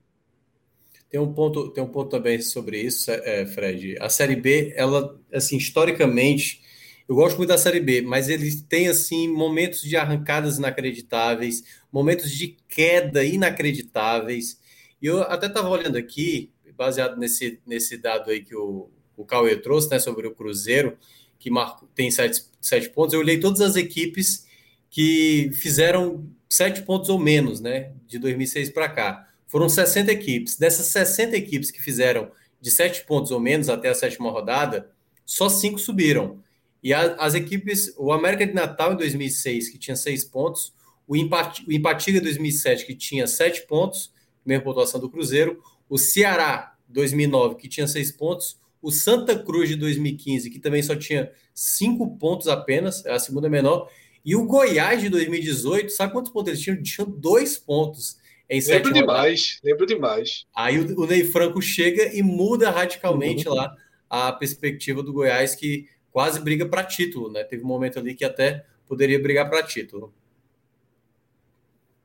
Tem 1.09 1.19
um 1.19 1.31
ponto, 1.33 1.69
tem 1.69 1.83
um 1.83 1.87
ponto 1.87 2.09
também 2.09 2.41
sobre 2.41 2.81
isso, 2.81 3.09
é, 3.09 3.45
Fred. 3.45 3.95
A 3.99 4.09
Série 4.09 4.35
B, 4.35 4.73
ela, 4.75 5.17
assim, 5.33 5.55
historicamente, 5.55 6.61
eu 7.07 7.15
gosto 7.15 7.37
muito 7.37 7.49
da 7.49 7.57
Série 7.57 7.79
B, 7.79 8.01
mas 8.01 8.27
eles 8.27 8.61
têm, 8.61 8.89
assim, 8.89 9.29
momentos 9.29 9.81
de 9.81 9.95
arrancadas 9.95 10.57
inacreditáveis, 10.57 11.63
momentos 11.97 12.31
de 12.31 12.55
queda 12.69 13.23
inacreditáveis. 13.23 14.59
E 15.01 15.07
eu 15.07 15.23
até 15.23 15.47
estava 15.47 15.67
olhando 15.67 15.97
aqui, 15.97 16.51
baseado 16.75 17.17
nesse, 17.17 17.59
nesse 17.65 17.97
dado 17.97 18.29
aí 18.29 18.41
que 18.41 18.55
o, 18.55 18.89
o 19.15 19.25
Cauê 19.25 19.55
trouxe, 19.55 19.89
né, 19.89 19.97
sobre 19.97 20.27
o 20.27 20.35
Cruzeiro, 20.35 20.95
que 21.39 21.49
marco, 21.49 21.87
tem 21.95 22.11
sete, 22.11 22.43
sete 22.61 22.89
pontos, 22.89 23.13
eu 23.13 23.19
olhei 23.19 23.39
todas 23.39 23.61
as 23.61 23.75
equipes 23.75 24.45
que 24.91 25.49
fizeram 25.53 26.29
sete 26.47 26.83
pontos 26.83 27.09
ou 27.09 27.17
menos, 27.17 27.59
né, 27.59 27.91
de 28.05 28.19
2006 28.19 28.69
para 28.69 28.87
cá. 28.89 29.27
Foram 29.47 29.67
60 29.67 30.11
equipes. 30.11 30.57
Dessas 30.57 30.85
60 30.87 31.35
equipes 31.35 31.71
que 31.71 31.81
fizeram 31.81 32.31
de 32.61 32.69
7 32.69 33.05
pontos 33.05 33.31
ou 33.31 33.39
menos 33.39 33.69
até 33.69 33.89
a 33.89 33.95
sétima 33.95 34.29
rodada, 34.29 34.91
só 35.25 35.47
5 35.49 35.79
subiram. 35.79 36.43
E 36.83 36.93
a, 36.93 37.15
as 37.15 37.33
equipes, 37.33 37.93
o 37.97 38.11
América 38.11 38.45
de 38.45 38.53
Natal 38.53 38.93
em 38.93 38.97
2006, 38.97 39.69
que 39.69 39.77
tinha 39.77 39.95
6 39.95 40.25
pontos, 40.25 40.73
o, 41.07 41.15
Empati, 41.15 41.65
o 41.67 41.71
Empatiga 41.71 42.19
2007, 42.19 42.85
que 42.85 42.95
tinha 42.95 43.25
7 43.25 43.65
pontos, 43.65 44.11
mesma 44.45 44.63
pontuação 44.63 44.99
do 44.99 45.09
Cruzeiro, 45.09 45.61
o 45.89 45.97
Ceará 45.97 46.75
2009, 46.89 47.55
que 47.55 47.67
tinha 47.67 47.87
6 47.87 48.11
pontos, 48.11 48.59
o 48.81 48.91
Santa 48.91 49.37
Cruz 49.37 49.69
de 49.69 49.75
2015, 49.75 50.49
que 50.49 50.59
também 50.59 50.83
só 50.83 50.95
tinha 50.95 51.31
5 51.53 52.17
pontos 52.17 52.47
apenas, 52.47 53.05
é 53.05 53.11
a 53.11 53.19
segunda 53.19 53.49
menor, 53.49 53.89
e 54.23 54.35
o 54.35 54.45
Goiás 54.45 55.01
de 55.01 55.09
2018, 55.09 55.89
sabe 55.91 56.11
quantos 56.11 56.31
pontos 56.31 56.49
eles 56.49 56.61
tinham? 56.61 56.81
Tinham 56.83 57.09
2 57.09 57.57
pontos. 57.59 58.17
Em 58.49 58.61
lembro 58.61 58.93
demais, 58.93 59.59
lembro 59.63 59.85
demais. 59.85 60.45
Aí 60.55 60.79
o, 60.79 61.01
o, 61.01 61.05
Ney 61.05 61.23
Franco 61.25 61.61
chega 61.61 62.13
e 62.13 62.21
muda 62.21 62.69
radicalmente 62.69 63.47
uhum. 63.47 63.55
lá 63.55 63.75
a 64.09 64.31
perspectiva 64.31 65.03
do 65.03 65.11
Goiás, 65.11 65.53
que 65.53 65.87
quase 66.11 66.39
briga 66.39 66.65
para 66.65 66.83
título, 66.83 67.29
né? 67.29 67.43
Teve 67.43 67.63
um 67.63 67.67
momento 67.67 67.99
ali 67.99 68.15
que 68.15 68.23
até 68.23 68.65
poderia 68.85 69.21
brigar 69.21 69.49
para 69.49 69.63
título. 69.63 70.13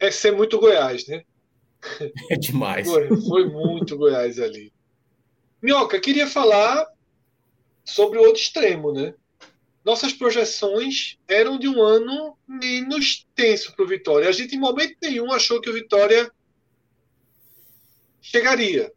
É 0.02 0.10
ser 0.10 0.32
muito 0.32 0.58
Goiás, 0.58 1.06
né? 1.06 1.22
É 2.28 2.36
demais. 2.36 2.88
Foi, 2.88 3.08
foi 3.20 3.48
muito 3.48 3.96
Goiás 3.96 4.40
ali. 4.40 4.72
Minhoca, 5.62 6.00
queria 6.00 6.26
falar 6.26 6.84
sobre 7.84 8.18
o 8.18 8.22
outro 8.22 8.42
extremo, 8.42 8.92
né? 8.92 9.14
Nossas 9.84 10.12
projeções 10.12 11.18
eram 11.28 11.56
de 11.56 11.68
um 11.68 11.80
ano 11.80 12.36
menos 12.48 13.28
tenso 13.32 13.72
para 13.76 13.84
o 13.84 13.88
Vitória. 13.88 14.28
A 14.28 14.32
gente, 14.32 14.56
em 14.56 14.58
momento 14.58 14.96
nenhum, 15.00 15.30
achou 15.30 15.60
que 15.60 15.70
o 15.70 15.72
Vitória 15.72 16.28
chegaria, 18.20 18.92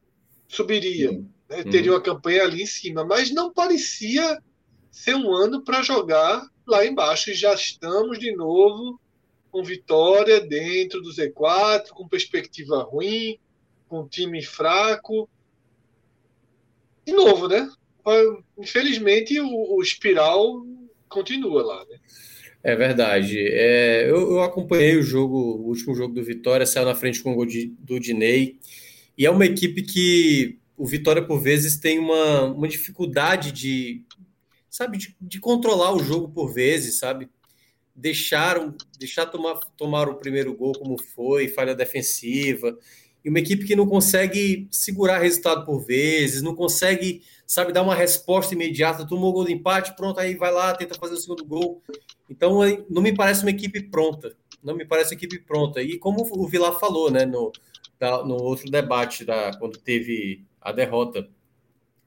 subiria, 0.47 1.11
uhum. 1.11 1.29
né? 1.47 1.63
teria 1.65 1.91
uma 1.91 2.01
campanha 2.01 2.41
ali 2.41 2.63
em 2.63 2.67
cima, 2.67 3.05
mas 3.05 3.29
não 3.29 3.53
parecia 3.53 4.41
ser 4.91 5.13
um 5.13 5.31
ano 5.31 5.63
para 5.63 5.83
jogar 5.83 6.43
lá 6.67 6.83
embaixo. 6.83 7.29
E 7.29 7.35
já 7.35 7.53
estamos 7.53 8.17
de 8.17 8.35
novo 8.35 8.99
com 9.55 9.63
Vitória 9.63 10.41
dentro 10.41 11.01
do 11.01 11.09
Z4, 11.11 11.87
com 11.91 12.09
perspectiva 12.09 12.83
ruim, 12.83 13.39
com 13.87 14.05
time 14.05 14.41
fraco. 14.43 15.29
De 17.05 17.13
novo, 17.13 17.47
né? 17.47 17.69
Infelizmente, 18.59 19.39
o, 19.39 19.77
o 19.77 19.81
espiral 19.81 20.61
continua 21.07 21.63
lá, 21.63 21.85
né? 21.85 21.97
É 22.61 22.75
verdade. 22.75 23.39
É, 23.39 24.09
eu, 24.09 24.31
eu, 24.31 24.41
acompanhei 24.41 24.97
o 24.97 25.03
jogo, 25.03 25.37
o 25.37 25.67
último 25.69 25.95
jogo 25.95 26.13
do 26.13 26.21
Vitória, 26.21 26.65
saiu 26.65 26.85
na 26.85 26.93
frente 26.93 27.23
com 27.23 27.31
o 27.31 27.35
gol 27.35 27.45
de, 27.45 27.67
do 27.79 27.97
Dinei. 27.97 28.59
E 29.17 29.25
é 29.25 29.31
uma 29.31 29.45
equipe 29.45 29.83
que 29.83 30.59
o 30.75 30.85
Vitória, 30.85 31.25
por 31.25 31.39
vezes, 31.39 31.77
tem 31.77 31.97
uma, 31.97 32.41
uma 32.41 32.67
dificuldade 32.67 33.53
de, 33.53 34.03
sabe, 34.69 34.97
de, 34.97 35.15
de 35.21 35.39
controlar 35.39 35.95
o 35.95 36.03
jogo 36.03 36.27
por 36.27 36.53
vezes, 36.53 36.99
sabe? 36.99 37.29
Deixar, 37.95 38.57
deixar 38.99 39.25
tomar, 39.27 39.55
tomar 39.77 40.09
o 40.09 40.15
primeiro 40.15 40.53
gol 40.53 40.73
como 40.73 41.01
foi, 41.01 41.47
falha 41.47 41.73
defensiva. 41.73 42.77
E 43.23 43.29
uma 43.29 43.39
equipe 43.39 43.65
que 43.65 43.75
não 43.75 43.87
consegue 43.87 44.67
segurar 44.69 45.17
resultado 45.17 45.65
por 45.65 45.79
vezes, 45.79 46.43
não 46.43 46.53
consegue, 46.53 47.23
sabe, 47.47 47.73
dar 47.73 47.81
uma 47.81 47.95
resposta 47.95 48.53
imediata. 48.53 49.07
Tomou 49.07 49.31
o 49.31 49.33
gol 49.33 49.45
de 49.45 49.53
empate, 49.53 49.95
pronto, 49.95 50.19
aí 50.19 50.35
vai 50.35 50.51
lá, 50.51 50.75
tenta 50.75 50.93
fazer 50.93 51.15
o 51.15 51.17
segundo 51.17 51.43
gol. 51.43 51.81
Então, 52.29 52.59
não 52.87 53.01
me 53.01 53.15
parece 53.15 53.41
uma 53.41 53.49
equipe 53.49 53.81
pronta. 53.81 54.35
Não 54.63 54.75
me 54.75 54.85
parece 54.85 55.11
uma 55.11 55.17
equipe 55.17 55.39
pronta. 55.39 55.81
E 55.81 55.97
como 55.97 56.27
o 56.31 56.47
Vilar 56.47 56.77
falou, 56.79 57.09
né, 57.09 57.25
no, 57.25 57.51
no 58.25 58.35
outro 58.35 58.69
debate, 58.69 59.23
da, 59.23 59.57
quando 59.57 59.79
teve 59.79 60.43
a 60.61 60.71
derrota. 60.71 61.27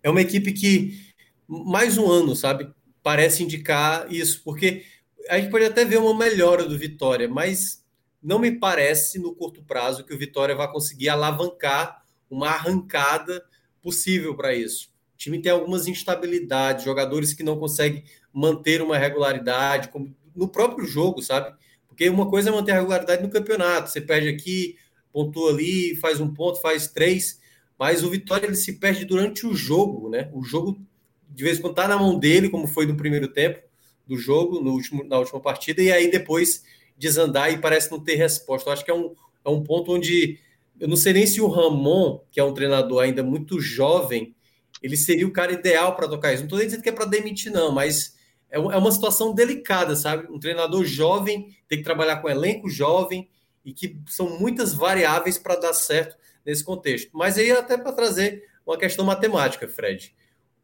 É 0.03 0.11
uma 0.11 0.21
equipe 0.21 0.53
que, 0.53 1.01
mais 1.49 1.99
um 1.99 2.09
ano, 2.11 2.37
sabe, 2.37 2.71
parece 3.03 3.43
indicar 3.43 4.13
isso, 4.13 4.43
porque 4.45 4.85
a 5.29 5.39
gente 5.39 5.51
pode 5.51 5.65
até 5.65 5.85
ver 5.85 5.99
uma 5.99 6.17
melhora 6.17 6.65
do 6.65 6.79
Vitória, 6.79 7.29
mas 7.29 7.85
não 8.23 8.39
me 8.39 8.53
parece 8.53 9.19
no 9.19 9.35
curto 9.35 9.63
prazo 9.63 10.05
que 10.05 10.15
o 10.15 10.19
Vitória 10.19 10.55
vai 10.55 10.71
conseguir 10.71 11.09
alavancar 11.09 12.03
uma 12.31 12.49
arrancada 12.49 13.45
possível 13.83 14.35
para 14.37 14.55
isso. 14.55 14.91
O 15.15 15.19
time 15.19 15.41
tem 15.41 15.51
algumas 15.51 15.87
instabilidades, 15.87 16.85
jogadores 16.85 17.33
que 17.33 17.43
não 17.43 17.59
conseguem 17.59 18.05
manter 18.33 18.83
uma 18.83 18.97
regularidade, 18.97 19.89
como 19.89 20.15
no 20.35 20.49
próprio 20.49 20.87
jogo, 20.87 21.23
sabe? 21.23 21.57
Porque 21.89 22.09
uma 22.09 22.29
coisa 22.29 22.51
é 22.51 22.53
manter 22.53 22.73
a 22.73 22.81
regularidade 22.81 23.23
no 23.23 23.31
campeonato. 23.31 23.91
Você 23.91 24.01
perde 24.01 24.29
aqui, 24.29 24.77
pontua 25.13 25.51
ali, 25.51 25.97
faz 25.97 26.21
um 26.21 26.33
ponto, 26.33 26.61
faz 26.61 26.89
três, 26.89 27.41
mas 27.79 28.05
o 28.05 28.11
Vitória 28.11 28.47
ele 28.47 28.55
se 28.55 28.79
perde 28.79 29.05
durante 29.05 29.47
o 29.47 29.55
jogo, 29.55 30.09
né? 30.09 30.31
O 30.33 30.43
jogo 30.43 30.81
de 31.29 31.45
vez 31.45 31.59
em 31.59 31.63
quando 31.63 31.75
tá 31.75 31.87
na 31.87 31.97
mão 31.97 32.19
dele, 32.19 32.49
como 32.49 32.67
foi 32.67 32.87
no 32.87 32.97
primeiro 32.97 33.29
tempo 33.29 33.68
do 34.09 34.17
jogo, 34.17 34.61
no 34.61 34.73
último, 34.73 35.05
na 35.05 35.19
última 35.19 35.41
partida, 35.41 35.83
e 35.83 35.93
aí 35.93 36.11
depois 36.11 36.65
desandar 36.97 37.53
e 37.53 37.59
parece 37.59 37.91
não 37.91 38.01
ter 38.01 38.15
resposta. 38.15 38.69
Eu 38.69 38.73
acho 38.73 38.85
que 38.85 38.91
é 38.91 38.95
um, 38.95 39.15
é 39.45 39.49
um 39.51 39.63
ponto 39.63 39.93
onde 39.93 40.39
eu 40.81 40.89
não 40.89 40.97
sei 40.97 41.13
nem 41.13 41.27
se 41.27 41.41
o 41.41 41.49
Ramon, 41.49 42.21
que 42.31 42.41
é 42.41 42.45
um 42.45 42.55
treinador 42.55 43.03
ainda 43.03 43.23
muito 43.23 43.61
jovem, 43.61 44.35
ele 44.83 44.97
seria 44.97 45.27
o 45.27 45.33
cara 45.33 45.53
ideal 45.53 45.97
para 45.97 46.09
tocar 46.09 46.33
isso. 46.33 46.43
Não 46.43 46.47
estou 46.47 46.61
dizendo 46.61 46.83
que 46.83 46.89
é 46.89 46.93
para 46.93 47.05
demitir, 47.05 47.53
não, 47.53 47.73
mas 47.73 48.17
é, 48.51 48.57
é 48.57 48.77
uma 48.77 48.93
situação 48.93 49.35
delicada, 49.35 49.97
sabe? 49.97 50.33
Um 50.33 50.39
treinador 50.39 50.85
jovem 50.85 51.49
tem 51.69 51.79
que 51.79 51.85
trabalhar 51.85 52.17
com 52.17 52.29
um 52.29 52.31
elenco 52.31 52.71
jovem 52.71 53.29
e 53.65 53.73
que 53.73 54.01
são 54.07 54.39
muitas 54.39 54.73
variáveis 54.73 55.37
para 55.37 55.57
dar 55.57 55.73
certo 55.73 56.17
nesse 56.47 56.65
contexto. 56.65 57.11
Mas 57.13 57.37
aí 57.37 57.51
até 57.51 57.77
para 57.77 57.93
trazer 57.93 58.45
uma 58.65 58.79
questão 58.79 59.05
matemática, 59.05 59.67
Fred. 59.67 60.15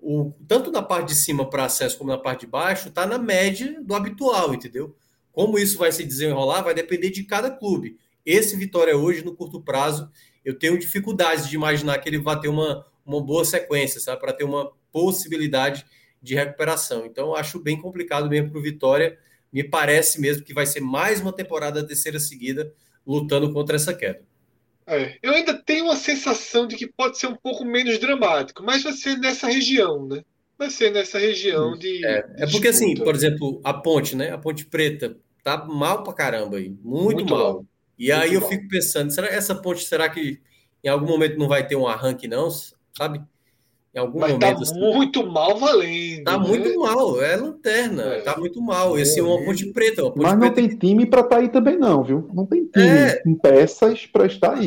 O, 0.07 0.34
tanto 0.47 0.70
na 0.70 0.83
parte 0.83 1.08
de 1.08 1.15
cima 1.15 1.49
para 1.49 1.65
acesso 1.65 1.97
como 1.97 2.10
na 2.10 2.18
parte 2.18 2.41
de 2.41 2.47
baixo 2.47 2.89
está 2.89 3.07
na 3.07 3.16
média 3.16 3.81
do 3.83 3.94
habitual, 3.94 4.52
entendeu? 4.52 4.94
Como 5.33 5.58
isso 5.58 5.78
vai 5.78 5.91
se 5.91 6.05
desenrolar 6.05 6.60
vai 6.60 6.74
depender 6.74 7.08
de 7.08 7.24
cada 7.24 7.50
clube. 7.50 7.97
Esse 8.24 8.55
Vitória 8.55 8.94
hoje, 8.97 9.24
no 9.24 9.34
curto 9.34 9.62
prazo, 9.62 10.10
eu 10.44 10.58
tenho 10.58 10.78
dificuldades 10.78 11.49
de 11.49 11.57
imaginar 11.57 11.99
que 11.99 12.08
ele 12.08 12.18
vai 12.18 12.39
ter 12.39 12.49
uma, 12.49 12.86
uma 13.05 13.23
boa 13.23 13.47
sequência, 13.47 13.99
sabe? 13.99 14.20
Para 14.20 14.34
ter 14.34 14.44
uma 14.44 14.70
possibilidade 14.92 15.86
de 16.20 16.34
recuperação. 16.34 17.07
Então, 17.07 17.34
acho 17.34 17.58
bem 17.58 17.81
complicado 17.81 18.28
mesmo 18.28 18.50
para 18.50 18.58
o 18.58 18.62
Vitória. 18.62 19.18
Me 19.50 19.65
parece 19.65 20.20
mesmo 20.20 20.44
que 20.44 20.52
vai 20.52 20.66
ser 20.66 20.81
mais 20.81 21.20
uma 21.20 21.33
temporada 21.33 21.86
terceira 21.86 22.20
seguida 22.20 22.73
lutando 23.07 23.52
contra 23.52 23.76
essa 23.76 23.94
queda. 23.94 24.23
É, 24.86 25.18
eu 25.22 25.32
ainda 25.32 25.54
tenho 25.54 25.90
a 25.90 25.96
sensação 25.96 26.66
de 26.66 26.76
que 26.76 26.86
pode 26.86 27.18
ser 27.18 27.26
um 27.26 27.36
pouco 27.36 27.64
menos 27.64 27.98
dramático, 27.98 28.62
mas 28.62 28.82
vai 28.82 28.92
ser 28.92 29.18
nessa 29.18 29.46
região, 29.46 30.06
né? 30.06 30.22
Vai 30.58 30.70
ser 30.70 30.90
nessa 30.92 31.18
região 31.18 31.76
de. 31.76 32.04
É, 32.04 32.24
é 32.38 32.46
porque, 32.50 32.68
assim, 32.68 32.94
por 32.94 33.14
exemplo, 33.14 33.60
a 33.64 33.72
ponte, 33.74 34.14
né? 34.14 34.30
A 34.30 34.38
ponte 34.38 34.64
preta 34.66 35.16
tá 35.42 35.64
mal 35.64 36.02
pra 36.02 36.12
caramba 36.12 36.58
aí. 36.58 36.70
Muito, 36.82 37.16
muito 37.16 37.30
mal. 37.34 37.64
E 37.98 38.10
muito 38.10 38.22
aí 38.22 38.34
eu 38.34 38.42
fico 38.42 38.68
pensando, 38.68 39.10
será 39.10 39.28
essa 39.28 39.54
ponte, 39.54 39.84
será 39.84 40.08
que 40.08 40.40
em 40.82 40.88
algum 40.88 41.06
momento 41.06 41.38
não 41.38 41.48
vai 41.48 41.66
ter 41.66 41.76
um 41.76 41.86
arranque, 41.86 42.28
não? 42.28 42.48
Sabe? 42.96 43.20
Em 43.94 44.00
algum 44.00 44.18
Mas 44.18 44.32
tá 44.32 44.39
momento. 44.39 44.56
Tá 44.56 44.62
assim, 44.62 44.81
muito 44.81 45.26
mal 45.26 45.56
valendo. 45.56 46.24
Tá 46.24 46.36
né? 46.36 46.48
muito 46.48 46.81
mal, 46.81 47.23
é 47.23 47.36
lanterna. 47.36 48.02
É. 48.02 48.20
Tá 48.23 48.36
muito 48.36 48.60
mal. 48.60 48.98
Esse 48.98 49.20
é, 49.20 49.23
é 49.23 49.24
uma 49.24 49.44
ponte 49.44 49.66
preta. 49.66 50.02
Uma 50.02 50.10
ponte 50.10 50.23
Mas 50.24 50.32
não 50.32 50.40
preta. 50.40 50.55
tem 50.56 50.68
time 50.68 51.06
para 51.06 51.20
estar 51.20 51.36
tá 51.36 51.40
aí 51.40 51.48
também, 51.48 51.78
não, 51.78 52.02
viu? 52.02 52.28
Não 52.34 52.44
tem 52.44 52.64
time 52.64 52.89
é. 52.89 53.23
com 53.23 53.36
peças 53.36 54.05
para 54.06 54.26
estar 54.26 54.55
aí. 54.55 54.66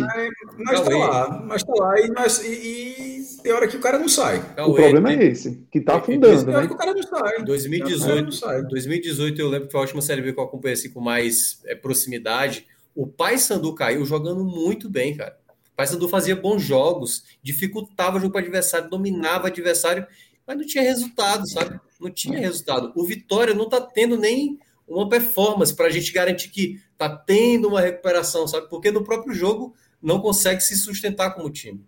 Mas, 0.60 0.80
tá 0.80 0.98
lá, 0.98 1.46
mas 1.46 1.64
tá 1.64 1.74
lá 1.76 2.00
e, 2.00 2.08
mas, 2.10 2.42
e, 2.42 2.48
e 2.48 3.42
tem 3.44 3.52
hora 3.52 3.68
que 3.68 3.76
o 3.76 3.82
cara 3.82 4.00
não 4.00 4.08
sai. 4.08 4.38
o 4.60 4.74
problema 4.74 5.12
é 5.12 5.26
esse, 5.26 5.62
que 5.70 5.82
tá 5.82 5.98
afundando. 5.98 6.46
Tem 6.46 6.54
hora 6.54 6.62
né? 6.62 6.68
que 6.70 6.74
o 6.74 6.78
cara 6.78 6.94
não 6.94 7.04
sai. 7.04 7.44
2018, 7.44 8.24
não 8.24 8.32
sai. 8.32 8.64
2018 8.64 9.42
eu 9.42 9.50
lembro 9.50 9.68
que 9.68 9.74
foi 9.74 9.82
a 9.82 9.84
última 9.84 10.02
Série 10.02 10.22
B 10.22 10.32
que 10.32 10.40
eu 10.40 10.44
acompanhei 10.46 10.74
assim, 10.74 10.90
com 10.90 11.02
mais 11.02 11.62
é, 11.66 11.76
proximidade. 11.76 12.66
O 12.96 13.06
Pai 13.06 13.38
Sandu 13.38 13.76
caiu 13.76 14.06
jogando 14.06 14.46
muito 14.46 14.90
bem, 14.90 15.18
cara. 15.18 15.36
Paysandu 15.78 16.10
fazia 16.10 16.36
bons 16.36 16.64
jogos, 16.64 17.24
dificultava 17.44 18.18
o 18.18 18.20
jogo 18.20 18.34
para 18.34 18.42
o 18.42 18.44
adversário, 18.44 18.90
dominava 18.90 19.44
o 19.44 19.48
adversário, 19.48 20.08
mas 20.46 20.58
não 20.58 20.66
tinha 20.66 20.84
resultado, 20.84 21.48
sabe? 21.48 21.80
Não 22.02 22.10
tinha 22.10 22.40
resultado. 22.40 22.92
O 22.96 23.06
Vitória 23.06 23.54
não 23.54 23.66
está 23.66 23.80
tendo 23.80 24.18
nem 24.18 24.58
uma 24.88 25.08
performance 25.08 25.76
para 25.76 25.86
a 25.86 25.90
gente 25.92 26.12
garantir 26.12 26.50
que 26.50 26.82
está 26.92 27.08
tendo 27.08 27.68
uma 27.68 27.80
recuperação, 27.80 28.48
sabe? 28.48 28.68
Porque 28.70 28.90
no 28.90 29.04
próprio 29.04 29.36
jogo 29.36 29.76
não 30.02 30.20
consegue 30.20 30.62
se 30.62 30.76
sustentar 30.76 31.36
como 31.36 31.52
time. 31.52 31.80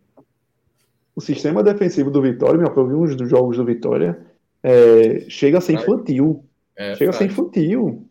O 1.16 1.22
sistema 1.22 1.64
defensivo 1.64 2.11
do 2.11 2.22
Vitória, 2.22 2.61
eu 2.64 2.88
vi 2.88 2.93
uns 2.93 3.16
dos 3.16 3.27
jogos 3.27 3.58
do 3.58 3.66
Vitória, 3.66 4.24
é, 4.61 5.26
chega 5.30 5.58
a 5.58 5.61
ser 5.61 5.74
infantil. 5.74 6.45
É, 6.77 6.95
chega 6.95 7.09
a 7.09 7.14
ser 7.14 7.26
infantil. 7.26 8.06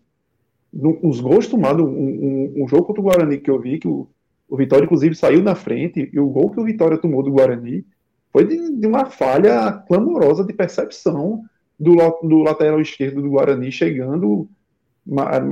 Os 0.72 1.20
gols 1.20 1.46
tomados, 1.46 1.84
um, 1.84 1.88
um, 1.88 2.64
um, 2.64 2.68
jogo 2.68 2.84
contra 2.84 3.00
o 3.00 3.04
Guarani 3.04 3.38
que 3.38 3.50
eu 3.50 3.60
vi, 3.60 3.78
que 3.78 3.86
o, 3.86 4.08
o 4.48 4.56
Vitória, 4.56 4.84
inclusive, 4.84 5.14
saiu 5.14 5.42
na 5.42 5.54
frente 5.54 6.10
e 6.12 6.18
o 6.18 6.28
gol 6.28 6.50
que 6.50 6.60
o 6.60 6.64
Vitória 6.64 6.98
tomou 6.98 7.22
do 7.22 7.32
Guarani 7.32 7.84
foi 8.32 8.46
de, 8.46 8.76
de 8.76 8.86
uma 8.86 9.06
falha 9.06 9.72
clamorosa 9.86 10.44
de 10.44 10.52
percepção 10.52 11.42
do, 11.78 11.94
do, 12.22 12.38
lateral 12.38 12.80
esquerdo 12.80 13.22
do 13.22 13.30
Guarani 13.30 13.70
chegando, 13.70 14.48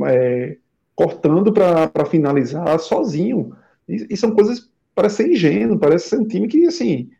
é, 0.08 0.56
cortando 0.94 1.52
para 1.52 2.04
finalizar 2.06 2.78
sozinho. 2.78 3.52
E, 3.88 4.06
e, 4.10 4.16
são 4.16 4.32
coisas 4.32 4.68
parece 4.94 5.16
ser 5.16 5.30
ingênuo, 5.30 5.78
parece 5.78 6.08
ser 6.08 6.18
um 6.18 6.26
time 6.26 6.48
que 6.48 6.66
assim 6.66 7.10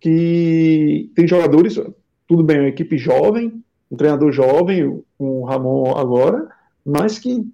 que 0.00 1.10
tem 1.14 1.26
jogadores, 1.26 1.80
tudo 2.28 2.44
bem, 2.44 2.60
uma 2.60 2.68
equipe 2.68 2.98
jovem, 2.98 3.62
um 3.90 3.96
treinador 3.96 4.30
jovem, 4.30 5.02
o 5.18 5.44
Ramon 5.44 5.96
agora, 5.96 6.48
mas 6.84 7.18
que, 7.18 7.44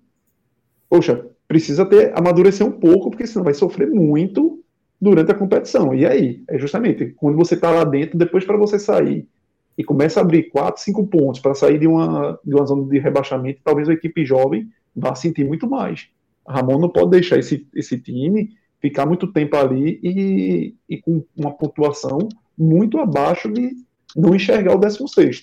poxa, 0.88 1.26
precisa 1.52 1.84
ter 1.84 2.18
amadurecer 2.18 2.66
um 2.66 2.72
pouco, 2.72 3.10
porque 3.10 3.26
senão 3.26 3.44
vai 3.44 3.52
sofrer 3.52 3.86
muito 3.90 4.64
durante 4.98 5.32
a 5.32 5.34
competição. 5.34 5.94
E 5.94 6.06
aí, 6.06 6.42
é 6.48 6.58
justamente 6.58 7.12
quando 7.18 7.36
você 7.36 7.54
está 7.54 7.70
lá 7.70 7.84
dentro, 7.84 8.16
depois 8.16 8.42
para 8.42 8.56
você 8.56 8.78
sair 8.78 9.28
e 9.76 9.84
começa 9.84 10.18
a 10.18 10.22
abrir 10.22 10.44
4, 10.44 10.82
5 10.82 11.06
pontos 11.08 11.40
para 11.42 11.54
sair 11.54 11.78
de 11.78 11.86
uma, 11.86 12.40
de 12.42 12.54
uma 12.54 12.64
zona 12.64 12.88
de 12.88 12.98
rebaixamento, 12.98 13.60
talvez 13.62 13.86
a 13.86 13.92
equipe 13.92 14.24
jovem 14.24 14.66
vá 14.96 15.14
sentir 15.14 15.44
muito 15.44 15.68
mais. 15.68 16.08
Ramon 16.48 16.78
não 16.78 16.88
pode 16.88 17.10
deixar 17.10 17.38
esse, 17.38 17.68
esse 17.74 17.98
time 18.00 18.56
ficar 18.80 19.04
muito 19.04 19.30
tempo 19.30 19.54
ali 19.54 20.00
e, 20.02 20.74
e 20.88 21.02
com 21.02 21.22
uma 21.36 21.52
pontuação 21.52 22.30
muito 22.56 22.98
abaixo 22.98 23.52
de 23.52 23.76
não 24.16 24.34
enxergar 24.34 24.74
o 24.74 24.78
16. 24.78 25.42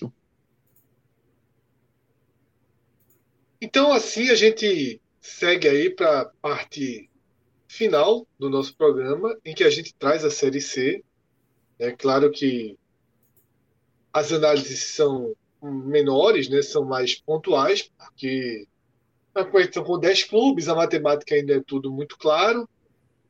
Então, 3.60 3.92
assim, 3.92 4.28
a 4.30 4.34
gente 4.34 4.99
segue 5.20 5.68
aí 5.68 5.90
para 5.90 6.22
a 6.22 6.24
parte 6.24 7.10
final 7.68 8.26
do 8.38 8.50
nosso 8.50 8.74
programa, 8.76 9.38
em 9.44 9.54
que 9.54 9.62
a 9.62 9.70
gente 9.70 9.94
traz 9.94 10.24
a 10.24 10.30
série 10.30 10.60
C. 10.60 11.04
É 11.78 11.92
claro 11.92 12.30
que 12.30 12.78
as 14.12 14.32
análises 14.32 14.82
são 14.82 15.34
menores, 15.62 16.48
né, 16.48 16.62
são 16.62 16.84
mais 16.84 17.14
pontuais, 17.14 17.82
porque 17.96 18.66
a 19.34 19.44
competição 19.44 19.84
com 19.84 19.98
10 19.98 20.24
clubes, 20.24 20.68
a 20.68 20.74
matemática 20.74 21.34
ainda 21.34 21.54
é 21.54 21.60
tudo 21.60 21.92
muito 21.92 22.18
claro. 22.18 22.68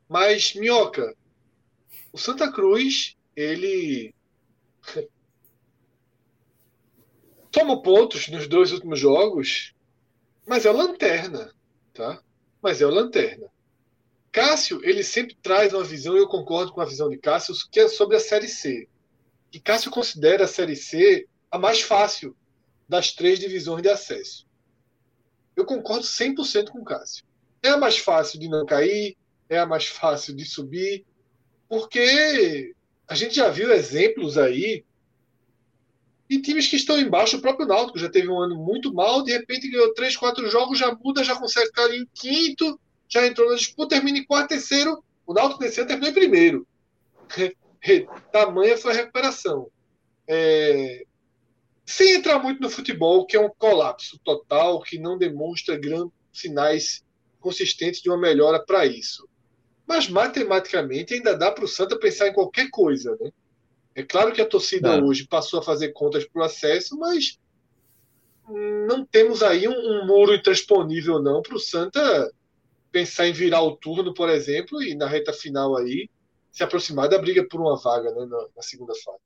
Mas, 0.08 0.54
Minhoca, 0.54 1.14
o 2.12 2.18
Santa 2.18 2.50
Cruz, 2.50 3.16
ele 3.36 4.14
toma 7.52 7.82
pontos 7.82 8.28
nos 8.28 8.48
dois 8.48 8.72
últimos 8.72 8.98
jogos, 8.98 9.74
mas 10.46 10.64
é 10.64 10.72
lanterna 10.72 11.54
tá? 12.00 12.22
Mas 12.62 12.80
é 12.80 12.86
o 12.86 12.90
Lanterna. 12.90 13.46
Cássio, 14.32 14.80
ele 14.82 15.02
sempre 15.02 15.36
traz 15.42 15.74
uma 15.74 15.84
visão, 15.84 16.16
e 16.16 16.20
eu 16.20 16.28
concordo 16.28 16.72
com 16.72 16.80
a 16.80 16.86
visão 16.86 17.10
de 17.10 17.18
Cássio, 17.18 17.54
que 17.70 17.80
é 17.80 17.88
sobre 17.88 18.16
a 18.16 18.20
Série 18.20 18.48
C. 18.48 18.88
E 19.52 19.60
Cássio 19.60 19.90
considera 19.90 20.44
a 20.44 20.48
Série 20.48 20.76
C 20.76 21.28
a 21.50 21.58
mais 21.58 21.82
fácil 21.82 22.34
das 22.88 23.12
três 23.12 23.38
divisões 23.38 23.82
de 23.82 23.90
acesso. 23.90 24.46
Eu 25.54 25.66
concordo 25.66 26.04
100% 26.04 26.70
com 26.70 26.84
Cássio. 26.84 27.24
É 27.62 27.68
a 27.68 27.76
mais 27.76 27.98
fácil 27.98 28.40
de 28.40 28.48
não 28.48 28.64
cair, 28.64 29.16
é 29.48 29.58
a 29.58 29.66
mais 29.66 29.86
fácil 29.86 30.34
de 30.34 30.46
subir, 30.46 31.04
porque 31.68 32.74
a 33.06 33.14
gente 33.14 33.34
já 33.34 33.50
viu 33.50 33.72
exemplos 33.72 34.38
aí 34.38 34.84
e 36.30 36.40
times 36.40 36.68
que 36.68 36.76
estão 36.76 36.96
embaixo, 36.96 37.36
o 37.36 37.40
próprio 37.40 37.66
Náutico 37.66 37.98
já 37.98 38.08
teve 38.08 38.28
um 38.28 38.40
ano 38.40 38.54
muito 38.54 38.94
mal, 38.94 39.24
de 39.24 39.32
repente 39.32 39.68
ganhou 39.68 39.92
três, 39.92 40.16
quatro 40.16 40.48
jogos, 40.48 40.78
já 40.78 40.94
muda, 40.94 41.24
já 41.24 41.34
consegue 41.34 41.66
ficar 41.66 41.92
em 41.92 42.06
quinto, 42.14 42.80
já 43.08 43.26
entrou 43.26 43.50
na 43.50 43.56
disputa, 43.56 43.96
termina 43.96 44.18
em 44.18 44.24
quarto, 44.24 44.50
terceiro. 44.50 45.02
O 45.26 45.34
Náutico 45.34 45.58
desse 45.58 45.80
ano 45.80 45.88
terminou 45.88 46.10
em 46.10 46.14
primeiro. 46.14 46.66
Tamanha 48.30 48.78
foi 48.78 48.92
a 48.92 48.94
recuperação. 48.94 49.68
É... 50.28 51.04
Sem 51.84 52.14
entrar 52.14 52.38
muito 52.38 52.62
no 52.62 52.70
futebol, 52.70 53.26
que 53.26 53.36
é 53.36 53.40
um 53.40 53.50
colapso 53.50 54.16
total, 54.22 54.80
que 54.82 55.00
não 55.00 55.18
demonstra 55.18 55.76
grandes 55.76 56.12
sinais 56.32 57.04
consistentes 57.40 58.00
de 58.00 58.08
uma 58.08 58.16
melhora 58.16 58.64
para 58.64 58.86
isso. 58.86 59.28
Mas 59.84 60.08
matematicamente 60.08 61.14
ainda 61.14 61.36
dá 61.36 61.50
para 61.50 61.64
o 61.64 61.68
Santa 61.68 61.98
pensar 61.98 62.28
em 62.28 62.32
qualquer 62.32 62.70
coisa, 62.70 63.16
né? 63.20 63.32
É 64.00 64.02
claro 64.02 64.32
que 64.32 64.40
a 64.40 64.46
torcida 64.46 64.96
é. 64.96 65.02
hoje 65.02 65.26
passou 65.26 65.60
a 65.60 65.62
fazer 65.62 65.90
contas 65.92 66.24
para 66.24 66.40
o 66.40 66.44
acesso, 66.44 66.98
mas 66.98 67.38
não 68.88 69.04
temos 69.04 69.42
aí 69.42 69.68
um, 69.68 69.72
um 69.72 70.06
muro 70.06 70.34
intransponível 70.34 71.20
não 71.22 71.42
para 71.42 71.54
o 71.54 71.60
Santa 71.60 72.32
pensar 72.90 73.28
em 73.28 73.32
virar 73.32 73.62
o 73.62 73.76
turno, 73.76 74.14
por 74.14 74.30
exemplo, 74.30 74.82
e 74.82 74.94
na 74.94 75.06
reta 75.06 75.34
final 75.34 75.76
aí 75.76 76.08
se 76.50 76.62
aproximar 76.64 77.10
da 77.10 77.18
briga 77.18 77.46
por 77.46 77.60
uma 77.60 77.76
vaga 77.76 78.10
né, 78.10 78.24
na, 78.24 78.46
na 78.56 78.62
segunda 78.62 78.94
fase. 78.94 79.18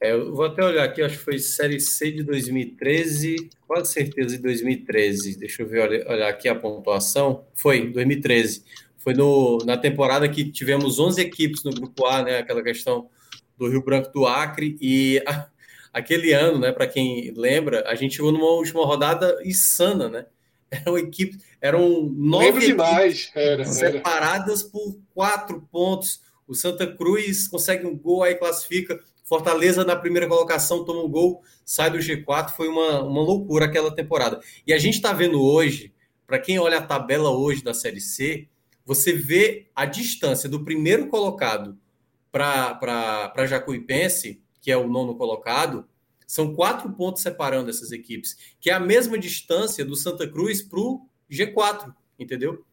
É, 0.00 0.12
eu 0.12 0.34
vou 0.34 0.46
até 0.46 0.64
olhar 0.64 0.84
aqui, 0.84 1.00
acho 1.00 1.18
que 1.18 1.24
foi 1.24 1.38
Série 1.38 1.78
C 1.78 2.10
de 2.10 2.24
2013, 2.24 3.50
quase 3.68 3.92
certeza 3.92 4.36
de 4.36 4.42
2013. 4.42 5.38
Deixa 5.38 5.62
eu 5.62 5.68
ver, 5.68 6.06
olhar, 6.08 6.28
aqui 6.28 6.48
a 6.48 6.56
pontuação. 6.56 7.46
Foi, 7.54 7.88
2013. 7.88 8.64
Foi 8.96 9.14
no, 9.14 9.58
na 9.64 9.76
temporada 9.76 10.28
que 10.28 10.50
tivemos 10.50 10.98
11 10.98 11.20
equipes 11.20 11.62
no 11.62 11.70
Grupo 11.70 12.04
A, 12.04 12.22
né? 12.22 12.38
Aquela 12.38 12.62
questão 12.62 13.08
do 13.58 13.68
Rio 13.68 13.84
Branco 13.84 14.12
do 14.12 14.26
Acre. 14.26 14.76
E 14.80 15.22
a, 15.26 15.48
aquele 15.92 16.32
ano, 16.32 16.60
né? 16.60 16.72
Para 16.72 16.86
quem 16.86 17.32
lembra, 17.36 17.84
a 17.88 17.94
gente 17.94 18.16
chegou 18.16 18.32
numa 18.32 18.50
última 18.50 18.84
rodada 18.84 19.38
insana, 19.44 20.08
né? 20.08 20.26
Eram 20.70 20.98
equipes, 20.98 21.38
eram 21.60 22.02
nove 22.14 22.60
demais. 22.60 23.30
Era, 23.34 23.64
separadas 23.64 24.60
era. 24.60 24.70
por 24.70 24.98
quatro 25.14 25.66
pontos. 25.72 26.20
O 26.46 26.54
Santa 26.54 26.86
Cruz 26.86 27.48
consegue 27.48 27.86
um 27.86 27.96
gol, 27.96 28.22
aí 28.22 28.34
classifica. 28.34 28.98
Fortaleza 29.24 29.84
na 29.84 29.94
primeira 29.94 30.26
colocação 30.26 30.84
toma 30.84 31.02
um 31.02 31.08
gol, 31.08 31.42
sai 31.62 31.90
do 31.90 31.98
G4, 31.98 32.50
foi 32.50 32.68
uma, 32.68 33.02
uma 33.02 33.20
loucura 33.20 33.66
aquela 33.66 33.94
temporada. 33.94 34.40
E 34.66 34.72
a 34.72 34.78
gente 34.78 34.94
está 34.94 35.12
vendo 35.12 35.42
hoje, 35.42 35.92
para 36.26 36.38
quem 36.38 36.58
olha 36.58 36.78
a 36.78 36.82
tabela 36.82 37.30
hoje 37.30 37.62
da 37.62 37.74
Série 37.74 38.00
C, 38.00 38.48
você 38.86 39.12
vê 39.12 39.66
a 39.76 39.84
distância 39.84 40.48
do 40.48 40.64
primeiro 40.64 41.08
colocado 41.08 41.78
para 42.30 43.46
Jacuipense, 43.46 44.42
que 44.60 44.70
é 44.70 44.76
o 44.76 44.88
nono 44.88 45.16
colocado, 45.16 45.86
são 46.26 46.54
quatro 46.54 46.92
pontos 46.92 47.22
separando 47.22 47.70
essas 47.70 47.90
equipes, 47.90 48.36
que 48.60 48.68
é 48.68 48.74
a 48.74 48.80
mesma 48.80 49.18
distância 49.18 49.84
do 49.84 49.96
Santa 49.96 50.28
Cruz 50.28 50.60
para 50.60 50.78
o 50.78 51.08
G4, 51.30 51.94
entendeu? 52.18 52.64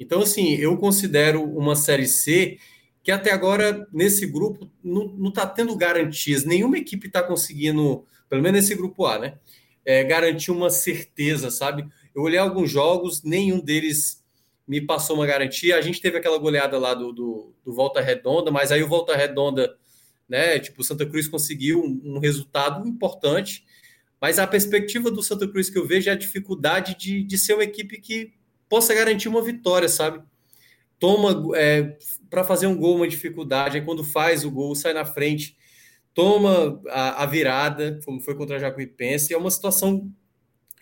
Então, 0.00 0.22
assim, 0.22 0.54
eu 0.54 0.76
considero 0.76 1.42
uma 1.42 1.76
Série 1.76 2.08
C 2.08 2.58
que 3.04 3.12
até 3.12 3.30
agora, 3.32 3.86
nesse 3.92 4.26
grupo, 4.26 4.68
não 4.82 5.28
está 5.28 5.46
tendo 5.46 5.76
garantias. 5.76 6.44
Nenhuma 6.44 6.78
equipe 6.78 7.06
está 7.06 7.22
conseguindo, 7.22 8.04
pelo 8.30 8.42
menos 8.42 8.62
nesse 8.62 8.74
grupo 8.74 9.04
A, 9.04 9.18
né? 9.18 9.38
É, 9.84 10.02
garantir 10.02 10.50
uma 10.50 10.70
certeza, 10.70 11.50
sabe? 11.50 11.86
Eu 12.14 12.22
olhei 12.22 12.38
alguns 12.38 12.70
jogos, 12.70 13.22
nenhum 13.22 13.60
deles 13.60 14.23
me 14.66 14.80
passou 14.80 15.16
uma 15.16 15.26
garantia. 15.26 15.76
A 15.76 15.80
gente 15.80 16.00
teve 16.00 16.18
aquela 16.18 16.38
goleada 16.38 16.78
lá 16.78 16.94
do, 16.94 17.12
do, 17.12 17.54
do 17.64 17.72
Volta 17.72 18.00
Redonda, 18.00 18.50
mas 18.50 18.72
aí 18.72 18.82
o 18.82 18.88
Volta 18.88 19.16
Redonda, 19.16 19.76
né? 20.28 20.58
Tipo, 20.58 20.80
o 20.80 20.84
Santa 20.84 21.06
Cruz 21.06 21.28
conseguiu 21.28 21.82
um, 21.82 22.16
um, 22.16 22.18
resultado 22.18 22.86
importante. 22.88 23.64
Mas 24.20 24.38
a 24.38 24.46
perspectiva 24.46 25.10
do 25.10 25.22
Santa 25.22 25.46
Cruz 25.46 25.68
que 25.68 25.78
eu 25.78 25.86
vejo 25.86 26.08
é 26.08 26.12
a 26.12 26.16
dificuldade 26.16 26.96
de, 26.96 27.22
de 27.22 27.36
ser 27.38 27.54
uma 27.54 27.64
equipe 27.64 28.00
que 28.00 28.32
possa 28.68 28.94
garantir 28.94 29.28
uma 29.28 29.42
vitória, 29.42 29.88
sabe? 29.88 30.22
toma 31.04 31.54
é, 31.54 31.98
para 32.30 32.44
fazer 32.44 32.66
um 32.66 32.76
gol 32.76 32.96
uma 32.96 33.08
dificuldade, 33.08 33.76
aí 33.76 33.84
quando 33.84 34.02
faz 34.02 34.44
o 34.44 34.50
gol, 34.50 34.74
sai 34.74 34.92
na 34.94 35.04
frente, 35.04 35.54
toma 36.14 36.80
a, 36.88 37.22
a 37.22 37.26
virada, 37.26 38.00
como 38.04 38.20
foi 38.20 38.34
contra 38.34 38.56
a 38.56 38.58
Jacuipense, 38.58 39.34
é 39.34 39.36
uma 39.36 39.50
situação, 39.50 40.10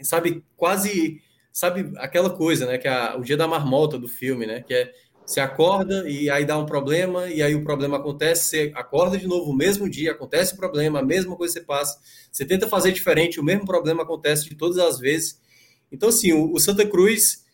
sabe, 0.00 0.44
quase, 0.56 1.20
sabe, 1.52 1.92
aquela 1.98 2.30
coisa, 2.30 2.66
né, 2.66 2.78
que 2.78 2.88
é 2.88 3.14
o 3.16 3.22
dia 3.22 3.36
da 3.36 3.46
marmota 3.46 3.98
do 3.98 4.08
filme, 4.08 4.46
né, 4.46 4.62
que 4.62 4.74
é 4.74 4.92
você 5.24 5.40
acorda 5.40 6.08
e 6.08 6.28
aí 6.28 6.44
dá 6.44 6.58
um 6.58 6.66
problema, 6.66 7.28
e 7.28 7.42
aí 7.42 7.54
o 7.54 7.62
problema 7.62 7.96
acontece, 7.96 8.44
você 8.48 8.72
acorda 8.74 9.16
de 9.16 9.26
novo 9.26 9.50
o 9.50 9.56
mesmo 9.56 9.88
dia, 9.88 10.12
acontece 10.12 10.54
o 10.54 10.56
problema, 10.56 10.98
a 10.98 11.04
mesma 11.04 11.36
coisa 11.36 11.54
você 11.54 11.60
passa, 11.60 11.98
você 12.30 12.44
tenta 12.44 12.68
fazer 12.68 12.92
diferente, 12.92 13.38
o 13.38 13.44
mesmo 13.44 13.64
problema 13.64 14.02
acontece 14.02 14.48
de 14.48 14.54
todas 14.56 14.78
as 14.78 14.98
vezes. 14.98 15.40
Então, 15.92 16.08
assim, 16.08 16.32
o, 16.32 16.52
o 16.52 16.58
Santa 16.58 16.84
Cruz, 16.84 17.44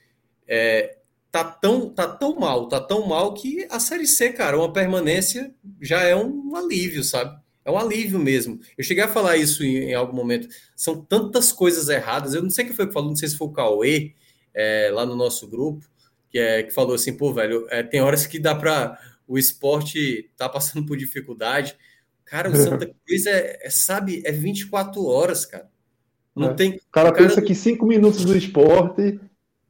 é, 0.46 0.96
tá 1.30 1.44
tão, 1.44 1.90
tá 1.90 2.06
tão 2.08 2.36
mal, 2.36 2.68
tá 2.68 2.80
tão 2.80 3.06
mal 3.06 3.34
que 3.34 3.66
a 3.70 3.78
Série 3.78 4.06
C, 4.06 4.32
cara, 4.32 4.56
uma 4.56 4.72
permanência 4.72 5.54
já 5.80 6.02
é 6.02 6.16
um 6.16 6.56
alívio, 6.56 7.04
sabe? 7.04 7.38
É 7.68 7.70
um 7.70 7.76
alívio 7.76 8.18
mesmo. 8.18 8.58
Eu 8.78 8.82
cheguei 8.82 9.04
a 9.04 9.08
falar 9.08 9.36
isso 9.36 9.62
em, 9.62 9.90
em 9.90 9.94
algum 9.94 10.16
momento. 10.16 10.48
São 10.74 11.04
tantas 11.04 11.52
coisas 11.52 11.90
erradas. 11.90 12.32
Eu 12.32 12.42
não 12.42 12.48
sei 12.48 12.64
quem 12.64 12.74
foi 12.74 12.86
que 12.86 12.94
falou, 12.94 13.10
não 13.10 13.16
sei 13.16 13.28
se 13.28 13.36
foi 13.36 13.46
o 13.46 13.52
Cauê, 13.52 14.14
é, 14.54 14.90
lá 14.90 15.04
no 15.04 15.14
nosso 15.14 15.46
grupo, 15.46 15.86
que, 16.30 16.38
é, 16.38 16.62
que 16.62 16.72
falou 16.72 16.94
assim, 16.94 17.14
pô, 17.14 17.30
velho, 17.30 17.66
é, 17.68 17.82
tem 17.82 18.00
horas 18.00 18.26
que 18.26 18.38
dá 18.38 18.54
para 18.54 18.98
o 19.26 19.36
esporte 19.36 20.30
tá 20.34 20.48
passando 20.48 20.86
por 20.86 20.96
dificuldade. 20.96 21.76
Cara, 22.24 22.48
o 22.48 22.56
Santa 22.56 22.86
Cruz 22.86 23.26
é, 23.26 23.58
é, 23.60 23.68
sabe, 23.68 24.22
é 24.24 24.32
24 24.32 25.04
horas, 25.04 25.44
cara. 25.44 25.68
Não 26.34 26.52
é. 26.52 26.54
tem. 26.54 26.70
O 26.70 26.80
cara, 26.90 27.10
o 27.10 27.12
cara 27.12 27.28
pensa 27.28 27.42
que 27.42 27.54
cinco 27.54 27.84
minutos 27.84 28.24
do 28.24 28.34
esporte 28.34 29.20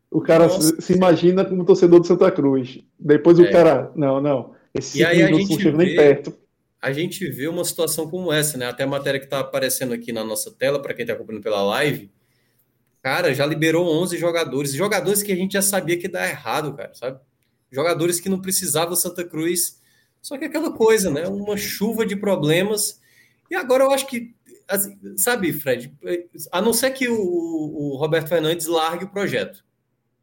o 0.08 0.20
cara 0.20 0.48
se, 0.48 0.80
se 0.80 0.92
imagina 0.92 1.44
como 1.44 1.64
torcedor 1.64 1.98
do 1.98 2.06
Santa 2.06 2.30
Cruz. 2.30 2.78
Depois 2.96 3.40
é. 3.40 3.42
o 3.42 3.50
cara, 3.50 3.90
não, 3.96 4.20
não. 4.20 4.54
Esse 4.72 5.00
e 5.00 5.04
aí 5.04 5.20
a 5.20 5.32
gente 5.32 5.64
não 5.64 5.78
nem 5.78 5.96
perto. 5.96 6.38
A 6.80 6.92
gente 6.92 7.28
vê 7.28 7.48
uma 7.48 7.64
situação 7.64 8.08
como 8.08 8.32
essa, 8.32 8.56
né? 8.56 8.66
Até 8.66 8.84
a 8.84 8.86
matéria 8.86 9.18
que 9.18 9.26
está 9.26 9.40
aparecendo 9.40 9.92
aqui 9.92 10.12
na 10.12 10.24
nossa 10.24 10.50
tela, 10.50 10.80
para 10.80 10.94
quem 10.94 11.02
está 11.02 11.14
acompanhando 11.14 11.42
pela 11.42 11.62
live, 11.62 12.10
cara, 13.02 13.34
já 13.34 13.44
liberou 13.44 13.86
11 14.02 14.16
jogadores. 14.16 14.72
Jogadores 14.72 15.22
que 15.22 15.32
a 15.32 15.36
gente 15.36 15.52
já 15.52 15.62
sabia 15.62 15.98
que 15.98 16.08
dá 16.08 16.28
errado, 16.28 16.74
cara, 16.74 16.94
sabe? 16.94 17.20
Jogadores 17.70 18.20
que 18.20 18.28
não 18.28 18.40
precisavam 18.40 18.94
Santa 18.94 19.24
Cruz. 19.24 19.80
Só 20.22 20.38
que 20.38 20.44
aquela 20.44 20.72
coisa, 20.72 21.10
né? 21.10 21.26
Uma 21.26 21.56
chuva 21.56 22.06
de 22.06 22.16
problemas. 22.16 23.00
E 23.50 23.56
agora 23.56 23.84
eu 23.84 23.90
acho 23.90 24.06
que, 24.06 24.34
assim, 24.68 24.98
sabe, 25.16 25.52
Fred, 25.52 25.92
a 26.52 26.62
não 26.62 26.72
ser 26.72 26.90
que 26.92 27.08
o, 27.08 27.16
o 27.16 27.96
Roberto 27.96 28.28
Fernandes 28.28 28.66
largue 28.66 29.04
o 29.04 29.10
projeto 29.10 29.64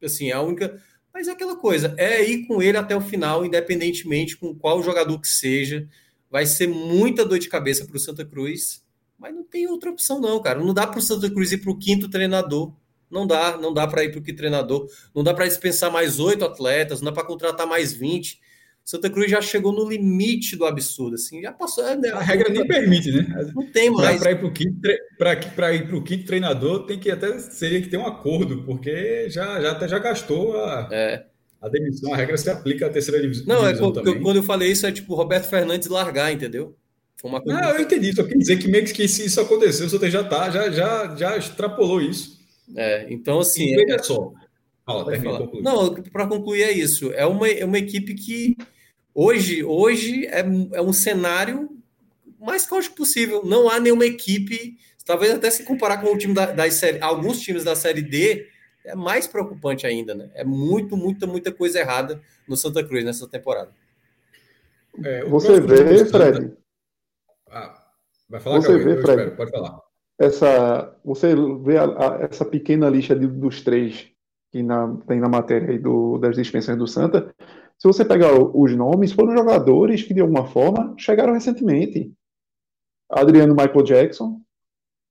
assim, 0.04 0.30
a 0.30 0.40
única. 0.40 0.80
Mas 1.12 1.28
é 1.28 1.32
aquela 1.32 1.56
coisa, 1.56 1.94
é 1.96 2.22
ir 2.22 2.46
com 2.46 2.60
ele 2.60 2.76
até 2.76 2.94
o 2.94 3.00
final, 3.00 3.44
independentemente 3.44 4.36
com 4.36 4.54
qual 4.54 4.82
jogador 4.82 5.18
que 5.18 5.28
seja. 5.28 5.88
Vai 6.36 6.44
ser 6.44 6.66
muita 6.66 7.24
dor 7.24 7.38
de 7.38 7.48
cabeça 7.48 7.86
para 7.86 7.96
o 7.96 7.98
Santa 7.98 8.22
Cruz, 8.22 8.84
mas 9.18 9.34
não 9.34 9.42
tem 9.42 9.66
outra 9.66 9.88
opção, 9.88 10.20
não, 10.20 10.38
cara. 10.38 10.58
Não 10.58 10.74
dá 10.74 10.86
para 10.86 10.98
o 10.98 11.00
Santa 11.00 11.30
Cruz 11.30 11.50
ir 11.50 11.56
para 11.62 11.70
o 11.70 11.78
quinto 11.78 12.10
treinador. 12.10 12.74
Não 13.10 13.26
dá, 13.26 13.56
não 13.56 13.72
dá 13.72 13.86
para 13.86 14.04
ir 14.04 14.10
para 14.10 14.20
o 14.20 14.22
quinto 14.22 14.36
treinador. 14.36 14.86
Não 15.14 15.24
dá 15.24 15.32
para 15.32 15.46
dispensar 15.46 15.90
mais 15.90 16.20
oito 16.20 16.44
atletas, 16.44 17.00
não 17.00 17.06
dá 17.06 17.12
para 17.12 17.26
contratar 17.26 17.66
mais 17.66 17.94
vinte. 17.94 18.38
Santa 18.84 19.08
Cruz 19.08 19.30
já 19.30 19.40
chegou 19.40 19.72
no 19.72 19.88
limite 19.88 20.56
do 20.56 20.66
absurdo, 20.66 21.14
assim, 21.14 21.40
já 21.40 21.52
passou. 21.52 21.82
Né? 21.96 22.10
A 22.10 22.20
regra 22.20 22.50
nem 22.50 22.66
permite, 22.66 23.10
né? 23.12 23.50
Não 23.54 23.66
tem 23.72 23.88
mais. 23.88 24.20
Para 24.20 24.32
ir 24.32 24.36
para 24.36 24.46
o 24.46 24.52
quinto, 24.52 25.96
o 25.96 26.02
quinto 26.02 26.26
treinador, 26.26 26.84
tem 26.84 26.98
que 26.98 27.10
até 27.10 27.38
seria 27.38 27.80
que 27.80 27.88
ter 27.88 27.96
um 27.96 28.06
acordo, 28.06 28.62
porque 28.62 29.30
já 29.30 29.58
já 29.58 29.72
até 29.72 29.88
já 29.88 29.98
gastou 29.98 30.62
a, 30.62 30.86
é. 30.92 31.24
A 31.60 31.68
demissão. 31.68 32.12
A 32.12 32.16
regra 32.16 32.36
se 32.36 32.50
aplica 32.50 32.86
à 32.86 32.90
terceira 32.90 33.20
divisão. 33.20 33.46
Não, 33.46 33.66
é 33.66 33.76
quando, 33.76 34.20
quando 34.20 34.36
eu 34.36 34.42
falei 34.42 34.70
isso 34.70 34.86
é 34.86 34.92
tipo 34.92 35.14
Roberto 35.14 35.48
Fernandes 35.48 35.88
largar, 35.88 36.32
entendeu? 36.32 36.76
Foi 37.16 37.30
uma 37.30 37.40
coisa 37.40 37.60
Não, 37.60 37.70
eu 37.70 37.80
entendi. 37.80 38.14
Só 38.14 38.24
quer 38.24 38.36
dizer 38.36 38.58
que 38.58 38.68
meio 38.68 38.84
que 38.84 39.08
se 39.08 39.24
isso 39.24 39.40
aconteceu, 39.40 39.86
o 39.86 39.90
Santa 39.90 40.10
já 40.10 40.22
tá, 40.22 40.50
já 40.50 40.70
já 40.70 41.16
já 41.16 41.36
extrapolou 41.36 42.00
isso. 42.00 42.38
É, 42.76 43.06
então 43.10 43.40
assim. 43.40 43.74
E 43.74 43.92
é, 43.92 43.98
só. 43.98 44.32
Fala, 44.84 45.04
Não, 45.60 45.94
para 45.94 46.26
concluir 46.26 46.62
é 46.62 46.70
isso. 46.70 47.12
É 47.12 47.26
uma, 47.26 47.48
é 47.48 47.64
uma 47.64 47.78
equipe 47.78 48.14
que 48.14 48.56
Hoje, 49.18 49.64
hoje 49.64 50.26
é, 50.26 50.40
é 50.74 50.82
um 50.82 50.92
cenário 50.92 51.70
mais 52.38 52.66
caótico 52.66 52.96
possível. 52.96 53.42
Não 53.46 53.66
há 53.66 53.80
nenhuma 53.80 54.04
equipe, 54.04 54.76
talvez 55.06 55.32
até 55.32 55.50
se 55.50 55.62
comparar 55.62 56.02
com 56.02 56.12
o 56.12 56.18
time 56.18 56.34
da, 56.34 56.52
da 56.52 56.70
série, 56.70 57.00
alguns 57.00 57.40
times 57.40 57.64
da 57.64 57.74
série 57.74 58.02
D, 58.02 58.46
é 58.86 58.94
mais 58.94 59.26
preocupante 59.26 59.86
ainda, 59.86 60.14
né? 60.14 60.30
É 60.34 60.44
muito, 60.44 60.96
muita, 60.96 61.26
muita 61.26 61.52
coisa 61.52 61.80
errada 61.80 62.20
no 62.48 62.56
Santa 62.56 62.82
Cruz 62.84 63.04
nessa 63.04 63.28
temporada. 63.28 63.70
É, 65.04 65.24
você 65.24 65.60
vê, 65.60 66.04
Fred. 66.06 66.56
Ah, 67.50 67.82
vai 68.28 68.40
falar, 68.40 68.62
você 68.62 68.78
vê, 68.78 68.96
Fred, 69.00 69.20
espero, 69.20 69.36
pode 69.36 69.50
falar. 69.50 69.80
Essa, 70.18 70.96
você 71.04 71.34
vê 71.62 71.76
a, 71.76 71.84
a, 71.84 72.22
essa 72.22 72.44
pequena 72.44 72.88
lista 72.88 73.14
de, 73.14 73.26
dos 73.26 73.62
três 73.62 74.10
que 74.50 74.62
na, 74.62 74.96
tem 75.06 75.20
na 75.20 75.28
matéria 75.28 75.70
aí 75.70 75.78
do, 75.78 76.16
das 76.18 76.36
dispensões 76.36 76.78
do 76.78 76.86
Santa. 76.86 77.34
Se 77.78 77.86
você 77.86 78.04
pegar 78.04 78.32
os 78.32 78.74
nomes, 78.74 79.12
foram 79.12 79.36
jogadores 79.36 80.02
que, 80.02 80.14
de 80.14 80.20
alguma 80.20 80.46
forma, 80.46 80.94
chegaram 80.96 81.34
recentemente. 81.34 82.10
Adriano 83.10 83.54
Michael 83.54 83.82
Jackson, 83.82 84.40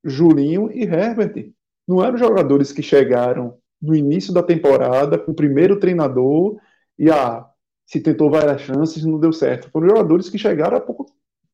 Julinho 0.04 0.72
e 0.72 0.84
Herbert. 0.84 1.54
Não 1.88 2.04
eram 2.04 2.18
jogadores 2.18 2.72
que 2.72 2.82
chegaram 2.82 3.60
no 3.82 3.96
início 3.96 4.34
da 4.34 4.42
temporada 4.44 5.18
com 5.18 5.32
o 5.32 5.36
primeiro 5.36 5.80
treinador 5.80 6.60
e 6.98 7.10
ah, 7.10 7.48
se 7.86 8.00
tentou 8.02 8.30
várias 8.30 8.62
chances 8.62 9.06
não 9.06 9.20
deu 9.20 9.32
certo. 9.32 9.70
Foram 9.70 9.90
jogadores 9.90 10.30
que 10.30 10.38
chegaram 10.38 10.78
há 10.78 10.82
pouco, 10.82 11.06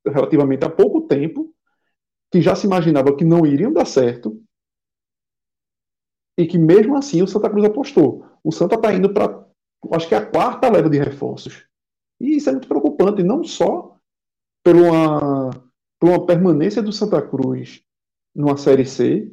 relativamente 0.06 0.66
há 0.66 0.70
pouco 0.70 1.02
tempo, 1.02 1.54
que 2.32 2.42
já 2.42 2.56
se 2.56 2.66
imaginava 2.66 3.16
que 3.16 3.26
não 3.26 3.46
iriam 3.46 3.74
dar 3.74 3.86
certo 3.86 4.42
e 6.38 6.48
que 6.48 6.58
mesmo 6.58 6.96
assim 6.96 7.22
o 7.22 7.28
Santa 7.28 7.50
Cruz 7.50 7.66
apostou. 7.66 8.26
O 8.44 8.52
Santa 8.52 8.76
está 8.76 8.94
indo 8.94 9.14
para 9.14 9.46
acho 9.94 10.08
que 10.08 10.16
é 10.16 10.18
a 10.18 10.26
quarta 10.26 10.70
leva 10.70 10.90
de 10.90 11.00
reforços. 11.00 11.66
E 12.20 12.38
isso 12.38 12.50
é 12.50 12.52
muito 12.52 12.68
preocupante, 12.68 13.24
não 13.24 13.44
só 13.44 13.98
por 14.64 14.76
uma, 14.76 15.50
por 16.00 16.10
uma 16.10 16.26
permanência 16.26 16.82
do 16.82 16.94
Santa 16.94 17.22
Cruz 17.22 17.82
numa 18.34 18.58
Série 18.58 18.86
C, 18.86 19.32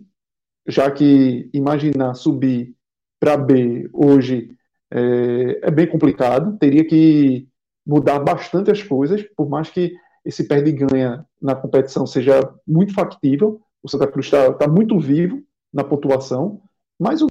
já 0.67 0.91
que 0.91 1.51
imaginar 1.53 2.15
subir 2.15 2.75
para 3.21 3.37
B 3.37 3.89
hoje 3.93 4.51
é, 4.91 5.61
é, 5.63 5.71
bem 5.71 5.87
complicado, 5.87 6.57
teria 6.59 6.85
que 6.85 7.47
mudar 7.87 8.19
bastante 8.19 8.71
as 8.71 8.83
coisas, 8.83 9.23
por 9.37 9.49
mais 9.49 9.71
que 9.71 9.93
esse 10.25 10.47
perde 10.47 10.71
e 10.71 10.73
ganha 10.73 11.25
na 11.41 11.55
competição 11.55 12.07
seja 12.07 12.41
muito 12.67 12.93
factível. 12.93 13.61
O 13.83 13.89
Santa 13.89 14.07
Cruz 14.07 14.27
está 14.27 14.53
tá 14.53 14.69
muito 14.69 14.99
vivo 14.99 15.43
na 15.73 15.85
pontuação, 15.85 16.61
mas 16.99 17.23
o, 17.23 17.29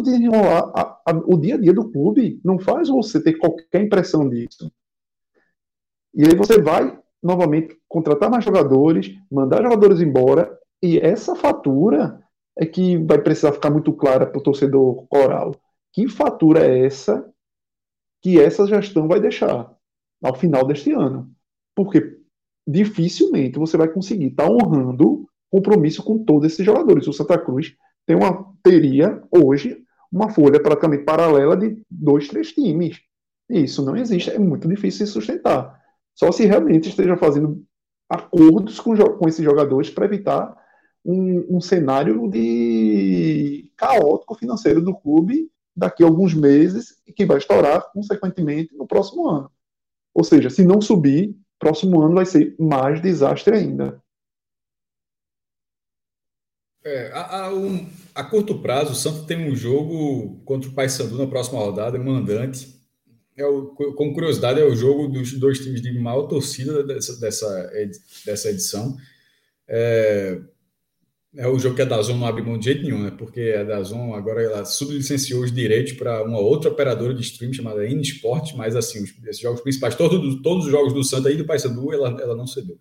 a, 0.74 1.00
a, 1.06 1.22
o 1.26 1.38
dia 1.38 1.56
a 1.56 1.58
dia 1.58 1.74
do 1.74 1.92
clube 1.92 2.40
não 2.44 2.58
faz 2.58 2.90
você 2.90 3.22
ter 3.22 3.34
qualquer 3.34 3.82
impressão 3.82 4.28
disso. 4.28 4.72
E 6.14 6.24
aí 6.26 6.36
você 6.36 6.60
vai 6.62 6.98
novamente 7.22 7.78
contratar 7.88 8.30
mais 8.30 8.44
jogadores, 8.44 9.14
mandar 9.32 9.62
jogadores 9.62 10.00
embora, 10.00 10.58
e 10.82 10.98
essa 11.00 11.36
fatura 11.36 12.20
é 12.58 12.66
que 12.66 12.98
vai 12.98 13.20
precisar 13.20 13.52
ficar 13.52 13.70
muito 13.70 13.92
clara 13.94 14.26
para 14.26 14.40
o 14.40 14.44
torcedor 14.44 15.06
coral. 15.08 15.54
Que 15.98 16.08
fatura 16.08 16.64
é 16.64 16.86
essa 16.86 17.28
que 18.22 18.40
essa 18.40 18.68
gestão 18.68 19.08
vai 19.08 19.20
deixar 19.20 19.76
ao 20.24 20.36
final 20.36 20.64
deste 20.64 20.92
ano? 20.92 21.34
Porque 21.76 22.20
dificilmente 22.68 23.58
você 23.58 23.78
vai 23.78 23.88
conseguir 23.88 24.28
estar 24.28 24.46
tá 24.46 24.52
honrando 24.52 25.28
compromisso 25.50 26.04
com 26.04 26.24
todos 26.24 26.54
esses 26.54 26.64
jogadores. 26.64 27.08
O 27.08 27.14
Santa 27.14 27.36
Cruz 27.40 27.76
tem 28.06 28.16
uma, 28.16 28.54
teria 28.62 29.24
hoje 29.32 29.84
uma 30.12 30.30
folha 30.30 30.62
praticamente 30.62 31.04
paralela 31.04 31.58
de 31.58 31.82
dois, 31.90 32.28
três 32.28 32.52
times. 32.52 33.02
E 33.50 33.64
isso 33.64 33.84
não 33.84 33.98
existe, 33.98 34.30
é 34.30 34.38
muito 34.38 34.68
difícil 34.68 35.04
de 35.04 35.12
sustentar. 35.12 35.82
Só 36.14 36.32
se 36.32 36.46
realmente 36.46 36.90
esteja 36.90 37.18
fazendo 37.18 37.66
acordos 38.08 38.80
com, 38.80 38.96
com 38.96 39.28
esses 39.28 39.44
jogadores 39.44 39.90
para 39.90 40.06
evitar 40.06 40.56
um, 41.04 41.58
um, 41.58 41.60
cenário 41.60 42.30
de 42.30 43.72
caótico 43.76 44.36
financeiro 44.36 44.80
do 44.80 44.96
clube 44.96 45.50
daqui 45.78 46.04
a 46.04 46.08
alguns 46.08 46.34
meses 46.34 46.98
e 47.06 47.14
que 47.14 47.26
vai 47.26 47.38
estourar, 47.38 47.92
consequentemente, 47.92 48.76
no 48.76 48.88
próximo 48.88 49.30
ano. 49.30 49.52
Ou 50.14 50.24
seja, 50.24 50.50
se 50.50 50.66
não 50.66 50.82
subir, 50.82 51.36
próximo 51.60 52.02
ano 52.02 52.16
vai 52.16 52.26
ser 52.26 52.56
mais 52.60 53.02
desastre 53.02 53.56
ainda. 53.56 54.02
É, 56.84 57.12
a, 57.14 57.46
a, 57.46 57.54
um, 57.54 57.88
a, 58.16 58.24
curto 58.24 58.60
prazo, 58.60 58.94
o 58.94 58.96
Santos 58.96 59.26
tem 59.26 59.50
um 59.50 59.56
jogo 59.56 60.42
contra 60.46 60.70
o 60.70 60.74
Paysandu 60.74 61.18
na 61.18 61.28
próxima 61.28 61.60
rodada, 61.60 62.00
mandante 62.00 62.78
é 63.38 63.46
o, 63.46 63.68
como 63.68 64.14
curiosidade, 64.14 64.60
é 64.60 64.66
o 64.66 64.76
jogo 64.76 65.08
dos 65.08 65.34
dois 65.34 65.60
times 65.60 65.82
de 65.82 65.92
maior 66.00 66.24
torcida 66.24 66.84
dessa, 66.84 67.20
dessa, 67.20 67.72
dessa 68.26 68.50
edição. 68.50 68.98
É, 69.68 70.42
é 71.38 71.48
o 71.48 71.60
jogo 71.60 71.76
que 71.76 71.82
a 71.84 71.86
Dazon 71.86 72.18
não 72.18 72.26
abre 72.26 72.42
mão 72.42 72.58
de 72.58 72.66
jeito 72.66 72.84
nenhum, 72.84 73.04
né? 73.04 73.12
Porque 73.16 73.56
a 73.60 73.64
Dazon 73.64 74.14
agora 74.16 74.42
ela 74.42 74.66
sublicenciou 74.66 75.44
os 75.44 75.52
direitos 75.52 75.94
para 75.94 76.24
uma 76.24 76.40
outra 76.40 76.72
operadora 76.72 77.14
de 77.14 77.22
stream 77.22 77.54
chamada 77.54 77.86
N-Sport, 77.86 78.54
mas 78.56 78.76
assim, 78.76 79.04
os, 79.04 79.14
esses 79.24 79.40
jogos 79.40 79.62
principais, 79.62 79.96
todos, 79.96 80.66
os 80.66 80.72
jogos 80.72 80.94
do 80.94 81.04
Santa 81.04 81.32
e 81.32 81.38
do 81.38 81.46
Paysandu, 81.46 81.94
ela, 81.94 82.10
ela 82.20 82.36
não 82.36 82.48
cedeu. 82.48 82.78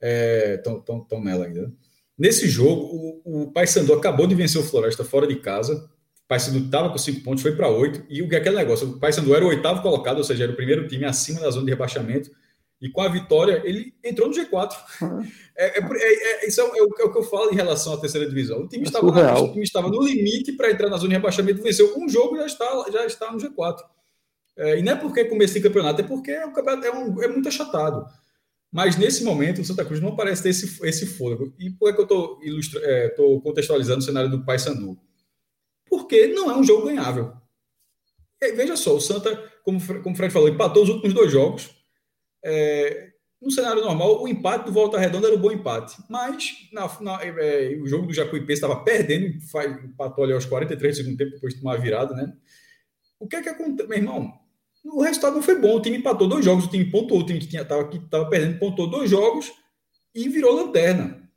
Estão 0.00 0.84
é, 1.10 1.20
nela 1.20 1.46
ainda. 1.46 1.62
Né? 1.62 1.72
Nesse 2.18 2.46
jogo, 2.46 3.22
o, 3.24 3.42
o 3.42 3.52
Paysandu 3.52 3.94
acabou 3.94 4.26
de 4.26 4.34
vencer 4.34 4.60
o 4.60 4.64
Floresta 4.64 5.02
fora 5.02 5.26
de 5.26 5.36
casa, 5.36 5.88
Paysandu 6.28 6.66
estava 6.66 6.90
com 6.90 6.98
cinco 6.98 7.22
pontos, 7.22 7.42
foi 7.42 7.56
para 7.56 7.70
oito. 7.70 8.04
E 8.10 8.20
o 8.20 8.28
que 8.28 8.34
é 8.34 8.38
aquele 8.38 8.56
negócio? 8.56 8.86
O 8.86 8.98
Paysandu 9.00 9.34
era 9.34 9.44
o 9.44 9.48
oitavo 9.48 9.80
colocado, 9.80 10.18
ou 10.18 10.24
seja, 10.24 10.44
era 10.44 10.52
o 10.52 10.56
primeiro 10.56 10.86
time 10.86 11.06
acima 11.06 11.40
da 11.40 11.50
zona 11.50 11.64
de 11.64 11.70
rebaixamento. 11.70 12.30
E 12.80 12.88
com 12.88 13.00
a 13.00 13.08
vitória, 13.08 13.60
ele 13.64 13.94
entrou 14.04 14.28
no 14.28 14.34
G4. 14.34 14.72
É, 15.60 15.76
é, 15.76 15.82
é, 15.82 16.44
é 16.44 16.48
isso 16.48 16.60
é, 16.60 16.64
o, 16.64 16.76
é 16.76 16.82
o 16.84 17.12
que 17.12 17.18
eu 17.18 17.22
falo 17.24 17.50
em 17.50 17.56
relação 17.56 17.92
à 17.92 17.96
terceira 17.96 18.28
divisão. 18.28 18.60
O 18.60 18.68
time, 18.68 18.84
estava, 18.84 19.40
o 19.40 19.50
time 19.50 19.64
estava 19.64 19.88
no 19.88 20.00
limite 20.00 20.52
para 20.52 20.70
entrar 20.70 20.88
na 20.88 20.96
zona 20.96 21.08
de 21.08 21.14
rebaixamento, 21.16 21.60
venceu 21.60 21.98
um 21.98 22.08
jogo 22.08 22.36
e 22.36 22.38
já 22.38 22.46
está, 22.46 22.86
já 22.92 23.04
está 23.04 23.32
no 23.32 23.38
G4. 23.38 23.80
É, 24.56 24.78
e 24.78 24.82
não 24.82 24.92
é 24.92 24.94
porque 24.94 25.24
começo 25.24 25.54
de 25.54 25.60
campeonato, 25.60 26.00
é 26.00 26.04
porque 26.04 26.32
o 26.44 26.52
campeonato 26.52 26.86
é, 26.86 26.92
um, 26.92 27.20
é 27.20 27.26
muito 27.26 27.48
achatado. 27.48 28.06
Mas 28.70 28.96
nesse 28.96 29.24
momento, 29.24 29.60
o 29.60 29.64
Santa 29.64 29.84
Cruz 29.84 30.00
não 30.00 30.14
parece 30.14 30.44
ter 30.44 30.50
esse, 30.50 30.78
esse 30.86 31.06
fôlego. 31.06 31.52
E 31.58 31.70
por 31.70 31.92
que 31.92 32.00
eu 32.02 32.38
estou 33.10 33.40
contextualizando 33.40 33.98
o 33.98 34.02
cenário 34.02 34.30
do 34.30 34.44
Paysandu? 34.44 34.96
porque 35.88 36.28
não 36.28 36.50
é 36.50 36.56
um 36.56 36.62
jogo 36.62 36.86
ganhável. 36.86 37.32
E, 38.40 38.52
veja 38.52 38.76
só, 38.76 38.94
o 38.94 39.00
Santa, 39.00 39.36
como, 39.64 39.80
como 40.02 40.14
o 40.14 40.16
Fred 40.16 40.32
falou, 40.32 40.48
empatou 40.48 40.82
os 40.82 40.88
últimos 40.88 41.14
dois 41.14 41.32
jogos. 41.32 41.70
É, 42.44 43.12
no 43.40 43.50
cenário 43.50 43.82
normal, 43.82 44.22
o 44.22 44.28
empate 44.28 44.66
do 44.66 44.72
Volta 44.72 44.98
Redonda 44.98 45.28
era 45.28 45.36
um 45.36 45.40
bom 45.40 45.52
empate. 45.52 45.96
Mas 46.08 46.68
na, 46.72 46.88
na, 47.00 47.22
é, 47.22 47.78
o 47.80 47.86
jogo 47.86 48.06
do 48.06 48.14
Jacuipense 48.14 48.54
estava 48.54 48.82
perdendo, 48.82 49.26
empatou 49.84 50.24
ali 50.24 50.32
aos 50.32 50.44
43 50.44 50.96
do 50.96 51.02
segundo 51.02 51.18
tempo, 51.18 51.32
depois 51.32 51.54
de 51.54 51.60
tomar 51.60 51.76
virada, 51.76 52.14
né? 52.14 52.32
O 53.18 53.26
que 53.26 53.36
é 53.36 53.42
que 53.42 53.48
acontece, 53.48 53.88
meu 53.88 53.98
irmão? 53.98 54.32
O 54.84 55.02
resultado 55.02 55.34
não 55.34 55.42
foi 55.42 55.60
bom. 55.60 55.76
O 55.76 55.82
time 55.82 55.98
empatou 55.98 56.28
dois 56.28 56.44
jogos, 56.44 56.64
o 56.64 56.70
time 56.70 56.84
pontuou, 56.84 57.20
o 57.20 57.26
time 57.26 57.38
que 57.38 57.56
estava 57.56 57.88
que 57.88 58.00
perdendo 58.30 58.58
pontuou 58.58 58.88
dois 58.88 59.10
jogos 59.10 59.52
e 60.14 60.28
virou 60.28 60.54
lanterna. 60.54 61.28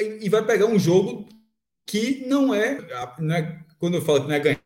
E, 0.00 0.26
e 0.26 0.28
vai 0.28 0.44
pegar 0.44 0.66
um 0.66 0.78
jogo 0.78 1.28
que 1.84 2.24
não 2.26 2.54
é, 2.54 2.78
não 3.18 3.34
é 3.34 3.64
quando 3.78 3.94
eu 3.94 4.02
falo 4.02 4.22
que 4.22 4.28
não 4.28 4.34
é 4.36 4.58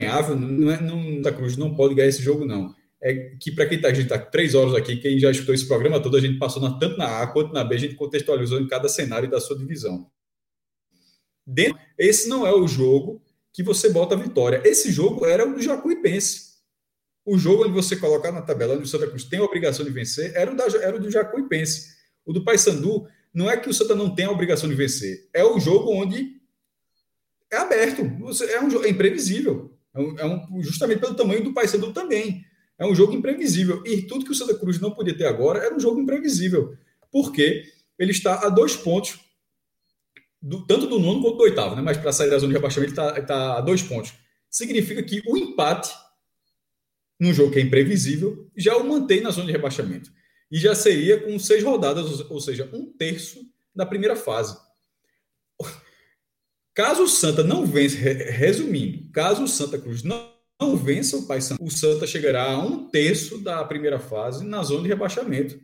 ganhável, 0.00 0.36
não 0.36 0.70
é, 0.70 0.80
não, 0.80 1.32
Cruz 1.32 1.56
não 1.56 1.74
pode 1.74 1.94
ganhar 1.94 2.08
esse 2.08 2.22
jogo, 2.22 2.44
não. 2.44 2.74
É 3.02 3.36
que 3.40 3.52
para 3.52 3.66
quem 3.66 3.76
está, 3.76 3.88
a 3.88 3.94
gente 3.94 4.04
está 4.04 4.18
três 4.18 4.54
horas 4.54 4.74
aqui, 4.74 4.96
quem 4.96 5.18
já 5.18 5.30
escutou 5.30 5.54
esse 5.54 5.68
programa 5.68 6.00
todo, 6.00 6.16
a 6.16 6.20
gente 6.20 6.38
passou 6.38 6.62
na, 6.62 6.78
tanto 6.78 6.96
na 6.96 7.22
A 7.22 7.26
quanto 7.26 7.52
na 7.52 7.62
B, 7.62 7.74
a 7.74 7.78
gente 7.78 7.94
contextualizou 7.94 8.60
em 8.60 8.66
cada 8.66 8.88
cenário 8.88 9.30
da 9.30 9.40
sua 9.40 9.56
divisão. 9.56 10.10
Dentro, 11.46 11.78
esse 11.98 12.28
não 12.28 12.46
é 12.46 12.52
o 12.52 12.66
jogo 12.66 13.22
que 13.52 13.62
você 13.62 13.90
bota 13.90 14.14
a 14.14 14.18
vitória. 14.18 14.62
Esse 14.64 14.90
jogo 14.90 15.26
era 15.26 15.46
o 15.46 15.54
do 15.54 15.62
Jacuipense. 15.62 16.56
O 17.24 17.36
jogo 17.36 17.64
onde 17.64 17.72
você 17.72 17.96
colocar 17.96 18.32
na 18.32 18.40
tabela 18.40 18.74
onde 18.74 18.84
o 18.84 18.88
Santa 18.88 19.08
Cruz 19.08 19.24
tem 19.24 19.40
a 19.40 19.44
obrigação 19.44 19.84
de 19.84 19.90
vencer 19.90 20.32
era 20.34 20.50
o, 20.50 20.56
da, 20.56 20.64
era 20.64 20.96
o 20.96 21.00
do 21.00 21.10
Jacuipense. 21.10 21.94
O 22.24 22.32
do 22.32 22.44
Paysandu 22.44 23.06
não 23.36 23.50
é 23.50 23.56
que 23.56 23.68
o 23.68 23.74
Santa 23.74 23.94
não 23.94 24.14
tem 24.14 24.24
a 24.24 24.30
obrigação 24.30 24.66
de 24.66 24.74
vencer, 24.74 25.28
é 25.34 25.44
o 25.44 25.60
jogo 25.60 25.92
onde 25.92 26.40
é 27.52 27.56
aberto, 27.58 28.00
é 28.00 28.60
um 28.60 28.84
é 28.84 28.88
imprevisível. 28.88 29.76
É 29.94 30.00
um, 30.00 30.18
é 30.18 30.24
um, 30.26 30.62
justamente 30.62 31.00
pelo 31.00 31.14
tamanho 31.14 31.44
do 31.44 31.52
Paysandu 31.52 31.92
também. 31.92 32.44
É 32.78 32.86
um 32.86 32.94
jogo 32.94 33.12
imprevisível. 33.12 33.82
E 33.86 34.02
tudo 34.02 34.24
que 34.24 34.30
o 34.30 34.34
Santa 34.34 34.54
Cruz 34.54 34.80
não 34.80 34.90
podia 34.90 35.16
ter 35.16 35.26
agora 35.26 35.64
era 35.64 35.74
um 35.74 35.80
jogo 35.80 36.00
imprevisível. 36.00 36.76
Porque 37.10 37.64
ele 37.98 38.10
está 38.10 38.46
a 38.46 38.48
dois 38.48 38.76
pontos, 38.76 39.18
do, 40.40 40.66
tanto 40.66 40.86
do 40.86 40.98
nono 40.98 41.22
quanto 41.22 41.38
do 41.38 41.42
oitavo, 41.42 41.74
né? 41.74 41.82
mas 41.82 41.96
para 41.96 42.12
sair 42.12 42.30
da 42.30 42.38
zona 42.38 42.52
de 42.52 42.58
rebaixamento 42.58 42.92
ele 42.92 43.00
está, 43.00 43.18
está 43.18 43.58
a 43.58 43.60
dois 43.60 43.82
pontos. 43.82 44.12
Significa 44.50 45.02
que 45.02 45.22
o 45.26 45.36
empate, 45.36 45.92
num 47.18 47.32
jogo 47.32 47.52
que 47.52 47.58
é 47.58 47.62
imprevisível, 47.62 48.48
já 48.56 48.76
o 48.76 48.86
mantém 48.86 49.20
na 49.20 49.30
zona 49.30 49.46
de 49.46 49.52
rebaixamento. 49.52 50.10
E 50.50 50.58
já 50.58 50.74
seria 50.74 51.20
com 51.20 51.38
seis 51.38 51.64
rodadas, 51.64 52.20
ou 52.30 52.40
seja, 52.40 52.68
um 52.72 52.92
terço 52.92 53.40
da 53.74 53.84
primeira 53.84 54.14
fase. 54.14 54.56
Caso 56.72 57.04
o 57.04 57.08
Santa 57.08 57.42
não 57.42 57.64
vença, 57.64 57.96
resumindo, 57.96 59.10
caso 59.10 59.42
o 59.42 59.48
Santa 59.48 59.78
Cruz 59.78 60.02
não, 60.02 60.35
não 60.60 60.76
vença 60.76 61.16
o 61.16 61.26
Paysandu, 61.26 61.62
o 61.62 61.70
Santa 61.70 62.06
chegará 62.06 62.44
a 62.44 62.58
um 62.58 62.88
terço 62.88 63.38
da 63.38 63.64
primeira 63.64 63.98
fase 63.98 64.44
na 64.44 64.62
zona 64.62 64.82
de 64.82 64.88
rebaixamento. 64.88 65.60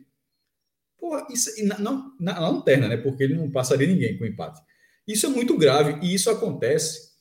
Porra, 0.97 1.27
isso, 1.31 1.49
não, 1.79 2.13
na, 2.19 2.33
na 2.33 2.49
lanterna, 2.49 2.87
né? 2.87 2.97
Porque 2.97 3.23
ele 3.23 3.35
não 3.35 3.51
passaria 3.51 3.87
ninguém 3.87 4.17
com 4.17 4.25
empate. 4.25 4.61
Isso 5.07 5.25
é 5.25 5.29
muito 5.29 5.57
grave 5.57 5.99
e 6.05 6.13
isso 6.13 6.29
acontece 6.29 7.11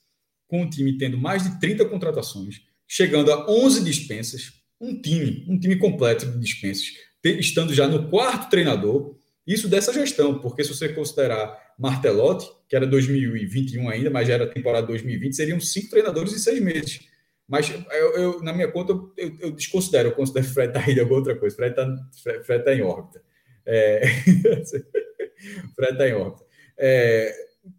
com 0.47 0.63
o 0.63 0.71
time 0.71 0.99
tendo 0.99 1.17
mais 1.17 1.43
de 1.43 1.59
30 1.59 1.87
contratações, 1.87 2.61
chegando 2.87 3.33
a 3.33 3.51
11 3.51 3.83
dispensas, 3.83 4.53
um 4.81 5.01
time, 5.01 5.47
um 5.49 5.59
time 5.59 5.77
completo 5.77 6.27
de 6.27 6.39
dispensas, 6.39 6.93
estando 7.25 7.73
já 7.73 7.89
no 7.89 8.11
quarto 8.11 8.51
treinador. 8.51 9.17
Isso 9.47 9.67
dessa 9.67 9.93
gestão, 9.93 10.39
porque 10.39 10.63
se 10.63 10.75
você 10.75 10.91
considerar 10.91 11.59
Martelotti, 11.79 12.47
que 12.69 12.77
era 12.77 12.87
2021 12.87 13.89
ainda, 13.89 14.11
mas 14.11 14.29
já 14.29 14.35
era 14.35 14.47
temporada 14.47 14.87
2020, 14.87 15.35
seriam 15.35 15.59
cinco 15.59 15.91
treinadores 15.91 16.33
em 16.33 16.39
seis 16.39 16.61
meses. 16.61 17.01
Mas 17.49 17.71
eu, 17.71 18.13
eu 18.15 18.43
na 18.43 18.53
minha 18.53 18.71
conta, 18.71 18.93
eu, 18.93 19.37
eu, 19.41 19.51
desconsidero, 19.51 20.09
eu 20.09 20.15
considero 20.15 20.47
Fred 20.47 20.73
tá 20.73 20.91
em 20.91 20.99
alguma 20.99 21.19
outra 21.19 21.37
coisa. 21.37 21.55
Fred 21.55 21.73
está 21.73 21.87
Fred, 22.23 22.45
Fred 22.45 22.65
tá 22.65 22.75
em 22.75 22.83
órbita. 22.83 23.23
É... 23.67 24.03
Fred 25.75 25.93
está 25.93 26.09
em 26.09 26.15
órbita. 26.15 26.45
É... 26.79 27.35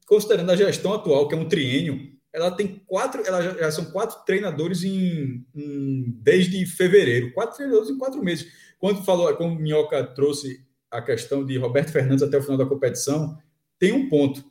Considerando 0.05 0.51
a 0.51 0.55
gestão 0.55 0.93
atual, 0.93 1.27
que 1.27 1.35
é 1.35 1.37
um 1.37 1.47
triênio, 1.47 2.13
ela 2.31 2.51
tem 2.51 2.81
quatro, 2.87 3.23
ela 3.25 3.41
já, 3.41 3.53
já 3.53 3.71
são 3.71 3.85
quatro 3.85 4.23
treinadores 4.25 4.83
em, 4.83 5.45
em, 5.55 6.05
desde 6.19 6.65
fevereiro, 6.65 7.31
quatro 7.33 7.55
treinadores 7.55 7.89
em 7.89 7.97
quatro 7.97 8.23
meses. 8.23 8.47
Quando 8.79 9.03
falou, 9.03 9.33
como 9.35 9.55
o 9.55 9.59
Minhoca 9.59 10.03
trouxe 10.03 10.65
a 10.89 11.01
questão 11.01 11.45
de 11.45 11.57
Roberto 11.57 11.91
Fernandes 11.91 12.23
até 12.23 12.37
o 12.37 12.41
final 12.41 12.57
da 12.57 12.65
competição, 12.65 13.37
tem 13.77 13.91
um 13.91 14.09
ponto. 14.09 14.43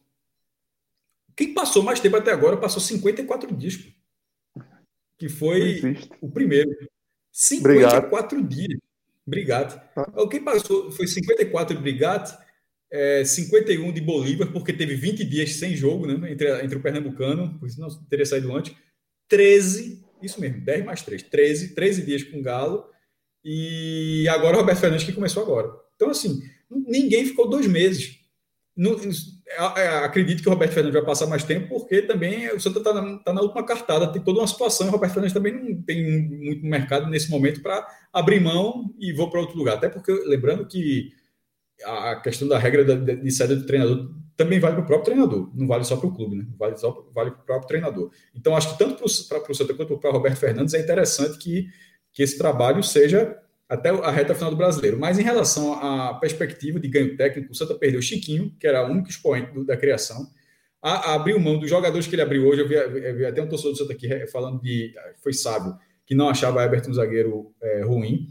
Quem 1.37 1.55
passou 1.55 1.83
mais 1.83 2.01
tempo 2.01 2.17
até 2.17 2.31
agora 2.31 2.57
passou 2.57 2.81
54 2.81 3.55
dias. 3.55 3.79
Que 5.23 5.28
foi 5.28 5.81
o 6.20 6.28
primeiro. 6.28 6.68
54 7.31 8.39
Obrigado. 8.39 8.49
dias. 8.49 8.78
Brigate. 9.25 9.81
Ah. 9.94 10.28
Quem 10.28 10.42
passou 10.42 10.91
foi 10.91 11.07
54 11.07 11.76
de 11.76 11.81
Brigate, 11.81 12.36
é, 12.91 13.25
51 13.25 13.92
de 13.92 14.01
Bolívar, 14.01 14.51
porque 14.51 14.73
teve 14.73 14.97
20 14.97 15.25
dias 15.25 15.55
sem 15.55 15.76
jogo 15.76 16.09
né, 16.09 16.33
entre, 16.33 16.65
entre 16.65 16.76
o 16.76 16.83
Pernambucano, 16.83 17.57
por 17.57 17.68
isso 17.68 17.81
não 17.81 17.89
teria 18.10 18.26
saído 18.26 18.52
antes. 18.52 18.75
13, 19.28 20.05
isso 20.20 20.41
mesmo, 20.41 20.60
10 20.60 20.84
mais 20.84 21.02
3, 21.02 21.23
13, 21.23 21.68
13 21.76 22.02
dias 22.02 22.25
com 22.25 22.42
Galo 22.42 22.84
E 23.44 24.26
agora 24.28 24.57
o 24.57 24.59
Roberto 24.60 24.81
Fernandes 24.81 25.07
que 25.07 25.12
começou 25.12 25.44
agora. 25.44 25.70
Então, 25.94 26.10
assim, 26.10 26.42
ninguém 26.68 27.25
ficou 27.26 27.49
dois 27.49 27.68
meses. 27.68 28.18
Não, 28.75 28.97
é, 29.76 30.05
acredito 30.05 30.42
que 30.42 30.49
o 30.49 30.52
Roberto 30.52 30.73
Fernandes 30.73 30.99
vai 30.99 31.05
passar 31.05 31.26
mais 31.26 31.44
tempo, 31.44 31.68
porque 31.68 32.02
também 32.02 32.51
o 32.55 32.60
Santa 32.60 32.78
está 32.78 32.94
na, 32.94 33.18
tá 33.18 33.33
na, 33.33 33.42
última 33.42 33.65
cartada, 33.67 34.10
tem 34.10 34.23
toda 34.23 34.41
uma 34.41 34.47
situação, 34.47 34.89
o 34.89 34.91
Roberto 34.91 35.12
Fernandes 35.12 35.34
também 35.34 35.52
não 35.52 35.83
tem 35.83 36.26
muito 36.28 36.65
mercado 36.65 37.10
nesse 37.10 37.31
momento 37.31 37.60
para 37.60 37.86
abrir 38.12 38.41
mão 38.41 38.94
e 38.99 39.12
vou 39.12 39.31
para 39.31 39.41
outro 39.41 39.59
lugar. 39.59 39.75
Até 39.75 39.91
porque, 39.91 40.10
lembrando 40.26 40.67
que 40.67 41.12
a 41.84 42.17
questão 42.17 42.49
da 42.49 42.59
regra 42.59 42.84
de, 42.84 43.17
de 43.17 43.31
saída 43.31 43.57
do 43.57 43.67
treinador 43.67 44.10
também 44.36 44.59
vale 44.59 44.76
para 44.76 44.84
o 44.84 44.86
próprio 44.86 45.15
treinador, 45.15 45.51
não 45.55 45.67
vale 45.67 45.84
só 45.84 45.97
para 45.97 46.09
o 46.09 46.15
clube, 46.15 46.36
né? 46.36 46.47
vale, 46.59 46.76
só, 46.78 46.91
para 46.91 47.28
o 47.28 47.33
próprio 47.33 47.68
treinador. 47.68 48.10
Então, 48.34 48.57
acho 48.57 48.73
que 48.73 48.78
tanto 48.78 48.97
para 49.28 49.52
o 49.52 49.55
Santa 49.55 49.75
quanto 49.75 49.99
para 49.99 50.10
o 50.10 50.12
Roberto 50.15 50.39
Fernandes 50.39 50.75
é 50.75 50.81
interessante 50.81 51.39
que, 51.39 51.68
que 52.12 52.23
esse 52.23 52.39
trabalho 52.39 52.83
seja 52.83 53.36
até 53.73 53.89
a 53.89 54.10
reta 54.10 54.34
final 54.34 54.51
do 54.51 54.57
brasileiro. 54.57 54.99
Mas 54.99 55.18
em 55.18 55.23
relação 55.23 55.73
à 55.73 56.15
perspectiva 56.15 56.78
de 56.78 56.89
ganho 56.89 57.17
técnico, 57.17 57.52
o 57.52 57.55
Santa 57.55 57.75
perdeu 57.75 58.01
o 58.01 58.02
Chiquinho, 58.02 58.55
que 58.60 58.67
era 58.67 58.86
o 58.86 58.91
único 58.91 59.09
expoente 59.09 59.51
do, 59.52 59.65
da 59.65 59.76
criação. 59.78 60.26
A, 60.83 61.12
a 61.12 61.15
abriu 61.15 61.41
mão 61.41 61.59
dos 61.59 61.70
jogadores 61.70 62.07
que 62.07 62.15
ele 62.15 62.20
abriu 62.20 62.47
hoje. 62.47 62.60
Eu 62.60 62.68
vi, 62.68 62.75
eu 62.75 63.17
vi, 63.17 63.25
até 63.25 63.41
um 63.41 63.49
torcedor 63.49 63.73
do 63.73 63.78
Santa 63.78 63.94
aqui 63.94 64.26
falando 64.26 64.60
de. 64.60 64.92
Foi 65.23 65.33
sábio, 65.33 65.75
que 66.05 66.15
não 66.15 66.28
achava 66.28 66.62
Everton 66.62 66.91
um 66.91 66.94
zagueiro 66.94 67.55
é, 67.62 67.83
ruim. 67.83 68.28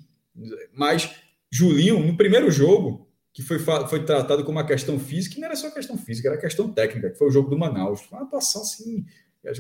Mas 0.73 1.09
Julinho, 1.51 1.99
no 1.99 2.15
primeiro 2.15 2.51
jogo, 2.51 3.09
que 3.33 3.41
foi, 3.41 3.57
foi 3.57 4.05
tratado 4.05 4.43
como 4.43 4.59
uma 4.59 4.67
questão 4.67 4.99
física, 4.99 5.39
não 5.39 5.47
era 5.47 5.55
só 5.55 5.71
questão 5.71 5.97
física, 5.97 6.29
era 6.29 6.37
questão 6.37 6.71
técnica, 6.71 7.09
que 7.09 7.17
foi 7.17 7.29
o 7.29 7.31
jogo 7.31 7.49
do 7.49 7.57
Manaus. 7.57 8.01
Foi 8.01 8.19
uma 8.19 8.27
atuação 8.27 8.61
assim, 8.61 9.03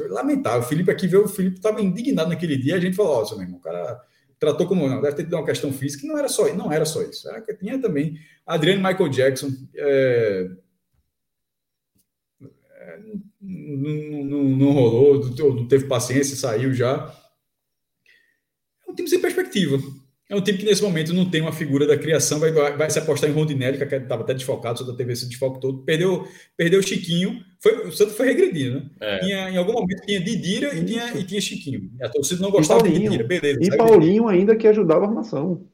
lamentável. 0.09 0.59
O 0.59 0.63
Felipe 0.63 0.91
aqui 0.91 1.07
veio, 1.07 1.25
o 1.25 1.27
Felipe 1.27 1.57
estava 1.57 1.81
indignado 1.81 2.29
naquele 2.29 2.55
dia, 2.55 2.75
a 2.75 2.79
gente 2.79 2.95
falou: 2.95 3.13
Ó, 3.13 3.23
oh, 3.23 3.35
meu 3.35 3.45
irmão, 3.45 3.57
o 3.57 3.61
cara 3.61 3.99
tratou 4.41 4.67
como 4.67 4.89
não, 4.89 4.99
deve 4.99 5.15
ter 5.15 5.23
tido 5.23 5.35
uma 5.35 5.45
questão 5.45 5.71
física, 5.71 6.07
não 6.07 6.17
era 6.17 6.27
só, 6.27 6.51
não 6.55 6.71
era 6.71 6.83
só 6.83 7.03
isso, 7.03 7.29
era 7.29 7.39
que 7.41 7.53
tinha 7.53 7.79
também 7.79 8.17
Adriano 8.43 8.81
Michael 8.81 9.07
Jackson, 9.09 9.49
é, 9.75 10.49
é, 12.41 12.99
não, 13.39 14.23
não, 14.25 14.43
não, 14.43 14.71
rolou, 14.71 15.23
não 15.53 15.67
teve 15.67 15.85
paciência, 15.85 16.35
saiu 16.35 16.73
já. 16.73 17.15
É 18.87 18.91
um 18.91 18.95
time 18.95 19.07
sem 19.07 19.21
perspectiva. 19.21 19.77
É 20.27 20.35
um 20.35 20.41
time 20.41 20.57
que 20.57 20.65
nesse 20.65 20.81
momento 20.81 21.13
não 21.13 21.29
tem 21.29 21.41
uma 21.41 21.51
figura 21.51 21.85
da 21.85 21.97
criação, 21.97 22.39
vai, 22.39 22.51
vai, 22.51 22.75
vai 22.75 22.89
se 22.89 22.97
apostar 22.97 23.29
em 23.29 23.33
Rondinelli, 23.33 23.77
que 23.77 23.95
estava 23.95 24.23
até 24.23 24.33
desfocado, 24.33 24.79
só 24.79 24.85
da 24.85 24.95
TV 24.95 25.13
esse 25.13 25.29
desfoque 25.29 25.61
todo. 25.61 25.83
Perdeu, 25.83 26.27
perdeu 26.57 26.79
o 26.79 26.83
Chiquinho, 26.83 27.43
foi, 27.61 27.87
o 27.87 27.91
Santos 27.91 28.17
foi 28.17 28.25
regredindo, 28.25 28.79
né? 28.79 28.89
É. 28.99 29.19
Tinha, 29.19 29.49
em 29.51 29.57
algum 29.57 29.73
momento 29.73 30.01
tinha 30.03 30.19
Didira 30.19 30.75
e 30.75 30.83
tinha, 30.83 31.13
e 31.15 31.23
tinha 31.23 31.39
Chiquinho. 31.39 31.91
A 32.01 32.09
torcida 32.09 32.41
não 32.41 32.49
gostava 32.49 32.81
de 32.81 32.91
Didira, 32.91 33.23
beleza. 33.23 33.59
E 33.61 33.77
Paulinho 33.77 34.27
ainda 34.27 34.55
que 34.55 34.67
ajudava 34.67 35.05
a 35.05 35.07
armação. 35.07 35.67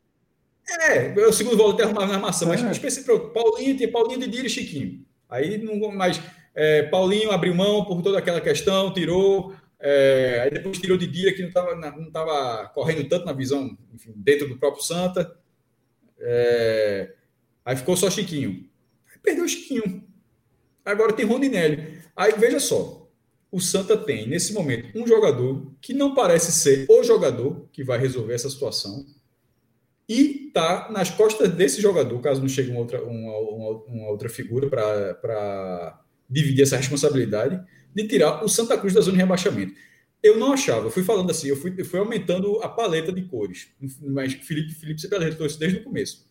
É, 0.81 1.13
o 1.25 1.31
segundo 1.31 1.55
volante 1.55 1.81
arrumava 1.81 2.07
na 2.07 2.15
armação, 2.15 2.53
é. 2.53 2.61
mas 2.61 2.77
pensei, 2.77 3.03
Paulinho, 3.03 3.77
tinha 3.77 3.89
Paulinho, 3.89 4.19
Didira 4.19 4.47
e 4.47 4.49
Chiquinho. 4.49 5.05
Aí 5.29 5.57
não 5.57 5.89
mais. 5.89 6.21
É, 6.53 6.83
Paulinho 6.83 7.31
abriu 7.31 7.55
mão 7.55 7.85
por 7.85 8.01
toda 8.01 8.19
aquela 8.19 8.41
questão, 8.41 8.93
tirou. 8.93 9.55
É, 9.79 10.41
aí 10.43 10.49
depois 10.51 10.79
tirou 10.79 10.97
de 10.97 11.07
dia 11.07 11.33
que 11.33 11.41
não 11.41 11.47
estava 11.47 11.73
não 11.75 12.11
tava 12.11 12.67
correndo 12.73 13.07
tanto 13.07 13.25
na 13.25 13.31
visão, 13.31 13.77
enfim, 13.93 14.11
dentro 14.13 14.49
do 14.49 14.57
próprio 14.57 14.83
Santa. 14.83 15.37
É, 16.19 17.13
aí 17.63 17.77
ficou 17.77 17.95
só 17.95 18.09
Chiquinho. 18.09 18.67
Aí 19.09 19.19
perdeu 19.23 19.45
o 19.45 19.47
Chiquinho. 19.47 20.03
Agora 20.91 21.13
tem 21.13 21.25
Rondinelli. 21.25 21.99
Aí 22.15 22.33
veja 22.37 22.59
só. 22.59 23.07
O 23.51 23.61
Santa 23.61 23.95
tem, 23.95 24.27
nesse 24.27 24.53
momento, 24.53 24.97
um 24.97 25.07
jogador 25.07 25.71
que 25.81 25.93
não 25.93 26.13
parece 26.13 26.51
ser 26.51 26.85
o 26.89 27.03
jogador 27.03 27.67
que 27.71 27.83
vai 27.83 27.97
resolver 27.97 28.33
essa 28.33 28.49
situação. 28.49 29.05
E 30.09 30.51
tá 30.53 30.89
nas 30.91 31.09
costas 31.09 31.49
desse 31.49 31.81
jogador, 31.81 32.19
caso 32.21 32.41
não 32.41 32.47
chegue 32.47 32.71
uma 32.71 32.79
outra, 32.79 33.01
uma, 33.03 33.37
uma, 33.37 33.69
uma 33.85 34.09
outra 34.09 34.29
figura 34.29 34.69
para 34.69 36.01
dividir 36.29 36.63
essa 36.63 36.77
responsabilidade 36.77 37.61
de 37.93 38.07
tirar 38.07 38.43
o 38.43 38.47
Santa 38.47 38.77
Cruz 38.77 38.93
da 38.93 39.01
zona 39.01 39.13
de 39.13 39.23
rebaixamento. 39.23 39.73
Eu 40.21 40.37
não 40.37 40.53
achava, 40.53 40.87
eu 40.87 40.91
fui 40.91 41.03
falando 41.03 41.29
assim, 41.29 41.47
eu 41.47 41.55
fui, 41.55 41.73
eu 41.77 41.85
fui 41.85 41.99
aumentando 41.99 42.59
a 42.63 42.69
paleta 42.69 43.11
de 43.11 43.21
cores. 43.23 43.69
Mas 44.01 44.33
Felipe, 44.33 44.73
Felipe 44.73 44.99
sempre 44.99 45.17
alertou 45.17 45.45
isso 45.45 45.59
desde 45.59 45.79
o 45.79 45.83
começo. 45.83 46.29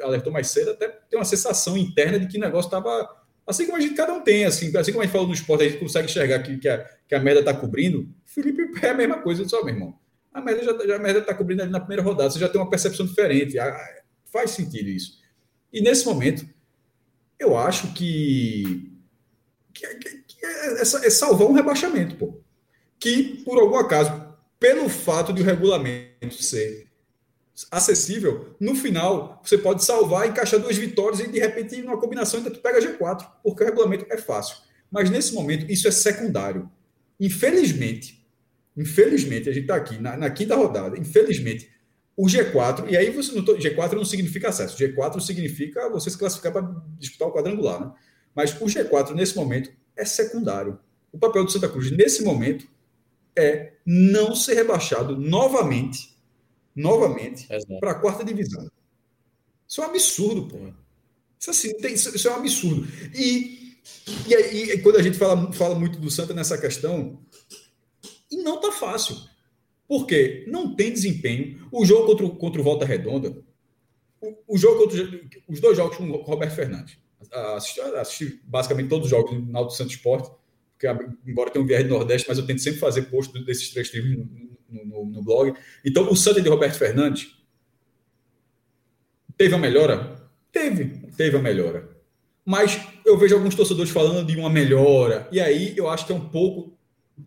Alertou 0.00 0.32
mais 0.32 0.48
cedo, 0.48 0.70
até 0.70 0.88
tem 0.88 1.18
uma 1.18 1.24
sensação 1.24 1.76
interna 1.76 2.18
de 2.18 2.28
que 2.28 2.38
o 2.38 2.40
negócio 2.40 2.68
estava. 2.68 3.16
Assim 3.48 3.64
como 3.64 3.78
a 3.78 3.80
gente 3.80 3.94
cada 3.94 4.12
um 4.12 4.20
tem, 4.20 4.44
assim, 4.44 4.76
assim 4.76 4.92
como 4.92 5.02
a 5.02 5.06
gente 5.06 5.12
falou 5.12 5.26
no 5.26 5.32
esporte, 5.32 5.64
a 5.64 5.68
gente 5.68 5.80
consegue 5.80 6.06
enxergar 6.06 6.40
que, 6.40 6.58
que, 6.58 6.68
a, 6.68 6.84
que 7.08 7.14
a 7.14 7.18
merda 7.18 7.40
está 7.40 7.54
cobrindo. 7.54 8.06
Felipe 8.26 8.62
é 8.82 8.90
a 8.90 8.94
mesma 8.94 9.22
coisa, 9.22 9.48
só, 9.48 9.64
meu 9.64 9.74
irmão. 9.74 9.98
A 10.34 10.42
merda 10.42 10.62
já, 10.62 10.86
já 10.86 10.96
a 10.96 10.98
merda 10.98 11.20
está 11.20 11.32
cobrindo 11.32 11.62
ali 11.62 11.70
na 11.70 11.80
primeira 11.80 12.02
rodada, 12.02 12.28
você 12.28 12.38
já 12.38 12.48
tem 12.48 12.60
uma 12.60 12.68
percepção 12.68 13.06
diferente. 13.06 13.56
Faz 14.30 14.50
sentido 14.50 14.90
isso. 14.90 15.18
E 15.72 15.80
nesse 15.80 16.04
momento, 16.04 16.46
eu 17.38 17.56
acho 17.56 17.94
que, 17.94 18.92
que, 19.72 19.86
é, 19.86 20.78
é, 20.78 20.82
é 20.82 21.10
salvar 21.10 21.48
um 21.48 21.54
rebaixamento, 21.54 22.16
pô. 22.16 22.38
Que, 23.00 23.42
por 23.44 23.58
algum 23.58 23.76
acaso, 23.76 24.28
pelo 24.60 24.90
fato 24.90 25.32
de 25.32 25.40
o 25.40 25.44
regulamento 25.44 26.42
ser 26.42 26.87
acessível, 27.70 28.54
no 28.60 28.74
final 28.74 29.40
você 29.44 29.58
pode 29.58 29.84
salvar, 29.84 30.28
encaixar 30.28 30.60
duas 30.60 30.76
vitórias 30.76 31.20
e 31.20 31.28
de 31.28 31.38
repente 31.38 31.80
numa 31.82 31.98
combinação 31.98 32.38
ainda 32.38 32.50
tu 32.50 32.60
pega 32.60 32.80
G4, 32.80 33.26
porque 33.42 33.62
o 33.62 33.66
regulamento 33.66 34.06
é 34.10 34.16
fácil. 34.16 34.58
Mas 34.90 35.10
nesse 35.10 35.34
momento 35.34 35.70
isso 35.70 35.88
é 35.88 35.90
secundário. 35.90 36.70
Infelizmente, 37.20 38.18
infelizmente, 38.76 39.48
a 39.48 39.52
gente 39.52 39.62
está 39.62 39.74
aqui 39.74 39.98
na, 39.98 40.16
na, 40.16 40.30
quinta 40.30 40.54
rodada, 40.54 40.96
infelizmente, 40.96 41.68
o 42.16 42.26
G4, 42.26 42.88
e 42.88 42.96
aí 42.96 43.10
você 43.10 43.32
não 43.32 43.44
G4 43.44 43.92
não 43.92 44.04
significa 44.04 44.48
acesso, 44.48 44.78
G4 44.78 45.20
significa 45.20 45.88
você 45.88 46.10
se 46.10 46.18
classificar 46.18 46.52
para 46.52 46.68
disputar 46.98 47.28
o 47.28 47.32
quadrangular, 47.32 47.80
né? 47.80 47.92
Mas 48.34 48.52
o 48.60 48.66
G4 48.66 49.14
nesse 49.14 49.36
momento 49.36 49.70
é 49.96 50.04
secundário. 50.04 50.78
O 51.12 51.18
papel 51.18 51.44
do 51.44 51.50
Santa 51.50 51.68
Cruz 51.68 51.90
nesse 51.90 52.22
momento 52.22 52.68
é 53.36 53.72
não 53.84 54.34
ser 54.34 54.54
rebaixado 54.54 55.16
novamente, 55.16 56.16
novamente, 56.80 57.48
para 57.80 57.92
a 57.92 57.94
quarta 57.94 58.24
divisão. 58.24 58.70
Isso 59.66 59.82
é 59.82 59.86
um 59.86 59.90
absurdo, 59.90 60.48
pô. 60.48 60.56
Isso, 61.38 61.50
assim, 61.50 61.74
tem, 61.78 61.94
isso 61.94 62.28
é 62.28 62.32
um 62.32 62.36
absurdo. 62.36 62.88
E, 63.14 63.76
e, 64.26 64.34
aí, 64.34 64.70
e 64.70 64.82
quando 64.82 64.96
a 64.96 65.02
gente 65.02 65.16
fala, 65.16 65.52
fala 65.52 65.74
muito 65.74 65.98
do 65.98 66.10
Santa 66.10 66.34
nessa 66.34 66.58
questão, 66.58 67.20
e 68.30 68.36
não 68.38 68.60
tá 68.60 68.72
fácil. 68.72 69.16
Porque 69.86 70.44
não 70.48 70.74
tem 70.74 70.92
desempenho. 70.92 71.66
O 71.72 71.84
jogo 71.84 72.06
contra, 72.06 72.26
o, 72.26 72.36
contra 72.36 72.60
o 72.60 72.64
Volta 72.64 72.84
Redonda, 72.84 73.42
o, 74.20 74.54
o 74.54 74.58
jogo 74.58 74.80
contra, 74.80 75.20
os 75.48 75.60
dois 75.60 75.76
jogos 75.76 75.96
com 75.96 76.10
o 76.10 76.22
Roberto 76.22 76.54
Fernandes 76.54 76.98
assisti, 77.32 77.80
assisti 77.80 78.40
basicamente 78.44 78.88
todos 78.88 79.06
os 79.06 79.10
jogos 79.10 79.32
no 79.32 79.56
Alto 79.56 79.74
Santo 79.74 79.90
Esporte, 79.90 80.30
porque, 80.72 80.86
embora 81.26 81.50
tenha 81.50 81.64
um 81.64 81.66
viés 81.66 81.82
do 81.82 81.90
Nordeste, 81.90 82.28
mas 82.28 82.38
eu 82.38 82.46
tento 82.46 82.60
sempre 82.60 82.78
fazer 82.78 83.02
post 83.02 83.32
desses 83.44 83.70
três 83.70 83.90
times 83.90 84.26
no, 84.68 85.06
no, 85.06 85.22
blog. 85.22 85.54
Então, 85.84 86.10
o 86.10 86.16
Santa 86.16 86.40
de 86.40 86.48
Roberto 86.48 86.78
Fernandes 86.78 87.36
teve 89.36 89.54
a 89.54 89.58
melhora? 89.58 90.30
Teve, 90.52 91.08
teve 91.16 91.36
a 91.36 91.40
melhora. 91.40 91.88
Mas 92.44 92.80
eu 93.04 93.16
vejo 93.18 93.34
alguns 93.34 93.54
torcedores 93.54 93.90
falando 93.90 94.26
de 94.26 94.38
uma 94.38 94.48
melhora, 94.48 95.28
e 95.30 95.40
aí 95.40 95.74
eu 95.76 95.88
acho 95.88 96.06
que 96.06 96.12
é 96.12 96.14
um 96.14 96.28
pouco 96.28 96.78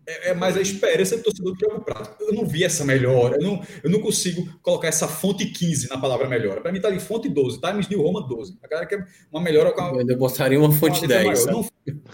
é, 0.06 0.30
é 0.30 0.34
mais 0.34 0.56
a 0.56 0.60
esperança 0.60 1.16
do 1.16 1.22
torcedor 1.22 1.56
que 1.56 1.64
é 1.64 1.72
o 1.72 1.80
prático. 1.80 2.16
Eu 2.20 2.32
não 2.32 2.46
vi 2.46 2.64
essa 2.64 2.84
melhora, 2.84 3.36
eu 3.36 3.42
não, 3.42 3.62
eu 3.84 3.90
não 3.90 4.00
consigo 4.00 4.48
colocar 4.62 4.88
essa 4.88 5.06
fonte 5.06 5.46
15 5.46 5.88
na 5.88 5.98
palavra 5.98 6.28
melhora. 6.28 6.60
Para 6.60 6.72
mim 6.72 6.78
está 6.78 6.88
ali 6.88 6.98
fonte 6.98 7.28
12, 7.28 7.60
Times 7.60 7.88
New 7.88 8.02
Roma 8.02 8.26
12. 8.26 8.58
A 8.62 8.68
galera 8.68 8.88
quer 8.88 9.06
uma 9.30 9.40
melhora 9.40 9.72
com 9.72 9.80
a, 9.80 10.02
Eu 10.02 10.16
botaria 10.16 10.58
uma 10.58 10.72
fonte 10.72 11.00
uma 11.00 11.08
10. 11.08 11.46
Não, 11.46 11.68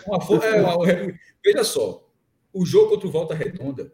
uma, 0.07 0.45
é, 0.45 0.61
uma, 0.61 0.85
veja 1.45 1.65
só, 1.65 2.07
o 2.53 2.67
jogo 2.67 2.91
contra 2.91 3.09
o 3.09 3.11
Volta 3.11 3.35
Redonda, 3.35 3.93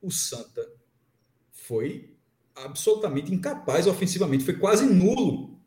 o 0.00 0.10
Santa 0.10 0.66
foi 1.52 2.14
absolutamente 2.54 3.32
incapaz 3.32 3.86
ofensivamente, 3.86 4.44
foi 4.44 4.54
quase 4.54 4.86
nulo. 4.86 5.58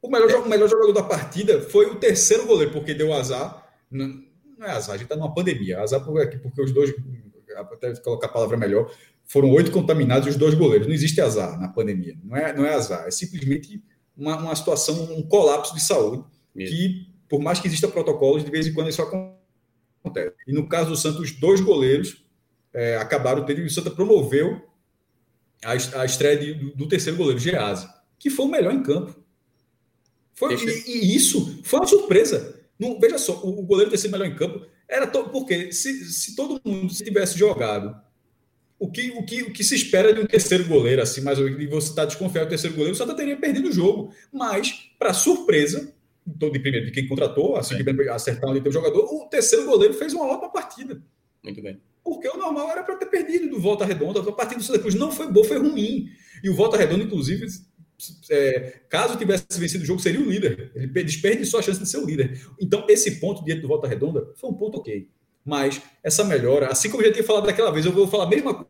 O 0.00 0.08
melhor, 0.08 0.30
é. 0.30 0.36
o 0.36 0.48
melhor 0.48 0.68
jogador 0.68 0.92
da 0.92 1.02
partida 1.02 1.60
foi 1.62 1.86
o 1.86 1.96
terceiro 1.96 2.46
goleiro, 2.46 2.72
porque 2.72 2.94
deu 2.94 3.12
azar 3.12 3.64
não 4.58 4.66
é 4.66 4.70
azar, 4.70 4.94
a 4.94 4.98
gente 4.98 5.04
está 5.04 5.16
numa 5.16 5.32
pandemia. 5.32 5.80
Azar 5.80 6.04
porque, 6.04 6.38
porque 6.38 6.62
os 6.62 6.72
dois, 6.72 6.94
até 7.56 7.94
colocar 7.96 8.26
a 8.26 8.30
palavra 8.30 8.56
melhor, 8.56 8.90
foram 9.24 9.50
oito 9.50 9.70
contaminados 9.70 10.26
e 10.26 10.30
os 10.30 10.36
dois 10.36 10.54
goleiros. 10.54 10.86
Não 10.86 10.94
existe 10.94 11.20
azar 11.20 11.60
na 11.60 11.68
pandemia. 11.68 12.16
Não 12.22 12.36
é, 12.36 12.52
não 12.52 12.64
é 12.64 12.74
azar, 12.74 13.06
é 13.06 13.10
simplesmente 13.10 13.82
uma, 14.16 14.36
uma 14.36 14.54
situação, 14.54 15.12
um 15.14 15.22
colapso 15.22 15.74
de 15.74 15.82
saúde 15.82 16.24
que, 16.54 17.08
por 17.28 17.40
mais 17.40 17.58
que 17.58 17.66
exista 17.66 17.88
protocolos, 17.88 18.44
de 18.44 18.50
vez 18.50 18.66
em 18.66 18.72
quando 18.72 18.88
isso 18.88 19.02
acontece. 19.02 20.34
E 20.46 20.52
no 20.52 20.68
caso 20.68 20.90
do 20.90 20.96
Santos, 20.96 21.32
dois 21.32 21.60
goleiros 21.60 22.23
é, 22.74 22.96
acabaram 22.96 23.44
tendo. 23.44 23.62
O 23.62 23.70
Santa 23.70 23.90
promoveu 23.90 24.60
a, 25.64 25.72
a 26.00 26.04
estreia 26.04 26.36
de, 26.36 26.54
do, 26.54 26.76
do, 26.76 26.88
terceiro 26.88 27.16
goleiro, 27.16 27.38
Gease, 27.38 27.88
que 28.18 28.28
foi 28.28 28.44
o 28.44 28.50
melhor 28.50 28.74
em 28.74 28.82
campo. 28.82 29.22
Foi, 30.34 30.54
e, 30.54 30.90
e, 30.90 31.16
isso 31.16 31.60
foi 31.62 31.80
uma 31.80 31.86
surpresa. 31.86 32.60
Não, 32.78 32.98
veja 32.98 33.18
só, 33.18 33.40
o 33.44 33.62
goleiro 33.62 33.90
ter 33.90 33.98
sido 33.98 34.10
melhor 34.10 34.26
em 34.26 34.34
campo 34.34 34.66
era 34.88 35.06
todo, 35.06 35.30
porque 35.30 35.72
se, 35.72 36.04
se 36.12 36.34
todo 36.34 36.60
mundo 36.64 36.92
se 36.92 37.04
tivesse 37.04 37.38
jogado 37.38 37.96
o 38.78 38.90
que, 38.90 39.10
o, 39.12 39.24
que, 39.24 39.42
o 39.42 39.52
que 39.52 39.62
se 39.62 39.74
espera 39.74 40.12
de 40.12 40.20
um 40.20 40.26
terceiro 40.26 40.66
goleiro, 40.66 41.00
assim, 41.00 41.20
mas 41.20 41.38
você 41.38 41.88
está 41.88 42.04
desconfiado 42.04 42.46
do 42.46 42.50
terceiro 42.50 42.74
goleiro, 42.74 42.94
o 42.94 42.98
Santa 42.98 43.14
teria 43.14 43.36
perdido 43.36 43.68
o 43.68 43.72
jogo. 43.72 44.12
Mas, 44.32 44.90
para 44.98 45.14
surpresa, 45.14 45.94
então, 46.26 46.50
de 46.50 46.58
primeiro, 46.58 46.86
de 46.86 46.92
quem 46.92 47.06
contratou, 47.06 47.56
assim 47.56 47.76
é. 47.76 47.82
que 47.82 48.68
o 48.68 48.72
jogador, 48.72 49.04
o 49.04 49.28
terceiro 49.28 49.64
goleiro 49.64 49.94
fez 49.94 50.12
uma 50.12 50.26
ótima 50.26 50.50
partida. 50.50 51.00
Muito 51.42 51.62
bem. 51.62 51.80
Porque 52.04 52.28
o 52.28 52.36
normal 52.36 52.70
era 52.70 52.82
para 52.82 52.96
ter 52.96 53.06
perdido 53.06 53.48
do 53.48 53.58
Volta 53.58 53.84
Redonda. 53.84 54.20
A 54.20 54.32
partida 54.32 54.60
do 54.60 54.64
Santa 54.64 54.78
Cruz 54.78 54.94
não 54.94 55.10
foi 55.10 55.32
boa, 55.32 55.46
foi 55.46 55.58
ruim. 55.58 56.10
E 56.42 56.50
o 56.50 56.54
Volta 56.54 56.76
Redonda, 56.76 57.02
inclusive, 57.02 57.46
é, 58.30 58.80
caso 58.88 59.16
tivesse 59.16 59.46
vencido 59.58 59.82
o 59.82 59.86
jogo, 59.86 60.00
seria 60.00 60.20
o 60.20 60.30
líder. 60.30 60.70
Ele 60.74 60.86
desperdiçou 61.02 61.58
a 61.58 61.62
chance 61.62 61.80
de 61.80 61.88
ser 61.88 61.96
o 61.96 62.04
líder. 62.04 62.46
Então, 62.60 62.84
esse 62.88 63.18
ponto 63.20 63.42
diante 63.42 63.62
do 63.62 63.68
Volta 63.68 63.88
Redonda 63.88 64.30
foi 64.36 64.50
um 64.50 64.54
ponto 64.54 64.78
ok. 64.78 65.08
Mas 65.44 65.80
essa 66.02 66.24
melhora, 66.24 66.68
assim 66.68 66.90
como 66.90 67.02
eu 67.02 67.08
já 67.08 67.12
tinha 67.14 67.24
falado 67.24 67.46
daquela 67.46 67.70
vez, 67.70 67.86
eu 67.86 67.92
vou 67.92 68.06
falar 68.06 68.24
a 68.24 68.28
mesma 68.28 68.66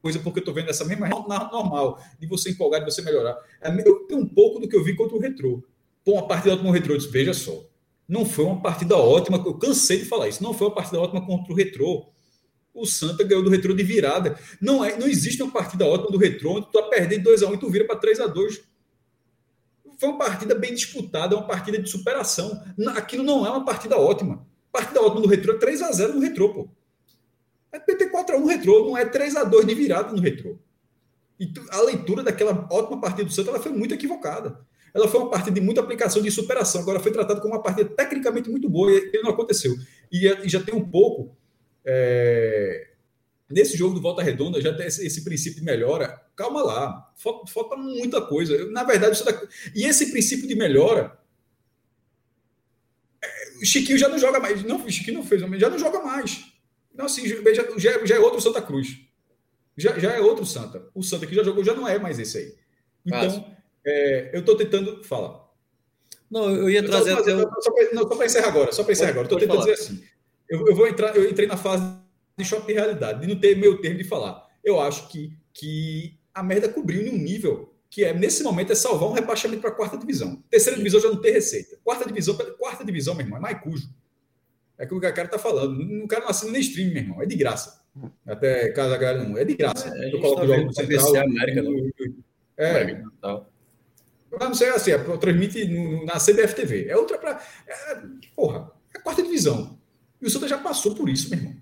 coisa 0.00 0.18
porque 0.18 0.38
eu 0.38 0.42
estou 0.42 0.54
vendo 0.54 0.70
essa 0.70 0.84
mesma 0.84 1.08
normal 1.08 2.02
de 2.18 2.26
você 2.26 2.50
empolgar, 2.50 2.80
de 2.80 2.90
você 2.90 3.02
melhorar. 3.02 3.36
É, 3.60 3.70
eu 3.86 4.06
tenho 4.06 4.22
um 4.22 4.28
pouco 4.28 4.58
do 4.58 4.68
que 4.68 4.76
eu 4.76 4.82
vi 4.82 4.96
contra 4.96 5.16
o 5.16 5.20
Retrô. 5.20 5.62
Pô, 6.04 6.12
uma 6.12 6.26
partida 6.26 6.54
ótima 6.54 6.72
contra 6.72 6.92
o 6.92 6.94
Retrô, 6.96 7.10
veja 7.10 7.34
só. 7.34 7.64
Não 8.08 8.24
foi 8.24 8.44
uma 8.44 8.60
partida 8.60 8.96
ótima, 8.96 9.40
eu 9.44 9.54
cansei 9.54 9.98
de 9.98 10.04
falar 10.04 10.28
isso. 10.28 10.42
Não 10.42 10.52
foi 10.52 10.66
uma 10.68 10.74
partida 10.74 11.00
ótima 11.00 11.24
contra 11.24 11.52
o 11.52 11.56
Retrô. 11.56 12.08
O 12.80 12.86
Santa 12.86 13.22
ganhou 13.22 13.44
do 13.44 13.50
Retrô 13.50 13.74
de 13.74 13.82
virada. 13.82 14.38
Não, 14.60 14.84
é, 14.84 14.96
não 14.96 15.06
existe 15.06 15.42
uma 15.42 15.52
partida 15.52 15.84
ótima 15.84 16.10
do 16.10 16.18
Retrô 16.18 16.56
onde 16.56 16.66
tu 16.66 16.72
tá 16.72 16.82
perdendo 16.84 17.30
2x1 17.30 17.54
e 17.54 17.58
tu 17.58 17.70
vira 17.70 17.86
para 17.86 18.00
3x2. 18.00 18.62
Foi 19.98 20.08
uma 20.08 20.18
partida 20.18 20.54
bem 20.54 20.72
disputada, 20.72 21.36
uma 21.36 21.46
partida 21.46 21.78
de 21.78 21.88
superação. 21.90 22.62
Aquilo 22.96 23.22
não 23.22 23.46
é 23.46 23.50
uma 23.50 23.64
partida 23.64 23.98
ótima. 23.98 24.46
Partida 24.72 25.02
ótima 25.02 25.20
do 25.20 25.28
Retrô 25.28 25.54
é 25.54 25.58
3x0 25.58 26.12
no 26.14 26.20
Retrô, 26.20 26.54
pô. 26.54 26.68
É 27.70 27.78
PT 27.78 28.10
4x1 28.10 28.38
no 28.38 28.46
Retrô, 28.46 28.86
não 28.86 28.96
é 28.96 29.04
3x2 29.04 29.66
de 29.66 29.74
virada 29.74 30.12
no 30.12 30.20
Retrô. 30.20 30.58
E 31.38 31.52
a 31.70 31.82
leitura 31.82 32.22
daquela 32.22 32.66
ótima 32.70 33.00
partida 33.00 33.24
do 33.24 33.32
Santa 33.32 33.50
ela 33.50 33.60
foi 33.60 33.72
muito 33.72 33.94
equivocada. 33.94 34.60
Ela 34.92 35.08
foi 35.08 35.20
uma 35.20 35.30
partida 35.30 35.52
de 35.52 35.60
muita 35.60 35.80
aplicação 35.80 36.20
de 36.20 36.30
superação. 36.30 36.80
Agora 36.80 37.00
foi 37.00 37.12
tratada 37.12 37.40
como 37.40 37.54
uma 37.54 37.62
partida 37.62 37.88
tecnicamente 37.88 38.50
muito 38.50 38.68
boa 38.68 38.90
e 38.90 39.22
não 39.22 39.30
aconteceu. 39.30 39.74
E, 40.10 40.26
e 40.26 40.48
já 40.48 40.60
tem 40.60 40.74
um 40.74 40.86
pouco. 40.86 41.36
É, 41.84 42.90
nesse 43.48 43.76
jogo 43.76 43.94
do 43.94 44.00
Volta 44.00 44.22
Redonda 44.22 44.60
já 44.60 44.74
tem 44.74 44.86
esse, 44.86 45.06
esse, 45.06 45.24
princípio 45.24 45.60
de 45.60 45.64
melhora. 45.64 46.20
Calma 46.36 46.62
lá, 46.62 47.12
falta, 47.16 47.50
falta 47.50 47.76
muita 47.76 48.20
coisa. 48.20 48.66
Na 48.70 48.84
verdade, 48.84 49.22
tá, 49.22 49.42
e 49.74 49.84
esse 49.84 50.10
princípio 50.10 50.48
de 50.48 50.54
melhora 50.54 51.20
o 53.60 53.66
Chiquinho 53.66 53.98
já 53.98 54.08
não 54.08 54.18
joga 54.18 54.40
mais. 54.40 54.62
Não, 54.64 54.88
Chiquinho 54.88 55.18
não 55.18 55.24
fez, 55.24 55.40
já 55.40 55.68
não 55.68 55.78
joga 55.78 56.00
mais. 56.00 56.44
Não, 56.94 57.04
assim, 57.04 57.28
já, 57.28 57.36
já, 57.78 58.06
já 58.06 58.16
é 58.16 58.18
outro 58.18 58.40
Santa 58.40 58.62
Cruz. 58.62 58.98
Já, 59.76 59.98
já 59.98 60.12
é 60.12 60.20
outro 60.20 60.46
Santa. 60.46 60.88
O 60.94 61.02
Santa 61.02 61.26
que 61.26 61.34
já 61.34 61.44
jogou 61.44 61.62
já 61.62 61.74
não 61.74 61.86
é 61.86 61.98
mais 61.98 62.18
esse 62.18 62.38
aí. 62.38 62.54
Então, 63.04 63.54
é, 63.84 64.30
eu 64.32 64.40
estou 64.40 64.56
tentando. 64.56 65.04
Fala. 65.04 65.48
Não, 66.30 66.50
eu 66.54 66.70
ia 66.70 66.84
trazer. 66.84 67.14
Só, 67.16 67.28
eu... 67.28 67.50
só 67.98 68.06
para 68.16 68.26
encerrar 68.26 68.48
agora, 68.48 68.72
só 68.72 68.82
para 68.82 68.92
encerrar 68.92 69.10
agora. 69.10 69.26
Estou 69.26 69.38
tentando 69.38 69.58
falar. 69.58 69.70
dizer 69.70 69.82
assim. 69.82 70.04
Eu, 70.50 70.66
eu, 70.66 70.74
vou 70.74 70.88
entrar, 70.88 71.16
eu 71.16 71.30
entrei 71.30 71.46
na 71.46 71.56
fase 71.56 71.84
de 72.36 72.44
choque 72.44 72.66
de 72.66 72.72
realidade, 72.72 73.20
de 73.20 73.26
não 73.26 73.40
ter 73.40 73.56
meu 73.56 73.80
termo 73.80 73.98
de 73.98 74.04
falar. 74.04 74.46
Eu 74.62 74.80
acho 74.80 75.08
que, 75.08 75.32
que 75.54 76.18
a 76.34 76.42
merda 76.42 76.68
cobriu 76.68 77.00
em 77.02 77.10
um 77.10 77.18
nível 77.18 77.72
que 77.90 78.04
é, 78.04 78.14
nesse 78.14 78.44
momento, 78.44 78.70
é 78.70 78.74
salvar 78.74 79.08
um 79.08 79.12
rebaixamento 79.12 79.60
para 79.60 79.70
a 79.70 79.74
quarta 79.74 79.98
divisão. 79.98 80.42
Terceira 80.48 80.76
divisão 80.78 81.00
já 81.00 81.08
não 81.08 81.20
tem 81.20 81.32
receita. 81.32 81.76
Quarta 81.82 82.06
divisão, 82.06 82.36
quarta 82.56 82.84
divisão, 82.84 83.14
meu 83.14 83.26
irmão, 83.26 83.38
é 83.38 83.42
mais 83.42 83.60
cujo. 83.60 83.88
É 84.78 84.86
que 84.86 84.94
o 84.94 85.00
cara 85.00 85.24
está 85.24 85.38
falando. 85.38 86.04
O 86.04 86.08
cara 86.08 86.22
não 86.22 86.30
assina 86.30 86.52
nem 86.52 86.60
stream, 86.60 86.92
meu 86.92 87.02
irmão. 87.02 87.20
É 87.20 87.26
de 87.26 87.34
graça. 87.34 87.82
Até 88.24 88.70
casa 88.70 88.96
galera 88.96 89.24
não. 89.24 89.36
É 89.36 89.44
de 89.44 89.54
graça. 89.54 89.92
É, 89.94 90.14
eu 90.14 90.20
coloco 90.20 90.36
tá 90.36 90.42
o 90.44 90.46
jogo 90.46 90.66
no 90.66 90.72
central. 90.72 91.16
América, 91.16 91.62
não. 91.62 91.90
É. 92.56 92.70
América, 92.70 93.04
não 94.30 94.54
sei 94.54 94.68
assim, 94.68 94.92
é, 94.92 94.98
transmite 95.18 95.64
no, 95.66 96.04
na 96.04 96.14
CBF 96.14 96.54
TV. 96.54 96.86
É 96.86 96.96
outra 96.96 97.18
para. 97.18 97.42
É, 97.66 98.00
porra, 98.36 98.70
é 98.94 98.98
a 98.98 99.02
quarta 99.02 99.22
divisão. 99.22 99.79
E 100.20 100.26
o 100.26 100.30
Santa 100.30 100.48
já 100.48 100.58
passou 100.58 100.94
por 100.94 101.08
isso, 101.08 101.30
meu 101.30 101.38
irmão. 101.38 101.56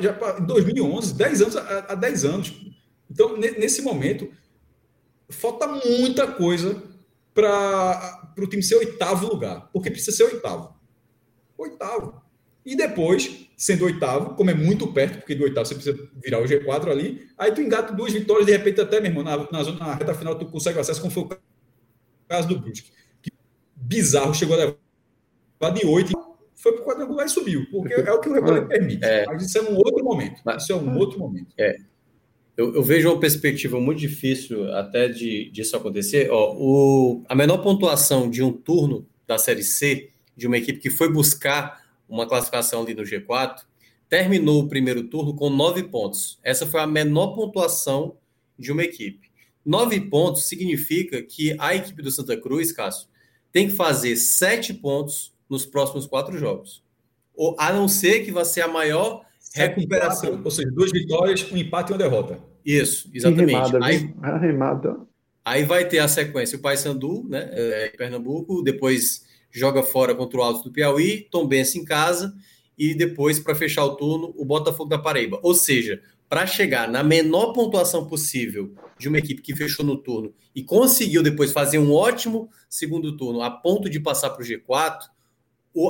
Já, 0.00 0.38
em 0.40 0.44
2011, 0.44 1.14
10 1.14 1.42
anos, 1.42 1.56
há 1.56 1.94
10 1.94 2.24
anos. 2.24 2.52
Então, 3.10 3.36
nesse 3.36 3.82
momento, 3.82 4.28
falta 5.28 5.66
muita 5.66 6.26
coisa 6.26 6.82
para 7.34 8.32
o 8.38 8.46
time 8.46 8.62
ser 8.62 8.76
oitavo 8.76 9.26
lugar, 9.26 9.68
porque 9.72 9.90
precisa 9.90 10.16
ser 10.16 10.24
oitavo. 10.24 10.74
Oitavo. 11.56 12.22
E 12.64 12.76
depois, 12.76 13.48
sendo 13.56 13.84
oitavo, 13.84 14.34
como 14.34 14.50
é 14.50 14.54
muito 14.54 14.92
perto, 14.92 15.18
porque 15.18 15.34
do 15.34 15.44
oitavo 15.44 15.66
você 15.66 15.74
precisa 15.74 16.10
virar 16.22 16.40
o 16.40 16.44
G4 16.44 16.90
ali, 16.90 17.28
aí 17.36 17.52
tu 17.52 17.60
engata 17.60 17.92
duas 17.92 18.12
vitórias, 18.12 18.46
de 18.46 18.52
repente 18.52 18.80
até, 18.80 19.00
meu 19.00 19.10
irmão, 19.10 19.24
na, 19.24 19.36
na, 19.36 19.72
na 19.72 19.94
reta 19.94 20.14
final 20.14 20.38
tu 20.38 20.46
consegue 20.46 20.78
acesso, 20.78 21.00
como 21.00 21.12
foi 21.12 21.24
o 21.24 21.30
caso 22.28 22.48
do 22.48 22.60
Brusque. 22.60 22.92
Que 23.20 23.30
bizarro, 23.74 24.34
chegou 24.34 24.54
a 24.54 24.58
levar 24.58 25.74
de 25.74 25.86
oito, 25.86 26.12
foi 26.62 26.72
para 26.72 26.82
o 26.82 26.84
quadrangular 26.84 27.26
e 27.26 27.28
subiu, 27.28 27.66
porque 27.70 27.92
é 27.92 28.12
o 28.12 28.20
que 28.20 28.28
o 28.28 28.32
regulamento 28.32 28.68
permite. 28.70 29.04
É. 29.04 29.26
Mas 29.26 29.44
isso 29.44 29.58
é 29.58 29.62
um 29.62 29.76
outro 29.76 30.04
momento. 30.04 30.40
Isso 30.56 30.72
é 30.72 30.76
um 30.76 30.96
outro 30.96 31.18
momento. 31.18 31.52
É 31.58 31.76
eu, 32.56 32.74
eu, 32.74 32.82
vejo 32.82 33.08
uma 33.08 33.18
perspectiva 33.18 33.80
muito 33.80 33.98
difícil 33.98 34.70
até 34.74 35.08
de 35.08 35.50
disso 35.50 35.76
acontecer. 35.76 36.30
Ó, 36.30 36.54
o, 36.56 37.24
a 37.28 37.34
menor 37.34 37.58
pontuação 37.58 38.28
de 38.28 38.42
um 38.42 38.52
turno 38.52 39.06
da 39.26 39.38
Série 39.38 39.64
C, 39.64 40.10
de 40.36 40.46
uma 40.46 40.58
equipe 40.58 40.78
que 40.78 40.90
foi 40.90 41.10
buscar 41.10 41.82
uma 42.08 42.26
classificação 42.26 42.82
ali 42.82 42.94
no 42.94 43.02
G4, 43.02 43.62
terminou 44.08 44.62
o 44.62 44.68
primeiro 44.68 45.04
turno 45.04 45.34
com 45.34 45.48
nove 45.48 45.84
pontos. 45.84 46.38
Essa 46.42 46.66
foi 46.66 46.80
a 46.80 46.86
menor 46.86 47.28
pontuação 47.28 48.16
de 48.58 48.70
uma 48.70 48.82
equipe. 48.82 49.30
Nove 49.64 50.00
pontos 50.00 50.44
significa 50.44 51.22
que 51.22 51.56
a 51.58 51.74
equipe 51.74 52.02
do 52.02 52.10
Santa 52.10 52.36
Cruz, 52.36 52.70
Cássio, 52.70 53.08
tem 53.50 53.68
que 53.68 53.74
fazer 53.74 54.16
sete 54.16 54.74
pontos 54.74 55.31
nos 55.52 55.66
próximos 55.66 56.06
quatro 56.06 56.38
jogos. 56.38 56.82
Ou, 57.34 57.54
a 57.58 57.70
não 57.70 57.86
ser 57.86 58.24
que 58.24 58.32
vai 58.32 58.44
ser 58.44 58.62
a 58.62 58.68
maior 58.68 59.22
recuperação. 59.54 60.30
Quatro, 60.30 60.44
ou 60.46 60.50
seja, 60.50 60.70
duas 60.70 60.90
vitórias, 60.90 61.52
um 61.52 61.56
empate 61.58 61.90
e 61.90 61.92
uma 61.92 61.98
derrota. 61.98 62.40
Isso, 62.64 63.10
exatamente. 63.12 63.52
Remada, 63.52 63.84
aí, 63.84 64.14
remada. 64.40 64.96
aí 65.44 65.64
vai 65.64 65.86
ter 65.86 65.98
a 65.98 66.08
sequência: 66.08 66.56
o 66.56 66.62
Paysandu, 66.62 67.26
né, 67.28 67.50
é, 67.52 67.88
Pernambuco, 67.90 68.62
depois 68.62 69.24
joga 69.50 69.82
fora 69.82 70.14
contra 70.14 70.40
o 70.40 70.42
Alto 70.42 70.64
do 70.64 70.72
Piauí, 70.72 71.28
Tombense 71.30 71.78
em 71.78 71.84
casa, 71.84 72.34
e 72.78 72.94
depois, 72.94 73.38
para 73.38 73.54
fechar 73.54 73.84
o 73.84 73.94
turno, 73.94 74.32
o 74.36 74.46
Botafogo 74.46 74.88
da 74.88 74.98
Paraíba. 74.98 75.38
Ou 75.42 75.54
seja, 75.54 76.00
para 76.30 76.46
chegar 76.46 76.88
na 76.88 77.02
menor 77.02 77.52
pontuação 77.52 78.06
possível 78.06 78.72
de 78.98 79.06
uma 79.06 79.18
equipe 79.18 79.42
que 79.42 79.54
fechou 79.54 79.84
no 79.84 79.98
turno 79.98 80.32
e 80.54 80.62
conseguiu 80.62 81.22
depois 81.22 81.52
fazer 81.52 81.78
um 81.78 81.92
ótimo 81.92 82.48
segundo 82.70 83.14
turno 83.18 83.42
a 83.42 83.50
ponto 83.50 83.90
de 83.90 84.00
passar 84.00 84.30
para 84.30 84.42
o 84.42 84.46
G4, 84.46 84.98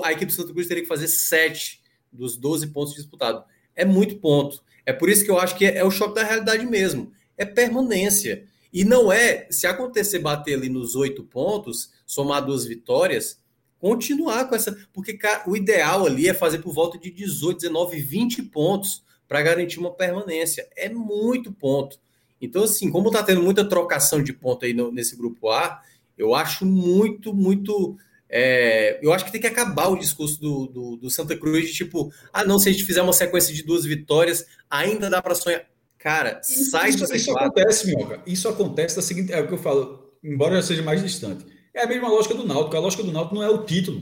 a 0.05 0.13
equipe 0.13 0.27
do 0.27 0.33
Santa 0.33 0.53
Cruz 0.53 0.67
teria 0.67 0.83
que 0.83 0.89
fazer 0.89 1.09
sete 1.09 1.83
dos 2.13 2.37
12 2.37 2.69
pontos 2.69 2.95
disputados. 2.95 3.43
É 3.75 3.85
muito 3.85 4.17
ponto. 4.17 4.63
É 4.85 4.93
por 4.93 5.09
isso 5.09 5.25
que 5.25 5.31
eu 5.31 5.39
acho 5.39 5.57
que 5.57 5.65
é, 5.65 5.85
o 5.85 5.91
choque 5.91 6.15
da 6.15 6.25
realidade 6.25 6.67
mesmo. 6.67 7.13
É 7.37 7.45
permanência. 7.45 8.45
E 8.73 8.85
não 8.85 9.13
é, 9.13 9.47
se 9.51 9.67
acontecer 9.67 10.19
bater 10.19 10.55
ali 10.55 10.69
nos 10.69 10.95
oito 10.95 11.23
pontos, 11.25 11.93
somar 12.07 12.45
duas 12.45 12.65
vitórias, 12.65 13.41
continuar 13.79 14.49
com 14.49 14.55
essa. 14.55 14.77
Porque 14.93 15.15
cara, 15.15 15.43
o 15.47 15.57
ideal 15.57 16.07
ali 16.07 16.29
é 16.29 16.35
fazer 16.35 16.59
por 16.59 16.73
volta 16.73 16.99
de 16.99 17.11
18, 17.11 17.61
19, 17.61 18.01
20 18.01 18.43
pontos 18.45 19.03
para 19.29 19.43
garantir 19.43 19.79
uma 19.79 19.93
permanência. 19.93 20.69
É 20.77 20.89
muito 20.89 21.53
ponto. 21.53 21.99
Então, 22.41 22.65
assim, 22.65 22.91
como 22.91 23.09
está 23.09 23.23
tendo 23.23 23.43
muita 23.43 23.65
trocação 23.65 24.23
de 24.23 24.33
ponto 24.33 24.65
aí 24.65 24.75
no, 24.75 24.91
nesse 24.91 25.17
grupo 25.17 25.49
A, 25.49 25.81
eu 26.19 26.35
acho 26.35 26.67
muito, 26.67 27.33
muito 27.33 27.97
é, 28.35 28.99
eu 29.03 29.13
acho 29.13 29.27
que 29.27 29.31
tem 29.31 29.41
que 29.43 29.47
acabar 29.47 29.89
o 29.89 29.99
discurso 29.99 30.41
do, 30.41 30.67
do, 30.67 30.97
do, 30.97 31.11
Santa 31.11 31.37
Cruz 31.37 31.67
de 31.67 31.75
tipo, 31.75 32.11
ah, 32.33 32.43
não, 32.43 32.59
se 32.59 32.71
a 32.71 32.73
gente 32.73 32.85
fizer 32.85 33.03
uma 33.03 33.13
sequência 33.13 33.55
de 33.55 33.63
duas 33.63 33.85
vitórias, 33.85 34.47
ainda 34.71 35.11
dá 35.11 35.21
para 35.21 35.35
sonhar. 35.35 35.67
Cara, 35.99 36.41
isso, 36.43 36.71
sai 36.71 36.89
isso, 36.89 37.07
do 37.07 37.15
Isso 37.15 37.31
acontece, 37.31 37.87
Minhoca. 37.87 38.23
Isso 38.27 38.49
acontece 38.49 38.97
da 38.97 39.03
seguinte. 39.03 39.33
É 39.33 39.41
o 39.41 39.47
que 39.47 39.53
eu 39.53 39.59
falo, 39.59 40.17
embora 40.25 40.57
já 40.57 40.63
seja 40.63 40.83
mais 40.83 41.03
distante. 41.03 41.45
É 41.75 41.83
a 41.83 41.87
mesma 41.87 42.09
lógica 42.09 42.35
do 42.35 42.47
Náutico. 42.47 42.75
A 42.75 42.81
lógica 42.81 43.03
do 43.03 43.13
Náutico 43.13 43.35
não 43.35 43.43
é 43.43 43.51
o 43.51 43.65
título. 43.65 44.01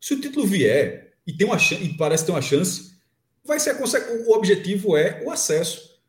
Se 0.00 0.14
o 0.14 0.20
título 0.20 0.46
vier 0.46 1.18
e, 1.26 1.34
tem 1.34 1.46
uma, 1.46 1.56
e 1.56 1.94
parece 1.98 2.24
ter 2.24 2.32
uma 2.32 2.40
chance, 2.40 2.96
vai 3.44 3.60
ser 3.60 3.76
o 4.26 4.32
objetivo 4.32 4.96
é 4.96 5.22
o 5.22 5.30
acesso. 5.30 6.00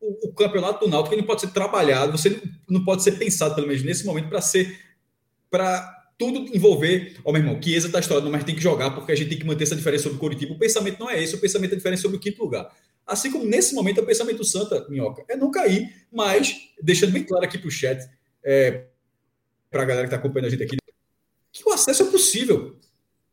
O, 0.00 0.28
o 0.28 0.34
campeonato 0.34 0.84
do 0.84 0.90
Náutico 0.90 1.14
ele 1.14 1.22
pode 1.22 1.42
ser 1.42 1.52
trabalhado, 1.52 2.18
você 2.18 2.42
não 2.68 2.84
pode 2.84 3.04
ser 3.04 3.12
pensado, 3.12 3.54
pelo 3.54 3.68
menos 3.68 3.84
nesse 3.84 4.04
momento, 4.04 4.28
para 4.28 4.40
ser. 4.40 4.76
para 5.48 6.01
tudo 6.18 6.54
envolver, 6.54 7.16
ó, 7.18 7.30
oh, 7.30 7.32
meu 7.32 7.42
irmão, 7.42 7.60
Chiesa 7.60 7.90
tá 7.90 7.98
estourando, 7.98 8.30
mas 8.30 8.44
tem 8.44 8.54
que 8.54 8.60
jogar 8.60 8.90
porque 8.92 9.12
a 9.12 9.14
gente 9.14 9.28
tem 9.28 9.38
que 9.38 9.46
manter 9.46 9.64
essa 9.64 9.76
diferença 9.76 10.04
sobre 10.04 10.16
o 10.16 10.20
Curitiba. 10.20 10.52
O 10.52 10.58
pensamento 10.58 11.00
não 11.00 11.10
é 11.10 11.22
esse, 11.22 11.34
o 11.34 11.40
pensamento 11.40 11.72
é 11.72 11.76
diferente 11.76 12.00
sobre 12.00 12.16
o 12.16 12.20
quinto 12.20 12.42
lugar. 12.42 12.70
Assim 13.06 13.30
como 13.30 13.44
nesse 13.44 13.74
momento 13.74 14.00
o 14.00 14.06
pensamento 14.06 14.44
Santa, 14.44 14.86
Minhoca, 14.88 15.24
é 15.28 15.36
não 15.36 15.50
cair, 15.50 16.06
mas 16.12 16.54
deixando 16.80 17.12
bem 17.12 17.24
claro 17.24 17.44
aqui 17.44 17.58
para 17.58 17.68
o 17.68 17.70
chat, 17.70 18.08
é, 18.44 18.84
para 19.70 19.82
a 19.82 19.84
galera 19.84 20.06
que 20.06 20.14
está 20.14 20.16
acompanhando 20.16 20.46
a 20.46 20.50
gente 20.50 20.62
aqui, 20.62 20.76
que 21.50 21.68
o 21.68 21.72
acesso 21.72 22.04
é 22.04 22.06
possível 22.06 22.76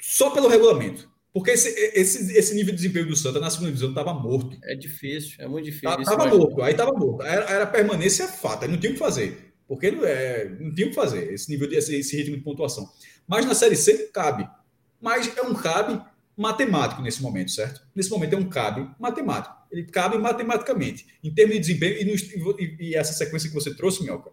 só 0.02 0.32
pelo 0.32 0.48
regulamento. 0.48 1.10
Porque 1.32 1.52
esse, 1.52 1.70
esse, 1.70 2.36
esse 2.36 2.56
nível 2.56 2.72
de 2.72 2.82
desempenho 2.82 3.08
do 3.08 3.16
Santa 3.16 3.40
na 3.40 3.50
segunda 3.50 3.68
divisão 3.68 3.90
estava 3.90 4.14
morto. 4.14 4.58
É 4.64 4.76
difícil, 4.76 5.36
é 5.40 5.48
muito 5.48 5.66
difícil. 5.66 6.02
Estava 6.02 6.26
morto, 6.26 6.62
aí 6.64 6.72
estava 6.72 6.92
morto. 6.92 7.24
Era, 7.24 7.46
era 7.46 7.68
permanência 7.68 8.28
fato, 8.28 8.64
aí 8.64 8.72
não 8.72 8.80
tinha 8.80 8.92
o 8.92 8.94
que 8.94 9.00
fazer. 9.00 9.49
Porque 9.70 9.92
não, 9.92 10.04
é, 10.04 10.50
não 10.60 10.74
tinha 10.74 10.88
o 10.88 10.90
que 10.90 10.96
fazer, 10.96 11.32
esse 11.32 11.48
nível 11.48 11.70
de, 11.70 11.76
esse, 11.76 12.18
ritmo 12.18 12.36
de 12.36 12.42
pontuação. 12.42 12.90
Mas 13.28 13.46
na 13.46 13.54
Série 13.54 13.76
C 13.76 14.10
cabe. 14.12 14.50
Mas 15.00 15.32
é 15.38 15.44
um 15.44 15.54
cabe 15.54 16.02
matemático 16.36 17.04
nesse 17.04 17.22
momento, 17.22 17.52
certo? 17.52 17.80
Nesse 17.96 18.10
momento 18.10 18.34
é 18.34 18.38
um 18.38 18.50
cabe 18.50 18.90
matemático. 19.00 19.56
Ele 19.72 19.84
cabe 19.84 20.18
matematicamente. 20.18 21.06
Em 21.24 21.32
termos 21.32 21.54
de 21.54 21.60
desempenho, 21.60 22.02
e, 22.02 22.06
no, 22.06 22.60
e, 22.60 22.78
e 22.80 22.96
essa 22.96 23.14
sequência 23.14 23.48
que 23.48 23.54
você 23.54 23.76
trouxe, 23.76 24.02
Minhoca, 24.02 24.32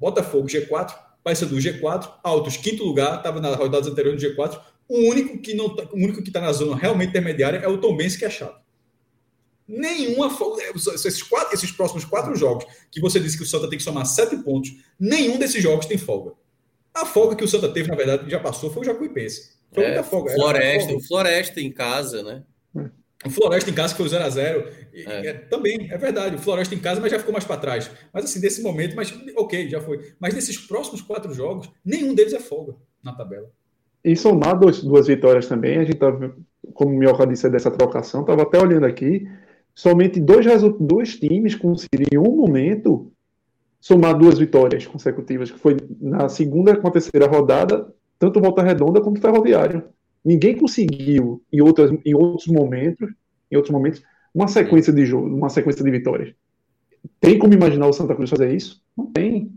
Botafogo 0.00 0.48
G4, 0.48 0.92
Paysandu 1.22 1.58
G4, 1.58 2.14
Altos 2.24 2.56
quinto 2.56 2.82
lugar, 2.82 3.18
estava 3.18 3.40
nas 3.40 3.54
rodadas 3.54 3.86
anteriores 3.86 4.20
do 4.20 4.28
G4. 4.28 4.60
O 4.88 4.98
único 5.08 5.38
que 5.38 5.54
não, 5.54 5.76
tá, 5.76 5.84
o 5.92 5.96
único 5.96 6.22
que 6.24 6.28
está 6.28 6.40
na 6.40 6.52
zona 6.52 6.74
realmente 6.74 7.10
intermediária 7.10 7.58
é 7.58 7.68
o 7.68 7.78
Tombense 7.78 8.18
que 8.18 8.24
é 8.24 8.30
chato. 8.30 8.65
Nenhuma 9.68 10.30
esses, 10.94 11.22
quatro, 11.22 11.54
esses 11.54 11.72
próximos 11.72 12.04
quatro 12.04 12.36
jogos 12.36 12.64
que 12.90 13.00
você 13.00 13.18
disse 13.18 13.36
que 13.36 13.42
o 13.42 13.46
Santa 13.46 13.68
tem 13.68 13.78
que 13.78 13.84
somar 13.84 14.06
sete 14.06 14.36
pontos, 14.36 14.72
nenhum 14.98 15.38
desses 15.38 15.62
jogos 15.62 15.86
tem 15.86 15.98
folga. 15.98 16.32
A 16.94 17.04
folga 17.04 17.36
que 17.36 17.44
o 17.44 17.48
Santa 17.48 17.68
teve, 17.68 17.88
na 17.88 17.96
verdade, 17.96 18.30
já 18.30 18.38
passou, 18.38 18.70
foi 18.70 18.82
o 18.82 18.84
Jacuipense. 18.84 19.56
Foi 19.72 19.84
é, 19.84 19.86
muita 19.88 20.02
folga. 20.04 20.32
Floresta, 20.32 20.88
folga. 20.88 21.04
o 21.04 21.06
Floresta 21.06 21.60
em 21.60 21.72
casa, 21.72 22.22
né? 22.22 22.42
O 23.24 23.30
Floresta 23.30 23.70
em 23.70 23.74
casa 23.74 23.94
que 23.94 24.02
foi 24.02 24.18
0x0. 24.18 24.66
É. 24.94 25.26
É, 25.26 25.32
também, 25.32 25.88
é 25.90 25.98
verdade. 25.98 26.36
O 26.36 26.38
Floresta 26.38 26.74
em 26.74 26.78
casa, 26.78 27.00
mas 27.00 27.10
já 27.10 27.18
ficou 27.18 27.32
mais 27.32 27.44
para 27.44 27.56
trás. 27.56 27.90
Mas 28.12 28.24
assim, 28.24 28.40
desse 28.40 28.62
momento, 28.62 28.94
mas 28.94 29.12
ok, 29.36 29.68
já 29.68 29.80
foi. 29.80 30.12
Mas 30.20 30.34
nesses 30.34 30.56
próximos 30.58 31.02
quatro 31.02 31.32
jogos, 31.34 31.70
nenhum 31.84 32.14
deles 32.14 32.32
é 32.32 32.40
folga 32.40 32.76
na 33.02 33.12
tabela. 33.12 33.50
E 34.04 34.14
somar 34.16 34.58
dois, 34.58 34.82
duas 34.82 35.08
vitórias 35.08 35.48
também, 35.48 35.78
a 35.78 35.84
gente 35.84 35.96
tá, 35.96 36.12
como 36.72 36.94
o 36.94 36.98
Mioca 36.98 37.26
disse 37.26 37.50
dessa 37.50 37.70
trocação, 37.70 38.20
estava 38.20 38.42
até 38.42 38.60
olhando 38.60 38.86
aqui, 38.86 39.26
somente 39.76 40.18
dois, 40.18 40.46
dois 40.80 41.20
times 41.20 41.54
conseguiram 41.54 42.08
em 42.10 42.18
um 42.18 42.34
momento 42.34 43.12
somar 43.78 44.18
duas 44.18 44.38
vitórias 44.38 44.86
consecutivas, 44.86 45.50
que 45.50 45.58
foi 45.58 45.76
na 46.00 46.28
segunda 46.30 46.72
e 46.72 46.90
terceira 46.90 47.26
rodada, 47.26 47.94
tanto 48.18 48.40
Volta 48.40 48.62
Redonda 48.62 49.02
quanto 49.02 49.20
Ferroviário. 49.20 49.84
Ninguém 50.24 50.56
conseguiu 50.56 51.44
em, 51.52 51.60
outras, 51.60 51.92
em 52.04 52.14
outros 52.14 52.48
momentos, 52.48 53.08
em 53.50 53.56
outros 53.56 53.72
momentos, 53.72 54.02
uma 54.34 54.48
sequência 54.48 54.92
de 54.92 55.04
jogo, 55.04 55.28
uma 55.28 55.50
sequência 55.50 55.84
de 55.84 55.90
vitórias. 55.90 56.34
Tem 57.20 57.38
como 57.38 57.54
imaginar 57.54 57.86
o 57.86 57.92
Santa 57.92 58.16
Cruz 58.16 58.30
fazer 58.30 58.52
isso? 58.52 58.82
Não 58.96 59.06
tem. 59.06 59.52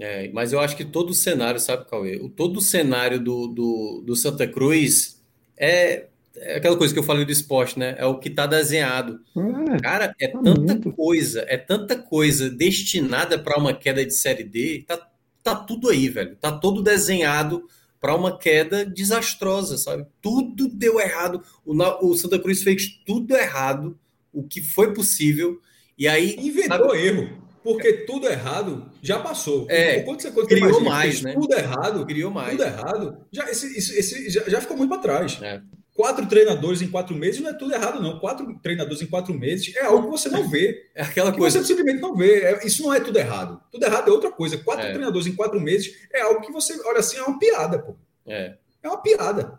É, 0.00 0.30
mas 0.32 0.52
eu 0.52 0.60
acho 0.60 0.76
que 0.76 0.84
todo 0.84 1.10
o 1.10 1.14
cenário, 1.14 1.60
sabe, 1.60 1.84
Cauê? 1.88 2.18
Todo 2.34 2.56
o 2.56 2.62
cenário 2.62 3.20
do, 3.20 3.46
do, 3.48 4.02
do 4.06 4.16
Santa 4.16 4.46
Cruz 4.46 5.22
é, 5.56 6.06
é, 6.42 6.56
aquela 6.56 6.76
coisa 6.76 6.92
que 6.92 6.98
eu 6.98 7.04
falei 7.04 7.24
do 7.24 7.32
esporte, 7.32 7.78
né? 7.78 7.94
É 7.98 8.04
o 8.04 8.18
que 8.18 8.28
está 8.28 8.46
desenhado. 8.46 9.20
É, 9.36 9.80
Cara, 9.80 10.14
é 10.20 10.28
tá 10.28 10.40
tanta 10.42 10.74
muito. 10.74 10.92
coisa, 10.92 11.44
é 11.48 11.56
tanta 11.56 11.96
coisa 11.96 12.50
destinada 12.50 13.38
para 13.38 13.58
uma 13.58 13.74
queda 13.74 14.04
de 14.04 14.14
série 14.14 14.44
D, 14.44 14.84
tá, 14.86 15.08
tá 15.42 15.54
tudo 15.54 15.90
aí, 15.90 16.08
velho. 16.08 16.36
Tá 16.36 16.52
todo 16.52 16.82
desenhado 16.82 17.64
para 18.00 18.14
uma 18.14 18.36
queda 18.36 18.84
desastrosa, 18.84 19.76
sabe? 19.76 20.06
Tudo 20.20 20.68
deu 20.68 21.00
errado. 21.00 21.42
O, 21.64 21.74
o 22.06 22.16
Santa 22.16 22.38
Cruz 22.38 22.62
fez 22.62 22.86
tudo 23.04 23.36
errado, 23.36 23.98
o 24.32 24.42
que 24.42 24.62
foi 24.62 24.94
possível, 24.94 25.60
e 25.98 26.06
aí. 26.06 26.36
Inventou 26.38 26.90
sabe? 26.90 27.06
erro. 27.06 27.48
Porque 27.62 27.92
tudo 28.06 28.26
errado 28.28 28.90
já 29.02 29.18
passou. 29.18 29.66
É, 29.68 30.00
quando 30.00 30.22
você, 30.22 30.30
quando 30.30 30.46
criou 30.46 30.80
mais, 30.80 31.20
né? 31.20 31.34
Tudo 31.34 31.52
errado. 31.52 32.06
Criou 32.06 32.30
mais. 32.30 32.52
Tudo 32.52 32.62
errado. 32.62 33.18
Já, 33.32 33.50
esse, 33.50 33.76
esse, 33.76 33.98
esse 33.98 34.30
já, 34.30 34.48
já, 34.48 34.60
ficou 34.60 34.76
muito 34.76 34.88
para 34.88 35.02
trás. 35.02 35.38
É. 35.42 35.60
Quatro 35.98 36.26
treinadores 36.26 36.80
em 36.80 36.86
quatro 36.86 37.12
meses 37.16 37.40
não 37.40 37.50
é 37.50 37.52
tudo 37.52 37.74
errado, 37.74 38.00
não. 38.00 38.20
Quatro 38.20 38.56
treinadores 38.62 39.02
em 39.02 39.06
quatro 39.06 39.34
meses 39.34 39.74
é 39.74 39.84
algo 39.84 40.04
que 40.04 40.10
você 40.12 40.28
não 40.28 40.48
vê. 40.48 40.88
É 40.94 41.02
aquela 41.02 41.32
coisa. 41.32 41.58
Você 41.58 41.66
simplesmente 41.66 42.00
não 42.00 42.14
vê. 42.14 42.40
É, 42.40 42.64
isso 42.64 42.84
não 42.84 42.94
é 42.94 43.00
tudo 43.00 43.18
errado. 43.18 43.60
Tudo 43.68 43.84
errado 43.84 44.08
é 44.08 44.12
outra 44.12 44.30
coisa. 44.30 44.56
Quatro 44.58 44.86
é. 44.86 44.92
treinadores 44.92 45.26
em 45.26 45.34
quatro 45.34 45.60
meses 45.60 45.92
é 46.12 46.20
algo 46.20 46.40
que 46.40 46.52
você 46.52 46.80
olha 46.86 47.00
assim, 47.00 47.16
é 47.16 47.22
uma 47.24 47.36
piada, 47.36 47.80
pô. 47.80 47.96
É. 48.24 48.54
É 48.80 48.86
uma 48.86 49.02
piada. 49.02 49.58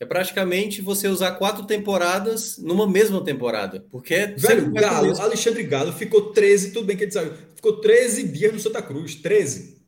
É 0.00 0.06
praticamente 0.06 0.80
você 0.80 1.06
usar 1.06 1.32
quatro 1.32 1.66
temporadas 1.66 2.56
numa 2.56 2.88
mesma 2.88 3.22
temporada. 3.22 3.84
Porque. 3.90 4.14
É 4.14 4.28
Velho, 4.28 4.72
Galo, 4.72 5.20
Alexandre 5.20 5.64
Galo 5.64 5.92
ficou 5.92 6.32
13, 6.32 6.72
tudo 6.72 6.86
bem 6.86 6.96
que 6.96 7.04
ele 7.04 7.12
saiu. 7.12 7.34
Ficou 7.54 7.78
13 7.78 8.22
dias 8.28 8.54
no 8.54 8.58
Santa 8.58 8.80
Cruz. 8.80 9.16
13. 9.16 9.82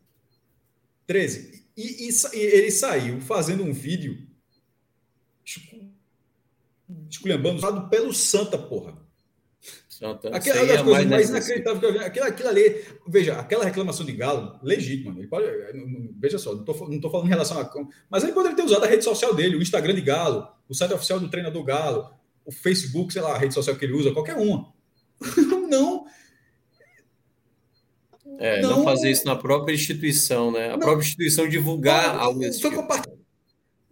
13. 1.07 1.65
E, 1.75 2.07
e, 2.07 2.11
e 2.11 2.39
ele 2.39 2.71
saiu 2.71 3.19
fazendo 3.23 3.65
um 3.65 3.73
vídeo 3.73 4.24
esculhambando 7.15 7.89
pelo 7.89 8.13
Santa, 8.13 8.59
porra. 8.59 8.95
Santa, 9.89 10.29
aquela 10.29 10.67
das 10.67 10.83
coisas 10.83 11.07
mais 11.07 11.31
inacreditáveis 11.31 11.81
que 11.81 11.87
eu 11.87 11.93
vi. 11.93 11.99
Aquilo, 12.01 12.27
aquilo 12.27 12.49
ali, 12.49 12.85
veja, 13.07 13.39
aquela 13.39 13.65
reclamação 13.65 14.05
de 14.05 14.13
Galo, 14.13 14.59
legítima. 14.63 15.15
Ele 15.17 15.29
pode, 15.29 15.47
veja 16.19 16.37
só, 16.37 16.53
não 16.53 16.61
estou 16.61 16.89
não 16.89 17.01
tô 17.01 17.11
falando 17.11 17.27
em 17.27 17.31
relação 17.31 17.59
a. 17.59 17.71
Mas 18.11 18.25
ele 18.25 18.33
poderia 18.33 18.57
ter 18.57 18.65
usado 18.65 18.85
a 18.85 18.89
rede 18.89 19.05
social 19.05 19.35
dele, 19.35 19.57
o 19.57 19.63
Instagram 19.63 19.95
de 19.95 20.01
Galo, 20.01 20.49
o 20.69 20.75
site 20.75 20.93
oficial 20.93 21.21
do 21.21 21.31
treinador 21.31 21.63
Galo, 21.65 22.11
o 22.45 22.53
Facebook, 22.53 23.13
sei 23.13 23.23
lá, 23.23 23.35
a 23.35 23.39
rede 23.39 23.55
social 23.55 23.77
que 23.77 23.85
ele 23.85 23.95
usa, 23.95 24.13
qualquer 24.13 24.37
uma. 24.37 24.73
não. 25.71 26.05
É, 28.39 28.61
não, 28.61 28.79
não, 28.79 28.85
fazer 28.85 29.11
isso 29.11 29.25
na 29.25 29.37
própria 29.37 29.75
instituição, 29.75 30.51
né? 30.51 30.71
A 30.71 30.73
não, 30.73 30.81
própria 30.81 31.05
instituição 31.05 31.49
divulgar 31.49 32.15
não, 32.15 32.21
algo 32.21 32.41
desse 32.41 32.61
tipo. 32.61 32.85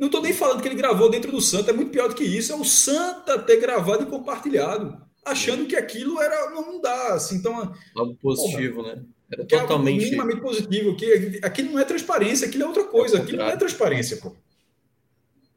Não 0.02 0.06
estou 0.08 0.20
nem 0.20 0.32
falando 0.32 0.60
que 0.60 0.66
ele 0.66 0.74
gravou 0.74 1.08
dentro 1.08 1.30
do 1.30 1.40
Santa, 1.40 1.70
é 1.70 1.72
muito 1.72 1.92
pior 1.92 2.08
do 2.08 2.16
que 2.16 2.24
isso. 2.24 2.52
É 2.52 2.56
o 2.56 2.64
Santa 2.64 3.38
ter 3.38 3.60
gravado 3.60 4.02
e 4.02 4.06
compartilhado, 4.06 5.00
achando 5.24 5.64
que 5.64 5.76
aquilo 5.76 6.20
era 6.20 6.50
não 6.50 6.80
dá, 6.80 7.14
assim, 7.14 7.36
então 7.36 7.72
algo 7.94 8.16
positivo, 8.16 8.82
porra, 8.82 8.96
né? 8.96 9.04
Era 9.30 9.46
totalmente 9.46 10.02
é 10.02 10.04
minimamente 10.06 10.40
positivo, 10.40 10.96
que 10.96 11.38
aquilo 11.40 11.70
não 11.70 11.78
é 11.78 11.84
transparência, 11.84 12.48
aquilo 12.48 12.64
é 12.64 12.66
outra 12.66 12.82
coisa, 12.82 13.18
é 13.18 13.20
aquilo 13.20 13.38
não 13.38 13.46
é 13.46 13.56
transparência, 13.56 14.16
pô. 14.16 14.34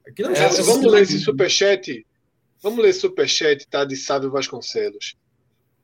Aquilo 0.08 0.30
é, 0.30 0.38
é 0.38 0.62
vamos 0.62 0.92
ler 0.92 1.02
esse 1.02 1.18
superchat. 1.22 2.06
Vamos 2.62 2.84
ler 2.84 2.90
esse 2.90 3.00
superchat, 3.00 3.68
tá? 3.68 3.84
De 3.84 3.96
Sábio 3.96 4.30
Vasconcelos. 4.30 5.16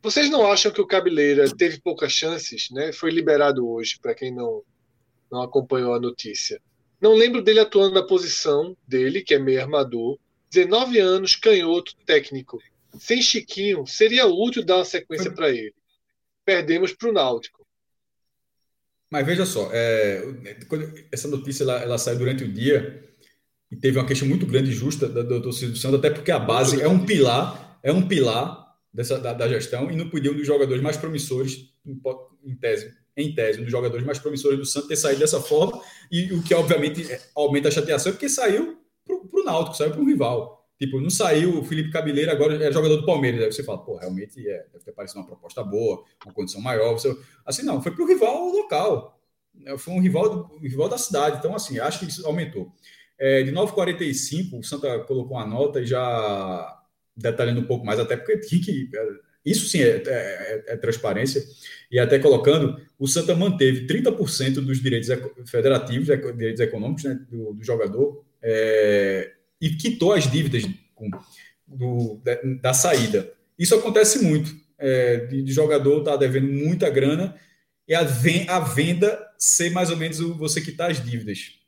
Vocês 0.04 0.30
não 0.30 0.46
acham 0.46 0.72
que 0.72 0.82
o 0.82 0.86
Cabeleira 0.86 1.50
teve 1.56 1.82
poucas 1.82 2.12
chances, 2.12 2.70
né? 2.70 2.94
Foi 2.94 3.10
liberado 3.10 3.68
hoje, 3.68 3.98
para 4.00 4.14
quem 4.14 4.32
não, 4.32 4.62
não 5.32 5.42
acompanhou 5.42 5.96
a 5.96 6.00
notícia. 6.00 6.62
Não 7.02 7.16
lembro 7.16 7.42
dele 7.42 7.60
atuando 7.60 7.96
na 7.96 8.04
posição 8.04 8.78
dele, 8.88 9.22
que 9.22 9.34
é 9.34 9.40
meio 9.40 9.60
armador. 9.60 10.20
19 10.52 11.00
anos, 11.00 11.36
canhoto, 11.36 11.96
técnico. 12.06 12.62
Sem 13.00 13.22
Chiquinho, 13.22 13.88
seria 13.88 14.28
útil 14.28 14.64
dar 14.64 14.78
uma 14.78 14.86
sequência 14.86 15.32
para 15.32 15.50
ele. 15.50 15.74
Perdemos 16.46 16.94
para 16.94 17.10
o 17.10 17.14
Náutico. 17.14 17.66
Mas 19.10 19.26
veja 19.26 19.46
só, 19.46 19.70
é, 19.74 20.24
essa 21.12 21.28
notícia 21.28 21.64
ela, 21.64 21.82
ela 21.82 21.98
saiu 21.98 22.18
durante 22.18 22.44
o 22.44 22.52
dia 22.52 23.04
e 23.70 23.76
teve 23.76 23.98
uma 23.98 24.06
queixa 24.06 24.26
muito 24.26 24.46
grande 24.46 24.72
e 24.72 24.74
justa 24.74 25.08
da, 25.08 25.22
da 25.22 25.42
torcida 25.42 25.72
do 25.72 25.78
Santos, 25.78 26.00
até 26.00 26.10
porque 26.10 26.32
a 26.32 26.40
base 26.40 26.82
é 26.82 26.88
um 26.88 27.06
pilar, 27.06 27.80
é 27.84 27.92
um 27.92 28.08
pilar 28.08 28.78
dessa, 28.94 29.20
da, 29.20 29.34
da 29.34 29.48
gestão 29.48 29.92
e 29.92 29.96
não 29.96 30.10
podia 30.10 30.32
um 30.32 30.36
dos 30.36 30.48
jogadores 30.48 30.82
mais 30.82 30.98
promissores, 30.98 31.74
em, 31.86 32.00
em 32.46 32.56
tese, 32.56 32.94
em 33.16 33.34
tese, 33.34 33.60
um 33.60 33.64
dos 33.64 33.72
jogadores 33.72 34.06
mais 34.06 34.20
promissores 34.20 34.58
do 34.58 34.66
Santos 34.66 34.88
ter 34.88 34.96
saído 34.96 35.20
dessa 35.20 35.42
forma, 35.42 35.82
e 36.12 36.32
o 36.34 36.42
que 36.42 36.54
obviamente 36.54 37.06
aumenta 37.36 37.68
a 37.68 37.72
chateação, 37.72 38.12
porque 38.12 38.30
saiu 38.30 38.78
para 39.06 39.16
o 39.16 39.44
Náutico, 39.44 39.76
saiu 39.76 39.92
para 39.92 40.02
um 40.02 40.06
rival. 40.06 40.62
Tipo, 40.80 41.00
não 41.00 41.12
saiu 41.12 41.60
o 41.60 41.64
Felipe 41.64 41.92
Cabeleira, 41.92 42.32
agora 42.32 42.56
é 42.56 42.72
jogador 42.72 42.98
do 42.98 43.06
Palmeiras. 43.06 43.44
Aí 43.44 43.52
você 43.52 43.64
fala, 43.64 43.84
pô, 43.84 43.98
realmente 43.98 44.40
é, 44.48 44.66
deve 44.72 44.84
ter 44.84 44.92
parecido 44.92 45.20
uma 45.20 45.28
proposta 45.28 45.64
boa, 45.64 46.04
uma 46.26 46.34
condição 46.34 46.60
maior. 46.60 46.94
Você... 46.94 47.16
Assim, 47.46 47.64
não, 47.64 47.80
foi 47.84 47.92
para 47.92 48.04
o 48.04 48.08
rival 48.08 48.48
local. 48.48 49.20
É, 49.64 49.78
foi 49.78 49.94
um 49.94 50.02
rival, 50.02 50.50
um 50.52 50.58
rival 50.58 50.90
da 50.90 50.98
cidade. 50.98 51.38
Então, 51.38 51.54
assim, 51.54 51.78
acho 51.78 52.00
que 52.00 52.06
isso 52.06 52.26
aumentou. 52.26 52.74
É, 53.20 53.44
de 53.44 53.52
9,45, 53.52 54.58
o 54.58 54.64
Santa 54.64 54.98
colocou 55.02 55.38
uma 55.38 55.46
nota 55.46 55.80
e 55.80 55.86
já 55.86 56.82
detalhando 57.16 57.62
um 57.62 57.68
pouco 57.68 57.86
mais, 57.86 58.00
até 58.00 58.18
porque 58.18 58.40
tinha 58.40 58.64
que 58.64 58.90
isso 59.46 59.68
sim 59.68 59.82
é, 59.82 59.88
é, 59.88 60.02
é, 60.08 60.64
é, 60.68 60.78
transparência. 60.78 61.44
E 61.92 62.00
até 62.00 62.18
colocando, 62.18 62.80
o 62.98 63.06
Santa 63.06 63.36
manteve 63.36 63.86
30% 63.86 64.62
dos 64.62 64.82
direitos 64.82 65.10
federativos, 65.46 66.08
direitos 66.08 66.62
econômicos 66.62 67.04
né, 67.04 67.20
do, 67.30 67.54
do, 67.54 67.64
jogador, 67.64 68.24
é, 68.42 69.34
e 69.60 69.72
quitou 69.72 70.14
as 70.14 70.32
dívidas 70.32 70.64
do, 71.68 72.22
da, 72.24 72.40
da, 72.62 72.74
saída. 72.74 73.34
Isso 73.60 73.76
acontece 73.76 74.24
muito. 74.24 74.56
É, 74.78 75.18
de, 75.26 75.44
de, 75.44 75.52
jogador 75.52 76.00
estar 76.00 76.12
tá 76.12 76.18
devendo 76.18 76.48
muita 76.48 76.90
grana 76.90 77.36
e 77.88 77.94
a, 77.94 78.00
a 78.00 78.60
venda 78.60 79.20
ser 79.38 79.70
mais 79.70 79.92
ou 79.92 79.98
menos 79.98 80.20
o, 80.20 80.34
você 80.36 80.62
quitar 80.62 80.90
as 80.90 81.04
dívidas. 81.04 81.60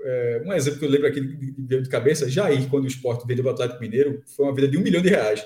É, 0.00 0.42
um 0.44 0.52
exemplo 0.52 0.78
que 0.78 0.84
eu 0.84 0.90
lembro 0.90 1.08
aqui 1.08 1.20
de, 1.20 1.80
de 1.80 1.88
cabeça, 1.88 2.28
Jair, 2.28 2.68
quando 2.68 2.84
o 2.84 2.88
esporte 2.88 3.26
vendeu 3.26 3.44
o 3.46 3.48
Atlético 3.48 3.80
Mineiro, 3.80 4.22
foi 4.26 4.44
uma 4.44 4.54
venda 4.54 4.68
de 4.68 4.76
um 4.76 4.82
milhão 4.82 5.02
de 5.02 5.08
reais 5.08 5.44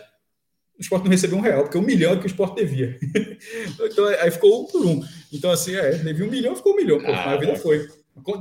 o 0.78 0.80
esporte 0.80 1.04
não 1.04 1.10
recebeu 1.10 1.36
um 1.36 1.40
real, 1.40 1.64
porque 1.64 1.76
um 1.76 1.82
milhão 1.82 2.12
é 2.12 2.16
que 2.16 2.24
o 2.24 2.26
esporte 2.26 2.54
devia. 2.54 2.96
então, 3.80 4.06
aí 4.06 4.30
ficou 4.30 4.62
um 4.62 4.66
por 4.66 4.86
um. 4.86 5.04
Então, 5.32 5.50
assim, 5.50 5.74
é, 5.74 5.90
devia 5.90 6.24
um 6.24 6.30
milhão, 6.30 6.54
ficou 6.54 6.72
um 6.72 6.76
milhão. 6.76 7.00
Pô, 7.00 7.10
ah, 7.10 7.32
a 7.32 7.36
vida 7.36 7.56
foi. 7.56 7.88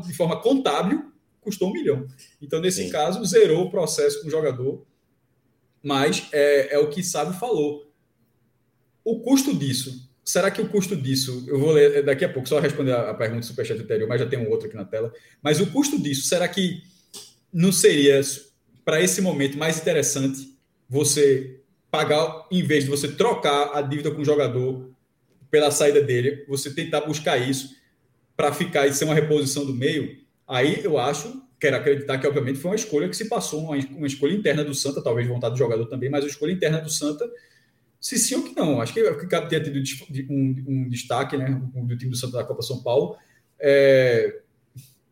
De 0.06 0.14
forma 0.14 0.40
contábil, 0.40 1.12
custou 1.42 1.70
um 1.70 1.74
milhão. 1.74 2.06
Então, 2.40 2.62
nesse 2.62 2.84
Sim. 2.84 2.90
caso, 2.92 3.26
zerou 3.26 3.66
o 3.66 3.72
processo 3.72 4.22
com 4.22 4.28
o 4.28 4.32
jogador, 4.32 4.86
mas 5.82 6.28
é, 6.32 6.76
é 6.76 6.80
o 6.80 6.90
que 6.90 7.02
Sábio 7.02 7.34
falou. 7.34 7.92
O 9.04 9.20
custo 9.22 9.56
disso, 9.56 10.08
será 10.24 10.52
que 10.52 10.62
o 10.62 10.70
custo 10.70 10.96
disso, 10.96 11.44
eu 11.48 11.60
vou 11.60 11.72
ler 11.72 12.04
daqui 12.04 12.24
a 12.24 12.30
pouco, 12.30 12.48
só 12.48 12.60
responder 12.60 12.92
a, 12.92 13.10
a 13.10 13.14
pergunta 13.16 13.40
do 13.40 13.46
Superchat 13.46 13.82
anterior, 13.82 14.08
mas 14.08 14.20
já 14.20 14.28
tem 14.28 14.38
um 14.38 14.50
outro 14.50 14.68
aqui 14.68 14.76
na 14.76 14.86
tela, 14.86 15.12
mas 15.42 15.60
o 15.60 15.72
custo 15.72 16.00
disso, 16.00 16.28
será 16.28 16.48
que 16.48 16.84
não 17.52 17.72
seria, 17.72 18.22
para 18.86 19.02
esse 19.02 19.22
momento, 19.22 19.58
mais 19.58 19.80
interessante 19.80 20.56
você 20.90 21.57
pagar, 21.98 22.46
em 22.52 22.62
vez 22.62 22.84
de 22.84 22.92
você 22.92 23.08
trocar 23.08 23.76
a 23.76 23.82
dívida 23.82 24.12
com 24.12 24.22
o 24.22 24.26
jogador 24.26 24.92
pela 25.50 25.72
saída 25.72 26.00
dele, 26.00 26.46
você 26.48 26.72
tentar 26.72 27.02
buscar 27.02 27.38
isso 27.38 27.76
para 28.36 28.54
ficar 28.54 28.86
e 28.86 28.94
ser 28.94 29.06
uma 29.06 29.16
reposição 29.16 29.66
do 29.66 29.74
meio, 29.74 30.16
aí 30.48 30.84
eu 30.84 31.00
acho, 31.00 31.42
quero 31.60 31.76
acreditar 31.76 32.20
que 32.20 32.28
obviamente 32.28 32.60
foi 32.60 32.70
uma 32.70 32.76
escolha 32.76 33.10
que 33.10 33.18
se 33.18 33.28
passou, 33.28 33.64
uma, 33.64 33.78
uma 33.96 34.06
escolha 34.06 34.34
interna 34.34 34.64
do 34.64 34.76
Santa, 34.76 35.02
talvez 35.02 35.28
vontade 35.28 35.56
do 35.56 35.58
jogador 35.58 35.88
também, 35.88 36.08
mas 36.08 36.24
a 36.24 36.28
escolha 36.28 36.52
interna 36.52 36.80
do 36.80 36.90
Santa, 36.90 37.28
se 38.00 38.20
sim 38.20 38.36
ou 38.36 38.44
que 38.44 38.56
não. 38.56 38.80
Acho 38.80 38.94
que 38.94 39.02
o 39.02 39.28
Cabo 39.28 39.48
tenha 39.48 39.64
tido 39.64 39.82
um, 40.30 40.64
um, 40.68 40.90
destaque 40.90 41.36
né, 41.36 41.60
do 41.74 41.98
time 41.98 42.12
do 42.12 42.18
Santa 42.18 42.38
da 42.38 42.44
Copa 42.44 42.62
São 42.62 42.84
Paulo. 42.84 43.18
É, 43.60 44.42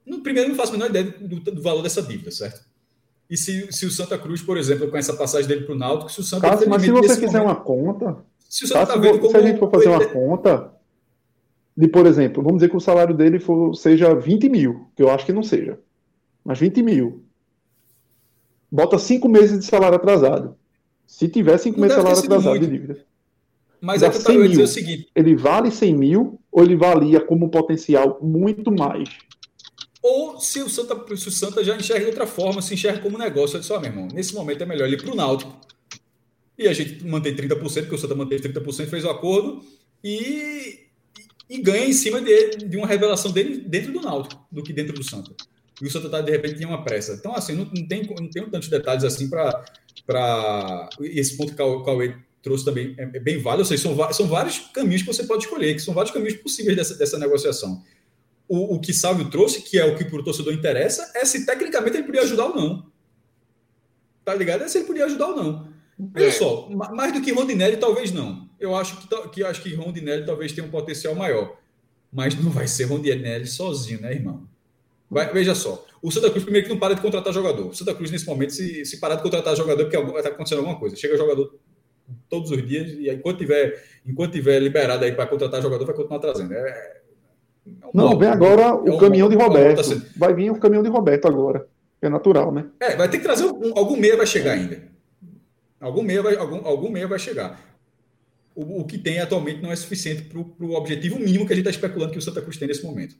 no 0.05 0.21
primeiro, 0.21 0.49
não 0.49 0.55
faço 0.55 0.69
a 0.69 0.73
menor 0.73 0.91
ideia 0.91 1.05
do, 1.05 1.39
do 1.39 1.61
valor 1.63 1.81
dessa 1.81 2.03
dívida, 2.03 2.29
certo? 2.29 2.63
E 3.29 3.35
se, 3.35 3.71
se 3.71 3.85
o 3.85 3.91
Santa 3.91 4.17
Cruz, 4.17 4.41
por 4.41 4.57
exemplo, 4.57 4.89
com 4.89 4.97
essa 4.97 5.15
passagem 5.15 5.47
dele 5.47 5.65
para 5.65 5.75
o 5.75 5.77
Náutico, 5.77 6.11
se 6.11 6.19
o 6.19 6.23
Santa. 6.23 6.49
Cássio, 6.49 6.69
mas 6.69 6.81
se 6.81 6.91
você 6.91 7.15
fizer 7.15 7.39
momento, 7.39 7.45
uma 7.45 7.55
conta. 7.55 8.17
Se, 8.47 8.65
o 8.65 8.67
Santa 8.67 8.79
Cássio, 8.85 9.01
tá 9.01 9.11
vendo 9.11 9.29
se 9.29 9.37
a 9.37 9.41
gente 9.41 9.59
for 9.59 9.71
fazer 9.71 9.89
uma 9.89 10.05
conta, 10.05 10.71
de, 11.75 11.87
por 11.87 12.05
exemplo, 12.05 12.43
vamos 12.43 12.59
dizer 12.59 12.69
que 12.69 12.77
o 12.77 12.81
salário 12.81 13.15
dele 13.15 13.39
for, 13.39 13.73
seja 13.75 14.13
20 14.13 14.49
mil, 14.49 14.87
que 14.95 15.01
eu 15.01 15.09
acho 15.09 15.25
que 15.25 15.33
não 15.33 15.43
seja, 15.43 15.79
mas 16.43 16.59
20 16.59 16.83
mil. 16.83 17.23
Bota 18.71 18.99
cinco 18.99 19.27
meses 19.27 19.59
de 19.59 19.65
salário 19.65 19.95
atrasado. 19.95 20.55
Se 21.07 21.27
tiver 21.27 21.57
cinco 21.57 21.79
meses 21.79 21.95
de 21.95 22.01
salário 22.01 22.19
atrasado 22.19 22.49
muito. 22.51 22.65
de 22.65 22.71
dívida. 22.71 23.05
Mas 23.81 24.01
é 24.01 24.09
que 24.09 24.31
eu 24.31 24.47
dizer 24.47 24.63
o 24.63 24.67
seguinte: 24.67 25.09
ele 25.15 25.35
vale 25.35 25.69
100 25.69 25.95
mil 25.95 26.39
ou 26.51 26.63
ele 26.63 26.75
valia 26.75 27.19
como 27.19 27.49
potencial 27.49 28.19
muito 28.21 28.71
mais? 28.71 29.09
Ou 30.07 30.39
se 30.39 30.61
o 30.61 30.69
Santa, 30.69 30.95
se 31.17 31.27
o 31.27 31.31
Santa 31.31 31.63
já 31.63 31.75
enxerga 31.75 32.01
de 32.01 32.11
outra 32.11 32.27
forma, 32.27 32.61
se 32.61 32.75
enxerga 32.75 32.99
como 32.99 33.17
negócio, 33.17 33.55
eu 33.55 33.59
disse, 33.59 33.73
ó, 33.73 33.77
oh, 33.77 33.79
meu 33.79 33.89
irmão, 33.89 34.07
nesse 34.13 34.35
momento 34.35 34.61
é 34.61 34.65
melhor 34.65 34.87
ir 34.87 35.01
para 35.01 35.11
o 35.11 35.15
Náutico. 35.15 35.59
E 36.55 36.67
a 36.67 36.73
gente 36.73 37.03
mantém 37.03 37.35
30%, 37.35 37.57
porque 37.57 37.95
o 37.95 37.97
Santa 37.97 38.13
mantém 38.13 38.37
30%, 38.37 38.85
fez 38.85 39.03
o 39.03 39.09
acordo, 39.09 39.65
e 40.03 40.85
e 41.49 41.59
ganha 41.59 41.85
em 41.85 41.93
cima 41.93 42.21
de, 42.21 42.57
de 42.67 42.77
uma 42.77 42.85
revelação 42.85 43.31
dele 43.31 43.63
dentro 43.67 43.93
do 43.93 44.01
Náutico 44.01 44.45
do 44.51 44.61
que 44.61 44.71
dentro 44.71 44.93
do 44.93 45.03
Santa. 45.03 45.31
E 45.81 45.87
o 45.87 45.91
Santa 45.91 46.07
tá, 46.07 46.21
de 46.21 46.31
repente 46.31 46.55
tinha 46.55 46.67
uma 46.67 46.83
pressa. 46.83 47.13
Então, 47.13 47.35
assim, 47.35 47.53
não, 47.53 47.65
não, 47.65 47.87
tem, 47.87 48.03
não 48.03 48.29
tem 48.29 48.47
tantos 48.47 48.69
detalhes 48.69 49.03
assim 49.03 49.27
para. 49.27 49.65
Esse 51.01 51.35
ponto 51.35 51.55
que 51.55 51.61
o 51.61 51.83
Cauê 51.83 52.15
trouxe 52.43 52.63
também 52.63 52.93
é, 52.97 53.03
é 53.03 53.19
bem 53.19 53.39
válido. 53.39 53.63
Ou 53.63 53.65
seja, 53.65 53.81
são, 53.81 54.13
são 54.13 54.27
vários 54.27 54.59
caminhos 54.71 55.01
que 55.01 55.07
você 55.07 55.23
pode 55.23 55.45
escolher, 55.45 55.73
que 55.73 55.81
são 55.81 55.95
vários 55.95 56.13
caminhos 56.13 56.35
possíveis 56.35 56.77
dessa, 56.77 56.95
dessa 56.95 57.17
negociação. 57.17 57.83
O, 58.47 58.75
o 58.75 58.79
que 58.79 58.93
Sávio 58.93 59.29
trouxe, 59.29 59.61
que 59.61 59.79
é 59.79 59.85
o 59.85 59.95
que 59.97 60.05
para 60.05 60.19
o 60.19 60.23
torcedor 60.23 60.53
interessa, 60.53 61.11
é 61.15 61.25
se 61.25 61.45
tecnicamente 61.45 61.97
ele 61.97 62.05
podia 62.05 62.21
ajudar 62.21 62.45
ou 62.45 62.55
não. 62.55 62.91
Tá 64.23 64.33
ligado? 64.33 64.63
É 64.63 64.67
se 64.67 64.77
ele 64.77 64.85
podia 64.85 65.05
ajudar 65.05 65.27
ou 65.27 65.35
não. 65.35 65.67
Veja 65.97 66.27
é. 66.27 66.31
só, 66.31 66.69
mais 66.69 67.13
do 67.13 67.21
que 67.21 67.31
Rondinelli, 67.31 67.77
talvez 67.77 68.11
não. 68.11 68.49
Eu 68.59 68.75
acho 68.75 68.97
que, 68.97 69.29
que 69.29 69.43
acho 69.43 69.61
que 69.61 69.73
Rondinelli 69.73 70.25
talvez 70.25 70.51
tenha 70.51 70.67
um 70.67 70.71
potencial 70.71 71.15
maior. 71.15 71.57
Mas 72.11 72.35
não 72.35 72.51
vai 72.51 72.67
ser 72.67 72.85
Rondinelli 72.85 73.47
sozinho, 73.47 74.01
né, 74.01 74.13
irmão? 74.13 74.47
Vai, 75.09 75.31
veja 75.31 75.53
só, 75.53 75.85
o 76.01 76.11
Santa 76.11 76.29
Cruz 76.29 76.43
primeiro 76.43 76.67
que 76.67 76.73
não 76.73 76.79
para 76.79 76.93
de 76.93 77.01
contratar 77.01 77.33
jogador. 77.33 77.67
O 77.67 77.73
Santa 77.73 77.93
Cruz, 77.93 78.11
nesse 78.11 78.25
momento, 78.25 78.53
se, 78.53 78.85
se 78.85 78.99
parar 78.99 79.15
de 79.15 79.23
contratar 79.23 79.55
jogador, 79.55 79.85
porque 79.85 79.97
está 79.97 80.29
acontecendo 80.29 80.59
alguma 80.59 80.77
coisa. 80.77 80.95
Chega 80.95 81.17
jogador 81.17 81.57
todos 82.29 82.51
os 82.51 82.67
dias, 82.67 82.91
e 82.91 83.09
enquanto 83.09 83.39
tiver, 83.39 83.83
enquanto 84.05 84.33
tiver 84.33 84.59
liberado 84.59 85.05
aí 85.05 85.13
para 85.13 85.27
contratar 85.27 85.61
jogador, 85.61 85.85
vai 85.85 85.95
continuar 85.95 86.19
trazendo. 86.19 86.53
É, 86.53 87.01
é 87.65 87.71
não, 87.93 88.17
vem 88.17 88.29
agora 88.29 88.75
o 88.75 88.87
é 88.87 88.91
um 88.91 88.97
caminhão 88.97 89.29
de 89.29 89.35
Roberto. 89.35 89.99
Tá 89.99 90.05
vai 90.15 90.33
vir 90.33 90.51
o 90.51 90.59
caminhão 90.59 90.83
de 90.83 90.89
Roberto 90.89 91.27
agora. 91.27 91.67
É 92.01 92.09
natural, 92.09 92.51
né? 92.51 92.65
É, 92.79 92.95
vai 92.95 93.09
ter 93.09 93.17
que 93.17 93.23
trazer 93.23 93.45
um, 93.45 93.73
algum 93.75 93.97
meia 93.97 94.15
vai 94.15 94.27
chegar 94.27 94.53
ainda. 94.53 94.83
Algum 95.79 96.03
meia 96.03 96.21
vai, 96.21 96.35
algum, 96.35 96.65
algum 96.65 96.89
meia 96.89 97.07
vai 97.07 97.17
chegar. 97.17 97.59
O, 98.53 98.81
o 98.81 98.85
que 98.85 98.97
tem 98.97 99.19
atualmente 99.19 99.61
não 99.61 99.71
é 99.71 99.75
suficiente 99.75 100.23
para 100.23 100.39
o 100.39 100.73
objetivo 100.73 101.19
mínimo 101.19 101.45
que 101.45 101.53
a 101.53 101.55
gente 101.55 101.67
está 101.67 101.71
especulando 101.71 102.11
que 102.11 102.19
o 102.19 102.21
Santa 102.21 102.41
Cruz 102.41 102.57
tem 102.57 102.67
nesse 102.67 102.83
momento. 102.83 103.15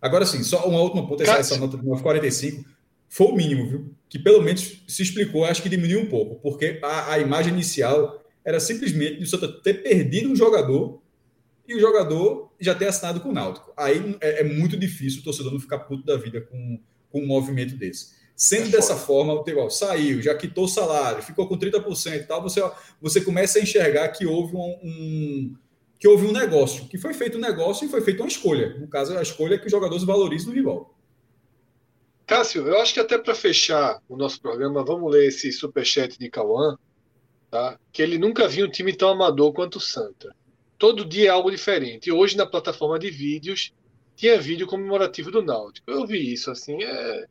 Agora 0.00 0.26
sim, 0.26 0.42
só 0.42 0.68
uma 0.68 0.80
última 0.80 1.06
ponta, 1.06 1.22
essa, 1.22 1.38
essa 1.38 1.56
nota 1.56 1.78
de 1.78 1.82
9,45 1.82 2.64
foi 3.08 3.26
o 3.28 3.34
mínimo, 3.34 3.68
viu? 3.68 3.94
Que 4.08 4.18
pelo 4.18 4.42
menos 4.42 4.82
se 4.86 5.02
explicou, 5.02 5.44
acho 5.44 5.62
que 5.62 5.68
diminuiu 5.68 6.00
um 6.00 6.06
pouco, 6.06 6.34
porque 6.42 6.78
a, 6.82 7.12
a 7.14 7.18
imagem 7.18 7.52
inicial 7.52 8.22
era 8.44 8.60
simplesmente 8.60 9.18
de 9.18 9.24
o 9.24 9.26
Santa 9.26 9.48
ter 9.48 9.82
perdido 9.82 10.30
um 10.30 10.36
jogador 10.36 11.00
e 11.66 11.74
o 11.74 11.80
jogador 11.80 12.52
já 12.60 12.74
ter 12.74 12.88
assinado 12.88 13.20
com 13.20 13.30
o 13.30 13.32
Náutico. 13.32 13.72
Aí 13.76 14.16
é, 14.20 14.40
é 14.40 14.44
muito 14.44 14.76
difícil 14.76 15.20
o 15.20 15.24
torcedor 15.24 15.52
não 15.52 15.60
ficar 15.60 15.80
puto 15.80 16.04
da 16.04 16.16
vida 16.16 16.40
com, 16.40 16.80
com 17.10 17.20
um 17.20 17.26
movimento 17.26 17.76
desse. 17.76 18.22
Sendo 18.36 18.66
é 18.66 18.70
dessa 18.70 18.96
forma, 18.96 19.42
igual, 19.46 19.70
saiu, 19.70 20.20
já 20.20 20.34
quitou 20.34 20.64
o 20.64 20.68
salário, 20.68 21.22
ficou 21.22 21.46
com 21.46 21.56
30% 21.56 22.16
e 22.16 22.24
tal, 22.24 22.42
você, 22.42 22.60
você 23.00 23.20
começa 23.20 23.58
a 23.58 23.62
enxergar 23.62 24.08
que 24.08 24.26
houve 24.26 24.56
um, 24.56 24.78
um, 24.82 25.56
que 25.98 26.08
houve 26.08 26.26
um 26.26 26.32
negócio, 26.32 26.86
que 26.88 26.98
foi 26.98 27.14
feito 27.14 27.38
um 27.38 27.40
negócio 27.40 27.86
e 27.86 27.88
foi 27.88 28.00
feita 28.00 28.22
uma 28.22 28.28
escolha. 28.28 28.76
No 28.78 28.88
caso, 28.88 29.16
a 29.16 29.22
escolha 29.22 29.54
é 29.54 29.58
que 29.58 29.66
os 29.66 29.70
jogadores 29.70 30.02
valorizam 30.02 30.52
o 30.52 30.54
rival. 30.54 30.94
Cássio, 32.26 32.66
eu 32.66 32.80
acho 32.80 32.94
que 32.94 33.00
até 33.00 33.18
para 33.18 33.34
fechar 33.34 34.00
o 34.08 34.16
nosso 34.16 34.40
programa, 34.40 34.84
vamos 34.84 35.12
ler 35.12 35.28
esse 35.28 35.52
superchat 35.52 36.18
de 36.18 36.28
Cauã, 36.28 36.76
tá? 37.50 37.78
que 37.92 38.02
ele 38.02 38.18
nunca 38.18 38.48
viu 38.48 38.66
um 38.66 38.70
time 38.70 38.92
tão 38.92 39.10
amador 39.10 39.52
quanto 39.52 39.76
o 39.76 39.80
Santa. 39.80 40.34
Todo 40.84 41.02
dia 41.02 41.28
é 41.28 41.30
algo 41.30 41.50
diferente. 41.50 42.12
Hoje, 42.12 42.36
na 42.36 42.44
plataforma 42.44 42.98
de 42.98 43.08
vídeos, 43.10 43.72
tinha 44.14 44.38
vídeo 44.38 44.66
comemorativo 44.66 45.30
do 45.30 45.40
Náutico. 45.40 45.90
Eu 45.90 46.06
vi 46.06 46.30
isso, 46.30 46.50
assim, 46.50 46.82
é 46.82 47.24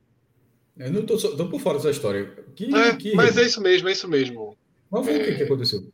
eu 0.75 0.91
não 0.91 1.05
tô, 1.05 1.15
tô 1.17 1.47
por 1.47 1.61
fora 1.61 1.77
dessa 1.77 1.91
história. 1.91 2.33
Que, 2.55 2.73
é, 2.73 2.95
que... 2.95 3.13
Mas 3.13 3.37
é 3.37 3.43
isso 3.43 3.61
mesmo, 3.61 3.87
é 3.87 3.91
isso 3.91 4.07
mesmo. 4.07 4.57
Mas 4.89 5.07
é... 5.07 5.17
o 5.17 5.37
que, 5.37 5.43
aconteceu? 5.43 5.87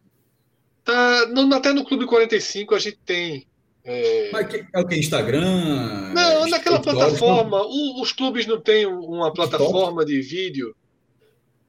Tá, 0.86 1.26
no, 1.28 1.54
até 1.54 1.74
no 1.74 1.84
Clube 1.84 2.06
45 2.06 2.74
a 2.74 2.80
gente 2.80 2.98
tem. 3.06 3.46
É, 3.84 4.32
mas 4.32 4.48
que, 4.48 4.66
é 4.74 4.80
o 4.80 4.88
que? 4.88 4.96
Instagram? 4.96 6.14
Não, 6.14 6.48
naquela 6.48 6.82
plataforma. 6.82 7.62
O, 7.62 8.02
os 8.02 8.14
clubes 8.14 8.46
não 8.46 8.62
têm 8.62 8.86
uma 8.86 9.34
plataforma 9.34 10.06
de 10.06 10.22
vídeo 10.22 10.74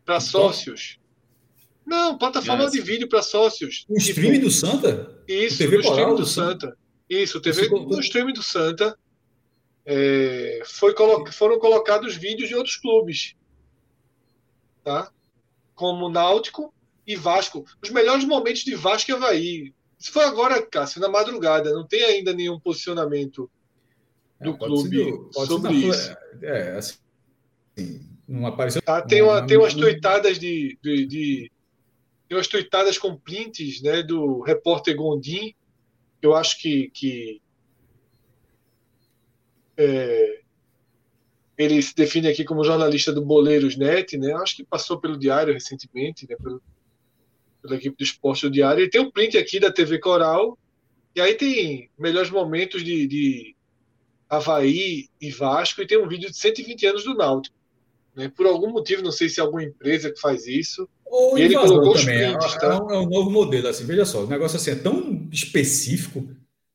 para 0.04 0.20
sócios. 0.20 0.99
Não, 1.86 2.16
plataforma 2.16 2.64
yes. 2.64 2.72
de 2.72 2.80
vídeo 2.80 3.08
para 3.08 3.22
sócios. 3.22 3.84
O 3.88 3.94
tipo, 3.94 4.20
stream 4.20 4.40
do 4.40 4.50
Santa? 4.50 5.22
Isso, 5.26 5.54
o 5.54 5.58
TV 5.58 5.76
o 5.76 5.80
stream 5.80 6.14
do 6.14 6.26
Santa. 6.26 6.76
Isso, 7.08 7.38
o 7.38 7.40
TV, 7.40 7.68
o 7.68 8.00
stream 8.00 8.32
do 8.32 8.42
Santa 8.42 8.96
é, 9.84 10.62
foi 10.64 10.94
colo 10.94 11.24
foram 11.32 11.58
colocados 11.58 12.14
vídeos 12.14 12.48
de 12.48 12.54
outros 12.54 12.76
clubes, 12.76 13.34
tá? 14.84 15.10
como 15.80 16.10
Náutico 16.10 16.74
e 17.06 17.16
Vasco. 17.16 17.64
Os 17.82 17.88
melhores 17.88 18.26
momentos 18.26 18.62
de 18.64 18.74
Vasco 18.74 19.10
e 19.10 19.14
Havaí. 19.14 19.74
Isso 19.98 20.12
foi 20.12 20.24
agora, 20.24 20.60
Cássio, 20.60 21.00
na 21.00 21.08
madrugada. 21.08 21.72
Não 21.72 21.86
tem 21.86 22.04
ainda 22.04 22.34
nenhum 22.34 22.60
posicionamento 22.60 23.50
do 24.38 24.50
é, 24.50 24.58
clube 24.58 25.30
ser, 25.32 25.46
sobre 25.46 25.72
isso. 25.72 26.14
É, 26.42 26.76
assim, 26.76 28.06
não 28.28 28.46
apareceu. 28.46 28.82
Tá, 28.82 29.00
tem, 29.00 29.22
uma, 29.22 29.46
tem 29.46 29.56
umas 29.56 29.72
tweetadas 29.72 30.38
de, 30.38 30.78
de, 30.82 31.06
de, 31.06 31.52
Tem 32.30 32.38
umas 32.38 32.46
tweetadas 32.46 32.96
com 32.96 33.16
prints 33.16 33.82
né, 33.82 34.04
do 34.04 34.40
repórter 34.42 34.94
Gondim. 34.94 35.52
Eu 36.22 36.36
acho 36.36 36.60
que, 36.60 36.88
que 36.90 37.42
é, 39.76 40.40
ele 41.58 41.82
se 41.82 41.92
define 41.92 42.28
aqui 42.28 42.44
como 42.44 42.62
jornalista 42.62 43.12
do 43.12 43.20
Boleiros 43.20 43.76
Net, 43.76 44.16
né? 44.16 44.32
Acho 44.34 44.54
que 44.54 44.64
passou 44.64 45.00
pelo 45.00 45.18
Diário 45.18 45.52
recentemente, 45.52 46.24
né? 46.28 46.36
Pelo, 46.40 46.62
pela 47.62 47.74
equipe 47.74 47.96
do 47.96 48.04
Esporte 48.04 48.42
do 48.42 48.52
Diário. 48.52 48.84
E 48.84 48.88
tem 48.88 49.00
um 49.00 49.10
print 49.10 49.36
aqui 49.36 49.58
da 49.58 49.72
TV 49.72 49.98
Coral, 49.98 50.56
e 51.16 51.20
aí 51.20 51.34
tem 51.34 51.90
melhores 51.98 52.30
momentos 52.30 52.84
de, 52.84 53.08
de 53.08 53.56
Havaí 54.28 55.08
e 55.20 55.32
Vasco, 55.32 55.82
e 55.82 55.86
tem 55.86 55.98
um 55.98 56.06
vídeo 56.06 56.30
de 56.30 56.36
120 56.36 56.86
anos 56.86 57.02
do 57.02 57.12
Náutico. 57.12 57.56
Né? 58.20 58.32
Por 58.34 58.46
algum 58.46 58.70
motivo, 58.70 59.02
não 59.02 59.12
sei 59.12 59.28
se 59.28 59.40
é 59.40 59.42
alguma 59.42 59.64
empresa 59.64 60.10
que 60.12 60.20
faz 60.20 60.46
isso. 60.46 60.88
Ou 61.06 61.36
ele 61.36 61.54
colocou 61.54 61.94
também. 61.94 62.36
Prints, 62.36 62.54
tá? 62.56 62.66
é, 62.66 62.74
um, 62.74 62.90
é 62.90 62.98
um 62.98 63.08
novo 63.08 63.30
modelo, 63.30 63.68
assim. 63.68 63.84
Veja 63.84 64.04
só, 64.04 64.24
o 64.24 64.28
negócio 64.28 64.56
assim 64.56 64.70
é 64.70 64.76
tão 64.76 65.28
específico 65.32 66.28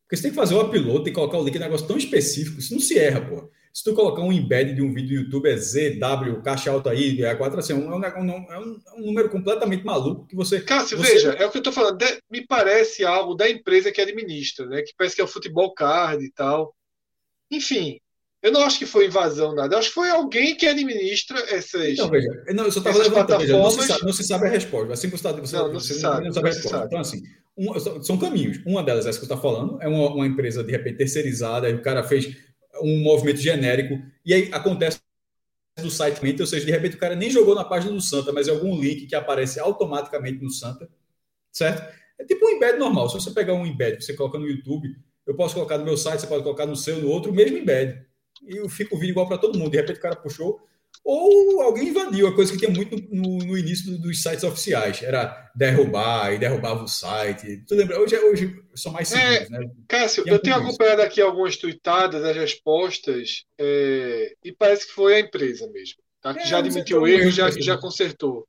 porque 0.05 0.17
você 0.17 0.23
tem 0.23 0.31
que 0.31 0.37
fazer 0.37 0.53
o 0.53 0.61
upload, 0.61 1.09
e 1.09 1.13
colocar 1.13 1.37
o 1.37 1.43
link, 1.43 1.55
é 1.55 1.59
um 1.59 1.63
negócio 1.63 1.87
tão 1.87 1.97
específico, 1.97 2.59
isso 2.59 2.73
não 2.73 2.79
se 2.79 2.97
erra, 2.97 3.21
pô. 3.21 3.49
Se 3.73 3.83
tu 3.83 3.93
colocar 3.93 4.21
um 4.21 4.31
embed 4.31 4.73
de 4.73 4.81
um 4.81 4.93
vídeo 4.93 5.17
do 5.17 5.23
YouTube, 5.25 5.49
é 5.49 5.57
ZW, 5.57 6.41
caixa 6.41 6.71
alta 6.71 6.91
aí, 6.91 7.21
é 7.21 7.35
4 7.35 7.59
assim, 7.59 7.73
é 7.73 7.75
um, 7.75 8.03
é, 8.03 8.19
um, 8.19 8.29
é 8.29 8.59
um, 8.59 9.05
número 9.05 9.29
completamente 9.29 9.83
maluco 9.83 10.25
que 10.27 10.35
você. 10.35 10.61
Cássio, 10.61 10.97
você... 10.97 11.13
veja, 11.13 11.31
é 11.31 11.45
o 11.45 11.51
que 11.51 11.57
eu 11.57 11.63
tô 11.63 11.73
falando. 11.73 11.97
De, 11.97 12.05
me 12.31 12.45
parece 12.45 13.03
algo 13.03 13.35
da 13.35 13.49
empresa 13.49 13.91
que 13.91 13.99
administra, 13.99 14.65
né? 14.67 14.81
Que 14.81 14.93
parece 14.97 15.15
que 15.15 15.21
é 15.21 15.25
o 15.25 15.27
futebol 15.27 15.73
card 15.73 16.23
e 16.23 16.31
tal. 16.31 16.73
Enfim, 17.51 17.99
Eu 18.45 18.51
não 18.51 18.61
acho 18.61 18.77
que 18.77 18.85
foi 18.85 19.07
invasão, 19.07 19.55
nada. 19.55 19.73
Eu 19.73 19.79
acho 19.79 19.87
que 19.87 19.95
foi 19.95 20.07
alguém 20.07 20.55
que 20.55 20.67
administra 20.67 21.39
essas. 21.49 21.97
Não, 21.97 22.07
veja, 22.07 22.29
não, 22.53 22.65
eu 22.65 22.71
só 22.71 22.77
estava 22.77 22.99
levantando, 22.99 23.39
veja, 23.39 23.57
não, 23.57 23.71
se 23.71 23.87
sabe, 23.87 24.05
não 24.05 24.13
se 24.13 24.23
sabe 24.23 24.45
a 24.45 24.49
resposta. 24.51 24.93
Assim 24.93 25.09
que 25.09 25.17
você, 25.17 25.33
você, 25.33 25.55
não, 25.55 25.73
não 25.73 25.79
se 25.79 25.99
sabe, 25.99 26.25
não 26.25 26.31
sabe 26.31 26.49
a 26.49 26.51
resposta. 26.51 26.77
Sabe. 26.77 26.85
Então, 26.85 26.99
assim, 26.99 27.23
um, 27.57 28.03
são 28.03 28.19
caminhos. 28.19 28.59
Uma 28.63 28.83
delas, 28.83 29.07
essa 29.07 29.19
que 29.19 29.25
você 29.25 29.33
está 29.33 29.41
falando, 29.41 29.81
é 29.81 29.87
uma, 29.87 30.13
uma, 30.13 30.27
empresa 30.27 30.63
de 30.63 30.71
repente 30.71 30.97
terceirizada, 30.97 31.67
e 31.71 31.73
o 31.73 31.81
cara 31.81 32.03
fez 32.03 32.37
um 32.83 33.01
movimento 33.01 33.39
genérico, 33.39 33.99
e 34.23 34.31
aí 34.31 34.49
acontece 34.51 34.99
do 35.81 35.89
site, 35.89 36.21
ou 36.39 36.45
seja, 36.45 36.67
de 36.67 36.71
repente 36.71 36.97
o 36.97 36.99
cara 36.99 37.15
nem 37.15 37.31
jogou 37.31 37.55
na 37.55 37.65
página 37.65 37.93
do 37.93 38.01
Santa, 38.01 38.31
mas 38.31 38.47
é 38.47 38.51
algum 38.51 38.79
link 38.79 39.07
que 39.07 39.15
aparece 39.15 39.59
automaticamente 39.59 40.43
no 40.43 40.51
Santa, 40.51 40.87
certo? 41.51 41.81
É 42.19 42.23
tipo 42.23 42.45
um 42.45 42.49
embed 42.51 42.77
normal. 42.77 43.09
Se 43.09 43.15
você 43.15 43.31
pegar 43.31 43.55
um 43.55 43.65
embed 43.65 43.97
que 43.97 44.05
você 44.05 44.13
coloca 44.13 44.37
no 44.37 44.47
YouTube, 44.47 44.95
eu 45.25 45.35
posso 45.35 45.55
colocar 45.55 45.79
no 45.79 45.83
meu 45.83 45.97
site, 45.97 46.19
você 46.19 46.27
pode 46.27 46.43
colocar 46.43 46.67
no 46.67 46.75
seu, 46.75 47.01
no 47.01 47.09
outro, 47.09 47.31
o 47.31 47.35
mesmo 47.35 47.57
embed 47.57 48.05
e 48.47 48.57
eu 48.57 48.69
fico 48.69 48.95
o 48.95 48.99
vídeo 48.99 49.13
igual 49.13 49.27
para 49.27 49.37
todo 49.37 49.57
mundo. 49.57 49.71
De 49.71 49.77
repente 49.77 49.97
o 49.97 50.01
cara 50.01 50.15
puxou, 50.15 50.59
ou 51.03 51.61
alguém 51.61 51.89
invadiu, 51.89 52.27
a 52.27 52.35
coisa 52.35 52.51
que 52.51 52.57
tinha 52.57 52.71
muito 52.71 52.95
no, 53.11 53.37
no 53.37 53.57
início 53.57 53.97
dos 53.99 54.21
sites 54.21 54.43
oficiais. 54.43 55.03
Era 55.03 55.51
derrubar 55.55 56.33
e 56.33 56.39
derrubava 56.39 56.83
o 56.83 56.87
site. 56.87 57.63
Tu 57.67 57.75
lembra? 57.75 57.99
Hoje, 57.99 58.17
hoje 58.17 58.63
são 58.75 58.91
mais 58.91 59.11
é, 59.11 59.39
simples, 59.39 59.51
é, 59.51 59.59
né? 59.59 59.71
Cássio, 59.87 60.23
eu 60.25 60.39
tenho 60.39 60.55
acompanhado 60.55 61.01
aqui 61.01 61.21
algumas 61.21 61.57
tuitadas, 61.57 62.23
as 62.23 62.35
respostas, 62.35 63.45
é, 63.57 64.33
e 64.43 64.51
parece 64.51 64.87
que 64.87 64.93
foi 64.93 65.15
a 65.15 65.19
empresa 65.19 65.69
mesmo. 65.71 65.97
Tá? 66.21 66.33
Que 66.33 66.41
é, 66.41 66.45
já 66.47 66.57
admitiu 66.57 67.01
o 67.01 67.07
erro, 67.07 67.29
já, 67.29 67.51
já 67.51 67.77
consertou. 67.77 68.47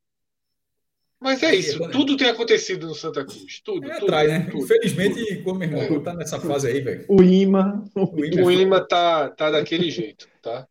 Mas 1.20 1.42
é 1.42 1.54
isso, 1.54 1.78
tudo 1.90 2.16
tem 2.16 2.28
acontecido 2.28 2.86
no 2.86 2.94
Santa 2.94 3.24
Cruz. 3.24 3.60
Tudo. 3.64 3.90
É 3.90 3.94
tudo, 3.94 4.04
atrás, 4.04 4.28
né? 4.28 4.48
Tudo, 4.50 4.64
Infelizmente, 4.64 5.26
tudo. 5.26 5.42
como 5.44 5.58
meu 5.58 5.68
irmão, 5.68 5.98
é. 5.98 6.00
tá 6.00 6.14
nessa 6.14 6.38
fase 6.38 6.68
aí, 6.68 6.80
velho. 6.80 7.04
O 7.08 7.22
IMA. 7.22 7.84
O 7.94 8.24
IMA, 8.24 8.44
o 8.44 8.50
IMA 8.50 8.80
tá, 8.86 9.30
tá 9.30 9.50
daquele 9.50 9.90
jeito, 9.90 10.28
tá? 10.42 10.68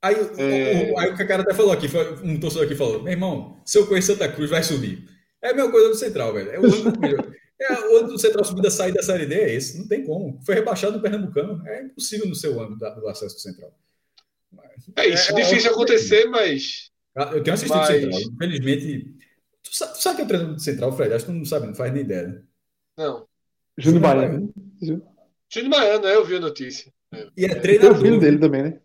Aí, 0.00 0.14
é... 0.38 0.92
o, 0.92 0.98
aí 0.98 1.10
o 1.10 1.16
que 1.16 1.22
a 1.22 1.26
cara 1.26 1.42
até 1.42 1.52
falou 1.52 1.72
aqui, 1.72 1.86
um 2.22 2.40
torcedor 2.40 2.64
aqui 2.64 2.74
falou: 2.74 3.02
meu 3.02 3.12
irmão, 3.12 3.60
se 3.64 3.78
eu 3.78 3.86
conhecer 3.86 4.12
Santa 4.12 4.28
Cruz, 4.28 4.48
vai 4.48 4.62
subir. 4.62 5.04
É 5.42 5.50
a 5.50 5.54
mesma 5.54 5.70
coisa 5.70 5.88
do 5.90 5.94
Central, 5.94 6.32
velho. 6.32 6.50
É 6.50 6.58
o 6.58 6.64
ano, 6.64 7.34
é, 7.60 7.72
o 7.88 7.96
ano 7.98 8.08
do 8.08 8.18
Central 8.18 8.44
subir 8.44 8.62
da 8.62 8.70
sair 8.70 8.92
da 8.92 9.02
Série 9.02 9.26
D 9.26 9.34
é 9.34 9.54
esse. 9.54 9.78
Não 9.78 9.86
tem 9.86 10.02
como. 10.02 10.40
Foi 10.46 10.54
rebaixado 10.54 10.96
no 10.96 11.02
Pernambucano. 11.02 11.62
É 11.66 11.82
impossível 11.82 12.26
no 12.26 12.34
seu 12.34 12.58
ano 12.60 12.76
do, 12.76 13.08
acesso 13.08 13.34
do 13.34 13.40
Central. 13.40 13.72
É 14.96 15.06
isso, 15.06 15.30
é, 15.32 15.34
difícil 15.34 15.70
acontecer, 15.70 16.24
mas. 16.26 16.90
Ah, 17.14 17.30
eu 17.34 17.42
tenho 17.42 17.54
assistido 17.54 17.76
mas... 17.76 17.88
Central. 17.88 18.20
Infelizmente 18.20 19.17
Tu 19.70 19.76
sabe, 19.76 19.92
tu 19.92 20.02
sabe 20.02 20.16
que 20.16 20.22
é 20.22 20.24
o 20.24 20.28
treinador 20.28 20.54
do 20.54 20.62
Central, 20.62 20.92
Fred? 20.92 21.14
Acho 21.14 21.26
que 21.26 21.32
tu 21.32 21.36
não 21.36 21.44
sabe, 21.44 21.66
não 21.66 21.74
faz 21.74 21.92
nem 21.92 22.02
ideia, 22.02 22.28
né? 22.28 22.42
Não. 22.96 23.26
Júnior 23.76 24.02
Baiano. 24.02 24.54
Júnior 24.80 25.70
Baiano, 25.70 26.06
é, 26.06 26.16
eu 26.16 26.24
vi 26.24 26.36
a 26.36 26.40
notícia. 26.40 26.92
E 27.36 27.44
é 27.44 27.54
treinador. 27.54 27.92
Tem 27.92 28.00
o 28.00 28.04
filho 28.04 28.20
dele 28.20 28.38
também, 28.38 28.62
né? 28.62 28.80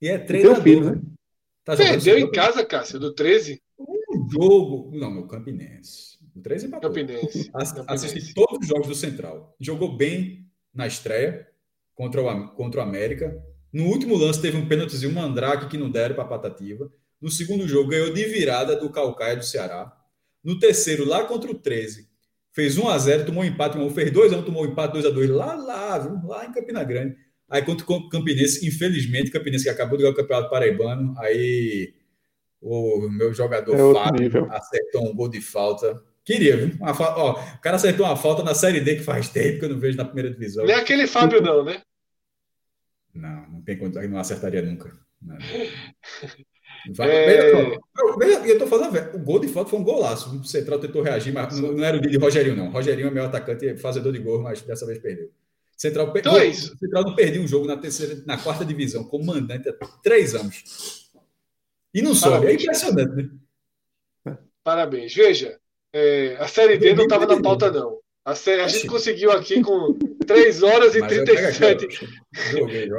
E 0.00 0.08
é 0.08 0.18
treinador. 0.18 0.62
Tem 0.62 0.76
o 0.76 0.80
filho, 0.80 0.94
né? 0.94 1.02
Tá 1.64 1.76
Perdeu 1.76 2.18
em 2.18 2.30
casa, 2.30 2.64
Cássio, 2.64 2.98
do 2.98 3.12
13? 3.12 3.60
Um 3.78 4.30
jogo. 4.30 4.90
Não, 4.96 5.10
no 5.10 5.28
Campinense. 5.28 6.18
O 6.34 6.40
13 6.40 6.66
empatou. 6.66 6.88
Campinense. 6.88 7.50
Assisti 7.86 8.32
todos 8.32 8.60
os 8.60 8.66
jogos 8.66 8.88
do 8.88 8.94
Central. 8.94 9.54
Jogou 9.60 9.96
bem 9.96 10.46
na 10.72 10.86
estreia 10.86 11.46
contra 11.94 12.22
o, 12.22 12.48
contra 12.54 12.80
o 12.80 12.82
América. 12.82 13.36
No 13.70 13.84
último 13.86 14.16
lance 14.16 14.40
teve 14.40 14.56
um 14.56 14.66
pênaltizinho, 14.66 15.10
um 15.12 15.14
mandrake 15.14 15.68
que 15.68 15.76
não 15.76 15.90
deram 15.90 16.14
para 16.14 16.24
a 16.24 16.28
Patativa. 16.28 16.90
No 17.20 17.30
segundo 17.30 17.68
jogo 17.68 17.90
ganhou 17.90 18.14
de 18.14 18.24
virada 18.24 18.76
do 18.76 18.88
Calcaia 18.88 19.36
do 19.36 19.44
Ceará. 19.44 19.94
No 20.48 20.58
terceiro, 20.58 21.04
lá 21.04 21.24
contra 21.24 21.50
o 21.50 21.54
13, 21.54 22.08
fez 22.52 22.78
1 22.78 22.88
a 22.88 22.96
0 22.96 23.26
tomou 23.26 23.42
um 23.42 23.46
empate, 23.46 23.76
fez 23.90 24.10
2 24.10 24.32
a 24.32 24.38
1 24.38 24.42
tomou 24.44 24.64
um 24.64 24.66
empate 24.66 24.94
2 24.94 25.04
a 25.04 25.10
2 25.10 25.28
lá, 25.28 25.52
lá, 25.52 25.98
viu? 25.98 26.26
lá 26.26 26.46
em 26.46 26.52
Campina 26.52 26.82
Grande. 26.82 27.16
Aí 27.50 27.60
contra 27.60 27.84
o 27.84 28.08
Campinense, 28.08 28.66
infelizmente, 28.66 29.28
o 29.28 29.32
Campinense 29.34 29.64
que 29.64 29.68
acabou 29.68 29.98
de 29.98 30.04
ganhar 30.04 30.14
o 30.14 30.16
Campeonato 30.16 30.48
Paraibano, 30.48 31.14
aí 31.18 31.92
o 32.62 33.10
meu 33.10 33.34
jogador 33.34 33.74
é 33.74 33.92
Fábio 33.92 34.50
acertou 34.50 35.10
um 35.10 35.14
gol 35.14 35.28
de 35.28 35.42
falta. 35.42 36.02
Queria, 36.24 36.56
viu? 36.56 36.76
Uma 36.76 36.94
fa... 36.94 37.14
Ó, 37.18 37.32
o 37.32 37.60
cara 37.60 37.76
acertou 37.76 38.06
uma 38.06 38.16
falta 38.16 38.42
na 38.42 38.54
Série 38.54 38.80
D 38.80 38.96
que 38.96 39.02
faz 39.02 39.28
tempo 39.28 39.58
que 39.58 39.66
eu 39.66 39.68
não 39.68 39.78
vejo 39.78 39.98
na 39.98 40.06
primeira 40.06 40.30
divisão. 40.30 40.64
Não 40.64 40.72
é 40.72 40.76
aquele 40.76 41.06
Fábio, 41.06 41.42
não, 41.42 41.62
né? 41.62 41.82
Não, 43.12 43.50
não 43.50 43.60
tem 43.60 43.76
condição, 43.76 44.08
não 44.08 44.18
acertaria 44.18 44.62
nunca. 44.62 44.96
Não. 45.20 45.36
É... 47.00 47.54
Eu, 47.54 48.44
eu 48.44 48.58
tô 48.58 48.66
falando, 48.66 48.96
o 49.14 49.18
gol 49.18 49.38
de 49.38 49.48
falta 49.48 49.70
foi 49.70 49.78
um 49.78 49.84
golaço. 49.84 50.36
O 50.36 50.44
Central 50.44 50.78
tentou 50.78 51.02
reagir, 51.02 51.32
mas 51.32 51.58
não, 51.58 51.72
não 51.72 51.84
era 51.84 51.96
o 51.96 52.00
de 52.00 52.16
Rogerinho, 52.16 52.56
não. 52.56 52.70
Rogerinho 52.70 53.08
é 53.08 53.10
meu 53.10 53.24
atacante, 53.24 53.76
fazedor 53.76 54.12
de 54.12 54.18
gol, 54.18 54.40
mas 54.40 54.62
dessa 54.62 54.86
vez 54.86 54.98
perdeu. 54.98 55.30
Central, 55.76 56.12
então 56.16 56.36
é. 56.36 56.52
Central 56.52 57.04
não 57.04 57.14
perdeu 57.14 57.42
um 57.42 57.46
jogo 57.46 57.66
na 57.66 57.76
terceira, 57.76 58.20
na 58.26 58.36
quarta 58.36 58.64
divisão, 58.64 59.04
comandante 59.04 59.68
há 59.68 59.72
três 60.02 60.34
anos. 60.34 61.08
E 61.94 62.02
não 62.02 62.14
sobe. 62.14 62.46
É 62.48 62.52
impressionante, 62.54 63.30
né? 64.24 64.36
Parabéns. 64.64 65.14
Veja, 65.14 65.58
é, 65.92 66.36
a 66.38 66.48
Série 66.48 66.78
D 66.78 66.94
não 66.94 67.04
estava 67.04 67.26
na 67.26 67.40
pauta, 67.40 67.70
não. 67.70 67.98
A, 68.24 68.34
série, 68.34 68.60
a 68.60 68.68
gente 68.68 68.86
conseguiu 68.86 69.32
aqui 69.32 69.62
com 69.62 69.96
3 70.26 70.62
horas 70.62 70.94
e 70.94 71.06
37. 71.06 71.88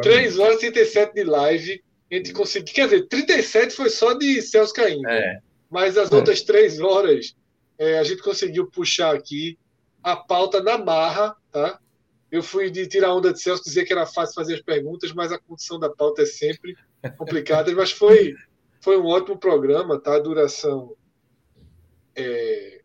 3 0.01 0.39
horas 0.39 0.63
e 0.63 0.71
37 0.71 1.13
de 1.13 1.23
live 1.23 1.83
a 2.11 2.15
gente 2.15 2.33
conseguiu. 2.33 2.73
Quer 2.73 2.85
dizer, 2.85 3.07
37 3.07 3.75
foi 3.75 3.89
só 3.89 4.13
de 4.13 4.41
Celso 4.41 4.73
caindo. 4.73 5.07
É. 5.07 5.39
Mas 5.69 5.97
as 5.97 6.11
é. 6.11 6.15
outras 6.15 6.41
três 6.41 6.79
horas 6.79 7.35
é, 7.77 7.99
a 7.99 8.03
gente 8.03 8.21
conseguiu 8.21 8.67
puxar 8.67 9.15
aqui 9.15 9.57
a 10.01 10.15
pauta 10.15 10.61
na 10.61 10.77
barra, 10.77 11.35
tá? 11.51 11.79
Eu 12.31 12.43
fui 12.43 12.69
de 12.69 12.87
tirar 12.87 13.13
onda 13.13 13.33
de 13.33 13.41
Celso, 13.41 13.63
dizer 13.63 13.85
que 13.85 13.93
era 13.93 14.05
fácil 14.05 14.35
fazer 14.35 14.55
as 14.55 14.61
perguntas, 14.61 15.11
mas 15.11 15.31
a 15.31 15.39
condição 15.39 15.79
da 15.79 15.89
pauta 15.89 16.23
é 16.23 16.25
sempre 16.25 16.75
complicada. 17.17 17.73
mas 17.73 17.91
foi, 17.91 18.35
foi 18.81 18.97
um 18.99 19.05
ótimo 19.05 19.37
programa, 19.37 19.99
tá? 19.99 20.15
A 20.15 20.19
duração 20.19 20.95
é, 22.15 22.81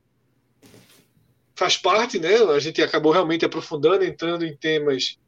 faz 1.54 1.76
parte, 1.76 2.18
né? 2.18 2.36
A 2.36 2.58
gente 2.58 2.82
acabou 2.82 3.12
realmente 3.12 3.44
aprofundando, 3.44 4.04
entrando 4.04 4.44
em 4.44 4.56
temas. 4.56 5.18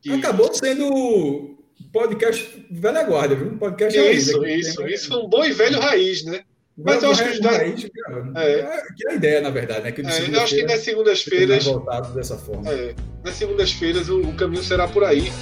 Que... 0.00 0.12
Acabou 0.12 0.52
sendo 0.54 1.57
podcast 1.92 2.66
velha 2.70 3.02
guarda, 3.04 3.34
viu? 3.34 3.48
Um 3.48 3.58
podcast 3.58 3.98
isso, 3.98 4.40
raiz. 4.40 4.66
Isso, 4.66 4.82
isso. 4.82 4.86
Isso 4.86 5.08
foi 5.08 5.18
um 5.18 5.28
bom 5.28 5.44
e 5.44 5.52
velho 5.52 5.80
raiz, 5.80 6.24
né? 6.24 6.42
Mas 6.76 7.02
eu 7.02 7.10
acho 7.10 7.32
que, 7.32 7.40
da... 7.40 7.50
raiz, 7.50 7.84
é. 8.36 8.60
é. 8.60 8.82
que 8.96 9.08
é 9.08 9.10
a 9.10 9.14
ideia, 9.14 9.40
na 9.40 9.50
verdade, 9.50 9.82
né? 9.82 9.92
Que 9.92 10.00
é, 10.00 10.04
eu 10.04 10.40
acho 10.40 10.54
que 10.54 10.62
nas 10.62 10.80
segundas-feiras. 10.80 11.64
Voltado 11.64 12.14
dessa 12.14 12.36
forma. 12.36 12.70
É, 12.70 12.94
nas 13.24 13.34
segundas-feiras 13.34 14.08
o, 14.08 14.20
o, 14.20 14.34
caminho 14.34 14.62
será 14.62 14.86
por 14.86 15.02
aí. 15.02 15.32